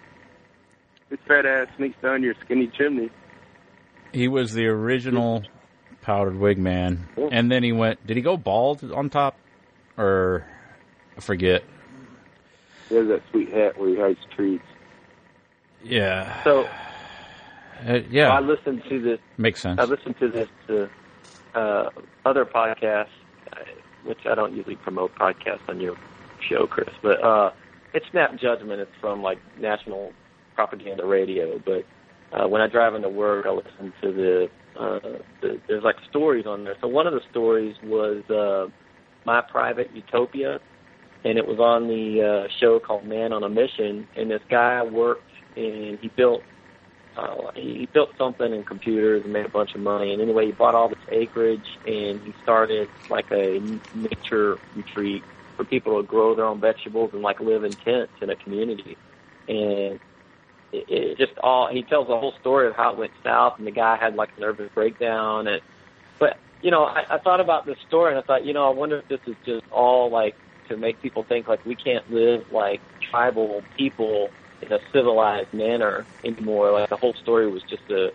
His 1.11 1.19
fat 1.29 1.45
ass 1.45 1.69
sneaks 1.77 1.97
down 2.03 2.23
your 2.23 2.35
skinny 2.45 2.71
chimney. 2.77 3.11
he 4.15 4.29
was 4.29 4.55
the 4.55 4.65
original 4.67 5.43
powdered 6.01 6.37
wig 6.37 6.59
man, 6.59 7.07
and 7.31 7.53
then 7.53 7.63
he 7.63 7.71
went. 7.71 8.05
Did 8.07 8.17
he 8.17 8.23
go 8.23 8.37
bald 8.39 8.83
on 8.91 9.11
top, 9.11 9.37
or 9.99 10.47
I 11.17 11.21
forget? 11.21 11.63
He 12.89 12.95
has 12.97 13.07
that 13.09 13.21
sweet 13.31 13.53
hat 13.53 13.79
where 13.79 13.91
he 13.91 13.97
hides 14.01 14.19
treats. 14.35 14.65
Yeah, 15.83 16.43
So, 16.45 16.67
Uh, 17.87 17.99
yeah, 18.11 18.31
I 18.31 18.39
listened 18.41 18.83
to 18.89 19.01
this. 19.01 19.19
makes 19.37 19.61
sense. 19.61 19.81
I 19.81 19.85
listened 19.85 20.15
to 20.21 20.29
this 20.31 20.49
uh, 20.69 21.59
uh, 21.59 21.91
other 22.25 22.45
podcast, 22.45 23.09
which 24.05 24.21
I 24.25 24.37
don't 24.37 24.55
usually 24.55 24.77
promote 24.77 25.15
podcasts 25.17 25.69
on 25.69 25.81
your 25.81 25.97
show, 26.49 26.67
Chris, 26.69 26.89
but 27.03 27.23
uh, 27.25 27.51
it's 27.93 28.07
Snap 28.13 28.39
Judgment. 28.39 28.81
It's 28.81 28.93
from 29.01 29.23
like 29.23 29.39
National 29.59 30.13
Propaganda 30.55 31.05
Radio. 31.05 31.61
But 31.65 31.85
uh, 32.33 32.47
when 32.47 32.63
I 32.63 32.69
drive 32.69 32.95
into 32.95 33.09
work, 33.09 33.47
I 33.47 33.51
listen 33.51 33.93
to 34.03 34.13
the, 34.13 34.49
uh, 34.81 35.19
the 35.41 35.61
there's 35.67 35.83
like 35.83 35.97
stories 36.09 36.47
on 36.47 36.63
there. 36.65 36.77
So 36.81 36.87
one 36.87 37.09
of 37.09 37.15
the 37.15 37.21
stories 37.31 37.75
was 37.83 38.23
uh, 38.31 38.71
My 39.25 39.41
Private 39.41 39.91
Utopia, 39.93 40.61
and 41.25 41.37
it 41.37 41.47
was 41.47 41.59
on 41.59 41.89
the 41.89 42.45
uh, 42.47 42.49
show 42.61 42.79
called 42.79 43.05
Man 43.05 43.33
on 43.33 43.43
a 43.43 43.49
Mission. 43.49 44.07
And 44.17 44.31
this 44.31 44.43
guy 44.49 44.83
worked 44.85 45.25
and 45.57 45.99
he 45.99 46.09
built 46.09 46.43
uh, 47.17 47.51
he 47.55 47.89
built 47.93 48.11
something 48.17 48.53
in 48.53 48.65
computers 48.65 49.23
and 49.25 49.33
made 49.33 49.45
a 49.45 49.51
bunch 49.51 49.75
of 49.75 49.81
money. 49.81 50.13
And 50.13 50.23
anyway, 50.23 50.47
he 50.47 50.53
bought 50.53 50.75
all 50.75 50.89
this 50.89 50.99
acreage 51.11 51.67
and 51.87 52.21
he 52.23 52.35
started 52.43 52.89
like 53.11 53.31
a 53.31 53.61
nature 53.95 54.57
retreat 54.75 55.23
for 55.57 55.65
people 55.65 56.01
to 56.01 56.07
grow 56.07 56.35
their 56.35 56.47
own 56.47 56.61
vegetables 56.61 57.11
and 57.13 57.21
like 57.21 57.41
live 57.41 57.65
in 57.65 57.77
tents 57.77 58.13
in 58.23 58.31
a 58.31 58.37
community. 58.37 58.97
And 59.47 60.01
it, 60.73 60.87
it 60.89 61.19
just 61.19 61.33
all 61.43 61.69
he 61.71 61.83
tells 61.83 62.09
the 62.09 62.17
whole 62.17 62.35
story 62.41 62.67
of 62.67 62.75
how 62.75 62.93
it 62.93 62.99
went 62.99 63.13
south 63.23 63.55
and 63.59 63.67
the 63.67 63.73
guy 63.73 63.97
had 64.01 64.15
like 64.15 64.31
a 64.37 64.41
nervous 64.41 64.71
breakdown 64.75 65.47
and 65.47 65.61
but 66.19 66.39
you 66.63 66.71
know 66.71 66.85
I, 66.85 67.03
I 67.11 67.19
thought 67.19 67.41
about 67.41 67.67
this 67.67 67.77
story 67.89 68.13
and 68.13 68.19
I 68.19 68.23
thought 68.23 68.47
you 68.47 68.55
know 68.55 68.67
I 68.67 68.75
wonder 68.75 68.99
if 68.99 69.09
this 69.09 69.21
is 69.27 69.37
just 69.45 69.65
all 69.71 70.11
like 70.11 70.35
to 70.69 70.77
make 70.77 71.01
people 71.03 71.25
think 71.29 71.49
like 71.49 71.65
we 71.67 71.75
can't 71.75 72.11
live 72.11 72.45
like 72.51 72.81
tribal 73.11 73.63
people 73.77 74.31
in 74.63 74.73
a 74.73 74.79
civilized 74.93 75.53
manner 75.53 76.07
anymore. 76.25 76.73
Like 76.73 76.89
the 76.89 76.97
whole 76.97 77.15
story 77.21 77.51
was 77.51 77.63
just 77.69 77.83
a 77.91 78.09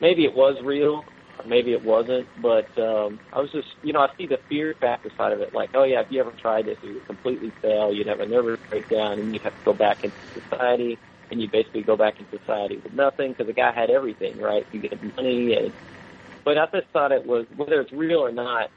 maybe 0.00 0.24
it 0.24 0.34
was 0.34 0.56
real, 0.64 1.06
maybe 1.46 1.72
it 1.72 1.82
wasn't, 1.82 2.28
but 2.36 2.66
um, 2.78 3.20
I 3.32 3.40
was 3.40 3.50
just, 3.52 3.68
you 3.82 3.92
know, 3.92 4.00
I 4.00 4.08
see 4.18 4.26
the 4.26 4.38
fear 4.48 4.74
factor 4.80 5.10
side 5.16 5.32
of 5.32 5.40
it. 5.40 5.50
Like, 5.52 5.70
oh 5.74 5.84
yeah, 5.84 6.00
if 6.00 6.06
you 6.10 6.20
ever 6.20 6.34
tried 6.40 6.66
this, 6.66 6.78
you 6.82 6.94
would 6.94 7.06
completely 7.06 7.54
fail. 7.62 7.92
You'd 7.92 8.06
have 8.06 8.20
a 8.20 8.26
nervous 8.26 8.60
breakdown, 8.70 9.18
and 9.18 9.32
you'd 9.32 9.42
have 9.42 9.54
to 9.54 9.62
go 9.64 9.72
back 9.72 9.98
into 10.02 10.16
society, 10.32 11.00
and 11.30 11.40
you 11.40 11.48
basically 11.50 11.82
go 11.82 11.96
back 11.96 12.14
into 12.18 12.38
society 12.38 12.80
with 12.82 12.92
nothing 12.92 13.32
because 13.32 13.46
the 13.46 13.52
guy 13.52 13.72
had 13.74 13.90
everything, 13.90 14.38
right? 14.40 14.66
You 14.72 14.80
get 14.80 15.02
money, 15.16 15.54
and 15.54 15.74
but 16.44 16.58
I 16.58 16.66
just 16.72 16.90
thought 16.92 17.12
it 17.12 17.24
was 17.24 17.46
whether 17.54 17.80
it's 17.80 17.92
real 17.92 18.20
or 18.20 18.32
not 18.32 18.70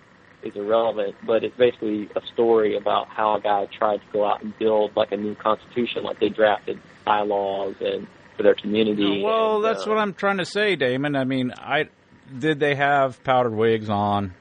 is 0.43 0.55
irrelevant. 0.55 1.15
But 1.25 1.43
it's 1.43 1.55
basically 1.57 2.09
a 2.15 2.21
story 2.33 2.75
about 2.77 3.07
how 3.07 3.35
a 3.35 3.41
guy 3.41 3.65
tried 3.67 3.97
to 3.97 4.03
go 4.13 4.25
out 4.25 4.41
and 4.43 4.57
build 4.57 4.95
like 4.95 5.11
a 5.11 5.17
new 5.17 5.35
constitution, 5.35 6.03
like 6.03 6.19
they 6.19 6.29
drafted 6.29 6.79
bylaws 7.05 7.75
and 7.81 8.07
for 8.37 8.43
their 8.43 8.55
community. 8.55 9.21
Well, 9.23 9.57
and, 9.57 9.65
that's 9.65 9.85
uh, 9.85 9.89
what 9.89 9.97
I'm 9.97 10.13
trying 10.13 10.37
to 10.37 10.45
say, 10.45 10.75
Damon. 10.75 11.15
I 11.15 11.23
mean, 11.25 11.51
I 11.57 11.89
did 12.37 12.59
they 12.59 12.75
have 12.75 13.23
powdered 13.23 13.55
wigs 13.55 13.89
on? 13.89 14.33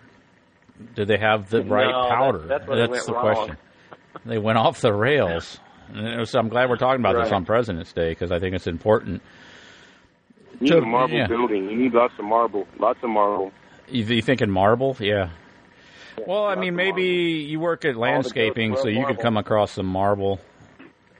Did 0.94 1.08
they 1.08 1.18
have 1.18 1.50
the 1.50 1.62
right 1.62 1.90
No, 1.90 2.08
powder? 2.08 2.38
that's- 2.38 2.66
that's 2.68 2.68
where 2.68 2.86
the 3.06 3.12
wrong. 3.12 3.34
question. 3.34 3.56
They 4.24 4.38
went 4.38 4.58
off 4.58 4.80
the 4.80 4.92
rails. 4.92 5.58
And 5.92 6.06
it 6.20 6.34
I'm 6.34 6.48
glad 6.48 6.70
we're 6.70 6.76
talking 6.76 7.00
about 7.00 7.22
this 7.22 7.32
on 7.32 7.44
President's 7.44 7.92
Day 7.92 8.10
because 8.10 8.30
I 8.30 8.38
think 8.38 8.54
it's 8.54 8.66
important. 8.66 9.22
You 10.54 10.58
need 10.60 10.68
To- 10.70 10.78
a 10.78 10.86
marble 10.86 11.16
yeah. 11.16 11.26
building. 11.26 11.68
You 11.68 11.76
need 11.76 11.92
lots 11.94 12.14
of 12.18 12.24
marble. 12.24 12.66
Lots 12.78 12.98
of 13.02 13.10
marble. 13.10 13.50
You, 13.88 14.04
you 14.04 14.22
thinking 14.22 14.50
marble? 14.50 14.96
Yeah. 15.00 15.30
Well, 16.26 16.44
I 16.46 16.54
mean, 16.54 16.74
maybe 16.76 17.04
you 17.04 17.60
work 17.60 17.84
at 17.84 17.96
landscaping, 17.96 18.76
so 18.76 18.88
you 18.88 19.06
could 19.06 19.18
come 19.20 19.36
across 19.36 19.72
some 19.72 19.86
marble, 19.86 20.40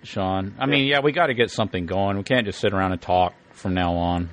Sean. 0.02 0.54
I 0.58 0.66
mean, 0.66 0.86
yeah, 0.86 1.00
we 1.00 1.12
got 1.12 1.26
to 1.28 1.34
get 1.34 1.50
something 1.50 1.86
going. 1.86 2.16
We 2.16 2.22
can't 2.24 2.46
just 2.46 2.60
sit 2.60 2.72
around 2.72 2.92
and 2.92 3.00
talk 3.00 3.34
from 3.52 3.74
now 3.74 3.94
on. 3.94 4.30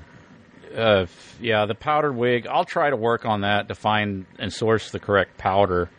Uh, 0.76 1.02
f- 1.04 1.38
yeah, 1.42 1.66
the 1.66 1.76
powdered 1.76 2.14
wig. 2.14 2.46
I'll 2.48 2.66
try 2.66 2.90
to 2.90 2.96
work 2.96 3.26
on 3.26 3.42
that 3.42 3.68
to 3.70 3.76
find 3.76 4.26
and 4.38 4.52
source 4.54 4.92
the 4.92 5.00
correct 5.00 5.38
powder. 5.38 5.90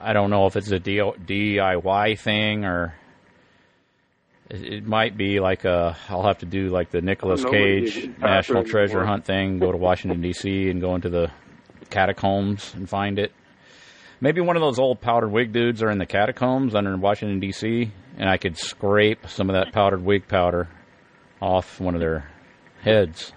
I 0.00 0.12
don't 0.12 0.30
know 0.30 0.46
if 0.46 0.56
it's 0.56 0.70
a 0.70 0.78
D- 0.78 0.98
DIY 0.98 2.18
thing 2.18 2.64
or 2.64 2.94
it, 4.50 4.62
it 4.74 4.86
might 4.86 5.16
be 5.16 5.40
like 5.40 5.64
a. 5.64 5.96
I'll 6.08 6.22
have 6.22 6.38
to 6.38 6.46
do 6.46 6.68
like 6.68 6.90
the 6.90 7.00
Nicolas 7.00 7.42
know 7.42 7.48
what 7.50 7.58
it 7.58 7.84
is. 7.84 7.94
Cage 7.94 8.18
National 8.18 8.62
Treasure. 8.62 9.04
Hunt 9.04 9.24
thing. 9.24 9.58
Go 9.58 9.72
to 9.72 9.78
Washington 9.78 10.20
D.C. 10.20 10.68
and 10.70 10.80
go 10.80 10.94
into 10.94 11.08
the 11.08 11.30
catacombs 11.90 12.72
and 12.74 12.88
find 12.88 13.18
it. 13.18 13.32
Maybe 14.20 14.40
one 14.40 14.56
of 14.56 14.62
those 14.62 14.78
old 14.78 15.00
powdered 15.00 15.28
wig 15.30 15.52
dudes 15.52 15.82
are 15.82 15.90
in 15.90 15.98
the 15.98 16.06
catacombs 16.06 16.74
under 16.74 16.96
Washington 16.96 17.38
D.C. 17.40 17.90
and 18.16 18.28
I 18.28 18.38
could 18.38 18.56
scrape 18.56 19.28
some 19.28 19.50
of 19.50 19.54
that 19.54 19.72
powdered 19.72 20.02
wig 20.04 20.26
powder 20.26 20.68
off 21.40 21.78
one 21.80 21.94
of 21.94 22.00
their 22.00 22.30
heads, 22.80 23.32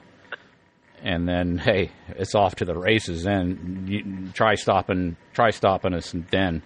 and 1.03 1.27
then 1.27 1.57
hey, 1.57 1.91
it's 2.09 2.33
off 2.33 2.55
to 2.55 2.65
the 2.65 2.77
races. 2.77 3.23
Then 3.23 4.31
try 4.33 4.55
stopping, 4.55 5.17
try 5.33 5.49
stopping 5.51 5.93
us 5.93 6.13
then. 6.31 6.61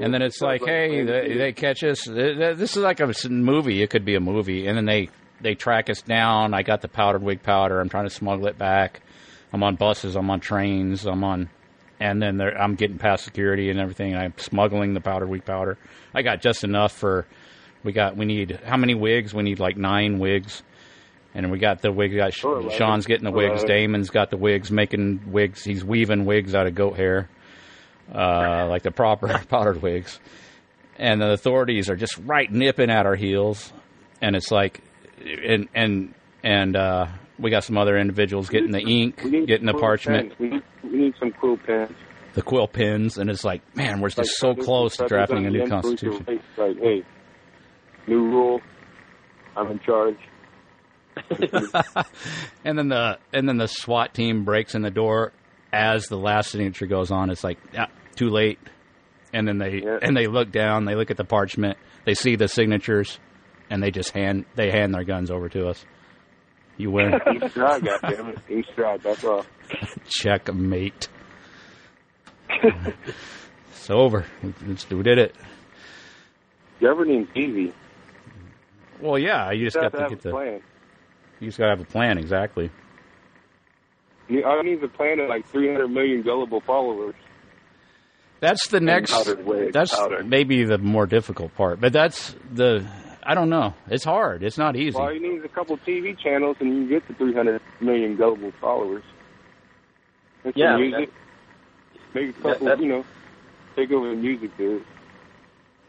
And 0.00 0.12
then 0.12 0.20
it's 0.22 0.40
like, 0.42 0.62
hey, 0.64 1.04
they, 1.04 1.34
they 1.38 1.52
catch 1.52 1.82
us. 1.82 2.02
Th- 2.02 2.36
th- 2.36 2.56
This 2.58 2.76
is 2.76 2.82
like 2.82 3.00
a 3.00 3.10
movie. 3.30 3.82
It 3.82 3.88
could 3.90 4.04
be 4.04 4.14
a 4.14 4.20
movie. 4.20 4.66
And 4.66 4.76
then 4.76 4.84
they 4.84 5.08
they 5.40 5.54
track 5.54 5.88
us 5.90 6.02
down. 6.02 6.54
I 6.54 6.62
got 6.62 6.80
the 6.82 6.88
powdered 6.88 7.22
wig 7.22 7.42
powder. 7.42 7.80
I'm 7.80 7.88
trying 7.88 8.04
to 8.04 8.10
smuggle 8.14 8.46
it 8.46 8.58
back. 8.58 9.00
I'm 9.52 9.62
on 9.62 9.76
buses. 9.76 10.14
I'm 10.14 10.28
on 10.30 10.40
trains. 10.40 11.06
I'm 11.06 11.24
on, 11.24 11.48
and 12.00 12.22
then 12.22 12.40
I'm 12.40 12.74
getting 12.74 12.98
past 12.98 13.24
security 13.24 13.70
and 13.70 13.78
everything. 13.80 14.12
And 14.12 14.22
I'm 14.22 14.34
smuggling 14.36 14.94
the 14.94 15.00
powdered 15.00 15.28
wig 15.28 15.44
powder. 15.44 15.78
I 16.14 16.22
got 16.22 16.40
just 16.40 16.64
enough 16.64 16.92
for. 16.92 17.26
We 17.84 17.92
got. 17.92 18.16
We 18.16 18.24
need 18.24 18.60
how 18.64 18.76
many 18.76 18.94
wigs? 18.94 19.32
We 19.34 19.42
need 19.42 19.60
like 19.60 19.76
nine 19.76 20.18
wigs. 20.18 20.62
And 21.34 21.50
we 21.50 21.58
got 21.58 21.82
the 21.82 21.92
wig. 21.92 22.16
Got 22.16 22.42
Or 22.44 22.58
eleven. 22.58 22.78
Sean's 22.78 23.06
getting 23.06 23.24
the 23.24 23.30
wigs. 23.32 23.62
Damon's 23.64 24.10
got 24.10 24.30
the 24.30 24.36
wigs, 24.36 24.70
making 24.70 25.30
wigs. 25.30 25.62
He's 25.62 25.84
weaving 25.84 26.24
wigs 26.24 26.54
out 26.54 26.66
of 26.66 26.74
goat 26.74 26.96
hair 26.96 27.28
uh, 28.14 28.66
like 28.68 28.82
the 28.82 28.90
proper 28.90 29.28
powdered 29.48 29.82
wigs. 29.82 30.18
And 30.98 31.20
the 31.20 31.32
authorities 31.32 31.90
are 31.90 31.96
just 31.96 32.16
right 32.18 32.50
nipping 32.50 32.90
at 32.90 33.04
our 33.04 33.16
heels, 33.16 33.72
and 34.22 34.34
it's 34.34 34.50
like, 34.50 34.80
and 35.22 35.68
and 35.74 36.14
and 36.42 36.74
uh, 36.74 37.06
we 37.38 37.50
got 37.50 37.64
some 37.64 37.76
other 37.78 37.96
individuals 37.98 38.48
getting 38.48 38.70
the 38.72 38.80
ink, 38.80 39.16
getting 39.46 39.66
the 39.66 39.74
parchment. 39.74 40.32
We 40.38 40.48
need, 40.48 40.62
we 40.82 40.90
need 40.98 41.14
some 41.18 41.32
quill 41.32 41.56
pens. 41.58 41.92
the 42.34 42.42
quill 42.42 42.68
pins, 42.68 43.18
and 43.18 43.28
it's 43.30 43.44
like, 43.44 43.62
man, 43.76 44.00
we're 44.00 44.08
just 44.08 44.18
Like, 44.18 44.26
so 44.28 44.54
close 44.54 44.96
to 44.98 45.06
drafting 45.06 45.46
a 45.46 45.50
new 45.50 45.66
constitution. 45.68 46.24
Like, 46.56 46.78
hey, 46.78 47.02
new 48.06 48.24
rule. 48.24 48.60
I'm 49.56 49.70
in 49.70 49.78
charge. 49.80 50.18
and 52.64 52.78
then 52.78 52.88
the 52.88 53.18
and 53.32 53.48
then 53.48 53.56
the 53.56 53.66
SWAT 53.68 54.12
team 54.14 54.44
breaks 54.44 54.74
in 54.74 54.82
the 54.82 54.90
door 54.90 55.32
as 55.72 56.06
the 56.08 56.16
last 56.18 56.50
signature 56.50 56.86
goes 56.86 57.10
on. 57.10 57.30
It's 57.30 57.42
like, 57.44 57.58
yeah, 57.72 57.86
too 58.16 58.28
late. 58.28 58.58
And 59.32 59.46
then 59.48 59.58
they 59.58 59.82
Yeah. 59.82 59.98
and 60.02 60.16
they 60.16 60.26
look 60.26 60.50
down, 60.52 60.84
they 60.84 60.94
look 60.94 61.10
at 61.10 61.16
the 61.16 61.24
parchment, 61.24 61.78
they 62.04 62.14
see 62.14 62.36
the 62.36 62.48
signatures, 62.48 63.18
and 63.70 63.82
they 63.82 63.90
just 63.90 64.10
hand 64.12 64.44
they 64.54 64.70
hand 64.70 64.94
their 64.94 65.04
guns 65.04 65.30
over 65.30 65.48
to 65.48 65.68
us. 65.68 65.84
You 66.76 66.90
win. 66.90 67.14
Each 67.34 67.50
stride, 67.50 67.82
goddammit. 67.82 68.38
Each 68.50 68.66
stride, 68.72 69.00
that's 69.02 69.24
all. 69.24 69.44
Checkmate. 70.08 71.08
it's 72.50 73.90
over. 73.90 74.24
It's- 74.42 74.88
we 74.90 75.02
did 75.02 75.18
it. 75.18 75.34
Governing's 76.80 77.28
easy. 77.34 77.72
Well, 79.00 79.18
yeah, 79.18 79.50
you 79.52 79.64
just 79.66 79.76
You 79.76 79.82
got 79.82 79.92
to 79.92 79.96
to 79.96 80.02
have 80.02 80.10
get 80.10 80.18
a 80.20 80.22
the. 80.22 80.30
plan. 80.30 80.60
You 81.40 81.48
just 81.48 81.58
got 81.58 81.64
to 81.64 81.70
have 81.70 81.80
a 81.80 81.84
plan, 81.84 82.18
exactly. 82.18 82.70
You, 84.28 84.44
I 84.44 84.60
need 84.62 84.82
a 84.82 84.88
plan 84.88 85.20
of 85.20 85.28
like 85.28 85.46
300 85.46 85.88
million 85.88 86.22
gullible 86.22 86.60
followers. 86.60 87.14
That's 88.40 88.68
the 88.68 88.80
next. 88.80 89.12
that's 89.72 89.96
maybe 90.24 90.64
the 90.64 90.76
more 90.78 91.06
difficult 91.06 91.54
part, 91.54 91.80
but 91.80 91.92
that's 91.92 92.34
the. 92.52 92.86
I 93.28 93.34
don't 93.34 93.50
know. 93.50 93.74
It's 93.88 94.04
hard. 94.04 94.42
It's 94.44 94.56
not 94.56 94.76
easy. 94.76 94.96
Well, 94.96 95.12
you 95.12 95.20
need 95.20 95.44
a 95.44 95.48
couple 95.48 95.76
TV 95.78 96.16
channels 96.16 96.56
and 96.60 96.72
you 96.76 96.88
get 96.88 97.06
the 97.08 97.14
300 97.14 97.60
million 97.80 98.16
gullible 98.16 98.52
followers. 98.60 99.02
Make 100.44 100.54
some 100.54 100.62
Yeah, 100.62 100.76
music. 100.76 101.12
Make 102.14 102.30
a 102.30 102.32
couple, 102.40 102.66
that- 102.68 102.80
you 102.80 102.88
know, 102.88 103.04
take 103.74 103.90
over 103.90 104.08
the 104.10 104.14
music 104.16 104.56
biz. 104.56 104.80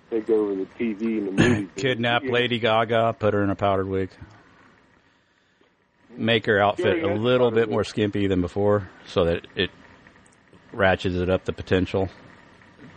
Take 0.10 0.30
over 0.30 0.56
the 0.56 0.66
TV 0.80 1.20
and 1.20 1.28
the 1.28 1.32
movies. 1.50 1.68
Kidnap 1.76 2.24
Yeah. 2.24 2.32
Lady 2.32 2.60
Gaga, 2.60 3.16
put 3.20 3.34
her 3.34 3.44
in 3.44 3.50
a 3.52 3.56
powdered 3.56 3.88
wig. 3.88 4.10
Make 6.16 6.46
her 6.48 6.60
outfit 6.60 6.98
Yeah, 7.04 7.14
a 7.14 7.16
little 7.16 7.52
powdered 7.52 7.68
bit 7.68 7.72
more 7.72 7.84
skimpy 7.84 8.26
than 8.28 8.42
before, 8.42 8.90
so 9.06 9.26
that 9.26 9.46
it 9.56 9.70
ratchets 10.74 11.16
it 11.16 11.30
up 11.30 11.46
the 11.46 11.54
potential. 11.54 12.10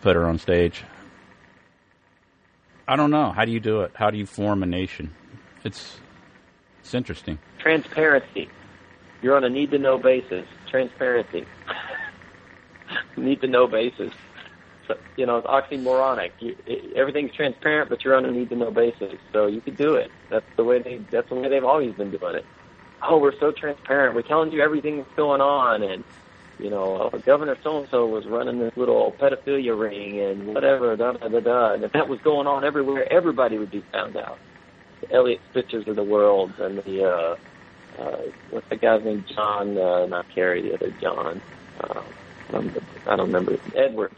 Put 0.01 0.17
her 0.17 0.25
on 0.27 0.39
stage. 0.39 0.83
I 2.91 2.97
don't 2.97 3.13
know. 3.13 3.31
How 3.31 3.45
do 3.45 3.53
you 3.53 3.61
do 3.61 3.83
it? 3.83 3.93
How 3.95 4.11
do 4.11 4.19
you 4.19 4.27
form 4.27 4.65
a 4.65 4.67
nation? 4.67 5.15
It's 5.63 6.01
it's 6.81 6.93
interesting. 6.93 7.39
Transparency. 7.61 8.49
You're 9.23 9.37
on 9.37 9.45
a 9.45 9.49
need 9.49 9.71
to 9.71 9.79
know 9.79 9.97
basis. 9.97 10.45
Transparency. 10.69 11.47
need 13.17 13.43
to 13.43 13.47
know 13.47 13.69
basis. 13.69 14.13
So, 14.89 14.99
you 15.17 15.25
know, 15.25 15.37
it's 15.37 15.47
oxymoronic. 15.47 16.33
You, 16.41 16.57
it, 16.67 16.97
everything's 16.97 17.33
transparent, 17.33 17.91
but 17.91 18.03
you're 18.03 18.17
on 18.17 18.25
a 18.25 18.31
need 18.33 18.49
to 18.49 18.57
know 18.57 18.73
basis. 18.73 19.15
So 19.33 19.47
you 19.47 19.61
could 19.61 19.77
do 19.77 19.95
it. 19.95 20.11
That's 20.29 20.47
the 20.57 20.65
way 20.65 20.83
they. 20.83 20.97
That's 21.13 21.29
the 21.29 21.37
way 21.37 21.49
they've 21.49 21.65
always 21.65 21.95
been 21.95 22.11
doing 22.11 22.35
it. 22.35 22.47
Oh, 23.09 23.19
we're 23.19 23.39
so 23.39 23.53
transparent. 23.53 24.17
We're 24.17 24.23
telling 24.23 24.51
you 24.51 24.63
everything 24.63 24.97
that's 24.97 25.15
going 25.15 25.41
on, 25.41 25.85
and 25.85 26.03
you 26.61 26.71
know, 26.71 26.97
uh, 27.13 27.19
Governor 27.19 27.57
so 27.63 27.79
and 27.81 27.89
so 27.91 28.07
was 28.07 28.27
running 28.27 28.59
this 28.59 28.77
little 28.77 29.13
pedophilia 29.19 29.79
ring 29.79 30.21
and 30.21 30.47
whatever. 30.55 30.97
Da 30.97 31.13
da 31.13 31.29
da 31.29 31.41
da. 31.41 31.73
And 31.75 31.85
if 31.85 31.93
that 31.93 32.09
was 32.09 32.21
going 32.21 32.47
on 32.47 32.65
everywhere, 32.65 33.11
everybody 33.13 33.59
would 33.59 33.71
be 33.71 33.85
found 33.93 34.17
out. 34.17 34.39
The 35.01 35.13
Eliot 35.13 35.41
Spitzers 35.53 35.87
of 35.87 35.97
the 35.97 36.05
world 36.05 36.53
and 36.59 36.79
the 36.79 37.05
uh, 37.05 37.37
uh, 38.03 38.17
what's 38.51 38.69
the 38.69 38.77
guy's 38.77 39.05
name? 39.05 39.25
John, 39.35 39.77
uh, 39.79 40.07
not 40.07 40.27
Kerry, 40.35 40.63
the 40.63 40.75
other 40.75 40.91
John. 41.01 41.41
Uh, 41.81 42.03
I 42.49 42.53
don't 42.53 42.77
I 43.07 43.17
don't 43.17 43.27
remember. 43.27 43.57
Edwards. 43.75 44.15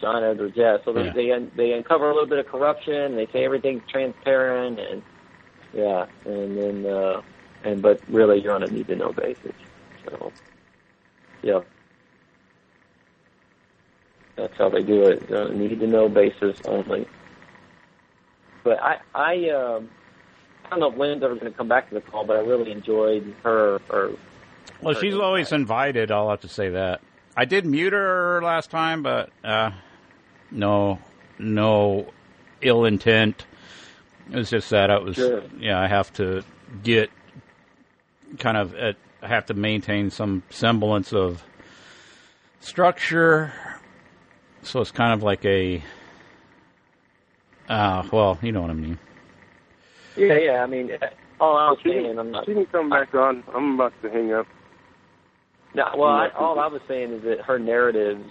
John 0.00 0.24
Edwards, 0.24 0.56
yeah. 0.56 0.78
So 0.84 0.92
they, 0.92 1.04
Yeah. 1.04 1.12
they 1.12 1.30
un- 1.32 1.50
they 1.56 1.72
uncover 1.72 2.10
a 2.10 2.14
little 2.14 2.28
bit 2.28 2.38
of 2.38 2.46
corruption. 2.46 2.94
And 2.94 3.18
they 3.18 3.26
say 3.26 3.44
everything's 3.44 3.82
transparent, 3.90 4.78
and 4.80 5.02
yeah, 5.72 6.06
and 6.24 6.58
then 6.58 6.86
uh, 6.92 7.22
and 7.64 7.80
but 7.82 8.00
really 8.08 8.40
you're 8.40 8.54
on 8.54 8.62
a 8.62 8.68
need 8.68 8.86
to 8.88 8.96
know 8.96 9.12
basis. 9.12 9.52
So 10.06 10.32
yeah, 11.42 11.60
that's 14.36 14.56
how 14.56 14.68
they 14.68 14.82
do 14.82 15.04
it. 15.06 15.30
A 15.30 15.52
need 15.54 15.78
to 15.80 15.86
know 15.86 16.08
basis 16.08 16.58
only. 16.66 17.06
But 18.62 18.82
I 18.82 18.98
I 19.14 19.50
um, 19.50 19.88
I 20.64 20.70
don't 20.70 20.80
know 20.80 20.90
if 20.92 20.96
Lynn's 20.98 21.22
ever 21.22 21.34
going 21.34 21.50
to 21.52 21.56
come 21.56 21.68
back 21.68 21.88
to 21.90 21.94
the 21.94 22.00
call, 22.00 22.24
but 22.24 22.36
I 22.36 22.40
really 22.40 22.72
enjoyed 22.72 23.34
her. 23.42 23.80
Or 23.90 24.10
Well, 24.80 24.94
she's 24.94 25.14
always 25.14 25.52
invited. 25.52 26.10
I'll 26.10 26.30
have 26.30 26.40
to 26.40 26.48
say 26.48 26.70
that. 26.70 27.00
I 27.36 27.44
did 27.44 27.66
mute 27.66 27.92
her 27.92 28.40
last 28.42 28.70
time, 28.70 29.02
but 29.02 29.30
uh, 29.42 29.72
no, 30.50 30.98
no 31.38 32.12
ill 32.62 32.84
intent. 32.84 33.44
It 34.30 34.36
was 34.36 34.50
just 34.50 34.70
that 34.70 34.90
I 34.90 34.98
was, 34.98 35.16
Sure. 35.16 35.42
yeah, 35.58 35.78
I 35.78 35.86
have 35.86 36.12
to 36.14 36.44
get 36.82 37.10
kind 38.38 38.56
of 38.56 38.74
at 38.74 38.96
have 39.22 39.46
to 39.46 39.54
maintain 39.54 40.10
some 40.10 40.42
semblance 40.50 41.12
of 41.12 41.42
structure. 42.60 43.52
So 44.64 44.80
it's 44.80 44.90
kind 44.90 45.12
of 45.12 45.22
like 45.22 45.44
a, 45.44 45.82
uh, 47.68 48.02
well, 48.12 48.38
you 48.42 48.52
know 48.52 48.62
what 48.62 48.70
I 48.70 48.74
mean. 48.74 48.98
Yeah, 50.16 50.38
yeah. 50.38 50.52
I 50.62 50.66
mean, 50.66 50.90
all 51.40 51.56
I 51.56 51.70
was 51.70 51.78
saying, 51.84 52.18
I'm 52.18 52.30
not. 52.30 52.46
She 52.46 52.54
can 52.54 52.66
come 52.66 52.90
back 52.90 53.14
on. 53.14 53.44
I'm 53.54 53.74
about 53.74 53.92
to 54.02 54.10
hang 54.10 54.32
up. 54.32 54.46
No, 55.74 55.84
well, 55.96 56.08
I, 56.10 56.28
all 56.38 56.58
I 56.60 56.68
was 56.68 56.80
saying 56.88 57.12
is 57.12 57.22
that 57.24 57.40
her 57.46 57.58
narratives 57.58 58.30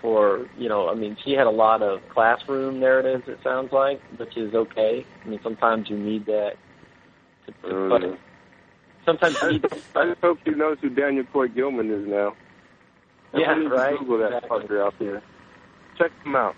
for 0.00 0.46
you 0.58 0.68
know, 0.68 0.88
I 0.88 0.94
mean, 0.94 1.16
she 1.24 1.32
had 1.32 1.46
a 1.46 1.50
lot 1.50 1.82
of 1.82 2.00
classroom 2.12 2.78
narratives. 2.80 3.24
It 3.26 3.38
sounds 3.42 3.70
like, 3.72 4.00
which 4.18 4.36
is 4.36 4.54
okay. 4.54 5.06
I 5.24 5.28
mean, 5.28 5.40
sometimes 5.42 5.88
you 5.88 5.96
need 5.96 6.26
that. 6.26 6.52
To, 7.46 7.52
to, 7.52 7.88
but 7.88 8.02
Mm. 8.02 8.18
sometimes 9.06 9.36
you 9.42 9.52
need. 9.52 9.64
I 9.96 10.06
just 10.10 10.20
hope 10.20 10.38
she 10.44 10.50
knows 10.50 10.76
who 10.82 10.90
Daniel 10.90 11.24
Coit 11.32 11.54
Gilman 11.54 11.90
is 11.90 12.06
now. 12.06 12.34
Yeah, 13.32 13.50
Everyone 13.52 13.60
needs 13.60 13.70
to 13.70 13.76
right, 13.76 13.98
Google 13.98 14.18
that 14.18 14.26
exactly. 14.44 14.58
fucker 14.60 14.86
out 14.86 14.94
there. 14.98 15.22
Check 15.98 16.10
him 16.24 16.36
out. 16.36 16.54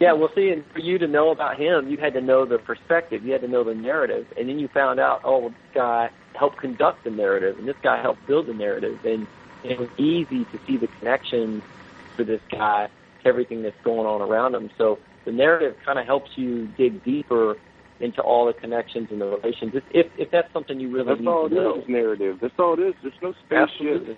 Yeah, 0.00 0.12
well, 0.12 0.30
see, 0.34 0.48
and 0.48 0.64
for 0.72 0.78
you 0.78 0.96
to 0.96 1.06
know 1.06 1.30
about 1.30 1.60
him, 1.60 1.88
you 1.88 1.98
had 1.98 2.14
to 2.14 2.22
know 2.22 2.46
the 2.46 2.56
perspective, 2.56 3.22
you 3.24 3.32
had 3.32 3.42
to 3.42 3.48
know 3.48 3.62
the 3.62 3.74
narrative, 3.74 4.26
and 4.38 4.48
then 4.48 4.58
you 4.58 4.68
found 4.68 4.98
out, 4.98 5.20
oh, 5.22 5.38
well, 5.38 5.48
this 5.50 5.74
guy 5.74 6.08
helped 6.34 6.56
conduct 6.58 7.04
the 7.04 7.10
narrative, 7.10 7.58
and 7.58 7.68
this 7.68 7.76
guy 7.82 8.00
helped 8.00 8.26
build 8.26 8.46
the 8.46 8.54
narrative, 8.54 8.98
and 9.04 9.26
it 9.62 9.78
was 9.78 9.90
easy 9.98 10.46
to 10.46 10.58
see 10.66 10.78
the 10.78 10.86
connections 10.98 11.62
for 12.16 12.24
this 12.24 12.40
guy 12.50 12.88
to 13.22 13.28
everything 13.28 13.62
that's 13.62 13.76
going 13.84 14.06
on 14.06 14.22
around 14.22 14.54
him. 14.54 14.70
So 14.78 14.98
the 15.26 15.32
narrative 15.32 15.76
kind 15.84 15.98
of 15.98 16.06
helps 16.06 16.30
you 16.36 16.68
dig 16.78 17.04
deeper 17.04 17.56
into 18.00 18.22
all 18.22 18.46
the 18.46 18.54
connections 18.54 19.08
and 19.10 19.20
the 19.20 19.26
relations, 19.26 19.72
if 19.74 19.84
if, 19.90 20.06
if 20.16 20.30
that's 20.30 20.50
something 20.54 20.80
you 20.80 20.90
really 20.90 21.08
That's 21.08 21.20
need 21.20 21.28
all 21.28 21.50
to 21.50 21.54
it 21.54 21.58
know. 21.58 21.80
is, 21.82 21.84
narrative. 21.86 22.38
That's 22.40 22.54
all 22.58 22.72
it 22.72 22.80
is. 22.80 22.94
There's 23.02 23.12
no 23.20 23.34
spaceship. 23.44 23.68
Absolutely. 23.70 24.16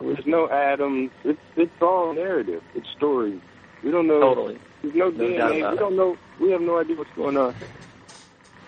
There's 0.00 0.26
no 0.26 0.48
atoms. 0.48 1.10
It's 1.24 1.40
it's 1.56 1.82
all 1.82 2.12
narrative. 2.14 2.62
It's 2.74 2.88
stories. 2.96 3.40
We 3.82 3.90
don't 3.90 4.06
know. 4.06 4.20
Totally. 4.20 4.58
There's 4.82 4.94
no, 4.94 5.10
No 5.10 5.24
DNA. 5.24 5.70
We 5.70 5.76
don't 5.76 5.96
know. 5.96 6.16
We 6.40 6.50
have 6.50 6.60
no 6.60 6.78
idea 6.78 6.96
what's 6.96 7.10
going 7.14 7.36
on. 7.36 7.54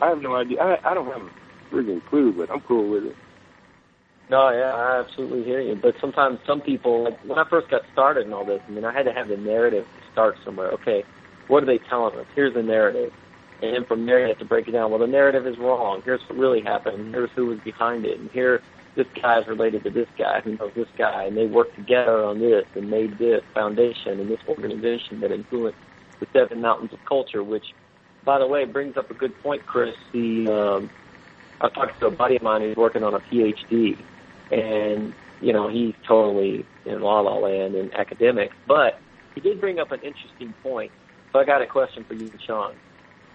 I 0.01 0.09
have 0.09 0.21
no 0.21 0.37
idea. 0.37 0.61
I 0.63 0.91
I 0.91 0.95
don't 0.95 1.07
have 1.07 1.23
a 1.23 1.75
friggin' 1.75 2.05
clue, 2.07 2.33
but 2.33 2.51
I'm 2.51 2.61
cool 2.61 2.89
with 2.89 3.05
it. 3.07 3.17
No, 4.31 4.51
yeah, 4.51 4.75
I 4.75 5.01
absolutely 5.01 5.43
hear 5.45 5.61
you. 5.61 5.75
But 5.75 5.95
sometimes 6.01 6.39
some 6.47 6.61
people, 6.61 7.05
like 7.05 7.19
when 7.25 7.39
I 7.39 7.49
first 7.49 7.71
got 7.71 7.83
started 7.93 8.27
in 8.27 8.33
all 8.35 8.45
this, 8.45 8.61
I 8.69 8.71
mean, 8.71 8.85
I 8.85 8.93
had 8.93 9.05
to 9.05 9.13
have 9.13 9.29
the 9.29 9.39
narrative 9.39 9.87
to 9.87 10.13
start 10.13 10.37
somewhere. 10.45 10.69
Okay, 10.73 11.05
what 11.49 11.63
are 11.63 11.67
they 11.67 11.79
telling 11.79 12.19
us? 12.19 12.27
Here's 12.35 12.55
the 12.55 12.63
narrative. 12.63 13.13
And 13.61 13.75
then 13.75 13.85
from 13.87 14.07
there, 14.07 14.21
you 14.21 14.29
have 14.29 14.39
to 14.39 14.45
break 14.45 14.69
it 14.69 14.73
down. 14.73 14.91
Well, 14.91 15.01
the 15.01 15.07
narrative 15.09 15.47
is 15.47 15.59
wrong. 15.59 16.03
Here's 16.05 16.21
what 16.29 16.39
really 16.39 16.61
happened. 16.61 17.13
Here's 17.13 17.31
who 17.31 17.47
was 17.47 17.59
behind 17.61 18.05
it. 18.05 18.21
And 18.21 18.31
here, 18.31 18.63
this 18.99 19.07
guy 19.23 19.39
is 19.39 19.47
related 19.47 19.85
to 19.85 19.91
this 19.91 20.09
guy 20.19 20.41
who 20.41 20.57
knows 20.57 20.73
this 20.75 20.89
guy. 20.99 21.25
And 21.25 21.37
they 21.37 21.47
worked 21.47 21.77
together 21.77 22.25
on 22.25 22.41
this 22.41 22.65
and 22.75 22.91
made 22.91 23.17
this 23.17 23.43
foundation 23.55 24.21
and 24.21 24.29
this 24.29 24.41
organization 24.49 25.21
that 25.21 25.31
influenced 25.31 25.79
the 26.19 26.27
seven 26.33 26.61
mountains 26.61 26.93
of 26.93 26.99
culture, 27.05 27.45
which, 27.45 27.65
by 28.25 28.41
the 28.41 28.47
way, 28.47 28.65
brings 28.65 28.97
up 28.97 29.09
a 29.11 29.15
good 29.15 29.41
point, 29.41 29.65
Chris. 29.65 29.95
The 30.13 30.49
um, 30.49 30.91
I 31.61 31.69
talking 31.69 31.95
to 32.01 32.07
a 32.07 32.11
buddy 32.11 32.37
of 32.37 32.43
mine 32.43 32.63
who's 32.63 32.77
working 32.77 33.05
on 33.05 33.15
a 33.15 33.21
PhD, 33.21 33.97
and 34.51 35.15
you 35.41 35.53
know 35.53 35.69
he's 35.69 35.95
totally 36.07 36.67
in 36.85 37.01
la 37.01 37.21
la 37.21 37.39
land 37.39 37.77
in 37.77 37.95
academics, 37.95 38.57
but 38.67 39.01
he 39.37 39.41
did 39.41 39.61
bring 39.61 39.79
up 39.79 39.93
an 39.93 40.01
interesting 40.03 40.53
point. 40.61 40.91
So 41.33 41.39
I 41.39 41.45
got 41.45 41.63
a 41.63 41.67
question 41.67 42.05
for 42.05 42.15
you, 42.15 42.33
Sean, 42.45 42.75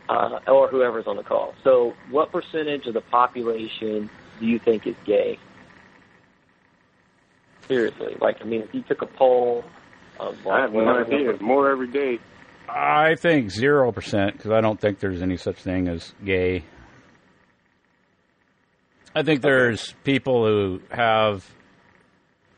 uh, 0.10 0.40
or 0.48 0.68
whoever's 0.68 1.08
on 1.08 1.16
the 1.16 1.24
call. 1.24 1.54
So, 1.64 1.96
what 2.10 2.34
percentage 2.34 2.86
of 2.86 2.94
the 2.96 3.02
population 3.02 4.10
do 4.42 4.46
you 4.46 4.60
think 4.60 4.86
is 4.88 4.96
gay? 5.06 5.40
Seriously, 7.68 8.16
like 8.20 8.38
I 8.42 8.46
mean, 8.46 8.62
if 8.62 8.74
you 8.74 8.82
took 8.82 9.02
a 9.02 9.06
poll 9.06 9.64
of 10.20 10.36
I 10.48 10.62
have 10.62 10.74
no 10.74 11.00
idea. 11.00 11.38
More 11.42 11.72
every 11.72 11.88
day. 11.88 12.20
I 12.68 13.16
think 13.16 13.52
zero 13.52 13.92
percent 13.92 14.38
because 14.38 14.52
I 14.52 14.62
don't 14.62 14.80
think 14.80 15.00
there's 15.00 15.22
any 15.22 15.38
such 15.38 15.58
thing 15.58 15.88
as 15.88 16.14
gay. 16.24 16.64
I 19.16 19.24
think 19.24 19.42
there's 19.42 19.94
people 20.04 20.46
who 20.46 20.82
have 20.90 21.46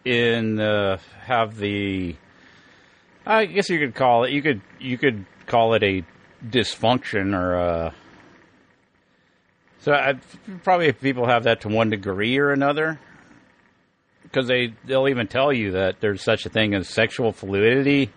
in 0.06 0.56
the 0.56 1.00
have 1.22 1.58
the. 1.58 2.16
I 3.26 3.46
guess 3.46 3.70
you 3.70 3.80
could 3.80 3.96
call 3.96 4.24
it. 4.24 4.32
You 4.32 4.42
could 4.42 4.62
you 4.80 4.98
could 4.98 5.26
call 5.48 5.74
it 5.74 5.84
a 5.84 6.04
dysfunction 6.48 7.36
or 7.36 7.56
a. 7.56 7.96
So 9.80 9.94
I, 9.94 10.14
probably 10.64 10.88
if 10.88 11.00
people 11.02 11.28
have 11.28 11.44
that 11.44 11.62
to 11.62 11.68
one 11.68 11.90
degree 11.90 12.38
or 12.38 12.52
another, 12.52 13.00
because 14.26 14.48
they 14.48 14.74
they'll 14.86 15.08
even 15.08 15.28
tell 15.28 15.54
you 15.54 15.72
that 15.72 16.02
there's 16.02 16.22
such 16.22 16.46
a 16.46 16.50
thing 16.50 16.74
as 16.74 16.90
sexual 16.90 17.32
fluidity, 17.32 18.12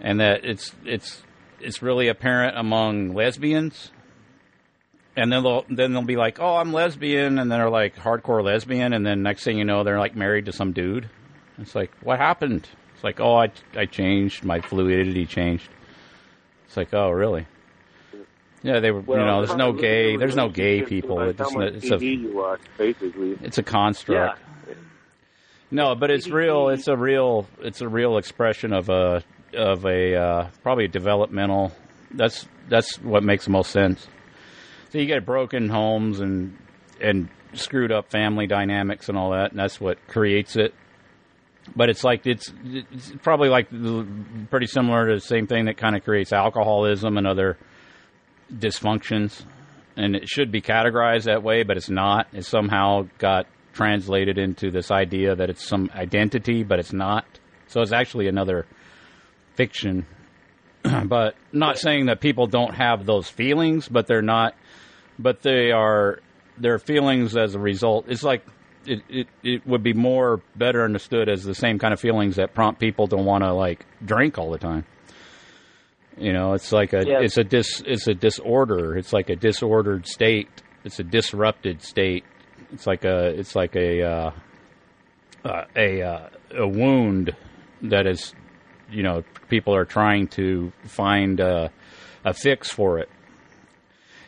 and 0.00 0.20
that 0.20 0.44
it's 0.44 0.72
it's 0.84 1.22
it's 1.60 1.82
really 1.82 2.08
apparent 2.08 2.56
among 2.56 3.14
lesbians. 3.14 3.90
And 5.18 5.32
then 5.32 5.42
they'll 5.42 5.64
then 5.70 5.92
they'll 5.92 6.02
be 6.02 6.16
like, 6.16 6.38
"Oh, 6.40 6.56
I'm 6.56 6.72
lesbian," 6.72 7.38
and 7.38 7.50
then 7.50 7.58
they're 7.58 7.70
like 7.70 7.96
hardcore 7.96 8.44
lesbian, 8.44 8.92
and 8.92 9.04
then 9.04 9.22
next 9.22 9.44
thing 9.44 9.56
you 9.58 9.64
know, 9.64 9.82
they're 9.82 9.98
like 9.98 10.14
married 10.14 10.44
to 10.46 10.52
some 10.52 10.72
dude. 10.72 11.08
It's 11.58 11.74
like, 11.74 11.90
what 12.02 12.18
happened? 12.18 12.68
It's 12.94 13.02
like, 13.02 13.18
oh, 13.18 13.34
I 13.34 13.50
I 13.74 13.86
changed, 13.86 14.44
my 14.44 14.60
fluidity 14.60 15.24
changed. 15.24 15.70
It's 16.66 16.76
like, 16.76 16.92
oh, 16.92 17.10
really? 17.10 17.46
Yeah, 18.66 18.80
they 18.80 18.90
were. 18.90 19.00
Well, 19.00 19.20
you 19.20 19.24
know, 19.24 19.46
there's 19.46 19.56
no 19.56 19.72
gay. 19.72 20.16
There's 20.16 20.34
no 20.34 20.48
gay 20.48 20.82
people. 20.82 21.20
It's, 21.20 21.40
a 21.40 21.98
watch, 22.34 22.60
it's 22.78 23.58
a 23.58 23.62
construct. 23.62 24.40
Yeah. 24.66 24.74
No, 25.70 25.94
but 25.94 26.10
it's 26.10 26.28
real. 26.28 26.70
It's 26.70 26.88
a 26.88 26.96
real. 26.96 27.46
It's 27.60 27.80
a 27.80 27.88
real 27.88 28.18
expression 28.18 28.72
of 28.72 28.88
a 28.88 29.22
of 29.54 29.86
a 29.86 30.16
uh, 30.16 30.48
probably 30.64 30.86
a 30.86 30.88
developmental. 30.88 31.70
That's 32.10 32.48
that's 32.68 32.96
what 33.02 33.22
makes 33.22 33.44
the 33.44 33.52
most 33.52 33.70
sense. 33.70 34.08
So 34.90 34.98
you 34.98 35.06
get 35.06 35.24
broken 35.24 35.68
homes 35.68 36.18
and 36.18 36.58
and 37.00 37.28
screwed 37.52 37.92
up 37.92 38.10
family 38.10 38.48
dynamics 38.48 39.08
and 39.08 39.16
all 39.16 39.30
that, 39.30 39.52
and 39.52 39.60
that's 39.60 39.80
what 39.80 40.04
creates 40.08 40.56
it. 40.56 40.74
But 41.76 41.88
it's 41.88 42.02
like 42.02 42.26
it's, 42.26 42.52
it's 42.64 43.12
probably 43.22 43.48
like 43.48 43.68
pretty 44.50 44.66
similar 44.66 45.06
to 45.08 45.14
the 45.14 45.20
same 45.20 45.46
thing 45.46 45.66
that 45.66 45.76
kind 45.76 45.94
of 45.94 46.02
creates 46.02 46.32
alcoholism 46.32 47.16
and 47.16 47.28
other 47.28 47.58
dysfunctions. 48.52 49.44
And 49.96 50.14
it 50.14 50.28
should 50.28 50.52
be 50.52 50.60
categorized 50.60 51.24
that 51.24 51.42
way, 51.42 51.62
but 51.62 51.76
it's 51.76 51.88
not. 51.88 52.28
It 52.32 52.44
somehow 52.44 53.08
got 53.18 53.46
translated 53.72 54.38
into 54.38 54.70
this 54.70 54.90
idea 54.90 55.34
that 55.34 55.50
it's 55.50 55.66
some 55.66 55.90
identity, 55.94 56.62
but 56.62 56.78
it's 56.78 56.92
not. 56.92 57.24
So 57.68 57.80
it's 57.80 57.92
actually 57.92 58.28
another 58.28 58.66
fiction. 59.54 60.06
but 61.04 61.34
not 61.52 61.78
saying 61.78 62.06
that 62.06 62.20
people 62.20 62.46
don't 62.46 62.74
have 62.74 63.06
those 63.06 63.28
feelings, 63.28 63.88
but 63.88 64.06
they're 64.06 64.22
not. 64.22 64.54
But 65.18 65.42
they 65.42 65.72
are 65.72 66.20
their 66.58 66.78
feelings 66.78 67.36
as 67.36 67.54
a 67.54 67.58
result. 67.58 68.06
It's 68.08 68.22
like 68.22 68.44
it, 68.86 69.02
it 69.08 69.26
it 69.42 69.66
would 69.66 69.82
be 69.82 69.92
more 69.92 70.40
better 70.54 70.84
understood 70.84 71.28
as 71.28 71.44
the 71.44 71.54
same 71.54 71.78
kind 71.78 71.92
of 71.92 72.00
feelings 72.00 72.36
that 72.36 72.54
prompt 72.54 72.80
people 72.80 73.08
to 73.08 73.16
want 73.16 73.44
to 73.44 73.52
like 73.52 73.84
drink 74.04 74.38
all 74.38 74.50
the 74.50 74.58
time. 74.58 74.84
You 76.18 76.32
know, 76.32 76.54
it's 76.54 76.72
like 76.72 76.92
a 76.92 77.04
Yeah. 77.06 77.20
it's 77.20 77.36
a 77.36 77.44
dis 77.44 77.82
it's 77.86 78.06
a 78.06 78.14
disorder. 78.14 78.96
It's 78.96 79.12
like 79.12 79.28
a 79.30 79.36
disordered 79.36 80.06
state. 80.06 80.48
It's 80.84 80.98
a 80.98 81.04
disrupted 81.04 81.82
state. 81.82 82.24
It's 82.72 82.86
like 82.86 83.04
a 83.04 83.26
it's 83.38 83.54
like 83.54 83.76
a 83.76 84.02
uh, 84.02 84.30
uh, 85.44 85.64
a 85.76 86.02
uh, 86.02 86.28
a 86.52 86.66
wound 86.66 87.36
that 87.82 88.06
is 88.06 88.34
you 88.90 89.02
know 89.02 89.22
people 89.48 89.74
are 89.74 89.84
trying 89.84 90.28
to 90.28 90.72
find 90.84 91.40
uh, 91.40 91.68
a 92.24 92.32
fix 92.32 92.70
for 92.70 92.98
it. 92.98 93.08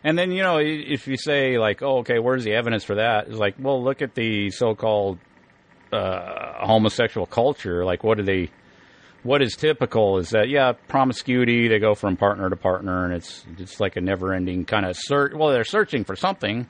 And 0.04 0.16
then 0.18 0.30
you 0.30 0.42
know 0.42 0.58
if 0.58 1.08
you 1.08 1.16
say 1.16 1.58
like, 1.58 1.82
oh, 1.82 1.98
okay, 1.98 2.18
where's 2.18 2.44
the 2.44 2.52
evidence 2.52 2.84
for 2.84 2.96
that? 2.96 3.28
It's 3.28 3.38
like, 3.38 3.54
well, 3.58 3.82
look 3.82 4.02
at 4.02 4.14
the 4.14 4.50
so-called 4.50 5.18
uh, 5.92 6.64
homosexual 6.66 7.26
culture. 7.26 7.84
Like, 7.84 8.04
what 8.04 8.18
do 8.18 8.24
they? 8.24 8.50
What 9.24 9.42
is 9.42 9.56
typical 9.56 10.18
is 10.18 10.30
that 10.30 10.48
yeah, 10.48 10.72
promiscuity. 10.86 11.68
They 11.68 11.78
go 11.78 11.94
from 11.94 12.16
partner 12.16 12.48
to 12.48 12.56
partner, 12.56 13.04
and 13.04 13.12
it's 13.12 13.44
it's 13.58 13.80
like 13.80 13.96
a 13.96 14.00
never-ending 14.00 14.64
kind 14.64 14.86
of 14.86 14.96
search. 14.96 15.32
Well, 15.34 15.50
they're 15.50 15.64
searching 15.64 16.04
for 16.04 16.14
something. 16.14 16.68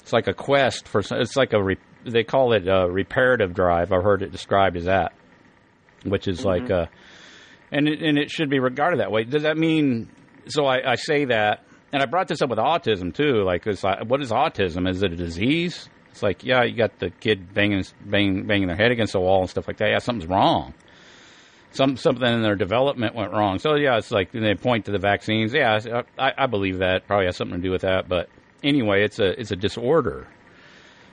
It's 0.00 0.12
like 0.12 0.26
a 0.28 0.34
quest 0.34 0.88
for. 0.88 1.00
It's 1.00 1.36
like 1.36 1.52
a. 1.52 1.62
Re, 1.62 1.76
they 2.04 2.24
call 2.24 2.54
it 2.54 2.66
a 2.66 2.88
reparative 2.90 3.54
drive. 3.54 3.92
I've 3.92 4.02
heard 4.02 4.22
it 4.22 4.32
described 4.32 4.76
as 4.76 4.86
that, 4.86 5.12
which 6.04 6.26
is 6.26 6.44
like 6.44 6.70
a. 6.70 6.88
And 7.70 7.86
it, 7.86 8.02
and 8.02 8.16
it 8.16 8.30
should 8.30 8.48
be 8.48 8.60
regarded 8.60 9.00
that 9.00 9.12
way. 9.12 9.24
Does 9.24 9.42
that 9.42 9.58
mean? 9.58 10.08
So 10.46 10.64
I, 10.64 10.92
I 10.92 10.94
say 10.94 11.26
that, 11.26 11.64
and 11.92 12.02
I 12.02 12.06
brought 12.06 12.28
this 12.28 12.40
up 12.40 12.48
with 12.48 12.58
autism 12.58 13.14
too. 13.14 13.44
Like, 13.44 13.66
it's 13.66 13.84
like, 13.84 14.06
what 14.06 14.22
is 14.22 14.30
autism? 14.30 14.88
Is 14.88 15.02
it 15.02 15.12
a 15.12 15.16
disease? 15.16 15.90
It's 16.10 16.22
like, 16.22 16.42
yeah, 16.42 16.64
you 16.64 16.74
got 16.74 16.98
the 16.98 17.10
kid 17.10 17.52
banging 17.52 17.84
banging 18.06 18.46
banging 18.46 18.68
their 18.68 18.76
head 18.76 18.90
against 18.90 19.12
the 19.12 19.20
wall 19.20 19.42
and 19.42 19.50
stuff 19.50 19.68
like 19.68 19.76
that. 19.76 19.90
Yeah, 19.90 19.98
something's 19.98 20.28
wrong. 20.28 20.72
Some 21.72 21.96
something 21.96 22.26
in 22.26 22.42
their 22.42 22.56
development 22.56 23.14
went 23.14 23.32
wrong. 23.32 23.58
So 23.58 23.74
yeah, 23.74 23.98
it's 23.98 24.10
like 24.10 24.32
they 24.32 24.54
point 24.54 24.86
to 24.86 24.90
the 24.90 24.98
vaccines. 24.98 25.52
Yeah, 25.52 25.74
uh, 25.76 26.02
I, 26.18 26.32
I 26.36 26.46
believe 26.46 26.78
that 26.78 27.06
probably 27.06 27.26
has 27.26 27.36
something 27.36 27.58
to 27.58 27.62
do 27.62 27.70
with 27.70 27.82
that. 27.82 28.08
But 28.08 28.28
anyway, 28.62 29.04
it's 29.04 29.18
a 29.18 29.38
it's 29.38 29.50
a 29.50 29.56
disorder. 29.56 30.26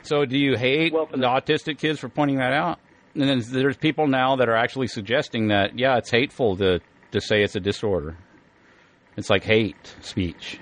So, 0.04 0.24
do 0.24 0.38
you 0.38 0.56
hate 0.56 0.94
Well, 0.94 1.08
the 1.08 1.18
autistic 1.18 1.80
kids 1.80 2.00
for 2.00 2.10
pointing 2.10 2.38
that 2.38 2.54
out? 2.54 2.80
And 3.16 3.24
then 3.24 3.44
there's 3.52 3.78
people 3.78 4.08
now 4.08 4.36
that 4.36 4.48
are 4.50 4.56
actually 4.56 4.88
suggesting 4.88 5.48
that 5.48 5.78
yeah, 5.78 5.98
it's 5.98 6.12
hateful 6.12 6.56
to 6.58 6.80
to 7.12 7.22
say 7.22 7.44
it's 7.44 7.56
a 7.56 7.60
disorder. 7.60 8.18
It's 9.18 9.30
like 9.30 9.44
hate 9.44 9.96
speech, 10.02 10.60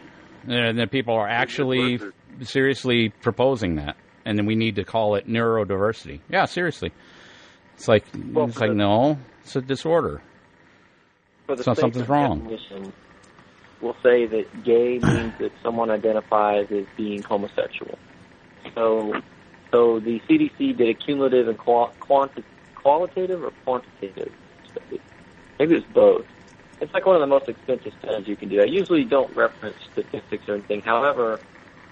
and 0.48 0.78
then 0.78 0.88
people 0.90 1.16
are 1.16 1.28
actually 1.28 2.00
seriously 2.42 3.10
proposing 3.10 3.76
that, 3.76 3.96
and 4.26 4.38
then 4.38 4.46
we 4.46 4.56
need 4.56 4.76
to 4.76 4.84
call 4.84 5.16
it 5.16 5.28
neurodiversity. 5.28 6.20
Yeah, 6.30 6.46
seriously. 6.46 6.92
It's 7.76 7.88
like 7.88 8.06
Well, 8.32 8.46
it's 8.46 8.60
like 8.60 8.72
no, 8.72 9.18
it's 9.44 9.56
a 9.56 9.62
disorder. 9.62 10.22
So 11.48 11.56
something's 11.62 12.08
wrong. 12.08 12.58
We'll 13.82 13.96
say 14.02 14.26
that 14.26 14.64
gay 14.64 15.00
means 15.00 15.34
that 15.40 15.52
someone 15.62 15.92
identifies 15.92 16.68
as 16.72 16.86
being 16.96 17.22
homosexual. 17.22 18.00
So, 18.76 19.14
so 19.72 20.00
the 20.00 20.22
CDC 20.30 20.78
did 20.78 20.90
a 20.90 20.94
cumulative 20.94 21.50
and 21.50 21.58
quanti- 21.58 22.44
qualitative 22.76 23.44
or 23.44 23.52
quantitative 23.66 24.32
study. 24.72 25.02
Maybe 25.60 25.76
it's 25.76 25.86
both. 25.94 26.26
It's 26.80 26.94
like 26.94 27.06
one 27.06 27.16
of 27.16 27.22
the 27.22 27.28
most 27.28 27.50
expensive 27.50 27.92
studies 28.02 28.28
you 28.28 28.38
can 28.38 28.48
do. 28.48 28.62
I 28.62 28.66
usually 28.66 29.04
don't 29.04 29.36
reference 29.36 29.78
statistics 29.92 30.48
or 30.48 30.56
anything. 30.56 30.82
However, 30.82 31.42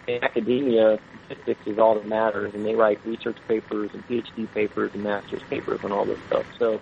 in 0.07 0.23
academia, 0.23 0.99
statistics 1.25 1.67
is 1.67 1.77
all 1.77 1.95
that 1.95 2.07
matters, 2.07 2.53
and 2.53 2.65
they 2.65 2.73
write 2.73 2.99
research 3.05 3.37
papers 3.47 3.91
and 3.93 4.07
PhD 4.07 4.51
papers 4.53 4.91
and 4.93 5.03
master's 5.03 5.43
papers 5.49 5.79
and 5.83 5.91
all 5.91 6.05
this 6.05 6.19
stuff. 6.27 6.45
So, 6.57 6.81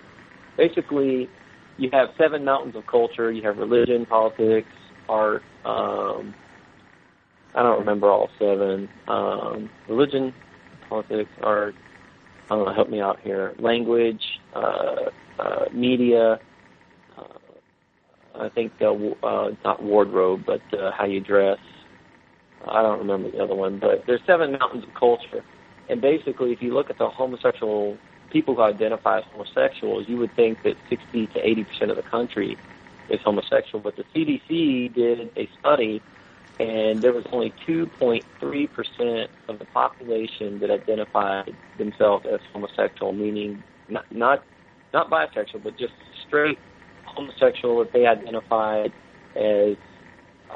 basically, 0.60 1.30
you 1.77 1.90
have 1.94 2.10
seven 2.18 2.44
mountains 2.44 2.76
of 2.76 2.86
culture. 2.86 3.31
You 3.31 3.41
have 3.44 3.57
religion, 3.57 4.06
politics, 4.06 4.68
art. 5.07 5.41
Um, 5.64 6.36
I 7.56 7.64
don't 7.64 7.80
remember 7.80 8.10
all 8.10 8.30
seven. 8.38 8.90
Um, 9.07 9.69
religion, 9.88 10.34
politics, 10.90 11.31
art. 11.41 11.76
I 12.52 12.56
don't 12.56 12.65
know. 12.65 12.73
Help 12.73 12.90
me 12.90 12.99
out 12.99 13.19
here. 13.22 13.56
Language, 13.60 14.23
uh, 14.53 15.10
uh, 15.40 15.65
media. 15.72 16.40
Uh, 17.18 17.23
I 18.36 18.49
think 18.49 18.73
uh, 18.81 18.94
uh, 19.26 19.52
not 19.64 19.81
wardrobe, 19.81 20.44
but 20.45 20.61
uh, 20.77 20.91
how 20.91 21.06
you 21.06 21.22
dress. 21.22 21.60
I 22.68 22.81
don't 22.81 22.99
remember 22.99 23.31
the 23.31 23.41
other 23.41 23.56
one, 23.56 23.80
but 23.80 24.03
there's 24.06 24.22
seven 24.27 24.52
mountains 24.52 24.84
of 24.84 24.94
culture. 24.94 25.44
And 25.88 26.02
basically, 26.02 26.52
if 26.52 26.61
you 26.61 26.73
look 26.73 26.90
at 26.90 26.98
the 26.98 27.07
homosexual 27.07 27.98
people 28.31 28.56
who 28.56 28.61
identify 28.61 29.19
as 29.19 29.23
homosexuals, 29.31 30.06
you 30.07 30.18
would 30.18 30.35
think 30.35 30.61
that 30.64 30.76
60 30.89 31.27
to 31.27 31.39
80 31.39 31.64
percent 31.65 31.91
of 31.91 31.97
the 31.97 32.03
country 32.03 32.57
is 33.10 33.19
homosexual. 33.23 33.81
But 33.81 33.95
the 33.95 34.03
CDC 34.15 34.93
did 34.93 35.31
a 35.38 35.49
study, 35.60 36.01
and 36.60 37.03
there 37.03 37.14
was 37.14 37.26
only 37.31 37.53
2.3 37.68 38.23
percent 38.73 39.31
of 39.47 39.60
the 39.60 39.65
population 39.65 40.60
that 40.60 40.69
identified 40.69 41.56
themselves 41.77 42.26
as 42.31 42.39
homosexual, 42.53 43.14
meaning 43.14 43.64
not 43.89 44.06
not 44.11 44.43
not 44.93 45.10
bisexual, 45.10 45.64
but 45.64 45.77
just 45.77 45.93
straight 46.27 46.57
homosexual 47.06 47.80
that 47.80 47.91
they 47.93 48.06
identified 48.06 48.91
as 49.35 49.76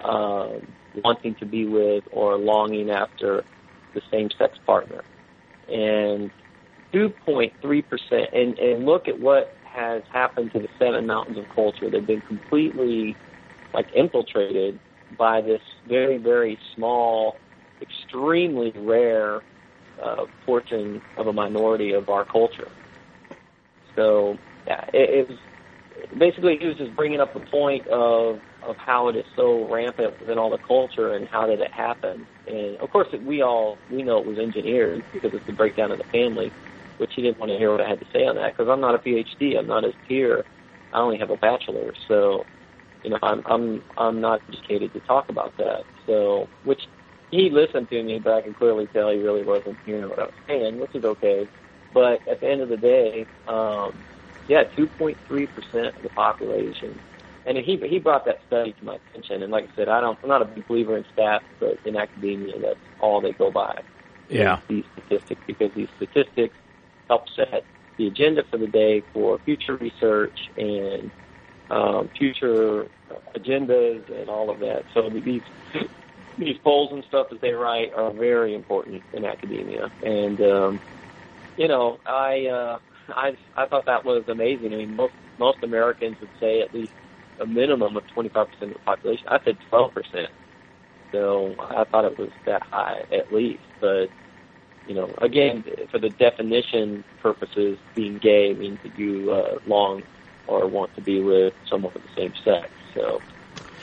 um, 0.03 0.61
wanting 1.03 1.35
to 1.35 1.45
be 1.45 1.65
with 1.65 2.03
or 2.11 2.37
longing 2.37 2.89
after 2.89 3.43
the 3.93 4.01
same 4.11 4.29
sex 4.37 4.57
partner. 4.65 5.03
And 5.71 6.31
2.3%, 6.93 8.27
and, 8.33 8.57
and 8.59 8.85
look 8.85 9.07
at 9.07 9.19
what 9.19 9.55
has 9.63 10.03
happened 10.11 10.51
to 10.53 10.59
the 10.59 10.69
seven 10.77 11.07
mountains 11.07 11.37
of 11.37 11.45
culture. 11.53 11.89
They've 11.89 12.05
been 12.05 12.21
completely 12.21 13.15
like 13.73 13.87
infiltrated 13.95 14.79
by 15.17 15.41
this 15.41 15.61
very, 15.87 16.17
very 16.17 16.59
small, 16.75 17.37
extremely 17.81 18.71
rare 18.75 19.41
uh, 20.01 20.25
portion 20.45 21.01
of 21.17 21.27
a 21.27 21.33
minority 21.33 21.93
of 21.93 22.09
our 22.09 22.25
culture. 22.25 22.69
So, 23.95 24.37
yeah, 24.67 24.85
it, 24.93 25.09
it 25.09 25.29
was 25.29 25.37
basically 26.17 26.57
he 26.59 26.67
was 26.67 26.77
just 26.77 26.95
bringing 26.95 27.19
up 27.19 27.33
the 27.33 27.39
point 27.39 27.87
of 27.87 28.39
of 28.61 28.77
how 28.77 29.09
it 29.09 29.15
is 29.15 29.25
so 29.35 29.67
rampant 29.71 30.19
within 30.19 30.37
all 30.37 30.49
the 30.49 30.57
culture 30.57 31.13
and 31.13 31.27
how 31.27 31.45
did 31.45 31.59
it 31.59 31.71
happen. 31.71 32.25
And 32.47 32.77
of 32.77 32.89
course, 32.91 33.07
we 33.25 33.41
all 33.41 33.77
we 33.89 34.03
know 34.03 34.19
it 34.19 34.25
was 34.25 34.37
engineered 34.37 35.03
because 35.11 35.31
it's 35.33 35.45
the 35.45 35.53
breakdown 35.53 35.91
of 35.91 35.97
the 35.97 36.05
family. 36.05 36.51
Which 36.97 37.11
he 37.15 37.21
didn't 37.21 37.39
want 37.39 37.51
to 37.51 37.57
hear 37.57 37.71
what 37.71 37.81
I 37.81 37.89
had 37.89 37.99
to 37.99 38.05
say 38.13 38.25
on 38.25 38.35
that 38.35 38.55
because 38.55 38.69
I'm 38.71 38.81
not 38.81 38.95
a 38.95 38.99
PhD. 38.99 39.57
I'm 39.57 39.67
not 39.67 39.83
his 39.83 39.95
peer. 40.07 40.45
I 40.93 40.99
only 40.99 41.17
have 41.17 41.31
a 41.31 41.37
bachelor. 41.37 41.93
So, 42.07 42.45
you 43.03 43.09
know, 43.09 43.19
I'm 43.21 43.41
I'm 43.45 43.83
I'm 43.97 44.21
not 44.21 44.41
educated 44.47 44.93
to 44.93 44.99
talk 45.01 45.29
about 45.29 45.55
that. 45.57 45.85
So, 46.05 46.47
which 46.63 46.81
he 47.31 47.49
listened 47.49 47.89
to 47.89 48.03
me, 48.03 48.19
but 48.19 48.33
I 48.33 48.41
can 48.41 48.53
clearly 48.53 48.87
tell 48.87 49.09
he 49.09 49.17
really 49.17 49.43
wasn't 49.43 49.79
hearing 49.85 50.07
what 50.07 50.19
I 50.19 50.23
was 50.23 50.33
saying, 50.47 50.79
which 50.79 50.93
is 50.93 51.03
okay. 51.03 51.49
But 51.93 52.21
at 52.27 52.39
the 52.41 52.47
end 52.47 52.61
of 52.61 52.69
the 52.69 52.77
day, 52.77 53.27
um, 53.47 54.03
yeah, 54.47 54.63
2.3 54.77 55.17
percent 55.27 55.95
of 55.97 56.03
the 56.03 56.09
population, 56.09 56.99
and 57.45 57.57
he 57.57 57.77
he 57.77 57.99
brought 57.99 58.25
that 58.25 58.39
study 58.47 58.73
to 58.73 58.85
my 58.85 58.97
attention. 59.09 59.43
And 59.43 59.51
like 59.51 59.65
I 59.65 59.75
said, 59.75 59.89
I 59.89 59.99
don't, 59.99 60.17
I'm 60.23 60.29
not 60.29 60.41
a 60.41 60.45
big 60.45 60.67
believer 60.67 60.97
in 60.97 61.05
stats, 61.17 61.41
but 61.59 61.79
in 61.85 61.95
academia, 61.95 62.59
that's 62.59 62.79
all 62.99 63.19
they 63.19 63.33
go 63.33 63.51
by. 63.51 63.81
Yeah. 64.29 64.59
These 64.69 64.85
statistics, 64.93 65.41
because 65.47 65.71
these 65.75 65.89
statistics 65.97 66.55
help 67.13 67.25
set 67.35 67.65
the 67.97 68.07
agenda 68.07 68.43
for 68.49 68.57
the 68.57 68.67
day 68.67 69.03
for 69.13 69.39
future 69.45 69.77
research 69.77 70.37
and 70.57 71.11
um, 71.69 72.09
future 72.17 72.87
agendas 73.37 74.01
and 74.19 74.29
all 74.29 74.49
of 74.49 74.59
that. 74.59 74.83
So 74.93 75.09
these 75.09 75.43
these 76.37 76.57
polls 76.63 76.89
and 76.91 77.03
stuff 77.07 77.27
that 77.29 77.41
they 77.41 77.51
write 77.51 77.93
are 77.95 78.11
very 78.11 78.55
important 78.55 79.03
in 79.13 79.25
academia. 79.25 79.91
And 80.01 80.41
um, 80.41 80.81
you 81.55 81.67
know, 81.67 81.99
I 82.05 82.47
uh, 82.47 82.79
I 83.09 83.37
I 83.55 83.67
thought 83.67 83.85
that 83.85 84.03
was 84.03 84.23
amazing. 84.27 84.73
I 84.73 84.77
mean, 84.77 84.95
most 84.95 85.13
most 85.37 85.59
Americans 85.61 86.17
would 86.19 86.31
say 86.39 86.61
at 86.61 86.73
least 86.73 86.93
a 87.39 87.45
minimum 87.45 87.97
of 87.97 88.03
25% 88.15 88.45
of 88.61 88.69
the 88.69 88.79
population. 88.85 89.25
I 89.27 89.39
said 89.43 89.57
12%. 89.71 89.91
So 91.11 91.55
I 91.59 91.83
thought 91.85 92.05
it 92.05 92.17
was 92.17 92.29
that 92.45 92.61
high 92.71 93.01
at 93.11 93.31
least. 93.31 93.63
But 93.79 94.07
you 94.87 94.93
know, 94.95 95.13
again, 95.19 95.63
for 95.91 95.99
the 95.99 96.09
definition 96.09 97.03
purposes, 97.21 97.77
being 97.95 98.17
gay 98.17 98.53
means 98.53 98.79
that 98.83 98.97
you 98.97 99.31
uh, 99.31 99.59
long 99.65 100.03
or 100.47 100.67
want 100.67 100.93
to 100.95 101.01
be 101.01 101.21
with 101.21 101.53
someone 101.69 101.93
of 101.95 102.01
the 102.01 102.09
same 102.15 102.33
sex. 102.43 102.69
So 102.93 103.21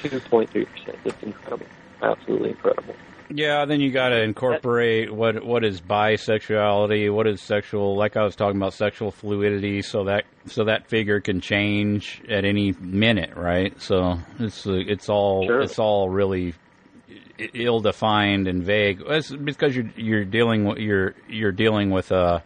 2.3%. 0.03 0.67
That's 1.05 1.23
incredible. 1.23 1.67
Absolutely 2.03 2.51
incredible. 2.51 2.95
Yeah, 3.33 3.65
then 3.65 3.81
you 3.81 3.93
got 3.93 4.09
to 4.09 4.21
incorporate 4.23 5.13
what 5.13 5.45
what 5.45 5.65
is 5.65 5.81
bisexuality, 5.81 7.15
what 7.15 7.29
is 7.29 7.41
sexual. 7.41 7.97
Like 7.97 8.17
I 8.17 8.25
was 8.25 8.35
talking 8.35 8.57
about 8.57 8.75
sexual 8.75 9.13
fluidity, 9.13 9.83
so 9.83 10.05
that 10.05 10.25
so 10.47 10.65
that 10.65 10.89
figure 10.89 11.21
can 11.21 11.41
change 11.41 12.21
at 12.29 12.45
any 12.45 12.73
minute, 12.81 13.37
right? 13.37 13.81
So 13.81 14.19
it's 14.41 14.67
it's 14.67 15.09
all 15.09 15.47
Sure. 15.47 15.61
it's 15.61 15.79
all 15.79 16.09
really 16.09 16.55
ill 17.55 17.81
defined 17.81 18.49
and 18.49 18.62
vague. 18.62 18.99
Because 18.99 19.75
you're 19.75 19.91
you're 19.97 20.25
dealing 20.25 20.65
with 20.65 20.79
you're 20.79 21.15
you're 21.29 21.53
dealing 21.53 21.91
with 21.91 22.11
a 22.11 22.43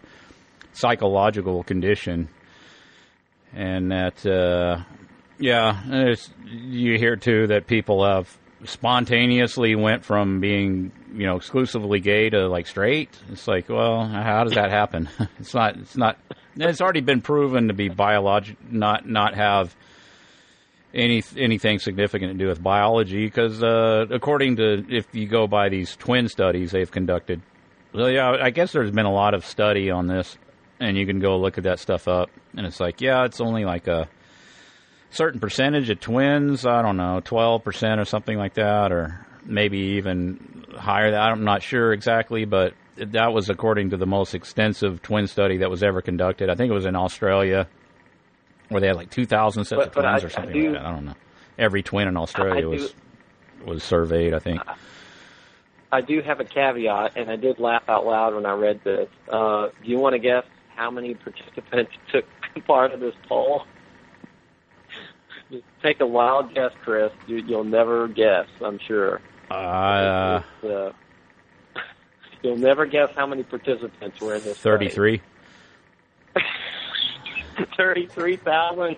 psychological 0.73 1.63
condition, 1.65 2.29
and 3.55 3.91
that 3.91 4.25
uh, 4.27 4.83
yeah, 5.39 6.15
you 6.47 6.99
hear 6.99 7.17
too 7.17 7.47
that 7.49 7.67
people 7.67 8.05
have 8.05 8.37
spontaneously 8.65 9.75
went 9.75 10.05
from 10.05 10.41
being 10.41 10.91
you 11.13 11.27
know 11.27 11.37
exclusively 11.37 12.01
gay 12.01 12.31
to 12.31 12.49
like 12.49 12.67
straight. 12.67 13.11
It's 13.31 13.47
like, 13.47 13.69
well, 13.69 14.07
how 14.07 14.45
does 14.45 14.55
that 14.55 14.71
happen? 14.71 15.09
it's 15.39 15.55
not. 15.55 15.77
It's 15.77 15.97
not. 15.97 16.19
It's 16.57 16.81
already 16.81 17.01
been 17.01 17.21
proven 17.21 17.69
to 17.69 17.75
be 17.75 17.89
biologic, 17.89 18.57
not 18.71 19.09
not 19.09 19.35
have 19.35 19.75
any 20.95 21.23
anything 21.37 21.79
significant 21.79 22.33
to 22.33 22.39
do 22.39 22.49
with 22.49 22.63
biology 22.63 23.25
because 23.25 23.63
uh, 23.63 24.07
according 24.11 24.57
to 24.57 24.85
if 24.89 25.07
you 25.13 25.27
go 25.27 25.47
by 25.47 25.69
these 25.69 25.97
twin 25.97 26.29
studies 26.29 26.71
they've 26.71 26.91
conducted, 26.91 27.43
well, 27.93 28.11
yeah, 28.11 28.37
I 28.41 28.51
guess 28.51 28.73
there's 28.73 28.91
been 28.91 29.07
a 29.07 29.13
lot 29.13 29.35
of 29.35 29.45
study 29.45 29.91
on 29.91 30.07
this, 30.07 30.39
and 30.81 30.97
you 30.97 31.07
can 31.07 31.21
go 31.21 31.37
look 31.39 31.59
at 31.59 31.65
that 31.65 31.81
stuff 31.81 32.09
up, 32.09 32.31
and 32.57 32.67
it's 32.67 32.81
like, 32.81 33.01
yeah, 33.01 33.25
it's 33.25 33.41
only 33.41 33.65
like 33.65 33.87
a 33.89 34.09
certain 35.11 35.41
percentage 35.41 35.91
of 35.91 36.01
twins. 36.01 36.65
I 36.65 36.83
don't 36.83 36.97
know, 36.97 37.21
twelve 37.25 37.65
percent 37.65 38.01
or 38.01 38.05
something 38.05 38.39
like 38.39 38.55
that, 38.55 38.93
or 38.93 39.27
maybe 39.45 39.79
even 39.97 40.65
higher. 40.77 41.15
I'm 41.15 41.45
not 41.45 41.63
sure 41.63 41.93
exactly, 41.93 42.45
but 42.45 42.75
that 42.97 43.33
was 43.33 43.51
according 43.51 43.91
to 43.91 43.97
the 43.97 44.07
most 44.07 44.35
extensive 44.35 45.03
twin 45.03 45.27
study 45.27 45.59
that 45.59 45.71
was 45.71 45.83
ever 45.83 46.01
conducted. 46.01 46.49
I 46.51 46.55
think 46.55 46.71
it 46.71 46.75
was 46.75 46.87
in 46.87 46.95
Australia, 46.97 47.67
where 48.75 48.81
they 48.81 48.89
had 48.89 48.97
like 48.97 49.11
two 49.11 49.25
thousand 49.27 49.65
sets 49.65 49.79
But- 49.79 49.87
of 49.89 49.93
twins 49.95 50.23
I- 50.23 50.27
or 50.27 50.31
something 50.31 50.53
do- 50.53 50.71
like 50.73 50.73
that. 50.81 50.87
I 50.87 50.91
don't 50.93 51.05
know. 51.07 51.15
Every 51.59 51.83
twin 51.83 52.09
in 52.09 52.17
Australia 52.17 52.55
I 52.57 52.61
do- 52.61 52.69
was 52.69 52.95
was 53.65 53.83
surveyed. 53.83 54.35
I 54.35 54.39
think. 54.41 54.61
I 55.93 56.01
do 56.01 56.21
have 56.23 56.41
a 56.41 56.45
caveat, 56.45 57.13
and 57.17 57.31
I 57.31 57.37
did 57.37 57.59
laugh 57.61 57.85
out 57.89 58.05
loud 58.05 58.35
when 58.35 58.45
I 58.47 58.53
read 58.55 58.83
this. 58.83 59.09
Uh, 59.29 59.69
do 59.83 59.89
you 59.91 59.99
want 59.99 60.15
to 60.15 60.19
guess 60.19 60.45
how 60.75 60.91
many 60.91 61.15
participants 61.15 61.93
took 62.13 62.25
part 62.67 62.93
of 62.93 62.99
this 63.01 63.15
poll? 63.29 63.63
Just 65.53 65.63
take 65.83 66.01
a 66.01 66.07
wild 66.07 66.53
guess, 66.53 66.73
Chris. 66.83 67.13
You, 67.29 67.37
you'll 67.37 67.63
never 67.65 68.09
guess, 68.09 68.47
I'm 68.61 68.79
sure. 68.81 69.21
Uh, 69.51 70.41
It's, 70.63 70.71
uh, 70.73 70.93
You'll 72.43 72.57
never 72.57 72.87
guess 72.87 73.11
how 73.15 73.27
many 73.27 73.43
participants 73.45 74.21
were 74.21 74.35
in 74.35 74.43
this. 74.43 74.59
study. 74.59 74.89
33. 77.55 78.07
33,000. 78.07 78.97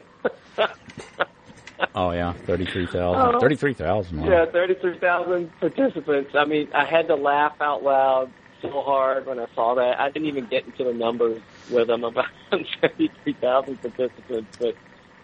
Oh 1.95 2.11
yeah, 2.11 2.33
33,000. 2.47 2.97
Oh. 2.99 3.12
Uh-huh. 3.12 3.41
33,000. 3.41 4.20
wow. 4.20 4.28
Yeah, 4.28 4.47
33,000 4.47 5.61
participants. 5.61 6.35
I 6.35 6.45
mean, 6.45 6.69
I 6.74 6.85
had 6.85 7.09
to 7.09 7.15
laugh 7.16 7.61
out 7.61 7.83
loud 7.83 8.31
so 8.62 8.83
hard 8.83 9.27
when 9.27 9.39
I 9.39 9.47
saw 9.55 9.74
that. 9.74 10.01
I 10.01 10.11
didn't 10.11 10.28
even 10.28 10.47
get 10.47 10.65
into 10.65 10.85
the 10.85 10.95
numbers 10.95 11.41
with 11.70 11.89
them 11.89 12.05
about 12.05 12.27
33,000 12.51 13.77
participants. 13.83 14.57
But, 14.59 14.74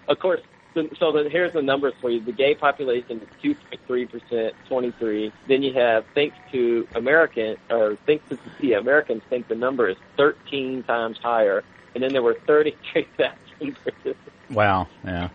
of 0.08 0.18
course, 0.18 0.40
the, 0.74 0.90
so 0.98 1.12
the, 1.12 1.28
here's 1.30 1.52
the 1.52 1.62
numbers 1.62 1.94
for 2.00 2.10
you. 2.10 2.20
The 2.20 2.32
gay 2.32 2.54
population 2.54 3.20
is 3.20 3.56
2.3%, 3.88 4.52
23. 4.68 5.32
Then 5.48 5.62
you 5.62 5.72
have, 5.74 6.04
thanks 6.14 6.36
to 6.52 6.86
American, 6.94 7.56
or 7.70 7.96
thanks 8.06 8.28
to, 8.28 8.38
yeah, 8.60 8.78
Americans 8.78 9.22
think 9.30 9.48
the 9.48 9.54
number 9.54 9.88
is 9.88 9.96
13 10.16 10.82
times 10.82 11.18
higher. 11.22 11.64
And 11.94 12.02
then 12.02 12.12
there 12.12 12.22
were 12.22 12.36
33,000 12.46 13.34
participants. 13.84 14.18
Wow. 14.50 14.88
Yeah. 15.04 15.28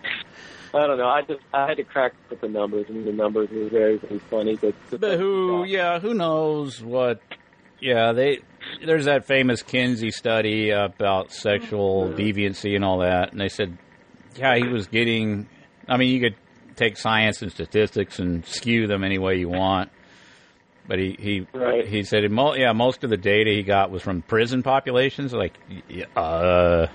I 0.74 0.86
don't 0.86 0.98
know. 0.98 1.08
I 1.08 1.22
just 1.22 1.40
I 1.54 1.68
had 1.68 1.78
to 1.78 1.84
crack 1.84 2.14
with 2.30 2.42
the 2.42 2.50
numbers, 2.50 2.88
and 2.90 3.06
the 3.06 3.12
numbers 3.12 3.50
were 3.50 3.70
very 3.70 3.98
very 3.98 4.20
funny. 4.20 4.58
But, 4.58 4.76
But 5.00 5.18
who? 5.18 5.64
Yeah, 5.64 6.00
who 6.00 6.14
knows 6.14 6.82
what? 6.84 7.22
Yeah, 7.80 8.12
they. 8.12 8.40
There's 8.86 9.06
that 9.06 9.26
famous 9.26 9.62
Kinsey 9.64 10.12
study 10.12 10.72
about 10.72 11.32
sexual 11.32 12.10
deviancy 12.10 12.76
and 12.76 12.84
all 12.84 13.00
that, 13.00 13.32
and 13.32 13.40
they 13.40 13.48
said, 13.48 13.78
yeah, 14.36 14.56
he 14.56 14.68
was 14.68 14.88
getting. 14.88 15.48
I 15.88 15.98
mean, 15.98 16.14
you 16.14 16.20
could 16.20 16.36
take 16.76 16.98
science 16.98 17.42
and 17.42 17.52
statistics 17.52 18.20
and 18.20 18.46
skew 18.46 18.88
them 18.88 19.04
any 19.04 19.18
way 19.18 19.38
you 19.38 19.50
want, 19.50 19.90
but 20.88 21.00
he 21.00 21.16
he 21.20 21.48
Right. 21.54 21.86
he 21.88 22.04
said, 22.04 22.30
mo- 22.32 22.54
yeah, 22.56 22.72
most 22.74 23.04
of 23.04 23.10
the 23.10 23.18
data 23.18 23.52
he 23.52 23.64
got 23.64 23.92
was 23.92 24.02
from 24.02 24.22
prison 24.22 24.64
populations. 24.64 25.34
Like, 25.34 25.54
uh, 26.16 26.88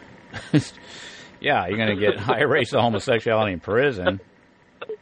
yeah, 1.40 1.66
you're 1.66 1.76
going 1.76 1.94
to 1.94 2.00
get 2.00 2.18
high 2.18 2.42
rates 2.42 2.72
of 2.72 2.80
homosexuality 2.80 3.52
in 3.52 3.60
prison. 3.60 4.20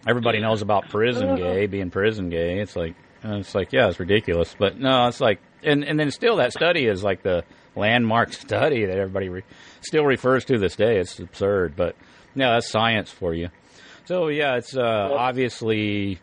Everybody 0.07 0.41
knows 0.41 0.63
about 0.63 0.89
prison 0.89 1.37
gay, 1.37 1.67
being 1.67 1.91
prison 1.91 2.31
gay. 2.31 2.59
It's 2.61 2.75
like, 2.77 2.95
it's 3.23 3.55
like, 3.55 3.73
yeah, 3.73 3.89
it's 3.89 4.01
ridiculous. 4.01 4.55
But 4.59 4.79
no, 4.79 5.07
it's 5.09 5.21
like, 5.21 5.41
and 5.63 5.85
and 5.85 5.99
then 6.01 6.11
still 6.11 6.37
that 6.37 6.53
study 6.53 6.87
is 6.87 7.03
like 7.05 7.23
the 7.23 7.45
landmark 7.77 8.33
study 8.47 8.87
that 8.87 8.97
everybody 8.97 9.29
re- 9.29 9.45
still 9.83 10.05
refers 10.05 10.45
to 10.47 10.59
this 10.59 10.75
day. 10.77 10.99
It's 10.99 11.19
absurd, 11.19 11.75
but 11.77 11.97
no, 12.35 12.53
that's 12.55 12.69
science 12.71 13.11
for 13.11 13.35
you. 13.35 13.49
So 14.07 14.29
yeah, 14.29 14.57
it's 14.57 14.75
uh, 14.77 14.81
obviously 15.13 16.19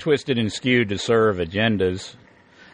twisted 0.00 0.38
and 0.38 0.52
skewed 0.52 0.88
to 0.88 0.98
serve 0.98 1.36
agendas. 1.36 2.14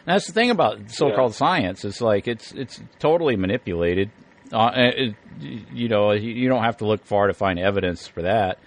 And 0.05 0.15
that's 0.15 0.25
the 0.27 0.33
thing 0.33 0.49
about 0.49 0.89
so-called 0.89 1.35
science. 1.35 1.85
It's 1.85 2.01
like 2.01 2.27
it's 2.27 2.51
it's 2.53 2.81
totally 2.97 3.35
manipulated. 3.35 4.09
Uh, 4.51 4.71
it, 4.75 5.15
you 5.39 5.89
know, 5.89 6.11
you 6.13 6.31
you 6.31 6.49
don't 6.49 6.63
have 6.63 6.77
to 6.77 6.87
look 6.87 7.05
far 7.05 7.27
to 7.27 7.33
find 7.33 7.59
evidence 7.59 8.07
for 8.07 8.21
that. 8.23 8.57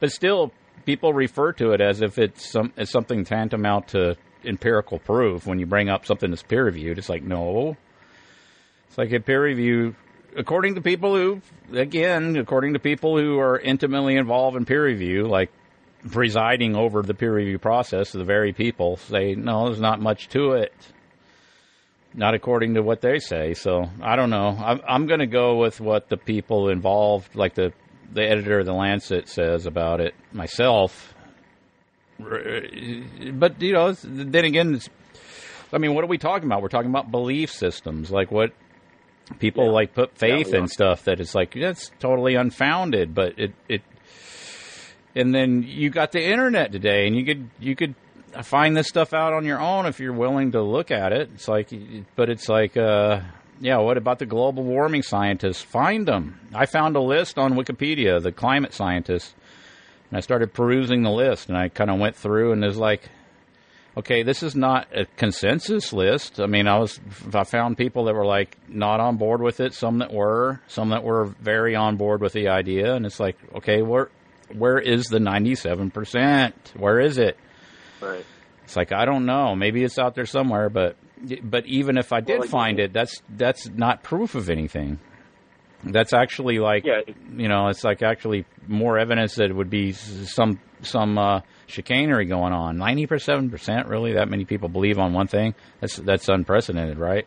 But 0.00 0.10
still, 0.10 0.52
people 0.86 1.12
refer 1.12 1.52
to 1.54 1.72
it 1.72 1.80
as 1.80 2.00
if 2.00 2.18
it's 2.18 2.50
some 2.50 2.72
as 2.76 2.90
something 2.90 3.24
tantamount 3.24 3.88
to 3.88 4.16
empirical 4.44 4.98
proof. 4.98 5.46
When 5.46 5.58
you 5.58 5.66
bring 5.66 5.88
up 5.88 6.06
something 6.06 6.30
that's 6.30 6.42
peer 6.42 6.64
reviewed, 6.64 6.98
it's 6.98 7.10
like 7.10 7.22
no. 7.22 7.76
It's 8.88 8.96
like 8.96 9.12
a 9.12 9.20
peer 9.20 9.42
review, 9.42 9.94
according 10.36 10.76
to 10.76 10.80
people 10.80 11.14
who, 11.14 11.42
again, 11.74 12.36
according 12.36 12.72
to 12.72 12.78
people 12.78 13.18
who 13.18 13.38
are 13.38 13.58
intimately 13.58 14.16
involved 14.16 14.56
in 14.56 14.64
peer 14.64 14.84
review, 14.84 15.24
like 15.24 15.50
presiding 16.10 16.76
over 16.76 17.02
the 17.02 17.14
peer 17.14 17.34
review 17.34 17.58
process, 17.58 18.12
the 18.12 18.24
very 18.24 18.52
people 18.52 18.96
say, 18.96 19.34
no, 19.34 19.66
there's 19.66 19.80
not 19.80 20.00
much 20.00 20.28
to 20.30 20.52
it. 20.52 20.72
Not 22.14 22.34
according 22.34 22.74
to 22.74 22.82
what 22.82 23.00
they 23.02 23.18
say. 23.18 23.54
So 23.54 23.90
I 24.00 24.16
don't 24.16 24.30
know. 24.30 24.48
I'm, 24.48 24.80
I'm 24.88 25.06
going 25.06 25.20
to 25.20 25.26
go 25.26 25.56
with 25.56 25.80
what 25.80 26.08
the 26.08 26.16
people 26.16 26.68
involved, 26.70 27.34
like 27.34 27.54
the 27.54 27.72
the 28.12 28.22
editor 28.22 28.60
of 28.60 28.66
the 28.66 28.72
Lancet, 28.72 29.28
says 29.28 29.66
about 29.66 30.00
it 30.00 30.14
myself. 30.32 31.12
But 32.18 33.60
you 33.60 33.72
know, 33.72 33.92
then 33.92 34.44
again, 34.44 34.76
it's, 34.76 34.88
I 35.72 35.78
mean, 35.78 35.92
what 35.92 36.04
are 36.04 36.06
we 36.06 36.16
talking 36.16 36.46
about? 36.46 36.62
We're 36.62 36.68
talking 36.68 36.88
about 36.88 37.10
belief 37.10 37.50
systems, 37.50 38.10
like 38.10 38.30
what 38.30 38.52
people 39.38 39.70
like 39.72 39.92
put 39.92 40.16
faith 40.16 40.52
Yeah, 40.52 40.60
in 40.60 40.68
stuff 40.68 41.04
that 41.04 41.20
it's 41.20 41.34
like 41.34 41.52
that's 41.52 41.90
totally 41.98 42.36
unfounded. 42.36 43.14
But 43.14 43.38
it 43.38 43.52
it 43.68 43.82
and 45.16 45.34
then 45.34 45.64
you 45.66 45.90
got 45.90 46.12
the 46.12 46.22
internet 46.22 46.70
today, 46.70 47.06
and 47.06 47.16
you 47.16 47.24
could 47.24 47.50
you 47.58 47.74
could 47.74 47.94
find 48.42 48.76
this 48.76 48.86
stuff 48.86 49.14
out 49.14 49.32
on 49.32 49.44
your 49.44 49.58
own 49.58 49.86
if 49.86 49.98
you're 49.98 50.12
willing 50.12 50.52
to 50.52 50.62
look 50.62 50.90
at 50.90 51.12
it. 51.12 51.30
It's 51.34 51.48
like, 51.48 51.72
but 52.14 52.28
it's 52.28 52.48
like, 52.48 52.76
uh, 52.76 53.20
yeah. 53.60 53.78
What 53.78 53.96
about 53.96 54.18
the 54.18 54.26
global 54.26 54.62
warming 54.62 55.02
scientists? 55.02 55.62
Find 55.62 56.06
them. 56.06 56.38
I 56.54 56.66
found 56.66 56.96
a 56.96 57.00
list 57.00 57.38
on 57.38 57.54
Wikipedia, 57.54 58.22
the 58.22 58.30
climate 58.32 58.74
scientists, 58.74 59.34
and 60.10 60.18
I 60.18 60.20
started 60.20 60.52
perusing 60.52 61.02
the 61.02 61.10
list, 61.10 61.48
and 61.48 61.56
I 61.56 61.70
kind 61.70 61.90
of 61.90 61.98
went 61.98 62.14
through, 62.14 62.52
and 62.52 62.62
there's 62.62 62.76
like, 62.76 63.08
okay, 63.96 64.22
this 64.22 64.42
is 64.42 64.54
not 64.54 64.86
a 64.94 65.06
consensus 65.16 65.94
list. 65.94 66.38
I 66.38 66.46
mean, 66.46 66.68
I 66.68 66.78
was 66.78 67.00
I 67.32 67.44
found 67.44 67.78
people 67.78 68.04
that 68.04 68.14
were 68.14 68.26
like 68.26 68.58
not 68.68 69.00
on 69.00 69.16
board 69.16 69.40
with 69.40 69.60
it, 69.60 69.72
some 69.72 69.98
that 69.98 70.12
were, 70.12 70.60
some 70.68 70.90
that 70.90 71.02
were 71.02 71.24
very 71.24 71.74
on 71.74 71.96
board 71.96 72.20
with 72.20 72.34
the 72.34 72.48
idea, 72.48 72.94
and 72.94 73.06
it's 73.06 73.18
like, 73.18 73.38
okay, 73.54 73.80
where 73.80 74.10
where 74.54 74.78
is 74.78 75.06
the 75.06 75.18
97%? 75.18 76.52
Where 76.76 77.00
is 77.00 77.18
it? 77.18 77.36
Right. 78.00 78.24
It's 78.64 78.76
like 78.76 78.92
I 78.92 79.04
don't 79.04 79.26
know. 79.26 79.54
Maybe 79.54 79.84
it's 79.84 79.98
out 79.98 80.14
there 80.14 80.26
somewhere, 80.26 80.68
but 80.68 80.96
but 81.42 81.66
even 81.66 81.96
if 81.98 82.12
I 82.12 82.20
did 82.20 82.40
Well, 82.40 82.48
find 82.48 82.78
it, 82.80 82.92
that's 82.92 83.22
that's 83.30 83.68
not 83.68 84.02
proof 84.02 84.34
of 84.34 84.50
anything. 84.50 84.98
That's 85.84 86.12
actually 86.12 86.58
like 86.58 86.84
Yeah. 86.84 87.00
you 87.36 87.48
know, 87.48 87.68
it's 87.68 87.84
like 87.84 88.02
actually 88.02 88.44
more 88.66 88.98
evidence 88.98 89.36
that 89.36 89.50
it 89.50 89.54
would 89.54 89.70
be 89.70 89.92
some 89.92 90.58
some 90.82 91.16
uh, 91.16 91.40
chicanery 91.66 92.26
going 92.26 92.52
on. 92.52 92.76
Ninety 92.76 93.06
seven 93.18 93.50
percent, 93.50 93.86
really? 93.86 94.14
That 94.14 94.28
many 94.28 94.44
people 94.44 94.68
believe 94.68 94.98
on 94.98 95.12
one 95.12 95.28
thing? 95.28 95.54
That's 95.80 95.96
that's 95.96 96.28
unprecedented, 96.28 96.98
right? 96.98 97.26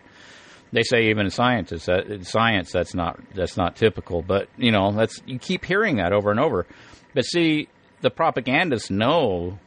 They 0.72 0.84
say 0.84 1.10
even 1.10 1.26
in 1.26 1.32
scientists 1.32 1.86
that 1.86 2.08
in 2.08 2.24
science 2.26 2.72
that's 2.72 2.94
not 2.94 3.20
that's 3.34 3.56
not 3.58 3.76
typical, 3.78 4.22
but 4.22 4.50
you 4.58 4.72
know 4.72 4.92
that's 4.92 5.22
you 5.26 5.40
keep 5.40 5.64
hearing 5.64 5.98
that 5.98 6.12
over 6.12 6.32
and 6.32 6.40
over. 6.40 6.68
But 7.14 7.24
see, 7.26 7.68
the 8.02 8.10
propagandists 8.10 8.90
know 8.90 9.60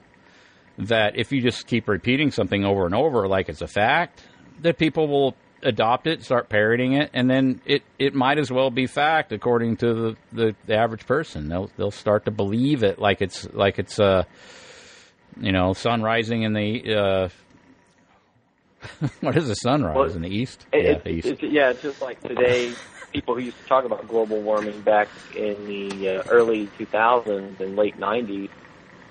that 0.79 1.17
if 1.19 1.33
you 1.33 1.41
just 1.43 1.67
keep 1.67 1.89
repeating 1.89 2.31
something 2.31 2.65
over 2.65 2.87
and 2.87 2.95
over 2.95 3.29
like 3.29 3.49
it's 3.49 3.61
a 3.63 3.67
fact, 3.69 4.23
that 4.63 4.79
people 4.79 5.07
will 5.09 5.35
adopt 5.63 6.07
it, 6.07 6.23
start 6.25 6.49
parroting 6.49 6.95
it, 6.95 7.11
and 7.13 7.29
then 7.31 7.61
it, 7.67 7.83
it 7.99 8.15
might 8.15 8.39
as 8.39 8.51
well 8.51 8.71
be 8.71 8.87
fact 8.87 9.33
according 9.33 9.77
to 9.77 9.95
the, 9.95 10.17
the, 10.33 10.55
the 10.67 10.75
average 10.77 11.07
person. 11.07 11.49
They'll 11.49 11.71
they'll 11.77 11.91
start 11.91 12.25
to 12.25 12.31
believe 12.31 12.83
it 12.83 12.99
like 12.99 13.21
it's 13.23 13.47
like 13.53 13.79
it's 13.79 14.01
uh 14.01 14.25
you 15.41 15.53
know 15.53 15.73
sun 15.73 16.03
rising 16.03 16.43
in 16.43 16.53
the 16.53 16.95
uh 16.95 17.29
what 19.21 19.37
is 19.37 19.47
the 19.49 19.55
sunrise 19.55 19.95
Well, 19.97 20.11
in 20.17 20.23
the 20.23 20.29
east? 20.35 20.67
It, 20.73 20.85
yeah, 20.85 20.91
it's- 20.91 21.07
east. 21.15 21.27
It's, 21.29 21.43
yeah, 21.43 21.71
it's 21.71 21.83
just 21.83 22.03
like 22.03 22.21
today, 22.21 22.73
people 23.13 23.35
who 23.35 23.41
used 23.41 23.59
to 23.59 23.65
talk 23.69 23.85
about 23.85 24.09
global 24.09 24.43
warming 24.43 24.83
back 24.83 25.09
in 25.35 25.67
the 25.67 26.19
uh, 26.19 26.31
early 26.31 26.71
2000s 26.79 27.61
and 27.61 27.77
late 27.77 27.99
90s, 27.99 28.51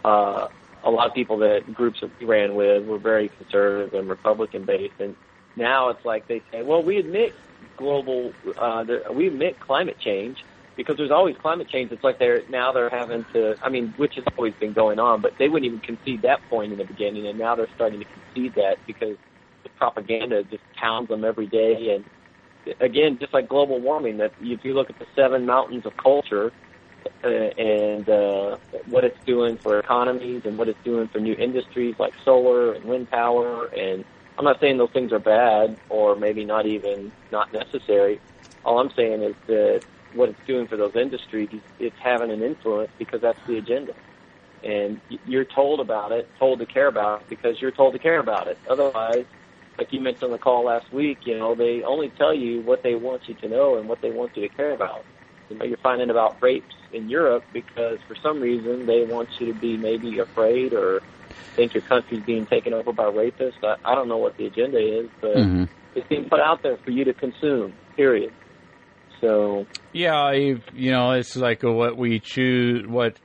uh, 0.03 0.47
a 0.83 0.89
lot 0.89 1.07
of 1.07 1.13
people 1.13 1.37
that 1.39 1.73
groups 1.73 1.99
that 2.01 2.11
we 2.19 2.25
ran 2.25 2.55
with 2.55 2.83
were 2.85 2.97
very 2.97 3.29
conservative 3.37 3.93
and 3.93 4.09
Republican 4.09 4.65
based, 4.65 4.99
and 4.99 5.15
now 5.55 5.89
it's 5.89 6.03
like 6.03 6.27
they 6.27 6.43
say, 6.51 6.63
well, 6.63 6.83
we 6.83 6.97
admit 6.97 7.33
global, 7.77 8.33
uh, 8.59 8.83
there, 8.83 9.03
we 9.13 9.27
admit 9.27 9.59
climate 9.59 9.97
change 9.99 10.37
because 10.75 10.97
there's 10.97 11.11
always 11.11 11.35
climate 11.39 11.69
change. 11.69 11.91
It's 11.91 12.03
like 12.03 12.17
they're 12.17 12.41
now 12.49 12.71
they're 12.71 12.89
having 12.89 13.25
to, 13.33 13.55
I 13.61 13.69
mean, 13.69 13.93
which 13.97 14.13
has 14.15 14.25
always 14.37 14.53
been 14.59 14.73
going 14.73 14.97
on, 14.97 15.21
but 15.21 15.33
they 15.37 15.49
wouldn't 15.49 15.67
even 15.67 15.81
concede 15.81 16.23
that 16.23 16.39
point 16.49 16.71
in 16.71 16.77
the 16.79 16.85
beginning, 16.85 17.27
and 17.27 17.37
now 17.37 17.55
they're 17.55 17.69
starting 17.75 17.99
to 17.99 18.05
concede 18.05 18.55
that 18.55 18.77
because 18.87 19.17
the 19.63 19.69
propaganda 19.77 20.43
just 20.43 20.63
pounds 20.79 21.09
them 21.09 21.23
every 21.23 21.47
day. 21.47 21.93
And 21.95 22.05
again, 22.79 23.17
just 23.19 23.33
like 23.33 23.47
global 23.47 23.79
warming, 23.79 24.17
that 24.17 24.33
if 24.39 24.63
you 24.63 24.73
look 24.73 24.89
at 24.89 24.99
the 24.99 25.05
seven 25.15 25.45
mountains 25.45 25.85
of 25.85 25.93
culture 26.01 26.51
uh, 27.23 27.27
and 27.27 28.07
uh, 28.09 28.57
what 28.89 29.03
it's 29.03 29.17
doing 29.25 29.57
for 29.63 29.79
economies 29.79 30.41
and 30.45 30.57
what 30.57 30.67
it's 30.67 30.79
doing 30.83 31.07
for 31.11 31.19
new 31.19 31.33
industries 31.33 31.95
like 31.99 32.13
solar 32.23 32.73
and 32.73 32.85
wind 32.85 33.09
power, 33.09 33.67
and 33.67 34.03
I'm 34.37 34.45
not 34.45 34.59
saying 34.59 34.77
those 34.77 34.91
things 34.93 35.11
are 35.11 35.19
bad 35.19 35.77
or 35.89 36.15
maybe 36.15 36.45
not 36.45 36.65
even 36.65 37.11
not 37.31 37.51
necessary. 37.53 38.19
All 38.63 38.79
I'm 38.79 38.91
saying 38.95 39.23
is 39.23 39.35
that 39.47 39.81
what 40.13 40.29
it's 40.29 40.39
doing 40.45 40.67
for 40.67 40.77
those 40.77 40.95
industries, 40.95 41.49
it's 41.79 41.95
having 42.03 42.31
an 42.31 42.43
influence 42.43 42.91
because 42.99 43.21
that's 43.21 43.39
the 43.47 43.57
agenda 43.57 43.93
and 44.63 45.01
you're 45.25 45.45
told 45.45 45.79
about 45.79 46.11
it, 46.11 46.29
told 46.37 46.59
to 46.59 46.65
care 46.65 46.87
about 46.87 47.21
it 47.21 47.29
because 47.29 47.55
you're 47.59 47.71
told 47.71 47.93
to 47.93 47.99
care 47.99 48.19
about 48.19 48.47
it. 48.47 48.57
Otherwise, 48.69 49.25
like 49.77 49.91
you 49.91 50.01
mentioned 50.01 50.23
on 50.25 50.31
the 50.31 50.37
call 50.37 50.65
last 50.65 50.91
week, 50.93 51.19
you 51.23 51.37
know, 51.37 51.55
they 51.55 51.81
only 51.85 52.11
tell 52.17 52.33
you 52.33 52.61
what 52.61 52.83
they 52.83 52.95
want 52.95 53.23
you 53.27 53.35
to 53.35 53.47
know 53.47 53.77
and 53.77 53.87
what 53.87 54.01
they 54.01 54.11
want 54.11 54.35
you 54.35 54.47
to 54.47 54.55
care 54.55 54.73
about. 54.73 55.05
You 55.49 55.57
know, 55.57 55.65
you're 55.65 55.77
finding 55.83 56.09
about 56.09 56.41
rapes 56.41 56.75
in 56.93 57.09
Europe 57.09 57.45
because 57.51 57.99
for 58.07 58.15
some 58.21 58.39
reason 58.39 58.85
they 58.85 59.03
want 59.03 59.29
you 59.39 59.53
to 59.53 59.59
be 59.59 59.77
maybe 59.77 60.19
afraid 60.19 60.73
or 60.73 61.01
think 61.55 61.73
your 61.73 61.83
country's 61.83 62.23
being 62.23 62.45
taken 62.45 62.73
over 62.73 62.93
by 62.93 63.03
rapists. 63.03 63.63
I, 63.63 63.75
I 63.83 63.95
don't 63.95 64.07
know 64.07 64.17
what 64.17 64.37
the 64.37 64.45
agenda 64.45 64.77
is, 64.77 65.09
but 65.19 65.35
Mhm. 65.35 65.69
it's 65.95 66.07
being 66.07 66.29
put 66.29 66.39
out 66.39 66.63
there 66.63 66.77
for 66.83 66.91
you 66.91 67.03
to 67.05 67.13
consume. 67.13 67.73
Period. 67.95 68.31
So 69.19 69.67
Yeah, 69.93 70.31
you 70.31 70.91
know, 70.91 71.11
it's 71.11 71.35
like 71.35 71.63
what 71.63 71.97
we 71.97 72.19
choose, 72.19 72.87
what, 72.87 73.19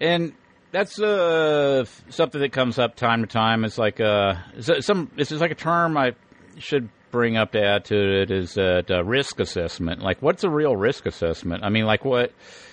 and 0.00 0.34
that's 0.72 1.00
uh 1.00 1.84
something 2.08 2.40
that 2.40 2.52
comes 2.52 2.78
up 2.78 2.96
time 2.96 3.22
to 3.22 3.26
time. 3.26 3.64
It's 3.64 3.78
like 3.78 4.00
uh 4.00 4.34
some 4.60 5.10
it's 5.16 5.30
just 5.30 5.40
like 5.40 5.50
a 5.50 5.56
term 5.56 5.96
I 5.96 6.12
should 6.58 6.88
bring 7.10 7.36
up 7.36 7.52
to 7.52 7.62
add 7.62 7.84
to 7.86 8.22
it 8.22 8.30
is 8.30 8.56
uh, 8.56 8.82
risk 9.04 9.40
assessment. 9.40 10.00
Like, 10.00 10.22
what's 10.22 10.44
a 10.44 10.50
real 10.50 10.76
risk 10.76 11.06
assessment? 11.06 11.64
I 11.64 11.70
mean, 11.70 11.84
like 11.84 12.04
what. 12.04 12.32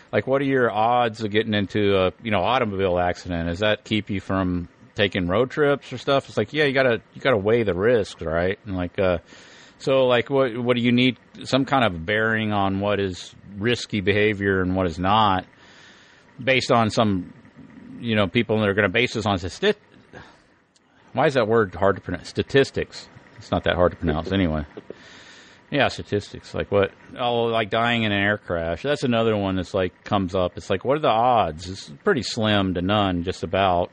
Like, 0.09 0.25
what 0.25 0.41
are 0.41 0.45
your 0.45 0.71
odds 0.71 1.21
of 1.21 1.31
getting 1.31 1.53
into 1.53 1.97
a 1.97 2.13
you 2.23 2.31
know 2.31 2.39
automobile 2.39 2.97
accident? 2.97 3.49
Does 3.49 3.59
that 3.59 3.83
keep 3.83 4.09
you 4.09 4.21
from 4.21 4.69
taking 4.95 5.27
road 5.27 5.51
trips 5.51 5.91
or 5.91 5.97
stuff? 5.97 6.29
It's 6.29 6.37
like, 6.37 6.53
yeah, 6.53 6.63
you 6.63 6.73
gotta 6.73 7.01
you 7.13 7.19
gotta 7.19 7.37
weigh 7.37 7.63
the 7.63 7.73
risks, 7.73 8.21
right? 8.21 8.57
And 8.65 8.77
like, 8.77 8.97
uh, 8.97 9.17
so, 9.79 10.05
like, 10.05 10.29
what 10.29 10.57
what 10.57 10.77
do 10.77 10.81
you 10.81 10.93
need? 10.93 11.17
Some 11.43 11.65
kind 11.65 11.83
of 11.83 12.05
bearing 12.05 12.53
on 12.53 12.79
what 12.79 13.01
is 13.01 13.35
risky 13.57 13.99
behavior 13.99 14.61
and 14.61 14.77
what 14.77 14.87
is 14.87 14.97
not, 14.97 15.45
based 16.41 16.71
on 16.71 16.89
some, 16.89 17.33
you 17.99 18.15
know, 18.15 18.27
people 18.27 18.59
that 18.59 18.69
are 18.69 18.73
going 18.73 18.83
to 18.87 18.93
base 18.93 19.13
this 19.13 19.25
on 19.25 19.37
statistics. 19.37 19.79
Why 21.13 21.25
is 21.27 21.33
that 21.33 21.47
word 21.47 21.73
hard 21.73 21.95
to 21.95 22.01
pronounce? 22.01 22.29
Statistics. 22.29 23.09
It's 23.37 23.51
not 23.51 23.63
that 23.63 23.75
hard 23.75 23.91
to 23.91 23.97
pronounce 23.97 24.31
anyway. 24.31 24.65
Yeah, 25.69 25.89
statistics. 25.89 26.53
Like 26.53 26.71
what? 26.71 26.91
Oh, 27.19 27.43
like 27.45 27.69
dying 27.69 28.03
in 28.03 28.11
an 28.11 28.21
air 28.21 28.37
crash. 28.37 28.83
That's 28.83 29.03
another 29.03 29.35
one 29.35 29.55
that's 29.55 29.73
like 29.73 30.03
comes 30.03 30.33
up. 30.33 30.57
It's 30.57 30.69
like, 30.69 30.85
what 30.85 30.97
are 30.97 31.01
the 31.01 31.09
odds? 31.09 31.69
It's 31.69 31.91
pretty 32.03 32.23
slim 32.23 32.75
to 32.75 32.81
none, 32.81 33.23
just 33.23 33.43
about. 33.43 33.91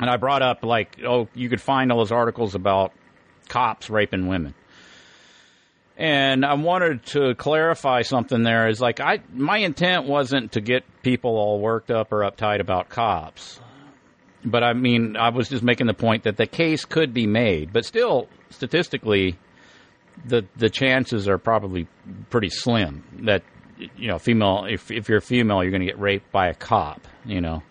And 0.00 0.08
I 0.08 0.16
brought 0.16 0.42
up 0.42 0.64
like, 0.64 0.98
oh, 1.06 1.28
you 1.34 1.48
could 1.48 1.60
find 1.60 1.92
all 1.92 1.98
those 1.98 2.12
articles 2.12 2.54
about 2.54 2.92
cops 3.48 3.90
raping 3.90 4.28
women. 4.28 4.54
And 5.98 6.44
I 6.44 6.54
wanted 6.54 7.04
to 7.06 7.34
clarify 7.34 8.02
something 8.02 8.44
there 8.44 8.68
is 8.68 8.80
like 8.80 9.00
I 9.00 9.18
my 9.34 9.58
intent 9.58 10.06
wasn't 10.06 10.52
to 10.52 10.60
get 10.60 10.84
people 11.02 11.36
all 11.36 11.58
worked 11.58 11.90
up 11.90 12.12
or 12.12 12.18
uptight 12.18 12.60
about 12.60 12.88
cops. 12.88 13.60
But 14.44 14.62
I 14.62 14.74
mean, 14.74 15.16
I 15.16 15.30
was 15.30 15.48
just 15.48 15.64
making 15.64 15.88
the 15.88 15.94
point 15.94 16.22
that 16.22 16.36
the 16.36 16.46
case 16.46 16.84
could 16.84 17.12
be 17.12 17.26
made, 17.26 17.72
but 17.72 17.84
still 17.84 18.28
statistically 18.50 19.36
the 20.24 20.46
the 20.56 20.70
chances 20.70 21.28
are 21.28 21.38
probably 21.38 21.88
pretty 22.30 22.50
slim 22.50 23.02
that 23.24 23.42
you 23.96 24.06
know, 24.06 24.18
female 24.18 24.66
if 24.68 24.92
if 24.92 25.08
you're 25.08 25.18
a 25.18 25.22
female 25.22 25.62
you're 25.62 25.72
going 25.72 25.80
to 25.80 25.86
get 25.86 25.98
raped 25.98 26.30
by 26.30 26.46
a 26.46 26.54
cop, 26.54 27.06
you 27.24 27.40
know. 27.40 27.62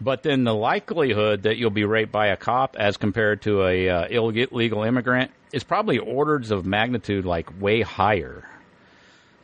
But 0.00 0.22
then 0.22 0.44
the 0.44 0.54
likelihood 0.54 1.42
that 1.42 1.58
you'll 1.58 1.70
be 1.70 1.84
raped 1.84 2.10
by 2.10 2.28
a 2.28 2.36
cop 2.36 2.76
as 2.78 2.96
compared 2.96 3.42
to 3.42 3.64
a 3.66 3.88
uh, 3.88 4.06
illegal 4.08 4.82
immigrant 4.82 5.30
is 5.52 5.62
probably 5.62 5.98
orders 5.98 6.50
of 6.50 6.64
magnitude 6.64 7.26
like 7.26 7.60
way 7.60 7.82
higher 7.82 8.48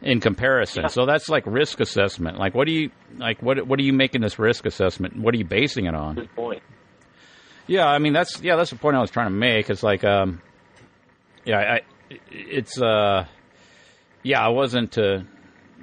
in 0.01 0.21
comparison. 0.21 0.89
So 0.89 1.05
that's 1.05 1.29
like 1.29 1.45
risk 1.47 1.81
assessment. 1.81 2.39
Like 2.39 2.55
what 2.55 2.67
do 2.67 2.73
you 2.73 2.91
like 3.19 3.43
what 3.43 3.67
what 3.67 3.79
are 3.79 3.83
you 3.83 3.93
making 3.93 4.23
this 4.23 4.39
risk 4.39 4.65
assessment? 4.65 5.19
What 5.19 5.35
are 5.35 5.39
you 5.39 5.45
basing 5.45 5.87
it 5.87 5.95
on? 5.95 6.15
good 6.15 6.35
point. 6.35 6.63
Yeah, 7.67 7.87
I 7.87 7.99
mean 7.99 8.13
that's 8.13 8.41
yeah, 8.41 8.57
that's 8.57 8.71
the 8.71 8.77
point 8.77 8.97
I 8.97 9.01
was 9.01 9.11
trying 9.11 9.27
to 9.27 9.37
make. 9.37 9.69
It's 9.69 9.83
like 9.83 10.05
um 10.05 10.41
yeah, 11.45 11.59
I 11.59 11.81
it's 12.31 12.81
uh 12.81 13.27
yeah, 14.23 14.41
I 14.41 14.49
wasn't 14.49 14.93
to 14.93 15.25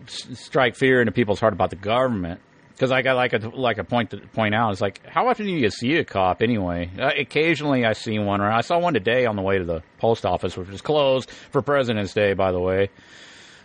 strike 0.08 0.76
fear 0.76 1.00
into 1.00 1.12
people's 1.12 1.40
heart 1.40 1.54
about 1.54 1.70
the 1.70 1.76
government 1.76 2.42
because 2.84 2.92
I 2.92 3.02
got 3.02 3.16
like 3.16 3.32
a 3.32 3.38
like 3.56 3.78
a 3.78 3.86
point 3.86 4.10
to 4.10 4.18
point 4.18 4.54
out. 4.54 4.74
It's 4.74 4.82
like 4.82 5.08
how 5.08 5.30
often 5.30 5.46
do 5.46 5.54
you 5.54 5.70
see 5.70 5.96
a 5.96 6.04
cop 6.04 6.42
anyway? 6.42 6.92
Uh, 7.00 7.12
occasionally, 7.18 7.86
I 7.86 7.94
see 7.94 8.20
one. 8.20 8.42
Or 8.42 8.52
I 8.52 8.60
saw 8.60 8.78
one 8.78 8.94
today 8.94 9.26
on 9.26 9.38
the 9.38 9.42
way 9.42 9.58
to 9.58 9.64
the 9.64 9.84
post 10.00 10.26
office, 10.26 10.58
which 10.58 10.68
was 10.68 10.82
closed 10.82 11.32
for 11.32 11.62
President's 11.62 12.14
Day, 12.14 12.34
by 12.34 12.52
the 12.52 12.60
way. 12.60 12.90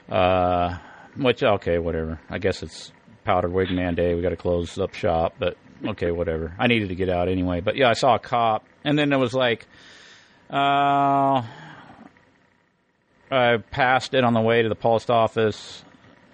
Uh, 0.08 0.78
which 1.16 1.42
okay, 1.42 1.78
whatever. 1.78 2.20
I 2.30 2.38
guess 2.38 2.62
it's 2.62 2.92
powdered 3.24 3.52
wig 3.52 3.72
man 3.72 3.96
day. 3.96 4.14
We 4.14 4.22
got 4.22 4.28
to 4.28 4.36
close 4.36 4.78
up 4.78 4.94
shop, 4.94 5.34
but 5.40 5.56
okay, 5.84 6.12
whatever. 6.12 6.54
I 6.56 6.68
needed 6.68 6.90
to 6.90 6.94
get 6.94 7.08
out 7.08 7.28
anyway. 7.28 7.60
But 7.60 7.74
yeah, 7.74 7.90
I 7.90 7.94
saw 7.94 8.14
a 8.14 8.20
cop, 8.20 8.64
and 8.84 8.96
then 8.96 9.08
there 9.08 9.18
was 9.18 9.34
like, 9.34 9.66
uh, 10.48 11.42
I 13.32 13.56
passed 13.72 14.14
it 14.14 14.22
on 14.22 14.32
the 14.32 14.40
way 14.40 14.62
to 14.62 14.68
the 14.68 14.76
post 14.76 15.10
office. 15.10 15.84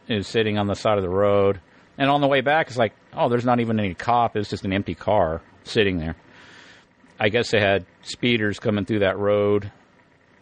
It 0.07 0.17
was 0.17 0.27
sitting 0.27 0.59
on 0.59 0.67
the 0.67 0.75
side 0.75 0.99
of 0.99 1.03
the 1.03 1.09
road. 1.09 1.61
And 1.97 2.11
on 2.11 2.21
the 2.21 2.27
way 2.27 2.41
back, 2.41 2.69
it's 2.69 2.77
like, 2.77 2.93
oh, 3.13 3.29
there's 3.29 3.45
not 3.45 3.61
even 3.61 3.79
any 3.79 3.95
cop. 3.95 4.37
It's 4.37 4.51
just 4.51 4.65
an 4.65 4.73
empty 4.73 4.95
car 4.95 5.43
sitting 5.65 5.99
there. 5.99 6.17
I 7.19 7.29
guess 7.29 7.51
they 7.51 7.61
had 7.61 7.87
speeders 8.03 8.59
coming 8.59 8.85
through 8.85 9.01
that 9.01 9.19
road. 9.19 9.71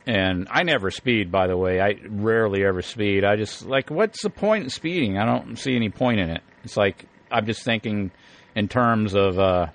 And 0.06 0.48
I 0.50 0.62
never 0.62 0.90
speed, 0.90 1.30
by 1.30 1.46
the 1.46 1.56
way. 1.56 1.80
I 1.80 1.96
rarely 2.08 2.64
ever 2.64 2.82
speed. 2.82 3.24
I 3.24 3.36
just, 3.36 3.64
like, 3.64 3.90
what's 3.90 4.22
the 4.22 4.30
point 4.30 4.64
in 4.64 4.70
speeding? 4.70 5.18
I 5.18 5.26
don't 5.26 5.56
see 5.56 5.76
any 5.76 5.90
point 5.90 6.18
in 6.18 6.30
it. 6.30 6.42
It's 6.64 6.76
like, 6.76 7.06
I'm 7.30 7.46
just 7.46 7.62
thinking 7.62 8.10
in 8.54 8.68
terms 8.68 9.14
of 9.14 9.38
uh, 9.38 9.66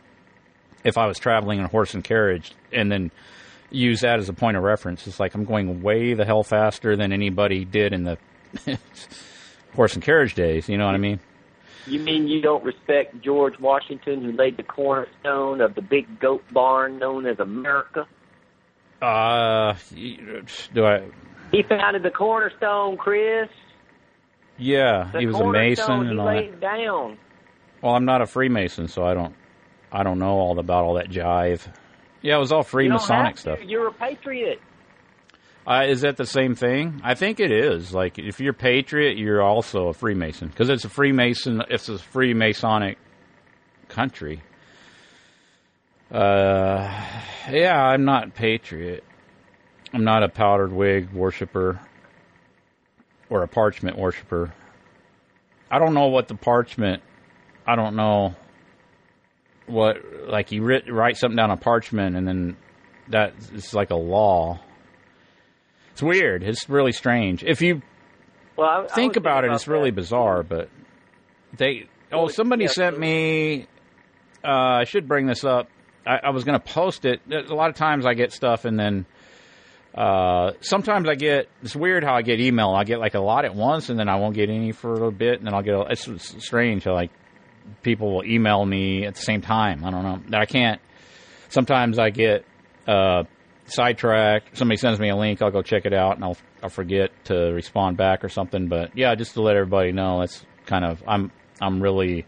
if 0.83 0.97
I 0.97 1.05
was 1.05 1.19
traveling 1.19 1.59
in 1.59 1.65
a 1.65 1.69
horse 1.69 1.93
and 1.93 2.03
carriage 2.03 2.53
and 2.71 2.91
then 2.91 3.11
use 3.69 4.01
that 4.01 4.19
as 4.19 4.29
a 4.29 4.33
point 4.33 4.57
of 4.57 4.63
reference. 4.63 5.07
It's 5.07 5.19
like 5.19 5.35
I'm 5.35 5.45
going 5.45 5.81
way 5.81 6.13
the 6.13 6.25
hell 6.25 6.43
faster 6.43 6.95
than 6.95 7.11
anybody 7.11 7.65
did 7.65 7.93
in 7.93 8.03
the 8.03 8.17
horse 9.75 9.93
and 9.93 10.03
carriage 10.03 10.35
days. 10.35 10.69
You 10.69 10.77
know 10.77 10.85
what 10.85 10.95
I 10.95 10.99
mean? 10.99 11.19
You 11.87 11.99
mean 11.99 12.27
you 12.27 12.41
don't 12.41 12.63
respect 12.63 13.21
George 13.21 13.59
Washington, 13.59 14.21
who 14.23 14.31
laid 14.33 14.57
the 14.57 14.63
cornerstone 14.63 15.61
of 15.61 15.73
the 15.75 15.81
big 15.81 16.19
goat 16.19 16.43
barn 16.51 16.99
known 16.99 17.25
as 17.25 17.39
America? 17.39 18.05
Uh, 19.01 19.75
do 20.73 20.85
I? 20.85 21.03
He 21.51 21.63
founded 21.63 22.03
the 22.03 22.11
cornerstone, 22.11 22.97
Chris. 22.97 23.47
Yeah, 24.57 25.09
The 25.13 25.19
he 25.19 25.25
was 25.27 25.39
a 25.39 25.45
mason 25.45 25.91
and 25.91 26.11
he 26.11 26.17
all 26.17 26.25
laid 26.25 26.53
that. 26.53 26.61
down. 26.61 27.17
Well, 27.81 27.93
I'm 27.95 28.05
not 28.05 28.21
a 28.21 28.25
Freemason, 28.25 28.87
so 28.87 29.05
I 29.05 29.13
don't, 29.13 29.35
I 29.91 30.03
don't 30.03 30.17
know 30.19 30.39
all 30.39 30.57
about 30.59 30.83
all 30.83 30.95
that 30.95 31.09
jive. 31.09 31.61
Yeah, 32.23 32.35
it 32.37 32.39
was 32.39 32.51
all 32.51 32.63
Freemasonic 32.63 33.37
stuff. 33.37 33.59
You're 33.63 33.87
a 33.87 33.93
patriot. 33.93 34.59
Uh, 35.67 35.83
is 35.85 36.01
that 36.01 36.15
the 36.15 36.25
same 36.25 36.55
thing? 36.55 37.01
I 37.03 37.13
think 37.15 37.41
it 37.41 37.51
is. 37.51 37.93
Like, 37.93 38.17
if 38.17 38.39
you're 38.39 38.53
patriot, 38.53 39.17
you're 39.17 39.41
also 39.41 39.89
a 39.89 39.93
Freemason 39.93 40.47
because 40.47 40.69
it's 40.69 40.85
a 40.85 40.89
Freemason. 40.89 41.61
It's 41.69 41.89
a 41.89 41.95
Freemasonic 41.95 42.95
country. 43.89 44.41
Uh, 46.09 46.89
yeah, 47.51 47.75
I'm 47.75 48.05
not 48.05 48.33
patriot. 48.33 49.03
I'm 49.93 50.05
not 50.05 50.23
a 50.23 50.29
powdered 50.29 50.71
wig 50.71 51.11
worshiper 51.11 51.81
or 53.29 53.43
a 53.43 53.47
parchment 53.47 53.97
worshiper. 53.97 54.53
I 55.69 55.79
don't 55.79 55.93
know 55.93 56.07
what 56.07 56.29
the 56.29 56.35
parchment. 56.35 57.03
I 57.65 57.75
don't 57.75 57.97
know 57.97 58.35
what 59.65 59.97
like 60.29 60.53
you 60.53 60.63
writ, 60.63 60.89
write 60.89 61.17
something 61.17 61.35
down 61.35 61.51
on 61.51 61.57
parchment 61.57 62.15
and 62.15 62.25
then 62.25 62.57
that 63.09 63.33
it's 63.53 63.73
like 63.73 63.89
a 63.89 63.95
law. 63.95 64.61
It's 65.97 66.03
weird. 66.03 66.43
It's 66.43 66.69
really 66.69 66.91
strange. 66.91 67.43
If 67.43 67.63
you 67.63 67.81
Well, 68.55 68.69
I, 68.69 68.83
I 68.83 68.87
think 68.87 69.13
was 69.13 69.17
about 69.17 69.39
it, 69.39 69.47
thinking 69.47 69.55
it's 69.55 69.67
really 69.67 69.89
bizarre. 69.89 70.43
But 70.43 70.69
they 71.57 71.87
oh, 72.11 72.27
somebody 72.27 72.65
yeah, 72.65 72.69
sent 72.69 72.99
me. 72.99 73.65
Uh, 74.43 74.81
I 74.81 74.83
should 74.83 75.07
bring 75.07 75.25
this 75.25 75.43
up. 75.43 75.69
I, 76.05 76.19
I 76.25 76.29
was 76.29 76.43
going 76.43 76.59
to 76.59 76.63
post 76.63 77.05
it. 77.05 77.21
A 77.31 77.51
lot 77.51 77.71
of 77.71 77.75
times 77.77 78.05
I 78.05 78.13
get 78.13 78.31
stuff 78.31 78.63
and 78.65 78.79
then. 78.79 79.07
Uh, 79.95 80.51
sometimes 80.61 81.09
I 81.09 81.15
get 81.15 81.49
it's 81.63 81.75
weird 81.75 82.03
how 82.03 82.13
I 82.13 82.21
get 82.21 82.39
email. 82.39 82.69
I 82.69 82.83
get 82.83 82.99
like 82.99 83.15
a 83.15 83.19
lot 83.19 83.45
at 83.45 83.55
once, 83.55 83.89
and 83.89 83.97
then 83.97 84.07
I 84.07 84.17
won't 84.17 84.35
get 84.35 84.51
any 84.51 84.73
for 84.73 84.91
a 84.91 84.93
little 84.93 85.09
bit, 85.09 85.39
and 85.39 85.47
then 85.47 85.55
I'll 85.55 85.63
get. 85.63 85.73
A, 85.73 85.81
it's, 85.89 86.07
it's 86.07 86.45
strange 86.45 86.83
how 86.83 86.93
like 86.93 87.09
people 87.81 88.13
will 88.13 88.23
email 88.23 88.63
me 88.63 89.07
at 89.07 89.15
the 89.15 89.21
same 89.21 89.41
time. 89.41 89.83
I 89.83 89.89
don't 89.89 90.03
know. 90.03 90.37
I 90.37 90.45
can't. 90.45 90.79
Sometimes 91.49 91.97
I 91.97 92.11
get 92.11 92.45
uh, 92.87 93.23
sidetracked. 93.67 94.57
Somebody 94.57 94.77
sends 94.77 94.99
me 94.99 95.09
a 95.09 95.15
link. 95.15 95.41
I'll 95.41 95.51
go 95.51 95.61
check 95.61 95.85
it 95.85 95.93
out, 95.93 96.15
and 96.15 96.23
I'll 96.23 96.37
I'll 96.63 96.69
forget 96.69 97.11
to 97.25 97.51
respond 97.53 97.97
back 97.97 98.23
or 98.23 98.29
something. 98.29 98.67
But 98.67 98.97
yeah, 98.97 99.15
just 99.15 99.33
to 99.33 99.41
let 99.41 99.55
everybody 99.55 99.91
know, 99.91 100.21
that's 100.21 100.45
kind 100.65 100.85
of 100.85 101.03
I'm 101.07 101.31
I'm 101.61 101.81
really 101.81 102.25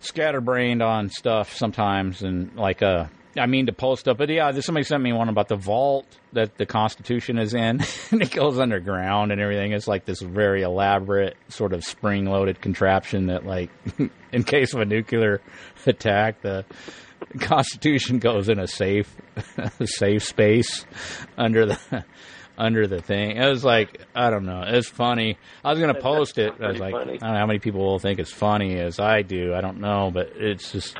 scatterbrained 0.00 0.82
on 0.82 1.10
stuff 1.10 1.54
sometimes, 1.54 2.22
and 2.22 2.54
like 2.56 2.82
uh. 2.82 3.06
I 3.36 3.46
mean 3.46 3.66
to 3.66 3.72
post 3.72 4.00
stuff, 4.00 4.16
but 4.16 4.30
yeah, 4.30 4.50
somebody 4.60 4.82
sent 4.82 5.00
me 5.00 5.12
one 5.12 5.28
about 5.28 5.46
the 5.46 5.54
vault 5.54 6.06
that 6.32 6.56
the 6.56 6.66
Constitution 6.66 7.38
is 7.38 7.54
in, 7.54 7.80
and 8.10 8.20
it 8.22 8.32
goes 8.32 8.58
underground 8.58 9.30
and 9.30 9.40
everything. 9.40 9.72
It's 9.72 9.86
like 9.86 10.06
this 10.06 10.20
very 10.20 10.62
elaborate 10.62 11.36
sort 11.48 11.72
of 11.72 11.84
spring-loaded 11.84 12.60
contraption 12.60 13.26
that, 13.26 13.46
like, 13.46 13.70
in 14.32 14.42
case 14.42 14.74
of 14.74 14.80
a 14.80 14.86
nuclear 14.86 15.40
attack, 15.86 16.40
the 16.40 16.64
Constitution 17.40 18.18
goes 18.18 18.48
in 18.48 18.58
a 18.58 18.66
safe, 18.66 19.14
safe 19.84 20.22
space 20.22 20.86
under 21.36 21.66
the 21.66 22.04
under 22.58 22.86
the 22.86 23.00
thing. 23.00 23.36
It 23.36 23.48
was 23.48 23.64
like 23.64 24.00
I 24.14 24.30
don't 24.30 24.44
know. 24.46 24.62
It's 24.66 24.88
funny. 24.88 25.38
I 25.64 25.70
was 25.70 25.78
gonna 25.80 25.94
That's 25.94 26.02
post 26.02 26.38
it. 26.38 26.52
I 26.60 26.68
was 26.68 26.78
like, 26.78 26.92
funny. 26.92 27.14
I 27.14 27.16
don't 27.18 27.32
know 27.32 27.38
how 27.38 27.46
many 27.46 27.58
people 27.58 27.80
will 27.80 27.98
think 27.98 28.18
it's 28.18 28.32
funny 28.32 28.78
as 28.78 28.98
I 28.98 29.22
do. 29.22 29.54
I 29.54 29.60
don't 29.60 29.80
know, 29.80 30.10
but 30.12 30.32
it's 30.36 30.72
just. 30.72 30.96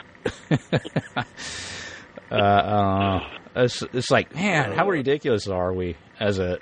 uh, 2.31 2.35
uh, 2.35 3.20
it's 3.57 3.82
it's 3.93 4.11
like 4.11 4.35
man, 4.35 4.73
how 4.73 4.89
ridiculous 4.89 5.49
are 5.49 5.73
we 5.73 5.97
as 6.20 6.39
a 6.39 6.59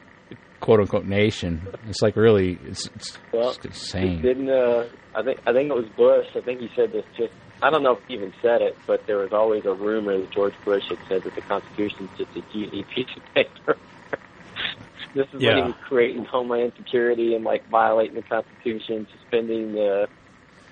quote 0.61 0.81
unquote 0.81 1.05
nation? 1.07 1.67
It's 1.89 2.03
like 2.03 2.17
really, 2.17 2.59
it's 2.65 2.87
it's, 2.95 3.19
Well, 3.33 3.51
it's 3.51 3.65
insane. 3.65 4.23
Didn't 4.23 4.49
uh, 4.51 4.89
I 5.15 5.23
think 5.23 5.41
I 5.47 5.53
think 5.53 5.71
it 5.71 5.75
was 5.75 5.87
Bush. 5.97 6.27
I 6.35 6.41
think 6.45 6.61
he 6.61 6.69
said 6.77 6.93
this 6.93 7.05
just. 7.17 7.33
I 7.67 7.71
don't 7.71 7.83
know 7.83 7.97
if 7.97 7.99
he 8.07 8.15
even 8.15 8.33
said 8.41 8.63
it, 8.63 8.79
but 8.87 9.09
there 9.09 9.19
was 9.19 9.33
always 9.33 9.65
a 9.65 9.73
rumor 9.75 10.17
that 10.17 10.31
George 10.31 10.55
Bush 10.65 10.85
had 10.89 10.99
said 11.09 11.25
that 11.25 11.35
the 11.35 11.41
Constitution 11.41 12.09
is 12.17 12.27
just 12.27 12.37
a 12.37 12.41
GE 12.53 12.89
piece 12.91 13.09
of 13.17 13.35
paper. 13.35 13.77
this 15.17 15.27
is 15.33 15.43
when 15.43 15.57
he 15.57 15.63
was 15.63 15.75
creating 15.83 16.25
homeland 16.27 16.75
security 16.77 17.35
and 17.35 17.43
like 17.43 17.69
violating 17.69 18.15
the 18.15 18.23
Constitution, 18.23 19.09
suspending 19.19 19.73
the, 19.73 20.09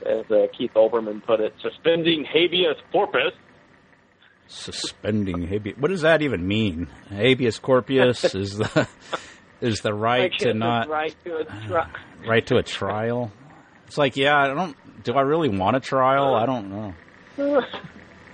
as 0.06 0.30
uh, 0.30 0.46
Keith 0.56 0.70
Olbermann 0.74 1.20
put 1.24 1.40
it, 1.40 1.52
suspending 1.60 2.24
habeas 2.24 2.76
corpus. 2.92 3.32
Suspending 4.46 5.48
habeas. 5.48 5.76
What 5.76 5.88
does 5.88 6.02
that 6.02 6.22
even 6.22 6.46
mean? 6.46 6.86
Habeas 7.08 7.58
corpus 7.58 8.36
is 8.36 8.58
the 8.58 8.86
is 9.60 9.80
the 9.80 9.92
right 9.92 10.32
to 10.38 10.54
not 10.54 10.88
right 10.88 11.16
to 11.24 11.38
a 11.38 11.44
tri- 11.66 11.90
right 12.24 12.46
to 12.46 12.58
a 12.58 12.62
trial. 12.62 13.32
It's 13.86 13.98
like, 13.98 14.16
yeah, 14.16 14.36
I 14.36 14.48
don't. 14.48 14.76
Do 15.04 15.12
I 15.14 15.20
really 15.22 15.48
want 15.48 15.76
a 15.76 15.80
trial? 15.80 16.34
I 16.34 16.46
don't 16.46 16.70
know. 16.70 17.62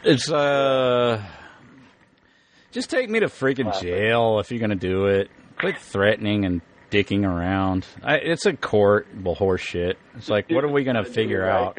It's 0.02 0.30
uh, 0.30 1.22
just 2.70 2.88
take 2.88 3.10
me 3.10 3.20
to 3.20 3.26
freaking 3.26 3.78
jail 3.82 4.38
if 4.40 4.50
you're 4.50 4.60
gonna 4.60 4.74
do 4.74 5.06
it. 5.06 5.30
Quit 5.58 5.78
threatening 5.78 6.46
and 6.46 6.62
dicking 6.90 7.26
around. 7.26 7.86
I, 8.02 8.16
it's 8.16 8.46
a 8.46 8.54
court 8.54 9.08
horse 9.24 9.60
shit. 9.60 9.98
It's 10.16 10.30
like, 10.30 10.50
what 10.50 10.64
are 10.64 10.68
we 10.68 10.84
gonna 10.84 11.04
figure 11.18 11.46
out? 11.46 11.78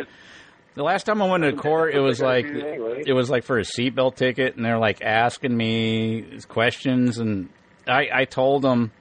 The 0.75 0.83
last 0.83 1.05
time 1.05 1.21
I 1.21 1.29
went 1.29 1.43
to 1.43 1.53
court, 1.53 1.95
it 1.95 1.99
was 1.99 2.21
like 2.21 2.45
it 2.45 3.13
was 3.13 3.29
like 3.29 3.43
for 3.43 3.57
a 3.57 3.63
seatbelt 3.63 4.15
ticket, 4.15 4.55
and 4.55 4.63
they're 4.63 4.77
like 4.77 5.01
asking 5.01 5.55
me 5.57 6.39
questions, 6.47 7.17
and 7.17 7.49
I 7.87 8.07
I 8.13 8.25
told 8.25 8.61
them, 8.61 8.91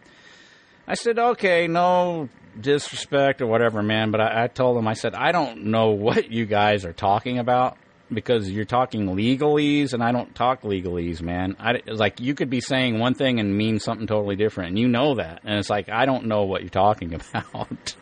I 0.89 0.95
said, 0.95 1.19
okay, 1.19 1.69
no 1.69 2.31
disrespect 2.59 3.41
or 3.41 3.47
whatever, 3.47 3.83
man, 3.83 4.11
but 4.11 4.21
I, 4.21 4.45
I 4.45 4.47
told 4.49 4.77
them, 4.77 4.89
I 4.89 4.95
said, 4.95 5.15
I 5.15 5.33
don't 5.33 5.67
know 5.67 5.91
what 5.91 6.31
you 6.31 6.47
guys 6.47 6.85
are 6.85 6.93
talking 6.93 7.39
about 7.39 7.77
because 8.13 8.51
you're 8.51 8.65
talking 8.65 9.07
legalese, 9.07 9.93
and 9.93 10.03
I 10.03 10.13
don't 10.13 10.35
talk 10.35 10.63
legalese, 10.63 11.23
man. 11.23 11.57
I 11.59 11.81
like 11.87 12.21
you 12.21 12.35
could 12.35 12.51
be 12.51 12.61
saying 12.61 12.99
one 12.99 13.15
thing 13.15 13.39
and 13.41 13.57
mean 13.57 13.79
something 13.79 14.07
totally 14.07 14.37
different, 14.37 14.71
and 14.71 14.79
you 14.79 14.89
know 14.89 15.15
that, 15.15 15.43
and 15.45 15.59
it's 15.59 15.71
like 15.71 15.89
I 15.89 16.07
don't 16.07 16.27
know 16.27 16.45
what 16.45 16.63
you're 16.63 16.71
talking 16.71 17.15
about. 17.35 17.95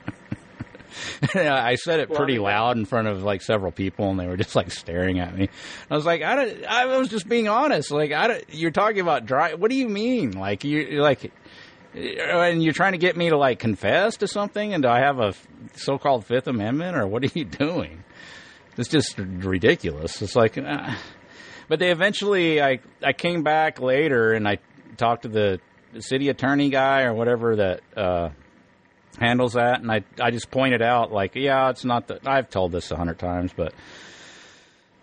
I 1.34 1.76
said 1.76 2.00
it 2.00 2.12
pretty 2.12 2.38
loud 2.38 2.76
in 2.76 2.84
front 2.84 3.08
of 3.08 3.22
like 3.22 3.42
several 3.42 3.72
people, 3.72 4.10
and 4.10 4.18
they 4.18 4.26
were 4.26 4.36
just 4.36 4.56
like 4.56 4.70
staring 4.70 5.20
at 5.20 5.36
me. 5.36 5.48
I 5.90 5.94
was 5.94 6.06
like, 6.06 6.22
I 6.22 6.34
don't, 6.34 6.64
I 6.64 6.86
was 6.96 7.08
just 7.08 7.28
being 7.28 7.48
honest. 7.48 7.90
Like, 7.90 8.12
I 8.12 8.28
don't, 8.28 8.44
you're 8.50 8.70
talking 8.70 9.00
about 9.00 9.26
dry. 9.26 9.54
What 9.54 9.70
do 9.70 9.76
you 9.76 9.88
mean? 9.88 10.32
Like, 10.32 10.64
you 10.64 10.80
you're 10.80 11.02
like, 11.02 11.32
and 11.98 12.62
you're 12.62 12.72
trying 12.72 12.92
to 12.92 12.98
get 12.98 13.16
me 13.16 13.30
to 13.30 13.36
like 13.36 13.58
confess 13.58 14.16
to 14.18 14.28
something, 14.28 14.72
and 14.74 14.82
do 14.82 14.88
I 14.88 15.00
have 15.00 15.18
a 15.18 15.34
so-called 15.74 16.24
Fifth 16.26 16.46
Amendment, 16.46 16.96
or 16.96 17.06
what 17.06 17.24
are 17.24 17.30
you 17.34 17.44
doing? 17.66 18.04
It's 18.76 18.88
just 18.88 19.18
ridiculous. 19.18 20.22
It's 20.22 20.36
like, 20.36 20.56
uh, 20.56 20.94
but 21.68 21.78
they 21.80 21.90
eventually, 21.90 22.62
I 22.62 22.80
I 23.02 23.12
came 23.12 23.42
back 23.42 23.80
later 23.80 24.32
and 24.32 24.46
I 24.46 24.58
talked 24.96 25.22
to 25.22 25.28
the 25.28 25.60
city 26.00 26.28
attorney 26.28 26.70
guy 26.70 27.02
or 27.02 27.14
whatever 27.14 27.56
that. 27.56 27.80
uh 27.96 28.30
handles 29.18 29.54
that, 29.54 29.80
and 29.80 29.90
I 29.90 30.04
I 30.20 30.30
just 30.30 30.48
pointed 30.48 30.80
out 30.80 31.10
like, 31.10 31.34
yeah, 31.34 31.70
it's 31.70 31.84
not 31.84 32.06
that 32.06 32.28
I've 32.28 32.48
told 32.50 32.70
this 32.70 32.92
a 32.92 32.96
hundred 32.96 33.18
times, 33.18 33.52
but 33.52 33.74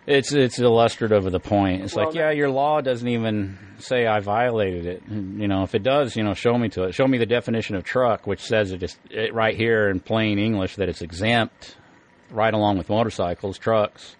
it's 0.06 0.32
it's 0.32 0.58
illustrative 0.58 1.26
of 1.26 1.32
the 1.32 1.40
point. 1.40 1.82
It's 1.82 1.96
like, 1.96 2.14
yeah, 2.14 2.30
your 2.30 2.48
law 2.48 2.80
doesn't 2.80 3.08
even 3.08 3.58
say 3.78 4.06
I 4.06 4.20
violated 4.20 4.86
it. 4.86 5.02
And, 5.06 5.40
you 5.40 5.48
know, 5.48 5.62
if 5.64 5.74
it 5.74 5.82
does, 5.82 6.16
you 6.16 6.22
know, 6.22 6.34
show 6.34 6.56
me 6.56 6.68
to 6.70 6.84
it. 6.84 6.94
Show 6.94 7.06
me 7.06 7.18
the 7.18 7.26
definition 7.26 7.76
of 7.76 7.84
truck, 7.84 8.26
which 8.26 8.40
says 8.40 8.72
it 8.72 8.82
is 8.82 8.96
it 9.10 9.34
right 9.34 9.56
here 9.56 9.88
in 9.88 10.00
plain 10.00 10.38
English 10.38 10.76
that 10.76 10.88
it's 10.88 11.02
exempt, 11.02 11.76
right 12.30 12.54
along 12.54 12.78
with 12.78 12.88
motorcycles, 12.88 13.58
trucks. 13.58 14.16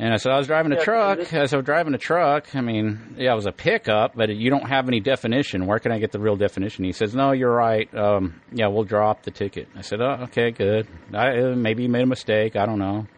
And 0.00 0.12
I 0.14 0.16
said, 0.18 0.30
I 0.30 0.38
was 0.38 0.46
driving 0.46 0.70
a 0.70 0.80
truck. 0.80 1.32
I 1.34 1.40
was 1.40 1.50
driving 1.64 1.92
a 1.92 1.98
truck, 1.98 2.54
I 2.54 2.60
mean, 2.60 3.16
yeah, 3.18 3.32
it 3.32 3.34
was 3.34 3.46
a 3.46 3.52
pickup, 3.52 4.14
but 4.14 4.28
you 4.28 4.48
don't 4.48 4.68
have 4.68 4.86
any 4.86 5.00
definition. 5.00 5.66
Where 5.66 5.80
can 5.80 5.90
I 5.90 5.98
get 5.98 6.12
the 6.12 6.20
real 6.20 6.36
definition? 6.36 6.84
He 6.84 6.92
says, 6.92 7.16
No, 7.16 7.32
you're 7.32 7.52
right. 7.52 7.92
Um, 7.92 8.40
yeah, 8.52 8.68
we'll 8.68 8.84
drop 8.84 9.22
the 9.22 9.32
ticket. 9.32 9.68
I 9.74 9.80
said, 9.80 10.00
Oh, 10.00 10.24
okay, 10.24 10.52
good. 10.52 10.86
I, 11.12 11.40
uh, 11.40 11.56
maybe 11.56 11.82
you 11.82 11.88
made 11.88 12.02
a 12.02 12.06
mistake. 12.06 12.54
I 12.54 12.64
don't 12.64 12.78
know. 12.78 13.08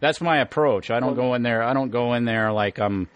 That's 0.00 0.20
my 0.20 0.38
approach. 0.40 0.90
I 0.90 0.98
don't 1.00 1.14
go 1.14 1.34
in 1.34 1.42
there. 1.42 1.62
I 1.62 1.72
don't 1.74 1.90
go 1.90 2.14
in 2.14 2.24
there 2.24 2.52
like 2.52 2.78
I'm 2.78 3.08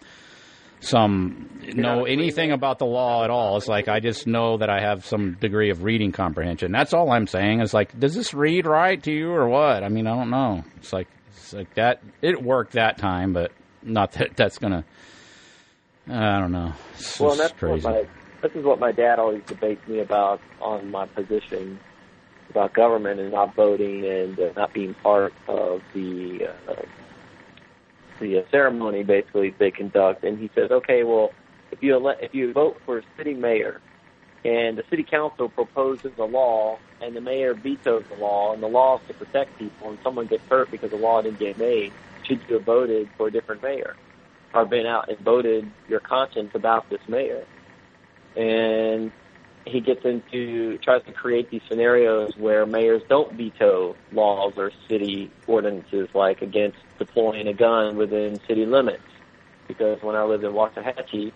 some 0.81 1.49
know 1.73 2.05
anything 2.05 2.51
about 2.51 2.77
the 2.79 2.85
law 2.85 3.23
at 3.23 3.29
all. 3.31 3.57
It's 3.57 3.67
like 3.67 3.87
I 3.87 3.99
just 3.99 4.27
know 4.27 4.57
that 4.57 4.69
I 4.69 4.81
have 4.81 5.05
some 5.05 5.33
degree 5.33 5.71
of 5.71 5.83
reading 5.83 6.11
comprehension. 6.11 6.71
That's 6.71 6.93
all 6.93 7.09
I'm 7.11 7.27
saying. 7.27 7.61
It's 7.61 7.73
like, 7.73 7.97
does 7.99 8.13
this 8.13 8.33
read 8.33 8.67
right 8.67 9.01
to 9.03 9.11
you 9.11 9.31
or 9.31 9.47
what? 9.49 9.83
I 9.83 9.89
mean, 9.89 10.05
I 10.05 10.15
don't 10.15 10.29
know. 10.29 10.63
It's 10.77 10.93
like 10.93 11.07
it's 11.29 11.53
like 11.53 11.73
that. 11.75 12.01
It 12.21 12.41
worked 12.41 12.73
that 12.73 12.97
time, 12.97 13.33
but 13.33 13.51
not 13.81 14.11
that 14.13 14.31
that's 14.35 14.59
gonna. 14.59 14.85
I 16.07 16.39
don't 16.39 16.51
know. 16.51 16.73
It's 16.93 17.19
Well, 17.19 17.35
that's 17.35 17.53
crazy. 17.53 17.83
what 17.83 17.95
my 17.95 18.07
this 18.47 18.51
is 18.55 18.63
what 18.63 18.79
my 18.79 18.91
dad 18.91 19.17
always 19.17 19.41
debates 19.47 19.87
me 19.87 19.99
about 20.01 20.39
on 20.61 20.91
my 20.91 21.07
position 21.07 21.79
about 22.55 22.73
government 22.73 23.19
and 23.19 23.31
not 23.31 23.55
voting 23.55 24.05
and 24.05 24.39
uh, 24.39 24.53
not 24.55 24.73
being 24.73 24.93
part 24.95 25.33
of 25.47 25.81
the 25.93 26.39
uh, 26.67 26.81
the 28.21 28.39
uh, 28.39 28.41
ceremony 28.49 29.03
basically 29.03 29.53
they 29.59 29.71
conduct. 29.71 30.23
And 30.23 30.39
he 30.39 30.49
says, 30.55 30.71
okay, 30.71 31.03
well, 31.03 31.31
if 31.71 31.83
you 31.83 31.95
ele- 31.95 32.15
if 32.21 32.33
you 32.33 32.53
vote 32.53 32.81
for 32.85 32.99
a 32.99 33.03
city 33.17 33.33
mayor 33.33 33.81
and 34.45 34.77
the 34.77 34.83
city 34.89 35.03
council 35.03 35.49
proposes 35.49 36.11
a 36.17 36.23
law 36.23 36.79
and 37.01 37.15
the 37.15 37.21
mayor 37.21 37.53
vetoes 37.53 38.05
the 38.09 38.15
law 38.15 38.53
and 38.53 38.63
the 38.63 38.67
law 38.67 38.97
is 38.97 39.01
to 39.07 39.13
protect 39.13 39.57
people 39.57 39.89
and 39.89 39.99
someone 40.03 40.27
gets 40.27 40.43
hurt 40.49 40.71
because 40.71 40.91
the 40.91 40.95
law 40.95 41.21
didn't 41.21 41.39
get 41.39 41.57
made, 41.57 41.91
should 42.23 42.41
you 42.47 42.55
have 42.55 42.63
voted 42.63 43.09
for 43.17 43.27
a 43.27 43.31
different 43.31 43.61
mayor? 43.61 43.95
or 44.55 44.65
been 44.65 44.85
out 44.85 45.09
and 45.09 45.19
voted 45.19 45.69
your 45.89 45.99
conscience 45.99 46.51
about 46.55 46.89
this 46.89 47.01
mayor. 47.07 47.43
And 48.37 49.11
he 49.65 49.81
gets 49.81 50.05
into 50.05 50.77
tries 50.77 51.03
to 51.03 51.11
create 51.11 51.49
these 51.49 51.61
scenarios 51.67 52.35
where 52.37 52.65
mayors 52.65 53.01
don't 53.09 53.33
veto 53.33 53.95
laws 54.11 54.53
or 54.57 54.71
city 54.87 55.31
ordinances 55.47 56.07
like 56.13 56.41
against 56.41 56.77
deploying 56.99 57.47
a 57.47 57.53
gun 57.53 57.97
within 57.97 58.39
city 58.47 58.65
limits. 58.65 59.03
Because 59.67 60.01
when 60.03 60.15
I 60.15 60.23
lived 60.23 60.43
in 60.43 60.51
Waxahachie, 60.51 61.31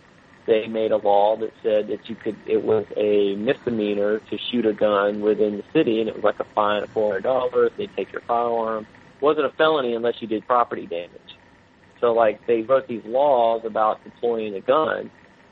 they 0.46 0.68
made 0.68 0.92
a 0.92 0.98
law 0.98 1.38
that 1.38 1.52
said 1.64 1.88
that 1.88 2.08
you 2.10 2.16
could 2.16 2.36
it 2.46 2.64
was 2.64 2.86
a 2.96 3.36
misdemeanor 3.36 4.20
to 4.20 4.38
shoot 4.38 4.66
a 4.66 4.74
gun 4.74 5.22
within 5.22 5.58
the 5.58 5.64
city 5.74 6.00
and 6.00 6.10
it 6.10 6.16
was 6.16 6.24
like 6.24 6.40
a 6.40 6.46
fine 6.56 6.84
of 6.84 6.90
four 6.92 7.10
hundred 7.10 7.24
dollars, 7.24 7.72
they'd 7.78 7.96
take 7.96 8.12
your 8.12 8.22
firearm. 8.22 8.86
It 9.16 9.22
wasn't 9.22 9.48
a 9.48 9.52
felony 9.52 9.96
unless 9.96 10.22
you 10.22 10.28
did 10.28 10.46
property 10.46 10.86
damage. 10.86 11.36
So 12.00 12.14
like 12.14 12.46
they 12.46 12.62
wrote 12.62 12.88
these 12.88 13.04
laws 13.06 13.66
about 13.66 14.04
deploying 14.04 14.54
a 14.54 14.62
gun. 14.62 15.10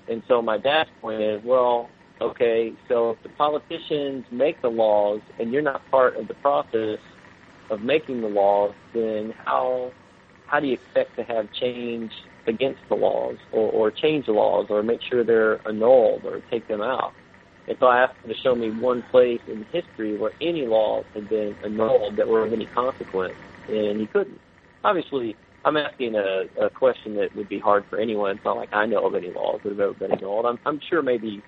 And 0.07 0.23
so 0.27 0.41
my 0.41 0.57
dad's 0.57 0.89
point 1.01 1.21
is, 1.21 1.43
well, 1.43 1.89
okay, 2.21 2.73
so 2.87 3.11
if 3.11 3.23
the 3.23 3.29
politicians 3.29 4.25
make 4.31 4.61
the 4.61 4.69
laws 4.69 5.21
and 5.39 5.51
you're 5.51 5.61
not 5.61 5.89
part 5.91 6.17
of 6.17 6.27
the 6.27 6.33
process 6.35 6.99
of 7.69 7.81
making 7.81 8.21
the 8.21 8.27
laws, 8.27 8.73
then 8.93 9.33
how 9.45 9.93
how 10.45 10.59
do 10.59 10.67
you 10.67 10.73
expect 10.73 11.15
to 11.17 11.23
have 11.23 11.51
change 11.51 12.11
against 12.47 12.79
the 12.87 12.95
laws 12.95 13.35
or, 13.51 13.69
or 13.71 13.91
change 13.91 14.25
the 14.27 14.31
laws 14.31 14.67
or 14.69 14.81
make 14.81 15.01
sure 15.09 15.23
they're 15.23 15.59
annulled 15.67 16.25
or 16.25 16.41
take 16.49 16.67
them 16.67 16.81
out? 16.81 17.13
And 17.67 17.75
so 17.79 17.87
I 17.87 18.03
asked 18.03 18.13
him 18.23 18.29
to 18.29 18.35
show 18.41 18.55
me 18.55 18.71
one 18.71 19.03
place 19.11 19.41
in 19.47 19.67
history 19.71 20.15
where 20.15 20.31
any 20.41 20.65
laws 20.65 21.05
had 21.13 21.27
been 21.27 21.57
annulled 21.63 22.15
that 22.15 22.27
were 22.27 22.45
of 22.45 22.53
any 22.53 22.65
consequence, 22.67 23.35
and 23.67 23.99
he 23.99 24.07
couldn't. 24.07 24.39
Obviously, 24.85 25.35
I'm 25.65 25.75
asking 25.75 26.15
a, 26.15 26.45
a 26.65 26.69
question 26.69 27.15
that 27.17 27.35
would 27.35 27.49
be 27.49 27.59
hard 27.59 27.83
for 27.89 27.99
anyone. 27.99 28.37
It's 28.37 28.45
not 28.45 28.55
like 28.55 28.69
I 28.71 28.85
know 28.85 29.05
of 29.05 29.15
any 29.15 29.31
laws 29.31 29.59
that 29.63 29.69
have 29.71 29.79
ever 29.81 29.93
been 29.93 30.13
annulled. 30.13 30.45
I'm, 30.45 30.57
I'm 30.65 30.79
sure 30.89 31.01
maybe 31.01 31.43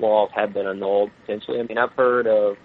laws 0.00 0.30
have 0.34 0.52
been 0.52 0.66
annulled 0.66 1.10
potentially. 1.20 1.60
I 1.60 1.62
mean, 1.64 1.78
I've 1.78 1.92
heard 1.92 2.26
of, 2.26 2.56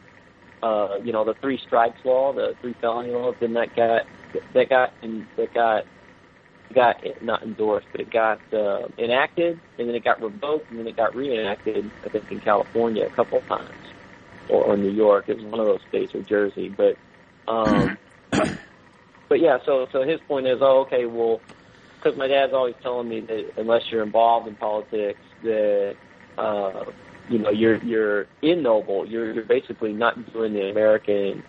uh, 0.63 0.97
you 1.03 1.11
know, 1.11 1.23
the 1.23 1.33
three 1.35 1.57
strikes 1.57 2.03
law, 2.03 2.33
the 2.33 2.55
three 2.61 2.73
felony 2.81 3.11
laws. 3.11 3.35
Then 3.39 3.53
that 3.53 3.75
got 3.75 4.05
that 4.53 4.69
got 4.69 4.93
that 5.37 5.53
got 5.53 5.85
got 6.73 7.03
not 7.21 7.43
endorsed, 7.43 7.87
but 7.91 8.01
it 8.01 8.09
got 8.09 8.39
uh, 8.53 8.87
enacted, 8.97 9.59
and 9.77 9.87
then 9.87 9.95
it 9.95 10.03
got 10.03 10.21
revoked, 10.21 10.69
and 10.71 10.79
then 10.79 10.87
it 10.87 10.95
got 10.95 11.15
reenacted. 11.15 11.89
I 12.05 12.09
think 12.09 12.31
in 12.31 12.39
California 12.39 13.05
a 13.05 13.09
couple 13.09 13.39
of 13.39 13.47
times, 13.47 13.71
or, 14.49 14.63
or 14.63 14.77
New 14.77 14.91
York. 14.91 15.29
It 15.29 15.37
was 15.37 15.45
one 15.45 15.59
of 15.59 15.65
those 15.65 15.81
states, 15.89 16.15
or 16.15 16.21
Jersey. 16.21 16.69
But 16.69 16.97
um, 17.47 17.97
but 18.31 19.39
yeah, 19.39 19.59
so 19.65 19.87
so 19.91 20.03
his 20.03 20.19
point 20.21 20.47
is, 20.47 20.59
oh, 20.61 20.81
okay, 20.81 21.05
well, 21.05 21.41
because 21.97 22.17
my 22.17 22.27
dad's 22.27 22.53
always 22.53 22.75
telling 22.81 23.09
me 23.09 23.21
that 23.21 23.53
unless 23.57 23.89
you're 23.91 24.03
involved 24.03 24.47
in 24.47 24.55
politics, 24.55 25.19
that 25.43 25.95
uh, 26.37 26.85
you 27.29 27.39
know, 27.39 27.49
you're 27.49 27.77
you're 27.83 28.27
ignoble. 28.41 29.07
You're 29.07 29.33
you're 29.33 29.45
basically 29.45 29.93
not 29.93 30.33
doing 30.33 30.53
the 30.53 30.69
American, 30.69 31.43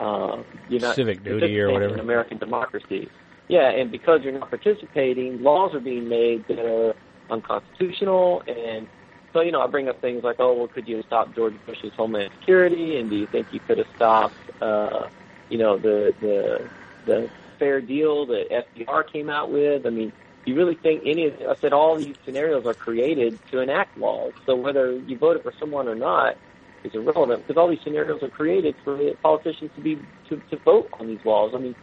uh, 0.00 0.42
you're 0.68 0.80
not 0.80 0.96
Civic 0.96 1.22
duty 1.22 1.58
or 1.60 1.72
whatever. 1.72 1.94
in 1.94 2.00
American 2.00 2.38
democracy. 2.38 3.08
Yeah, 3.48 3.70
and 3.70 3.90
because 3.90 4.22
you're 4.22 4.32
not 4.32 4.48
participating, 4.48 5.42
laws 5.42 5.74
are 5.74 5.80
being 5.80 6.08
made 6.08 6.46
that 6.48 6.58
are 6.58 6.94
unconstitutional. 7.30 8.42
And 8.46 8.88
so, 9.32 9.40
you 9.40 9.52
know, 9.52 9.60
I 9.60 9.66
bring 9.66 9.88
up 9.88 10.00
things 10.00 10.24
like, 10.24 10.36
oh, 10.38 10.54
well, 10.54 10.68
could 10.68 10.88
you 10.88 10.96
have 10.96 11.06
stopped 11.06 11.34
George 11.34 11.54
Bush's 11.66 11.92
Homeland 11.94 12.30
Security? 12.40 12.98
And 12.98 13.10
do 13.10 13.16
you 13.16 13.26
think 13.26 13.52
you 13.52 13.60
could 13.60 13.78
have 13.78 13.86
stopped, 13.96 14.34
uh, 14.62 15.08
you 15.50 15.58
know, 15.58 15.76
the 15.76 16.14
the 16.20 16.68
the 17.06 17.30
fair 17.58 17.80
deal 17.80 18.26
that 18.26 18.50
FDR 18.50 19.10
came 19.12 19.28
out 19.28 19.50
with? 19.50 19.86
I 19.86 19.90
mean, 19.90 20.12
you 20.44 20.54
really 20.54 20.74
think 20.74 21.02
any 21.06 21.26
of 21.26 21.34
I 21.40 21.56
said 21.60 21.72
all 21.72 21.96
these 21.96 22.16
scenarios 22.24 22.66
are 22.66 22.74
created 22.74 23.38
to 23.50 23.60
enact 23.60 23.96
laws. 23.96 24.32
So 24.46 24.54
whether 24.54 24.92
you 24.92 25.16
voted 25.16 25.42
for 25.42 25.52
someone 25.58 25.88
or 25.88 25.94
not 25.94 26.36
is 26.82 26.94
irrelevant 26.94 27.46
because 27.46 27.58
all 27.58 27.68
these 27.68 27.80
scenarios 27.82 28.22
are 28.22 28.28
created 28.28 28.74
for 28.84 28.98
politicians 29.22 29.70
to 29.76 29.80
be 29.80 29.98
to, 30.28 30.40
to 30.50 30.56
vote 30.58 30.88
on 31.00 31.06
these 31.06 31.24
laws. 31.24 31.52
I 31.54 31.58
mean, 31.58 31.74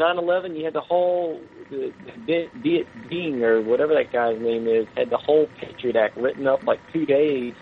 9/11, 0.00 0.56
you 0.56 0.64
had 0.64 0.74
the 0.74 0.80
whole 0.80 1.40
the, 1.70 1.92
the 2.26 2.48
Viet 2.56 2.88
Dinh 3.08 3.42
or 3.42 3.60
whatever 3.62 3.94
that 3.94 4.12
guy's 4.12 4.40
name 4.40 4.66
is 4.66 4.86
had 4.96 5.10
the 5.10 5.16
whole 5.16 5.48
Patriot 5.60 5.96
Act 5.96 6.16
written 6.16 6.46
up 6.46 6.64
like 6.64 6.80
two 6.92 7.06
days 7.06 7.54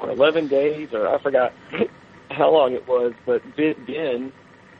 or 0.00 0.10
11 0.10 0.48
days 0.48 0.92
or 0.92 1.06
I 1.06 1.18
forgot 1.18 1.52
how 2.30 2.50
long 2.50 2.72
it 2.72 2.86
was, 2.88 3.12
but 3.24 3.42
Viet 3.56 3.86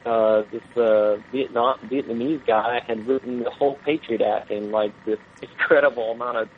uh, 0.09 0.43
this 0.51 0.63
uh, 0.77 1.19
Vietnam 1.33 1.79
Vietnamese 1.85 2.45
guy 2.47 2.81
had 2.87 3.07
written 3.07 3.41
the 3.43 3.51
whole 3.51 3.79
Patriot 3.85 4.23
Act 4.23 4.51
in 4.51 4.71
like 4.71 4.93
this 5.05 5.19
incredible 5.43 6.13
amount 6.13 6.39
of 6.39 6.49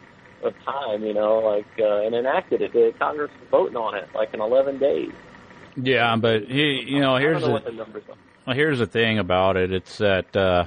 of 0.43 0.55
time, 0.65 1.05
you 1.05 1.15
know, 1.15 1.39
like 1.39 1.67
uh, 1.79 2.03
and 2.03 2.15
enacted 2.15 2.63
it. 2.63 2.73
The 2.73 2.95
Congress 2.99 3.31
was 3.41 3.49
voting 3.51 3.77
on 3.77 3.95
it 3.95 4.09
like 4.15 4.33
in 4.33 4.41
11 4.41 4.79
days. 4.79 5.13
Yeah, 5.77 6.17
but 6.17 6.45
he, 6.45 6.85
you 6.87 7.01
know, 7.01 7.17
here's 7.17 7.41
know 7.41 7.49
the, 7.49 7.53
what 7.53 7.65
the 7.65 7.73
numbers 7.73 8.05
are. 8.09 8.17
Well, 8.47 8.57
here's 8.57 8.79
the 8.79 8.87
thing 8.87 9.19
about 9.19 9.57
it. 9.57 9.73
It's 9.73 9.99
that, 9.99 10.35
uh, 10.35 10.67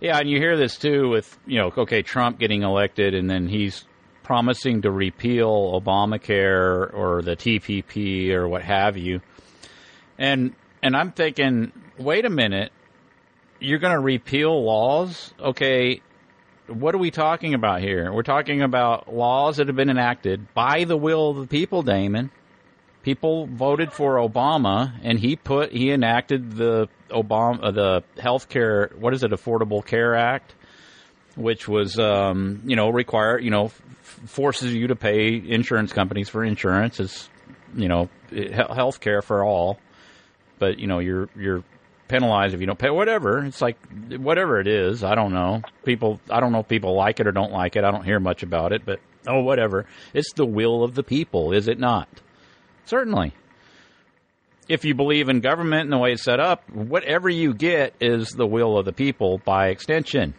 yeah, 0.00 0.18
and 0.18 0.28
you 0.28 0.38
hear 0.38 0.56
this 0.56 0.76
too 0.76 1.08
with, 1.08 1.38
you 1.46 1.58
know, 1.58 1.72
okay, 1.76 2.02
Trump 2.02 2.38
getting 2.38 2.62
elected 2.62 3.14
and 3.14 3.28
then 3.28 3.48
he's 3.48 3.84
promising 4.22 4.82
to 4.82 4.90
repeal 4.90 5.80
Obamacare 5.80 6.92
or 6.94 7.22
the 7.22 7.36
TPP 7.36 8.30
or 8.30 8.48
what 8.48 8.62
have 8.62 8.96
you. 8.96 9.20
And, 10.18 10.54
and 10.82 10.96
I'm 10.96 11.12
thinking, 11.12 11.72
wait 12.00 12.24
a 12.24 12.30
minute, 12.30 12.72
you're 13.60 13.78
going 13.78 13.94
to 13.94 14.00
repeal 14.00 14.64
laws? 14.64 15.32
Okay, 15.38 16.00
what 16.66 16.94
are 16.94 16.98
we 16.98 17.10
talking 17.10 17.54
about 17.54 17.80
here? 17.80 18.12
We're 18.12 18.22
talking 18.22 18.62
about 18.62 19.14
laws 19.14 19.58
that 19.58 19.66
have 19.66 19.76
been 19.76 19.90
enacted 19.90 20.52
by 20.54 20.84
the 20.84 20.96
will 20.96 21.30
of 21.30 21.36
the 21.36 21.46
people, 21.46 21.82
Damon 21.82 22.30
people 23.02 23.46
voted 23.46 23.92
for 23.92 24.16
Obama, 24.16 24.92
and 25.02 25.18
he 25.18 25.36
put 25.36 25.72
he 25.72 25.90
enacted 25.90 26.52
the 26.52 26.88
Obama 27.10 27.64
uh, 27.64 27.70
the 27.70 28.02
health 28.18 28.48
care 28.48 28.90
what 28.98 29.14
is 29.14 29.22
it 29.22 29.30
Affordable 29.30 29.84
Care 29.84 30.14
Act, 30.14 30.54
which 31.36 31.68
was 31.68 31.98
um, 31.98 32.62
you 32.66 32.76
know 32.76 32.90
require 32.90 33.38
you 33.38 33.50
know 33.50 33.66
f- 33.66 33.80
forces 34.26 34.74
you 34.74 34.88
to 34.88 34.96
pay 34.96 35.34
insurance 35.34 35.92
companies 35.92 36.28
for 36.28 36.44
insurance 36.44 37.00
is 37.00 37.28
you 37.74 37.88
know 37.88 38.08
health 38.52 39.00
care 39.00 39.22
for 39.22 39.44
all, 39.44 39.78
but 40.58 40.78
you 40.78 40.86
know 40.86 40.98
you're 40.98 41.28
you're 41.36 41.64
penalized 42.10 42.54
if 42.54 42.60
you 42.60 42.66
don't 42.66 42.78
pay 42.78 42.90
whatever 42.90 43.44
it's 43.44 43.62
like 43.62 43.78
whatever 44.18 44.60
it 44.60 44.66
is 44.66 45.02
I 45.02 45.14
don't 45.14 45.32
know 45.32 45.62
people 45.84 46.20
I 46.28 46.40
don't 46.40 46.52
know 46.52 46.60
if 46.60 46.68
people 46.68 46.94
like 46.94 47.20
it 47.20 47.26
or 47.26 47.32
don't 47.32 47.52
like 47.52 47.76
it 47.76 47.84
I 47.84 47.90
don't 47.90 48.04
hear 48.04 48.20
much 48.20 48.42
about 48.42 48.72
it 48.72 48.84
but 48.84 49.00
oh 49.26 49.40
whatever 49.40 49.86
it's 50.12 50.32
the 50.34 50.44
will 50.46 50.84
of 50.84 50.94
the 50.94 51.02
people 51.02 51.52
is 51.52 51.68
it 51.68 51.78
not 51.78 52.08
Certainly. 52.90 53.32
If 54.68 54.84
you 54.84 54.96
believe 54.96 55.28
in 55.28 55.38
government 55.38 55.82
and 55.82 55.92
the 55.92 55.98
way 55.98 56.12
it's 56.12 56.24
set 56.24 56.40
up, 56.40 56.68
whatever 56.68 57.28
you 57.28 57.54
get 57.54 57.94
is 58.00 58.30
the 58.30 58.46
will 58.46 58.76
of 58.76 58.84
the 58.84 58.92
people 58.92 59.38
by 59.38 59.68
extension. 59.68 60.34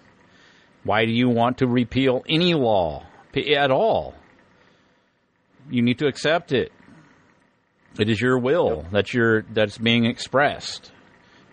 Why 0.83 1.05
do 1.05 1.13
you 1.13 1.29
want 1.29 1.59
to 1.59 1.67
repeal 1.67 2.23
any 2.27 2.53
law 2.53 3.05
at 3.33 3.71
all? 3.71 4.15
You 5.69 5.81
need 5.81 5.99
to 5.99 6.07
accept 6.07 6.51
it. 6.51 6.73
It 7.97 8.09
is 8.09 8.19
your 8.19 8.37
will 8.37 8.85
that's 8.91 9.13
your 9.13 9.43
that's 9.43 9.77
being 9.77 10.03
expressed. 10.03 10.91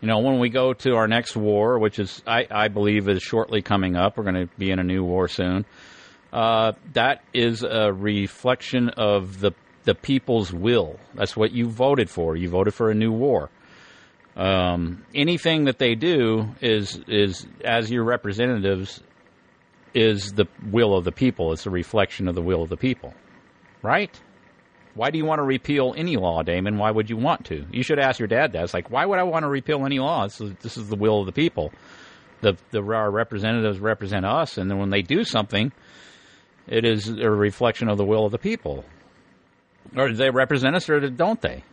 You 0.00 0.06
know, 0.06 0.20
when 0.20 0.38
we 0.38 0.48
go 0.48 0.74
to 0.74 0.94
our 0.94 1.08
next 1.08 1.36
war, 1.36 1.78
which 1.78 1.98
is 1.98 2.22
I, 2.26 2.46
I 2.50 2.68
believe 2.68 3.08
is 3.08 3.22
shortly 3.22 3.62
coming 3.62 3.96
up, 3.96 4.16
we're 4.16 4.24
going 4.24 4.46
to 4.46 4.54
be 4.56 4.70
in 4.70 4.78
a 4.78 4.84
new 4.84 5.02
war 5.02 5.26
soon. 5.28 5.64
Uh, 6.32 6.72
that 6.92 7.22
is 7.32 7.62
a 7.62 7.92
reflection 7.92 8.90
of 8.90 9.40
the 9.40 9.52
the 9.84 9.94
people's 9.94 10.52
will. 10.52 11.00
That's 11.14 11.36
what 11.36 11.50
you 11.52 11.68
voted 11.68 12.10
for. 12.10 12.36
You 12.36 12.50
voted 12.50 12.74
for 12.74 12.90
a 12.90 12.94
new 12.94 13.10
war. 13.10 13.48
Um, 14.36 15.04
anything 15.14 15.64
that 15.64 15.78
they 15.78 15.94
do 15.94 16.54
is 16.60 17.00
is 17.08 17.46
as 17.64 17.90
your 17.90 18.04
representatives 18.04 19.02
is 19.94 20.32
the 20.34 20.46
will 20.70 20.94
of 20.96 21.04
the 21.04 21.12
people. 21.12 21.52
It's 21.52 21.66
a 21.66 21.70
reflection 21.70 22.28
of 22.28 22.34
the 22.34 22.42
will 22.42 22.62
of 22.62 22.68
the 22.68 22.76
people, 22.76 23.14
right? 23.82 24.14
Why 24.98 25.10
do 25.10 25.18
you 25.18 25.24
want 25.24 25.38
to 25.38 25.44
repeal 25.44 25.94
any 25.96 26.16
law, 26.16 26.42
Damon? 26.42 26.76
Why 26.76 26.90
would 26.90 27.08
you 27.08 27.16
want 27.16 27.46
to? 27.46 27.64
You 27.70 27.82
should 27.82 27.98
ask 27.98 28.18
your 28.18 28.28
dad 28.28 28.52
that. 28.52 28.64
It's 28.64 28.74
like, 28.74 28.90
why 28.90 29.06
would 29.06 29.18
I 29.18 29.22
want 29.22 29.44
to 29.44 29.48
repeal 29.48 29.86
any 29.86 29.98
law? 29.98 30.24
This 30.24 30.40
is, 30.40 30.52
this 30.60 30.76
is 30.76 30.88
the 30.88 30.96
will 30.96 31.20
of 31.20 31.26
the 31.26 31.32
people. 31.32 31.72
The 32.40 32.56
the 32.70 32.82
our 32.82 33.10
representatives 33.10 33.80
represent 33.80 34.24
us, 34.24 34.58
and 34.58 34.70
then 34.70 34.78
when 34.78 34.90
they 34.90 35.02
do 35.02 35.24
something, 35.24 35.72
it 36.66 36.84
is 36.84 37.08
a 37.08 37.30
reflection 37.30 37.88
of 37.88 37.96
the 37.96 38.04
will 38.04 38.26
of 38.26 38.32
the 38.32 38.38
people 38.38 38.84
or 39.96 40.08
do 40.08 40.14
they 40.14 40.30
represent 40.30 40.76
us, 40.76 40.88
or 40.88 41.00
don't 41.10 41.40
they? 41.40 41.64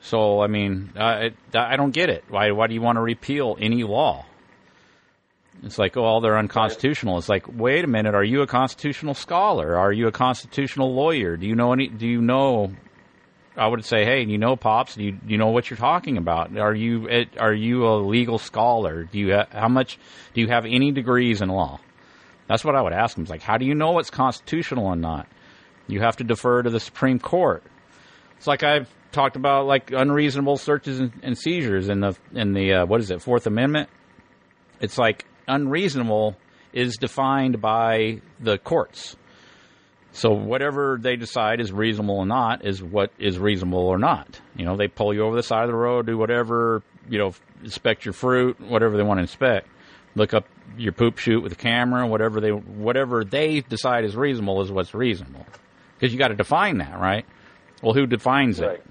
So, 0.00 0.40
I 0.40 0.48
mean, 0.48 0.92
I, 0.96 1.30
I 1.54 1.76
don't 1.76 1.92
get 1.92 2.08
it. 2.08 2.24
Why, 2.28 2.50
why 2.50 2.66
do 2.66 2.74
you 2.74 2.82
want 2.82 2.96
to 2.96 3.02
repeal 3.02 3.56
any 3.60 3.84
law? 3.84 4.26
It's 5.62 5.78
like, 5.78 5.96
oh, 5.96 6.20
they're 6.20 6.38
unconstitutional. 6.38 7.18
It's 7.18 7.28
like, 7.28 7.46
wait 7.46 7.84
a 7.84 7.88
minute, 7.88 8.14
are 8.14 8.24
you 8.24 8.42
a 8.42 8.46
constitutional 8.46 9.14
scholar? 9.14 9.76
Are 9.76 9.92
you 9.92 10.08
a 10.08 10.12
constitutional 10.12 10.94
lawyer? 10.94 11.36
Do 11.36 11.46
you 11.46 11.54
know 11.54 11.72
any? 11.72 11.88
Do 11.88 12.06
you 12.06 12.20
know? 12.20 12.72
I 13.56 13.66
would 13.66 13.84
say, 13.84 14.04
hey, 14.04 14.24
you 14.24 14.38
know, 14.38 14.56
pops, 14.56 14.96
do 14.96 15.04
you, 15.04 15.18
you 15.26 15.36
know 15.36 15.48
what 15.48 15.68
you're 15.68 15.76
talking 15.76 16.16
about? 16.16 16.56
Are 16.56 16.74
you 16.74 17.26
are 17.38 17.52
you 17.52 17.86
a 17.86 18.00
legal 18.00 18.38
scholar? 18.38 19.04
Do 19.04 19.18
you 19.18 19.42
how 19.52 19.68
much 19.68 19.98
do 20.34 20.40
you 20.40 20.48
have 20.48 20.64
any 20.64 20.90
degrees 20.90 21.42
in 21.42 21.48
law? 21.48 21.78
That's 22.48 22.64
what 22.64 22.74
I 22.74 22.82
would 22.82 22.92
ask 22.92 23.14
them. 23.14 23.22
It's 23.22 23.30
like, 23.30 23.42
how 23.42 23.58
do 23.58 23.64
you 23.64 23.74
know 23.74 23.92
what's 23.92 24.10
constitutional 24.10 24.90
and 24.90 25.00
not? 25.00 25.28
You 25.86 26.00
have 26.00 26.16
to 26.16 26.24
defer 26.24 26.62
to 26.62 26.70
the 26.70 26.80
Supreme 26.80 27.18
Court. 27.18 27.62
It's 28.36 28.46
like 28.46 28.62
I've 28.62 28.88
talked 29.12 29.36
about, 29.36 29.66
like 29.66 29.92
unreasonable 29.92 30.56
searches 30.56 30.98
and, 30.98 31.12
and 31.22 31.38
seizures 31.38 31.88
in 31.88 32.00
the 32.00 32.16
in 32.34 32.54
the 32.54 32.72
uh, 32.72 32.86
what 32.86 33.00
is 33.00 33.10
it 33.10 33.22
Fourth 33.22 33.46
Amendment. 33.46 33.90
It's 34.80 34.98
like 34.98 35.26
unreasonable 35.48 36.36
is 36.72 36.96
defined 36.96 37.60
by 37.60 38.20
the 38.40 38.58
courts. 38.58 39.16
So 40.12 40.30
whatever 40.32 40.98
they 41.00 41.16
decide 41.16 41.60
is 41.60 41.72
reasonable 41.72 42.16
or 42.16 42.26
not 42.26 42.66
is 42.66 42.82
what 42.82 43.10
is 43.18 43.38
reasonable 43.38 43.78
or 43.86 43.98
not. 43.98 44.40
You 44.56 44.64
know, 44.66 44.76
they 44.76 44.88
pull 44.88 45.14
you 45.14 45.22
over 45.22 45.36
the 45.36 45.42
side 45.42 45.62
of 45.62 45.68
the 45.68 45.74
road, 45.74 46.06
do 46.06 46.18
whatever, 46.18 46.82
you 47.08 47.18
know, 47.18 47.32
inspect 47.62 48.04
your 48.04 48.12
fruit, 48.12 48.60
whatever 48.60 48.96
they 48.96 49.02
want 49.02 49.18
to 49.18 49.22
inspect. 49.22 49.68
Look 50.14 50.34
up 50.34 50.44
your 50.76 50.92
poop 50.92 51.16
shoot 51.18 51.42
with 51.42 51.52
a 51.52 51.56
camera, 51.56 52.06
whatever 52.06 52.40
they 52.40 52.50
whatever 52.50 53.24
they 53.24 53.60
decide 53.60 54.04
is 54.04 54.14
reasonable 54.14 54.60
is 54.62 54.70
what's 54.70 54.94
reasonable 54.94 55.46
because 55.98 56.12
you 56.12 56.18
got 56.18 56.28
to 56.28 56.34
define 56.34 56.78
that, 56.78 56.98
right? 56.98 57.24
Well, 57.82 57.94
who 57.94 58.06
defines 58.06 58.60
Right. 58.60 58.72
it? 58.72 58.86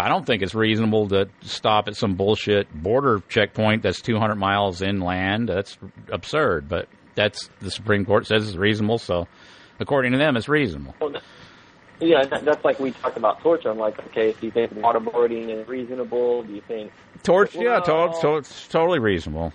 I 0.00 0.08
don't 0.08 0.26
think 0.26 0.42
it's 0.42 0.54
reasonable 0.54 1.08
to 1.08 1.28
stop 1.42 1.88
at 1.88 1.96
some 1.96 2.14
bullshit 2.14 2.72
border 2.72 3.22
checkpoint 3.28 3.82
that's 3.82 4.00
200 4.00 4.36
miles 4.36 4.82
inland. 4.82 5.48
That's 5.48 5.76
absurd, 6.12 6.68
but 6.68 6.88
that's 7.14 7.48
the 7.60 7.70
Supreme 7.70 8.04
Court 8.04 8.26
says 8.26 8.46
it's 8.48 8.56
reasonable, 8.56 8.98
so 8.98 9.26
according 9.80 10.12
to 10.12 10.18
them, 10.18 10.36
it's 10.36 10.48
reasonable. 10.48 10.94
Well, 11.00 11.14
yeah, 12.00 12.24
that's 12.26 12.64
like 12.64 12.78
we 12.78 12.92
talked 12.92 13.16
about 13.16 13.40
torture. 13.40 13.70
I'm 13.70 13.78
like, 13.78 13.98
okay, 14.08 14.32
do 14.40 14.46
you 14.46 14.52
think 14.52 14.72
waterboarding 14.74 15.48
is 15.50 15.66
reasonable? 15.66 16.44
Do 16.44 16.52
you 16.52 16.60
think 16.60 16.92
Torch, 17.24 17.54
yeah, 17.56 17.80
Well- 17.86 18.12
to, 18.12 18.20
to, 18.20 18.36
it's 18.36 18.68
totally 18.68 19.00
reasonable. 19.00 19.52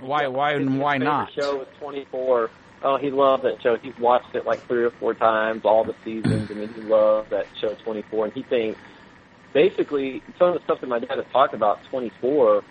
Why, 0.00 0.26
why, 0.26 0.54
and 0.54 0.80
why 0.80 0.94
His 0.94 1.04
not? 1.04 1.32
Show 1.32 1.58
was 1.58 1.68
24. 1.78 2.50
Oh, 2.82 2.98
he 2.98 3.12
loved 3.12 3.44
that 3.44 3.62
show. 3.62 3.76
He's 3.76 3.96
watched 4.00 4.34
it 4.34 4.44
like 4.44 4.66
three 4.66 4.82
or 4.82 4.90
four 4.90 5.14
times, 5.14 5.62
all 5.64 5.84
the 5.84 5.94
seasons, 6.04 6.50
and 6.50 6.60
then 6.60 6.74
he 6.74 6.80
loved 6.80 7.30
that 7.30 7.46
show 7.60 7.72
24. 7.84 8.24
And 8.24 8.34
he 8.34 8.42
thinks, 8.42 8.80
basically, 9.52 10.22
some 10.38 10.48
of 10.48 10.54
the 10.54 10.60
stuff 10.64 10.80
that 10.80 10.88
my 10.88 10.98
dad 10.98 11.16
has 11.16 11.24
talked 11.32 11.54
about 11.54 11.78
24 11.90 12.62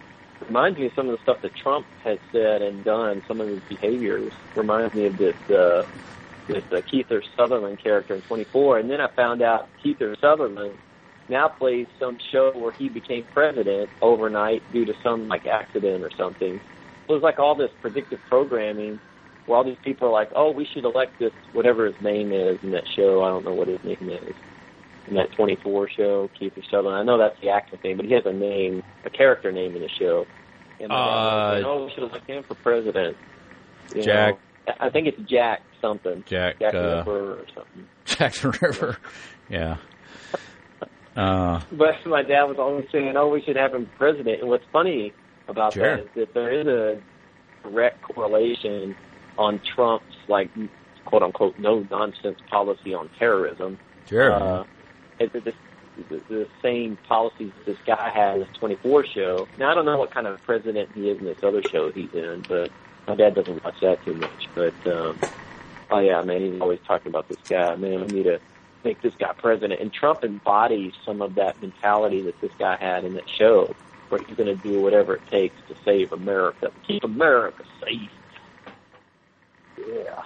reminds 0.48 0.80
me 0.80 0.88
of 0.88 0.91
some 0.95 1.10
of 1.10 1.18
the 1.18 1.22
stuff 1.24 1.38
that 1.41 1.52
Trump 1.62 1.86
has 2.03 2.18
said 2.32 2.62
and 2.62 2.84
done. 2.84 3.22
Some 3.28 3.41
of 3.41 3.48
his 3.48 3.62
behaviors 3.70 4.34
reminds 4.56 4.94
me 4.94 5.06
of 5.06 5.18
this 5.18 5.36
uh, 5.49 5.84
this 6.48 6.64
uh, 6.72 6.82
Kiefer 6.91 7.22
Sutherland 7.38 7.80
character 7.82 8.16
in 8.16 8.22
24. 8.24 8.80
And 8.80 8.90
then 8.90 8.99
I 8.99 9.08
found 9.16 9.41
out 9.41 9.70
Kiefer 9.84 10.20
Sutherland 10.20 10.74
now 11.30 11.48
plays 11.48 11.88
some 11.99 12.18
show 12.32 12.52
where 12.56 12.74
he 12.78 12.90
became 12.90 13.26
president 13.34 13.90
overnight 14.02 14.64
due 14.74 14.86
to 14.86 14.94
some 15.03 15.28
like 15.28 15.45
accident 15.45 16.03
or 16.03 16.12
something. 16.18 16.60
So 17.08 17.14
it 17.14 17.18
was 17.18 17.24
like 17.24 17.40
all 17.40 17.56
this 17.56 17.70
predictive 17.82 18.20
programming 18.28 18.99
where 19.45 19.58
all 19.58 19.64
these 19.64 19.78
people 19.84 20.08
are 20.08 20.12
like, 20.12 20.30
oh, 20.36 20.52
we 20.52 20.68
should 20.74 20.84
elect 20.84 21.20
this 21.20 21.32
whatever 21.53 21.86
his 21.86 21.95
name 22.02 22.32
is 22.34 22.58
in 22.64 22.72
that 22.72 22.84
show. 22.95 23.24
I 23.24 23.30
don't 23.30 23.45
know 23.45 23.53
what 23.53 23.68
his 23.68 23.80
name 23.84 24.10
is 24.10 24.36
in 25.07 25.15
that 25.15 25.32
24 25.34 25.90
show, 25.90 26.30
Kiefer 26.40 26.64
Sutherland. 26.69 26.98
I 26.98 27.03
know 27.03 27.18
that's 27.18 27.40
the 27.41 27.49
actor's 27.49 27.80
name, 27.84 27.98
but 27.98 28.06
he 28.06 28.14
has 28.14 28.26
a 28.26 28.34
name, 28.34 28.84
a 29.06 29.10
character 29.10 29.52
name 29.52 29.76
in 29.76 29.82
the 29.82 29.90
show. 29.90 30.26
And 30.80 30.91
Uh, 30.91 30.95
like, 31.56 31.65
oh, 31.65 31.86
we 31.86 31.91
should 31.91 32.03
elect 32.03 32.28
him 32.28 32.44
for 32.44 32.56
president. 32.56 33.18
You 33.95 34.03
Jack- 34.03 34.36
know? 34.68 34.73
I 34.80 34.90
think 34.90 35.07
it's 35.07 35.19
Jack 35.30 35.61
something. 35.82 36.23
Jack, 36.28 36.60
Jack 36.60 36.73
uh, 36.76 36.98
Ripper 36.98 37.32
or 37.34 37.45
something. 37.53 37.88
Jackson 38.06 38.53
River. 38.61 38.98
Yeah. 39.49 39.76
Uh, 41.15 41.60
But 41.73 42.06
my 42.06 42.23
dad 42.23 42.44
was 42.44 42.57
always 42.57 42.86
saying, 42.90 43.18
"Oh, 43.18 43.28
we 43.28 43.41
should 43.41 43.57
have 43.57 43.73
him 43.73 43.90
president." 43.98 44.40
And 44.40 44.49
what's 44.49 44.64
funny 44.72 45.11
about 45.49 45.73
Sure. 45.73 45.98
that 45.98 46.03
is 46.03 46.10
that 46.15 46.34
there 46.34 46.52
is 46.52 46.68
a 46.68 47.02
direct 47.64 48.02
correlation 48.02 48.95
on 49.38 49.60
Trump's 49.76 50.15
like 50.30 50.49
quote 51.03 51.22
unquote 51.22 51.60
no 51.60 51.86
nonsense 51.91 52.40
policy 52.49 52.94
on 52.94 53.10
terrorism. 53.19 53.78
Sure. 54.07 54.32
Uh, 54.32 54.64
it's 55.34 55.57
the, 56.10 56.22
the, 56.30 56.48
same 56.61 56.98
policies 57.07 57.52
this 57.65 57.77
guy 57.85 58.10
has 58.10 58.35
in 58.35 58.39
this 58.41 58.57
24 58.57 59.06
show. 59.06 59.48
Now 59.57 59.72
I 59.72 59.76
don't 59.76 59.85
know 59.85 59.98
what 59.98 60.11
kind 60.11 60.27
of 60.27 60.41
president 60.43 60.89
he 60.93 61.10
is 61.10 61.19
in 61.19 61.26
this 61.26 61.43
other 61.43 61.61
show 61.64 61.91
he's 61.91 62.14
in, 62.14 62.43
but 62.48 62.72
my 63.07 63.15
dad 63.15 63.35
doesn't 63.35 63.64
watch 63.64 63.80
that 63.81 64.03
too 64.06 64.14
much. 64.15 64.48
But 64.56 64.73
um, 64.88 65.19
oh 65.89 65.99
yeah, 65.99 66.22
man, 66.22 66.41
he's 66.41 66.61
always 66.61 66.80
talking 66.88 67.07
about 67.10 67.27
this 67.27 67.39
guy. 67.48 67.76
Man, 67.76 68.07
we 68.07 68.14
need 68.14 68.23
to 68.23 68.39
make 68.84 69.02
this 69.02 69.14
guy 69.15 69.34
president. 69.34 69.80
And 69.80 69.93
Trump 69.93 70.23
embodies 70.23 70.93
some 71.06 71.22
of 71.22 71.35
that 71.35 71.61
mentality 71.61 72.22
that 72.23 72.39
this 72.41 72.52
guy 72.57 72.77
had 72.77 73.03
in 73.03 73.14
that 73.15 73.30
show, 73.30 73.76
where 74.10 74.22
he's 74.22 74.35
going 74.35 74.56
to 74.56 74.64
do 74.64 74.81
whatever 74.81 75.15
it 75.15 75.27
takes 75.30 75.56
to 75.68 75.76
save 75.84 76.11
America, 76.11 76.72
keep 76.88 77.03
America 77.03 77.64
safe. 77.84 78.10
Yeah. 79.77 80.23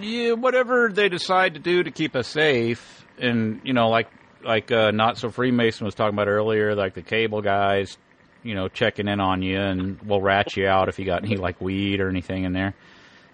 yeah, 0.00 0.32
whatever 0.32 0.90
they 0.90 1.08
decide 1.08 1.54
to 1.54 1.60
do 1.60 1.82
to 1.82 1.90
keep 1.90 2.16
us 2.16 2.28
safe, 2.28 3.01
and 3.18 3.60
you 3.64 3.72
know, 3.72 3.88
like 3.88 4.08
like 4.44 4.70
uh, 4.70 4.90
not 4.90 5.18
so 5.18 5.30
Freemason 5.30 5.84
was 5.84 5.94
talking 5.94 6.14
about 6.14 6.28
earlier, 6.28 6.74
like 6.74 6.94
the 6.94 7.02
cable 7.02 7.42
guys, 7.42 7.96
you 8.42 8.54
know, 8.54 8.68
checking 8.68 9.08
in 9.08 9.20
on 9.20 9.42
you 9.42 9.58
and 9.58 10.00
will 10.02 10.20
rat 10.20 10.56
you 10.56 10.66
out 10.66 10.88
if 10.88 10.98
you 10.98 11.04
got 11.04 11.24
any 11.24 11.36
like 11.36 11.60
weed 11.60 12.00
or 12.00 12.08
anything 12.08 12.44
in 12.44 12.52
there. 12.52 12.74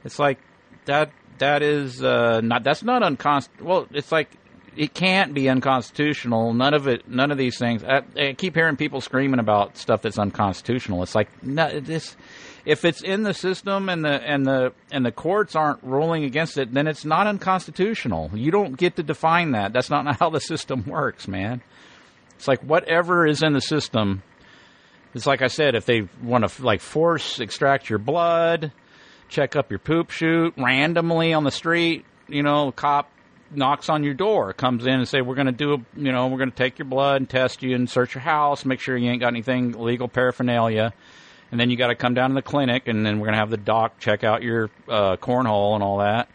It's 0.04 0.18
like 0.18 0.38
that. 0.84 1.10
That 1.38 1.62
is 1.62 2.02
uh, 2.02 2.40
not. 2.40 2.64
That's 2.64 2.82
not 2.82 3.02
unconst. 3.02 3.48
Well, 3.60 3.86
it's 3.92 4.10
like 4.10 4.28
it 4.76 4.94
can't 4.94 5.34
be 5.34 5.48
unconstitutional. 5.48 6.52
None 6.52 6.74
of 6.74 6.88
it. 6.88 7.08
None 7.08 7.30
of 7.30 7.38
these 7.38 7.58
things. 7.58 7.84
I, 7.84 8.02
I 8.16 8.32
keep 8.32 8.54
hearing 8.54 8.76
people 8.76 9.00
screaming 9.00 9.38
about 9.38 9.76
stuff 9.76 10.02
that's 10.02 10.18
unconstitutional. 10.18 11.02
It's 11.02 11.14
like 11.14 11.28
no, 11.42 11.78
this. 11.80 12.16
If 12.68 12.84
it's 12.84 13.02
in 13.02 13.22
the 13.22 13.32
system 13.32 13.88
and 13.88 14.04
the 14.04 14.10
and 14.10 14.46
the 14.46 14.74
and 14.92 15.04
the 15.06 15.10
courts 15.10 15.56
aren't 15.56 15.82
ruling 15.82 16.24
against 16.24 16.58
it, 16.58 16.70
then 16.74 16.86
it's 16.86 17.02
not 17.02 17.26
unconstitutional. 17.26 18.30
You 18.34 18.50
don't 18.50 18.76
get 18.76 18.96
to 18.96 19.02
define 19.02 19.52
that. 19.52 19.72
That's 19.72 19.88
not 19.88 20.16
how 20.20 20.28
the 20.28 20.38
system 20.38 20.84
works, 20.84 21.26
man. 21.26 21.62
It's 22.36 22.46
like 22.46 22.60
whatever 22.60 23.26
is 23.26 23.42
in 23.42 23.54
the 23.54 23.62
system. 23.62 24.22
It's 25.14 25.24
like 25.26 25.40
I 25.40 25.46
said, 25.46 25.76
if 25.76 25.86
they 25.86 26.08
want 26.22 26.46
to 26.46 26.62
like 26.62 26.82
force 26.82 27.40
extract 27.40 27.88
your 27.88 27.98
blood, 27.98 28.70
check 29.30 29.56
up 29.56 29.70
your 29.70 29.78
poop 29.78 30.10
chute 30.10 30.52
randomly 30.58 31.32
on 31.32 31.44
the 31.44 31.50
street, 31.50 32.04
you 32.28 32.42
know, 32.42 32.70
cop 32.70 33.10
knocks 33.50 33.88
on 33.88 34.04
your 34.04 34.12
door, 34.12 34.52
comes 34.52 34.84
in 34.84 34.92
and 34.92 35.08
say, 35.08 35.22
"We're 35.22 35.36
going 35.36 35.46
to 35.46 35.52
do, 35.52 35.72
a, 35.72 35.78
you 35.96 36.12
know, 36.12 36.26
we're 36.26 36.36
going 36.36 36.50
to 36.50 36.56
take 36.56 36.78
your 36.78 36.86
blood 36.86 37.22
and 37.22 37.30
test 37.30 37.62
you 37.62 37.74
and 37.74 37.88
search 37.88 38.14
your 38.14 38.20
house, 38.20 38.66
make 38.66 38.80
sure 38.80 38.94
you 38.94 39.10
ain't 39.10 39.20
got 39.20 39.28
anything 39.28 39.72
legal 39.72 40.06
paraphernalia." 40.06 40.92
And 41.50 41.58
then 41.58 41.70
you 41.70 41.76
got 41.76 41.86
to 41.88 41.94
come 41.94 42.14
down 42.14 42.30
to 42.30 42.34
the 42.34 42.42
clinic, 42.42 42.88
and 42.88 43.06
then 43.06 43.18
we're 43.18 43.26
going 43.26 43.34
to 43.34 43.38
have 43.40 43.50
the 43.50 43.56
doc 43.56 43.98
check 43.98 44.22
out 44.24 44.42
your 44.42 44.70
uh, 44.88 45.16
cornhole 45.16 45.74
and 45.74 45.82
all 45.82 45.98
that. 45.98 46.28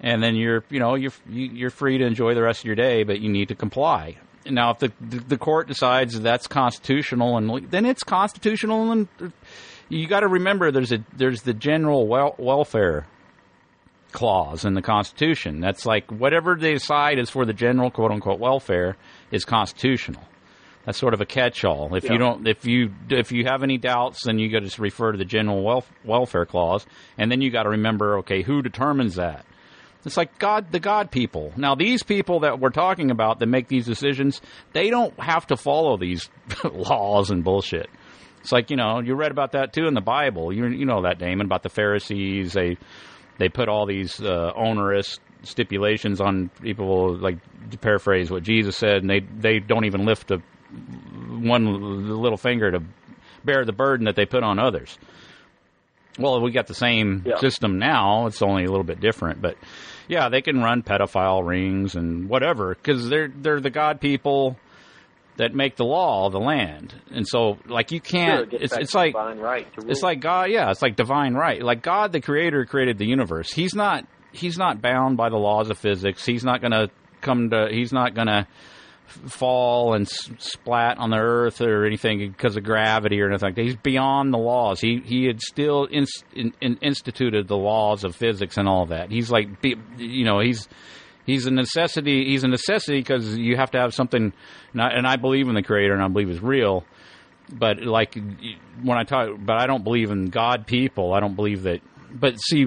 And 0.00 0.22
then 0.22 0.36
you're, 0.36 0.62
you 0.70 0.78
know, 0.80 0.94
you're 0.94 1.12
you- 1.28 1.50
you're 1.50 1.70
free 1.70 1.98
to 1.98 2.04
enjoy 2.04 2.34
the 2.34 2.42
rest 2.42 2.60
of 2.60 2.66
your 2.66 2.76
day, 2.76 3.02
but 3.04 3.20
you 3.20 3.28
need 3.30 3.48
to 3.48 3.54
comply. 3.54 4.16
Now, 4.46 4.70
if 4.72 4.78
the 4.78 4.92
the, 5.00 5.38
court 5.38 5.68
decides 5.68 6.20
that's 6.20 6.46
constitutional, 6.46 7.36
and 7.38 7.70
then 7.70 7.86
it's 7.86 8.02
constitutional, 8.02 8.92
and 8.92 9.08
you 9.88 10.06
got 10.06 10.20
to 10.20 10.28
remember 10.28 10.70
there's 10.70 10.92
a 10.92 11.02
there's 11.16 11.42
the 11.42 11.54
general 11.54 12.06
wel- 12.06 12.34
welfare 12.38 13.06
clause 14.12 14.64
in 14.64 14.74
the 14.74 14.82
Constitution. 14.82 15.60
That's 15.60 15.86
like 15.86 16.10
whatever 16.10 16.54
they 16.56 16.74
decide 16.74 17.18
is 17.18 17.30
for 17.30 17.44
the 17.46 17.52
general 17.54 17.90
quote 17.90 18.10
unquote 18.12 18.38
welfare 18.38 18.96
is 19.30 19.44
constitutional. 19.44 20.22
That's 20.84 20.98
sort 20.98 21.14
of 21.14 21.20
a 21.20 21.26
catch-all. 21.26 21.94
If 21.94 22.04
Yeah. 22.04 22.12
you 22.12 22.18
don't, 22.18 22.46
if 22.46 22.66
you 22.66 22.90
if 23.08 23.32
you 23.32 23.44
have 23.46 23.62
any 23.62 23.78
doubts, 23.78 24.24
then 24.24 24.38
you 24.38 24.50
got 24.50 24.58
to 24.60 24.66
just 24.66 24.78
refer 24.78 25.12
to 25.12 25.18
the 25.18 25.24
general 25.24 25.62
welf- 25.62 25.90
welfare 26.04 26.44
clause, 26.46 26.84
and 27.18 27.30
then 27.30 27.40
you 27.40 27.50
got 27.50 27.62
to 27.62 27.70
remember, 27.70 28.18
okay, 28.18 28.42
who 28.42 28.60
determines 28.62 29.14
that? 29.16 29.46
It's 30.04 30.18
like 30.18 30.38
God, 30.38 30.70
the 30.70 30.80
God 30.80 31.10
people. 31.10 31.52
Now, 31.56 31.74
these 31.74 32.02
people 32.02 32.40
that 32.40 32.60
we're 32.60 32.68
talking 32.68 33.10
about 33.10 33.38
that 33.38 33.46
make 33.46 33.68
these 33.68 33.86
decisions, 33.86 34.42
they 34.74 34.90
don't 34.90 35.18
have 35.18 35.46
to 35.46 35.56
follow 35.56 35.96
these 35.96 36.28
laws 36.64 37.30
and 37.30 37.42
bullshit. 37.42 37.88
It's 38.40 38.52
like 38.52 38.70
you 38.70 38.76
know, 38.76 39.00
you 39.00 39.14
read 39.14 39.30
about 39.30 39.52
that 39.52 39.72
too 39.72 39.86
in 39.86 39.94
the 39.94 40.02
Bible. 40.02 40.52
You 40.52 40.66
you 40.66 40.84
know 40.84 41.02
that 41.04 41.18
Damon 41.18 41.46
about 41.46 41.62
the 41.62 41.70
Pharisees. 41.70 42.52
They 42.52 42.76
they 43.38 43.48
put 43.48 43.70
all 43.70 43.86
these 43.86 44.20
uh, 44.20 44.52
onerous 44.54 45.18
stipulations 45.44 46.20
on 46.20 46.50
people, 46.60 47.16
like 47.16 47.38
to 47.70 47.78
paraphrase 47.78 48.30
what 48.30 48.42
Jesus 48.42 48.76
said, 48.76 48.96
and 48.98 49.08
they 49.08 49.20
they 49.20 49.58
don't 49.60 49.86
even 49.86 50.04
lift 50.04 50.30
a 50.30 50.42
one 51.28 52.20
little 52.20 52.36
finger 52.38 52.70
to 52.70 52.82
bear 53.44 53.64
the 53.64 53.72
burden 53.72 54.06
that 54.06 54.16
they 54.16 54.26
put 54.26 54.42
on 54.42 54.58
others. 54.58 54.96
Well, 56.18 56.40
we 56.40 56.52
got 56.52 56.66
the 56.68 56.74
same 56.74 57.22
Yeah. 57.26 57.38
system 57.38 57.78
now. 57.78 58.26
It's 58.26 58.40
only 58.42 58.64
a 58.64 58.68
little 58.70 58.84
bit 58.84 59.00
different, 59.00 59.42
but 59.42 59.56
yeah, 60.08 60.28
they 60.28 60.42
can 60.42 60.62
run 60.62 60.82
pedophile 60.82 61.44
rings 61.46 61.96
and 61.96 62.28
whatever 62.28 62.74
because 62.74 63.08
they're 63.08 63.28
they're 63.28 63.60
the 63.60 63.70
God 63.70 64.00
people 64.00 64.56
that 65.36 65.52
make 65.52 65.74
the 65.74 65.84
law 65.84 66.26
of 66.26 66.32
the 66.32 66.38
land, 66.38 66.94
and 67.10 67.26
so 67.26 67.58
like 67.66 67.90
you 67.90 68.00
can't. 68.00 68.52
it 68.52 68.62
it's 68.62 68.76
it's 68.76 68.94
like 68.94 69.12
divine 69.14 69.38
right 69.40 69.66
it's 69.88 70.02
like 70.02 70.20
God, 70.20 70.50
yeah, 70.50 70.70
it's 70.70 70.80
like 70.82 70.94
divine 70.94 71.34
right. 71.34 71.60
Like 71.60 71.82
God, 71.82 72.12
the 72.12 72.20
creator, 72.20 72.64
created 72.64 72.98
the 72.98 73.06
universe. 73.06 73.52
He's 73.52 73.74
not 73.74 74.06
he's 74.30 74.56
not 74.56 74.80
bound 74.80 75.16
by 75.16 75.30
the 75.30 75.36
laws 75.36 75.70
of 75.70 75.78
physics. 75.78 76.24
He's 76.24 76.44
not 76.44 76.60
going 76.60 76.70
to 76.72 76.90
come 77.20 77.50
to. 77.50 77.68
He's 77.70 77.92
not 77.92 78.14
going 78.14 78.28
to 78.28 78.46
fall 79.06 79.94
and 79.94 80.06
s- 80.06 80.30
splat 80.38 80.98
on 80.98 81.10
the 81.10 81.18
earth 81.18 81.60
or 81.60 81.84
anything 81.84 82.18
because 82.30 82.56
of 82.56 82.64
gravity 82.64 83.20
or 83.20 83.28
anything. 83.28 83.54
He's 83.54 83.76
beyond 83.76 84.32
the 84.32 84.38
laws. 84.38 84.80
He 84.80 85.00
he 85.04 85.26
had 85.26 85.40
still 85.40 85.84
in, 85.84 86.06
in, 86.34 86.76
instituted 86.80 87.48
the 87.48 87.56
laws 87.56 88.04
of 88.04 88.16
physics 88.16 88.56
and 88.56 88.68
all 88.68 88.86
that. 88.86 89.10
He's 89.10 89.30
like, 89.30 89.48
you 89.98 90.24
know, 90.24 90.40
he's 90.40 90.68
he's 91.26 91.46
a 91.46 91.50
necessity. 91.50 92.26
He's 92.26 92.44
a 92.44 92.48
necessity 92.48 92.98
because 92.98 93.36
you 93.36 93.56
have 93.56 93.70
to 93.72 93.78
have 93.78 93.94
something. 93.94 94.32
And 94.72 94.82
I, 94.82 94.88
and 94.90 95.06
I 95.06 95.16
believe 95.16 95.48
in 95.48 95.54
the 95.54 95.62
creator 95.62 95.94
and 95.94 96.02
I 96.02 96.08
believe 96.08 96.30
is 96.30 96.40
real 96.40 96.84
but 97.52 97.82
like 97.82 98.16
when 98.82 98.98
I 98.98 99.04
talk, 99.04 99.36
but 99.38 99.56
I 99.56 99.66
don't 99.66 99.84
believe 99.84 100.10
in 100.10 100.26
God 100.26 100.66
people. 100.66 101.12
I 101.12 101.20
don't 101.20 101.36
believe 101.36 101.64
that. 101.64 101.80
But 102.10 102.40
see, 102.40 102.66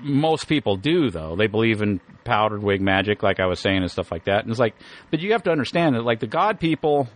most 0.00 0.48
people 0.48 0.76
do 0.76 1.10
though. 1.10 1.36
They 1.36 1.48
believe 1.48 1.82
in 1.82 2.00
powdered 2.26 2.62
wig 2.62 2.82
magic, 2.82 3.22
like 3.22 3.40
I 3.40 3.46
was 3.46 3.60
saying, 3.60 3.78
and 3.78 3.90
stuff 3.90 4.12
like 4.12 4.24
that. 4.24 4.42
And 4.42 4.50
it's 4.50 4.60
like, 4.60 4.74
but 5.10 5.20
you 5.20 5.32
have 5.32 5.44
to 5.44 5.50
understand 5.50 5.94
that, 5.94 6.02
like 6.02 6.20
the 6.20 6.26
God 6.26 6.60
people, 6.60 7.08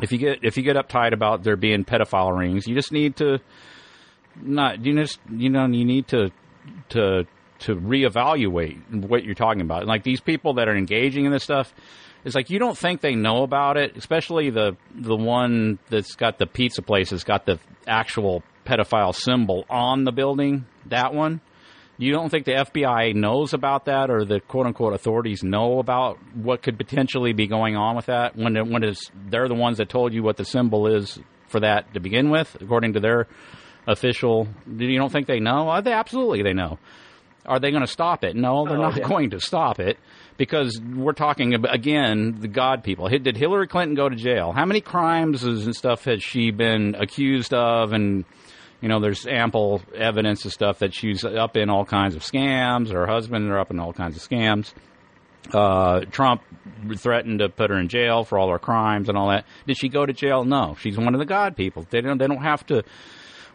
if 0.00 0.12
you 0.12 0.18
get 0.18 0.38
if 0.42 0.56
you 0.56 0.62
get 0.62 0.76
uptight 0.76 1.12
about 1.12 1.42
there 1.42 1.56
being 1.56 1.84
pedophile 1.84 2.36
rings, 2.36 2.66
you 2.66 2.74
just 2.74 2.92
need 2.92 3.16
to 3.16 3.38
not 4.40 4.84
you 4.84 4.94
just 4.94 5.18
you 5.30 5.50
know 5.50 5.66
you 5.66 5.84
need 5.84 6.08
to 6.08 6.30
to 6.90 7.24
to 7.60 7.74
reevaluate 7.74 9.06
what 9.08 9.24
you're 9.24 9.34
talking 9.34 9.62
about. 9.62 9.86
Like 9.86 10.04
these 10.04 10.20
people 10.20 10.54
that 10.54 10.68
are 10.68 10.76
engaging 10.76 11.24
in 11.24 11.32
this 11.32 11.42
stuff, 11.42 11.74
it's 12.24 12.34
like 12.34 12.50
you 12.50 12.58
don't 12.58 12.78
think 12.78 13.00
they 13.00 13.14
know 13.14 13.42
about 13.42 13.76
it, 13.76 13.96
especially 13.96 14.50
the 14.50 14.76
the 14.94 15.16
one 15.16 15.78
that's 15.90 16.14
got 16.14 16.38
the 16.38 16.46
pizza 16.46 16.82
place 16.82 17.10
that's 17.10 17.24
got 17.24 17.46
the 17.46 17.58
actual 17.86 18.42
pedophile 18.64 19.14
symbol 19.14 19.64
on 19.68 20.04
the 20.04 20.12
building. 20.12 20.66
That 20.86 21.14
one. 21.14 21.40
You 22.00 22.12
don't 22.12 22.28
think 22.30 22.44
the 22.44 22.52
FBI 22.52 23.14
knows 23.16 23.52
about 23.54 23.86
that, 23.86 24.08
or 24.08 24.24
the 24.24 24.38
quote 24.40 24.66
unquote 24.66 24.94
authorities 24.94 25.42
know 25.42 25.80
about 25.80 26.18
what 26.34 26.62
could 26.62 26.78
potentially 26.78 27.32
be 27.32 27.48
going 27.48 27.76
on 27.76 27.96
with 27.96 28.06
that 28.06 28.36
when 28.36 28.54
when 28.70 28.94
they're 29.28 29.48
the 29.48 29.54
ones 29.54 29.78
that 29.78 29.88
told 29.88 30.12
you 30.12 30.22
what 30.22 30.36
the 30.36 30.44
symbol 30.44 30.86
is 30.86 31.18
for 31.48 31.60
that 31.60 31.92
to 31.94 32.00
begin 32.00 32.30
with, 32.30 32.56
according 32.60 32.92
to 32.92 33.00
their 33.00 33.26
official. 33.86 34.46
You 34.68 34.96
don't 34.98 35.10
think 35.10 35.26
they 35.26 35.40
know? 35.40 35.68
Uh, 35.68 35.80
They 35.80 35.92
absolutely 35.92 36.42
they 36.42 36.52
know. 36.52 36.78
Are 37.46 37.58
they 37.58 37.70
going 37.70 37.80
to 37.82 37.86
stop 37.90 38.24
it? 38.24 38.36
No, 38.36 38.66
they're 38.66 38.76
Oh, 38.76 38.82
not 38.82 38.96
yeah. 38.96 39.08
going 39.08 39.30
to 39.30 39.40
stop 39.40 39.80
it 39.80 39.96
because 40.36 40.78
we're 40.80 41.14
talking 41.14 41.54
again 41.54 42.36
the 42.40 42.48
God 42.48 42.84
people. 42.84 43.08
Did 43.08 43.36
Hillary 43.36 43.66
Clinton 43.66 43.96
go 43.96 44.08
to 44.08 44.14
jail? 44.14 44.52
How 44.52 44.66
many 44.66 44.82
crimes 44.82 45.42
and 45.42 45.74
stuff 45.74 46.04
has 46.04 46.22
she 46.22 46.50
been 46.50 46.94
accused 46.94 47.54
of? 47.54 47.92
And 47.92 48.24
you 48.80 48.88
know, 48.88 49.00
there's 49.00 49.26
ample 49.26 49.82
evidence 49.94 50.44
of 50.44 50.52
stuff 50.52 50.78
that 50.80 50.94
she's 50.94 51.24
up 51.24 51.56
in 51.56 51.68
all 51.68 51.84
kinds 51.84 52.14
of 52.14 52.22
scams. 52.22 52.92
Her 52.92 53.06
husband 53.06 53.50
are 53.50 53.58
up 53.58 53.70
in 53.70 53.80
all 53.80 53.92
kinds 53.92 54.16
of 54.16 54.22
scams. 54.22 54.72
Uh, 55.52 56.00
Trump 56.10 56.42
threatened 56.96 57.38
to 57.38 57.48
put 57.48 57.70
her 57.70 57.78
in 57.78 57.88
jail 57.88 58.24
for 58.24 58.38
all 58.38 58.50
her 58.50 58.58
crimes 58.58 59.08
and 59.08 59.16
all 59.16 59.28
that. 59.28 59.46
Did 59.66 59.78
she 59.78 59.88
go 59.88 60.04
to 60.04 60.12
jail? 60.12 60.44
No, 60.44 60.76
she's 60.78 60.98
one 60.98 61.14
of 61.14 61.18
the 61.18 61.26
God 61.26 61.56
people. 61.56 61.86
They 61.90 62.00
don't. 62.00 62.18
They 62.18 62.26
don't 62.26 62.42
have 62.42 62.66
to 62.66 62.84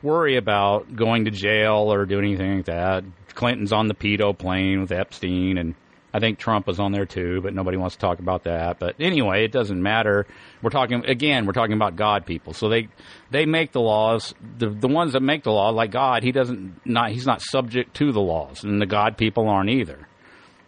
worry 0.02 0.36
about 0.36 0.96
going 0.96 1.26
to 1.26 1.32
jail 1.32 1.94
or 1.94 2.06
doing 2.06 2.26
anything 2.26 2.58
like 2.58 2.66
that. 2.66 3.04
Clinton's 3.36 3.72
on 3.72 3.88
the 3.88 3.96
pedo 3.96 4.38
plane 4.38 4.82
with 4.82 4.92
Epstein, 4.92 5.58
and 5.58 5.76
I 6.14 6.20
think 6.20 6.38
Trump 6.38 6.68
was 6.68 6.80
on 6.80 6.92
there 6.92 7.08
too, 7.08 7.42
but 7.42 7.56
nobody 7.56 7.76
wants 7.76 7.96
to 7.96 8.02
talk 8.02 8.20
about 8.20 8.44
that. 8.44 8.78
But 8.78 8.96
anyway, 9.00 9.46
it 9.46 9.52
doesn't 9.52 9.82
matter. 9.82 10.28
We're 10.62 10.70
talking 10.70 11.04
again. 11.06 11.48
We're 11.48 11.54
talking 11.54 11.74
about 11.74 11.96
God 11.96 12.28
people. 12.28 12.54
So 12.54 12.70
they 12.70 12.90
they 13.32 13.48
make 13.48 13.72
the 13.72 13.82
laws. 13.82 14.36
The 14.60 14.70
the 14.70 14.88
ones 14.88 15.14
that 15.14 15.22
make 15.22 15.44
the 15.44 15.52
law, 15.52 15.70
like 15.70 15.90
God, 15.92 16.22
he 16.22 16.32
doesn't 16.32 16.86
not 16.86 17.12
he's 17.12 17.26
not 17.26 17.42
subject 17.42 17.96
to 17.96 18.12
the 18.12 18.22
laws, 18.22 18.64
and 18.64 18.80
the 18.80 18.86
God 18.86 19.18
people 19.18 19.50
aren't 19.50 19.72
either. 19.72 20.08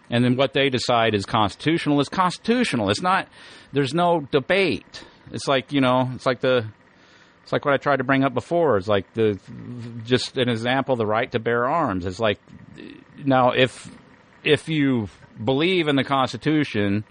And 0.09 0.23
then 0.23 0.35
what 0.35 0.53
they 0.53 0.69
decide 0.69 1.13
is 1.13 1.26
constitutional 1.26 1.99
is 1.99 2.09
constitutional. 2.09 2.89
It's 2.89 3.01
not. 3.01 3.27
There's 3.72 3.93
no 3.93 4.22
debate. 4.31 5.03
It's 5.31 5.47
like 5.47 5.72
you 5.72 5.81
know. 5.81 6.09
It's 6.15 6.26
like 6.26 6.41
the. 6.41 6.65
It's 7.43 7.53
like 7.53 7.63
what 7.63 7.76
I 7.76 7.77
tried 7.77 7.97
to 7.97 8.03
bring 8.03 8.23
up 8.23 8.34
before. 8.34 8.77
It's 8.77 8.88
like 8.88 9.13
the 9.13 9.39
just 10.05 10.38
an 10.38 10.49
example. 10.49 10.95
The 10.95 11.05
right 11.05 11.31
to 11.34 11.39
bear 11.39 11.67
arms. 11.67 12.07
It's 12.07 12.19
like 12.19 12.39
now 13.23 13.51
if 13.51 13.88
if 14.45 14.69
you 14.69 15.09
believe 15.43 15.88
in 15.88 15.95
the 15.95 16.03
Constitution, 16.03 17.03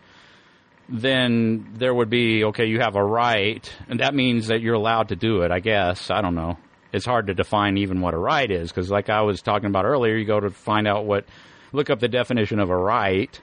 then 0.89 1.75
there 1.77 1.93
would 1.95 2.11
be 2.11 2.45
okay. 2.45 2.67
You 2.67 2.81
have 2.81 2.97
a 2.97 3.05
right, 3.05 3.71
and 3.89 4.01
that 4.01 4.15
means 4.15 4.49
that 4.49 4.61
you're 4.61 4.75
allowed 4.75 5.09
to 5.09 5.17
do 5.17 5.43
it. 5.43 5.51
I 5.51 5.61
guess 5.61 6.11
I 6.11 6.21
don't 6.21 6.35
know. 6.35 6.59
It's 6.93 7.05
hard 7.05 7.27
to 7.27 7.35
define 7.35 7.77
even 7.79 8.01
what 8.01 8.15
a 8.15 8.19
right 8.19 8.51
is 8.51 8.71
because, 8.71 8.91
like 8.91 9.11
I 9.11 9.23
was 9.23 9.43
talking 9.43 9.67
about 9.67 9.85
earlier, 9.85 10.17
you 10.17 10.25
go 10.25 10.41
to 10.41 10.51
find 10.51 10.87
out 10.87 11.07
what 11.07 11.25
look 11.73 11.91
up 11.91 12.01
the 12.01 12.09
definition 12.09 12.61
of 12.61 12.71
a 12.71 12.77
right. 12.77 13.41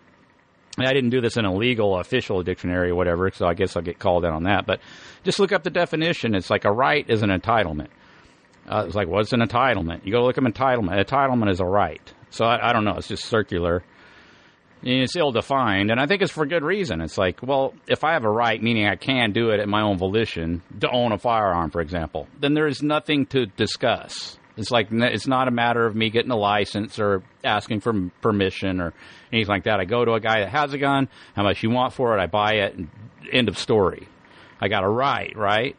And 0.78 0.88
I 0.88 0.94
didn't 0.94 1.10
do 1.10 1.20
this 1.20 1.36
in 1.36 1.44
a 1.44 1.54
legal 1.54 2.00
official 2.00 2.42
dictionary 2.44 2.92
or 2.92 2.96
whatever, 2.96 3.30
so 3.32 3.46
I 3.46 3.54
guess 3.56 3.76
I'll 3.76 3.84
get 3.84 4.00
called 4.00 4.24
out 4.24 4.32
on 4.32 4.44
that. 4.44 4.66
But 4.66 4.80
just 5.26 5.38
look 5.38 5.52
up 5.52 5.64
the 5.64 5.70
definition. 5.70 6.34
It's 6.34 6.50
like 6.50 6.64
a 6.64 6.72
right 6.72 7.08
is 7.10 7.24
an 7.24 7.30
entitlement. 7.30 7.90
Uh, 8.70 8.86
it's 8.86 8.96
like, 8.96 9.10
what's 9.10 9.34
an 9.34 9.42
entitlement? 9.42 10.06
You 10.06 10.14
go 10.14 10.24
look 10.24 10.38
up 10.38 10.46
entitlement. 10.46 11.04
Entitlement 11.04 11.52
is 11.52 11.60
a 11.60 11.66
right. 11.66 12.14
So 12.32 12.46
I, 12.46 12.70
I 12.70 12.74
don't 12.74 12.84
know. 12.86 12.96
It's 12.98 13.08
just 13.08 13.26
circular. 13.26 13.84
And 14.84 15.04
it's 15.04 15.16
ill 15.16 15.32
defined, 15.32 15.92
and 15.92 16.00
I 16.00 16.08
think 16.08 16.24
it's 16.24 16.32
for 16.32 16.44
good 16.48 16.64
reason. 16.64 17.02
It's 17.02 17.16
like, 17.16 17.44
well, 17.44 17.76
if 17.88 18.04
I 18.04 18.14
have 18.14 18.24
a 18.24 18.30
right, 18.30 18.60
meaning 18.60 18.88
I 18.88 18.96
can 18.96 19.32
do 19.32 19.52
it 19.52 19.60
at 19.60 19.70
my 19.70 19.84
own 19.84 20.00
volition, 20.00 20.64
to 20.80 20.90
own 20.90 21.12
a 21.12 21.20
firearm, 21.20 21.70
for 21.70 21.82
example, 21.82 22.28
then 22.40 22.56
there 22.56 22.66
is 22.66 22.82
nothing 22.82 23.28
to 23.28 23.46
discuss. 23.46 24.40
It's 24.58 24.72
like 24.72 24.88
it's 24.92 25.28
not 25.28 25.48
a 25.48 25.52
matter 25.52 25.86
of 25.86 25.96
me 25.96 26.10
getting 26.10 26.32
a 26.32 26.36
license 26.36 26.98
or 26.98 27.22
asking 27.44 27.82
for 27.82 28.10
permission 28.22 28.82
or 28.82 28.94
anything 29.32 29.52
like 29.52 29.64
that. 29.66 29.80
I 29.80 29.86
go 29.86 30.04
to 30.04 30.14
a 30.14 30.20
guy 30.20 30.40
that 30.40 30.50
has 30.50 30.74
a 30.74 30.80
gun. 30.80 31.10
How 31.36 31.44
much 31.44 31.62
you 31.62 31.70
want 31.70 31.94
for 31.94 32.18
it? 32.18 32.22
I 32.22 32.26
buy 32.26 32.54
it. 32.54 32.76
End 33.32 33.50
of 33.50 33.60
story. 33.60 34.08
I 34.60 34.68
got 34.68 34.84
a 34.84 34.90
right, 34.90 35.36
right? 35.36 35.78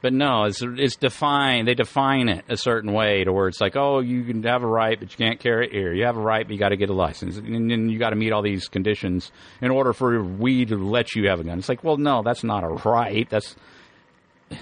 But 0.00 0.12
no, 0.12 0.44
it's 0.44 0.62
it's 0.62 0.94
defined. 0.94 1.66
They 1.66 1.74
define 1.74 2.28
it 2.28 2.44
a 2.48 2.56
certain 2.56 2.92
way 2.92 3.24
to 3.24 3.32
where 3.32 3.48
it's 3.48 3.60
like, 3.60 3.74
oh, 3.74 3.98
you 3.98 4.22
can 4.22 4.44
have 4.44 4.62
a 4.62 4.66
right, 4.66 4.98
but 4.98 5.10
you 5.10 5.16
can't 5.16 5.40
carry 5.40 5.66
it 5.66 5.72
here. 5.72 5.92
You 5.92 6.04
have 6.04 6.16
a 6.16 6.20
right, 6.20 6.46
but 6.46 6.52
you 6.52 6.58
got 6.58 6.68
to 6.68 6.76
get 6.76 6.88
a 6.88 6.94
license, 6.94 7.36
and 7.36 7.68
then 7.68 7.88
you 7.88 7.98
got 7.98 8.10
to 8.10 8.16
meet 8.16 8.32
all 8.32 8.42
these 8.42 8.68
conditions 8.68 9.32
in 9.60 9.72
order 9.72 9.92
for 9.92 10.22
we 10.22 10.64
to 10.66 10.76
let 10.76 11.16
you 11.16 11.28
have 11.28 11.40
a 11.40 11.44
gun. 11.44 11.58
It's 11.58 11.68
like, 11.68 11.82
well, 11.82 11.96
no, 11.96 12.22
that's 12.22 12.44
not 12.44 12.62
a 12.62 12.68
right. 12.68 13.28
That's 13.28 13.56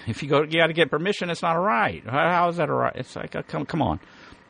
if 0.07 0.23
you 0.23 0.29
go, 0.29 0.43
you 0.43 0.59
got 0.59 0.69
to 0.69 0.73
get 0.73 0.91
permission. 0.91 1.31
It's 1.31 1.43
not 1.43 1.57
a 1.57 1.61
right. 1.61 2.03
how 2.07 2.49
is 2.49 2.57
that 2.57 2.69
a 2.69 2.73
right? 2.73 2.97
It's 2.97 3.15
like, 3.15 3.37
uh, 3.37 3.43
come, 3.43 3.67
come 3.67 3.83
on. 3.83 4.01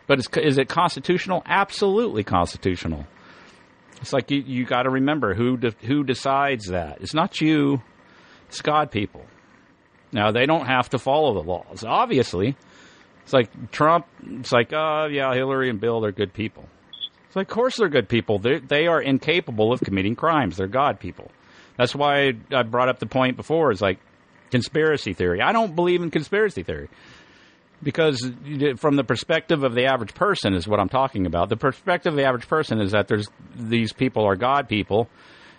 But 0.07 0.21
is 0.37 0.59
it 0.59 0.69
constitutional? 0.69 1.43
Absolutely 1.47 2.23
constitutional. 2.23 3.07
It's 4.01 4.13
like 4.13 4.31
you, 4.31 4.43
you 4.47 4.65
got 4.65 4.83
to 4.83 4.91
remember 4.91 5.35
who 5.35 5.57
de, 5.57 5.73
who 5.83 6.05
decides 6.05 6.67
that. 6.67 7.01
It's 7.01 7.15
not 7.15 7.41
you. 7.41 7.83
It's 8.49 8.63
God 8.63 8.91
people. 8.91 9.25
Now 10.17 10.33
they 10.33 10.47
don't 10.47 10.65
have 10.65 10.89
to 10.91 10.99
follow 10.99 11.35
the 11.35 11.47
laws. 11.47 11.85
Obviously, 11.87 12.57
it's 13.23 13.35
like 13.35 13.71
Trump. 13.71 14.07
It's 14.25 14.51
like, 14.51 14.73
oh 14.73 15.09
yeah, 15.13 15.35
Hillary 15.35 15.69
and 15.69 15.79
Bill, 15.79 16.01
they're 16.01 16.11
good 16.11 16.33
people. 16.33 16.67
It's 17.27 17.37
like, 17.37 17.51
of 17.51 17.55
course 17.55 17.77
they're 17.77 17.91
good 17.91 18.09
people. 18.09 18.39
They 18.39 18.61
they 18.61 18.87
are 18.87 19.01
incapable 19.01 19.75
of 19.75 19.81
committing 19.81 20.17
crimes. 20.17 20.57
They're 20.57 20.69
God 20.69 21.01
people. 21.01 21.31
That's 21.77 21.95
why 21.95 22.33
I 22.51 22.63
brought 22.63 22.89
up 22.89 22.99
the 22.99 23.07
point 23.07 23.37
before. 23.37 23.71
It's 23.71 23.83
like 23.83 23.99
conspiracy 24.51 25.13
theory. 25.13 25.43
I 25.43 25.53
don't 25.53 25.77
believe 25.77 26.03
in 26.03 26.11
conspiracy 26.11 26.63
theory 26.63 26.89
because 27.83 28.27
from 28.79 28.97
the 28.97 29.05
perspective 29.05 29.65
of 29.65 29.75
the 29.75 29.85
average 29.85 30.15
person 30.15 30.55
is 30.55 30.67
what 30.67 30.81
I'm 30.81 30.89
talking 30.89 31.27
about. 31.27 31.51
The 31.51 31.59
perspective 31.59 32.15
of 32.15 32.17
the 32.17 32.25
average 32.25 32.49
person 32.49 32.81
is 32.81 32.93
that 32.93 33.07
there's 33.07 33.29
these 33.55 33.93
people 33.93 34.25
are 34.25 34.35
God 34.35 34.67
people, 34.67 35.11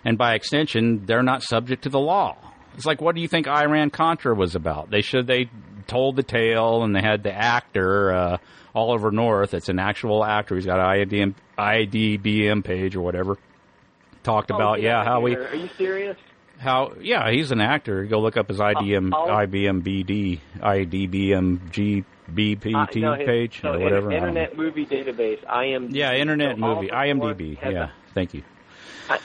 and 0.04 0.18
by 0.18 0.34
extension, 0.34 1.06
they're 1.06 1.22
not 1.22 1.44
subject 1.44 1.84
to 1.84 1.90
the 1.90 2.00
law. 2.00 2.47
It's 2.78 2.86
like, 2.86 3.02
what 3.02 3.16
do 3.16 3.22
you 3.22 3.28
think 3.28 3.48
Iran 3.48 3.90
Contra 3.90 4.36
was 4.36 4.56
about? 4.56 4.90
They 4.90 5.02
should 5.02 5.28
they 5.28 5.50
told 5.88 6.16
the 6.16 6.24
tale, 6.24 6.84
and 6.84 6.96
they 6.96 7.02
had 7.02 7.24
the 7.24 7.34
actor 7.34 8.12
uh, 8.12 8.38
Oliver 8.74 9.12
North. 9.12 9.54
It's 9.54 9.70
an 9.70 9.80
actual 9.80 10.24
actor. 10.24 10.56
He's 10.56 10.66
got 10.66 10.80
an 10.80 11.08
IDM, 11.08 11.36
IDBM 11.58 12.64
page 12.64 12.96
or 12.96 13.02
whatever. 13.02 13.38
Talked 14.24 14.52
oh, 14.52 14.56
about 14.56 14.82
yeah 14.82 15.04
how 15.04 15.22
we. 15.22 15.36
Are 15.36 15.56
you 15.56 15.70
serious? 15.78 16.18
how 16.60 16.94
yeah 17.00 17.30
he's 17.30 17.52
an 17.52 17.62
actor 17.62 18.06
go 18.06 18.20
look 18.20 18.36
up 18.36 18.48
his 18.48 18.58
idm 18.58 19.14
uh, 19.14 19.46
ibm 19.46 19.82
bd 19.84 20.40
idbm 20.60 21.60
gbpt 22.28 22.76
uh, 22.76 23.00
no, 23.00 23.26
page 23.26 23.62
no, 23.64 23.74
or 23.74 23.80
whatever 23.80 24.12
internet 24.12 24.58
movie 24.58 24.86
database 24.86 25.40
im 25.64 25.90
yeah 25.92 26.14
internet 26.14 26.56
so 26.56 26.62
movie 26.62 26.88
imdb 26.88 27.62
yeah 27.62 27.92
thank 28.16 28.34
you 28.34 28.42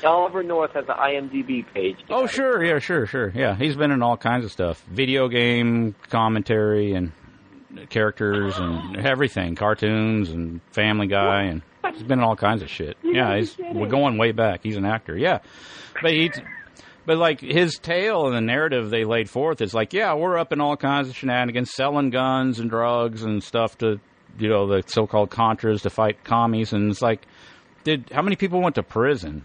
Oliver 0.05 0.43
North 0.43 0.73
has 0.73 0.85
an 0.89 0.97
IMDb 0.97 1.65
page. 1.73 1.97
Oh, 2.11 2.27
sure, 2.27 2.63
yeah, 2.65 2.79
sure, 2.79 3.07
sure, 3.07 3.33
yeah. 3.35 3.57
He's 3.57 3.77
been 3.77 3.91
in 3.91 4.03
all 4.03 4.17
kinds 4.17 4.45
of 4.45 4.53
stuff, 4.53 4.83
video 4.91 5.29
game 5.29 5.95
commentary 6.09 6.93
and 6.93 7.13
characters 7.89 8.59
and 8.59 8.97
everything, 8.97 9.55
cartoons 9.55 10.31
and 10.31 10.61
Family 10.73 11.07
Guy, 11.07 11.45
and 11.45 11.63
he's 11.93 12.03
been 12.03 12.19
in 12.19 12.25
all 12.25 12.37
kinds 12.37 12.63
of 12.63 12.71
shit. 12.71 12.97
Yeah, 13.03 13.37
he's 13.37 13.57
we're 13.59 13.89
going 13.89 14.19
way 14.19 14.33
back. 14.33 14.61
He's 14.63 14.77
an 14.77 14.85
actor, 14.85 15.17
yeah, 15.17 15.39
but 16.03 16.13
he's 16.13 16.41
but 17.05 17.19
like 17.19 17.41
his 17.41 17.79
tale 17.79 18.27
and 18.27 18.37
the 18.37 18.41
narrative 18.41 18.91
they 18.91 19.05
laid 19.05 19.29
forth 19.29 19.61
is 19.61 19.75
like, 19.75 19.93
yeah, 19.93 20.15
we're 20.15 20.39
up 20.39 20.53
in 20.53 20.61
all 20.61 20.77
kinds 20.77 21.09
of 21.09 21.17
shenanigans, 21.17 21.73
selling 21.73 22.11
guns 22.11 22.61
and 22.61 22.71
drugs 22.71 23.23
and 23.25 23.43
stuff 23.43 23.77
to, 23.79 23.99
you 24.39 24.49
know, 24.49 24.69
the 24.69 24.83
so-called 24.87 25.31
Contras 25.31 25.83
to 25.83 25.91
fight 25.91 26.23
commies. 26.23 26.73
And 26.73 26.91
it's 26.91 27.03
like, 27.03 27.27
did 27.83 28.11
how 28.13 28.23
many 28.23 28.37
people 28.37 28.61
went 28.61 28.77
to 28.77 28.85
prison? 28.85 29.45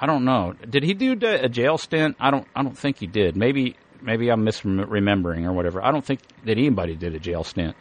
I 0.00 0.06
don't 0.06 0.24
know. 0.24 0.54
Did 0.68 0.82
he 0.82 0.94
do 0.94 1.12
a 1.22 1.48
jail 1.48 1.78
stint? 1.78 2.16
I 2.20 2.30
don't. 2.30 2.46
I 2.54 2.62
don't 2.62 2.76
think 2.76 2.98
he 2.98 3.06
did. 3.06 3.36
Maybe 3.36 3.76
maybe 4.02 4.30
I'm 4.30 4.44
misremembering 4.44 5.44
or 5.46 5.52
whatever. 5.52 5.82
I 5.82 5.90
don't 5.90 6.04
think 6.04 6.20
that 6.44 6.58
anybody 6.58 6.94
did 6.94 7.14
a 7.14 7.18
jail 7.18 7.44
stint. 7.44 7.76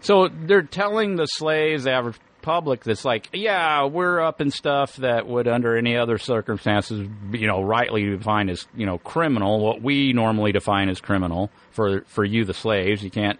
So 0.00 0.28
they're 0.28 0.62
telling 0.62 1.16
the 1.16 1.26
slaves, 1.26 1.84
the 1.84 1.92
average 1.92 2.16
public 2.40 2.84
that's 2.84 3.04
like, 3.04 3.28
yeah, 3.32 3.84
we're 3.84 4.20
up 4.20 4.40
in 4.40 4.50
stuff 4.50 4.96
that 4.96 5.26
would, 5.26 5.48
under 5.48 5.76
any 5.76 5.96
other 5.96 6.18
circumstances, 6.18 7.08
you 7.32 7.46
know, 7.46 7.62
rightly 7.62 8.04
define 8.04 8.48
as, 8.48 8.66
you 8.76 8.86
know, 8.86 8.98
criminal. 8.98 9.58
What 9.60 9.82
we 9.82 10.12
normally 10.12 10.52
define 10.52 10.88
as 10.88 11.00
criminal 11.00 11.50
for 11.72 12.02
for 12.02 12.24
you, 12.24 12.44
the 12.44 12.54
slaves. 12.54 13.02
You 13.02 13.10
can't 13.10 13.38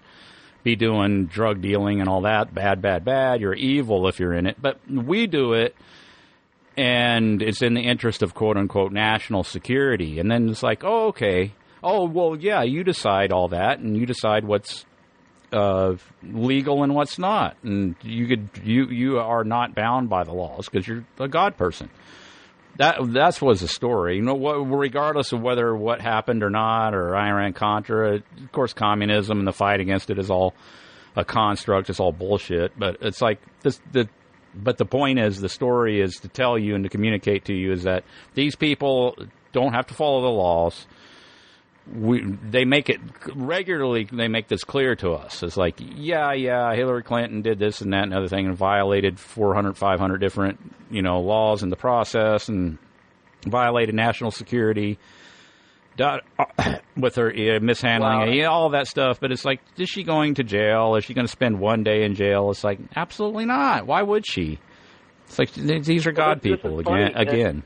be 0.64 0.76
doing 0.76 1.26
drug 1.26 1.62
dealing 1.62 2.00
and 2.00 2.08
all 2.08 2.22
that. 2.22 2.52
Bad, 2.52 2.82
bad, 2.82 3.04
bad. 3.04 3.40
You're 3.40 3.54
evil 3.54 4.08
if 4.08 4.18
you're 4.18 4.34
in 4.34 4.46
it. 4.46 4.60
But 4.60 4.80
we 4.90 5.26
do 5.26 5.52
it, 5.52 5.76
and 6.78 7.42
it's 7.42 7.60
in 7.60 7.74
the 7.74 7.82
interest 7.82 8.22
of 8.22 8.34
quote 8.34 8.56
unquote 8.56 8.92
national 8.92 9.42
security. 9.42 10.20
And 10.20 10.30
then 10.30 10.48
it's 10.48 10.62
like, 10.62 10.84
oh, 10.84 11.08
okay. 11.08 11.52
Oh, 11.82 12.06
well, 12.06 12.36
yeah, 12.36 12.62
you 12.62 12.84
decide 12.84 13.32
all 13.32 13.48
that, 13.48 13.78
and 13.78 13.96
you 13.96 14.06
decide 14.06 14.44
what's 14.44 14.84
uh, 15.52 15.94
legal 16.22 16.82
and 16.82 16.94
what's 16.94 17.18
not, 17.18 17.56
and 17.62 17.94
you 18.02 18.26
could 18.26 18.48
you 18.64 18.86
you 18.86 19.18
are 19.18 19.44
not 19.44 19.74
bound 19.74 20.08
by 20.08 20.24
the 20.24 20.32
laws 20.32 20.68
because 20.68 20.86
you're 20.86 21.04
a 21.18 21.28
God 21.28 21.56
person. 21.56 21.88
That 22.78 22.98
that's 23.12 23.40
was 23.40 23.60
the 23.60 23.68
story. 23.68 24.16
You 24.16 24.22
know, 24.22 24.36
regardless 24.36 25.32
of 25.32 25.40
whether 25.40 25.74
what 25.74 26.00
happened 26.00 26.42
or 26.42 26.50
not, 26.50 26.94
or 26.94 27.16
Iran 27.16 27.52
Contra, 27.52 28.16
of 28.16 28.52
course, 28.52 28.72
communism 28.72 29.38
and 29.38 29.46
the 29.46 29.52
fight 29.52 29.80
against 29.80 30.10
it 30.10 30.18
is 30.18 30.30
all 30.30 30.54
a 31.16 31.24
construct. 31.24 31.90
It's 31.90 32.00
all 32.00 32.12
bullshit. 32.12 32.78
But 32.78 32.98
it's 33.00 33.20
like 33.20 33.40
this 33.62 33.80
the. 33.92 34.08
But 34.60 34.78
the 34.78 34.84
point 34.84 35.18
is, 35.18 35.40
the 35.40 35.48
story 35.48 36.00
is 36.00 36.16
to 36.20 36.28
tell 36.28 36.58
you 36.58 36.74
and 36.74 36.84
to 36.84 36.90
communicate 36.90 37.44
to 37.46 37.54
you 37.54 37.72
is 37.72 37.84
that 37.84 38.04
these 38.34 38.56
people 38.56 39.16
don't 39.52 39.72
have 39.72 39.86
to 39.86 39.94
follow 39.94 40.22
the 40.22 40.28
laws. 40.28 40.86
We 41.90 42.20
they 42.22 42.66
make 42.66 42.90
it 42.90 43.00
regularly 43.34 44.04
they 44.12 44.28
make 44.28 44.48
this 44.48 44.62
clear 44.62 44.94
to 44.96 45.12
us. 45.12 45.42
It's 45.42 45.56
like 45.56 45.76
yeah 45.80 46.32
yeah 46.32 46.74
hillary 46.74 47.02
clinton 47.02 47.40
did 47.40 47.58
this 47.58 47.80
and 47.80 47.94
that 47.94 48.02
and 48.02 48.12
other 48.12 48.28
thing 48.28 48.44
and 48.44 48.54
violated 48.54 49.18
400 49.18 49.74
500 49.74 50.18
different 50.18 50.60
you 50.90 51.00
know 51.00 51.20
laws 51.20 51.62
in 51.62 51.70
the 51.70 51.76
process 51.76 52.50
and 52.50 52.76
violated 53.46 53.94
national 53.94 54.30
security 54.32 54.98
with 56.96 57.16
her 57.16 57.30
uh, 57.30 57.60
mishandling 57.60 58.40
wow. 58.40 58.50
all 58.50 58.70
that 58.70 58.86
stuff 58.86 59.18
but 59.20 59.32
it's 59.32 59.44
like 59.44 59.60
is 59.76 59.88
she 59.88 60.02
going 60.02 60.34
to 60.34 60.44
jail 60.44 60.94
is 60.96 61.04
she 61.04 61.14
going 61.14 61.26
to 61.26 61.30
spend 61.30 61.58
one 61.58 61.82
day 61.82 62.04
in 62.04 62.14
jail 62.14 62.50
it's 62.50 62.64
like 62.64 62.78
absolutely 62.96 63.44
not 63.44 63.86
why 63.86 64.02
would 64.02 64.26
she 64.26 64.58
it's 65.26 65.38
like 65.38 65.52
these 65.52 66.06
are 66.06 66.12
god 66.12 66.40
well, 66.44 66.56
people 66.56 66.78
again 66.78 67.12
again 67.14 67.62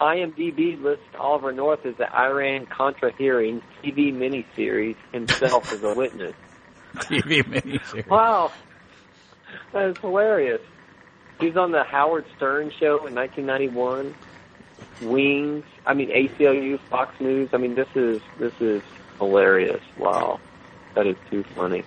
IMDb 0.00 0.80
lists 0.80 1.04
Oliver 1.18 1.52
North 1.52 1.84
as 1.84 1.96
the 1.96 2.12
Iran 2.14 2.66
Contra 2.66 3.12
hearings 3.16 3.62
TV 3.82 4.12
miniseries 4.12 4.96
himself 5.12 5.72
as 5.72 5.82
a 5.82 5.94
witness. 5.94 6.34
TV 6.96 7.42
miniseries. 7.42 8.08
Wow, 8.08 8.52
that 9.72 9.90
is 9.90 9.98
hilarious. 9.98 10.60
He's 11.40 11.56
on 11.56 11.72
the 11.72 11.84
Howard 11.84 12.26
Stern 12.36 12.70
show 12.78 13.06
in 13.06 13.14
1991. 13.14 14.14
Wings. 15.00 15.64
I 15.86 15.94
mean 15.94 16.10
ACLU, 16.10 16.78
Fox 16.90 17.14
News. 17.20 17.50
I 17.52 17.56
mean 17.56 17.74
this 17.74 17.88
is 17.94 18.20
this 18.38 18.52
is 18.60 18.82
hilarious. 19.18 19.82
Wow, 19.98 20.40
that 20.94 21.06
is 21.06 21.16
too 21.30 21.44
funny. 21.54 21.84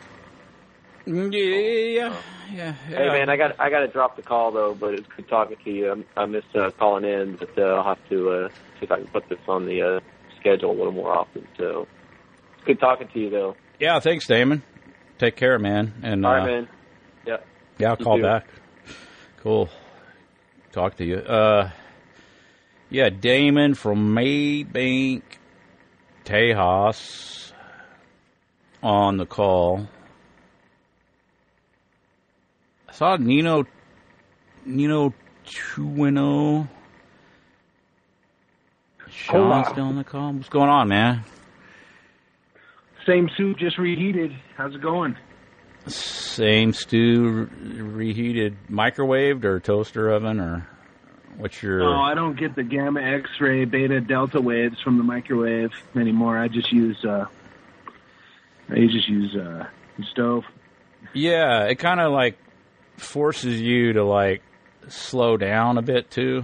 Yeah, 1.05 1.23
yeah, 1.33 2.21
yeah. 2.51 2.73
Hey 2.87 3.07
man, 3.09 3.29
I 3.29 3.37
got 3.37 3.59
I 3.59 3.69
got 3.69 3.79
to 3.79 3.87
drop 3.87 4.15
the 4.15 4.21
call 4.21 4.51
though, 4.51 4.75
but 4.79 4.93
it's 4.93 5.07
good 5.15 5.27
talking 5.27 5.57
to 5.63 5.71
you. 5.71 6.05
I, 6.15 6.21
I 6.21 6.25
missed 6.25 6.55
uh, 6.55 6.71
calling 6.77 7.05
in, 7.05 7.37
but 7.37 7.49
uh, 7.57 7.61
I'll 7.61 7.83
have 7.95 8.09
to 8.09 8.29
uh, 8.29 8.49
see 8.79 8.85
if 8.85 8.91
I 8.91 8.97
can 8.97 9.07
put 9.07 9.27
this 9.27 9.39
on 9.47 9.65
the 9.65 9.81
uh, 9.81 9.99
schedule 10.39 10.71
a 10.71 10.77
little 10.77 10.91
more 10.91 11.11
often. 11.11 11.47
So 11.57 11.87
it's 12.57 12.65
good 12.65 12.79
talking 12.79 13.07
to 13.13 13.19
you 13.19 13.29
though. 13.29 13.55
Yeah, 13.79 13.99
thanks, 13.99 14.27
Damon. 14.27 14.61
Take 15.17 15.35
care, 15.35 15.57
man. 15.57 15.93
And 16.03 16.25
All 16.25 16.33
uh, 16.33 16.45
man. 16.45 16.67
Yeah. 17.25 17.37
Yeah, 17.79 17.91
I'll 17.91 17.97
You 17.97 18.05
call 18.05 18.17
too. 18.17 18.23
back. 18.23 18.47
Cool. 19.41 19.69
Talk 20.71 20.97
to 20.97 21.05
you. 21.05 21.17
Uh, 21.17 21.71
yeah, 22.91 23.09
Damon 23.09 23.73
from 23.73 24.13
Mabank, 24.13 25.23
Tejas 26.25 27.53
on 28.83 29.17
the 29.17 29.25
call. 29.25 29.87
I 32.89 32.93
saw 32.93 33.15
Nino, 33.15 33.65
Nino 34.65 35.13
Chuino. 35.45 36.67
Sean 39.09 39.35
Hola. 39.51 39.69
still 39.71 39.85
on 39.85 39.95
the 39.95 40.03
call. 40.03 40.33
What's 40.33 40.49
going 40.49 40.69
on, 40.69 40.89
man? 40.89 41.23
Same 43.05 43.29
suit, 43.35 43.57
just 43.57 43.77
reheated. 43.77 44.31
How's 44.55 44.75
it 44.75 44.81
going? 44.81 45.15
Same 45.87 46.73
stew, 46.73 47.47
re- 47.61 47.81
reheated, 47.81 48.55
microwaved 48.69 49.43
or 49.43 49.59
toaster 49.59 50.09
oven 50.11 50.39
or 50.39 50.67
what's 51.37 51.61
your? 51.61 51.79
No, 51.79 52.01
I 52.01 52.13
don't 52.13 52.37
get 52.37 52.55
the 52.55 52.63
gamma, 52.63 53.01
X-ray, 53.01 53.65
beta, 53.65 54.01
delta 54.01 54.41
waves 54.41 54.79
from 54.81 54.97
the 54.97 55.03
microwave 55.03 55.71
anymore. 55.95 56.37
I 56.37 56.47
just 56.47 56.71
use 56.71 57.03
uh, 57.05 57.25
I 58.69 58.75
just 58.87 59.07
use 59.07 59.35
uh, 59.35 59.67
the 59.97 60.05
stove. 60.11 60.43
Yeah, 61.13 61.65
it 61.65 61.75
kind 61.75 61.99
of 61.99 62.11
like 62.11 62.37
forces 62.97 63.59
you 63.59 63.93
to 63.93 64.03
like 64.03 64.41
slow 64.87 65.37
down 65.37 65.77
a 65.77 65.81
bit 65.81 66.09
too. 66.09 66.43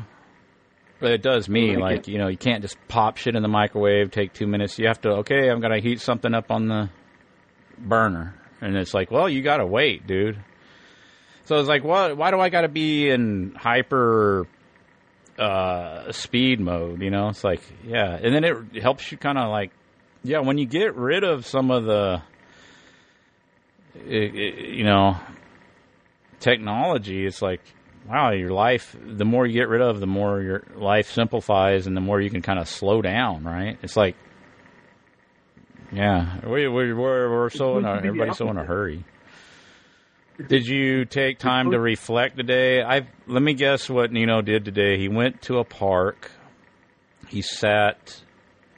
But 1.00 1.12
it 1.12 1.22
does 1.22 1.48
me 1.48 1.76
Like 1.76 1.98
like 1.98 2.08
you 2.08 2.18
know 2.18 2.28
you 2.28 2.38
can't 2.38 2.64
just 2.64 2.76
pop 2.88 3.18
shit 3.18 3.36
in 3.36 3.44
the 3.44 3.48
microwave, 3.48 4.10
take 4.12 4.34
two 4.34 4.48
minutes. 4.48 4.80
You 4.80 4.88
have 4.88 5.00
to 5.02 5.10
okay, 5.18 5.50
I'm 5.50 5.60
gonna 5.60 5.80
heat 5.80 6.02
something 6.02 6.34
up 6.34 6.52
on 6.52 6.68
the 6.68 6.90
burner, 7.78 8.34
and 8.62 8.76
it's 8.76 8.94
like, 8.94 9.12
well, 9.12 9.30
you 9.30 9.44
gotta 9.44 9.66
wait, 9.66 10.08
dude. 10.08 10.40
So 11.46 11.60
it's 11.60 11.70
like, 11.70 11.84
what? 11.84 12.18
Why 12.18 12.32
do 12.32 12.40
I 12.40 12.50
gotta 12.50 12.68
be 12.68 13.10
in 13.10 13.54
hyper 13.56 14.48
uh, 15.38 16.12
speed 16.12 16.60
mode? 16.60 17.02
You 17.02 17.10
know, 17.10 17.30
it's 17.30 17.44
like, 17.44 17.62
yeah, 17.86 18.18
and 18.22 18.34
then 18.34 18.44
it 18.44 18.82
helps 18.82 19.12
you 19.12 19.18
kind 19.18 19.38
of 19.38 19.50
like, 19.50 19.72
yeah, 20.24 20.40
when 20.40 20.58
you 20.58 20.66
get 20.66 20.96
rid 20.96 21.24
of 21.24 21.46
some 21.46 21.72
of 21.72 21.86
the, 21.86 22.22
you 24.06 24.84
know, 24.84 25.18
technology, 26.40 27.26
it's 27.26 27.42
like, 27.42 27.62
wow, 28.08 28.32
your 28.32 28.52
life, 28.52 28.96
the 29.02 29.26
more 29.26 29.46
you 29.46 29.54
get 29.54 29.70
rid 29.70 29.82
of, 29.82 30.00
the 30.00 30.08
more 30.08 30.42
your 30.42 30.64
life 30.76 31.12
simplifies 31.12 31.88
and 31.88 31.96
the 31.96 32.02
more 32.02 32.22
you 32.22 32.30
can 32.30 32.42
kind 32.42 32.60
of 32.60 32.68
slow 32.68 33.02
down, 33.02 33.44
right? 33.44 33.78
It's 33.84 33.98
like, 33.98 34.16
yeah, 35.92 36.46
we, 36.46 36.68
we, 36.68 36.94
we're, 36.94 37.30
we're 37.32 37.50
so 37.50 37.78
in 37.78 37.86
a, 37.86 37.88
supposed 37.88 37.96
to 37.98 38.02
be 38.02 38.02
the 38.02 38.08
everybody's 38.08 38.38
so 38.38 38.50
in 38.50 38.58
a 38.58 38.66
hurry. 38.66 39.04
Did 40.46 40.68
you 40.68 41.06
take 41.06 41.40
time 41.40 41.72
to 41.72 41.80
reflect 41.80 42.38
today? 42.38 42.84
I 42.84 43.08
let 43.26 43.42
me 43.42 43.56
guess 43.56 43.90
what 43.90 44.12
Nino 44.12 44.44
did 44.44 44.66
today. 44.66 45.00
He 45.00 45.08
went 45.08 45.42
to 45.44 45.58
a 45.58 45.64
park. 45.64 46.30
He 47.28 47.42
sat 47.42 48.22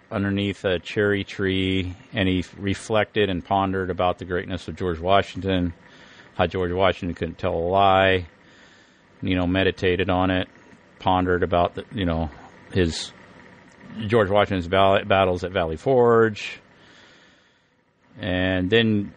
underneath 0.10 0.64
a 0.64 0.80
cherry 0.80 1.26
tree 1.26 1.98
and 2.14 2.30
he 2.30 2.46
reflected 2.58 3.30
and 3.30 3.44
pondered 3.44 3.90
about 3.90 4.20
the 4.20 4.26
greatness 4.26 4.70
of 4.70 4.78
George 4.78 5.00
Washington, 5.00 5.74
how 6.36 6.48
George 6.48 6.72
Washington 6.72 7.14
couldn't 7.14 7.38
tell 7.38 7.56
a 7.56 7.68
lie. 7.68 8.26
You 9.22 9.36
know, 9.36 9.46
meditated 9.46 10.10
on 10.10 10.32
it, 10.32 10.48
pondered 11.00 11.44
about 11.44 11.76
the, 11.76 11.84
you 11.92 12.06
know 12.06 12.30
his 12.72 13.12
George 14.08 14.30
Washington's 14.30 14.70
battles 14.70 15.44
at 15.44 15.52
Valley 15.52 15.76
Forge, 15.76 16.62
and 18.18 18.70
then 18.70 19.14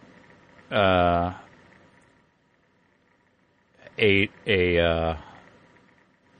uh, 0.69 1.35
ate 3.97 4.31
a 4.45 4.79
uh, 4.79 5.17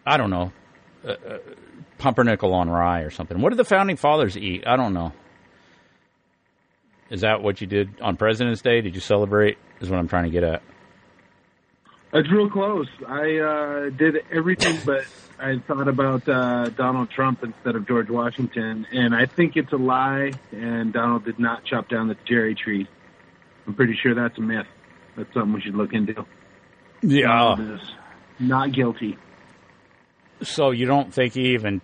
I 0.05 0.17
don't 0.17 0.29
know 0.29 0.51
uh, 1.05 1.11
uh, 1.11 1.37
pumpernickel 1.97 2.53
on 2.53 2.69
rye 2.69 3.01
or 3.01 3.09
something. 3.09 3.39
What 3.41 3.49
did 3.49 3.57
the 3.57 3.65
founding 3.65 3.97
fathers 3.97 4.37
eat? 4.37 4.65
I 4.67 4.75
don't 4.75 4.93
know. 4.93 5.13
Is 7.09 7.21
that 7.21 7.43
what 7.43 7.61
you 7.61 7.67
did 7.67 8.01
on 8.01 8.17
President's 8.17 8.61
Day? 8.61 8.81
Did 8.81 8.95
you 8.95 9.01
celebrate? 9.01 9.57
Is 9.81 9.89
what 9.89 9.99
I'm 9.99 10.07
trying 10.07 10.23
to 10.25 10.29
get 10.29 10.43
at. 10.43 10.63
It's 12.13 12.31
real 12.31 12.49
close. 12.49 12.87
I 13.07 13.37
uh, 13.37 13.89
did 13.89 14.17
everything, 14.31 14.79
but 14.85 15.05
I 15.39 15.57
thought 15.67 15.87
about 15.87 16.29
uh, 16.29 16.69
Donald 16.69 17.09
Trump 17.09 17.43
instead 17.43 17.75
of 17.75 17.87
George 17.87 18.09
Washington, 18.09 18.85
and 18.91 19.15
I 19.15 19.25
think 19.25 19.57
it's 19.57 19.73
a 19.73 19.77
lie. 19.77 20.31
And 20.51 20.93
Donald 20.93 21.25
did 21.25 21.39
not 21.39 21.65
chop 21.65 21.89
down 21.89 22.07
the 22.07 22.17
cherry 22.25 22.53
tree. 22.53 22.87
I'm 23.65 23.73
pretty 23.73 23.97
sure 24.01 24.13
that's 24.13 24.37
a 24.37 24.41
myth. 24.41 24.67
That's 25.17 25.33
something 25.33 25.53
we 25.53 25.61
should 25.61 25.75
look 25.75 25.93
into. 25.93 26.25
Yeah. 27.03 27.77
Not 28.39 28.71
guilty. 28.71 29.17
So 30.41 30.71
you 30.71 30.85
don't 30.85 31.13
think 31.13 31.33
he 31.33 31.53
even? 31.53 31.81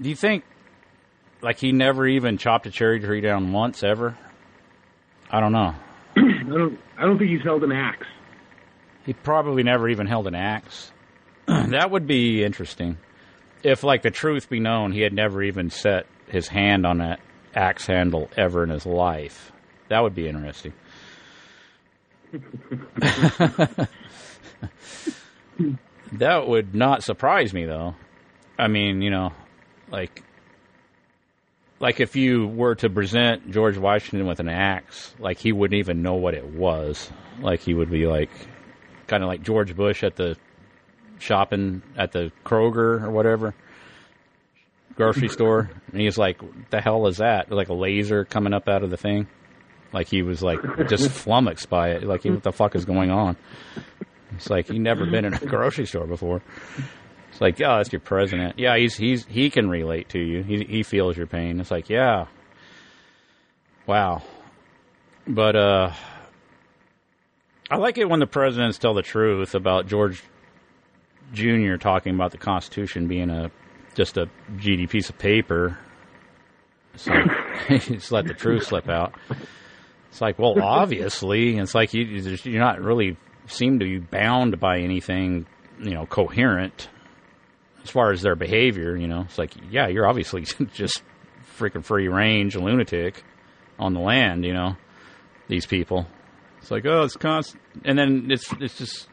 Do 0.00 0.08
you 0.08 0.16
think 0.16 0.44
like 1.42 1.58
he 1.58 1.72
never 1.72 2.06
even 2.06 2.38
chopped 2.38 2.66
a 2.66 2.70
cherry 2.70 3.00
tree 3.00 3.20
down 3.20 3.52
once 3.52 3.82
ever? 3.82 4.16
I 5.30 5.40
don't 5.40 5.52
know. 5.52 5.74
I 6.16 6.42
don't. 6.44 6.78
I 6.96 7.02
don't 7.02 7.18
think 7.18 7.30
he's 7.30 7.42
held 7.42 7.62
an 7.64 7.72
axe. 7.72 8.06
He 9.04 9.12
probably 9.12 9.62
never 9.62 9.88
even 9.88 10.06
held 10.06 10.26
an 10.26 10.34
axe. 10.34 10.92
that 11.46 11.90
would 11.90 12.06
be 12.06 12.44
interesting. 12.44 12.98
If, 13.62 13.82
like, 13.82 14.02
the 14.02 14.10
truth 14.10 14.48
be 14.50 14.60
known, 14.60 14.92
he 14.92 15.00
had 15.00 15.12
never 15.12 15.42
even 15.42 15.70
set 15.70 16.06
his 16.28 16.46
hand 16.46 16.84
on 16.86 16.98
that 16.98 17.20
axe 17.54 17.86
handle 17.86 18.28
ever 18.36 18.62
in 18.62 18.70
his 18.70 18.84
life. 18.84 19.50
That 19.88 20.02
would 20.02 20.14
be 20.14 20.28
interesting. 20.28 20.74
that 26.12 26.46
would 26.48 26.74
not 26.74 27.02
surprise 27.02 27.52
me, 27.52 27.64
though. 27.64 27.94
I 28.58 28.68
mean, 28.68 29.02
you 29.02 29.10
know, 29.10 29.32
like, 29.90 30.22
like 31.80 32.00
if 32.00 32.16
you 32.16 32.46
were 32.48 32.74
to 32.76 32.90
present 32.90 33.50
George 33.50 33.78
Washington 33.78 34.26
with 34.26 34.40
an 34.40 34.48
axe, 34.48 35.14
like 35.18 35.38
he 35.38 35.52
wouldn't 35.52 35.78
even 35.78 36.02
know 36.02 36.14
what 36.14 36.34
it 36.34 36.46
was. 36.46 37.10
Like 37.40 37.60
he 37.60 37.74
would 37.74 37.90
be 37.90 38.06
like, 38.06 38.30
kind 39.06 39.22
of 39.22 39.28
like 39.28 39.42
George 39.42 39.76
Bush 39.76 40.02
at 40.02 40.16
the 40.16 40.36
shopping 41.18 41.82
at 41.96 42.12
the 42.12 42.32
Kroger 42.44 43.02
or 43.02 43.10
whatever 43.10 43.54
grocery 44.98 45.28
store, 45.28 45.70
and 45.92 46.00
he's 46.00 46.18
like, 46.18 46.40
the 46.70 46.80
hell 46.80 47.06
is 47.06 47.18
that?" 47.18 47.50
Like 47.50 47.70
a 47.70 47.74
laser 47.74 48.26
coming 48.26 48.52
up 48.52 48.68
out 48.68 48.82
of 48.82 48.90
the 48.90 48.98
thing. 48.98 49.28
Like 49.92 50.08
he 50.08 50.22
was 50.22 50.42
like 50.42 50.60
just 50.88 51.10
flummoxed 51.10 51.68
by 51.68 51.90
it. 51.90 52.02
Like 52.04 52.24
what 52.24 52.42
the 52.42 52.52
fuck 52.52 52.74
is 52.74 52.84
going 52.84 53.10
on? 53.10 53.36
It's 54.36 54.50
like 54.50 54.68
he 54.68 54.78
never 54.78 55.06
been 55.06 55.24
in 55.24 55.34
a 55.34 55.38
grocery 55.38 55.86
store 55.86 56.06
before. 56.06 56.42
It's 57.30 57.40
like, 57.40 57.58
yeah, 57.58 57.76
that's 57.76 57.92
your 57.92 58.00
president. 58.00 58.58
Yeah, 58.58 58.76
he's 58.76 58.96
he's 58.96 59.24
he 59.26 59.50
can 59.50 59.68
relate 59.68 60.10
to 60.10 60.18
you. 60.18 60.42
He 60.42 60.64
he 60.64 60.82
feels 60.82 61.16
your 61.16 61.26
pain. 61.26 61.60
It's 61.60 61.70
like, 61.70 61.88
yeah, 61.88 62.26
wow. 63.86 64.22
But 65.26 65.56
uh, 65.56 65.92
I 67.70 67.76
like 67.76 67.98
it 67.98 68.08
when 68.08 68.20
the 68.20 68.26
presidents 68.26 68.78
tell 68.78 68.94
the 68.94 69.02
truth 69.02 69.54
about 69.54 69.86
George 69.86 70.22
Jr. 71.32 71.76
talking 71.76 72.14
about 72.14 72.30
the 72.30 72.38
Constitution 72.38 73.08
being 73.08 73.30
a 73.30 73.50
just 73.94 74.16
a 74.16 74.28
GD 74.56 74.88
piece 74.88 75.10
of 75.10 75.18
paper. 75.18 75.78
So 76.96 77.12
like 77.68 77.82
just 77.84 78.12
let 78.12 78.26
the 78.26 78.34
truth 78.34 78.66
slip 78.66 78.88
out. 78.88 79.14
It's 80.10 80.20
like, 80.20 80.38
well, 80.38 80.54
obviously, 80.62 81.56
it's 81.58 81.74
like 81.74 81.94
you 81.94 82.04
you're 82.04 82.60
not 82.60 82.80
really 82.80 83.16
seem 83.46 83.78
to 83.78 83.84
be 83.84 83.98
bound 83.98 84.60
by 84.60 84.78
anything, 84.80 85.46
you 85.82 85.94
know, 85.94 86.06
coherent 86.06 86.88
as 87.82 87.90
far 87.90 88.12
as 88.12 88.22
their 88.22 88.36
behavior. 88.36 88.96
You 88.96 89.08
know, 89.08 89.22
it's 89.22 89.38
like, 89.38 89.52
yeah, 89.70 89.88
you're 89.88 90.06
obviously 90.06 90.42
just 90.74 91.02
freaking 91.58 91.84
free 91.84 92.08
range 92.08 92.56
lunatic 92.56 93.24
on 93.78 93.94
the 93.94 94.00
land. 94.00 94.44
You 94.44 94.54
know, 94.54 94.76
these 95.48 95.66
people. 95.66 96.06
It's 96.60 96.70
like, 96.70 96.84
oh, 96.86 97.02
it's 97.02 97.16
constant, 97.16 97.62
and 97.84 97.98
then 97.98 98.30
it's 98.30 98.52
it's 98.60 98.76
just, 98.76 99.08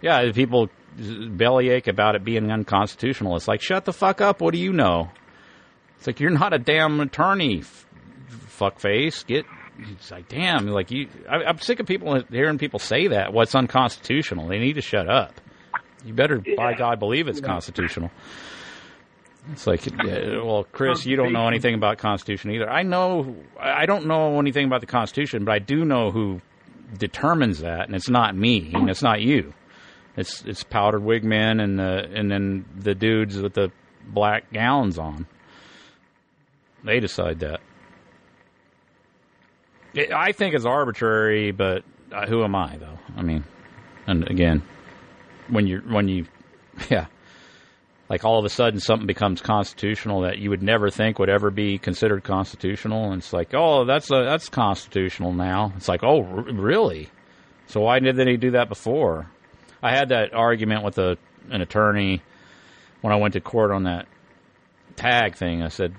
yeah, 0.00 0.32
people 0.32 0.70
bellyache 0.96 1.88
about 1.88 2.14
it 2.14 2.24
being 2.24 2.50
unconstitutional. 2.50 3.36
It's 3.36 3.46
like, 3.46 3.60
shut 3.60 3.84
the 3.84 3.92
fuck 3.92 4.20
up. 4.20 4.40
What 4.40 4.54
do 4.54 4.60
you 4.60 4.72
know? 4.72 5.10
It's 5.98 6.06
like 6.06 6.20
you're 6.20 6.30
not 6.30 6.54
a 6.54 6.58
damn 6.58 6.98
attorney, 7.00 7.60
f- 7.60 7.86
fuckface. 8.58 9.26
Get 9.26 9.44
it's 9.92 10.10
like, 10.10 10.28
damn, 10.28 10.66
like 10.66 10.90
you, 10.90 11.08
I, 11.28 11.44
I'm 11.44 11.58
sick 11.58 11.80
of 11.80 11.86
people 11.86 12.22
hearing 12.30 12.58
people 12.58 12.78
say 12.78 13.08
that. 13.08 13.32
What's 13.32 13.54
unconstitutional? 13.54 14.48
They 14.48 14.58
need 14.58 14.74
to 14.74 14.82
shut 14.82 15.08
up. 15.08 15.40
You 16.04 16.14
better, 16.14 16.42
by 16.56 16.74
God, 16.74 16.98
believe 16.98 17.28
it's 17.28 17.40
constitutional. 17.40 18.10
It's 19.52 19.66
like, 19.66 19.82
well, 20.04 20.66
Chris, 20.70 21.06
you 21.06 21.16
don't 21.16 21.32
know 21.32 21.46
anything 21.48 21.74
about 21.74 21.98
Constitution 21.98 22.50
either. 22.52 22.70
I 22.70 22.82
know, 22.82 23.36
I 23.58 23.86
don't 23.86 24.06
know 24.06 24.38
anything 24.38 24.66
about 24.66 24.80
the 24.80 24.86
Constitution, 24.86 25.44
but 25.44 25.52
I 25.52 25.58
do 25.58 25.84
know 25.84 26.10
who 26.10 26.40
determines 26.98 27.60
that, 27.60 27.86
and 27.86 27.94
it's 27.94 28.08
not 28.08 28.36
me, 28.36 28.72
and 28.74 28.90
it's 28.90 29.02
not 29.02 29.20
you. 29.20 29.54
It's 30.16 30.44
it's 30.44 30.64
powdered 30.64 31.02
wig 31.02 31.24
men 31.24 31.60
and 31.60 31.78
the 31.78 32.08
and 32.14 32.30
then 32.30 32.64
the 32.76 32.94
dudes 32.94 33.40
with 33.40 33.54
the 33.54 33.70
black 34.06 34.52
gowns 34.52 34.98
on. 34.98 35.26
They 36.84 37.00
decide 37.00 37.40
that. 37.40 37.60
It, 39.94 40.12
I 40.12 40.32
think 40.32 40.54
it's 40.54 40.64
arbitrary, 40.64 41.50
but 41.52 41.84
uh, 42.12 42.26
who 42.26 42.44
am 42.44 42.54
I 42.54 42.76
though? 42.76 42.98
I 43.16 43.22
mean, 43.22 43.44
and 44.06 44.28
again, 44.28 44.62
when 45.48 45.66
you 45.66 45.82
when 45.88 46.08
you, 46.08 46.26
yeah, 46.90 47.06
like 48.08 48.24
all 48.24 48.38
of 48.38 48.44
a 48.44 48.48
sudden 48.48 48.80
something 48.80 49.06
becomes 49.06 49.40
constitutional 49.40 50.22
that 50.22 50.38
you 50.38 50.50
would 50.50 50.62
never 50.62 50.90
think 50.90 51.18
would 51.18 51.28
ever 51.28 51.50
be 51.50 51.78
considered 51.78 52.24
constitutional, 52.24 53.12
and 53.12 53.20
it's 53.22 53.32
like, 53.32 53.54
oh, 53.54 53.84
that's 53.84 54.10
a, 54.10 54.24
that's 54.24 54.48
constitutional 54.48 55.32
now. 55.32 55.72
It's 55.76 55.88
like, 55.88 56.02
oh, 56.02 56.24
r- 56.24 56.52
really? 56.52 57.08
So 57.66 57.80
why 57.80 57.98
didn't 57.98 58.24
they 58.24 58.36
do 58.36 58.52
that 58.52 58.68
before? 58.68 59.30
I 59.82 59.90
had 59.90 60.10
that 60.10 60.34
argument 60.34 60.84
with 60.84 60.98
a 60.98 61.16
an 61.50 61.62
attorney 61.62 62.22
when 63.00 63.12
I 63.12 63.16
went 63.16 63.34
to 63.34 63.40
court 63.40 63.70
on 63.70 63.84
that 63.84 64.06
tag 64.96 65.36
thing. 65.36 65.62
I 65.62 65.68
said, 65.68 65.94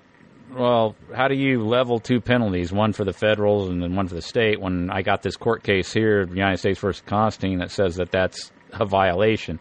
well, 0.53 0.95
how 1.15 1.27
do 1.27 1.35
you 1.35 1.63
level 1.65 1.99
two 1.99 2.21
penalties, 2.21 2.71
one 2.71 2.93
for 2.93 3.03
the 3.05 3.13
federals 3.13 3.69
and 3.69 3.81
then 3.81 3.95
one 3.95 4.07
for 4.07 4.15
the 4.15 4.21
state, 4.21 4.59
when 4.59 4.89
I 4.89 5.01
got 5.01 5.21
this 5.21 5.37
court 5.37 5.63
case 5.63 5.91
here, 5.93 6.27
United 6.27 6.57
States 6.57 6.79
versus 6.79 7.03
Constantine, 7.05 7.59
that 7.59 7.71
says 7.71 7.95
that 7.95 8.11
that's 8.11 8.51
a 8.73 8.85
violation? 8.85 9.59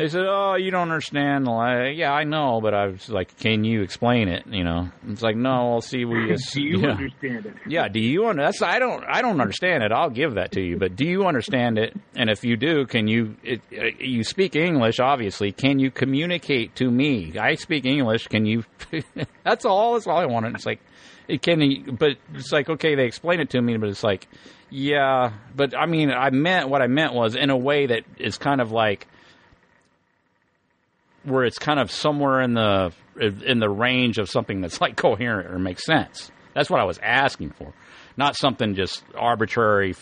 They 0.00 0.08
said, 0.08 0.24
"Oh, 0.26 0.54
you 0.54 0.70
don't 0.70 0.82
understand." 0.90 1.46
Like, 1.46 1.96
yeah, 1.96 2.12
I 2.12 2.24
know, 2.24 2.60
but 2.60 2.74
I 2.74 2.86
was 2.86 3.08
like, 3.08 3.36
"Can 3.38 3.64
you 3.64 3.82
explain 3.82 4.28
it?" 4.28 4.46
You 4.46 4.64
know, 4.64 4.88
it's 5.08 5.22
like, 5.22 5.36
"No, 5.36 5.72
I'll 5.72 5.80
see. 5.80 6.04
We 6.04 6.34
do 6.52 6.62
you 6.62 6.78
yeah. 6.80 6.88
understand 6.92 7.46
it? 7.46 7.54
Yeah, 7.66 7.88
do 7.88 8.00
you 8.00 8.26
under- 8.26 8.42
that's 8.42 8.62
I 8.62 8.78
don't 8.78 9.04
I 9.04 9.22
don't 9.22 9.40
understand 9.40 9.82
it. 9.82 9.92
I'll 9.92 10.10
give 10.10 10.34
that 10.34 10.52
to 10.52 10.60
you, 10.60 10.76
but 10.78 10.96
do 10.96 11.04
you 11.04 11.26
understand 11.26 11.78
it? 11.78 11.94
And 12.14 12.30
if 12.30 12.44
you 12.44 12.56
do, 12.56 12.86
can 12.86 13.08
you 13.08 13.36
it, 13.42 13.60
it, 13.70 14.00
you 14.00 14.24
speak 14.24 14.56
English 14.56 15.00
obviously, 15.00 15.52
can 15.52 15.78
you 15.78 15.90
communicate 15.90 16.76
to 16.76 16.90
me? 16.90 17.38
I 17.38 17.54
speak 17.56 17.84
English, 17.84 18.28
can 18.28 18.46
you 18.46 18.64
That's 19.44 19.64
all 19.64 19.94
that's 19.94 20.06
all 20.06 20.18
I 20.18 20.26
wanted. 20.26 20.54
It's 20.54 20.66
like 20.66 20.80
it 21.28 21.42
can 21.42 21.96
but 21.98 22.16
it's 22.34 22.52
like 22.52 22.68
okay, 22.68 22.94
they 22.94 23.04
explain 23.04 23.40
it 23.40 23.50
to 23.50 23.60
me, 23.60 23.76
but 23.76 23.88
it's 23.88 24.02
like 24.02 24.26
yeah, 24.70 25.32
but 25.54 25.76
I 25.76 25.86
mean, 25.86 26.10
I 26.10 26.30
meant 26.30 26.68
what 26.68 26.80
I 26.80 26.86
meant 26.86 27.12
was 27.12 27.34
in 27.34 27.50
a 27.50 27.56
way 27.56 27.86
that 27.86 28.04
is 28.18 28.38
kind 28.38 28.60
of 28.60 28.70
like 28.70 29.08
where 31.24 31.44
it's 31.44 31.58
kind 31.58 31.78
of 31.78 31.90
somewhere 31.90 32.40
in 32.40 32.54
the 32.54 32.92
in 33.20 33.58
the 33.58 33.68
range 33.68 34.18
of 34.18 34.28
something 34.28 34.60
that's 34.60 34.80
like 34.80 34.96
coherent 34.96 35.50
or 35.50 35.58
makes 35.58 35.84
sense. 35.84 36.30
That's 36.54 36.70
what 36.70 36.80
I 36.80 36.84
was 36.84 36.98
asking 37.02 37.50
for, 37.50 37.72
not 38.16 38.36
something 38.36 38.74
just 38.74 39.02
arbitrary. 39.14 39.94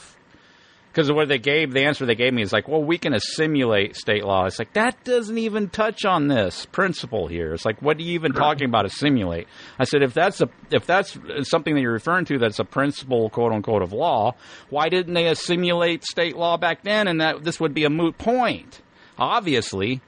Because 0.91 1.13
what 1.13 1.29
they 1.29 1.39
gave, 1.39 1.73
the 1.73 1.85
answer 1.85 2.07
they 2.07 2.15
gave 2.15 2.33
me 2.33 2.43
is 2.43 2.53
like, 2.53 2.67
well, 2.67 2.83
we 2.83 2.99
can 2.99 3.13
assimilate 3.13 3.95
state 3.95 4.25
law. 4.25 4.47
It's 4.47 4.59
like 4.59 4.73
that 4.73 5.05
doesn't 5.05 5.37
even 5.37 5.69
touch 5.69 6.05
on 6.05 6.29
this 6.29 6.67
principle 6.67 7.29
here. 7.29 7.53
It's 7.53 7.65
like, 7.65 7.81
what 7.83 7.99
are 7.99 8.03
you 8.03 8.15
even 8.15 8.33
talking 8.33 8.69
about 8.69 8.87
assimilate? 8.87 9.47
I 9.79 9.85
said, 9.85 10.03
if 10.03 10.15
that's 10.15 10.41
a 10.41 10.49
if 10.71 10.87
that's 10.87 11.17
something 11.43 11.75
that 11.75 11.83
you're 11.83 11.93
referring 11.93 12.25
to, 12.27 12.39
that's 12.39 12.59
a 12.59 12.65
principle, 12.65 13.29
quote 13.31 13.53
unquote, 13.53 13.83
of 13.83 13.93
law. 13.93 14.35
Why 14.71 14.89
didn't 14.89 15.15
they 15.15 15.27
assimilate 15.27 16.05
state 16.05 16.37
law 16.37 16.57
back 16.57 16.83
then? 16.83 17.07
And 17.07 17.21
that 17.21 17.45
this 17.45 17.61
would 17.61 17.75
be 17.75 17.85
a 17.85 17.91
moot 17.91 18.17
point. 18.19 18.81
Obviously, 19.19 20.01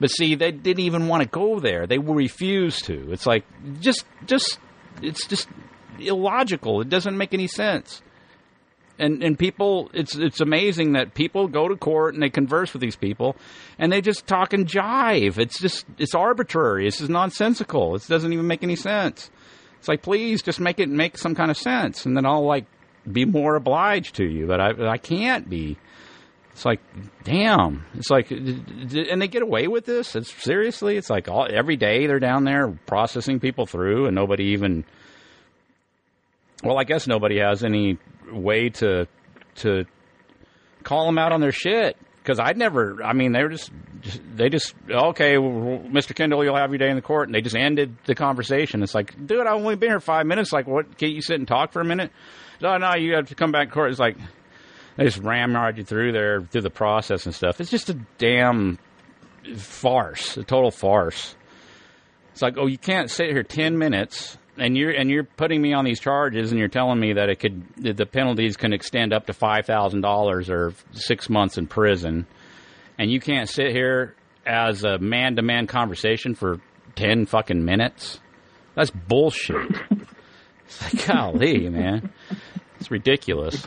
but 0.00 0.10
see, 0.10 0.34
they 0.34 0.52
didn't 0.52 0.84
even 0.84 1.08
want 1.08 1.22
to 1.22 1.28
go 1.28 1.60
there. 1.60 1.86
They 1.86 1.98
refused 1.98 2.84
to. 2.86 3.12
It's 3.12 3.26
like 3.26 3.44
just, 3.80 4.04
just, 4.26 4.58
it's 5.02 5.26
just 5.26 5.48
illogical. 5.98 6.80
It 6.80 6.88
doesn't 6.88 7.16
make 7.16 7.34
any 7.34 7.48
sense. 7.48 8.02
And 9.00 9.22
and 9.22 9.38
people, 9.38 9.90
it's 9.94 10.16
it's 10.16 10.40
amazing 10.40 10.92
that 10.94 11.14
people 11.14 11.46
go 11.46 11.68
to 11.68 11.76
court 11.76 12.14
and 12.14 12.22
they 12.22 12.30
converse 12.30 12.72
with 12.72 12.82
these 12.82 12.96
people, 12.96 13.36
and 13.78 13.92
they 13.92 14.00
just 14.00 14.26
talk 14.26 14.52
and 14.52 14.66
jive. 14.66 15.38
It's 15.38 15.60
just 15.60 15.86
it's 15.98 16.16
arbitrary. 16.16 16.88
It's 16.88 16.98
just 16.98 17.10
nonsensical. 17.10 17.94
It 17.94 18.08
doesn't 18.08 18.32
even 18.32 18.48
make 18.48 18.64
any 18.64 18.74
sense. 18.74 19.30
It's 19.78 19.86
like 19.86 20.02
please 20.02 20.42
just 20.42 20.58
make 20.58 20.80
it 20.80 20.88
make 20.88 21.16
some 21.16 21.36
kind 21.36 21.48
of 21.48 21.56
sense, 21.56 22.06
and 22.06 22.16
then 22.16 22.26
I'll 22.26 22.44
like 22.44 22.66
be 23.10 23.24
more 23.24 23.54
obliged 23.54 24.16
to 24.16 24.24
you. 24.24 24.48
But 24.48 24.60
I 24.60 24.88
I 24.88 24.98
can't 24.98 25.48
be. 25.48 25.78
It's 26.58 26.64
like, 26.64 26.80
damn. 27.22 27.84
It's 27.94 28.10
like, 28.10 28.32
and 28.32 29.22
they 29.22 29.28
get 29.28 29.42
away 29.42 29.68
with 29.68 29.86
this. 29.86 30.16
It's 30.16 30.32
seriously. 30.42 30.96
It's 30.96 31.08
like 31.08 31.28
all, 31.28 31.46
every 31.48 31.76
day 31.76 32.08
they're 32.08 32.18
down 32.18 32.42
there 32.42 32.76
processing 32.84 33.38
people 33.38 33.64
through, 33.64 34.06
and 34.06 34.16
nobody 34.16 34.46
even. 34.46 34.84
Well, 36.64 36.76
I 36.76 36.82
guess 36.82 37.06
nobody 37.06 37.38
has 37.38 37.62
any 37.62 37.98
way 38.32 38.70
to 38.70 39.06
to 39.58 39.84
call 40.82 41.06
them 41.06 41.16
out 41.16 41.30
on 41.30 41.40
their 41.40 41.52
shit 41.52 41.96
because 42.24 42.40
I'd 42.40 42.56
never. 42.56 43.04
I 43.04 43.12
mean, 43.12 43.30
they 43.30 43.44
were 43.44 43.50
just, 43.50 43.70
just 44.00 44.20
they 44.34 44.48
just 44.48 44.74
okay, 44.90 45.38
well, 45.38 45.78
Mr. 45.78 46.12
Kendall, 46.12 46.42
you'll 46.42 46.56
have 46.56 46.72
your 46.72 46.78
day 46.78 46.90
in 46.90 46.96
the 46.96 47.02
court, 47.02 47.28
and 47.28 47.36
they 47.36 47.40
just 47.40 47.54
ended 47.54 47.96
the 48.06 48.16
conversation. 48.16 48.82
It's 48.82 48.96
like, 48.96 49.14
dude, 49.28 49.46
I've 49.46 49.60
only 49.60 49.76
been 49.76 49.90
here 49.90 50.00
five 50.00 50.26
minutes. 50.26 50.52
Like, 50.52 50.66
what? 50.66 50.98
Can't 50.98 51.12
you 51.12 51.22
sit 51.22 51.38
and 51.38 51.46
talk 51.46 51.70
for 51.70 51.80
a 51.80 51.84
minute? 51.84 52.10
No, 52.60 52.76
no, 52.78 52.96
you 52.96 53.14
have 53.14 53.28
to 53.28 53.36
come 53.36 53.52
back 53.52 53.68
to 53.68 53.74
court. 53.74 53.90
It's 53.92 54.00
like 54.00 54.16
they 54.98 55.04
just 55.04 55.18
ramrod 55.18 55.78
you 55.78 55.84
through 55.84 56.10
there 56.10 56.42
through 56.42 56.62
the 56.62 56.70
process 56.70 57.24
and 57.24 57.34
stuff. 57.34 57.60
It's 57.60 57.70
just 57.70 57.88
a 57.88 57.94
damn 58.18 58.78
farce, 59.56 60.36
a 60.36 60.42
total 60.42 60.72
farce. 60.72 61.36
It's 62.32 62.42
like, 62.42 62.56
oh, 62.58 62.66
you 62.66 62.78
can't 62.78 63.08
sit 63.08 63.30
here 63.30 63.44
ten 63.44 63.78
minutes 63.78 64.36
and 64.56 64.76
you're 64.76 64.90
and 64.90 65.08
you're 65.08 65.22
putting 65.22 65.62
me 65.62 65.72
on 65.72 65.84
these 65.84 66.00
charges 66.00 66.50
and 66.50 66.58
you're 66.58 66.66
telling 66.66 66.98
me 66.98 67.12
that 67.12 67.28
it 67.28 67.36
could 67.36 67.62
that 67.76 67.96
the 67.96 68.06
penalties 68.06 68.56
can 68.56 68.72
extend 68.72 69.12
up 69.12 69.26
to 69.26 69.32
five 69.32 69.66
thousand 69.66 70.00
dollars 70.00 70.50
or 70.50 70.74
six 70.90 71.30
months 71.30 71.58
in 71.58 71.68
prison, 71.68 72.26
and 72.98 73.08
you 73.08 73.20
can't 73.20 73.48
sit 73.48 73.70
here 73.70 74.16
as 74.44 74.82
a 74.82 74.98
man 74.98 75.36
to 75.36 75.42
man 75.42 75.68
conversation 75.68 76.34
for 76.34 76.60
ten 76.96 77.24
fucking 77.24 77.64
minutes. 77.64 78.18
That's 78.74 78.90
bullshit. 78.90 79.70
It's 80.64 80.82
like, 80.94 81.06
golly, 81.06 81.68
man, 81.68 82.12
it's 82.80 82.90
ridiculous. 82.90 83.64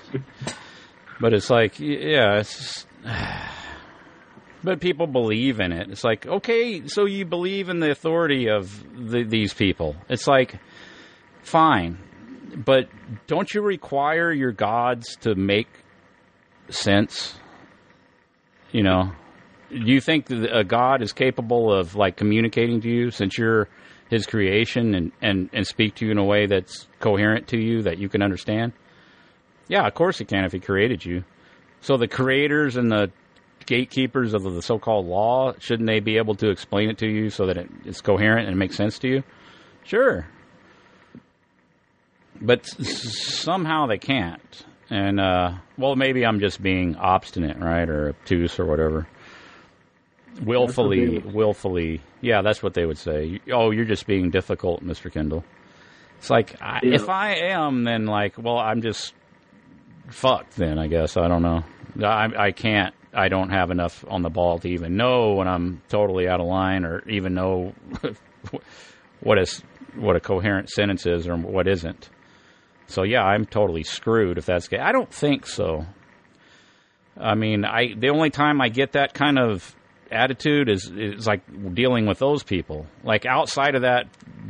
But 1.22 1.34
it's 1.34 1.52
like, 1.52 1.80
yeah, 1.80 2.40
it's. 2.40 2.58
Just, 2.58 2.88
but 4.64 4.82
people 4.82 5.06
believe 5.06 5.60
in 5.60 5.72
it. 5.72 5.92
It's 5.92 6.04
like, 6.04 6.26
okay, 6.26 6.88
so 6.88 7.06
you 7.06 7.26
believe 7.26 7.70
in 7.70 7.80
the 7.80 7.92
authority 7.92 8.50
of 8.50 8.84
the, 8.98 9.24
these 9.24 9.54
people. 9.54 9.96
It's 10.10 10.28
like, 10.28 10.60
fine, 11.44 12.00
but 12.56 12.90
don't 13.28 13.54
you 13.54 13.62
require 13.62 14.32
your 14.32 14.52
gods 14.52 15.16
to 15.18 15.36
make 15.36 15.68
sense? 16.70 17.36
You 18.72 18.82
know, 18.82 19.12
do 19.70 19.92
you 19.92 20.02
think 20.02 20.32
a 20.32 20.64
god 20.64 21.04
is 21.04 21.14
capable 21.14 21.72
of 21.72 21.96
like 21.96 22.18
communicating 22.18 22.82
to 22.82 22.90
you 22.90 23.12
since 23.12 23.38
you're 23.38 23.70
his 24.10 24.26
creation 24.26 24.96
and, 24.96 25.12
and, 25.22 25.50
and 25.54 25.68
speak 25.68 25.96
to 25.96 26.06
you 26.06 26.12
in 26.12 26.18
a 26.18 26.24
way 26.24 26.46
that's 26.48 26.88
coherent 27.00 27.48
to 27.50 27.58
you 27.58 27.84
that 27.84 27.98
you 28.00 28.10
can 28.10 28.22
understand? 28.22 28.74
Yeah, 29.72 29.88
of 29.88 29.94
course 29.94 30.18
he 30.18 30.26
can 30.26 30.44
if 30.44 30.52
he 30.52 30.60
created 30.60 31.06
you. 31.06 31.24
So 31.80 31.96
the 31.96 32.08
creators 32.08 32.76
and 32.76 32.92
the 32.92 33.10
gatekeepers 33.66 34.34
of 34.34 34.44
the 34.44 34.62
so-called 34.62 35.06
law 35.06 35.54
shouldn't 35.60 35.88
they 35.88 36.02
be 36.02 36.18
able 36.18 36.36
to 36.36 36.50
explain 36.50 36.90
it 36.90 36.98
to 36.98 37.08
you 37.08 37.30
so 37.30 37.46
that 37.46 37.58
it's 37.86 38.02
coherent 38.02 38.48
and 38.48 38.56
it 38.56 38.60
makes 38.60 38.76
sense 38.76 39.00
to 39.00 39.08
you? 39.08 39.24
Sure, 39.86 40.28
but 42.42 42.66
somehow 42.66 43.88
they 43.88 43.98
can't. 43.98 44.66
And 44.90 45.22
uh, 45.22 45.54
well, 45.78 45.96
maybe 45.96 46.26
I'm 46.26 46.42
just 46.42 46.62
being 46.62 46.98
obstinate, 46.98 47.58
right, 47.58 47.88
or 47.88 48.10
obtuse, 48.10 48.60
or 48.60 48.66
whatever. 48.66 49.08
Willfully, 50.44 51.20
willfully, 51.20 52.02
yeah, 52.20 52.42
that's 52.42 52.62
what 52.62 52.74
they 52.74 52.86
would 52.86 52.98
say. 52.98 53.40
Oh, 53.52 53.72
you're 53.72 53.86
just 53.86 54.06
being 54.06 54.32
difficult, 54.32 54.82
Mister 54.82 55.10
Kendall. 55.10 55.46
It's 56.20 56.30
like 56.30 56.62
I, 56.62 56.82
Yeah. 56.84 56.96
if 56.96 57.08
I 57.10 57.36
am, 57.54 57.86
then 57.86 58.06
like, 58.06 58.38
well, 58.38 58.58
I'm 58.58 58.82
just 58.82 59.14
fucked. 60.12 60.56
Then 60.56 60.78
I 60.78 60.88
guess 60.88 61.18
I 61.18 61.28
don't 61.28 61.42
know. 61.42 61.64
I, 62.04 62.28
I 62.38 62.52
can't. 62.52 62.94
I 63.14 63.28
don't 63.28 63.50
have 63.50 63.72
enough 63.72 64.06
on 64.08 64.22
the 64.22 64.30
ball 64.30 64.60
to 64.60 64.70
even 64.70 64.96
know 64.96 65.34
when 65.34 65.48
I'm 65.48 65.82
totally 65.90 66.28
out 66.28 66.40
of 66.40 66.48
line, 66.48 66.86
or 66.86 67.08
even 67.10 67.34
know 67.34 67.74
what 69.20 69.38
is 69.38 69.62
what 69.96 70.16
a 70.16 70.20
coherent 70.20 70.70
sentence 70.70 71.06
is 71.06 71.28
or 71.28 71.36
what 71.36 71.68
isn't. 71.68 72.10
So 72.88 73.04
yeah, 73.04 73.24
I'm 73.24 73.46
totally 73.46 73.84
screwed 73.84 74.38
if 74.38 74.46
that's. 74.46 74.70
I 74.72 74.92
don't 74.92 75.12
think 75.12 75.46
so. 75.46 75.86
I 77.18 77.36
mean, 77.36 77.66
I 77.66 77.94
the 77.98 78.10
only 78.10 78.30
time 78.30 78.62
I 78.62 78.70
get 78.70 78.94
that 78.94 79.14
kind 79.14 79.38
of 79.38 79.76
attitude 80.12 80.70
is 80.70 80.92
is 80.96 81.26
like 81.26 81.42
dealing 81.74 82.06
with 82.06 82.20
those 82.20 82.44
people. 82.44 82.86
Like 83.04 83.26
outside 83.26 83.76
of 83.76 83.82
that, 83.84 84.08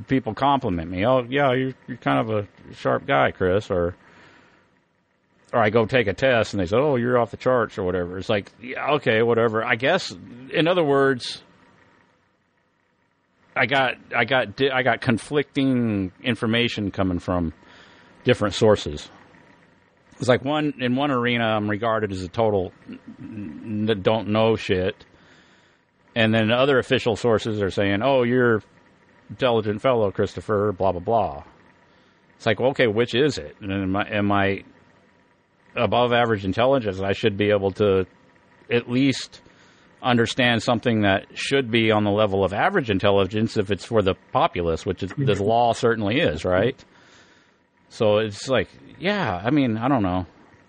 people 0.08 0.34
compliment 0.34 0.90
me. 0.90 1.06
Oh 1.06 1.26
yeah, 1.28 1.54
you're 1.54 1.74
you're 1.88 1.98
kind 1.98 2.20
of 2.20 2.30
a 2.30 2.74
sharp 2.76 3.06
guy, 3.06 3.32
Chris, 3.32 3.70
or 3.70 3.96
or 5.54 5.62
I 5.62 5.70
go 5.70 5.86
take 5.86 6.08
a 6.08 6.14
test 6.14 6.54
and 6.54 6.62
they 6.62 6.66
say, 6.66 6.78
"Oh, 6.78 6.96
you're 6.96 7.18
off 7.18 7.32
the 7.32 7.38
charts" 7.38 7.78
or 7.78 7.84
whatever. 7.84 8.18
It's 8.18 8.30
like, 8.30 8.52
yeah, 8.62 8.94
okay, 8.94 9.22
whatever. 9.22 9.64
I 9.64 9.76
guess, 9.76 10.14
in 10.54 10.68
other 10.68 10.84
words, 10.84 11.44
I 13.56 13.66
got 13.66 13.96
I 14.16 14.26
got 14.26 14.62
I 14.62 14.84
got 14.84 15.02
conflicting 15.02 16.12
information 16.24 16.92
coming 16.92 17.20
from 17.20 17.54
different 18.24 18.56
sources. 18.56 19.10
It's 20.20 20.30
like 20.30 20.46
one 20.46 20.76
in 20.80 20.96
one 20.96 21.12
arena, 21.12 21.46
I'm 21.46 21.70
regarded 21.70 22.12
as 22.12 22.22
a 22.22 22.30
total 22.30 22.72
don't 23.20 24.30
know 24.30 24.56
shit, 24.56 25.06
and 26.16 26.34
then 26.34 26.52
other 26.52 26.78
official 26.78 27.16
sources 27.16 27.62
are 27.62 27.72
saying, 27.72 28.02
"Oh, 28.04 28.24
you're 28.24 28.62
intelligent 29.30 29.82
fellow, 29.82 30.12
Christopher." 30.12 30.72
Blah 30.72 30.94
blah 30.94 31.02
blah. 31.02 31.44
It's 32.38 32.46
like, 32.48 32.60
okay, 32.60 32.88
which 32.88 33.14
is 33.14 33.38
it? 33.38 33.56
And 33.62 33.72
am 33.72 33.96
I, 33.96 34.10
am 34.10 34.32
I 34.32 34.64
above 35.76 36.14
average 36.14 36.46
intelligence? 36.46 37.00
I 37.00 37.14
should 37.14 37.38
be 37.38 37.52
able 37.52 37.72
to 37.74 38.06
at 38.70 38.90
least 38.90 39.42
understand 40.02 40.64
something 40.64 41.02
that 41.02 41.26
should 41.34 41.70
be 41.70 41.92
on 41.92 42.04
the 42.04 42.12
level 42.12 42.44
of 42.44 42.54
average 42.54 42.90
intelligence 42.90 43.58
if 43.58 43.70
it's 43.72 43.86
for 43.86 44.02
the 44.02 44.16
populace, 44.32 44.86
which 44.86 45.04
is, 45.04 45.12
the 45.18 45.44
law 45.44 45.74
certainly 45.74 46.20
is, 46.20 46.44
right? 46.44 46.84
So 47.90 48.18
it's 48.18 48.48
like, 48.48 48.70
yeah, 49.00 49.42
I 49.44 49.52
mean, 49.52 49.78
I 49.78 49.88
don't 49.88 50.04
know. 50.04 50.26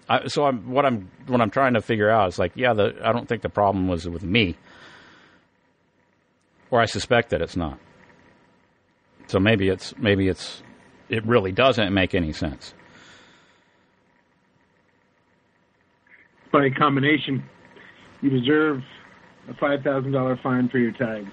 I, 0.08 0.26
so 0.26 0.44
I'm 0.44 0.70
what 0.70 0.84
I'm 0.84 1.08
what 1.26 1.40
I'm 1.40 1.50
trying 1.50 1.74
to 1.74 1.80
figure 1.80 2.10
out 2.10 2.28
is 2.28 2.38
like, 2.38 2.52
yeah, 2.56 2.74
the, 2.74 2.94
I 3.02 3.12
don't 3.12 3.28
think 3.28 3.42
the 3.42 3.48
problem 3.48 3.88
was 3.88 4.08
with 4.08 4.24
me, 4.24 4.56
or 6.70 6.80
I 6.80 6.86
suspect 6.86 7.30
that 7.30 7.40
it's 7.40 7.56
not. 7.56 7.78
So 9.28 9.38
maybe 9.38 9.68
it's 9.68 9.96
maybe 9.96 10.28
it's 10.28 10.62
it 11.08 11.24
really 11.24 11.52
doesn't 11.52 11.94
make 11.94 12.14
any 12.14 12.32
sense. 12.32 12.74
By 16.52 16.68
combination, 16.70 17.42
you 18.20 18.30
deserve 18.30 18.82
a 19.48 19.54
five 19.54 19.82
thousand 19.82 20.12
dollar 20.12 20.36
fine 20.36 20.68
for 20.68 20.78
your 20.78 20.92
tags. 20.92 21.32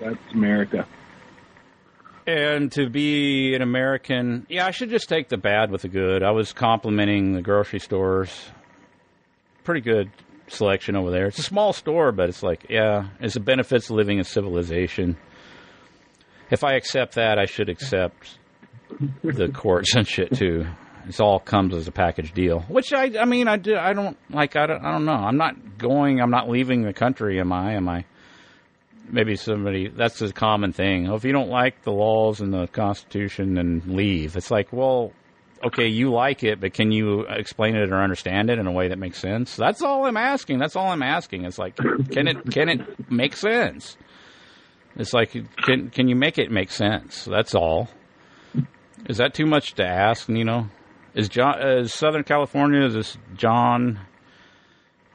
That's 0.00 0.18
America. 0.32 0.86
And 2.26 2.72
to 2.72 2.88
be 2.88 3.54
an 3.54 3.60
American, 3.60 4.46
yeah, 4.48 4.66
I 4.66 4.70
should 4.70 4.88
just 4.88 5.10
take 5.10 5.28
the 5.28 5.36
bad 5.36 5.70
with 5.70 5.82
the 5.82 5.88
good. 5.88 6.22
I 6.22 6.30
was 6.30 6.54
complimenting 6.54 7.34
the 7.34 7.42
grocery 7.42 7.78
stores. 7.78 8.30
Pretty 9.62 9.82
good 9.82 10.10
selection 10.48 10.96
over 10.96 11.10
there. 11.10 11.26
It's 11.26 11.38
a 11.38 11.42
small 11.42 11.74
store, 11.74 12.12
but 12.12 12.30
it's 12.30 12.42
like, 12.42 12.66
yeah, 12.70 13.08
it's 13.20 13.34
the 13.34 13.40
benefits 13.40 13.90
of 13.90 13.96
living 13.96 14.18
in 14.18 14.24
civilization. 14.24 15.16
If 16.50 16.64
I 16.64 16.74
accept 16.74 17.14
that, 17.16 17.38
I 17.38 17.44
should 17.44 17.68
accept 17.68 18.38
the 19.22 19.48
courts 19.48 19.94
and 19.94 20.08
shit 20.08 20.34
too. 20.34 20.66
It 21.06 21.20
all 21.20 21.38
comes 21.38 21.74
as 21.74 21.86
a 21.86 21.92
package 21.92 22.32
deal, 22.32 22.60
which 22.60 22.92
I, 22.92 23.10
I 23.18 23.24
mean, 23.24 23.46
I 23.46 23.56
do, 23.56 23.76
I 23.76 23.92
don't 23.92 24.16
like, 24.30 24.56
I 24.56 24.66
don't, 24.66 24.84
I 24.84 24.92
don't 24.92 25.04
know. 25.04 25.12
I'm 25.12 25.36
not 25.36 25.78
going, 25.78 26.20
I'm 26.20 26.30
not 26.30 26.48
leaving 26.48 26.82
the 26.82 26.92
country, 26.92 27.38
am 27.40 27.52
I? 27.52 27.74
Am 27.74 27.88
I? 27.88 28.04
Maybe 29.10 29.36
somebody, 29.36 29.88
that's 29.88 30.22
a 30.22 30.32
common 30.32 30.72
thing. 30.72 31.12
If 31.12 31.24
you 31.24 31.32
don't 31.32 31.50
like 31.50 31.82
the 31.82 31.92
laws 31.92 32.40
and 32.40 32.54
the 32.54 32.66
Constitution, 32.68 33.54
then 33.54 33.82
leave. 33.86 34.34
It's 34.36 34.50
like, 34.50 34.72
well, 34.72 35.12
okay, 35.62 35.88
you 35.88 36.10
like 36.10 36.42
it, 36.42 36.58
but 36.60 36.72
can 36.72 36.90
you 36.90 37.26
explain 37.28 37.76
it 37.76 37.90
or 37.90 38.02
understand 38.02 38.48
it 38.48 38.58
in 38.58 38.66
a 38.66 38.72
way 38.72 38.88
that 38.88 38.98
makes 38.98 39.18
sense? 39.18 39.56
That's 39.56 39.82
all 39.82 40.06
I'm 40.06 40.16
asking. 40.16 40.58
That's 40.58 40.74
all 40.74 40.88
I'm 40.88 41.02
asking. 41.02 41.44
It's 41.44 41.58
like, 41.58 41.76
can 41.76 42.28
it, 42.28 42.50
can 42.50 42.68
it 42.70 43.10
make 43.10 43.36
sense? 43.36 43.98
It's 44.96 45.12
like, 45.12 45.32
can, 45.56 45.90
can 45.90 46.08
you 46.08 46.16
make 46.16 46.38
it 46.38 46.50
make 46.50 46.70
sense? 46.70 47.24
That's 47.24 47.54
all. 47.54 47.88
Is 49.06 49.18
that 49.18 49.34
too 49.34 49.44
much 49.46 49.74
to 49.74 49.84
ask? 49.84 50.28
You 50.28 50.44
know, 50.44 50.68
is 51.14 51.28
John 51.28 51.60
is 51.60 51.92
Southern 51.94 52.24
California? 52.24 52.84
Is 52.84 52.94
this 52.94 53.18
John 53.36 54.00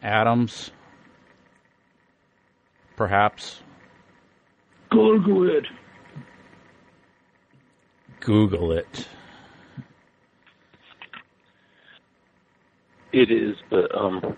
Adams? 0.01 0.71
Perhaps. 2.95 3.61
Google 4.89 5.49
it. 5.49 5.65
Google 8.19 8.71
it. 8.73 9.07
It 13.11 13.31
is, 13.31 13.55
but 13.69 13.93
um, 13.95 14.35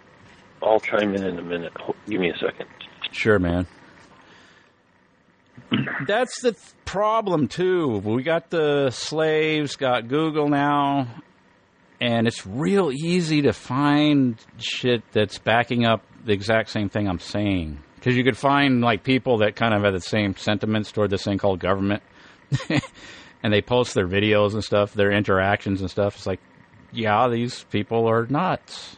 I'll 0.61 0.79
chime 0.79 1.15
in 1.15 1.23
in 1.23 1.39
a 1.39 1.41
minute. 1.41 1.73
Give 2.07 2.21
me 2.21 2.29
a 2.29 2.37
second. 2.37 2.67
Sure, 3.11 3.39
man. 3.39 3.67
That's 6.07 6.41
the 6.41 6.51
th- 6.51 6.63
problem 6.85 7.47
too. 7.47 8.01
We 8.03 8.23
got 8.23 8.49
the 8.49 8.91
slaves, 8.91 9.75
got 9.75 10.07
Google 10.07 10.49
now, 10.49 11.07
and 12.01 12.27
it's 12.27 12.47
real 12.47 12.91
easy 12.91 13.43
to 13.43 13.53
find 13.53 14.35
shit 14.57 15.03
that's 15.11 15.37
backing 15.37 15.85
up 15.85 16.03
the 16.25 16.33
exact 16.33 16.71
same 16.71 16.89
thing 16.89 17.07
I'm 17.07 17.19
saying. 17.19 17.79
Because 17.95 18.17
you 18.17 18.23
could 18.23 18.37
find 18.37 18.81
like 18.81 19.03
people 19.03 19.37
that 19.37 19.55
kind 19.55 19.75
of 19.75 19.83
have 19.83 19.93
the 19.93 20.01
same 20.01 20.35
sentiments 20.35 20.91
toward 20.91 21.11
this 21.11 21.23
thing 21.23 21.37
called 21.37 21.59
government, 21.59 22.01
and 23.43 23.53
they 23.53 23.61
post 23.61 23.93
their 23.93 24.07
videos 24.07 24.53
and 24.53 24.63
stuff, 24.63 24.93
their 24.95 25.11
interactions 25.11 25.81
and 25.81 25.91
stuff. 25.91 26.15
It's 26.15 26.25
like, 26.25 26.39
yeah, 26.91 27.29
these 27.29 27.63
people 27.65 28.07
are 28.07 28.25
nuts. 28.25 28.97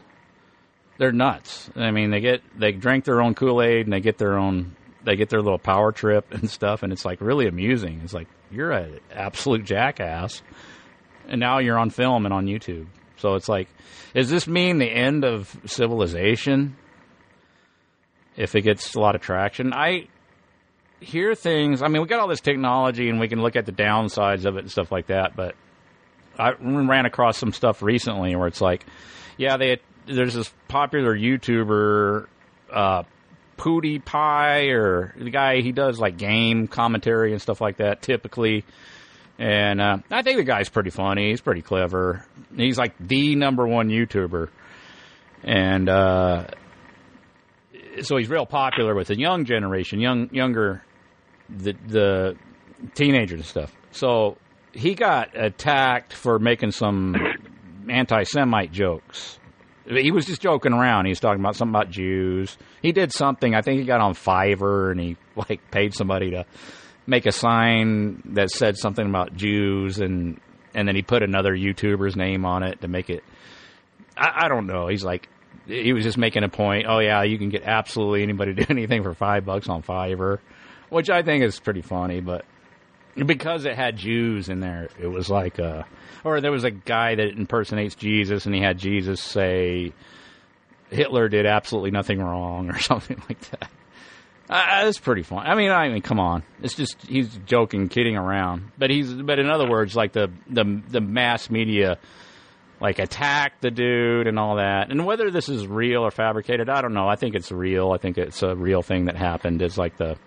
They're 0.98 1.12
nuts. 1.12 1.70
I 1.76 1.92
mean, 1.92 2.10
they 2.10 2.22
get 2.22 2.42
they 2.58 2.72
drink 2.72 3.04
their 3.04 3.22
own 3.22 3.36
Kool 3.36 3.62
Aid 3.62 3.86
and 3.86 3.92
they 3.92 4.00
get 4.00 4.18
their 4.18 4.38
own 4.38 4.78
they 5.04 5.18
get 5.18 5.28
their 5.28 5.42
little 5.42 5.60
power 5.60 5.92
trip 5.92 6.34
and 6.34 6.50
stuff, 6.50 6.84
and 6.84 6.94
it's 6.94 7.04
like 7.04 7.20
really 7.20 7.48
amusing. 7.48 8.00
It's 8.06 8.14
like 8.14 8.30
you're 8.50 8.72
an 8.72 9.02
absolute 9.12 9.66
jackass, 9.66 10.42
and 11.28 11.40
now 11.40 11.60
you're 11.60 11.78
on 11.78 11.90
film 11.90 12.26
and 12.26 12.34
on 12.34 12.46
YouTube. 12.46 12.88
So 13.18 13.36
it's 13.36 13.48
like, 13.48 13.68
does 14.14 14.30
this 14.30 14.48
mean 14.48 14.80
the 14.80 14.90
end 14.90 15.24
of 15.24 15.56
civilization? 15.66 16.76
If 18.36 18.56
it 18.56 18.62
gets 18.62 18.96
a 18.96 19.00
lot 19.00 19.16
of 19.16 19.22
traction, 19.22 19.74
I 19.74 20.08
hear 21.00 21.36
things. 21.36 21.82
I 21.82 21.88
mean, 21.88 22.02
we 22.02 22.08
got 22.08 22.20
all 22.20 22.28
this 22.28 22.42
technology, 22.42 23.10
and 23.10 23.20
we 23.20 23.28
can 23.28 23.42
look 23.42 23.56
at 23.56 23.66
the 23.66 23.72
downsides 23.72 24.46
of 24.46 24.58
it 24.58 24.62
and 24.62 24.72
stuff 24.72 24.92
like 24.92 25.08
that. 25.08 25.36
But 25.36 25.56
I 26.38 26.54
ran 26.60 27.06
across 27.06 27.38
some 27.38 27.54
stuff 27.54 27.82
recently 27.82 28.36
where 28.36 28.48
it's 28.48 28.62
like, 28.62 28.86
yeah, 29.38 29.58
they 29.58 29.80
there's 30.08 30.34
this 30.34 30.52
popular 30.68 31.16
YouTuber. 31.16 32.28
Uh, 32.72 33.04
PewDiePie 33.58 34.74
or 34.74 35.14
the 35.18 35.30
guy 35.30 35.62
he 35.62 35.72
does 35.72 36.00
like 36.00 36.18
game 36.18 36.68
commentary 36.68 37.32
and 37.32 37.42
stuff 37.42 37.62
like 37.62 37.78
that 37.78 38.02
typically. 38.02 38.66
And 39.40 39.82
uh, 39.82 39.98
I 40.12 40.22
think 40.22 40.38
the 40.38 40.44
guy's 40.44 40.70
pretty 40.70 40.92
funny. 40.92 41.30
He's 41.30 41.42
pretty 41.42 41.62
clever. 41.62 42.26
He's 42.56 42.78
like 42.78 42.94
the 43.00 43.36
number 43.36 43.68
one 43.68 43.90
YouTuber, 43.90 44.50
and 45.44 45.90
uh, 45.90 46.48
so 48.02 48.18
he's 48.18 48.30
real 48.30 48.46
popular 48.46 48.94
with 48.94 49.08
the 49.08 49.18
young 49.18 49.46
generation, 49.46 50.00
young 50.00 50.30
younger, 50.32 50.84
the 51.50 51.74
the 51.88 52.38
teenagers 52.94 53.40
and 53.40 53.46
stuff. 53.46 53.76
So 53.92 54.38
he 54.72 54.94
got 54.94 55.36
attacked 55.36 56.14
for 56.14 56.38
making 56.38 56.72
some 56.72 57.16
anti-Semite 57.90 58.72
jokes 58.72 59.40
he 59.86 60.12
was 60.12 60.26
just 60.26 60.42
joking 60.42 60.74
around. 60.74 61.06
He 61.06 61.10
was 61.10 61.20
talking 61.20 61.40
about 61.40 61.56
something 61.56 61.76
about 61.76 61.90
Jews. 61.90 62.58
He 62.82 62.92
did 62.92 63.12
something. 63.12 63.54
I 63.54 63.62
think 63.62 63.80
he 63.80 63.86
got 63.86 64.02
on 64.02 64.14
Fiverr 64.14 64.92
and 64.92 65.00
he 65.00 65.18
like 65.36 65.72
paid 65.72 65.94
somebody 65.94 66.32
to 66.32 66.46
make 67.06 67.26
a 67.26 67.32
sign 67.32 68.22
that 68.34 68.50
said 68.50 68.78
something 68.78 69.06
about 69.08 69.36
Jews 69.36 70.00
and 70.00 70.40
and 70.74 70.88
then 70.88 70.96
he 70.96 71.02
put 71.02 71.22
another 71.22 71.56
YouTuber's 71.56 72.16
name 72.16 72.46
on 72.46 72.64
it 72.64 72.82
to 72.82 72.88
make 72.88 73.10
it. 73.10 73.24
I, 74.18 74.46
I 74.46 74.48
don't 74.48 74.66
know. 74.66 74.88
He's 74.88 75.04
like 75.04 75.30
he 75.68 75.94
was 75.94 76.04
just 76.04 76.18
making 76.18 76.44
a 76.44 76.50
point. 76.50 76.86
Oh 76.88 77.00
yeah, 77.00 77.24
you 77.24 77.38
can 77.38 77.50
get 77.50 77.64
absolutely 77.64 78.24
anybody 78.24 78.54
to 78.56 78.66
do 78.66 78.68
anything 78.74 79.04
for 79.04 79.14
five 79.14 79.46
bucks 79.46 79.70
on 79.70 79.84
Fiverr, 79.84 80.40
which 80.90 81.10
I 81.10 81.22
think 81.22 81.44
is 81.44 81.60
pretty 81.60 81.82
funny. 81.82 82.22
But 82.22 82.46
because 83.16 83.66
it 83.66 83.76
had 83.76 83.98
Jews 83.98 84.50
in 84.50 84.60
there, 84.60 84.90
it 85.00 85.08
was 85.08 85.30
like 85.30 85.60
uh 85.60 85.84
or 86.24 86.42
there 86.42 86.52
was 86.52 86.64
a 86.64 86.72
guy 86.72 87.16
that 87.16 87.28
impersonates 87.28 87.96
Jesus 87.96 88.46
and 88.46 88.56
he 88.56 88.62
had 88.62 88.78
Jesus 88.78 89.22
say 89.22 89.94
Hitler 90.90 91.28
did 91.28 91.46
absolutely 91.46 91.92
nothing 91.92 92.20
wrong 92.20 92.70
or 92.72 92.80
something 92.80 93.22
like 93.30 93.40
that. 93.52 93.70
Uh, 94.50 94.84
it's 94.86 95.00
pretty 95.00 95.24
fun. 95.24 95.46
I 95.46 95.56
mean, 95.56 95.72
I 95.72 95.88
mean, 95.90 96.02
come 96.02 96.20
on. 96.20 96.44
It's 96.62 96.76
just 96.76 97.02
he's 97.08 97.30
joking, 97.46 97.88
kidding 97.88 98.18
around. 98.18 98.72
But 98.78 98.90
he's, 98.90 99.12
but 99.14 99.40
in 99.40 99.50
other 99.50 99.70
words, 99.70 99.96
like 99.96 100.12
the 100.12 100.32
the 100.50 100.82
the 100.90 101.00
mass 101.02 101.50
media, 101.50 101.98
like 102.82 103.00
attacked 103.00 103.62
the 103.62 103.72
dude 103.72 104.28
and 104.28 104.38
all 104.38 104.58
that. 104.58 104.92
And 104.92 105.06
whether 105.06 105.32
this 105.32 105.48
is 105.48 105.66
real 105.66 106.02
or 106.02 106.12
fabricated, 106.12 106.70
I 106.70 106.82
don't 106.82 106.94
know. 106.94 107.08
I 107.08 107.16
think 107.16 107.36
it's 107.36 107.52
real. 107.52 107.92
I 107.92 107.98
think 107.98 108.18
it's 108.18 108.44
a 108.44 108.54
real 108.56 108.82
thing 108.82 109.06
that 109.06 109.16
happened. 109.16 109.62
It's 109.62 109.78
like 109.78 109.96
the 109.96 110.18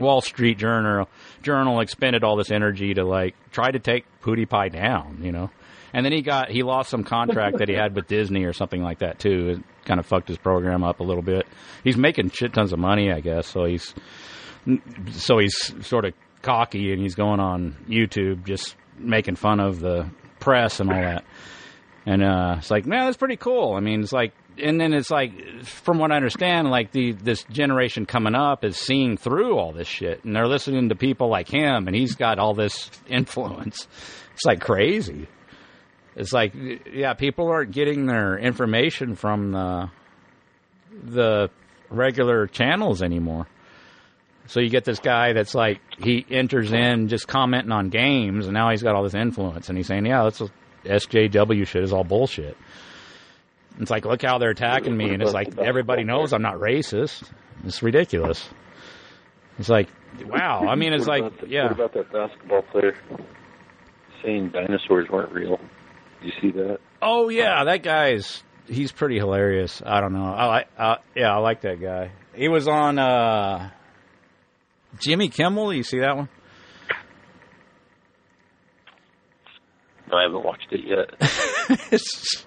Wall 0.00 0.20
Street 0.20 0.58
Journal 0.58 1.08
Journal 1.42 1.80
expended 1.80 2.24
all 2.24 2.36
this 2.36 2.50
energy 2.50 2.94
to 2.94 3.04
like 3.04 3.36
try 3.52 3.70
to 3.70 3.78
take 3.78 4.04
PewDiePie 4.22 4.72
down, 4.72 5.20
you 5.22 5.30
know. 5.30 5.50
And 5.94 6.04
then 6.04 6.12
he 6.12 6.22
got 6.22 6.50
he 6.50 6.64
lost 6.64 6.90
some 6.90 7.04
contract 7.04 7.58
that 7.58 7.68
he 7.68 7.74
had 7.74 7.94
with 7.94 8.08
Disney 8.08 8.44
or 8.44 8.52
something 8.52 8.82
like 8.82 8.98
that 8.98 9.20
too. 9.20 9.50
It 9.50 9.86
kind 9.86 10.00
of 10.00 10.06
fucked 10.06 10.26
his 10.26 10.38
program 10.38 10.82
up 10.82 10.98
a 10.98 11.04
little 11.04 11.22
bit. 11.22 11.46
He's 11.84 11.96
making 11.96 12.30
shit 12.30 12.52
tons 12.52 12.72
of 12.72 12.80
money, 12.80 13.12
I 13.12 13.20
guess. 13.20 13.46
So 13.46 13.64
he's 13.64 13.94
so 15.12 15.38
he's 15.38 15.86
sort 15.86 16.04
of 16.04 16.14
cocky 16.42 16.92
and 16.92 17.00
he's 17.00 17.14
going 17.14 17.38
on 17.38 17.76
YouTube 17.88 18.44
just 18.44 18.74
making 18.98 19.36
fun 19.36 19.60
of 19.60 19.78
the 19.78 20.10
press 20.40 20.80
and 20.80 20.90
all 20.90 21.00
that. 21.00 21.24
And 22.06 22.22
uh, 22.22 22.56
it's 22.58 22.70
like, 22.70 22.86
man, 22.86 23.06
that's 23.06 23.16
pretty 23.16 23.36
cool. 23.36 23.74
I 23.74 23.80
mean, 23.80 24.02
it's 24.02 24.12
like, 24.12 24.34
and 24.58 24.80
then 24.80 24.92
it's 24.92 25.10
like, 25.10 25.62
from 25.64 25.98
what 25.98 26.12
I 26.12 26.16
understand, 26.16 26.70
like 26.70 26.92
the 26.92 27.12
this 27.12 27.44
generation 27.44 28.04
coming 28.04 28.34
up 28.34 28.64
is 28.64 28.76
seeing 28.76 29.16
through 29.16 29.58
all 29.58 29.72
this 29.72 29.88
shit, 29.88 30.22
and 30.24 30.36
they're 30.36 30.46
listening 30.46 30.90
to 30.90 30.96
people 30.96 31.28
like 31.28 31.48
him, 31.48 31.86
and 31.86 31.96
he's 31.96 32.14
got 32.14 32.38
all 32.38 32.54
this 32.54 32.90
influence. 33.08 33.88
It's 34.34 34.44
like 34.44 34.60
crazy. 34.60 35.28
It's 36.16 36.32
like, 36.32 36.54
yeah, 36.92 37.14
people 37.14 37.48
aren't 37.48 37.72
getting 37.72 38.06
their 38.06 38.38
information 38.38 39.16
from 39.16 39.52
the 39.52 39.90
the 41.04 41.50
regular 41.90 42.46
channels 42.46 43.02
anymore. 43.02 43.46
So 44.46 44.60
you 44.60 44.68
get 44.68 44.84
this 44.84 45.00
guy 45.00 45.32
that's 45.32 45.54
like 45.54 45.80
he 45.98 46.24
enters 46.30 46.72
in 46.72 47.08
just 47.08 47.26
commenting 47.26 47.72
on 47.72 47.88
games, 47.88 48.46
and 48.46 48.54
now 48.54 48.70
he's 48.70 48.82
got 48.82 48.94
all 48.94 49.02
this 49.02 49.14
influence, 49.14 49.68
and 49.68 49.76
he's 49.78 49.86
saying, 49.86 50.06
"Yeah, 50.06 50.22
that's 50.24 50.42
SJW 50.84 51.66
shit 51.66 51.82
is 51.82 51.92
all 51.92 52.04
bullshit." 52.04 52.56
It's 53.80 53.90
like, 53.90 54.04
look 54.04 54.22
how 54.22 54.38
they're 54.38 54.50
attacking 54.50 54.96
me, 54.96 55.10
and 55.12 55.20
it's 55.22 55.32
like 55.32 55.58
everybody 55.58 56.04
knows 56.04 56.32
I'm 56.32 56.42
not 56.42 56.56
racist. 56.56 57.28
It's 57.64 57.82
ridiculous. 57.82 58.48
It's 59.58 59.68
like, 59.68 59.88
wow. 60.26 60.66
I 60.68 60.76
mean, 60.76 60.92
it's 60.92 61.06
What 61.08 61.20
like, 61.22 61.40
the- 61.40 61.48
yeah. 61.48 61.64
What 61.64 61.72
about 61.72 61.92
that 61.94 62.12
basketball 62.12 62.62
player 62.62 62.94
saying 64.22 64.50
dinosaurs 64.50 65.08
weren't 65.08 65.32
real? 65.32 65.58
You 66.24 66.32
see 66.40 66.50
that? 66.52 66.78
Oh 67.02 67.28
yeah, 67.28 67.64
that 67.64 67.82
guy's 67.82 68.42
he's 68.66 68.92
pretty 68.92 69.18
hilarious. 69.18 69.82
I 69.84 70.00
don't 70.00 70.12
know. 70.14 70.24
I 70.24 70.46
like 70.46 70.68
uh, 70.78 70.96
yeah, 71.14 71.34
I 71.34 71.38
like 71.38 71.60
that 71.62 71.80
guy. 71.80 72.12
He 72.34 72.48
was 72.48 72.66
on 72.66 72.98
uh 72.98 73.70
Jimmy 74.98 75.28
Kimmel. 75.28 75.72
You 75.74 75.82
see 75.82 76.00
that 76.00 76.16
one? 76.16 76.28
No, 80.10 80.16
I 80.16 80.22
haven't 80.22 80.44
watched 80.44 80.72
it 80.72 80.80
yet. 80.86 81.90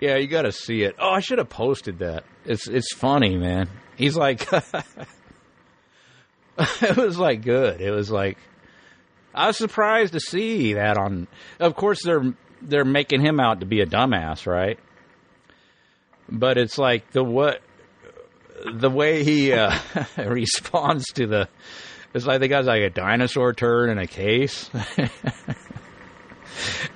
Yeah, 0.00 0.16
you 0.16 0.26
got 0.26 0.42
to 0.42 0.52
see 0.52 0.82
it. 0.82 0.96
Oh, 0.98 1.10
I 1.10 1.20
should 1.20 1.38
have 1.38 1.48
posted 1.48 2.00
that. 2.00 2.24
It's 2.44 2.68
it's 2.68 2.94
funny, 2.94 3.36
man. 3.36 3.68
He's 3.96 4.16
like, 4.16 4.46
it 6.58 6.96
was 6.96 7.18
like 7.18 7.42
good. 7.42 7.80
It 7.80 7.90
was 7.90 8.10
like 8.10 8.38
I 9.34 9.48
was 9.48 9.56
surprised 9.58 10.12
to 10.12 10.20
see 10.20 10.74
that 10.74 10.96
on. 10.96 11.26
Of 11.58 11.74
course, 11.74 12.02
they're 12.04 12.34
they're 12.64 12.84
making 12.84 13.20
him 13.20 13.40
out 13.40 13.60
to 13.60 13.66
be 13.66 13.80
a 13.80 13.86
dumbass, 13.86 14.46
right? 14.46 14.78
But 16.28 16.58
it's 16.58 16.78
like 16.78 17.10
the 17.12 17.22
what 17.22 17.60
the 18.72 18.90
way 18.90 19.24
he 19.24 19.52
uh, 19.52 19.76
responds 20.16 21.06
to 21.14 21.26
the. 21.26 21.48
It's 22.14 22.26
like 22.26 22.40
the 22.40 22.48
guy's 22.48 22.66
like 22.66 22.82
a 22.82 22.90
dinosaur 22.90 23.52
turd 23.52 23.90
in 23.90 23.98
a 23.98 24.06
case. 24.06 24.70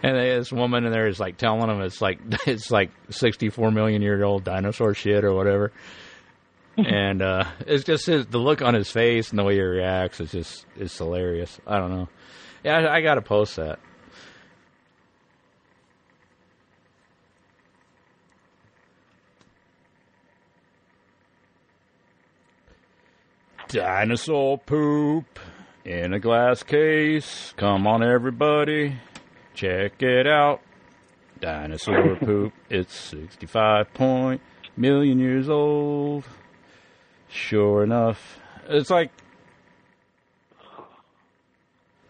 and 0.03 0.17
this 0.17 0.53
woman 0.53 0.85
in 0.85 0.93
there 0.93 1.09
is 1.09 1.19
like 1.19 1.37
telling 1.37 1.69
him 1.69 1.81
it's 1.81 2.01
like 2.01 2.19
it's 2.47 2.71
like 2.71 2.91
64 3.11 3.71
million 3.71 4.03
year 4.03 4.23
old 4.25 4.45
dinosaur 4.45 4.95
shit 4.95 5.25
or 5.25 5.35
whatever 5.35 5.73
and 6.77 7.23
uh 7.23 7.45
it's 7.67 7.85
just 7.85 8.07
his, 8.07 8.27
the 8.27 8.39
look 8.39 8.63
on 8.63 8.75
his 8.75 8.91
face 8.91 9.31
and 9.31 9.39
the 9.39 9.43
way 9.43 9.55
he 9.55 9.61
reacts 9.61 10.21
is 10.21 10.31
just 10.31 10.67
it's 10.77 10.97
hilarious 10.97 11.59
i 11.67 11.79
don't 11.79 11.91
know 11.91 12.09
yeah 12.63 12.77
i, 12.77 12.99
I 12.99 13.01
gotta 13.01 13.23
post 13.23 13.57
that 13.57 13.81
dinosaur 23.69 24.59
poop 24.59 25.39
in 25.85 26.13
a 26.13 26.19
glass 26.19 26.63
case 26.63 27.55
come 27.57 27.87
on 27.87 28.03
everybody 28.03 28.97
Check 29.59 30.05
it 30.05 30.29
out. 30.29 30.61
Dinosaur 31.41 32.15
poop. 32.21 32.53
It's 32.71 32.95
65 32.95 33.93
point 33.93 34.41
million 34.77 35.19
years 35.19 35.49
old. 35.49 36.23
Sure 37.29 37.83
enough. 37.83 38.39
It's 38.69 38.89
like 38.89 39.11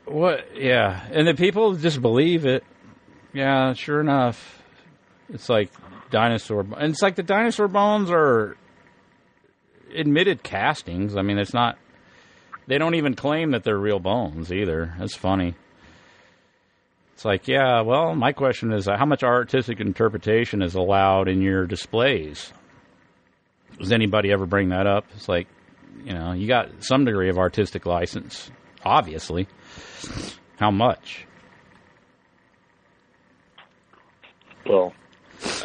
what 0.05 0.45
yeah, 0.55 1.07
and 1.11 1.27
the 1.27 1.33
people 1.33 1.73
just 1.75 2.03
believe 2.03 2.45
it. 2.45 2.65
Yeah, 3.33 3.73
sure 3.73 4.03
enough. 4.03 4.63
It's 5.31 5.49
like 5.49 5.71
dinosaur 6.11 6.67
and 6.77 6.93
it's 6.93 7.01
like 7.01 7.15
the 7.15 7.23
dinosaur 7.23 7.69
bones 7.69 8.11
are 8.11 8.59
admitted 9.95 10.43
castings. 10.43 11.17
I 11.17 11.23
mean, 11.23 11.39
it's 11.39 11.55
not 11.55 11.79
they 12.69 12.77
don't 12.77 12.95
even 12.95 13.15
claim 13.15 13.53
that 13.53 13.65
they're 13.65 13.79
real 13.79 13.99
bones 13.99 14.53
either. 14.53 14.95
That's 14.99 15.17
funny. 15.17 15.55
It's 17.15 17.25
like, 17.25 17.49
yeah, 17.49 17.81
well, 17.81 18.15
my 18.15 18.33
question 18.33 18.73
is 18.73 18.87
uh, 18.87 18.97
how 18.97 19.07
much 19.07 19.25
artistic 19.25 19.81
interpretation 19.81 20.63
is 20.63 20.75
allowed 20.75 21.29
in 21.29 21.41
your 21.41 21.67
displays? 21.67 22.53
Does 23.79 23.91
anybody 23.91 24.31
ever 24.31 24.47
bring 24.47 24.69
that 24.69 24.87
up? 24.87 25.07
It's 25.17 25.29
like, 25.29 25.49
you 26.05 26.13
know, 26.13 26.33
you 26.33 26.47
got 26.47 26.85
some 26.85 27.05
degree 27.07 27.31
of 27.31 27.39
artistic 27.39 27.87
license, 27.87 28.51
obviously. 28.85 29.49
How 30.59 30.71
much? 30.71 31.27
Well, 34.67 34.93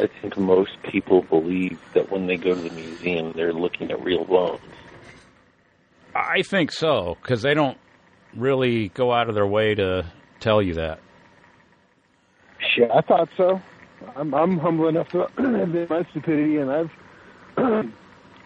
I 0.00 0.08
think 0.20 0.36
most 0.36 0.72
people 0.90 1.22
believe 1.22 1.78
that 1.94 2.10
when 2.10 2.26
they 2.26 2.36
go 2.36 2.54
to 2.54 2.60
the 2.60 2.70
museum, 2.70 3.32
they're 3.34 3.52
looking 3.52 3.90
at 3.90 4.02
real 4.02 4.24
bones. 4.24 4.60
I 6.14 6.42
think 6.42 6.72
so, 6.72 7.16
because 7.22 7.42
they 7.42 7.54
don't 7.54 7.78
really 8.36 8.88
go 8.88 9.12
out 9.12 9.28
of 9.28 9.34
their 9.34 9.46
way 9.46 9.74
to 9.74 10.10
tell 10.40 10.62
you 10.62 10.74
that. 10.74 11.00
Shit, 12.74 12.90
I 12.90 13.00
thought 13.00 13.28
so. 13.36 13.60
I'm, 14.16 14.34
I'm 14.34 14.58
humble 14.58 14.88
enough 14.88 15.08
to 15.10 15.24
admit 15.38 15.90
my 15.90 16.04
stupidity, 16.10 16.58
and 16.58 16.70
I've 16.70 16.90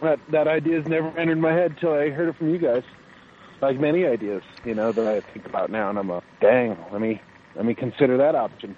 that 0.03 0.21
that 0.31 0.49
idea's 0.49 0.87
never 0.87 1.09
entered 1.19 1.39
my 1.39 1.53
head 1.53 1.77
till 1.81 1.93
I 1.93 2.11
heard 2.11 2.29
it 2.29 2.37
from 2.37 2.51
you 2.51 2.59
guys. 2.59 2.83
Like 3.61 3.81
many 3.81 4.07
ideas, 4.07 4.43
you 4.65 4.75
know, 4.75 4.93
that 4.93 5.07
I 5.07 5.21
think 5.33 5.47
about 5.47 5.71
now, 5.71 5.91
and 5.91 5.99
I'm 5.99 6.11
a 6.11 6.23
dang. 6.41 6.77
Let 6.93 7.01
me 7.01 7.21
let 7.57 7.65
me 7.65 7.75
consider 7.75 8.17
that 8.19 8.35
option. 8.35 8.77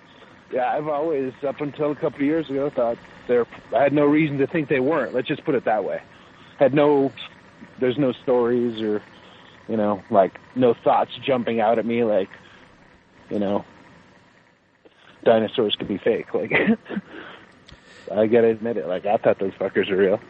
Yeah, 0.52 0.72
I've 0.72 0.88
always, 0.88 1.32
up 1.46 1.60
until 1.60 1.92
a 1.92 1.94
couple 1.94 2.20
of 2.20 2.22
years 2.22 2.50
ago, 2.50 2.70
thought 2.70 2.98
there. 3.28 3.46
I 3.74 3.82
had 3.82 3.92
no 3.92 4.04
reason 4.04 4.38
to 4.38 4.46
think 4.46 4.68
they 4.68 4.80
weren't. 4.80 5.14
Let's 5.14 5.28
just 5.28 5.44
put 5.44 5.54
it 5.54 5.64
that 5.64 5.84
way. 5.84 6.02
Had 6.58 6.74
no, 6.74 7.12
there's 7.78 7.96
no 7.96 8.12
stories 8.12 8.80
or, 8.82 9.02
you 9.68 9.76
know, 9.76 10.02
like 10.10 10.40
no 10.56 10.74
thoughts 10.74 11.12
jumping 11.24 11.60
out 11.60 11.78
at 11.78 11.86
me 11.86 12.02
like, 12.02 12.28
you 13.30 13.38
know, 13.38 13.64
dinosaurs 15.24 15.76
could 15.76 15.88
be 15.88 15.98
fake. 15.98 16.26
Like, 18.08 18.18
I 18.18 18.26
gotta 18.26 18.48
admit 18.48 18.76
it. 18.76 18.88
Like, 18.88 19.06
I 19.06 19.18
thought 19.18 19.38
those 19.38 19.52
fuckers 19.52 19.88
are 19.88 19.96
real. 19.96 20.20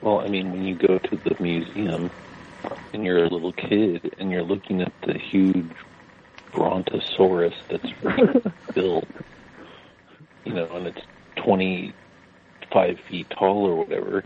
Well, 0.00 0.20
I 0.20 0.28
mean, 0.28 0.52
when 0.52 0.64
you 0.64 0.76
go 0.76 0.98
to 0.98 1.16
the 1.16 1.34
museum 1.40 2.08
and 2.92 3.04
you're 3.04 3.24
a 3.24 3.28
little 3.28 3.52
kid 3.52 4.14
and 4.18 4.30
you're 4.30 4.44
looking 4.44 4.80
at 4.80 4.92
the 5.04 5.18
huge 5.18 5.66
brontosaurus 6.52 7.54
that's 7.70 7.88
built, 8.74 9.04
you 10.44 10.54
know, 10.54 10.68
and 10.72 10.86
it's 10.86 11.00
25 11.44 12.96
feet 13.08 13.26
tall 13.38 13.66
or 13.66 13.76
whatever, 13.76 14.22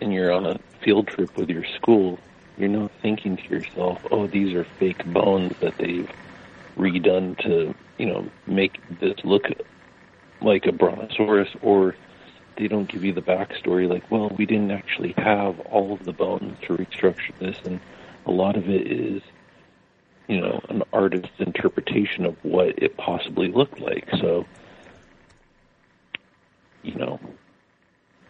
and 0.00 0.12
you're 0.12 0.32
on 0.32 0.46
a 0.46 0.58
field 0.84 1.08
trip 1.08 1.36
with 1.36 1.48
your 1.48 1.64
school, 1.76 2.18
you're 2.56 2.68
not 2.68 2.90
thinking 3.02 3.36
to 3.36 3.48
yourself, 3.48 3.98
oh, 4.10 4.26
these 4.26 4.54
are 4.54 4.66
fake 4.78 5.04
bones 5.12 5.52
that 5.60 5.74
they've 5.78 6.08
redone 6.78 7.36
to, 7.42 7.74
you 7.98 8.06
know, 8.06 8.30
make 8.46 8.78
this 9.00 9.14
look 9.24 9.44
like 10.42 10.66
a 10.66 10.72
brontosaurus, 10.72 11.48
or 11.62 11.94
they 12.58 12.68
don't 12.68 12.90
give 12.90 13.04
you 13.04 13.12
the 13.12 13.22
backstory 13.22 13.88
like, 13.88 14.10
well, 14.10 14.30
we 14.38 14.46
didn't 14.46 14.70
actually 14.70 15.14
have 15.16 15.58
all 15.60 15.94
of 15.94 16.04
the 16.04 16.12
bones 16.12 16.56
to 16.66 16.76
restructure 16.76 17.38
this, 17.40 17.56
and 17.64 17.80
a 18.26 18.30
lot 18.30 18.56
of 18.56 18.68
it 18.68 18.90
is, 18.90 19.22
you 20.30 20.40
know, 20.40 20.60
an 20.68 20.84
artist's 20.92 21.40
interpretation 21.40 22.24
of 22.24 22.36
what 22.44 22.80
it 22.80 22.96
possibly 22.96 23.48
looked 23.50 23.80
like. 23.80 24.08
So, 24.20 24.46
you 26.84 26.94
know, 26.94 27.18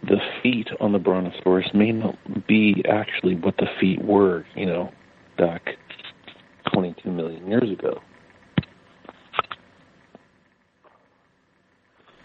the 0.03 0.19
feet 0.43 0.69
on 0.81 0.93
the 0.93 0.99
brontosaurus 0.99 1.75
may 1.75 1.93
not 1.93 2.17
be 2.47 2.83
actually 2.89 3.35
what 3.37 3.59
the 3.59 3.69
feet 3.79 4.03
were, 4.03 4.47
you 4.57 4.65
know, 4.65 4.91
back 5.37 5.77
22 6.73 7.11
million 7.11 7.47
years 7.47 7.71
ago. 7.71 8.01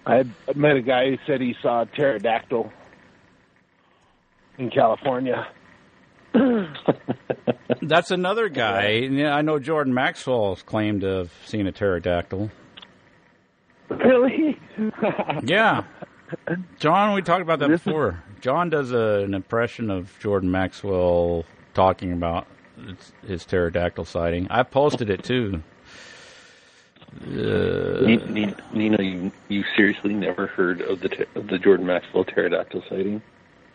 I 0.05 0.23
met 0.55 0.77
a 0.77 0.81
guy 0.81 1.09
who 1.09 1.17
said 1.27 1.41
he 1.41 1.53
saw 1.61 1.81
a 1.81 1.85
pterodactyl 1.85 2.71
in 4.57 4.69
California. 4.69 5.45
That's 7.81 8.11
another 8.11 8.49
guy. 8.49 8.89
Yeah, 8.91 9.35
I 9.35 9.41
know 9.41 9.59
Jordan 9.59 9.93
Maxwell's 9.93 10.61
claimed 10.63 11.01
to 11.01 11.07
have 11.07 11.31
seen 11.45 11.67
a 11.67 11.71
pterodactyl. 11.71 12.51
Really? 13.89 14.59
Yeah. 15.43 15.83
John, 16.79 17.13
we 17.13 17.21
talked 17.21 17.41
about 17.43 17.59
that 17.59 17.69
before. 17.69 18.21
John 18.41 18.69
does 18.69 18.91
a, 18.91 19.23
an 19.23 19.33
impression 19.33 19.89
of 19.89 20.17
Jordan 20.19 20.51
Maxwell 20.51 21.45
talking 21.73 22.11
about 22.11 22.47
his 23.25 23.45
pterodactyl 23.45 24.03
sighting. 24.05 24.47
I 24.49 24.63
posted 24.63 25.09
it 25.09 25.23
too. 25.23 25.61
Uh, 27.23 28.01
Ni- 28.05 28.53
Ni- 28.73 29.03
you 29.03 29.31
you 29.47 29.63
seriously 29.77 30.13
never 30.13 30.47
heard 30.47 30.81
of 30.81 30.99
the 30.99 31.25
of 31.35 31.47
the 31.47 31.57
Jordan 31.57 31.85
Maxwell 31.85 32.25
pterodactyl 32.25 32.83
sighting? 32.89 33.21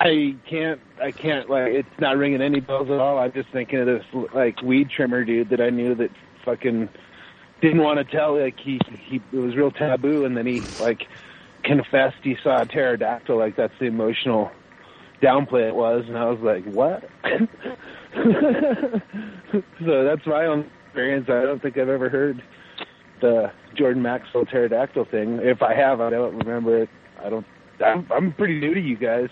I 0.01 0.35
can't. 0.49 0.81
I 1.03 1.12
can't. 1.12 1.51
Like, 1.51 1.73
it's 1.73 1.89
not 2.01 2.17
ringing 2.17 2.41
any 2.41 2.61
bells 2.61 2.89
at 2.91 2.99
all. 2.99 3.19
I'm 3.19 3.33
just 3.33 3.51
thinking 3.53 3.81
of 3.81 3.87
this 3.87 4.03
like 4.35 4.61
weed 4.62 4.89
trimmer 4.95 5.25
dude 5.25 5.51
that 5.51 5.61
I 5.61 5.69
knew 5.69 5.95
that 5.97 6.09
fucking 6.45 6.89
didn't 7.61 7.83
want 7.83 7.99
to 7.99 8.17
tell. 8.17 8.41
Like 8.41 8.57
he 8.59 8.81
he 9.09 9.20
it 9.33 9.37
was 9.37 9.55
real 9.57 9.70
taboo, 9.70 10.25
and 10.25 10.35
then 10.35 10.47
he 10.47 10.67
like 10.79 11.03
confessed 11.65 12.17
he 12.23 12.35
saw 12.43 12.62
a 12.62 12.67
pterodactyl. 12.67 13.37
Like 13.39 13.57
that's 13.57 13.75
the 13.79 13.87
emotional 13.87 14.51
downplay 15.23 15.69
it 15.69 15.75
was, 15.75 16.05
and 16.09 16.17
I 16.17 16.25
was 16.31 16.41
like, 16.43 16.65
what? 16.65 17.05
so 19.85 20.05
that's 20.05 20.27
my 20.27 20.47
own 20.47 20.70
experience. 20.87 21.27
I 21.29 21.43
don't 21.43 21.61
think 21.61 21.77
I've 21.77 21.91
ever 21.91 22.09
heard 22.09 22.43
the 23.20 23.53
Jordan 23.77 24.03
Maxwell 24.03 24.47
pterodactyl 24.47 25.07
thing. 25.11 25.41
If 25.43 25.61
I 25.61 25.75
have, 25.75 26.01
I 26.01 26.09
don't 26.09 26.37
remember 26.39 26.85
it. 26.85 26.89
I 27.23 27.29
don't. 27.29 27.45
I'm, 27.85 28.09
I'm 28.11 28.33
pretty 28.33 28.59
new 28.61 28.73
to 28.73 28.81
you 28.81 28.97
guys. 28.97 29.29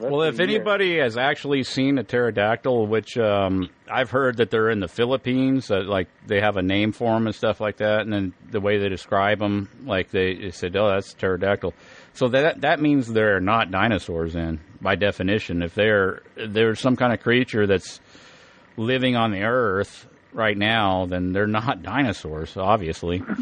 Well, 0.00 0.22
if 0.22 0.40
anybody 0.40 0.98
has 0.98 1.18
actually 1.18 1.62
seen 1.62 1.98
a 1.98 2.04
pterodactyl, 2.04 2.86
which 2.86 3.18
um, 3.18 3.68
I've 3.90 4.10
heard 4.10 4.38
that 4.38 4.50
they're 4.50 4.70
in 4.70 4.80
the 4.80 4.88
Philippines, 4.88 5.68
that 5.68 5.86
like 5.86 6.08
they 6.26 6.40
have 6.40 6.56
a 6.56 6.62
name 6.62 6.92
for 6.92 7.12
them 7.12 7.26
and 7.26 7.34
stuff 7.34 7.60
like 7.60 7.76
that, 7.78 8.00
and 8.00 8.12
then 8.12 8.32
the 8.50 8.60
way 8.60 8.78
they 8.78 8.88
describe 8.88 9.38
them, 9.38 9.68
like 9.84 10.10
they, 10.10 10.34
they 10.34 10.50
said, 10.50 10.74
"Oh, 10.76 10.88
that's 10.88 11.12
pterodactyl." 11.14 11.74
So 12.14 12.28
that 12.28 12.62
that 12.62 12.80
means 12.80 13.08
they're 13.08 13.40
not 13.40 13.70
dinosaurs, 13.70 14.32
then 14.32 14.60
by 14.80 14.96
definition. 14.96 15.62
If 15.62 15.74
they're 15.74 16.22
they're 16.48 16.74
some 16.74 16.96
kind 16.96 17.12
of 17.12 17.20
creature 17.20 17.66
that's 17.66 18.00
living 18.76 19.16
on 19.16 19.32
the 19.32 19.42
Earth 19.42 20.06
right 20.32 20.56
now, 20.56 21.06
then 21.06 21.32
they're 21.32 21.46
not 21.46 21.82
dinosaurs, 21.82 22.56
obviously. 22.56 23.22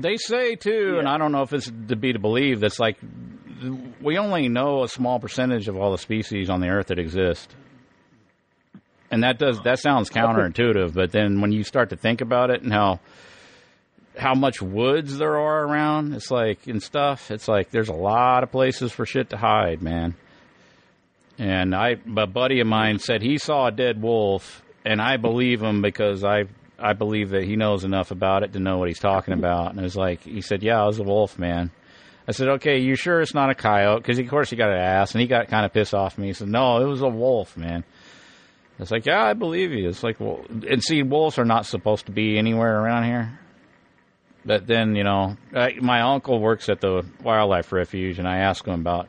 They 0.00 0.16
say 0.16 0.54
too, 0.56 0.96
and 0.98 1.08
I 1.08 1.18
don't 1.18 1.32
know 1.32 1.42
if 1.42 1.52
it's 1.52 1.70
to 1.88 1.96
be 1.96 2.12
to 2.12 2.18
believe. 2.18 2.60
That's 2.60 2.78
like 2.78 2.98
we 4.00 4.18
only 4.18 4.48
know 4.48 4.84
a 4.84 4.88
small 4.88 5.18
percentage 5.18 5.68
of 5.68 5.76
all 5.76 5.92
the 5.92 5.98
species 5.98 6.48
on 6.48 6.60
the 6.60 6.68
earth 6.68 6.88
that 6.88 6.98
exist, 6.98 7.54
and 9.10 9.24
that 9.24 9.38
does 9.38 9.60
that 9.62 9.80
sounds 9.80 10.10
counterintuitive. 10.10 10.94
But 10.94 11.12
then 11.12 11.40
when 11.40 11.52
you 11.52 11.64
start 11.64 11.90
to 11.90 11.96
think 11.96 12.20
about 12.20 12.50
it 12.50 12.62
and 12.62 12.72
how 12.72 13.00
how 14.16 14.34
much 14.34 14.60
woods 14.60 15.18
there 15.18 15.38
are 15.38 15.64
around, 15.64 16.14
it's 16.14 16.30
like 16.30 16.66
and 16.66 16.82
stuff. 16.82 17.30
It's 17.30 17.48
like 17.48 17.70
there's 17.70 17.88
a 17.88 17.94
lot 17.94 18.42
of 18.42 18.50
places 18.52 18.92
for 18.92 19.06
shit 19.06 19.30
to 19.30 19.36
hide, 19.36 19.82
man. 19.82 20.14
And 21.38 21.74
I, 21.74 21.96
a 22.16 22.26
buddy 22.26 22.58
of 22.60 22.66
mine 22.66 22.98
said 22.98 23.22
he 23.22 23.38
saw 23.38 23.68
a 23.68 23.70
dead 23.70 24.02
wolf, 24.02 24.62
and 24.84 25.00
I 25.00 25.18
believe 25.18 25.62
him 25.62 25.82
because 25.82 26.24
I, 26.24 26.44
I 26.78 26.92
believe 26.92 27.30
that 27.30 27.44
he 27.44 27.56
knows 27.56 27.84
enough 27.84 28.10
about 28.10 28.42
it 28.42 28.52
to 28.52 28.60
know 28.60 28.78
what 28.78 28.88
he's 28.88 29.00
talking 29.00 29.34
about. 29.34 29.70
And 29.70 29.80
it 29.80 29.82
was 29.82 29.96
like 29.96 30.22
he 30.22 30.40
said, 30.40 30.62
"Yeah, 30.62 30.82
it 30.82 30.86
was 30.86 31.00
a 31.00 31.04
wolf, 31.04 31.38
man." 31.38 31.70
I 32.26 32.32
said, 32.32 32.48
"Okay, 32.48 32.78
you 32.78 32.94
sure 32.94 33.20
it's 33.20 33.34
not 33.34 33.50
a 33.50 33.54
coyote?" 33.54 34.02
Because 34.02 34.18
of 34.18 34.28
course 34.28 34.50
he 34.50 34.56
got 34.56 34.70
an 34.70 34.78
ass, 34.78 35.12
and 35.12 35.20
he 35.20 35.26
got 35.26 35.48
kind 35.48 35.64
of 35.64 35.72
pissed 35.72 35.94
off 35.94 36.18
me. 36.18 36.28
He 36.28 36.32
said, 36.32 36.48
"No, 36.48 36.80
it 36.80 36.86
was 36.86 37.00
a 37.00 37.08
wolf, 37.08 37.56
man." 37.56 37.84
It's 38.78 38.90
like, 38.92 39.06
yeah, 39.06 39.22
I 39.22 39.32
believe 39.32 39.72
you. 39.72 39.88
It's 39.88 40.04
like, 40.04 40.20
well, 40.20 40.44
and 40.48 40.82
see, 40.82 41.02
wolves 41.02 41.38
are 41.38 41.44
not 41.44 41.66
supposed 41.66 42.06
to 42.06 42.12
be 42.12 42.38
anywhere 42.38 42.80
around 42.80 43.04
here. 43.04 43.38
But 44.44 44.66
then, 44.66 44.94
you 44.94 45.02
know, 45.02 45.36
I, 45.52 45.74
my 45.80 46.02
uncle 46.02 46.40
works 46.40 46.68
at 46.68 46.80
the 46.80 47.04
wildlife 47.22 47.72
refuge, 47.72 48.18
and 48.18 48.28
I 48.28 48.38
asked 48.38 48.66
him 48.66 48.80
about 48.80 49.08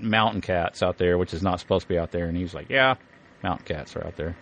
mountain 0.00 0.40
cats 0.40 0.82
out 0.82 0.96
there, 0.96 1.18
which 1.18 1.34
is 1.34 1.42
not 1.42 1.60
supposed 1.60 1.82
to 1.82 1.88
be 1.88 1.98
out 1.98 2.12
there, 2.12 2.26
and 2.26 2.36
he's 2.36 2.54
like, 2.54 2.70
"Yeah, 2.70 2.94
mountain 3.42 3.66
cats 3.66 3.94
are 3.94 4.06
out 4.06 4.16
there." 4.16 4.36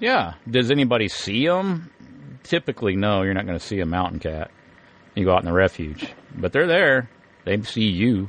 "Yeah, 0.00 0.34
does 0.50 0.70
anybody 0.70 1.08
see 1.08 1.46
them?" 1.46 1.90
Typically, 2.42 2.96
no. 2.96 3.22
You're 3.22 3.34
not 3.34 3.46
going 3.46 3.58
to 3.58 3.64
see 3.64 3.80
a 3.80 3.86
mountain 3.86 4.20
cat. 4.20 4.50
You 5.14 5.24
go 5.24 5.32
out 5.34 5.40
in 5.40 5.46
the 5.46 5.52
refuge, 5.52 6.06
but 6.36 6.52
they're 6.52 6.66
there. 6.66 7.08
They 7.44 7.60
see 7.62 7.84
you 7.86 8.28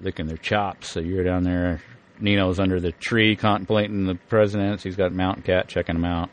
licking 0.00 0.26
their 0.26 0.36
chops. 0.36 0.90
So 0.90 1.00
you're 1.00 1.24
down 1.24 1.44
there. 1.44 1.80
Nino's 2.20 2.60
under 2.60 2.80
the 2.80 2.92
tree 2.92 3.36
contemplating 3.36 4.06
the 4.06 4.14
presidents. 4.14 4.82
He's 4.82 4.96
got 4.96 5.06
a 5.06 5.14
mountain 5.14 5.42
cat 5.42 5.68
checking 5.68 5.96
him 5.96 6.04
out, 6.04 6.30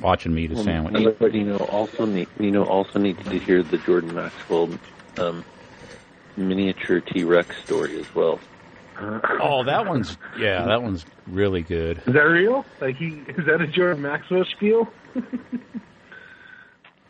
watching 0.00 0.34
me 0.34 0.44
eat 0.44 0.52
a 0.52 0.56
sandwich. 0.56 0.94
Ni- 0.94 1.28
Nino 1.28 1.56
also 1.58 2.04
need, 2.04 2.28
Nino 2.38 2.64
also 2.64 2.98
needed 2.98 3.24
to 3.26 3.38
hear 3.38 3.62
the 3.62 3.78
Jordan 3.78 4.14
Maxwell 4.14 4.70
um, 5.18 5.44
miniature 6.36 7.00
T 7.00 7.24
Rex 7.24 7.56
story 7.64 7.98
as 7.98 8.14
well. 8.14 8.38
Oh, 9.00 9.64
that 9.64 9.86
one's 9.86 10.16
yeah, 10.38 10.64
that 10.66 10.82
one's 10.82 11.04
really 11.26 11.62
good. 11.62 11.98
Is 12.06 12.12
that 12.14 12.20
real? 12.22 12.64
Like 12.80 12.96
he 12.96 13.22
is 13.28 13.46
that 13.46 13.60
a 13.60 13.66
Jordan 13.66 14.02
Maxwell 14.02 14.44
spiel? 14.44 14.88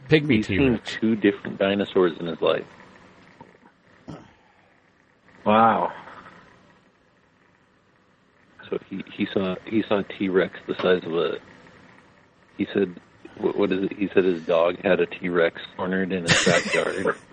Pygmy 0.08 0.36
He's 0.36 0.46
T 0.46 0.56
seen 0.58 0.80
two 0.84 1.16
different 1.16 1.58
dinosaurs 1.58 2.12
in 2.20 2.26
his 2.26 2.40
life. 2.40 2.64
Wow. 5.44 5.92
So 8.70 8.78
he 8.88 9.04
he 9.12 9.26
saw 9.32 9.56
he 9.66 9.82
saw 9.88 9.98
a 10.00 10.04
T 10.04 10.28
Rex 10.28 10.58
the 10.66 10.74
size 10.76 11.02
of 11.04 11.14
a. 11.14 11.38
He 12.56 12.66
said, 12.72 12.98
what, 13.38 13.56
"What 13.56 13.72
is 13.72 13.84
it?" 13.84 13.92
He 13.96 14.08
said 14.14 14.24
his 14.24 14.42
dog 14.42 14.76
had 14.82 15.00
a 15.00 15.06
T 15.06 15.28
Rex 15.28 15.60
cornered 15.76 16.12
in 16.12 16.22
his 16.22 16.44
backyard. 16.44 17.16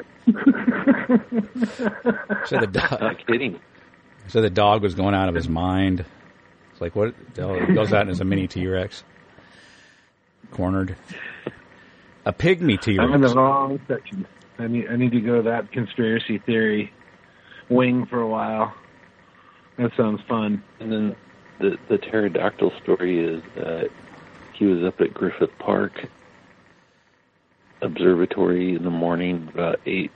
So 2.46 2.60
the 2.60 2.68
dog, 2.68 3.02
Not 3.02 3.26
kidding. 3.28 3.60
so 4.28 4.42
the 4.42 4.50
dog 4.50 4.82
was 4.82 4.96
going 4.96 5.14
out 5.14 5.30
of 5.30 5.36
his 5.36 5.50
mind. 5.50 6.06
It's 6.82 6.96
like 6.96 6.96
what? 6.96 7.14
Oh, 7.38 7.54
it 7.54 7.76
goes 7.76 7.94
out 7.94 8.10
as 8.10 8.22
a 8.22 8.26
mini 8.26 8.48
T 8.48 8.66
Rex, 8.66 9.04
cornered. 10.50 10.96
A 12.26 12.34
pygmy 12.34 12.82
T 12.82 12.98
I'm 12.98 13.14
in 13.14 13.22
the 13.22 13.36
wrong 13.36 13.80
section. 13.88 14.26
I 14.58 14.66
need 14.66 14.88
I 14.90 14.96
need 14.96 15.12
to 15.12 15.22
go 15.22 15.36
to 15.38 15.42
that 15.44 15.72
conspiracy 15.72 16.40
theory 16.40 16.92
wing 17.70 18.08
for 18.08 18.20
a 18.20 18.28
while. 18.28 18.74
That 19.78 19.92
sounds 19.96 20.22
fun. 20.28 20.64
And 20.80 20.92
then 20.92 21.16
the 21.60 21.78
the 21.88 22.00
pterodactyl 22.00 22.74
story 22.82 23.20
is 23.24 23.44
that 23.56 23.92
he 24.54 24.66
was 24.66 24.84
up 24.84 25.00
at 25.02 25.14
Griffith 25.14 25.56
Park 25.60 26.08
Observatory 27.84 28.76
in 28.76 28.84
the 28.84 28.90
morning, 28.90 29.50
about 29.54 29.80
eight 29.86 30.12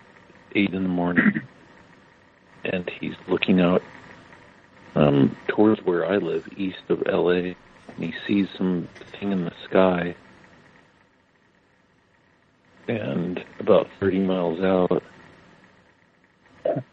eight 0.55 0.73
in 0.73 0.81
the 0.81 0.89
morning, 0.89 1.41
and 2.63 2.89
he's 2.99 3.15
looking 3.27 3.61
out 3.61 3.83
um, 4.95 5.35
towards 5.47 5.81
where 5.85 6.05
I 6.05 6.17
live, 6.17 6.47
east 6.57 6.83
of 6.89 7.03
L.A. 7.07 7.55
And 7.95 8.03
he 8.03 8.13
sees 8.27 8.47
something 8.57 9.31
in 9.31 9.45
the 9.45 9.53
sky, 9.65 10.15
and 12.87 13.43
about 13.59 13.87
thirty 13.99 14.19
miles 14.19 14.59
out. 14.61 15.03
And 16.65 16.83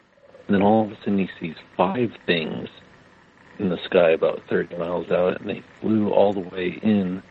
then 0.49 0.63
all 0.63 0.85
of 0.85 0.93
a 0.93 0.97
sudden 0.97 1.19
he 1.19 1.31
sees 1.41 1.57
five 1.77 2.13
things 2.27 2.69
in 3.59 3.71
the 3.71 3.79
sky 3.85 4.11
about 4.11 4.43
30 4.49 4.77
miles 4.77 5.11
out, 5.11 5.41
and 5.41 5.49
they 5.49 5.63
flew 5.81 6.11
all 6.11 6.33
the 6.33 6.41
way 6.41 6.79
in 6.83 7.23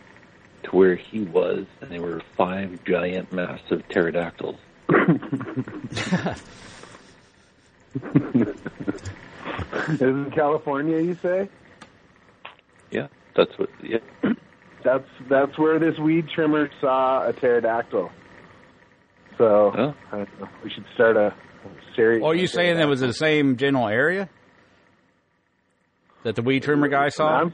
to 0.63 0.75
where 0.75 0.95
he 0.95 1.21
was, 1.21 1.65
and 1.81 1.91
they 1.91 1.99
were 1.99 2.21
five 2.35 2.83
giant, 2.83 3.31
massive 3.31 3.87
pterodactyls. 3.89 4.57
Is 9.89 10.01
in 10.01 10.31
California, 10.31 10.99
you 10.99 11.15
say? 11.15 11.49
Yeah, 12.91 13.07
that's 13.35 13.51
what. 13.57 13.69
Yeah, 13.83 13.97
That's 14.83 15.05
that's 15.29 15.57
where 15.59 15.77
this 15.77 15.97
weed 15.99 16.25
trimmer 16.33 16.67
saw 16.81 17.27
a 17.27 17.33
pterodactyl. 17.33 18.09
So 19.37 19.45
Oh. 19.77 19.93
I 20.11 20.17
don't 20.17 20.39
know, 20.39 20.47
we 20.63 20.71
should 20.71 20.85
start 20.95 21.17
a 21.17 21.35
series. 21.95 22.23
Oh, 22.23 22.29
are 22.29 22.35
you 22.35 22.47
saying 22.47 22.77
that 22.77 22.87
was 22.87 22.99
the 22.99 23.13
same 23.13 23.57
general 23.57 23.87
area 23.87 24.27
that 26.23 26.35
the 26.35 26.41
weed 26.41 26.63
trimmer 26.63 26.87
guy 26.87 27.09
saw? 27.09 27.41
I'm, 27.41 27.53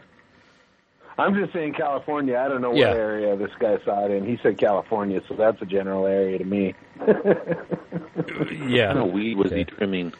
I'm 1.18 1.36
just 1.36 1.52
saying 1.52 1.74
California. 1.74 2.38
I 2.38 2.48
don't 2.48 2.62
know 2.62 2.70
what 2.70 2.78
Yeah. 2.80 2.94
area 2.94 3.36
this 3.36 3.52
guy 3.60 3.76
saw 3.84 4.06
it 4.06 4.12
in. 4.12 4.26
He 4.26 4.38
said 4.42 4.58
California, 4.58 5.20
so 5.28 5.36
that's 5.36 5.62
a 5.62 5.66
general 5.66 6.06
area 6.06 6.38
to 6.38 6.46
me. 6.46 6.76
Yeah. 7.06 8.88
what 8.88 8.96
kind 8.96 9.00
of 9.00 9.12
weed 9.12 9.38
was 9.38 9.52
he 9.52 9.66
trimming? 9.66 10.14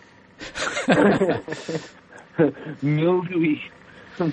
Mildewy, 2.82 3.62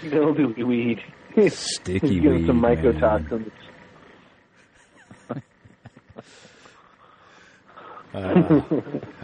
mildewy 0.03 0.63
weed. 0.65 1.03
Sticky 1.49 2.21
He's 2.21 2.47
some 2.47 2.63
weed, 2.63 2.83
man. 2.83 2.95
mycotoxins. 2.95 3.51
Uh, 8.15 8.61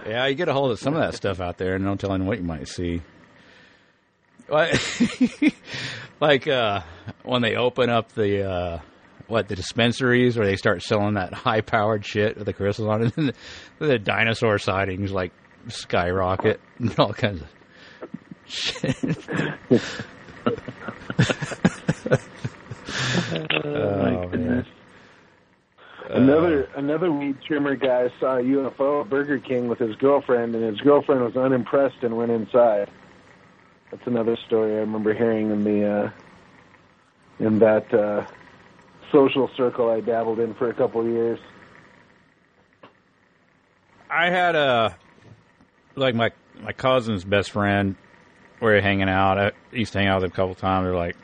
yeah, 0.07 0.27
you 0.27 0.35
get 0.35 0.49
a 0.49 0.53
hold 0.53 0.73
of 0.73 0.79
some 0.81 0.95
of 0.95 1.01
that 1.01 1.15
stuff 1.15 1.41
out 1.41 1.59
there, 1.59 1.77
and 1.77 1.85
no 1.85 1.95
telling 1.95 2.27
what 2.27 2.39
you 2.39 2.45
might 2.45 2.69
see. 2.69 3.03
Like, 6.21 6.47
uh, 6.47 6.83
when 7.23 7.41
they 7.41 7.57
open 7.57 7.89
up 7.89 8.13
the 8.13 8.43
uh, 8.47 8.79
what 9.27 9.49
the 9.49 9.57
dispensaries, 9.57 10.37
where 10.37 10.47
they 10.47 10.57
start 10.57 10.83
selling 10.83 11.15
that 11.15 11.33
high-powered 11.33 12.05
shit 12.05 12.37
with 12.37 12.45
the 12.45 12.53
crystals 12.53 12.89
on 12.89 13.05
it, 13.05 13.17
and 13.17 13.29
the, 13.79 13.87
the 13.87 13.99
dinosaur 13.99 14.59
sightings 14.59 15.13
like 15.13 15.33
skyrocket 15.69 16.61
and 16.79 16.99
all 16.99 17.13
kinds 17.13 17.43
of 17.43 17.49
shit. 18.47 18.97
oh 23.65 24.29
man. 24.29 24.67
another 26.75 27.13
weed 27.13 27.37
trimmer 27.47 27.77
guy 27.77 28.09
saw 28.19 28.39
a 28.39 28.43
UFO 28.43 29.03
at 29.03 29.11
Burger 29.11 29.39
King 29.39 29.69
with 29.69 29.79
his 29.79 29.95
girlfriend, 29.97 30.55
and 30.55 30.65
his 30.65 30.81
girlfriend 30.81 31.23
was 31.23 31.37
unimpressed 31.37 32.03
and 32.03 32.17
went 32.17 32.31
inside. 32.33 32.91
That's 33.91 34.07
another 34.07 34.37
story 34.47 34.73
I 34.75 34.81
remember 34.81 35.15
hearing 35.15 35.51
in 35.51 35.65
the 35.65 35.85
uh, 35.85 36.11
in 37.39 37.59
that 37.61 37.93
uh, 37.93 38.27
social 39.13 39.51
circle 39.57 39.91
I 39.91 40.01
dabbled 40.01 40.39
in 40.39 40.55
for 40.55 40.71
a 40.71 40.75
couple 40.75 41.01
of 41.01 41.07
years. 41.07 41.39
I 44.11 44.31
had 44.31 44.57
a 44.57 44.97
like 45.97 46.15
my 46.15 46.31
my 46.63 46.73
cousin's 46.73 47.25
best 47.25 47.51
friend. 47.51 47.97
We 48.61 48.67
were 48.67 48.81
hanging 48.81 49.09
out. 49.09 49.39
I 49.39 49.53
used 49.73 49.93
to 49.95 49.99
hang 49.99 50.09
out 50.09 50.17
with 50.17 50.25
him 50.25 50.33
a 50.33 50.37
couple 50.37 50.55
times. 50.55 50.85
They're 50.85 50.95
like 50.95 51.17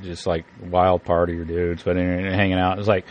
just, 0.00 0.26
like 0.26 0.44
wild 0.62 1.04
partier 1.04 1.46
dudes, 1.46 1.82
but 1.82 1.96
anyway, 1.96 2.30
hanging 2.30 2.58
out. 2.58 2.78
It's 2.78 2.88
like 2.88 3.04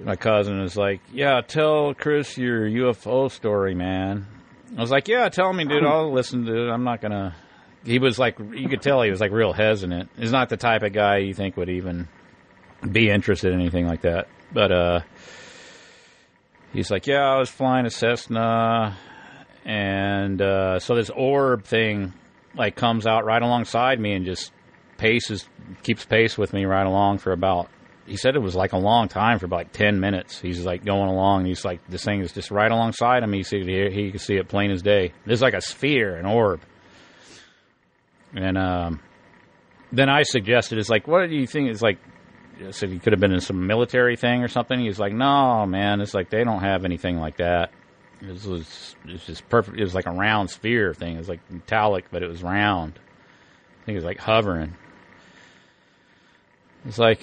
my 0.00 0.16
cousin 0.16 0.60
is 0.60 0.76
like, 0.76 1.00
"Yeah, 1.12 1.40
tell 1.40 1.94
Chris 1.94 2.36
your 2.36 2.66
UFO 2.68 3.30
story, 3.30 3.74
man." 3.74 4.26
I 4.76 4.80
was 4.80 4.90
like, 4.90 5.08
"Yeah, 5.08 5.28
tell 5.28 5.52
me, 5.52 5.64
dude. 5.64 5.84
I'll 5.84 6.12
listen 6.12 6.44
to 6.46 6.66
it. 6.66 6.70
I'm 6.70 6.84
not 6.84 7.00
gonna." 7.00 7.34
He 7.84 7.98
was 7.98 8.18
like, 8.18 8.38
you 8.38 8.68
could 8.68 8.80
tell 8.80 9.02
he 9.02 9.10
was 9.10 9.20
like 9.20 9.30
real 9.30 9.52
hesitant. 9.52 10.08
He's 10.16 10.32
not 10.32 10.48
the 10.48 10.56
type 10.56 10.82
of 10.82 10.94
guy 10.94 11.18
you 11.18 11.34
think 11.34 11.58
would 11.58 11.68
even 11.68 12.08
be 12.90 13.10
interested 13.10 13.52
in 13.52 13.60
anything 13.60 13.86
like 13.86 14.00
that. 14.02 14.26
But 14.52 14.72
uh, 14.72 15.00
he's 16.72 16.90
like, 16.90 17.06
"Yeah, 17.06 17.22
I 17.24 17.38
was 17.38 17.50
flying 17.50 17.86
a 17.86 17.90
Cessna, 17.90 18.96
and 19.64 20.40
uh, 20.40 20.78
so 20.78 20.94
this 20.94 21.10
orb 21.10 21.64
thing 21.64 22.12
like 22.54 22.76
comes 22.76 23.06
out 23.06 23.24
right 23.24 23.42
alongside 23.42 23.98
me 23.98 24.12
and 24.12 24.24
just 24.24 24.52
paces, 24.96 25.48
keeps 25.82 26.04
pace 26.04 26.36
with 26.38 26.52
me 26.52 26.64
right 26.64 26.86
along 26.86 27.18
for 27.18 27.32
about." 27.32 27.68
He 28.06 28.18
said 28.18 28.36
it 28.36 28.42
was 28.42 28.54
like 28.54 28.74
a 28.74 28.78
long 28.78 29.08
time 29.08 29.38
for 29.38 29.46
about 29.46 29.56
like 29.56 29.72
ten 29.72 29.98
minutes. 29.98 30.38
He's 30.38 30.62
like 30.64 30.84
going 30.84 31.08
along. 31.08 31.40
And 31.40 31.46
he's 31.46 31.64
like, 31.64 31.80
this 31.88 32.04
thing 32.04 32.20
is 32.20 32.32
just 32.32 32.50
right 32.50 32.70
alongside 32.70 33.22
him. 33.22 33.32
He 33.32 33.42
see 33.42 33.62
he, 33.62 33.90
he 33.90 34.10
can 34.10 34.18
see 34.20 34.36
it 34.36 34.46
plain 34.46 34.70
as 34.70 34.82
day. 34.82 35.14
There's 35.24 35.40
like 35.40 35.54
a 35.54 35.62
sphere, 35.62 36.16
an 36.16 36.26
orb, 36.26 36.60
and 38.34 38.58
um, 38.58 39.00
then 39.90 40.10
I 40.10 40.22
suggested, 40.22 40.78
"It's 40.78 40.90
like, 40.90 41.08
what 41.08 41.28
do 41.28 41.34
you 41.34 41.46
think?" 41.46 41.70
It's 41.70 41.80
like 41.80 41.98
I 42.64 42.70
said 42.70 42.90
he 42.90 42.98
could 42.98 43.12
have 43.12 43.20
been 43.20 43.32
in 43.32 43.40
some 43.40 43.66
military 43.66 44.16
thing 44.16 44.42
or 44.42 44.48
something. 44.48 44.78
He's 44.78 44.98
like, 44.98 45.12
no, 45.12 45.66
man, 45.66 46.00
it's 46.00 46.14
like 46.14 46.30
they 46.30 46.44
don't 46.44 46.60
have 46.60 46.84
anything 46.84 47.18
like 47.18 47.38
that. 47.38 47.72
It 48.26 48.32
was, 48.32 48.46
it 49.06 49.12
was 49.12 49.24
just 49.26 49.48
perfect. 49.48 49.78
It 49.78 49.84
was 49.84 49.94
like 49.94 50.06
a 50.06 50.10
round 50.10 50.50
sphere 50.50 50.94
thing. 50.94 51.14
It 51.14 51.18
was 51.18 51.28
like 51.28 51.40
metallic, 51.50 52.06
but 52.10 52.22
it 52.22 52.28
was 52.28 52.42
round. 52.42 52.98
I 53.82 53.84
think 53.86 53.94
it 53.94 53.98
was 53.98 54.04
like 54.04 54.18
hovering. 54.18 54.74
It's 56.86 56.98
like 56.98 57.20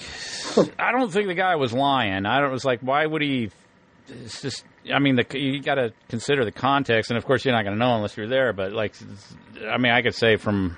I 0.80 0.92
don't 0.92 1.12
think 1.12 1.28
the 1.28 1.34
guy 1.34 1.56
was 1.56 1.74
lying. 1.74 2.26
I 2.26 2.40
don't. 2.40 2.50
It 2.50 2.54
was 2.54 2.66
like, 2.66 2.82
why 2.82 3.06
would 3.06 3.22
he? 3.22 3.50
It's 4.08 4.42
just. 4.42 4.64
I 4.92 4.98
mean, 4.98 5.16
the, 5.16 5.26
you 5.40 5.62
got 5.62 5.76
to 5.76 5.94
consider 6.10 6.44
the 6.44 6.52
context, 6.52 7.12
and 7.12 7.18
of 7.18 7.26
course, 7.26 7.46
you're 7.46 7.54
not 7.54 7.64
going 7.64 7.76
to 7.76 7.80
know 7.80 7.96
unless 7.96 8.18
you're 8.18 8.28
there. 8.28 8.52
But 8.52 8.74
like, 8.74 8.96
I 9.68 9.78
mean, 9.78 9.92
I 9.92 10.02
could 10.02 10.16
say 10.16 10.38
from 10.38 10.76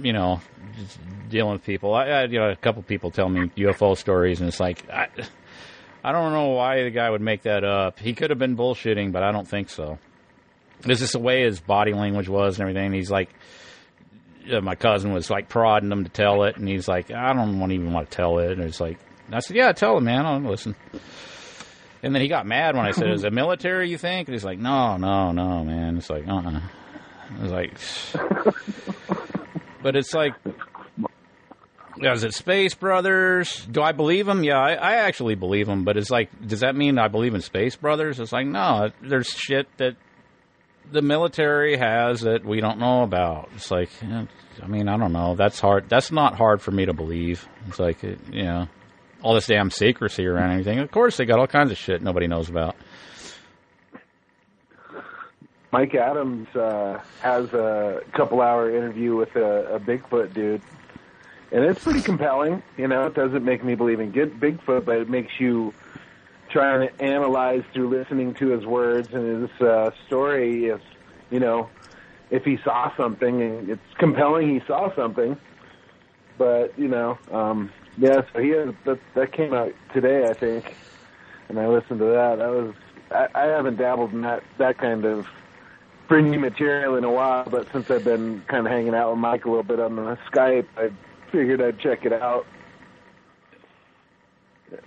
you 0.00 0.12
know, 0.12 0.40
just 0.76 0.98
dealing 1.28 1.52
with 1.52 1.64
people. 1.64 1.94
I, 1.94 2.06
I 2.06 2.24
you 2.24 2.38
know, 2.38 2.50
a 2.50 2.56
couple 2.56 2.82
people 2.82 3.10
tell 3.10 3.28
me 3.28 3.48
UFO 3.56 3.96
stories, 3.96 4.40
and 4.40 4.48
it's 4.48 4.60
like, 4.60 4.88
I, 4.90 5.08
I 6.06 6.12
don't 6.12 6.32
know 6.32 6.50
why 6.50 6.84
the 6.84 6.90
guy 6.90 7.10
would 7.10 7.20
make 7.20 7.42
that 7.42 7.64
up. 7.64 7.98
He 7.98 8.14
could 8.14 8.30
have 8.30 8.38
been 8.38 8.56
bullshitting, 8.56 9.10
but 9.10 9.24
I 9.24 9.32
don't 9.32 9.48
think 9.48 9.68
so. 9.68 9.98
It's 10.84 11.00
just 11.00 11.14
the 11.14 11.18
way 11.18 11.42
his 11.42 11.58
body 11.58 11.94
language 11.94 12.28
was 12.28 12.60
and 12.60 12.68
everything. 12.68 12.92
He's 12.92 13.10
like, 13.10 13.28
uh, 14.48 14.60
my 14.60 14.76
cousin 14.76 15.12
was 15.12 15.30
like 15.30 15.48
prodding 15.48 15.90
him 15.90 16.04
to 16.04 16.10
tell 16.10 16.44
it, 16.44 16.58
and 16.58 16.68
he's 16.68 16.86
like, 16.86 17.10
I 17.10 17.32
don't 17.32 17.58
want 17.58 17.72
even 17.72 17.92
want 17.92 18.08
to 18.08 18.16
tell 18.16 18.38
it. 18.38 18.52
And 18.52 18.62
it's 18.62 18.78
like, 18.78 19.00
I 19.32 19.40
said, 19.40 19.56
Yeah, 19.56 19.72
tell 19.72 19.98
him, 19.98 20.04
man. 20.04 20.24
I'll 20.24 20.38
listen. 20.38 20.76
And 22.04 22.14
then 22.14 22.22
he 22.22 22.28
got 22.28 22.46
mad 22.46 22.76
when 22.76 22.86
I 22.86 22.92
said, 22.92 23.10
"Is 23.10 23.24
it 23.24 23.32
military? 23.32 23.90
You 23.90 23.98
think?" 23.98 24.28
And 24.28 24.34
he's 24.34 24.44
like, 24.44 24.60
"No, 24.60 24.96
no, 24.96 25.32
no, 25.32 25.64
man." 25.64 25.96
It's 25.96 26.08
like, 26.08 26.28
uh, 26.28 26.36
uh 26.36 26.60
I 27.36 27.42
was 27.42 27.50
like, 27.50 27.72
but 29.82 29.96
it's 29.96 30.14
like, 30.14 30.34
is 32.02 32.24
it 32.24 32.34
Space 32.34 32.74
Brothers? 32.74 33.66
Do 33.70 33.82
I 33.82 33.92
believe 33.92 34.28
him? 34.28 34.44
Yeah, 34.44 34.58
I, 34.58 34.72
I 34.72 34.94
actually 34.96 35.34
believe 35.34 35.68
him. 35.68 35.84
But 35.84 35.96
it's 35.96 36.10
like, 36.10 36.30
does 36.46 36.60
that 36.60 36.76
mean 36.76 36.98
I 36.98 37.08
believe 37.08 37.34
in 37.34 37.40
Space 37.40 37.76
Brothers? 37.76 38.20
It's 38.20 38.32
like, 38.32 38.46
no, 38.46 38.90
there's 39.02 39.28
shit 39.28 39.66
that 39.78 39.96
the 40.92 41.02
military 41.02 41.76
has 41.76 42.20
that 42.20 42.44
we 42.44 42.60
don't 42.60 42.78
know 42.78 43.02
about. 43.02 43.48
It's 43.54 43.70
like, 43.70 43.90
I 44.02 44.66
mean, 44.66 44.88
I 44.88 44.96
don't 44.96 45.12
know. 45.12 45.34
That's 45.34 45.58
hard. 45.58 45.88
That's 45.88 46.12
not 46.12 46.36
hard 46.36 46.62
for 46.62 46.70
me 46.70 46.86
to 46.86 46.92
believe. 46.92 47.48
It's 47.68 47.78
like, 47.78 48.02
you 48.02 48.16
know, 48.44 48.68
all 49.22 49.34
this 49.34 49.46
damn 49.46 49.70
secrecy 49.70 50.26
around 50.26 50.52
anything. 50.52 50.78
Of 50.78 50.90
course, 50.90 51.16
they 51.16 51.24
got 51.24 51.38
all 51.38 51.46
kinds 51.46 51.70
of 51.70 51.78
shit 51.78 52.02
nobody 52.02 52.26
knows 52.26 52.48
about. 52.48 52.76
Mike 55.72 55.94
Adams 55.94 56.48
uh, 56.54 57.00
has 57.20 57.52
a 57.52 58.00
couple 58.12 58.40
hour 58.40 58.74
interview 58.74 59.16
with 59.16 59.34
a, 59.36 59.74
a 59.74 59.80
Bigfoot 59.80 60.32
dude, 60.32 60.62
and 61.52 61.64
it's 61.64 61.82
pretty 61.82 62.00
compelling. 62.00 62.62
You 62.76 62.88
know, 62.88 63.06
it 63.06 63.14
doesn't 63.14 63.44
make 63.44 63.62
me 63.64 63.74
believe 63.74 64.00
in 64.00 64.10
good 64.10 64.40
Bigfoot, 64.40 64.84
but 64.84 64.98
it 64.98 65.08
makes 65.08 65.38
you 65.38 65.72
try 66.48 66.82
and 66.82 67.00
analyze 67.00 67.64
through 67.72 67.88
listening 67.88 68.34
to 68.34 68.48
his 68.48 68.64
words 68.64 69.12
and 69.12 69.42
his 69.42 69.60
uh, 69.60 69.90
story. 70.06 70.66
If 70.66 70.80
you 71.30 71.40
know, 71.40 71.68
if 72.30 72.44
he 72.44 72.58
saw 72.64 72.94
something, 72.96 73.42
and 73.42 73.70
it's 73.70 73.94
compelling, 73.98 74.48
he 74.48 74.66
saw 74.66 74.94
something. 74.94 75.36
But 76.38 76.78
you 76.78 76.88
know, 76.88 77.18
um, 77.30 77.72
yeah. 77.96 78.22
So 78.32 78.40
he 78.40 78.50
has 78.50 78.74
that, 78.84 78.98
that 79.14 79.32
came 79.32 79.54
out 79.54 79.72
today, 79.92 80.28
I 80.28 80.32
think, 80.32 80.74
and 81.48 81.58
I 81.58 81.68
listened 81.68 82.00
to 82.00 82.06
that. 82.06 82.38
That 82.38 82.50
was 82.50 82.74
I, 83.10 83.28
I 83.34 83.44
haven't 83.46 83.76
dabbled 83.76 84.12
in 84.12 84.22
that 84.22 84.42
that 84.58 84.78
kind 84.78 85.04
of 85.04 85.26
bringing 86.08 86.40
material 86.40 86.96
in 86.96 87.04
a 87.04 87.10
while, 87.10 87.44
but 87.44 87.66
since 87.72 87.90
I've 87.90 88.04
been 88.04 88.42
kind 88.46 88.66
of 88.66 88.72
hanging 88.72 88.94
out 88.94 89.10
with 89.10 89.18
Mike 89.18 89.44
a 89.44 89.48
little 89.48 89.64
bit 89.64 89.80
on 89.80 89.96
the 89.96 90.16
Skype, 90.30 90.66
I 90.76 90.90
figured 91.30 91.60
I'd 91.60 91.78
check 91.78 92.04
it 92.04 92.12
out. 92.12 92.46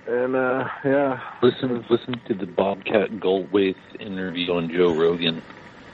And 0.07 0.35
uh 0.35 0.67
yeah. 0.83 1.21
Listen 1.41 1.85
listen 1.89 2.19
to 2.27 2.33
the 2.33 2.45
Bobcat 2.45 3.11
Goldthwait 3.11 3.75
interview 3.99 4.51
on 4.51 4.69
Joe 4.69 4.93
Rogan 4.93 5.41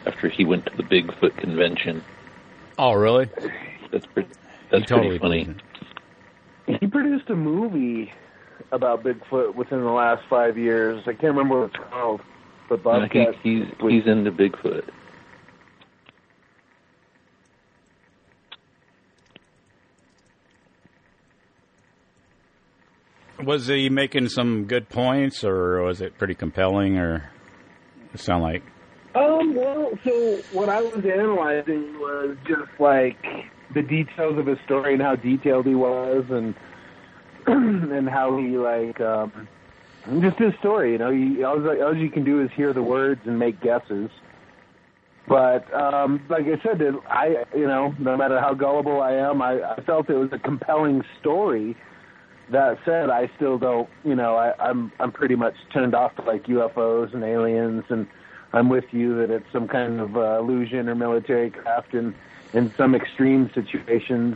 after 0.06 0.28
he 0.28 0.44
went 0.46 0.66
to 0.66 0.76
the 0.76 0.84
Bigfoot 0.84 1.38
convention. 1.38 2.04
Oh, 2.78 2.94
really? 2.94 3.30
That's 3.92 4.06
pretty 4.08 4.30
that's 4.70 4.86
totally 4.86 5.20
pretty 5.20 5.46
funny. 6.66 6.78
He 6.80 6.88
produced 6.88 7.30
a 7.30 7.36
movie 7.36 8.12
about 8.72 9.04
Bigfoot 9.04 9.56
within 9.56 9.82
the 9.82 9.92
last 9.92 10.24
five 10.28 10.58
years. 10.58 11.02
I 11.04 11.12
can't 11.12 11.36
remember 11.36 11.62
what 11.62 11.76
it's 11.76 11.90
called. 11.92 12.22
But 12.68 12.84
No, 12.84 13.00
Bobcat 13.00 13.36
he, 13.44 13.60
he's 13.60 13.68
he's 13.80 14.08
into 14.08 14.32
Bigfoot. 14.32 14.90
Was 23.44 23.68
he 23.68 23.90
making 23.90 24.30
some 24.30 24.66
good 24.66 24.88
points, 24.88 25.44
or 25.44 25.82
was 25.82 26.02
it 26.02 26.18
pretty 26.18 26.36
compelling, 26.36 26.98
or 26.98 27.30
sound 28.16 28.44
like? 28.44 28.64
Um, 29.14 29.56
well, 29.56 29.92
so 30.04 30.42
what 30.52 30.70
I 30.70 30.82
was 30.82 31.04
analyzing 31.06 32.00
was 32.00 32.38
just 32.48 32.72
like 32.80 33.18
the 33.74 33.82
details 33.82 34.38
of 34.38 34.46
his 34.46 34.58
story 34.66 34.94
and 34.94 35.02
how 35.02 35.16
detailed 35.16 35.66
he 35.66 35.76
was, 35.76 36.26
and 36.30 36.56
and 37.92 38.10
how 38.10 38.38
he 38.38 38.58
like 38.58 39.00
um, 39.02 39.48
just 40.22 40.38
his 40.38 40.54
story. 40.60 40.94
You 40.94 40.98
know, 40.98 41.12
he, 41.12 41.44
all, 41.44 41.66
all 41.84 41.96
you 41.96 42.10
can 42.10 42.24
do 42.24 42.42
is 42.42 42.50
hear 42.56 42.74
the 42.74 42.84
words 42.84 43.22
and 43.26 43.38
make 43.38 43.62
guesses. 43.62 44.10
But 45.28 45.74
um, 45.74 46.24
like 46.30 46.46
I 46.46 46.62
said, 46.62 46.82
I 47.10 47.46
you 47.56 47.68
know, 47.68 47.96
no 48.00 48.16
matter 48.16 48.40
how 48.40 48.54
gullible 48.54 49.02
I 49.02 49.14
am, 49.14 49.42
I, 49.42 49.62
I 49.62 49.82
felt 49.82 50.10
it 50.10 50.16
was 50.16 50.30
a 50.32 50.40
compelling 50.40 51.04
story. 51.20 51.76
That 52.52 52.78
said, 52.86 53.10
I 53.10 53.30
still 53.36 53.58
don't. 53.58 53.90
You 54.04 54.16
know, 54.16 54.36
I, 54.36 54.54
I'm 54.60 54.92
I'm 55.00 55.12
pretty 55.12 55.36
much 55.36 55.56
turned 55.74 55.96
off 55.96 56.16
to 56.18 56.22
like 56.22 56.44
UFOs 56.46 57.14
and 57.14 57.24
aliens, 57.24 57.84
and 57.90 58.06
I'm 58.54 58.70
with 58.70 58.86
you 58.92 59.16
that 59.18 59.32
it's 59.32 59.46
some 59.52 59.68
kind 59.68 60.00
of 60.00 60.16
uh, 60.16 60.40
illusion 60.40 60.88
or 60.88 60.96
military 60.96 61.50
craft 61.50 61.94
in 61.94 62.14
in 62.54 62.72
some 62.78 62.94
extreme 62.94 63.50
situations. 63.56 64.36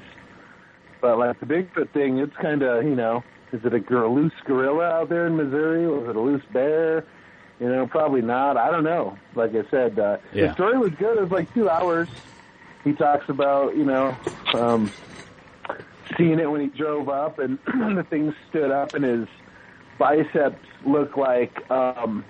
But 1.02 1.20
like 1.20 1.40
the 1.40 1.46
Bigfoot 1.46 1.92
thing, 1.94 2.18
it's 2.18 2.36
kind 2.42 2.64
of 2.64 2.84
you 2.84 2.96
know, 2.96 3.24
is 3.54 3.62
it 3.64 3.74
a 3.74 4.08
loose 4.08 4.34
gorilla 4.46 4.86
out 4.86 5.10
there 5.10 5.28
in 5.28 5.38
Missouri? 5.38 5.88
Was 5.88 6.10
it 6.10 6.16
a 6.16 6.20
loose 6.20 6.44
bear? 6.52 7.06
You 7.60 7.70
know, 7.70 7.86
probably 7.88 8.22
not. 8.22 8.58
I 8.58 8.72
don't 8.72 8.84
know. 8.86 9.18
Like 9.36 9.52
I 9.52 9.70
said, 9.70 10.00
uh, 10.00 10.18
Yeah. 10.34 10.48
the 10.48 10.54
story 10.56 10.78
was 10.80 10.92
good. 10.98 11.18
It 11.18 11.22
was 11.22 11.32
like 11.32 11.54
two 11.54 11.70
hours. 11.70 12.10
He 12.84 12.94
talks 12.94 13.26
about 13.30 13.78
you 13.78 13.86
know. 13.86 14.18
um 14.56 14.92
seeing 16.20 16.40
it 16.40 16.46
when 16.52 16.62
he 16.62 16.68
drove 16.68 17.10
up 17.10 17.40
and 17.40 17.58
the 17.98 18.06
thing 18.12 18.32
stood 18.50 18.70
up 18.70 18.94
and 18.94 19.04
his 19.04 19.28
biceps 19.98 20.64
looked 20.86 21.18
like 21.18 21.52
um 21.72 22.24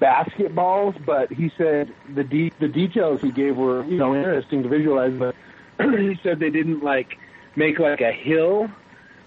basketballs 0.00 0.94
but 1.04 1.30
he 1.32 1.50
said 1.58 1.92
the 2.14 2.24
de- 2.24 2.52
the 2.60 2.68
details 2.68 3.20
he 3.20 3.30
gave 3.32 3.56
were 3.56 3.84
you 3.84 3.98
know 3.98 4.14
interesting 4.14 4.62
to 4.62 4.68
visualize 4.68 5.12
but 5.18 5.34
he 5.98 6.14
said 6.22 6.38
they 6.40 6.50
didn't 6.50 6.82
like 6.82 7.08
make 7.56 7.78
like 7.78 8.00
a 8.00 8.12
hill 8.12 8.66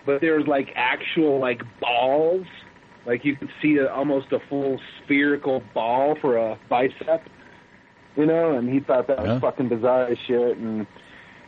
but 0.05 0.21
there 0.21 0.35
was 0.37 0.47
like 0.47 0.69
actual 0.75 1.39
like 1.39 1.61
balls 1.79 2.47
Like 3.05 3.25
you 3.25 3.35
could 3.35 3.49
see 3.61 3.77
a, 3.77 3.91
almost 3.91 4.31
a 4.31 4.39
full 4.49 4.79
spherical 5.03 5.61
ball 5.73 6.15
for 6.21 6.37
a 6.37 6.57
bicep, 6.69 7.27
you 8.15 8.25
know. 8.27 8.57
And 8.57 8.69
he 8.69 8.79
thought 8.79 9.07
that 9.07 9.17
Yeah. 9.17 9.33
was 9.33 9.41
fucking 9.41 9.69
bizarre 9.69 10.05
as 10.05 10.17
shit. 10.27 10.57
And 10.57 10.85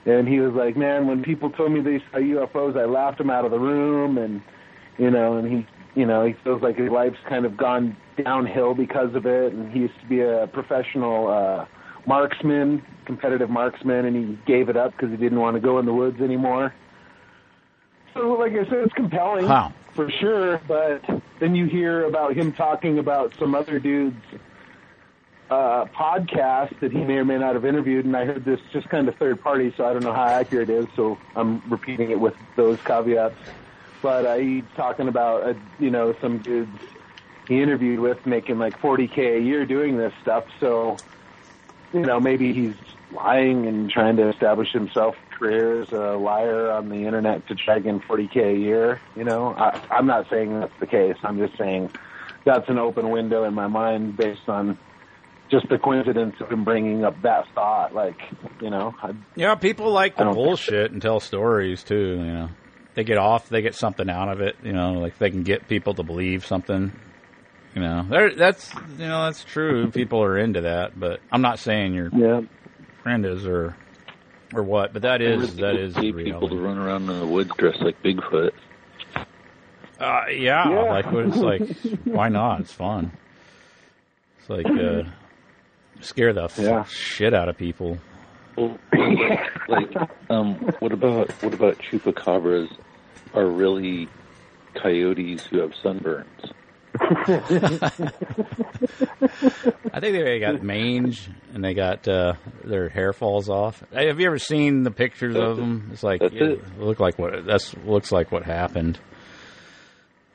and 0.06 0.28
he 0.28 0.40
was 0.40 0.54
like, 0.54 0.76
man, 0.76 1.08
when 1.08 1.24
people 1.24 1.50
told 1.50 1.72
me 1.72 1.82
they 1.82 2.04
saw 2.12 2.18
UFOs, 2.18 2.78
I 2.78 2.86
laughed 2.86 3.20
them 3.20 3.30
out 3.30 3.46
of 3.46 3.52
the 3.52 3.60
room. 3.60 4.18
And 4.18 4.42
you 4.98 5.10
know, 5.10 5.38
and 5.38 5.52
he, 5.52 5.68
you 6.00 6.06
know, 6.06 6.26
he 6.26 6.34
feels 6.44 6.62
like 6.62 6.78
his 6.78 6.90
life's 6.90 7.18
kind 7.28 7.46
of 7.46 7.56
gone 7.58 7.96
downhill 8.24 8.74
because 8.74 9.16
of 9.16 9.26
it. 9.26 9.54
And 9.54 9.72
he 9.72 9.80
used 9.80 10.00
to 10.02 10.08
be 10.08 10.22
a 10.22 10.48
professional 10.52 11.28
uh, 11.28 11.66
marksman, 12.06 12.84
competitive 13.06 13.50
marksman, 13.50 14.06
and 14.06 14.16
he 14.16 14.38
gave 14.46 14.70
it 14.70 14.78
up 14.78 14.92
because 14.92 15.10
he 15.10 15.18
didn't 15.18 15.40
want 15.40 15.56
to 15.56 15.62
go 15.62 15.80
in 15.80 15.86
the 15.86 15.94
woods 15.94 16.20
anymore. 16.22 16.74
So, 18.14 18.34
like 18.34 18.52
I 18.52 18.66
said, 18.66 18.80
it's 18.80 18.94
compelling 18.94 19.48
Wow. 19.48 19.74
for 19.96 20.10
sure. 20.12 20.62
But 20.68 21.02
then 21.40 21.56
you 21.56 21.66
hear 21.66 22.06
about 22.06 22.34
him 22.36 22.52
talking 22.52 23.00
about 23.00 23.34
some 23.40 23.56
other 23.56 23.80
dude's 23.80 24.24
uh, 25.50 25.86
podcast 25.98 26.80
that 26.80 26.92
he 26.92 27.04
may 27.04 27.16
or 27.16 27.26
may 27.26 27.38
not 27.38 27.56
have 27.56 27.66
interviewed, 27.66 28.06
and 28.06 28.16
I 28.16 28.26
heard 28.26 28.46
this 28.46 28.60
just 28.72 28.90
kind 28.90 29.08
of 29.08 29.16
third 29.16 29.42
party, 29.42 29.74
so 29.78 29.86
I 29.86 29.94
don't 29.94 30.04
know 30.04 30.14
how 30.14 30.26
accurate 30.26 30.70
it 30.70 30.84
is. 30.84 30.88
So 30.96 31.18
I'm 31.36 31.62
repeating 31.70 32.12
it 32.12 32.20
with 32.20 32.34
those 32.56 32.80
caveats. 32.86 33.38
But 34.02 34.26
uh, 34.26 34.36
he's 34.36 34.64
talking 34.76 35.08
about 35.08 35.44
uh, 35.44 35.54
you 35.80 35.90
know 35.90 36.14
some 36.22 36.40
dudes 36.40 36.78
he 37.48 37.62
interviewed 37.62 38.00
with 38.00 38.18
making 38.26 38.58
like 38.58 38.80
40k 38.80 39.38
a 39.38 39.42
year 39.42 39.66
doing 39.66 39.98
this 39.98 40.14
stuff. 40.22 40.46
So 40.60 41.00
you 41.94 42.02
know 42.02 42.20
maybe 42.20 42.54
he's 42.54 42.76
lying 43.12 43.68
and 43.68 43.90
trying 43.90 44.18
to 44.18 44.30
establish 44.30 44.72
himself 44.72 45.16
career 45.38 45.82
as 45.82 45.92
a 45.92 46.18
liar 46.18 46.72
on 46.72 46.90
the 46.90 47.06
internet 47.06 47.48
to 47.48 47.56
try 47.56 47.80
get 47.80 47.96
40k 48.02 48.56
a 48.56 48.58
year. 48.58 49.02
You 49.16 49.24
know, 49.24 49.54
I, 49.58 49.80
I'm 49.92 50.08
not 50.08 50.30
saying 50.30 50.60
that's 50.60 50.74
the 50.80 50.88
case. 50.88 51.16
I'm 51.24 51.38
just 51.38 51.58
saying 51.58 51.92
that's 52.46 52.68
an 52.70 52.78
open 52.78 53.10
window 53.10 53.44
in 53.44 53.54
my 53.54 53.68
mind 53.68 54.18
based 54.18 54.48
on 54.48 54.78
just 55.54 55.70
the 55.70 55.78
coincidence 55.78 56.36
of 56.42 56.52
him 56.52 56.64
bringing 56.64 57.06
up 57.06 57.22
that 57.22 57.46
thought. 57.54 57.94
Like, 57.94 58.16
you 58.60 58.70
know, 58.72 58.94
I, 59.02 59.14
Yeah, 59.36 59.54
people 59.56 59.92
like 59.92 60.20
I 60.20 60.24
the 60.26 60.32
bullshit 60.32 60.92
and 60.92 61.02
tell 61.02 61.20
stories 61.20 61.84
too. 61.84 61.96
You 62.18 62.34
know, 62.34 62.50
they 62.96 63.04
get 63.04 63.18
off, 63.20 63.50
they 63.50 63.62
get 63.62 63.76
something 63.76 64.10
out 64.10 64.30
of 64.30 64.42
it. 64.42 64.56
You 64.64 64.74
know, 64.74 64.94
like 64.94 65.18
they 65.20 65.30
can 65.30 65.44
get 65.44 65.68
people 65.68 65.94
to 65.94 66.04
believe 66.04 66.46
something. 66.46 66.92
You 67.76 67.82
know, 67.82 68.06
there, 68.10 68.36
that's 68.36 68.74
you 68.98 69.06
know 69.08 69.26
that's 69.26 69.44
true. 69.44 69.90
People 69.92 70.22
are 70.24 70.38
into 70.38 70.62
that, 70.62 71.00
but 71.00 71.20
I'm 71.32 71.42
not 71.42 71.60
saying 71.60 71.94
your 71.94 72.10
yeah. 72.14 72.42
friend 73.04 73.26
is 73.26 73.46
or 73.46 73.76
or 74.54 74.64
what. 74.64 74.92
But 74.94 75.04
that 75.04 75.22
is 75.22 75.56
that 75.58 75.76
is 75.76 75.94
pay 75.94 76.12
people 76.12 76.24
reality. 76.48 76.56
to 76.56 76.62
run 76.62 76.78
around 76.80 77.10
in 77.10 77.20
the 77.20 77.28
woods 77.28 77.52
dressed 77.58 77.82
like 77.82 78.02
Bigfoot. 78.04 78.52
Uh, 80.00 80.24
yeah, 80.32 80.70
Yeah. 80.70 80.82
like 80.92 81.06
it's 81.12 81.38
like 81.38 82.02
why 82.06 82.30
not? 82.30 82.60
It's 82.62 82.74
fun. 82.74 83.12
It's 84.40 84.50
like 84.50 84.66
uh, 84.68 85.04
scare 86.06 86.34
the 86.34 86.44
f- 86.46 86.58
Yeah. 86.60 86.84
shit 86.86 87.34
out 87.34 87.50
of 87.50 87.58
people. 87.58 87.98
Well, 88.58 88.78
like, 89.68 89.90
um, 90.30 90.56
what 90.80 90.92
about 90.92 91.32
what 91.44 91.54
about 91.54 91.78
chupacabras? 91.80 92.70
Are 93.34 93.48
really 93.48 94.08
coyotes 94.76 95.44
who 95.46 95.60
have 95.60 95.72
sunburns? 95.84 96.52
I 99.92 100.00
think 100.00 100.14
they 100.16 100.40
got 100.40 100.62
mange 100.62 101.28
and 101.54 101.64
they 101.64 101.74
got 101.74 102.08
uh, 102.08 102.34
their 102.64 102.90
hair 102.90 103.14
falls 103.14 103.50
off. 103.50 103.84
Hey, 103.92 104.08
Have 104.08 104.20
you 104.20 104.28
ever 104.28 104.38
seen 104.40 104.84
the 104.84 104.92
pictures 104.92 105.36
of 105.36 105.58
them? 105.58 105.90
It's 105.92 106.04
like 106.04 106.22
That's 106.22 106.34
it. 106.36 106.80
look 106.80 107.00
like 107.00 107.18
what 107.18 107.46
that's 107.46 107.76
looks 107.86 108.12
like 108.12 108.32
what 108.32 108.44
happened. 108.44 109.00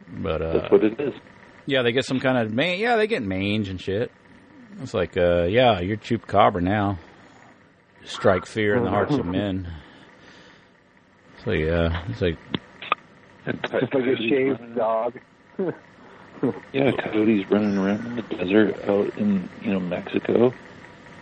But 0.08 0.42
uh, 0.42 0.52
That's 0.60 0.72
what 0.72 0.84
it 0.84 1.00
is. 1.00 1.14
yeah, 1.66 1.82
they 1.82 1.92
get 1.92 2.04
some 2.04 2.18
kind 2.20 2.38
of 2.38 2.52
man. 2.52 2.78
Yeah, 2.78 2.96
they 2.96 3.06
get 3.06 3.22
mange 3.22 3.68
and 3.68 3.80
shit. 3.80 4.10
It's 4.82 4.94
like, 4.94 5.16
uh, 5.16 5.44
yeah, 5.44 5.80
you're 5.80 5.96
chupacabra 5.96 6.62
now. 6.62 6.98
Strike 8.04 8.46
fear 8.46 8.76
in 8.76 8.84
the 8.84 8.90
hearts 8.90 9.14
of 9.14 9.26
men. 9.26 9.68
So 11.44 11.52
yeah, 11.52 12.04
it's 12.08 12.20
like 12.20 12.38
just 13.46 13.72
like 13.72 13.94
a 13.94 14.16
shaved 14.16 14.74
dog. 14.74 15.18
Yeah, 16.72 16.92
coyotes 16.92 17.50
running 17.50 17.76
around 17.76 18.06
in 18.06 18.16
the 18.16 18.22
desert 18.22 18.88
out 18.88 19.18
in 19.18 19.48
you 19.60 19.72
know 19.72 19.80
Mexico, 19.80 20.54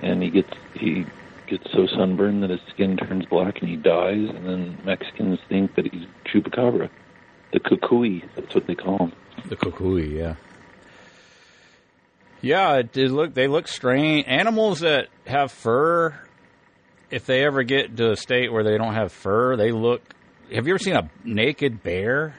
and 0.03 0.23
he 0.23 0.29
gets 0.29 0.53
he 0.75 1.07
gets 1.47 1.73
so 1.73 1.87
sunburned 1.87 2.43
that 2.43 2.51
his 2.51 2.61
skin 2.69 2.99
turns 2.99 3.25
black 3.25 3.61
and 3.61 3.69
he 3.71 3.77
dies, 3.77 4.29
and 4.29 4.47
then 4.47 4.79
Mexicans 4.85 5.39
think 5.49 5.75
that 5.77 5.91
he's 5.91 6.07
chupacabra, 6.27 6.91
the 7.53 7.61
cucuy. 7.61 8.29
That's 8.35 8.55
what 8.55 8.67
they 8.67 8.75
call 8.75 8.99
him. 8.99 9.13
The 9.49 9.57
cucuy, 9.57 10.13
yeah. 10.13 10.35
Yeah, 12.43 12.77
it 12.77 12.93
did 12.93 13.11
look. 13.11 13.35
They 13.35 13.49
look 13.49 13.69
strange. 13.69 14.27
Animals 14.27 14.81
that 14.81 15.09
have 15.27 15.51
fur, 15.51 16.15
if 17.11 17.27
they 17.27 17.45
ever 17.45 17.63
get 17.63 17.97
to 17.97 18.13
a 18.13 18.17
state 18.17 18.53
where 18.53 18.63
they 18.65 18.77
don't 18.79 18.95
have 18.95 19.13
fur, 19.13 19.57
they 19.57 19.73
look. 19.73 20.03
Have 20.53 20.67
you 20.67 20.75
ever 20.75 20.79
seen 20.79 20.97
a 20.97 21.11
naked 21.25 21.83
bear? 21.83 22.35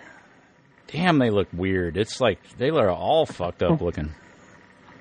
Damn, 0.87 1.19
they 1.19 1.29
look 1.29 1.49
weird. 1.51 1.97
It's 1.97 2.21
like 2.21 2.39
they 2.57 2.69
are 2.69 2.89
all 2.89 3.25
fucked 3.25 3.61
up 3.61 3.81
looking. 3.81 4.13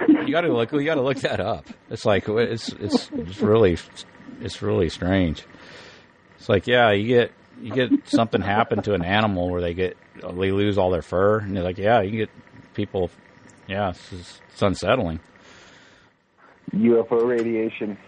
You 0.09 0.33
gotta 0.33 0.53
look. 0.53 0.73
You 0.73 0.85
gotta 0.85 1.03
look 1.03 1.19
that 1.19 1.41
up. 1.41 1.67
It's 1.91 2.05
like 2.05 2.29
it's 2.29 2.71
it's 2.71 3.11
it's 3.13 3.41
really 3.41 3.79
it's 4.41 4.61
really 4.63 4.89
strange. 4.89 5.45
It's 6.39 6.49
like 6.49 6.67
yeah, 6.67 6.91
you 6.93 7.07
get 7.07 7.33
you 7.63 7.73
get 7.73 8.09
something 8.09 8.41
happen 8.43 8.83
to 8.83 8.95
an 8.95 9.05
animal 9.05 9.49
where 9.49 9.61
they 9.61 9.75
get 9.75 9.97
they 10.21 10.51
lose 10.51 10.79
all 10.79 10.91
their 10.91 11.03
fur, 11.03 11.39
and 11.39 11.57
they're 11.57 11.65
like 11.65 11.79
yeah, 11.79 12.03
you 12.03 12.19
get 12.19 12.31
people. 12.75 13.11
Yeah, 13.67 13.91
it's, 13.91 14.11
just, 14.11 14.41
it's 14.49 14.63
unsettling. 14.63 15.21
UFO 16.75 17.27
radiation. 17.27 17.99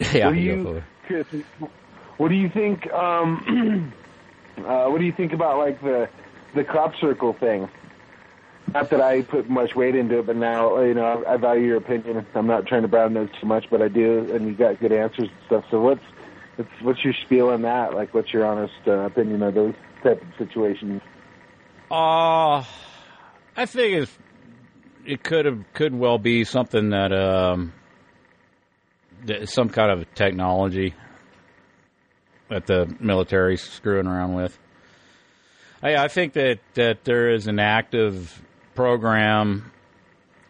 yeah, 0.12 0.26
what 0.26 0.34
do 0.34 0.40
you, 0.40 0.56
UFO. 0.56 0.82
Chris, 1.06 1.26
what 2.16 2.28
do 2.28 2.34
you 2.34 2.48
think? 2.48 2.90
Um, 2.92 3.92
uh, 4.58 4.86
what 4.86 4.98
do 4.98 5.04
you 5.04 5.12
think 5.12 5.32
about 5.32 5.58
like 5.58 5.80
the 5.82 6.08
the 6.54 6.64
crop 6.64 6.94
circle 7.00 7.32
thing? 7.32 7.68
Not 8.72 8.90
that 8.90 9.00
I 9.00 9.22
put 9.22 9.50
much 9.50 9.74
weight 9.74 9.96
into 9.96 10.18
it, 10.20 10.26
but 10.26 10.36
now 10.36 10.80
you 10.80 10.94
know 10.94 11.24
I, 11.26 11.34
I 11.34 11.36
value 11.36 11.66
your 11.66 11.76
opinion. 11.76 12.26
I'm 12.34 12.46
not 12.46 12.66
trying 12.66 12.82
to 12.82 12.88
brown 12.88 13.14
nose 13.14 13.30
too 13.40 13.46
much, 13.46 13.66
but 13.70 13.82
I 13.82 13.88
do, 13.88 14.32
and 14.32 14.46
you 14.46 14.54
got 14.54 14.80
good 14.80 14.92
answers 14.92 15.28
and 15.28 15.38
stuff. 15.46 15.64
So 15.70 15.80
what's 15.80 16.04
what's 16.56 16.70
what's 16.82 17.04
your 17.04 17.14
spiel 17.24 17.48
on 17.48 17.62
that? 17.62 17.94
Like, 17.94 18.14
what's 18.14 18.32
your 18.32 18.46
honest 18.46 18.74
uh, 18.86 18.92
opinion 18.92 19.42
of 19.42 19.54
those 19.54 19.74
type 20.02 20.22
of 20.22 20.28
situations? 20.38 21.02
Uh, 21.90 22.62
I 23.56 23.66
think 23.66 24.02
it's, 24.02 24.18
it 25.06 25.22
could 25.22 25.46
have 25.46 25.64
could 25.74 25.94
well 25.94 26.18
be 26.18 26.44
something 26.44 26.90
that 26.90 27.12
um 27.12 27.72
that 29.26 29.48
some 29.48 29.68
kind 29.68 29.90
of 29.90 30.14
technology 30.14 30.94
that 32.48 32.66
the 32.66 32.94
military's 33.00 33.62
screwing 33.62 34.06
around 34.06 34.34
with. 34.34 34.58
I, 35.82 35.96
I 35.96 36.08
think 36.08 36.34
that 36.34 36.58
that 36.74 37.04
there 37.04 37.30
is 37.30 37.46
an 37.46 37.58
active 37.58 38.42
program, 38.74 39.72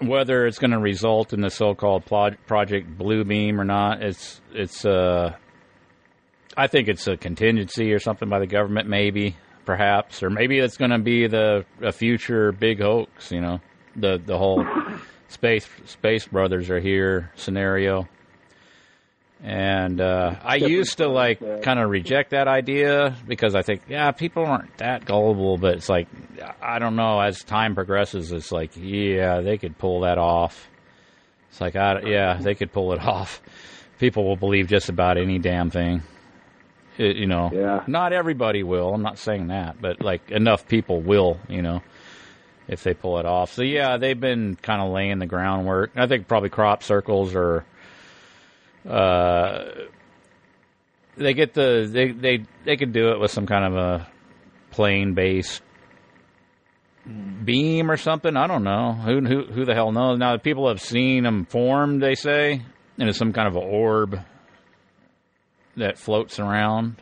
whether 0.00 0.46
it's 0.46 0.58
going 0.58 0.72
to 0.72 0.78
result 0.78 1.32
in 1.32 1.40
the 1.40 1.50
so-called 1.50 2.06
Pro- 2.06 2.36
Project 2.46 2.98
Bluebeam 2.98 3.58
or 3.58 3.64
not. 3.64 4.02
It's 4.02 4.40
it's 4.52 4.84
uh, 4.84 5.34
I 6.56 6.66
think 6.66 6.88
it's 6.88 7.06
a 7.06 7.16
contingency 7.16 7.92
or 7.92 7.98
something 7.98 8.28
by 8.28 8.40
the 8.40 8.46
government, 8.46 8.88
maybe, 8.88 9.36
perhaps, 9.70 10.20
or 10.20 10.30
maybe 10.30 10.58
it's 10.58 10.76
going 10.76 10.90
to 10.90 10.98
be 10.98 11.28
the 11.28 11.64
a 11.80 11.92
future 11.92 12.50
big 12.50 12.80
hoax. 12.80 13.30
You 13.30 13.40
know, 13.40 13.60
the 13.94 14.20
the 14.24 14.36
whole 14.36 14.66
space 15.28 15.68
space 15.84 16.26
brothers 16.26 16.70
are 16.70 16.80
here 16.80 17.30
scenario. 17.36 18.08
And 19.42 20.00
uh, 20.00 20.34
I 20.42 20.56
used 20.56 20.98
to 20.98 21.08
like 21.08 21.38
kind 21.62 21.78
of 21.78 21.88
reject 21.88 22.30
that 22.30 22.46
idea 22.48 23.16
because 23.26 23.54
I 23.54 23.62
think, 23.62 23.82
yeah, 23.88 24.10
people 24.10 24.44
aren't 24.44 24.76
that 24.78 25.06
gullible. 25.06 25.56
But 25.56 25.76
it's 25.76 25.88
like, 25.88 26.08
I 26.60 26.78
don't 26.80 26.96
know. 26.96 27.20
As 27.20 27.42
time 27.44 27.74
progresses, 27.76 28.32
it's 28.32 28.50
like, 28.52 28.72
yeah, 28.76 29.40
they 29.40 29.56
could 29.56 29.78
pull 29.78 30.00
that 30.00 30.18
off. 30.18 30.68
It's 31.48 31.60
like, 31.60 31.74
I, 31.74 32.00
yeah, 32.00 32.34
they 32.34 32.54
could 32.54 32.72
pull 32.72 32.92
it 32.92 33.00
off. 33.06 33.40
People 33.98 34.24
will 34.24 34.36
believe 34.36 34.66
just 34.66 34.88
about 34.88 35.16
any 35.16 35.38
damn 35.38 35.70
thing. 35.70 36.02
It, 37.00 37.16
you 37.16 37.26
know, 37.26 37.50
Yeah. 37.52 37.82
not 37.86 38.12
everybody 38.12 38.62
will. 38.62 38.92
I'm 38.92 39.00
not 39.02 39.16
saying 39.18 39.48
that, 39.48 39.80
but 39.80 40.02
like 40.02 40.30
enough 40.30 40.68
people 40.68 41.00
will. 41.00 41.40
You 41.48 41.62
know, 41.62 41.82
if 42.68 42.82
they 42.84 42.92
pull 42.94 43.18
it 43.18 43.24
off. 43.26 43.52
So 43.52 43.62
yeah, 43.62 43.96
they've 43.96 44.18
been 44.20 44.56
kind 44.56 44.82
of 44.82 44.92
laying 44.92 45.18
the 45.18 45.26
groundwork. 45.26 45.92
I 45.96 46.06
think 46.06 46.28
probably 46.28 46.50
crop 46.50 46.82
circles 46.82 47.34
are 47.34 47.64
uh, 48.88 49.64
they 51.16 51.32
get 51.34 51.54
the 51.54 51.88
they 51.90 52.12
they 52.12 52.44
they 52.64 52.76
could 52.76 52.92
do 52.92 53.12
it 53.12 53.20
with 53.20 53.30
some 53.30 53.46
kind 53.46 53.64
of 53.64 53.74
a 53.76 54.08
plane 54.70 55.14
based 55.14 55.62
beam 57.44 57.90
or 57.90 57.96
something. 57.96 58.36
I 58.36 58.46
don't 58.46 58.62
know 58.64 58.92
who 58.92 59.20
who 59.24 59.44
who 59.44 59.64
the 59.64 59.74
hell 59.74 59.90
knows. 59.92 60.18
Now 60.18 60.36
people 60.36 60.68
have 60.68 60.80
seen 60.80 61.24
them 61.24 61.46
formed. 61.46 62.02
They 62.02 62.14
say 62.14 62.62
it's 62.98 63.18
some 63.18 63.32
kind 63.32 63.48
of 63.48 63.56
an 63.56 63.62
orb 63.62 64.20
that 65.80 65.98
floats 65.98 66.38
around. 66.38 66.96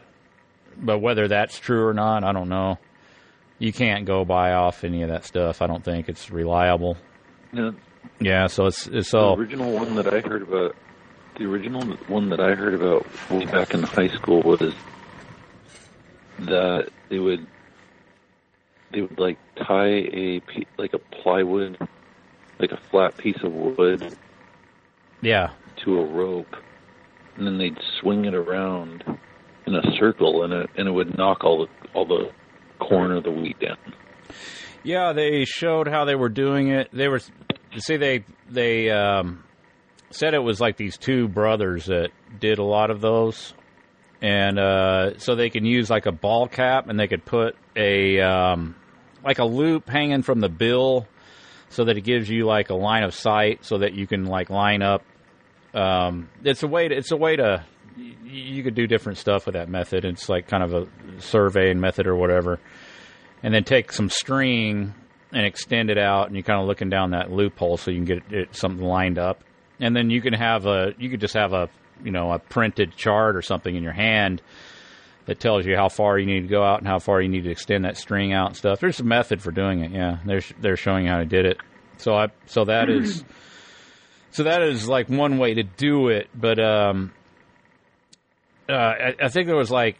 But 0.76 0.98
whether 1.00 1.28
that's 1.28 1.58
true 1.58 1.86
or 1.86 1.94
not, 1.94 2.24
I 2.24 2.32
don't 2.32 2.48
know. 2.48 2.78
you 3.58 3.73
can't 3.73 4.05
go 4.07 4.24
buy 4.24 4.52
off 4.52 4.84
any 4.84 5.02
of 5.02 5.08
that 5.08 5.24
stuff. 5.24 5.60
I 5.62 5.66
don't 5.66 5.84
think 5.84 6.08
it's 6.08 6.31
reliable. 6.31 6.97
No. 7.52 7.74
Yeah, 8.20 8.47
so 8.47 8.66
it's 8.66 8.86
it's 8.86 9.10
The 9.10 9.18
all 9.18 9.39
original 9.39 9.73
one 9.73 9.97
that 9.97 10.07
I 10.12 10.20
heard 10.20 10.42
about, 10.42 10.76
the 11.36 11.44
original 11.44 11.82
one 12.07 12.28
that 12.31 12.40
I 12.40 12.55
heard 12.55 12.74
about 12.74 13.07
way 13.31 13.44
back 13.47 13.74
in 13.74 13.82
high 13.82 14.08
school 14.08 14.40
was 14.42 14.60
that 16.40 16.89
they 17.08 17.18
would 17.18 17.47
they 18.92 19.00
would 19.02 19.18
like 19.18 19.39
tie 19.57 19.86
a 19.89 20.40
like 20.78 20.94
a 20.94 20.98
plywood, 20.98 21.76
like 22.58 22.73
a 22.73 22.76
flat 22.90 23.16
piece 23.16 23.42
of 23.42 23.52
wood 23.52 24.16
yeah. 25.20 25.50
to 25.84 25.98
a 25.98 26.05
rope, 26.05 26.57
and 27.39 27.47
then 27.47 27.58
they'd 27.58 27.78
swing 28.00 28.25
it 28.25 28.34
around 28.34 29.05
in 29.67 29.75
a 29.75 29.83
circle, 29.99 30.44
and 30.44 30.52
it 30.52 30.70
and 30.76 30.89
it 30.89 30.92
would 30.92 31.17
knock 31.17 31.44
all 31.44 31.67
the 31.67 31.89
all 31.94 32.07
the 32.07 32.31
corn 32.78 33.10
or 33.10 33.20
the 33.20 33.31
wheat 33.31 33.58
down. 33.60 33.78
Yeah, 34.83 35.12
they 35.12 35.44
showed 35.44 35.89
how 35.89 36.05
they 36.05 36.15
were 36.15 36.28
doing 36.28 36.68
it. 36.68 36.89
They 36.92 37.08
were 37.08 37.20
see 37.76 37.97
they 37.97 38.25
they 38.50 38.91
um, 38.91 39.44
said 40.10 40.34
it 40.34 40.42
was 40.42 40.60
like 40.60 40.76
these 40.76 40.97
two 40.97 41.28
brothers 41.28 41.86
that 41.86 42.10
did 42.41 42.58
a 42.58 42.65
lot 42.65 42.91
of 42.91 43.00
those. 43.00 43.55
And 44.20 44.58
uh, 44.58 45.18
so 45.18 45.36
they 45.36 45.49
can 45.49 45.65
use 45.65 45.89
like 45.89 46.07
a 46.07 46.12
ball 46.12 46.49
cap 46.49 46.89
and 46.89 46.99
they 46.99 47.07
could 47.07 47.25
put 47.25 47.55
a 47.76 48.20
um, 48.20 48.75
like 49.25 49.39
a 49.39 49.44
loop 49.44 49.89
hanging 49.89 50.23
from 50.23 50.41
the 50.41 50.49
bill 50.49 51.07
so 51.68 51.84
that 51.84 51.97
it 51.97 52.00
gives 52.00 52.28
you 52.28 52.44
like 52.44 52.70
a 52.70 52.75
line 52.75 53.05
of 53.05 53.15
sight 53.15 53.65
so 53.65 53.78
that 53.78 53.94
you 53.94 54.07
can 54.07 54.25
like 54.25 54.50
line 54.50 54.83
up 54.83 55.02
um, 55.75 56.29
it's 56.45 56.63
a 56.63 56.69
way 56.69 56.89
to, 56.89 56.95
it's 56.95 57.11
a 57.11 57.17
way 57.17 57.37
to 57.37 57.65
you 58.25 58.63
could 58.63 58.75
do 58.75 58.87
different 58.87 59.19
stuff 59.19 59.47
with 59.47 59.55
that 59.55 59.69
method. 59.69 60.05
It's 60.05 60.29
like 60.29 60.47
kind 60.47 60.63
of 60.63 60.75
a 60.75 60.87
surveying 61.21 61.81
method 61.81 62.07
or 62.07 62.15
whatever, 62.15 62.61
and 63.43 63.53
then 63.53 63.65
take 63.65 63.93
some 63.93 64.11
string 64.11 64.95
and 65.33 65.45
extend 65.45 65.91
it 65.91 65.99
out, 65.99 66.27
and 66.27 66.37
you're 66.37 66.43
kind 66.43 66.61
of 66.61 66.67
looking 66.67 66.89
down 66.89 67.11
that 67.11 67.31
loophole 67.31 67.77
so 67.77 67.91
you 67.91 67.99
can 67.99 68.05
get 68.05 68.33
it, 68.33 68.55
something 68.55 68.85
lined 68.85 69.19
up, 69.19 69.43
and 69.81 69.95
then 69.95 70.11
you 70.11 70.21
can 70.21 70.33
have 70.33 70.67
a 70.67 70.95
you 70.99 71.11
could 71.11 71.21
just 71.21 71.35
have 71.35 71.53
a 71.53 71.69
you 72.05 72.11
know 72.11 72.33
a 72.33 72.39
printed 72.39 72.97
chart 72.97 73.37
or 73.37 73.43
something 73.43 73.75
in 73.75 73.83
your 73.83 73.93
hand 73.93 74.43
that 75.27 75.41
tells 75.41 75.67
you 75.67 75.77
how 75.77 75.89
far 75.91 76.19
you 76.19 76.25
need 76.25 76.41
to 76.41 76.49
go 76.49 76.65
out 76.65 76.79
and 76.79 76.89
how 76.89 76.99
far 76.99 77.21
you 77.21 77.29
need 77.29 77.45
to 77.45 77.51
extend 77.51 77.85
that 77.85 77.99
string 77.99 78.33
out 78.33 78.47
and 78.49 78.57
stuff. 78.57 78.81
There's 78.81 79.01
a 79.01 79.05
method 79.05 79.43
for 79.43 79.51
doing 79.51 79.81
it. 79.81 79.93
Yeah, 79.93 80.19
they're 80.25 80.43
they're 80.61 80.77
showing 80.77 81.07
how 81.07 81.19
to 81.19 81.27
did 81.27 81.45
it. 81.45 81.59
So 81.99 82.15
I 82.15 82.29
so 82.47 82.65
that 82.65 82.89
is 82.89 83.25
so 84.31 84.44
that 84.44 84.62
is 84.62 84.89
like 84.89 85.08
one 85.08 85.39
way 85.39 85.55
to 85.55 85.62
do 85.62 86.08
it. 86.08 86.28
But 86.34 86.58
um, 86.58 87.12
uh, 88.68 88.73
I, 88.73 89.15
I 89.23 89.28
think 89.28 89.47
there 89.47 89.57
was 89.57 89.70
like 89.70 89.98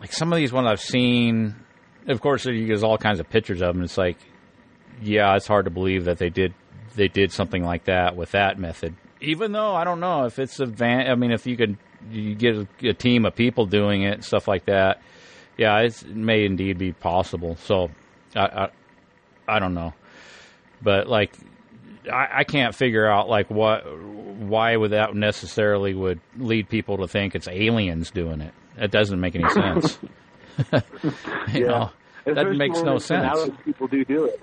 like 0.00 0.12
some 0.12 0.32
of 0.32 0.36
these 0.36 0.52
ones 0.52 0.68
I've 0.68 0.80
seen. 0.80 1.56
Of 2.06 2.20
course, 2.20 2.44
there's 2.44 2.82
all 2.82 2.98
kinds 2.98 3.20
of 3.20 3.30
pictures 3.30 3.62
of 3.62 3.74
them. 3.74 3.82
It's 3.82 3.96
like, 3.96 4.18
yeah, 5.02 5.34
it's 5.36 5.46
hard 5.46 5.64
to 5.64 5.70
believe 5.70 6.04
that 6.04 6.18
they 6.18 6.28
did 6.28 6.54
they 6.94 7.08
did 7.08 7.32
something 7.32 7.64
like 7.64 7.84
that 7.84 8.16
with 8.16 8.32
that 8.32 8.58
method. 8.58 8.94
Even 9.20 9.52
though 9.52 9.74
I 9.74 9.84
don't 9.84 10.00
know 10.00 10.24
if 10.24 10.38
it's 10.38 10.60
a 10.60 10.66
van. 10.66 11.10
I 11.10 11.14
mean, 11.14 11.32
if 11.32 11.46
you 11.46 11.56
could 11.56 11.78
you 12.10 12.34
get 12.34 12.56
a, 12.56 12.68
a 12.88 12.94
team 12.94 13.24
of 13.24 13.34
people 13.34 13.66
doing 13.66 14.02
it, 14.02 14.14
and 14.14 14.24
stuff 14.24 14.48
like 14.48 14.66
that. 14.66 15.00
Yeah, 15.56 15.78
it 15.80 16.04
may 16.06 16.44
indeed 16.44 16.78
be 16.78 16.92
possible. 16.92 17.56
So, 17.56 17.90
I, 18.34 18.40
I 18.40 18.68
I 19.56 19.58
don't 19.58 19.74
know, 19.74 19.94
but 20.82 21.06
like 21.06 21.36
I, 22.12 22.40
I 22.40 22.44
can't 22.44 22.74
figure 22.74 23.06
out 23.06 23.28
like 23.28 23.50
what 23.50 23.82
why 23.98 24.76
would 24.76 24.90
that 24.90 25.14
necessarily 25.14 25.94
would 25.94 26.20
lead 26.36 26.68
people 26.68 26.98
to 26.98 27.08
think 27.08 27.34
it's 27.34 27.48
aliens 27.48 28.10
doing 28.10 28.40
it. 28.40 28.52
That 28.76 28.90
doesn't 28.90 29.20
make 29.20 29.36
any 29.36 29.48
sense. 29.50 29.98
you 31.52 31.66
know, 31.66 31.90
that 32.24 32.50
makes 32.52 32.80
no 32.82 32.96
it's 32.96 33.08
been 33.08 33.20
out 33.20 33.38
sense. 33.38 33.56
People 33.64 33.88
do 33.88 34.04
do 34.04 34.24
it. 34.24 34.40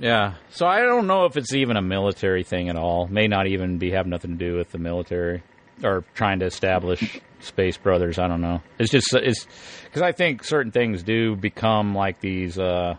Yeah. 0.00 0.34
So 0.50 0.66
I 0.66 0.80
don't 0.80 1.06
know 1.06 1.26
if 1.26 1.36
it's 1.36 1.54
even 1.54 1.76
a 1.76 1.82
military 1.82 2.44
thing 2.44 2.68
at 2.68 2.76
all. 2.76 3.06
May 3.08 3.28
not 3.28 3.46
even 3.46 3.78
be 3.78 3.90
have 3.92 4.06
nothing 4.06 4.32
to 4.32 4.36
do 4.36 4.56
with 4.56 4.72
the 4.72 4.78
military 4.78 5.42
or 5.82 6.04
trying 6.14 6.38
to 6.40 6.46
establish 6.46 7.20
space 7.40 7.76
brothers. 7.76 8.18
I 8.18 8.28
don't 8.28 8.40
know. 8.40 8.62
It's 8.78 8.90
just 8.90 9.14
it's 9.14 9.46
because 9.84 10.02
I 10.02 10.12
think 10.12 10.44
certain 10.44 10.72
things 10.72 11.02
do 11.02 11.36
become 11.36 11.94
like 11.94 12.20
these 12.20 12.58
uh, 12.58 12.96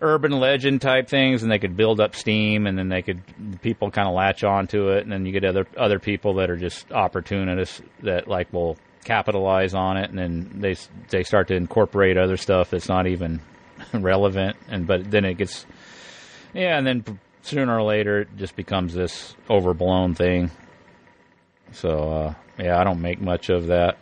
urban 0.00 0.32
legend 0.32 0.82
type 0.82 1.08
things, 1.08 1.42
and 1.42 1.50
they 1.50 1.58
could 1.58 1.76
build 1.76 2.00
up 2.00 2.14
steam, 2.14 2.66
and 2.66 2.78
then 2.78 2.88
they 2.88 3.02
could 3.02 3.20
people 3.62 3.90
kind 3.90 4.08
of 4.08 4.14
latch 4.14 4.44
onto 4.44 4.90
it, 4.90 5.02
and 5.02 5.12
then 5.12 5.26
you 5.26 5.32
get 5.32 5.44
other 5.44 5.66
other 5.76 5.98
people 5.98 6.34
that 6.34 6.50
are 6.50 6.56
just 6.56 6.90
opportunists 6.92 7.80
that 8.02 8.28
like 8.28 8.52
will 8.52 8.76
capitalize 9.04 9.74
on 9.74 9.96
it, 9.96 10.10
and 10.10 10.18
then 10.18 10.50
they 10.60 10.76
they 11.08 11.22
start 11.22 11.48
to 11.48 11.54
incorporate 11.54 12.16
other 12.16 12.36
stuff 12.36 12.70
that's 12.70 12.88
not 12.88 13.06
even 13.06 13.40
relevant, 13.92 14.56
and 14.68 14.86
but 14.86 15.10
then 15.10 15.24
it 15.24 15.34
gets 15.34 15.66
yeah, 16.52 16.76
and 16.78 16.86
then 16.86 17.04
sooner 17.42 17.78
or 17.78 17.82
later 17.82 18.22
it 18.22 18.28
just 18.36 18.56
becomes 18.56 18.94
this 18.94 19.34
overblown 19.48 20.14
thing. 20.14 20.50
So 21.72 22.10
uh, 22.10 22.34
yeah, 22.58 22.78
I 22.78 22.84
don't 22.84 23.00
make 23.00 23.20
much 23.20 23.48
of 23.48 23.68
that. 23.68 23.98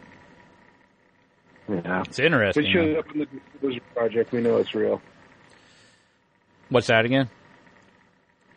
Yeah. 1.69 2.03
It's 2.07 2.19
interesting. 2.19 2.67
It 2.67 2.73
shows 2.73 2.97
up 2.99 3.07
in 3.15 3.21
the 3.21 3.81
Project, 3.95 4.33
we 4.33 4.41
know 4.41 4.59
it's 4.59 4.75
real. 4.75 5.01
What's 6.69 6.89
that 6.89 7.05
again? 7.05 7.29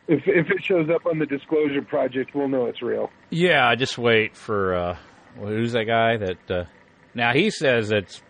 If 0.07 0.23
if 0.25 0.49
it 0.49 0.63
shows 0.63 0.89
up 0.89 1.05
on 1.05 1.19
the 1.19 1.25
Disclosure 1.25 1.81
Project, 1.81 2.33
we'll 2.33 2.47
know 2.47 2.65
it's 2.67 2.81
real. 2.81 3.11
Yeah, 3.29 3.67
I 3.67 3.75
just 3.75 3.97
wait 3.97 4.35
for 4.37 4.73
uh, 4.73 4.97
who's 5.37 5.73
that 5.73 5.83
guy 5.85 6.17
that 6.17 6.51
uh, 6.51 6.63
now 7.13 7.33
he 7.33 7.49
says 7.49 7.91
it's 7.91 8.21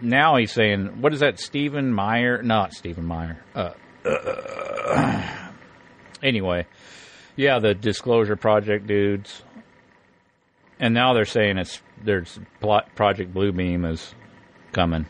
now 0.00 0.36
he's 0.36 0.52
saying 0.52 1.00
what 1.00 1.12
is 1.12 1.20
that 1.20 1.40
Stephen 1.40 1.92
Meyer? 1.92 2.42
Not 2.42 2.72
Stephen 2.72 3.04
Meyer. 3.04 3.42
Uh, 3.56 3.72
uh, 4.04 5.48
anyway, 6.22 6.66
yeah, 7.34 7.58
the 7.58 7.74
Disclosure 7.74 8.36
Project 8.36 8.86
dudes, 8.86 9.42
and 10.78 10.94
now 10.94 11.12
they're 11.12 11.24
saying 11.24 11.58
it's 11.58 11.82
there's 12.04 12.38
Project 12.60 13.34
Bluebeam 13.34 13.90
is 13.90 14.14
coming. 14.72 15.06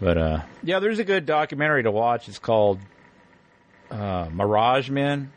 But 0.00 0.18
uh, 0.18 0.42
yeah, 0.62 0.78
there's 0.80 0.98
a 0.98 1.04
good 1.04 1.26
documentary 1.26 1.82
to 1.84 1.90
watch. 1.90 2.28
It's 2.28 2.38
called 2.38 2.78
uh, 3.90 4.28
Mirage 4.32 4.90
Men 4.90 5.32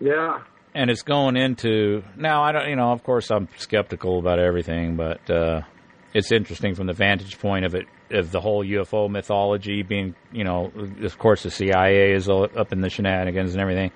Yeah. 0.00 0.40
and 0.74 0.90
it's 0.90 1.02
going 1.02 1.36
into 1.36 2.02
now. 2.16 2.42
I 2.42 2.52
don't, 2.52 2.68
you 2.68 2.76
know, 2.76 2.92
of 2.92 3.02
course, 3.04 3.30
I'm 3.30 3.48
skeptical 3.58 4.18
about 4.18 4.38
everything, 4.38 4.96
but 4.96 5.28
uh, 5.30 5.60
it's 6.14 6.32
interesting 6.32 6.74
from 6.74 6.86
the 6.86 6.92
vantage 6.94 7.38
point 7.38 7.64
of 7.64 7.74
it 7.74 7.86
of 8.10 8.30
the 8.30 8.40
whole 8.40 8.62
UFO 8.64 9.08
mythology 9.08 9.82
being, 9.82 10.14
you 10.32 10.44
know, 10.44 10.70
of 11.02 11.18
course, 11.18 11.44
the 11.44 11.50
CIA 11.50 12.12
is 12.12 12.28
up 12.28 12.72
in 12.72 12.80
the 12.82 12.90
shenanigans 12.90 13.52
and 13.54 13.60
everything. 13.62 13.90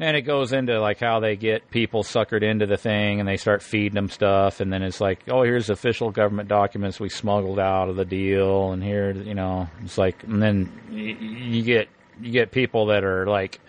And 0.00 0.16
it 0.16 0.22
goes 0.22 0.52
into 0.52 0.80
like 0.80 1.00
how 1.00 1.18
they 1.18 1.34
get 1.34 1.70
people 1.70 2.04
suckered 2.04 2.42
into 2.42 2.66
the 2.66 2.76
thing, 2.76 3.18
and 3.18 3.28
they 3.28 3.36
start 3.36 3.62
feeding 3.62 3.94
them 3.94 4.08
stuff, 4.08 4.60
and 4.60 4.72
then 4.72 4.82
it's 4.82 5.00
like, 5.00 5.20
oh, 5.28 5.42
here's 5.42 5.70
official 5.70 6.12
government 6.12 6.48
documents 6.48 7.00
we 7.00 7.08
smuggled 7.08 7.58
out 7.58 7.88
of 7.88 7.96
the 7.96 8.04
deal, 8.04 8.70
and 8.70 8.82
here, 8.82 9.10
you 9.10 9.34
know, 9.34 9.68
it's 9.82 9.98
like, 9.98 10.22
and 10.22 10.40
then 10.40 10.72
you 10.90 11.62
get 11.62 11.88
you 12.20 12.30
get 12.30 12.52
people 12.52 12.86
that 12.86 13.02
are 13.02 13.26
like, 13.26 13.60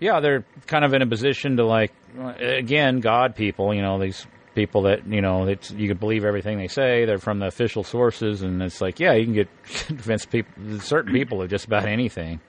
yeah, 0.00 0.20
they're 0.20 0.44
kind 0.66 0.84
of 0.84 0.94
in 0.94 1.02
a 1.02 1.06
position 1.06 1.56
to 1.56 1.64
like, 1.64 1.92
again, 2.38 3.00
God 3.00 3.34
people, 3.34 3.74
you 3.74 3.82
know, 3.82 3.98
these 3.98 4.24
people 4.54 4.82
that 4.82 5.06
you 5.06 5.20
know, 5.20 5.46
it's 5.46 5.70
you 5.70 5.88
can 5.88 5.96
believe 5.96 6.24
everything 6.24 6.58
they 6.58 6.68
say. 6.68 7.04
They're 7.04 7.18
from 7.18 7.38
the 7.38 7.46
official 7.46 7.84
sources, 7.84 8.42
and 8.42 8.62
it's 8.62 8.80
like, 8.80 9.00
yeah, 9.00 9.14
you 9.14 9.24
can 9.24 9.34
get 9.34 9.48
convince 9.86 10.26
people, 10.26 10.80
certain 10.80 11.12
people 11.12 11.42
of 11.42 11.50
just 11.50 11.64
about 11.64 11.86
anything. 11.86 12.40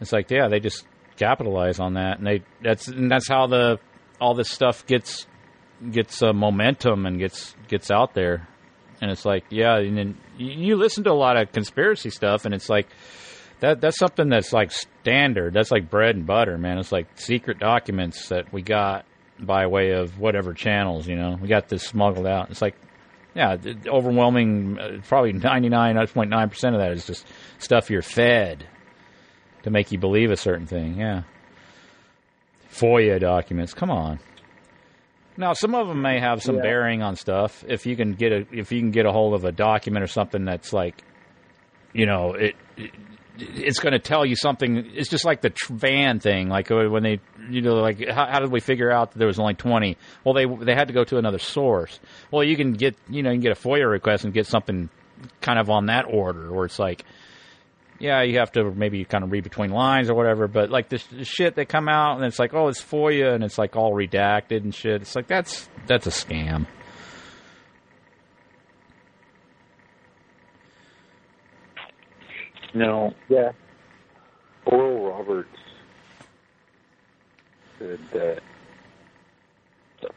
It's 0.00 0.12
like, 0.12 0.30
yeah, 0.30 0.48
they 0.48 0.60
just 0.60 0.84
capitalize 1.18 1.80
on 1.80 1.94
that, 1.94 2.18
and 2.18 2.26
they 2.26 2.42
that's 2.62 2.88
and 2.88 3.10
that's 3.10 3.28
how 3.28 3.46
the 3.46 3.78
all 4.20 4.34
this 4.34 4.50
stuff 4.50 4.86
gets 4.86 5.26
gets 5.90 6.22
uh, 6.22 6.32
momentum 6.32 7.06
and 7.06 7.18
gets 7.18 7.54
gets 7.68 7.90
out 7.90 8.14
there. 8.14 8.48
And 9.00 9.10
it's 9.12 9.24
like, 9.24 9.44
yeah, 9.50 9.76
and 9.76 9.96
then 9.96 10.18
you 10.38 10.76
listen 10.76 11.04
to 11.04 11.10
a 11.10 11.14
lot 11.14 11.36
of 11.36 11.52
conspiracy 11.52 12.10
stuff, 12.10 12.44
and 12.44 12.54
it's 12.54 12.68
like 12.68 12.88
that 13.60 13.80
that's 13.80 13.98
something 13.98 14.28
that's 14.28 14.52
like 14.52 14.72
standard. 14.72 15.54
That's 15.54 15.70
like 15.70 15.90
bread 15.90 16.16
and 16.16 16.26
butter, 16.26 16.58
man. 16.58 16.78
It's 16.78 16.92
like 16.92 17.06
secret 17.14 17.58
documents 17.58 18.28
that 18.30 18.52
we 18.52 18.62
got 18.62 19.04
by 19.38 19.66
way 19.66 19.92
of 19.92 20.18
whatever 20.18 20.52
channels, 20.52 21.06
you 21.06 21.16
know. 21.16 21.38
We 21.40 21.48
got 21.48 21.68
this 21.68 21.84
smuggled 21.84 22.26
out. 22.26 22.50
It's 22.50 22.62
like, 22.62 22.74
yeah, 23.36 23.56
overwhelming, 23.86 24.78
uh, 24.80 25.00
probably 25.06 25.32
ninety 25.32 25.68
nine 25.68 26.04
point 26.08 26.30
nine 26.30 26.48
percent 26.48 26.74
of 26.74 26.80
that 26.80 26.92
is 26.92 27.06
just 27.06 27.24
stuff 27.58 27.90
you're 27.90 28.02
fed 28.02 28.66
to 29.68 29.72
make 29.72 29.92
you 29.92 29.98
believe 29.98 30.30
a 30.30 30.36
certain 30.36 30.66
thing. 30.66 30.98
Yeah, 30.98 31.22
FOIA 32.72 33.20
documents. 33.20 33.74
Come 33.74 33.90
on. 33.90 34.18
Now, 35.36 35.52
some 35.52 35.74
of 35.74 35.86
them 35.86 36.02
may 36.02 36.18
have 36.18 36.42
some 36.42 36.56
Yeah. 36.56 36.62
bearing 36.62 37.02
on 37.02 37.14
stuff. 37.16 37.64
If 37.68 37.86
you 37.86 37.96
can 37.96 38.14
get 38.14 38.32
a 38.32 38.46
if 38.52 38.72
you 38.72 38.80
can 38.80 38.90
get 38.90 39.06
a 39.06 39.12
hold 39.12 39.34
of 39.34 39.44
a 39.44 39.52
document 39.52 40.02
or 40.02 40.08
something 40.08 40.44
that's 40.44 40.72
like, 40.72 41.02
you 41.92 42.06
know, 42.06 42.32
it, 42.34 42.56
it 42.76 42.90
it's 43.40 43.78
going 43.78 43.92
to 43.92 44.00
tell 44.00 44.26
you 44.26 44.34
something. 44.34 44.84
It's 44.96 45.08
just 45.08 45.24
like 45.24 45.42
the 45.42 45.50
tr- 45.50 45.72
van 45.74 46.18
thing, 46.18 46.48
like 46.48 46.72
uh, 46.72 46.88
when 46.88 47.04
they, 47.04 47.20
you 47.48 47.62
know, 47.62 47.74
like 47.76 48.04
how, 48.08 48.26
how 48.26 48.40
did 48.40 48.50
we 48.50 48.58
figure 48.58 48.90
out 48.90 49.12
that 49.12 49.18
there 49.18 49.28
was 49.28 49.38
only 49.38 49.54
twenty? 49.54 49.96
Well, 50.24 50.34
they 50.34 50.44
they 50.44 50.74
had 50.74 50.88
to 50.88 50.94
go 50.94 51.04
to 51.04 51.18
another 51.18 51.38
source. 51.38 52.00
Well, 52.32 52.42
you 52.42 52.56
can 52.56 52.72
get, 52.72 52.96
you 53.08 53.22
know, 53.22 53.30
you 53.30 53.36
can 53.36 53.42
get 53.42 53.52
a 53.56 53.60
FOIA 53.60 53.88
request 53.88 54.24
and 54.24 54.34
get 54.34 54.48
something 54.48 54.88
kind 55.40 55.60
of 55.60 55.70
on 55.70 55.86
that 55.86 56.04
order, 56.06 56.52
where 56.52 56.64
it's 56.64 56.80
like, 56.80 57.04
yeah, 57.98 58.22
you 58.22 58.38
have 58.38 58.52
to 58.52 58.70
maybe 58.70 59.04
kind 59.04 59.24
of 59.24 59.32
read 59.32 59.44
between 59.44 59.70
lines 59.70 60.08
or 60.10 60.14
whatever. 60.14 60.48
But 60.48 60.70
like 60.70 60.88
this, 60.88 61.04
this 61.06 61.28
shit 61.28 61.56
that 61.56 61.68
come 61.68 61.88
out 61.88 62.16
and 62.16 62.24
it's 62.24 62.38
like, 62.38 62.54
oh, 62.54 62.68
it's 62.68 62.82
FOIA 62.82 63.34
and 63.34 63.42
it's 63.44 63.58
like 63.58 63.76
all 63.76 63.92
redacted 63.92 64.62
and 64.62 64.74
shit. 64.74 65.02
It's 65.02 65.16
like 65.16 65.26
that's 65.26 65.68
that's 65.86 66.06
a 66.06 66.10
scam. 66.10 66.66
No, 72.74 73.14
yeah, 73.28 73.52
Oral 74.66 75.10
Roberts 75.10 75.48
said 77.78 77.98
that 78.12 78.40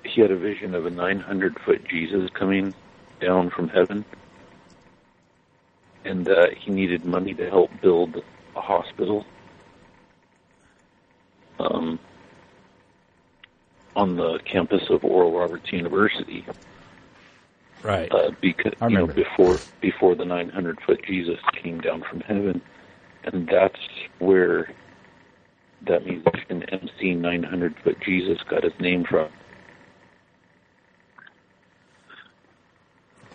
he 0.04 0.22
had 0.22 0.32
a 0.32 0.38
vision 0.38 0.76
of 0.76 0.86
a 0.86 0.90
900 0.90 1.58
foot 1.66 1.82
Jesus 1.90 2.30
coming 2.38 2.74
down 3.22 3.50
from 3.50 3.70
heaven, 3.70 4.04
and 6.06 6.28
uh, 6.28 6.48
he 6.58 6.72
needed 6.72 7.06
money 7.06 7.34
to 7.34 7.50
help 7.50 7.70
build 7.82 8.24
a 8.56 8.62
hospital 8.62 9.26
um, 11.60 12.00
on 13.96 14.16
the 14.16 14.40
campus 14.52 14.84
of 14.90 15.04
Oral 15.04 15.38
Roberts 15.38 15.72
University. 15.72 16.46
Right. 17.84 18.12
Uh, 18.12 18.32
because 18.42 18.74
you 18.82 18.98
know 18.98 19.08
before 19.08 19.60
before 19.80 20.16
the 20.16 20.26
900 20.26 20.80
foot 20.86 21.04
Jesus 21.06 21.40
came 21.62 21.82
down 21.82 22.04
from 22.08 22.20
heaven, 22.22 22.62
and 23.24 23.48
that's 23.48 23.80
where 24.20 24.72
that 25.88 26.06
musician 26.06 26.64
MC 26.70 27.16
900 27.16 27.76
foot 27.84 27.98
Jesus 28.06 28.38
got 28.50 28.64
his 28.64 28.74
name 28.80 29.04
from. 29.04 29.30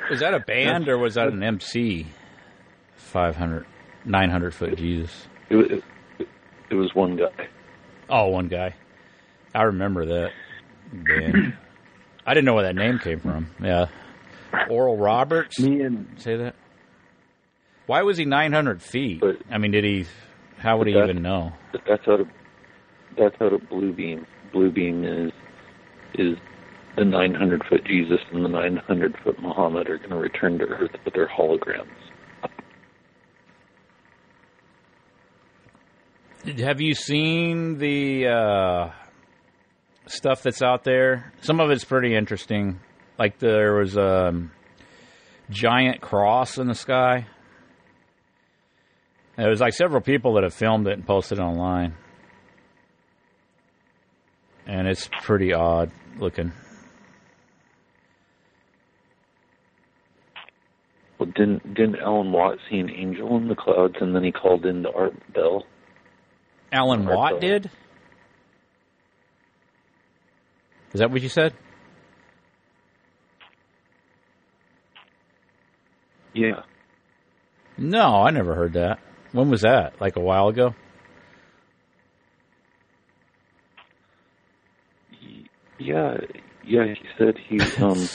Was 0.09 0.21
that 0.21 0.35
a 0.35 0.41
band 0.41 0.89
or 0.89 0.99
was 0.99 1.15
that 1.15 1.27
an 1.29 1.43
MC? 1.43 2.07
500, 3.17 3.67
900 4.05 4.55
foot 4.55 4.77
Jesus. 4.77 5.27
It 5.49 5.57
was, 5.57 5.67
it, 6.19 6.29
it 6.69 6.75
was 6.75 6.95
one 6.95 7.17
guy. 7.17 7.49
Oh, 8.11 8.27
one 8.29 8.49
guy. 8.49 8.75
I 9.55 9.63
remember 9.63 10.05
that 10.05 10.33
band. 10.93 11.57
I 12.27 12.35
didn't 12.35 12.45
know 12.45 12.53
where 12.53 12.65
that 12.65 12.75
name 12.75 12.99
came 12.99 13.21
from. 13.21 13.55
Yeah. 13.59 13.87
Oral 14.69 14.99
Roberts? 14.99 15.59
Me 15.59 15.81
and 15.81 16.09
say 16.19 16.37
that. 16.37 16.57
Why 17.87 18.03
was 18.03 18.19
he 18.19 18.27
900 18.27 18.83
feet? 18.83 19.23
I 19.51 19.57
mean, 19.57 19.71
did 19.71 19.85
he? 19.85 20.05
How 20.59 20.77
would 20.77 20.87
he 20.87 20.93
even 20.93 21.23
know? 21.23 21.53
That's 21.73 22.07
out 22.07 22.21
of 22.21 22.29
that's 23.17 23.37
out 23.41 23.55
of 23.55 23.67
Blue 23.71 23.95
Beam. 23.95 24.27
Blue 24.53 24.71
Beam 24.71 25.05
is 25.05 25.33
is 26.17 26.37
the 26.99 27.05
900 27.07 27.65
foot 27.67 27.83
Jesus 27.87 28.21
and 28.31 28.45
the 28.45 28.49
900 28.51 29.17
foot 29.25 29.41
Muhammad 29.41 29.89
are 29.89 29.97
going 29.97 30.11
to 30.11 30.17
return 30.17 30.59
to 30.59 30.67
Earth, 30.67 30.91
but 31.03 31.15
they're 31.15 31.29
holograms. 31.29 32.06
Have 36.47 36.81
you 36.81 36.95
seen 36.95 37.79
the 37.79 38.29
uh, 38.29 38.91
stuff 40.07 40.45
that's 40.45 40.63
out 40.63 40.85
there? 40.85 41.33
Some 41.41 41.59
of 41.59 41.71
it's 41.71 41.85
pretty 41.85 42.15
interesting. 42.15 42.79
Like 43.19 43.41
there 43.41 43.75
was 43.75 43.97
a 43.97 44.29
um, 44.29 44.53
giant 45.51 46.01
cross 46.01 46.57
in 46.59 46.69
the 46.69 46.77
sky. 46.77 47.27
There 49.37 49.49
was 49.49 49.61
like 49.61 49.73
several 49.73 50.01
people 50.01 50.35
that 50.35 50.45
have 50.45 50.55
filmed 50.55 50.87
it 50.87 50.93
and 50.93 51.05
posted 51.05 51.39
it 51.39 51.43
online, 51.43 51.95
and 54.69 54.87
it's 54.87 55.11
pretty 55.23 55.53
odd 55.53 55.91
looking. 56.17 56.53
Well, 61.19 61.29
didn't 61.35 61.75
didn't 61.75 61.97
Alan 61.97 62.31
Watt 62.31 62.59
see 62.71 62.79
an 62.79 62.89
angel 62.89 63.37
in 63.37 63.49
the 63.49 63.57
clouds, 63.57 63.97
and 64.01 64.15
then 64.15 64.23
he 64.23 64.31
called 64.31 64.65
in 64.65 64.85
to 64.85 64.93
Art 64.93 65.15
Bell? 65.35 65.67
Alan 66.73 67.07
Watt 67.07 67.41
did. 67.41 67.71
Is 70.93 71.01
that 71.01 71.11
what 71.11 71.21
you 71.23 71.29
said? 71.29 71.55
Yeah, 76.35 76.63
No, 77.79 78.23
I 78.23 78.31
never 78.31 78.55
heard 78.55 78.75
that. 78.75 78.99
When 79.33 79.49
was 79.51 79.63
that? 79.63 79.99
Like 80.01 80.17
a 80.17 80.21
while 80.21 80.49
ago? 80.49 80.75
yeah, 85.79 86.17
yeah. 86.65 86.85
He 86.87 86.97
said 87.19 87.37
he 87.49 87.59
um 87.83 88.07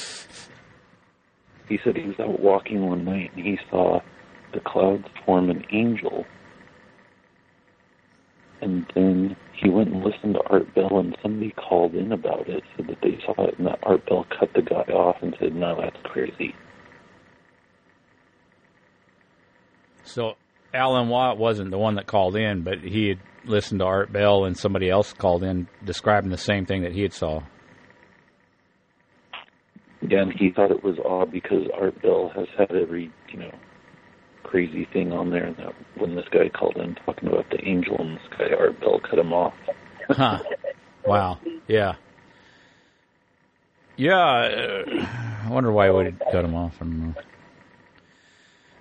he 1.67 1.79
said 1.83 1.95
he 1.95 2.07
was 2.07 2.19
out 2.19 2.39
walking 2.39 2.85
one 2.87 3.05
night 3.05 3.31
and 3.35 3.45
he 3.45 3.57
saw 3.69 4.01
the 4.53 4.59
clouds 4.59 5.05
form 5.25 5.49
an 5.49 5.63
angel, 5.71 6.25
and 8.61 8.85
then 8.95 9.35
he 9.53 9.69
went 9.69 9.89
and 9.89 10.03
listened 10.03 10.35
to 10.35 10.41
Art 10.49 10.73
Bell, 10.73 10.99
and 10.99 11.17
somebody 11.21 11.51
called 11.51 11.95
in 11.95 12.11
about 12.11 12.47
it, 12.47 12.63
said 12.75 12.87
that 12.87 13.01
they 13.01 13.19
saw 13.25 13.45
it, 13.45 13.57
and 13.57 13.67
that 13.67 13.79
Art 13.83 14.05
Bell 14.07 14.25
cut 14.39 14.53
the 14.53 14.61
guy 14.61 14.91
off 14.93 15.17
and 15.21 15.35
said, 15.39 15.55
"No, 15.55 15.75
that's 15.79 15.97
crazy." 16.03 16.55
So 20.03 20.35
Alan 20.73 21.09
Watt 21.09 21.37
wasn't 21.37 21.71
the 21.71 21.77
one 21.77 21.95
that 21.95 22.07
called 22.07 22.35
in, 22.35 22.61
but 22.61 22.79
he 22.79 23.09
had 23.09 23.19
listened 23.45 23.79
to 23.79 23.85
Art 23.85 24.11
Bell 24.11 24.45
and 24.45 24.57
somebody 24.57 24.89
else 24.89 25.13
called 25.13 25.43
in 25.43 25.67
describing 25.83 26.29
the 26.29 26.37
same 26.37 26.65
thing 26.65 26.83
that 26.83 26.91
he 26.91 27.01
had 27.01 27.13
saw. 27.13 27.41
Yeah, 30.01 30.23
and 30.23 30.33
he 30.33 30.51
thought 30.51 30.71
it 30.71 30.83
was 30.83 30.97
odd 31.05 31.31
because 31.31 31.67
Art 31.79 32.01
Bell 32.01 32.31
has 32.35 32.47
had 32.57 32.71
every, 32.71 33.11
you 33.29 33.39
know, 33.39 33.51
crazy 34.51 34.85
thing 34.91 35.13
on 35.13 35.29
there. 35.29 35.53
That 35.57 35.73
when 35.97 36.15
this 36.15 36.25
guy 36.29 36.49
called 36.49 36.75
in 36.75 36.95
talking 37.05 37.29
about 37.29 37.49
the 37.49 37.65
angel 37.65 37.95
in 38.01 38.15
the 38.15 38.19
sky, 38.29 38.53
Art 38.57 38.79
Bell 38.81 38.99
cut 38.99 39.17
him 39.17 39.31
off. 39.33 39.53
Huh. 40.09 40.39
Wow. 41.05 41.39
Yeah. 41.67 41.95
Yeah. 43.95 44.13
Uh, 44.13 45.05
I 45.45 45.49
wonder 45.49 45.71
why 45.71 45.89
we 45.89 46.11
cut 46.31 46.43
him 46.43 46.53
off. 46.53 46.75
I 46.81 46.83
don't 46.83 46.99
know. 47.07 47.13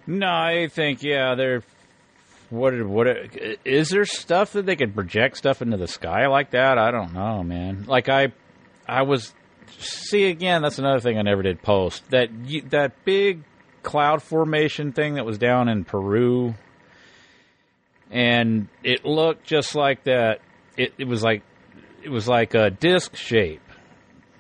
No, 0.06 0.26
I 0.26 0.68
think 0.68 1.02
yeah. 1.04 1.36
They're 1.36 1.62
what? 2.50 2.74
What 2.84 3.06
is 3.64 3.90
there 3.90 4.04
stuff 4.04 4.52
that 4.54 4.66
they 4.66 4.74
can 4.74 4.92
project 4.92 5.36
stuff 5.36 5.62
into 5.62 5.76
the 5.76 5.86
sky 5.86 6.26
like 6.26 6.50
that? 6.50 6.78
I 6.78 6.90
don't 6.90 7.14
know, 7.14 7.44
man. 7.44 7.84
Like 7.86 8.08
I, 8.08 8.32
I 8.88 9.02
was 9.02 9.32
see 9.78 10.26
again. 10.26 10.62
That's 10.62 10.80
another 10.80 11.00
thing 11.00 11.16
I 11.16 11.22
never 11.22 11.42
did 11.42 11.62
post 11.62 12.10
that 12.10 12.28
that 12.70 13.04
big 13.04 13.44
cloud 13.82 14.22
formation 14.22 14.92
thing 14.92 15.14
that 15.14 15.24
was 15.24 15.38
down 15.38 15.68
in 15.68 15.84
Peru, 15.84 16.54
and 18.10 18.68
it 18.82 19.04
looked 19.04 19.44
just 19.44 19.74
like 19.74 20.04
that. 20.04 20.40
It, 20.76 20.94
it 20.98 21.06
was 21.06 21.22
like 21.22 21.42
it 22.02 22.10
was 22.10 22.28
like 22.28 22.54
a 22.54 22.70
disc 22.70 23.16
shape, 23.16 23.62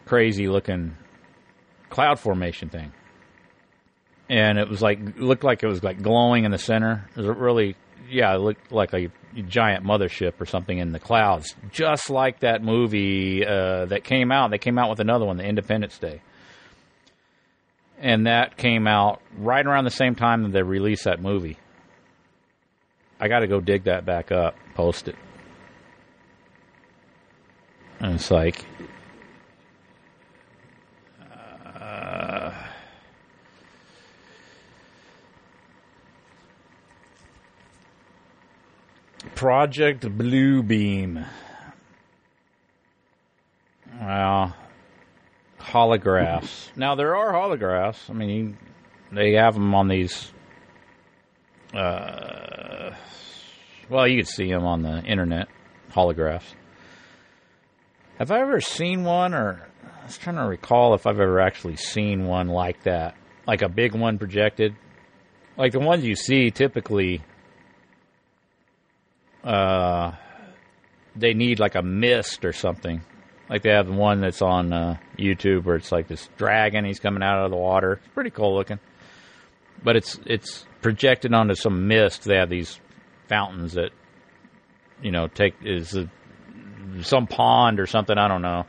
crazy 0.06 0.48
looking 0.48 0.96
cloud 1.88 2.18
formation 2.18 2.68
thing, 2.68 2.92
and 4.28 4.58
it 4.58 4.68
was 4.68 4.80
like 4.82 4.98
looked 5.16 5.44
like 5.44 5.62
it 5.62 5.68
was 5.68 5.82
like 5.82 6.02
glowing 6.02 6.44
in 6.44 6.50
the 6.50 6.58
center. 6.58 7.08
It 7.10 7.20
was 7.20 7.26
really 7.36 7.76
yeah, 8.10 8.34
it 8.34 8.38
looked 8.38 8.72
like 8.72 8.92
a 8.92 9.10
giant 9.48 9.84
mothership 9.84 10.40
or 10.40 10.46
something 10.46 10.78
in 10.78 10.92
the 10.92 10.98
clouds, 10.98 11.54
just 11.70 12.10
like 12.10 12.40
that 12.40 12.62
movie 12.62 13.46
uh, 13.46 13.86
that 13.86 14.04
came 14.04 14.32
out. 14.32 14.50
They 14.50 14.58
came 14.58 14.78
out 14.78 14.90
with 14.90 15.00
another 15.00 15.24
one, 15.24 15.36
the 15.36 15.44
Independence 15.44 15.98
Day, 15.98 16.20
and 18.00 18.26
that 18.26 18.56
came 18.56 18.86
out 18.86 19.20
right 19.38 19.64
around 19.64 19.84
the 19.84 19.90
same 19.90 20.14
time 20.14 20.42
that 20.42 20.52
they 20.52 20.62
released 20.62 21.04
that 21.04 21.20
movie. 21.20 21.58
I 23.20 23.28
got 23.28 23.40
to 23.40 23.46
go 23.46 23.60
dig 23.60 23.84
that 23.84 24.06
back 24.06 24.32
up, 24.32 24.56
post 24.74 25.06
it. 25.06 25.16
And 28.00 28.14
it's 28.14 28.30
like, 28.30 28.64
uh, 31.78 32.52
Project 39.34 40.04
Bluebeam. 40.04 41.26
Well, 44.00 44.56
holographs. 45.60 46.68
Now 46.76 46.94
there 46.94 47.16
are 47.16 47.32
holographs. 47.32 48.08
I 48.08 48.12
mean, 48.14 48.56
they 49.12 49.32
have 49.32 49.54
them 49.54 49.74
on 49.74 49.88
these. 49.88 50.32
Uh, 51.74 52.92
well, 53.88 54.06
you 54.08 54.18
could 54.18 54.28
see 54.28 54.50
them 54.50 54.64
on 54.64 54.82
the 54.82 55.02
internet, 55.04 55.48
holographs. 55.92 56.54
Have 58.18 58.30
I 58.30 58.40
ever 58.40 58.60
seen 58.60 59.04
one, 59.04 59.34
or 59.34 59.66
I 59.84 60.06
was 60.06 60.18
trying 60.18 60.36
to 60.36 60.42
recall 60.42 60.94
if 60.94 61.06
I've 61.06 61.20
ever 61.20 61.40
actually 61.40 61.76
seen 61.76 62.26
one 62.26 62.48
like 62.48 62.82
that, 62.84 63.14
like 63.46 63.62
a 63.62 63.68
big 63.68 63.94
one 63.94 64.18
projected. 64.18 64.74
Like 65.56 65.72
the 65.72 65.80
ones 65.80 66.04
you 66.04 66.16
see 66.16 66.50
typically 66.50 67.22
uh, 69.44 70.12
they 71.16 71.34
need 71.34 71.58
like 71.58 71.74
a 71.74 71.82
mist 71.82 72.44
or 72.44 72.52
something. 72.52 73.02
Like 73.50 73.62
they 73.62 73.70
have 73.70 73.88
the 73.88 73.92
one 73.92 74.20
that's 74.20 74.42
on 74.42 74.72
uh, 74.72 74.96
YouTube 75.18 75.64
where 75.64 75.74
it's 75.74 75.90
like 75.90 76.06
this 76.06 76.28
dragon. 76.38 76.84
He's 76.84 77.00
coming 77.00 77.22
out 77.22 77.44
of 77.44 77.50
the 77.50 77.56
water. 77.56 77.94
It's 77.94 78.14
pretty 78.14 78.30
cool 78.30 78.54
looking, 78.54 78.78
but 79.82 79.96
it's 79.96 80.20
it's 80.24 80.64
projected 80.80 81.34
onto 81.34 81.56
some 81.56 81.88
mist. 81.88 82.22
They 82.22 82.36
have 82.36 82.48
these 82.48 82.78
fountains 83.28 83.72
that 83.72 83.90
you 85.02 85.10
know 85.10 85.26
take 85.26 85.54
is 85.64 85.96
a, 85.96 86.08
some 87.02 87.26
pond 87.26 87.80
or 87.80 87.88
something. 87.88 88.16
I 88.16 88.28
don't 88.28 88.42
know. 88.42 88.64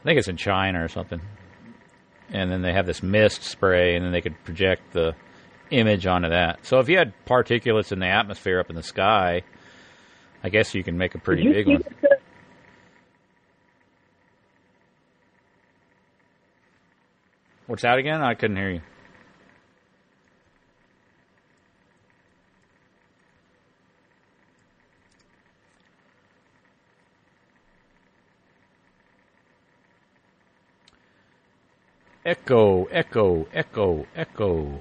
I 0.00 0.02
think 0.02 0.18
it's 0.18 0.28
in 0.28 0.38
China 0.38 0.82
or 0.82 0.88
something. 0.88 1.20
And 2.30 2.50
then 2.50 2.62
they 2.62 2.72
have 2.72 2.86
this 2.86 3.02
mist 3.02 3.42
spray, 3.42 3.96
and 3.96 4.04
then 4.04 4.12
they 4.12 4.22
could 4.22 4.42
project 4.44 4.94
the 4.94 5.14
image 5.70 6.06
onto 6.06 6.30
that. 6.30 6.64
So 6.64 6.78
if 6.78 6.88
you 6.88 6.96
had 6.96 7.12
particulates 7.26 7.92
in 7.92 7.98
the 7.98 8.06
atmosphere 8.06 8.60
up 8.60 8.70
in 8.70 8.76
the 8.76 8.82
sky, 8.82 9.42
I 10.42 10.48
guess 10.48 10.74
you 10.74 10.82
can 10.82 10.96
make 10.96 11.14
a 11.14 11.18
pretty 11.18 11.42
big 11.42 11.66
one. 11.66 11.82
that? 12.00 12.19
What's 17.70 17.82
that 17.82 17.98
again? 17.98 18.20
I 18.20 18.34
couldn't 18.34 18.56
hear 18.56 18.70
you. 18.70 18.80
Echo, 32.24 32.86
echo, 32.86 33.46
echo, 33.54 34.04
echo. 34.16 34.80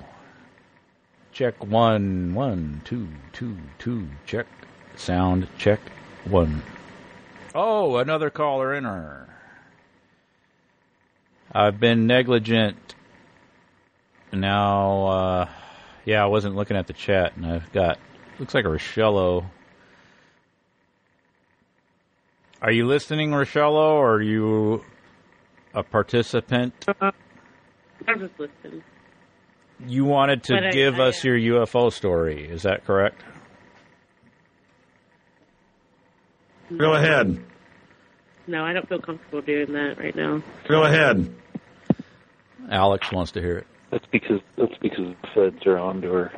Check 1.31 1.63
one, 1.63 2.33
one, 2.33 2.81
two, 2.85 3.07
two, 3.33 3.55
two. 3.77 4.07
Check. 4.25 4.47
Sound 4.95 5.47
check 5.59 5.79
one. 6.25 6.63
Oh, 7.53 7.97
another 7.97 8.31
caller 8.31 8.73
in 8.73 8.85
her. 8.85 9.29
I've 11.51 11.79
been 11.79 12.07
negligent. 12.07 12.77
Now, 14.31 15.05
uh, 15.07 15.49
yeah, 16.05 16.23
I 16.23 16.27
wasn't 16.27 16.55
looking 16.55 16.77
at 16.77 16.87
the 16.87 16.93
chat, 16.93 17.35
and 17.35 17.45
I've 17.45 17.71
got 17.71 17.97
looks 18.39 18.53
like 18.53 18.65
a 18.65 18.69
Rochello. 18.69 19.45
Are 22.61 22.71
you 22.71 22.85
listening, 22.85 23.31
Rochello, 23.31 23.93
or 23.93 24.15
are 24.15 24.21
you 24.21 24.83
a 25.73 25.81
participant? 25.81 26.73
Uh, 26.87 27.11
I'm 28.07 28.19
just 28.19 28.39
listening. 28.39 28.83
You 29.87 30.05
wanted 30.05 30.43
to 30.43 30.55
I- 30.55 30.71
give 30.71 30.99
I, 30.99 31.07
us 31.07 31.23
your 31.23 31.37
UFO 31.37 31.91
story, 31.91 32.47
is 32.47 32.63
that 32.63 32.85
correct? 32.85 33.23
Go 36.77 36.93
ahead. 36.93 37.43
No, 38.49 38.65
I 38.65 38.73
don't 38.73 38.89
feel 38.89 38.99
comfortable 38.99 39.41
doing 39.41 39.73
that 39.73 39.99
right 39.99 40.15
now. 40.15 40.41
Go 40.67 40.81
ahead. 40.83 41.31
Alex 42.71 43.11
wants 43.11 43.33
to 43.33 43.41
hear 43.41 43.59
it. 43.59 43.67
That's 43.91 44.05
because 44.07 44.41
that's 44.57 44.75
because 44.81 45.13
the 45.21 45.27
feds 45.35 45.67
are 45.67 45.77
onto 45.77 46.11
her. 46.11 46.31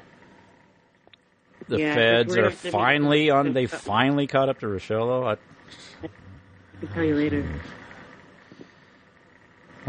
The 1.70 1.78
Yeah, 1.80 1.88
'cause 1.88 1.96
feds 1.96 2.30
we're 2.30 2.40
are 2.40 2.44
gonna 2.44 2.56
send 2.58 2.72
finally 2.74 3.24
me- 3.24 3.30
on. 3.30 3.54
They 3.54 3.66
finally 3.66 4.28
caught 4.28 4.50
up 4.50 4.60
to 4.60 4.66
Rochello. 4.66 5.26
I, 5.26 5.38
I'll 6.82 6.94
tell 6.94 7.04
you 7.06 7.16
later. 7.16 7.46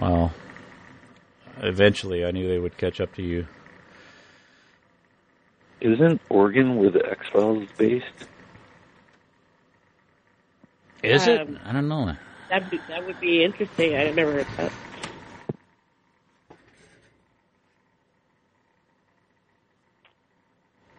well, 0.01 0.33
eventually, 1.59 2.25
I 2.25 2.31
knew 2.31 2.47
they 2.47 2.59
would 2.61 2.77
catch 2.77 3.01
up 3.01 3.13
to 3.17 3.23
you. 3.23 3.49
Isn't 5.81 6.21
Oregon 6.29 6.77
where 6.77 6.91
the 6.91 7.05
X 7.11 7.27
Files 7.33 7.65
is 7.65 7.69
based? 7.77 8.29
Is 11.03 11.27
it? 11.27 11.41
Um, 11.41 11.59
I 11.65 11.73
don't 11.73 11.89
know. 11.89 12.15
That'd 12.49 12.71
be, 12.71 12.81
that 12.89 13.07
would 13.07 13.19
be 13.21 13.43
interesting. 13.43 13.97
I've 13.97 14.15
never 14.15 14.33
heard 14.33 14.47
that. 14.57 14.73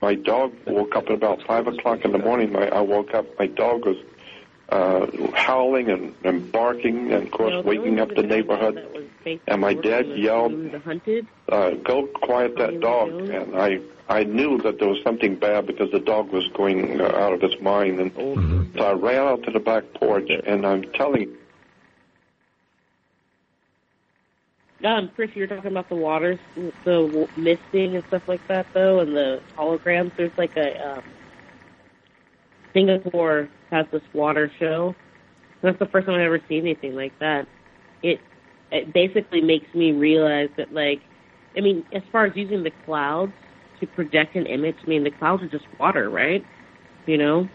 My 0.01 0.15
dog 0.15 0.53
woke 0.67 0.97
up 0.97 1.05
at 1.05 1.13
about 1.13 1.41
five 1.43 1.65
o'clock 1.67 2.03
in 2.03 2.11
the 2.11 2.17
morning. 2.17 2.51
My, 2.51 2.67
I 2.67 2.81
woke 2.81 3.13
up. 3.13 3.25
My 3.39 3.47
dog 3.47 3.85
was 3.85 3.95
uh, 4.67 5.05
howling 5.33 5.89
and, 5.89 6.13
and 6.25 6.51
barking, 6.51 7.13
and 7.13 7.23
of 7.23 7.31
course 7.31 7.51
No, 7.51 7.61
waking 7.61 7.99
up 8.01 8.09
the 8.13 8.23
neighborhood. 8.23 8.75
that 8.75 8.93
was 8.93 9.05
based 9.23 9.43
And 9.47 9.61
my 9.61 9.73
dad 9.73 10.07
yelled, 10.17 10.53
uh, 11.47 11.69
"Go 11.71 12.07
quiet 12.07 12.57
that 12.57 12.81
dog!" 12.81 13.11
And 13.29 13.55
I 13.55 13.79
I 14.09 14.23
knew 14.23 14.57
that 14.59 14.79
there 14.79 14.89
was 14.89 15.01
something 15.03 15.35
bad 15.35 15.65
because 15.65 15.89
the 15.91 15.99
dog 15.99 16.31
was 16.31 16.47
going 16.49 16.99
uh, 16.99 17.05
out 17.05 17.33
of 17.33 17.43
its 17.43 17.61
mind, 17.61 17.99
and 17.99 18.11
so 18.75 18.83
I 18.83 18.91
ran 18.93 19.21
out 19.21 19.43
to 19.43 19.51
the 19.51 19.59
back 19.59 19.93
porch, 19.93 20.29
and 20.45 20.65
I'm 20.65 20.83
telling 20.93 21.21
you, 21.21 21.37
Um, 24.83 25.09
Chris, 25.15 25.31
you 25.33 25.43
were 25.43 25.47
talking 25.47 25.71
about 25.71 25.87
the 25.87 25.95
waters, 25.95 26.39
the 26.83 27.29
misting 27.37 27.95
and 27.95 28.03
stuff 28.07 28.27
like 28.27 28.45
that, 28.49 28.67
though, 28.73 28.99
and 28.99 29.15
the 29.15 29.41
holograms. 29.57 30.11
There's 30.17 30.37
like 30.37 30.57
a 30.57 30.97
um, 30.97 31.03
Singapore 32.73 33.47
has 33.71 33.85
this 33.91 34.01
water 34.13 34.51
show. 34.59 34.93
That's 35.61 35.79
the 35.79 35.85
first 35.85 36.05
time 36.05 36.15
I've 36.15 36.21
ever 36.21 36.41
seen 36.49 36.61
anything 36.61 36.95
like 36.95 37.17
that. 37.19 37.47
It 38.01 38.19
it 38.71 38.91
basically 38.91 39.39
makes 39.39 39.73
me 39.73 39.93
realize 39.93 40.49
that, 40.57 40.73
like, 40.73 41.01
I 41.55 41.61
mean, 41.61 41.85
as 41.93 42.03
far 42.11 42.25
as 42.25 42.35
using 42.35 42.63
the 42.63 42.71
clouds 42.85 43.31
to 43.79 43.87
project 43.87 44.35
an 44.35 44.45
image, 44.45 44.75
I 44.85 44.89
mean, 44.89 45.03
the 45.03 45.11
clouds 45.11 45.43
are 45.43 45.49
just 45.49 45.65
water, 45.79 46.09
right? 46.09 46.43
You 47.05 47.17
know, 47.17 47.49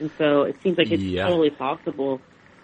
and 0.00 0.10
so 0.18 0.42
it 0.42 0.56
seems 0.62 0.78
like 0.78 0.90
it's 0.90 1.02
Yeah. 1.02 1.24
totally 1.24 1.50
possible. 1.50 2.20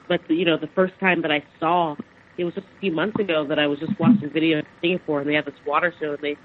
But 0.08 0.28
you 0.30 0.44
know, 0.44 0.56
the 0.56 0.68
first 0.68 0.98
time 1.00 1.22
that 1.22 1.30
I 1.30 1.42
saw, 1.58 1.96
it 2.36 2.44
was 2.44 2.54
just 2.54 2.66
a 2.66 2.80
few 2.80 2.92
months 2.92 3.18
ago 3.18 3.44
that 3.46 3.58
I 3.58 3.66
was 3.66 3.78
just 3.78 3.98
watching 3.98 4.24
a 4.24 4.28
video 4.28 4.58
in 4.58 4.66
Singapore, 4.80 5.20
and 5.20 5.28
they 5.28 5.34
had 5.34 5.46
this 5.46 5.54
water 5.66 5.92
show, 6.00 6.12
and 6.12 6.18
they 6.20 6.36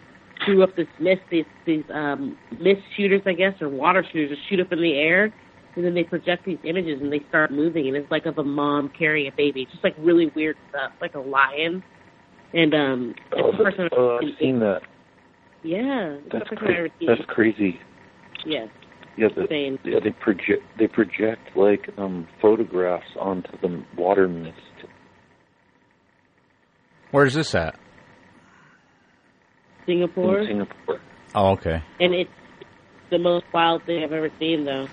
threw 0.46 0.64
up 0.64 0.76
this 0.76 0.88
mist, 1.00 1.22
these 1.30 1.46
these 1.66 1.84
um, 1.94 2.38
mist 2.60 2.82
shooters, 2.96 3.22
I 3.26 3.34
guess, 3.34 3.62
or 3.62 3.70
water 3.70 4.04
shooters, 4.12 4.30
just 4.38 4.50
shoot 4.50 4.60
up 4.60 4.72
in 4.72 4.82
the 4.82 4.94
air, 4.94 5.34
and 5.76 5.86
then 5.86 5.94
they 5.94 6.04
project 6.04 6.46
these 6.46 6.60
images, 6.64 7.02
and 7.02 7.12
they 7.12 7.22
start 7.30 7.52
moving, 7.52 7.88
and 7.88 7.98
it's 7.98 8.10
like 8.12 8.26
of 8.26 8.38
a 8.38 8.44
mom 8.44 8.90
carrying 8.98 9.28
a 9.28 9.32
baby, 9.36 9.64
It's 9.64 9.72
just 9.72 9.84
like 9.84 9.96
really 10.00 10.28
weird 10.36 10.56
stuff, 10.70 10.92
like 11.02 11.16
a 11.16 11.20
lion, 11.20 11.84
and 12.54 12.74
um, 12.74 13.16
it's 13.32 13.42
Oh, 13.44 13.52
the 13.52 13.58
first 13.58 13.78
oh, 13.98 14.18
I've 14.18 14.28
I've 14.28 14.34
seen 14.40 14.60
that. 14.60 14.82
Yeah, 15.64 16.18
That's 16.32 16.50
the 16.50 16.56
first 16.56 16.62
time 16.62 16.68
I've 16.70 16.76
ever 16.78 16.90
cra- 16.90 17.08
that's 17.08 17.26
crazy. 17.28 17.80
Yes. 18.46 18.70
Yeah, 19.18 19.28
the, 19.36 19.42
Insane. 19.42 19.80
yeah, 19.84 20.00
they 20.02 20.12
project 20.12 20.64
they 20.78 20.88
project 20.88 21.56
like 21.56 21.90
um 21.98 22.28
photographs 22.42 23.10
onto 23.20 23.52
the 23.62 23.84
water 23.98 24.28
mist. 24.28 24.56
Where's 27.12 27.34
this 27.34 27.54
at? 27.56 27.78
Singapore, 29.86 30.40
In 30.42 30.48
Singapore. 30.48 31.02
Oh, 31.36 31.52
okay. 31.54 31.82
and 32.00 32.14
it's 32.14 32.30
the 33.10 33.18
most 33.18 33.46
wild 33.54 33.84
thing 33.86 34.04
I've 34.04 34.14
ever 34.14 34.30
seen, 34.40 34.66
though. 34.66 34.88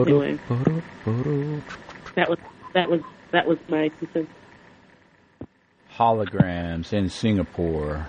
Anyway. 0.00 0.38
That 2.14 2.28
was 2.28 2.38
that 2.72 2.90
was 2.90 3.00
that 3.30 3.46
was 3.46 3.58
my 3.68 3.88
two 3.88 4.08
cents. 4.12 4.30
Holograms 5.92 6.92
in 6.92 7.08
Singapore. 7.10 8.06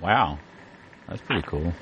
Wow, 0.00 0.38
that's 1.08 1.22
pretty 1.22 1.42
cool. 1.42 1.72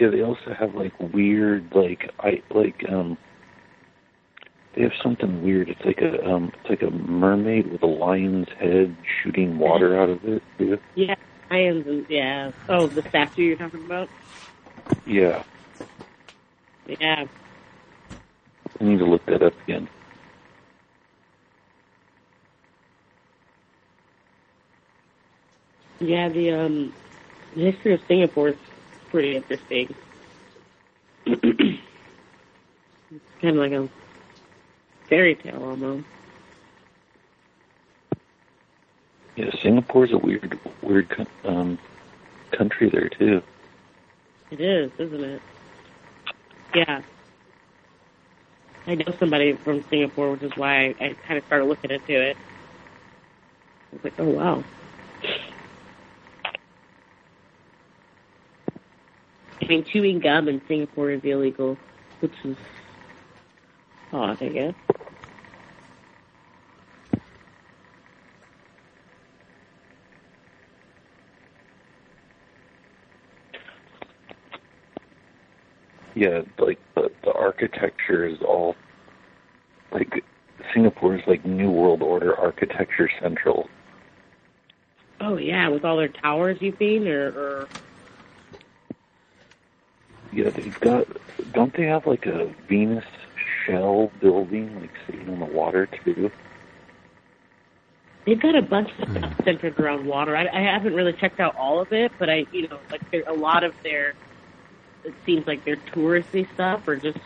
Yeah, 0.00 0.08
they 0.10 0.22
also 0.22 0.52
have 0.58 0.74
like 0.74 0.92
weird 0.98 1.72
like 1.74 2.10
I 2.18 2.42
like 2.52 2.82
um 2.88 3.16
they 4.74 4.82
have 4.82 4.92
something 5.02 5.42
weird. 5.44 5.68
It's 5.68 5.84
like 5.84 6.00
a 6.00 6.24
um 6.28 6.52
it's 6.60 6.70
like 6.70 6.82
a 6.82 6.90
mermaid 6.90 7.70
with 7.70 7.82
a 7.82 7.86
lion's 7.86 8.48
head 8.58 8.96
shooting 9.22 9.58
water 9.58 10.00
out 10.00 10.08
of 10.10 10.24
it. 10.24 10.42
too. 10.58 10.78
Yeah, 10.96 11.14
yeah. 12.08 12.50
Oh, 12.68 12.88
the 12.88 13.02
statue 13.08 13.42
you're 13.42 13.56
talking 13.56 13.84
about? 13.84 14.08
Yeah. 15.06 15.42
Yeah. 16.86 17.24
I 18.80 18.84
need 18.84 18.98
to 18.98 19.04
look 19.04 19.24
that 19.26 19.42
up 19.42 19.54
again. 19.64 19.88
Yeah, 26.00 26.28
the 26.28 26.50
um 26.50 26.92
the 27.54 27.70
history 27.70 27.94
of 27.94 28.00
Singapore 28.08 28.48
is 28.50 28.56
pretty 29.10 29.36
interesting. 29.36 29.94
it's 31.26 31.80
kind 33.40 33.56
of 33.56 33.62
like 33.62 33.72
a 33.72 33.88
fairy 35.08 35.36
tale 35.36 35.62
almost. 35.62 36.06
Yeah, 39.36 39.50
Singapore's 39.62 40.12
a 40.12 40.18
weird 40.18 40.58
weird 40.82 41.26
um 41.44 41.78
country 42.50 42.90
there 42.90 43.08
too. 43.08 43.42
It 44.50 44.60
is, 44.60 44.90
isn't 44.98 45.24
it? 45.24 45.42
Yeah. 46.74 47.02
I 48.86 48.94
know 48.96 49.14
somebody 49.18 49.54
from 49.64 49.84
Singapore, 49.88 50.32
which 50.32 50.42
is 50.42 50.52
why 50.56 50.94
I, 51.00 51.16
kind 51.26 51.38
of 51.38 51.44
started 51.46 51.66
looking 51.66 51.90
into 51.90 52.20
it. 52.20 52.36
I 53.92 53.94
was 53.94 54.04
like, 54.04 54.14
oh 54.18 54.28
wow. 54.28 54.64
I 59.62 59.66
mean, 59.66 59.84
chewing 59.84 60.18
gum 60.18 60.48
in 60.48 60.60
Singapore 60.66 61.12
is 61.12 61.22
illegal, 61.24 61.78
which 62.20 62.32
is 62.44 62.56
odd, 64.12 64.42
I 64.42 64.48
guess. 64.48 64.74
Yeah, 76.14 76.42
like 76.58 76.78
the, 76.94 77.10
the 77.22 77.32
architecture 77.32 78.26
is 78.26 78.40
all 78.42 78.76
like 79.90 80.24
Singapore 80.74 81.16
is 81.16 81.26
like 81.26 81.44
New 81.44 81.70
World 81.70 82.02
Order 82.02 82.38
architecture 82.38 83.10
central. 83.20 83.68
Oh 85.20 85.36
yeah, 85.36 85.68
with 85.68 85.84
all 85.84 85.96
their 85.96 86.08
towers, 86.08 86.60
you 86.60 86.76
mean, 86.80 87.06
or, 87.08 87.28
or 87.28 87.68
Yeah, 90.32 90.50
they've 90.50 90.78
got. 90.80 91.06
Don't 91.52 91.74
they 91.74 91.84
have 91.84 92.06
like 92.06 92.26
a 92.26 92.52
Venus 92.68 93.04
shell 93.64 94.10
building 94.20 94.80
like 94.80 94.90
sitting 95.06 95.28
on 95.28 95.40
the 95.40 95.46
water 95.46 95.86
too? 95.86 96.30
They've 98.24 98.40
got 98.40 98.54
a 98.54 98.62
bunch 98.62 98.90
of 99.00 99.10
stuff 99.10 99.44
centered 99.44 99.80
around 99.80 100.06
water. 100.06 100.36
I, 100.36 100.46
I 100.46 100.60
haven't 100.60 100.94
really 100.94 101.12
checked 101.12 101.40
out 101.40 101.56
all 101.56 101.80
of 101.80 101.92
it, 101.92 102.12
but 102.18 102.30
I, 102.30 102.46
you 102.52 102.68
know, 102.68 102.78
like 102.90 103.10
there, 103.10 103.24
a 103.26 103.32
lot 103.32 103.64
of 103.64 103.74
their, 103.82 104.14
it 105.04 105.14
seems 105.26 105.46
like 105.46 105.64
their 105.64 105.76
touristy 105.76 106.52
stuff 106.54 106.86
or 106.86 106.96
just 106.96 107.18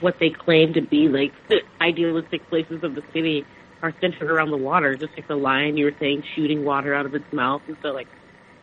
what 0.00 0.18
they 0.18 0.30
claim 0.30 0.72
to 0.74 0.80
be 0.80 1.08
like 1.08 1.32
idealistic 1.80 2.48
places 2.48 2.82
of 2.82 2.94
the 2.94 3.02
city 3.12 3.44
are 3.82 3.94
centered 4.00 4.30
around 4.30 4.50
the 4.50 4.56
water. 4.56 4.94
Just 4.96 5.14
like 5.16 5.28
the 5.28 5.36
lion 5.36 5.76
you 5.76 5.86
were 5.86 5.94
saying, 5.98 6.24
shooting 6.34 6.64
water 6.64 6.94
out 6.94 7.06
of 7.06 7.14
its 7.14 7.30
mouth, 7.32 7.62
and 7.66 7.76
so 7.82 7.88
like 7.92 8.08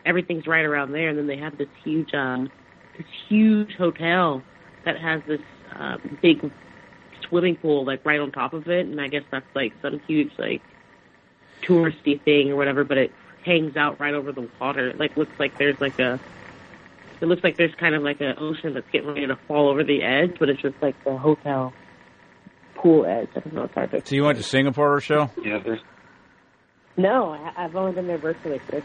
everything's 0.06 0.48
right 0.48 0.66
around 0.66 0.92
there. 0.92 1.10
And 1.10 1.18
then 1.18 1.28
they 1.28 1.38
have 1.38 1.58
this 1.58 1.68
huge, 1.84 2.14
um, 2.14 2.50
this 2.98 3.08
huge 3.28 3.74
hotel 3.76 4.44
that 4.86 5.00
has 5.00 5.22
this 5.28 5.42
um, 5.76 6.18
big 6.22 6.52
swimming 7.28 7.56
pool 7.56 7.84
like 7.86 8.06
right 8.06 8.20
on 8.20 8.32
top 8.32 8.54
of 8.54 8.68
it, 8.68 8.86
and 8.86 9.00
I 9.02 9.08
guess 9.08 9.24
that's 9.32 9.46
like 9.56 9.74
some 9.82 10.00
huge 10.08 10.32
like 10.38 10.62
touristy 11.62 12.22
thing 12.22 12.52
or 12.52 12.56
whatever, 12.56 12.84
but 12.84 12.98
it 12.98 13.12
hangs 13.44 13.76
out 13.76 14.00
right 14.00 14.14
over 14.14 14.32
the 14.32 14.48
water. 14.60 14.90
It 14.90 15.00
like 15.00 15.16
looks 15.18 15.38
like 15.40 15.58
there's 15.58 15.80
like 15.82 16.00
a 16.00 16.20
it 17.22 17.26
looks 17.26 17.44
like 17.44 17.58
there's 17.58 17.74
kind 17.76 17.96
of 17.96 18.04
like 18.04 18.22
an 18.22 18.36
ocean 18.40 18.74
that's 18.74 18.90
getting 18.92 19.08
ready 19.08 19.28
to 19.28 19.38
fall 19.48 19.70
over 19.70 19.84
the 19.84 20.04
edge, 20.04 20.38
but 20.40 20.50
it's 20.50 20.62
just 20.62 20.76
like 20.82 21.02
the 21.04 21.18
hotel 21.18 21.74
pool 22.76 23.06
edge. 23.06 23.30
I 23.36 23.40
don't 23.40 23.54
know, 23.54 23.64
it's 23.64 23.74
hard 23.74 23.92
to 23.92 24.06
So 24.06 24.16
you 24.16 24.24
went 24.24 24.38
to 24.38 24.44
Singapore, 24.44 24.92
Rochelle? 24.92 25.32
Yeah, 25.44 25.60
there's 25.64 25.80
No, 26.96 27.32
I, 27.32 27.66
I've 27.66 27.76
only 27.76 27.94
been 27.94 28.08
there 28.08 28.18
virtually 28.18 28.60
quick. 28.60 28.84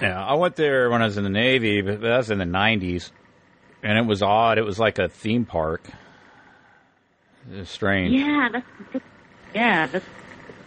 Yeah, 0.00 0.20
I 0.20 0.34
went 0.34 0.56
there 0.56 0.90
when 0.90 1.00
I 1.00 1.04
was 1.04 1.16
in 1.16 1.24
the 1.24 1.30
Navy, 1.30 1.80
but 1.80 2.00
that 2.00 2.16
was 2.16 2.30
in 2.30 2.38
the 2.38 2.44
'90s, 2.44 3.12
and 3.84 3.96
it 3.96 4.04
was 4.04 4.20
odd. 4.20 4.58
It 4.58 4.64
was 4.64 4.80
like 4.80 4.98
a 4.98 5.08
theme 5.08 5.44
park. 5.44 5.88
It 7.52 7.58
was 7.58 7.68
strange. 7.68 8.12
Yeah, 8.12 8.48
that's, 8.52 8.66
that's 8.92 9.04
yeah, 9.54 9.86
that's 9.86 10.04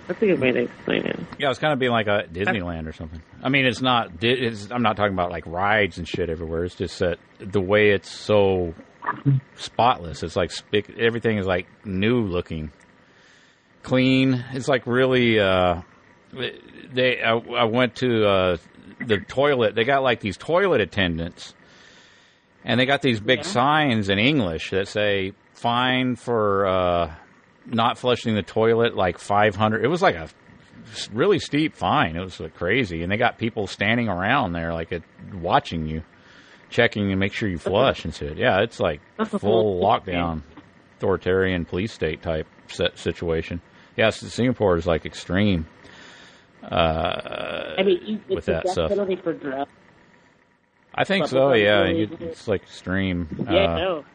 that's 0.07 0.21
a 0.21 0.25
good 0.25 0.39
way 0.39 0.51
to 0.51 0.59
explain 0.63 1.05
it. 1.05 1.19
Yeah, 1.39 1.49
it's 1.49 1.59
kind 1.59 1.73
of 1.73 1.79
being 1.79 1.91
like 1.91 2.07
a 2.07 2.23
Disneyland 2.31 2.87
or 2.87 2.93
something. 2.93 3.21
I 3.43 3.49
mean, 3.49 3.65
it's 3.65 3.81
not. 3.81 4.23
It's, 4.23 4.69
I'm 4.71 4.81
not 4.81 4.97
talking 4.97 5.13
about 5.13 5.31
like 5.31 5.45
rides 5.45 5.97
and 5.97 6.07
shit 6.07 6.29
everywhere. 6.29 6.63
It's 6.65 6.75
just 6.75 6.99
that 6.99 7.19
the 7.39 7.61
way 7.61 7.89
it's 7.91 8.09
so 8.09 8.73
spotless. 9.55 10.23
It's 10.23 10.35
like 10.35 10.51
everything 10.97 11.37
is 11.37 11.45
like 11.45 11.67
new 11.85 12.21
looking, 12.21 12.71
clean. 13.83 14.43
It's 14.53 14.67
like 14.67 14.85
really. 14.87 15.39
uh 15.39 15.81
They. 16.93 17.21
I, 17.21 17.33
I 17.37 17.63
went 17.65 17.95
to 17.97 18.25
uh 18.27 18.57
the 19.05 19.17
toilet. 19.19 19.75
They 19.75 19.83
got 19.83 20.03
like 20.03 20.19
these 20.21 20.37
toilet 20.37 20.81
attendants, 20.81 21.53
and 22.63 22.79
they 22.79 22.85
got 22.85 23.01
these 23.01 23.19
big 23.19 23.43
signs 23.43 24.09
in 24.09 24.19
English 24.19 24.71
that 24.71 24.87
say 24.87 25.33
"fine 25.53 26.15
for." 26.15 26.65
uh 26.65 27.15
not 27.67 27.97
flushing 27.97 28.35
the 28.35 28.43
toilet 28.43 28.95
like 28.95 29.17
500 29.17 29.83
it 29.83 29.87
was 29.87 30.01
like 30.01 30.15
a 30.15 30.29
really 31.11 31.39
steep 31.39 31.75
fine. 31.75 32.15
It 32.15 32.19
was 32.21 32.39
like 32.39 32.53
crazy. 32.53 33.01
And 33.01 33.11
they 33.11 33.17
got 33.17 33.39
people 33.39 33.65
standing 33.65 34.07
around 34.07 34.53
there 34.53 34.71
like 34.71 34.91
it, 34.91 35.01
watching 35.33 35.87
you 35.87 36.03
checking 36.69 37.09
and 37.09 37.19
make 37.19 37.33
sure 37.33 37.49
you 37.49 37.57
flush 37.57 38.05
and 38.05 38.13
shit. 38.13 38.37
Yeah 38.37 38.61
it's 38.61 38.79
like 38.79 39.01
full 39.39 39.81
lockdown 39.81 40.43
authoritarian 40.97 41.65
police 41.65 41.91
state 41.91 42.21
type 42.21 42.47
set 42.67 42.97
situation. 42.99 43.61
Yes 43.97 44.17
singapore 44.19 44.77
is 44.77 44.85
like 44.85 45.05
extreme 45.05 45.65
uh 46.63 47.75
I 47.77 47.83
mean, 47.83 48.21
it's 48.27 48.35
with 48.35 48.47
a 48.47 48.51
that 48.51 48.67
stuff. 48.69 48.89
penalty 48.89 49.15
for 49.17 49.33
drugs. 49.33 49.69
i 50.95 51.03
think 51.03 51.27
so 51.27 51.53
yeah 51.53 51.83
it's 51.85 52.47
like 52.47 52.63
extreme 52.63 53.27
Yeah, 53.49 53.73
uh, 53.73 53.77
no. 53.77 54.05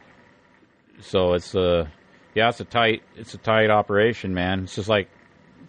so 0.99 1.33
it's 1.33 1.55
uh 1.55 1.87
yeah 2.35 2.49
it's 2.49 2.59
a 2.59 2.65
tight 2.65 3.03
it's 3.15 3.33
a 3.33 3.37
tight 3.37 3.69
operation 3.69 4.33
man. 4.33 4.63
It's 4.63 4.75
just 4.75 4.89
like 4.89 5.09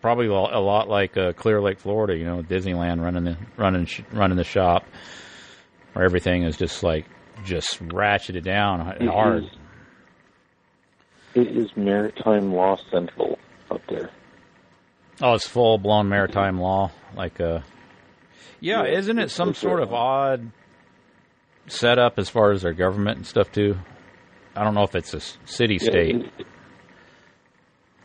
probably 0.00 0.26
a 0.26 0.32
lot 0.32 0.89
like 0.89 1.16
uh, 1.16 1.32
clear 1.34 1.60
lake 1.60 1.78
florida 1.78 2.16
you 2.16 2.24
know 2.24 2.42
disneyland 2.42 3.00
running 3.00 3.23
the 3.24 3.36
running 3.57 3.86
sh- 3.86 4.02
running 4.12 4.36
the 4.36 4.42
shop 4.44 4.84
where 5.92 6.05
everything 6.05 6.42
is 6.42 6.57
just 6.57 6.82
like 6.82 7.07
just 7.44 7.81
ratcheted 7.89 8.42
down 8.42 8.81
It 9.00 9.08
hard. 9.08 9.44
is- 9.44 9.50
It 11.34 11.49
is 11.57 11.70
maritime 11.76 12.52
law 12.52 12.76
central 12.91 13.39
up 13.70 13.81
there. 13.89 14.10
oh 15.20 15.34
it's 15.34 15.47
full 15.47 15.78
blown 15.78 16.08
maritime 16.08 16.60
law 16.60 16.91
like 17.16 17.41
uh 17.41 17.60
yeah, 18.60 18.84
Yeah, 18.84 18.99
isn't 18.99 19.18
it 19.18 19.31
some 19.31 19.55
sort 19.55 19.82
of 19.82 19.92
odd 19.92 20.50
setup 21.66 22.18
as 22.18 22.28
far 22.28 22.52
as 22.52 22.62
their 22.62 22.73
government 22.73 23.18
and 23.18 23.26
stuff 23.26 23.50
too? 23.52 23.76
I 24.55 24.62
don't 24.65 24.74
know 24.74 24.82
if 24.84 24.94
it's 24.94 25.15
a 25.15 25.20
city 25.49 25.78
state. 25.78 26.16
it- 26.16 26.47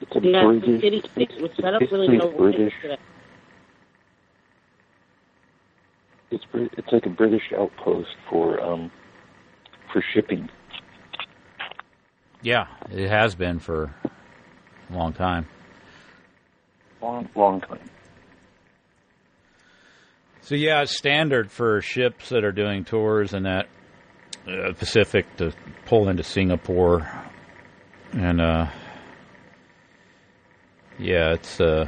It's 0.02 0.16
a 0.16 0.20
Yeah, 0.22 0.44
British. 0.44 0.66
the 0.66 0.80
city 0.82 1.02
state 1.12 1.42
was 1.42 1.52
set 1.60 1.74
up 1.74 1.82
really 1.92 2.08
basically 2.08 2.38
British. 2.38 2.74
British. 2.82 3.00
It's 6.30 6.44
it's 6.54 6.92
like 6.92 7.06
a 7.06 7.10
British 7.10 7.54
outpost 7.58 8.10
for 8.30 8.62
um 8.62 8.92
for 9.92 10.04
shipping. 10.14 10.50
yeah 12.44 12.68
it 12.92 13.10
has 13.10 13.34
been 13.36 13.58
for 13.60 13.94
a 14.90 14.94
long 14.94 15.14
time 15.14 15.48
Long 17.02 17.28
long 17.36 17.62
time. 17.62 17.80
So 20.42 20.56
yeah, 20.56 20.82
it's 20.82 20.98
standard 20.98 21.52
for 21.52 21.82
ships 21.82 22.30
that 22.30 22.44
are 22.44 22.52
doing 22.52 22.86
tours 22.86 23.34
in 23.34 23.44
that 23.44 23.68
uh, 24.48 24.74
Pacific 24.74 25.26
to 25.38 25.54
pull 25.86 26.10
into 26.10 26.24
Singapore, 26.24 27.08
and 28.14 28.40
uh, 28.42 28.68
yeah, 31.00 31.34
it's 31.34 31.60
uh, 31.60 31.88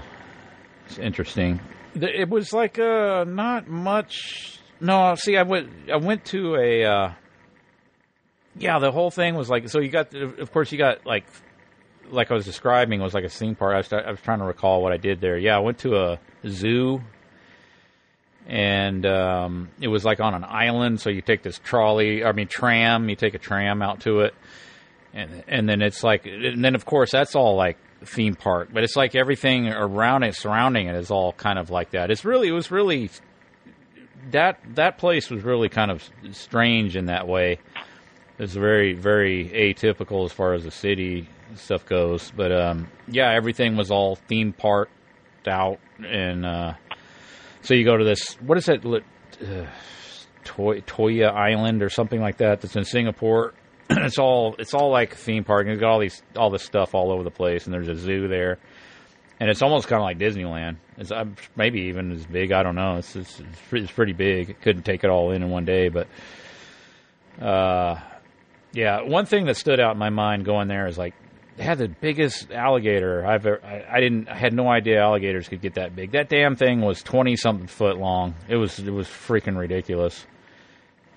it's 0.87 0.97
interesting. 0.97 1.59
It 1.95 2.29
was 2.29 2.53
like 2.53 2.79
uh, 2.79 3.25
not 3.27 3.67
much. 3.67 4.59
No, 4.79 5.15
see, 5.15 5.37
I 5.37 5.43
went 5.43 5.69
I 5.91 5.97
went 5.97 6.25
to 6.25 6.55
a. 6.55 6.85
Uh, 6.85 7.11
yeah, 8.57 8.79
the 8.79 8.91
whole 8.91 9.11
thing 9.11 9.35
was 9.35 9.49
like 9.49 9.69
so. 9.69 9.79
You 9.79 9.89
got, 9.89 10.13
of 10.13 10.51
course, 10.51 10.71
you 10.71 10.77
got 10.77 11.05
like 11.05 11.25
like 12.09 12.31
I 12.31 12.33
was 12.33 12.45
describing 12.45 13.01
was 13.01 13.13
like 13.13 13.23
a 13.23 13.29
theme 13.29 13.55
park. 13.55 13.73
I 13.73 13.77
was, 13.77 13.93
I 13.93 14.11
was 14.11 14.21
trying 14.21 14.39
to 14.39 14.45
recall 14.45 14.81
what 14.81 14.91
I 14.91 14.97
did 14.97 15.21
there. 15.21 15.37
Yeah, 15.37 15.55
I 15.55 15.59
went 15.59 15.79
to 15.79 15.95
a 15.95 16.19
zoo 16.47 17.01
and 18.49 19.05
um, 19.05 19.69
it 19.79 19.87
was 19.87 20.03
like 20.03 20.19
on 20.19 20.33
an 20.33 20.43
island. 20.43 20.99
So 20.99 21.09
you 21.11 21.21
take 21.21 21.43
this 21.43 21.59
trolley, 21.59 22.25
I 22.25 22.31
mean 22.31 22.47
tram. 22.47 23.07
You 23.07 23.15
take 23.15 23.35
a 23.35 23.37
tram 23.39 23.81
out 23.81 24.01
to 24.01 24.21
it, 24.21 24.33
and 25.13 25.43
and 25.47 25.69
then 25.69 25.81
it's 25.81 26.03
like, 26.03 26.25
and 26.25 26.65
then 26.65 26.75
of 26.75 26.83
course 26.85 27.11
that's 27.11 27.35
all 27.35 27.55
like 27.55 27.77
theme 28.05 28.35
park, 28.35 28.69
but 28.73 28.83
it's 28.83 28.95
like 28.95 29.15
everything 29.15 29.67
around 29.67 30.23
it, 30.23 30.35
surrounding 30.35 30.87
it, 30.87 30.95
is 30.95 31.11
all 31.11 31.33
kind 31.33 31.59
of 31.59 31.69
like 31.69 31.91
that. 31.91 32.11
It's 32.11 32.25
really, 32.25 32.47
it 32.47 32.53
was 32.53 32.71
really 32.71 33.09
that 34.31 34.59
that 34.75 34.97
place 34.97 35.29
was 35.29 35.43
really 35.43 35.69
kind 35.69 35.91
of 35.91 36.07
strange 36.31 36.95
in 36.95 37.05
that 37.07 37.27
way. 37.27 37.59
It's 38.37 38.53
very 38.53 38.93
very 38.93 39.49
atypical 39.49 40.25
as 40.25 40.31
far 40.31 40.53
as 40.53 40.63
the 40.63 40.71
city 40.71 41.27
stuff 41.55 41.85
goes, 41.85 42.31
but 42.35 42.51
um, 42.51 42.87
yeah, 43.07 43.31
everything 43.33 43.75
was 43.75 43.91
all 43.91 44.15
theme 44.15 44.53
parked 44.53 44.91
out 45.47 45.79
and. 46.05 46.45
Uh, 46.45 46.73
so 47.61 47.73
you 47.73 47.83
go 47.83 47.97
to 47.97 48.05
this. 48.05 48.35
What 48.35 48.57
is 48.57 48.67
li- 48.67 49.01
Uh, 49.41 49.65
Toy, 50.45 50.79
Toya 50.81 51.29
Island 51.31 51.83
or 51.83 51.89
something 51.89 52.21
like 52.21 52.37
that. 52.37 52.61
That's 52.61 52.75
in 52.75 52.85
Singapore. 52.85 53.53
it's 54.05 54.19
all 54.19 54.55
it's 54.59 54.73
all 54.73 54.91
like 54.91 55.13
a 55.13 55.17
theme 55.17 55.43
park. 55.43 55.63
And 55.63 55.71
it's 55.71 55.79
got 55.79 55.89
all 55.91 55.99
these 55.99 56.21
all 56.35 56.49
this 56.49 56.63
stuff 56.63 56.93
all 56.93 57.11
over 57.11 57.23
the 57.23 57.31
place. 57.31 57.65
And 57.65 57.73
there's 57.73 57.87
a 57.87 57.95
zoo 57.95 58.27
there. 58.27 58.59
And 59.39 59.49
it's 59.49 59.61
almost 59.61 59.87
kind 59.87 59.99
of 59.99 60.03
like 60.03 60.19
Disneyland. 60.19 60.77
It's 60.97 61.11
uh, 61.11 61.25
maybe 61.55 61.81
even 61.83 62.11
as 62.11 62.25
big. 62.25 62.51
I 62.51 62.61
don't 62.61 62.75
know. 62.75 62.97
It's 62.97 63.15
it's, 63.15 63.41
it's, 63.71 63.91
pretty, 63.91 64.13
big. 64.13 64.59
Couldn't 64.61 64.83
take 64.83 65.03
it 65.03 65.09
all 65.09 65.31
in 65.31 65.41
in 65.41 65.49
one 65.49 65.63
day, 65.63 65.87
but 65.87 66.07
uh, 67.41 67.99
Yeah, 68.73 69.01
one 69.03 69.25
thing 69.25 69.45
that 69.45 69.55
stood 69.55 69.79
out 69.79 69.93
in 69.93 69.97
my 69.97 70.09
mind 70.09 70.43
going 70.43 70.67
there 70.67 70.87
is 70.87 70.97
like 70.97 71.15
they 71.55 71.63
had 71.63 71.77
the 71.77 71.87
biggest 71.87 72.51
alligator 72.51 73.25
I've 73.25 73.45
ever. 73.45 73.63
I, 73.63 73.97
I 73.97 73.99
didn't. 73.99 74.29
I 74.29 74.35
had 74.35 74.53
no 74.53 74.69
idea 74.69 75.01
alligators 75.01 75.49
could 75.49 75.61
get 75.61 75.73
that 75.75 75.95
big. 75.95 76.11
That 76.11 76.29
damn 76.29 76.55
thing 76.55 76.81
was 76.81 77.01
twenty 77.01 77.35
something 77.35 77.67
foot 77.67 77.97
long. 77.97 78.35
It 78.47 78.57
was. 78.57 78.79
It 78.79 78.91
was 78.91 79.07
freaking 79.07 79.57
ridiculous. 79.57 80.25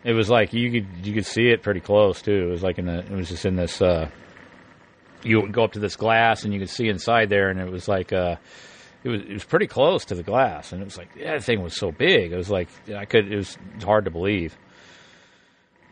It 0.04 0.12
was 0.12 0.28
like 0.28 0.52
you 0.52 0.70
could 0.70 1.06
you 1.06 1.14
could 1.14 1.26
see 1.26 1.48
it 1.48 1.62
pretty 1.62 1.80
close 1.80 2.22
too. 2.22 2.48
It 2.48 2.50
was 2.50 2.62
like 2.62 2.78
in 2.78 2.86
the. 2.86 2.98
It 2.98 3.10
was 3.10 3.28
just 3.28 3.44
in 3.44 3.56
this. 3.56 3.80
uh 3.80 4.08
You 5.22 5.40
would 5.40 5.52
go 5.52 5.64
up 5.64 5.72
to 5.72 5.78
this 5.78 5.96
glass 5.96 6.44
and 6.44 6.52
you 6.52 6.58
could 6.58 6.70
see 6.70 6.88
inside 6.88 7.28
there, 7.28 7.50
and 7.50 7.60
it 7.60 7.70
was 7.70 7.88
like. 7.88 8.12
uh 8.12 8.36
it 9.04 9.08
was 9.08 9.20
it 9.22 9.32
was 9.32 9.44
pretty 9.44 9.66
close 9.66 10.04
to 10.06 10.14
the 10.14 10.22
glass, 10.22 10.72
and 10.72 10.80
it 10.80 10.84
was 10.84 10.96
like 10.96 11.08
yeah, 11.16 11.32
that 11.32 11.42
thing 11.42 11.60
was 11.60 11.74
so 11.76 11.90
big. 11.90 12.32
It 12.32 12.36
was 12.36 12.50
like 12.50 12.68
I 12.96 13.04
could. 13.04 13.32
It 13.32 13.36
was 13.36 13.58
hard 13.82 14.04
to 14.04 14.10
believe. 14.12 14.56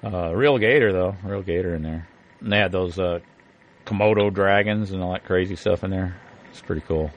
Uh, 0.03 0.33
real 0.35 0.59
gator 0.59 0.93
though, 0.93 1.17
real 1.25 1.43
gator 1.43 1.75
in 1.75 1.83
there. 1.83 2.09
And 2.41 2.53
they 2.53 2.59
had 2.59 2.73
those 2.73 2.99
uh, 2.99 3.19
Komodo 3.85 4.33
dragons 4.33 4.93
and 4.93 5.03
all 5.03 5.13
that 5.13 5.25
crazy 5.25 5.57
stuff 5.57 5.85
in 5.85 5.91
there. 5.91 6.17
It's 6.51 6.63
pretty 6.63 6.83
cool. 6.83 7.11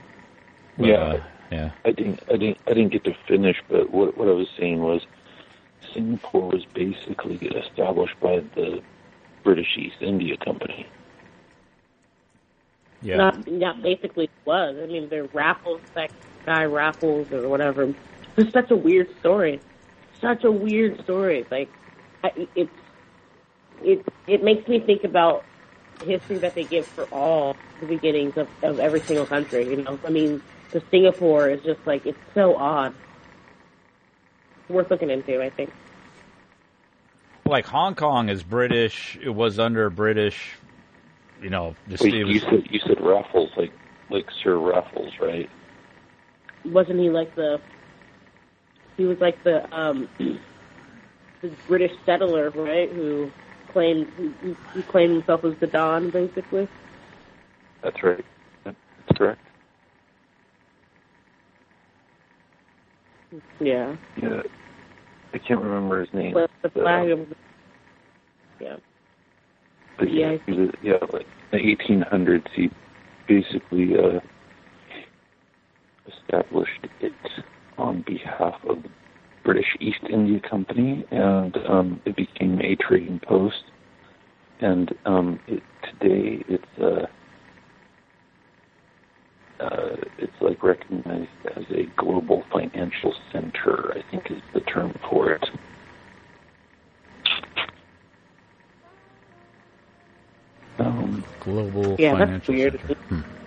But, 0.78 0.88
yeah, 0.88 0.96
uh, 0.96 1.24
yeah. 1.52 1.72
I 1.86 1.92
didn't, 1.92 2.20
I 2.28 2.38
didn't, 2.38 2.58
I 2.68 2.74
didn't 2.74 2.92
get 2.92 3.04
to 3.06 3.14
finish. 3.28 3.58
But 3.70 3.92
what 3.92 4.18
what 4.18 4.28
I 4.28 4.32
was 4.32 4.48
saying 4.60 4.82
was, 4.82 5.06
Singapore 5.94 6.50
was 6.50 6.66
basically 6.74 7.38
established 7.48 8.20
by 8.20 8.42
the 8.56 8.82
British 9.44 9.78
East 9.78 9.98
India 10.02 10.38
Company. 10.38 10.88
Yeah. 13.02 13.18
Not, 13.18 13.48
not 13.52 13.82
basically 13.82 14.30
was. 14.46 14.78
I 14.82 14.86
mean, 14.86 15.10
they're 15.10 15.26
Raffles, 15.26 15.82
that 15.94 16.12
guy 16.46 16.66
Raffles 16.66 17.32
or 17.32 17.48
whatever. 17.50 17.94
It's 18.38 18.52
such 18.54 18.72
a 18.72 18.76
weird 18.76 19.08
story. 19.20 19.60
Such 20.22 20.44
a 20.44 20.52
weird 20.52 21.04
story. 21.04 21.46
Like, 21.52 21.70
I, 22.24 22.48
it's 22.56 22.72
it 23.84 24.06
it 24.28 24.44
makes 24.44 24.68
me 24.68 24.80
think 24.80 25.04
about 25.04 25.44
history 26.06 26.38
that 26.40 26.56
they 26.56 26.64
give 26.64 26.86
for 26.88 27.04
all 27.06 27.56
the 27.82 27.86
beginnings 27.86 28.38
of, 28.38 28.48
of 28.62 28.80
every 28.80 29.02
single 29.02 29.26
country. 29.26 29.70
You 29.70 29.84
know, 29.84 30.00
I 30.06 30.10
mean, 30.10 30.42
the 30.72 30.82
Singapore 30.90 31.50
is 31.50 31.62
just 31.64 31.80
like 31.86 32.06
it's 32.06 32.18
so 32.34 32.56
odd. 32.56 32.94
Worth 34.70 34.90
looking 34.90 35.10
into, 35.10 35.42
I 35.42 35.50
think. 35.50 35.72
Like 37.46 37.66
Hong 37.66 37.96
Kong 37.96 38.30
is 38.30 38.44
British. 38.44 39.18
It 39.22 39.30
was 39.30 39.60
under 39.60 39.90
British. 39.90 40.56
You 41.42 41.50
know, 41.50 41.76
just 41.90 42.04
Wait, 42.04 42.14
it 42.14 42.28
you 42.28 42.40
said 42.40 42.64
you 42.70 42.80
said 42.80 43.02
Raffles, 43.02 43.52
like 43.58 43.74
like 44.10 44.28
Sir 44.44 44.58
Raffles, 44.58 45.12
right? 45.20 45.50
Wasn't 46.64 47.00
he 47.00 47.10
like 47.10 47.36
the? 47.36 47.60
He 48.96 49.06
was 49.06 49.20
like 49.20 49.44
the 49.44 49.72
um, 49.78 50.08
the 51.42 51.50
British 51.68 51.92
settler, 52.06 52.50
right? 52.52 52.90
Who 52.90 53.30
claimed 53.74 54.08
he, 54.18 54.56
who 54.74 54.82
claimed 54.84 55.14
himself 55.14 55.44
as 55.44 55.56
the 55.60 55.68
Don, 55.68 56.12
basically. 56.12 56.70
That's 57.82 58.02
right. 58.02 58.24
That's 58.64 58.78
correct. 59.18 59.42
Yeah. 63.60 63.96
Yeah, 64.22 64.42
I 65.34 65.38
can't 65.38 65.62
remember 65.62 66.00
his 66.02 66.14
name. 66.14 66.34
But 66.34 66.50
the 66.62 66.70
but, 66.70 66.86
um, 66.86 67.12
of 67.12 67.28
yeah. 68.60 68.76
But 69.98 70.14
yeah, 70.14 70.38
he 70.46 70.52
was, 70.54 70.70
yeah, 70.82 70.94
like 71.12 71.28
the 71.52 71.58
1800s, 71.58 72.48
he 72.56 72.70
basically 73.28 73.94
uh, 73.96 74.20
established 76.08 76.88
it 77.02 77.14
on 77.78 78.04
behalf 78.06 78.56
of 78.68 78.84
the 78.84 78.90
British 79.44 79.76
East 79.80 80.00
India 80.10 80.40
Company, 80.50 81.06
and 81.12 81.58
um, 81.70 82.02
it 82.06 82.16
became 82.16 82.60
a 82.62 82.76
trading 82.76 83.20
post. 83.28 83.64
And 84.62 84.94
um, 85.06 85.40
it, 85.48 85.62
today, 85.84 86.44
it's 86.48 86.82
uh, 86.82 87.08
uh, 89.64 89.96
it's 90.18 90.42
like 90.42 90.62
recognized 90.64 91.30
as 91.56 91.64
a 91.72 91.84
global 91.96 92.44
financial 92.52 93.14
center. 93.32 93.94
I 93.96 94.04
think 94.12 94.30
is 94.30 94.42
the 94.54 94.60
term 94.62 94.98
for 95.10 95.32
it. 95.32 95.50
Um, 100.80 101.24
global 101.40 101.96
Yeah, 102.00 102.16
that's 102.18 102.46
financial 102.46 102.54
weird. 102.56 102.80
center. 102.82 102.96
Hmm. 102.96 103.43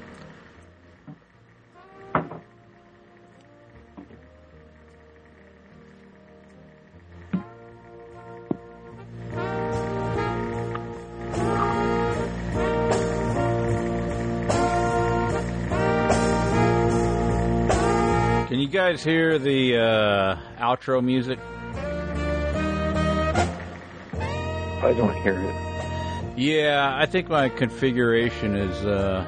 Guys 18.96 19.04
hear 19.04 19.38
the 19.38 19.76
uh, 19.76 20.36
outro 20.58 21.04
music? 21.04 21.38
I 24.82 24.94
don't 24.96 25.14
hear 25.22 25.38
it. 25.38 25.54
Yeah, 26.38 26.96
I 26.96 27.04
think 27.04 27.28
my 27.28 27.50
configuration 27.50 28.56
is. 28.56 28.86
Uh, 28.86 29.26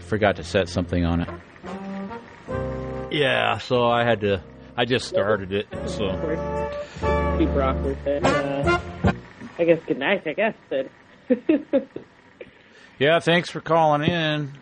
forgot 0.00 0.36
to 0.36 0.44
set 0.44 0.68
something 0.68 1.06
on 1.06 1.22
it. 1.22 1.28
Yeah, 3.10 3.56
so 3.58 3.86
I 3.86 4.04
had 4.04 4.20
to. 4.20 4.42
I 4.76 4.84
just 4.84 5.08
started 5.08 5.52
it, 5.52 5.66
so. 5.86 6.12
Be 7.38 7.46
broccoli 7.46 7.96
said, 8.04 8.26
uh, 8.26 8.78
I 9.58 9.64
guess 9.64 9.80
good 9.86 9.98
night. 9.98 10.26
I 10.26 10.32
guess 10.34 10.54
then. 10.68 10.90
Yeah, 12.96 13.18
thanks 13.18 13.50
for 13.50 13.60
calling 13.60 14.08
in. 14.08 14.52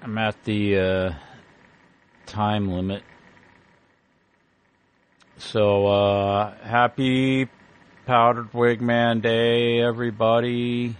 I'm 0.00 0.16
at 0.16 0.44
the 0.44 0.78
uh, 0.78 1.12
time 2.28 2.70
limit. 2.70 3.02
So, 5.38 5.86
uh, 5.86 6.54
happy 6.62 7.48
Powdered 8.06 8.52
Wig 8.54 8.80
Man 8.80 9.20
Day, 9.20 9.80
everybody. 9.80 10.94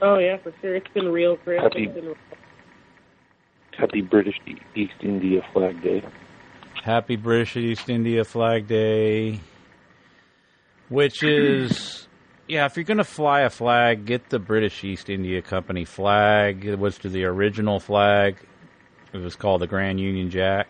oh 0.00 0.18
yeah, 0.18 0.36
for 0.38 0.52
sure. 0.60 0.76
It's 0.76 0.88
been 0.94 1.08
real, 1.10 1.36
Chris. 1.36 1.60
Happy- 1.62 1.84
It's 1.84 1.94
been 1.94 2.06
real. 2.06 2.16
Happy 3.76 4.02
British 4.02 4.36
East 4.74 4.92
India 5.00 5.42
Flag 5.52 5.82
Day. 5.82 6.02
Happy 6.84 7.16
British 7.16 7.56
East 7.56 7.88
India 7.88 8.24
Flag 8.24 8.66
Day. 8.66 9.40
Which 10.90 11.22
is, 11.22 12.06
yeah, 12.48 12.66
if 12.66 12.76
you're 12.76 12.84
going 12.84 12.98
to 12.98 13.04
fly 13.04 13.40
a 13.42 13.50
flag, 13.50 14.04
get 14.04 14.28
the 14.28 14.38
British 14.38 14.82
East 14.84 15.08
India 15.08 15.40
Company 15.40 15.84
flag. 15.86 16.64
It 16.66 16.78
was 16.78 16.98
to 16.98 17.08
the 17.08 17.24
original 17.24 17.80
flag. 17.80 18.36
It 19.12 19.18
was 19.18 19.36
called 19.36 19.60
the 19.60 19.66
Grand 19.66 20.00
Union 20.00 20.30
Jack. 20.30 20.68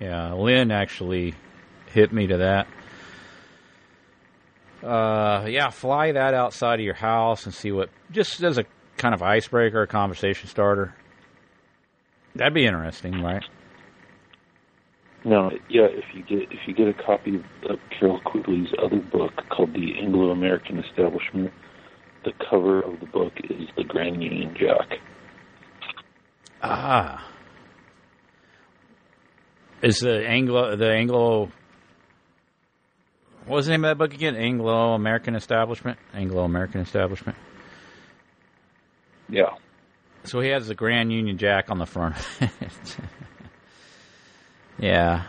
Yeah, 0.00 0.32
Lynn 0.34 0.70
actually 0.70 1.34
hit 1.92 2.12
me 2.12 2.26
to 2.26 2.38
that. 2.38 2.66
Uh, 4.82 5.46
yeah, 5.48 5.70
fly 5.70 6.12
that 6.12 6.34
outside 6.34 6.80
of 6.80 6.84
your 6.84 6.94
house 6.94 7.46
and 7.46 7.54
see 7.54 7.72
what, 7.72 7.88
just 8.10 8.42
as 8.42 8.58
a 8.58 8.64
kind 8.96 9.14
of 9.14 9.22
icebreaker, 9.22 9.82
a 9.82 9.86
conversation 9.86 10.48
starter. 10.48 10.94
That'd 12.34 12.54
be 12.54 12.66
interesting, 12.66 13.22
right? 13.22 13.42
No, 15.24 15.50
yeah. 15.68 15.86
If 15.90 16.04
you 16.14 16.22
get 16.22 16.52
if 16.52 16.60
you 16.68 16.74
get 16.74 16.86
a 16.86 16.92
copy 16.92 17.42
of 17.68 17.78
Carroll 17.98 18.20
Quigley's 18.20 18.72
other 18.80 19.00
book 19.00 19.32
called 19.48 19.72
The 19.72 19.98
Anglo-American 19.98 20.78
Establishment, 20.78 21.52
the 22.24 22.32
cover 22.48 22.80
of 22.80 23.00
the 23.00 23.06
book 23.06 23.32
is 23.50 23.68
the 23.76 23.82
Grand 23.82 24.22
Union 24.22 24.54
Jack. 24.56 25.00
Ah. 26.62 27.26
Is 29.82 29.98
the 29.98 30.26
Anglo 30.26 30.76
the 30.76 30.90
Anglo 30.90 31.50
what 33.46 33.56
was 33.56 33.66
the 33.66 33.72
name 33.72 33.84
of 33.84 33.90
that 33.90 33.98
book 33.98 34.12
again? 34.12 34.34
Anglo 34.34 34.94
American 34.94 35.36
Establishment? 35.36 35.98
Anglo 36.12 36.42
American 36.42 36.80
Establishment. 36.80 37.38
Yeah. 39.28 39.54
So 40.24 40.40
he 40.40 40.48
has 40.48 40.66
the 40.66 40.74
Grand 40.74 41.12
Union 41.12 41.38
Jack 41.38 41.70
on 41.70 41.78
the 41.78 41.86
front. 41.86 42.16
yeah. 44.80 45.22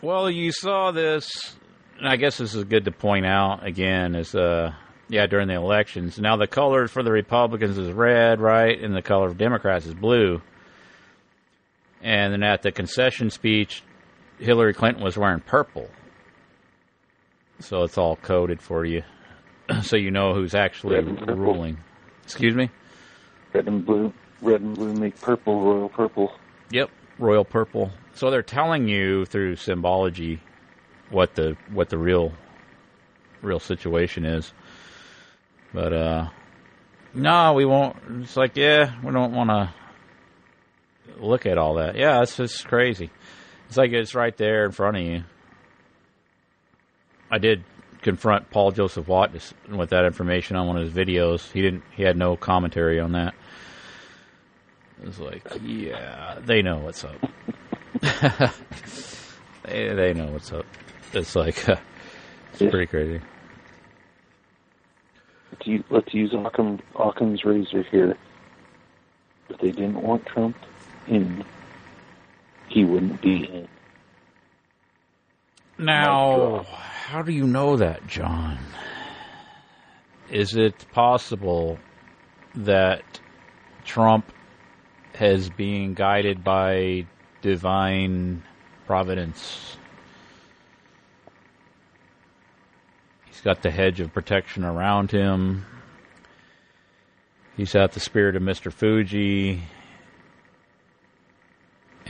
Well, 0.00 0.30
you 0.30 0.52
saw 0.52 0.90
this, 0.90 1.54
and 1.98 2.08
I 2.08 2.16
guess 2.16 2.38
this 2.38 2.54
is 2.54 2.64
good 2.64 2.86
to 2.86 2.92
point 2.92 3.26
out 3.26 3.66
again. 3.66 4.14
Is 4.14 4.34
uh, 4.34 4.72
yeah, 5.10 5.26
during 5.26 5.48
the 5.48 5.54
elections. 5.54 6.18
Now 6.18 6.36
the 6.36 6.46
color 6.46 6.88
for 6.88 7.02
the 7.02 7.12
Republicans 7.12 7.76
is 7.76 7.92
red, 7.92 8.40
right, 8.40 8.82
and 8.82 8.96
the 8.96 9.02
color 9.02 9.26
of 9.26 9.36
Democrats 9.36 9.84
is 9.84 9.92
blue. 9.92 10.40
And 12.02 12.32
then 12.32 12.42
at 12.42 12.62
the 12.62 12.72
concession 12.72 13.30
speech, 13.30 13.82
Hillary 14.38 14.72
Clinton 14.74 15.02
was 15.04 15.18
wearing 15.18 15.40
purple. 15.40 15.88
So 17.60 17.82
it's 17.82 17.98
all 17.98 18.16
coded 18.16 18.62
for 18.62 18.84
you, 18.86 19.02
so 19.82 19.96
you 19.96 20.10
know 20.10 20.32
who's 20.32 20.54
actually 20.54 20.94
Red 20.94 21.08
and 21.08 21.18
purple. 21.18 21.36
ruling. 21.36 21.78
Excuse 22.22 22.54
me. 22.54 22.70
Red 23.52 23.68
and 23.68 23.84
blue, 23.84 24.12
red 24.40 24.62
and 24.62 24.74
blue 24.74 24.94
make 24.94 25.20
purple, 25.20 25.60
royal 25.60 25.88
purple. 25.90 26.32
Yep, 26.70 26.88
royal 27.18 27.44
purple. 27.44 27.90
So 28.14 28.30
they're 28.30 28.42
telling 28.42 28.88
you 28.88 29.26
through 29.26 29.56
symbology 29.56 30.40
what 31.10 31.34
the 31.34 31.56
what 31.72 31.90
the 31.90 31.98
real 31.98 32.32
real 33.42 33.60
situation 33.60 34.24
is. 34.24 34.54
But 35.74 35.92
uh, 35.92 36.28
no, 37.12 37.52
we 37.52 37.66
won't. 37.66 37.96
It's 38.22 38.36
like 38.38 38.56
yeah, 38.56 38.94
we 39.02 39.12
don't 39.12 39.32
want 39.34 39.50
to 39.50 39.74
look 41.20 41.46
at 41.46 41.58
all 41.58 41.74
that. 41.74 41.96
Yeah, 41.96 42.22
it's 42.22 42.36
just 42.36 42.66
crazy. 42.66 43.10
It's 43.68 43.76
like 43.76 43.92
it's 43.92 44.14
right 44.14 44.36
there 44.36 44.64
in 44.64 44.72
front 44.72 44.96
of 44.96 45.02
you. 45.02 45.24
I 47.30 47.38
did 47.38 47.64
confront 48.02 48.50
Paul 48.50 48.72
Joseph 48.72 49.06
Watt 49.06 49.32
with 49.68 49.90
that 49.90 50.04
information 50.04 50.56
on 50.56 50.66
one 50.66 50.76
of 50.76 50.82
his 50.82 50.92
videos. 50.92 51.50
He 51.52 51.62
didn't. 51.62 51.84
He 51.94 52.02
had 52.02 52.16
no 52.16 52.36
commentary 52.36 52.98
on 52.98 53.12
that. 53.12 53.34
It 55.00 55.06
was 55.06 55.20
like, 55.20 55.46
yeah, 55.62 56.38
they 56.44 56.62
know 56.62 56.78
what's 56.78 57.04
up. 57.04 57.20
they 59.62 59.94
they 59.94 60.12
know 60.14 60.26
what's 60.32 60.52
up. 60.52 60.66
It's 61.12 61.36
like 61.36 61.68
uh, 61.68 61.76
it's 62.52 62.58
pretty 62.58 62.86
crazy. 62.86 63.20
Let's 65.52 65.66
use, 65.66 65.84
let's 65.90 66.46
Occam, 66.46 66.80
Occam's 66.98 67.44
razor 67.44 67.84
here. 67.90 68.16
If 69.48 69.58
they 69.60 69.70
didn't 69.72 70.00
want 70.00 70.24
Trump 70.26 70.56
in, 71.06 71.44
he 72.68 72.84
wouldn't 72.84 73.20
be 73.20 73.44
in. 73.44 73.68
Now, 75.78 76.64
how 76.64 77.22
do 77.22 77.32
you 77.32 77.46
know 77.46 77.76
that, 77.76 78.06
John? 78.06 78.58
Is 80.30 80.54
it 80.54 80.86
possible 80.92 81.78
that 82.54 83.20
Trump 83.84 84.30
has 85.14 85.48
been 85.50 85.94
guided 85.94 86.44
by 86.44 87.06
divine 87.42 88.42
providence? 88.86 89.76
He's 93.26 93.40
got 93.40 93.62
the 93.62 93.70
hedge 93.70 94.00
of 94.00 94.12
protection 94.12 94.64
around 94.64 95.10
him. 95.10 95.64
He's 97.56 97.72
got 97.72 97.92
the 97.92 98.00
spirit 98.00 98.36
of 98.36 98.42
Mr. 98.42 98.70
Fuji. 98.72 99.62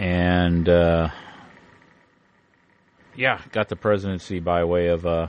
And, 0.01 0.67
uh, 0.67 1.11
yeah, 3.15 3.39
got 3.53 3.69
the 3.69 3.77
presidency 3.77 4.41
by 4.41 4.65
way 4.65 4.87
of, 4.87 5.05
uh, 5.05 5.27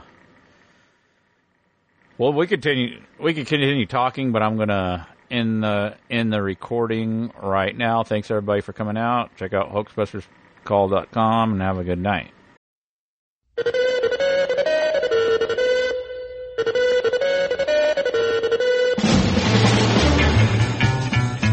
well, 2.17 2.31
we 2.31 2.47
continue, 2.47 3.01
we 3.19 3.33
can 3.33 3.43
continue 3.43 3.85
talking, 3.85 4.31
but 4.31 4.41
I'm 4.41 4.55
gonna 4.55 5.09
end 5.29 5.61
the, 5.61 5.97
end 6.09 6.31
the 6.31 6.41
recording 6.41 7.33
right 7.43 7.75
now. 7.75 8.03
Thanks 8.03 8.31
everybody 8.31 8.61
for 8.61 8.71
coming 8.71 8.95
out. 8.95 9.35
Check 9.35 9.53
out 9.53 9.73
hoaxbusterscall.com 9.73 11.51
and 11.51 11.61
have 11.61 11.77
a 11.77 11.83
good 11.83 11.99
night. 11.99 12.31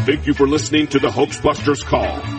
Thank 0.05 0.25
you 0.25 0.33
for 0.33 0.47
listening 0.47 0.87
to 0.87 0.99
the 0.99 1.11
Hoax 1.11 1.41
Busters 1.41 1.83
Call. 1.83 2.38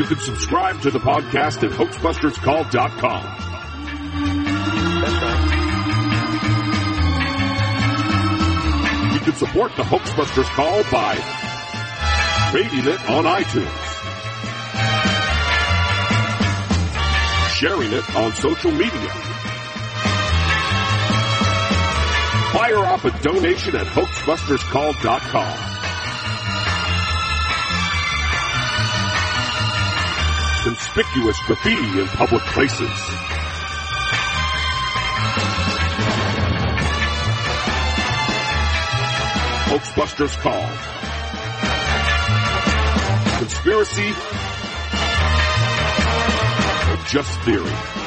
You 0.00 0.06
can 0.06 0.18
subscribe 0.18 0.80
to 0.80 0.90
the 0.90 0.98
podcast 0.98 1.62
at 1.62 1.72
hoaxbusterscall.com. 1.72 3.24
You 9.12 9.20
can 9.20 9.34
support 9.34 9.76
the 9.76 9.84
Hoax 9.84 10.10
Busters 10.14 10.48
Call 10.48 10.82
by 10.84 11.16
rating 12.54 12.88
it 12.88 13.10
on 13.10 13.24
iTunes, 13.24 13.68
sharing 17.56 17.92
it 17.92 18.16
on 18.16 18.32
social 18.32 18.70
media, 18.70 19.10
fire 22.54 22.78
off 22.86 23.04
a 23.04 23.10
donation 23.22 23.76
at 23.76 23.86
hoaxbusterscall.com. 23.88 25.69
Conspicuous 30.62 31.38
graffiti 31.46 32.00
in 32.00 32.06
public 32.08 32.42
places. 32.42 32.90
Hoax 39.70 39.92
Busters 39.96 40.36
Call. 40.36 40.68
Conspiracy 43.38 44.10
or 46.90 47.04
just 47.06 47.40
theory? 47.40 47.99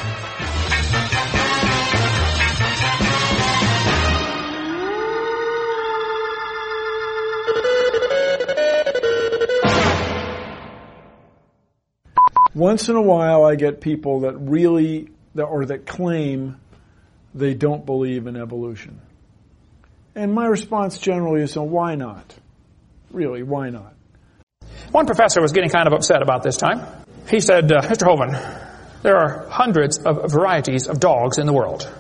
Once 12.64 12.88
in 12.88 12.96
a 12.96 13.02
while, 13.02 13.44
I 13.44 13.56
get 13.56 13.82
people 13.82 14.22
that 14.22 14.38
really, 14.38 15.10
or 15.38 15.66
that 15.66 15.86
claim 15.86 16.56
they 17.36 17.54
don't 17.54 17.86
believe 17.86 18.26
in 18.26 18.38
evolution. 18.38 19.02
And 20.16 20.34
my 20.34 20.46
response 20.46 20.98
generally 20.98 21.42
is, 21.42 21.58
well, 21.58 21.68
why 21.68 21.96
not? 21.96 22.34
Really, 23.12 23.44
why 23.44 23.70
not? 23.70 23.94
One 24.92 25.06
professor 25.06 25.42
was 25.42 25.52
getting 25.52 25.72
kind 25.72 25.88
of 25.88 25.94
upset 25.94 26.22
about 26.22 26.42
this 26.42 26.56
time. 26.56 26.88
He 27.30 27.42
said, 27.42 27.70
uh, 27.70 27.82
Mr. 27.82 28.08
Hovind, 28.08 29.02
there 29.02 29.18
are 29.18 29.46
hundreds 29.50 29.98
of 29.98 30.32
varieties 30.32 30.88
of 30.88 31.02
dogs 31.02 31.40
in 31.40 31.46
the 31.46 31.54
world. 31.54 31.94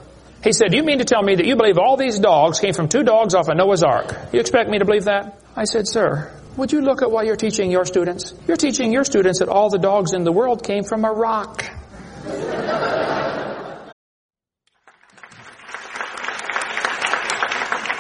He 0.46 0.54
said, 0.54 0.72
"Do 0.72 0.78
you 0.78 0.84
mean 0.84 1.00
to 1.00 1.06
tell 1.06 1.24
me 1.24 1.36
that 1.36 1.46
you 1.46 1.58
believe 1.58 1.78
all 1.78 1.98
these 1.98 2.20
dogs 2.20 2.62
came 2.62 2.72
from 2.72 2.88
two 2.88 3.04
dogs 3.04 3.36
off 3.36 3.50
a 3.50 3.54
Noah's 3.54 3.84
Ark? 3.84 4.16
You 4.32 4.40
expect 4.40 4.70
me 4.70 4.80
to 4.80 4.86
believe 4.86 5.06
that? 5.06 5.42
I 5.58 5.66
said, 5.66 5.90
sir, 5.90 6.32
would 6.58 6.72
you 6.72 6.82
look 6.82 7.02
at 7.02 7.10
what 7.10 7.26
you're 7.26 7.36
teaching 7.36 7.72
your 7.72 7.86
students? 7.86 8.34
You're 8.48 8.58
teaching 8.58 8.92
your 8.92 9.04
students 9.04 9.40
that 9.40 9.50
all 9.50 9.70
the 9.70 9.80
dogs 9.80 10.14
in 10.14 10.24
the 10.24 10.32
world 10.32 10.64
came 10.64 10.84
from 10.84 11.04
a 11.06 11.12
rock. 11.12 11.64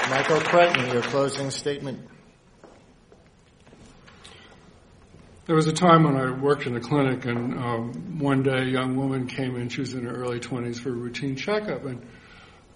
Michael 0.09 0.41
Crichton, 0.41 0.93
your 0.93 1.01
closing 1.01 1.49
statement. 1.49 2.07
There 5.45 5.55
was 5.55 5.67
a 5.67 5.73
time 5.73 6.03
when 6.03 6.15
I 6.15 6.31
worked 6.31 6.67
in 6.67 6.75
a 6.75 6.79
clinic, 6.79 7.25
and 7.25 7.57
um, 7.57 8.19
one 8.19 8.43
day 8.43 8.59
a 8.59 8.65
young 8.65 8.95
woman 8.95 9.27
came 9.27 9.55
in. 9.57 9.69
She 9.69 9.81
was 9.81 9.93
in 9.93 10.05
her 10.05 10.15
early 10.15 10.39
20s 10.39 10.77
for 10.79 10.89
a 10.89 10.93
routine 10.93 11.35
checkup, 11.35 11.83
and 11.85 12.05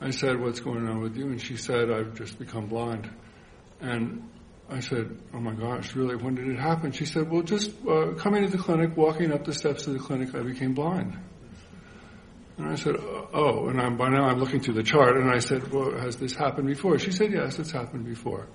I 0.02 0.10
said, 0.10 0.42
"What's 0.42 0.60
going 0.60 0.88
on 0.88 1.00
with 1.00 1.16
you?" 1.16 1.28
And 1.28 1.40
she 1.40 1.56
said, 1.56 1.90
"I've 1.92 2.16
just 2.16 2.38
become 2.40 2.66
blind." 2.66 3.10
And 3.80 4.28
I 4.70 4.82
said, 4.82 5.18
"Oh 5.34 5.40
my 5.40 5.54
gosh, 5.54 5.96
really? 5.96 6.16
When 6.16 6.36
did 6.36 6.48
it 6.50 6.60
happen?" 6.60 6.92
She 6.92 7.06
said, 7.06 7.30
"Well, 7.30 7.42
just 7.42 7.72
uh, 7.88 8.14
coming 8.18 8.44
to 8.46 8.52
the 8.52 8.58
clinic, 8.58 8.98
walking 8.98 9.32
up 9.32 9.46
the 9.46 9.54
steps 9.54 9.88
of 9.88 9.94
the 9.94 10.00
clinic, 10.00 10.36
I 10.36 10.42
became 10.42 10.74
blind." 10.74 11.18
And 12.58 12.68
I 12.68 12.76
said, 12.76 12.96
"Oh," 12.98 13.68
and 13.68 13.80
I'm, 13.80 13.96
by 13.96 14.10
now 14.10 14.26
I'm 14.26 14.40
looking 14.40 14.60
through 14.60 14.74
the 14.74 14.84
chart, 14.84 15.16
and 15.16 15.30
I 15.30 15.40
said, 15.40 15.72
"Well, 15.72 15.92
has 15.98 16.18
this 16.18 16.36
happened 16.36 16.68
before?" 16.68 17.00
She 17.00 17.12
said, 17.12 17.32
"Yes, 17.32 17.60
it's 17.60 17.72
happened 17.72 18.06
before. 18.06 18.48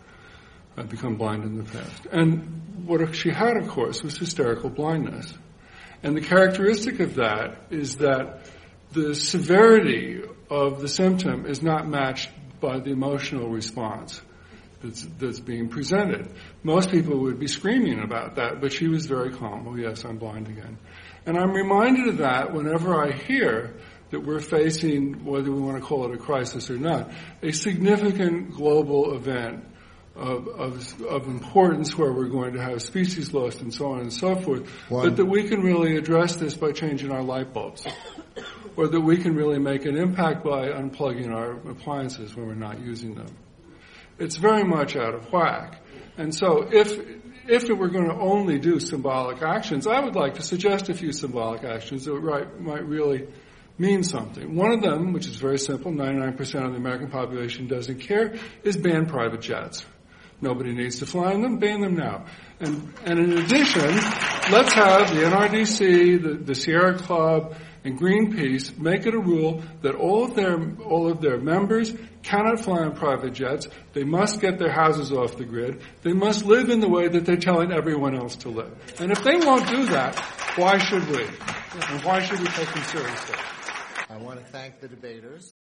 I've 0.76 0.90
become 0.90 1.16
blind 1.16 1.44
in 1.44 1.56
the 1.56 1.64
past." 1.64 2.06
And 2.10 2.84
what 2.84 3.14
she 3.14 3.30
had, 3.30 3.56
of 3.56 3.68
course, 3.68 4.02
was 4.02 4.18
hysterical 4.18 4.68
blindness, 4.68 5.32
and 6.02 6.14
the 6.14 6.20
characteristic 6.20 7.00
of 7.00 7.14
that 7.14 7.56
is 7.70 7.96
that 7.96 8.46
the 8.92 9.14
severity 9.14 10.20
of 10.50 10.82
the 10.82 10.88
symptom 10.88 11.46
is 11.46 11.62
not 11.62 11.88
matched 11.88 12.30
by 12.60 12.80
the 12.80 12.90
emotional 12.90 13.48
response 13.48 14.20
that's, 14.82 15.06
that's 15.18 15.40
being 15.40 15.68
presented. 15.68 16.32
Most 16.62 16.90
people 16.90 17.18
would 17.20 17.38
be 17.38 17.48
screaming 17.48 18.00
about 18.00 18.36
that, 18.36 18.60
but 18.60 18.72
she 18.72 18.88
was 18.88 19.06
very 19.06 19.32
calm. 19.32 19.66
Oh 19.68 19.76
yes, 19.76 20.04
I'm 20.04 20.18
blind 20.18 20.48
again. 20.48 20.78
And 21.26 21.38
I'm 21.38 21.52
reminded 21.52 22.08
of 22.08 22.18
that 22.18 22.52
whenever 22.52 22.94
I 22.94 23.12
hear 23.12 23.74
that 24.10 24.20
we're 24.20 24.40
facing, 24.40 25.24
whether 25.24 25.50
we 25.50 25.60
want 25.60 25.80
to 25.80 25.86
call 25.86 26.04
it 26.06 26.14
a 26.14 26.18
crisis 26.18 26.68
or 26.70 26.76
not, 26.76 27.10
a 27.42 27.52
significant 27.52 28.52
global 28.52 29.14
event 29.14 29.64
of, 30.14 30.46
of, 30.48 31.02
of, 31.04 31.26
importance 31.26 31.96
where 31.96 32.12
we're 32.12 32.28
going 32.28 32.52
to 32.52 32.60
have 32.60 32.82
species 32.82 33.32
lost 33.32 33.62
and 33.62 33.72
so 33.72 33.92
on 33.92 34.00
and 34.00 34.12
so 34.12 34.34
forth, 34.34 34.68
One. 34.90 35.08
but 35.08 35.16
that 35.16 35.24
we 35.24 35.48
can 35.48 35.62
really 35.62 35.96
address 35.96 36.36
this 36.36 36.54
by 36.54 36.72
changing 36.72 37.10
our 37.10 37.22
light 37.22 37.54
bulbs. 37.54 37.86
or 38.76 38.88
that 38.88 39.00
we 39.00 39.16
can 39.16 39.34
really 39.34 39.58
make 39.58 39.86
an 39.86 39.96
impact 39.96 40.44
by 40.44 40.68
unplugging 40.68 41.32
our 41.32 41.52
appliances 41.70 42.34
when 42.36 42.46
we're 42.46 42.54
not 42.54 42.80
using 42.80 43.14
them. 43.14 43.34
It's 44.22 44.36
very 44.36 44.62
much 44.62 44.94
out 44.94 45.14
of 45.14 45.32
whack. 45.32 45.80
And 46.16 46.32
so 46.32 46.68
if, 46.70 46.96
if 47.48 47.68
it 47.68 47.76
were 47.76 47.88
going 47.88 48.08
to 48.08 48.14
only 48.14 48.60
do 48.60 48.78
symbolic 48.78 49.42
actions, 49.42 49.88
I 49.88 49.98
would 49.98 50.14
like 50.14 50.34
to 50.34 50.42
suggest 50.42 50.88
a 50.88 50.94
few 50.94 51.12
symbolic 51.12 51.64
actions 51.64 52.04
that 52.04 52.14
right, 52.14 52.60
might 52.60 52.86
really 52.86 53.26
mean 53.78 54.04
something. 54.04 54.54
One 54.54 54.70
of 54.70 54.80
them, 54.80 55.12
which 55.12 55.26
is 55.26 55.34
very 55.34 55.58
simple, 55.58 55.90
99% 55.90 56.38
of 56.38 56.70
the 56.70 56.76
American 56.76 57.10
population 57.10 57.66
doesn't 57.66 57.98
care, 57.98 58.36
is 58.62 58.76
ban 58.76 59.06
private 59.06 59.40
jets. 59.40 59.84
Nobody 60.40 60.72
needs 60.72 61.00
to 61.00 61.06
fly 61.06 61.32
in 61.32 61.42
them, 61.42 61.58
ban 61.58 61.80
them 61.80 61.96
now. 61.96 62.26
And, 62.60 62.94
and 63.04 63.18
in 63.18 63.38
addition, 63.38 63.96
let's 64.52 64.72
have 64.72 65.12
the 65.12 65.22
NRDC, 65.22 66.22
the, 66.22 66.34
the 66.44 66.54
Sierra 66.54 66.96
Club, 66.96 67.56
and 67.84 67.98
Greenpeace 67.98 68.76
make 68.78 69.06
it 69.06 69.14
a 69.14 69.18
rule 69.18 69.62
that 69.82 69.94
all 69.94 70.24
of 70.24 70.34
their 70.34 70.56
all 70.84 71.10
of 71.10 71.20
their 71.20 71.38
members 71.38 71.92
cannot 72.22 72.60
fly 72.60 72.78
on 72.80 72.94
private 72.94 73.32
jets. 73.32 73.66
They 73.92 74.04
must 74.04 74.40
get 74.40 74.58
their 74.58 74.70
houses 74.70 75.12
off 75.12 75.36
the 75.36 75.44
grid. 75.44 75.82
They 76.02 76.12
must 76.12 76.44
live 76.44 76.70
in 76.70 76.80
the 76.80 76.88
way 76.88 77.08
that 77.08 77.26
they're 77.26 77.36
telling 77.36 77.72
everyone 77.72 78.14
else 78.14 78.36
to 78.36 78.48
live. 78.48 78.72
And 79.00 79.10
if 79.10 79.22
they 79.24 79.36
won't 79.36 79.68
do 79.68 79.86
that, 79.86 80.18
why 80.56 80.78
should 80.78 81.06
we? 81.08 81.22
And 81.24 82.04
why 82.04 82.20
should 82.20 82.38
we 82.38 82.46
take 82.46 82.72
them 82.72 82.84
seriously? 82.84 83.36
I 84.10 84.16
want 84.18 84.38
to 84.38 84.44
thank 84.46 84.80
the 84.80 84.88
debaters. 84.88 85.52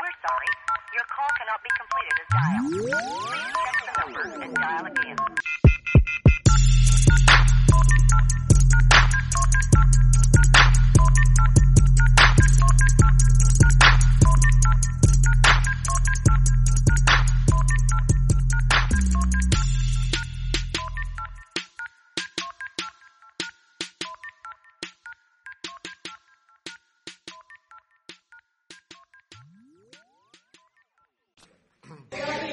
We're 0.00 0.18
sorry. 0.22 0.46
Your 0.94 1.06
call 1.10 1.30
cannot 1.38 1.60
be 1.64 1.70
completed 1.80 2.14
as 2.20 2.28
dialed. 2.30 2.72
Please 3.26 3.52
check 3.64 3.76
the 3.82 3.92
number 4.04 4.24
and 4.44 4.54
dial 4.54 4.86
again. 4.86 5.16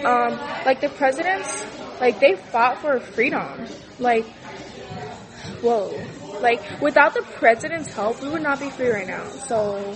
Um, 0.05 0.37
like 0.65 0.81
the 0.81 0.89
presidents, 0.89 1.65
like 1.99 2.19
they 2.19 2.35
fought 2.35 2.79
for 2.79 2.99
freedom. 2.99 3.47
Like, 3.99 4.25
whoa. 5.61 5.89
Like 6.41 6.81
without 6.81 7.13
the 7.13 7.21
president's 7.21 7.93
help, 7.93 8.21
we 8.21 8.29
would 8.29 8.41
not 8.41 8.59
be 8.59 8.69
free 8.69 8.89
right 8.89 9.07
now. 9.07 9.27
So, 9.47 9.95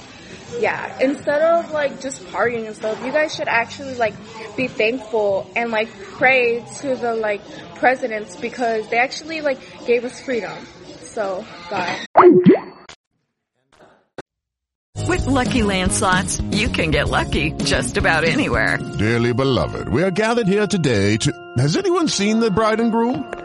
yeah. 0.59 0.97
Instead 0.99 1.41
of 1.41 1.71
like 1.71 2.01
just 2.01 2.23
partying 2.25 2.67
and 2.67 2.75
stuff, 2.75 3.03
you 3.03 3.11
guys 3.11 3.35
should 3.35 3.47
actually 3.47 3.95
like 3.95 4.13
be 4.55 4.67
thankful 4.67 5.49
and 5.55 5.71
like 5.71 5.89
pray 6.17 6.63
to 6.79 6.95
the 6.95 7.15
like 7.15 7.41
presidents 7.75 8.35
because 8.35 8.87
they 8.89 8.97
actually 8.97 9.41
like 9.41 9.59
gave 9.85 10.05
us 10.05 10.21
freedom. 10.21 10.57
So, 11.01 11.45
God. 11.69 12.05
With 15.07 15.27
Lucky 15.27 15.61
Land 15.61 15.91
slots, 15.91 16.41
you 16.51 16.67
can 16.67 16.91
get 16.91 17.09
lucky 17.09 17.51
just 17.51 17.95
about 17.97 18.23
anywhere. 18.23 18.77
Dearly 18.97 19.33
beloved, 19.33 19.87
we 19.87 20.03
are 20.03 20.11
gathered 20.11 20.47
here 20.47 20.67
today 20.67 21.17
to. 21.17 21.31
Has 21.57 21.77
anyone 21.77 22.07
seen 22.07 22.39
the 22.39 22.51
bride 22.51 22.79
and 22.79 22.91
groom? 22.91 23.44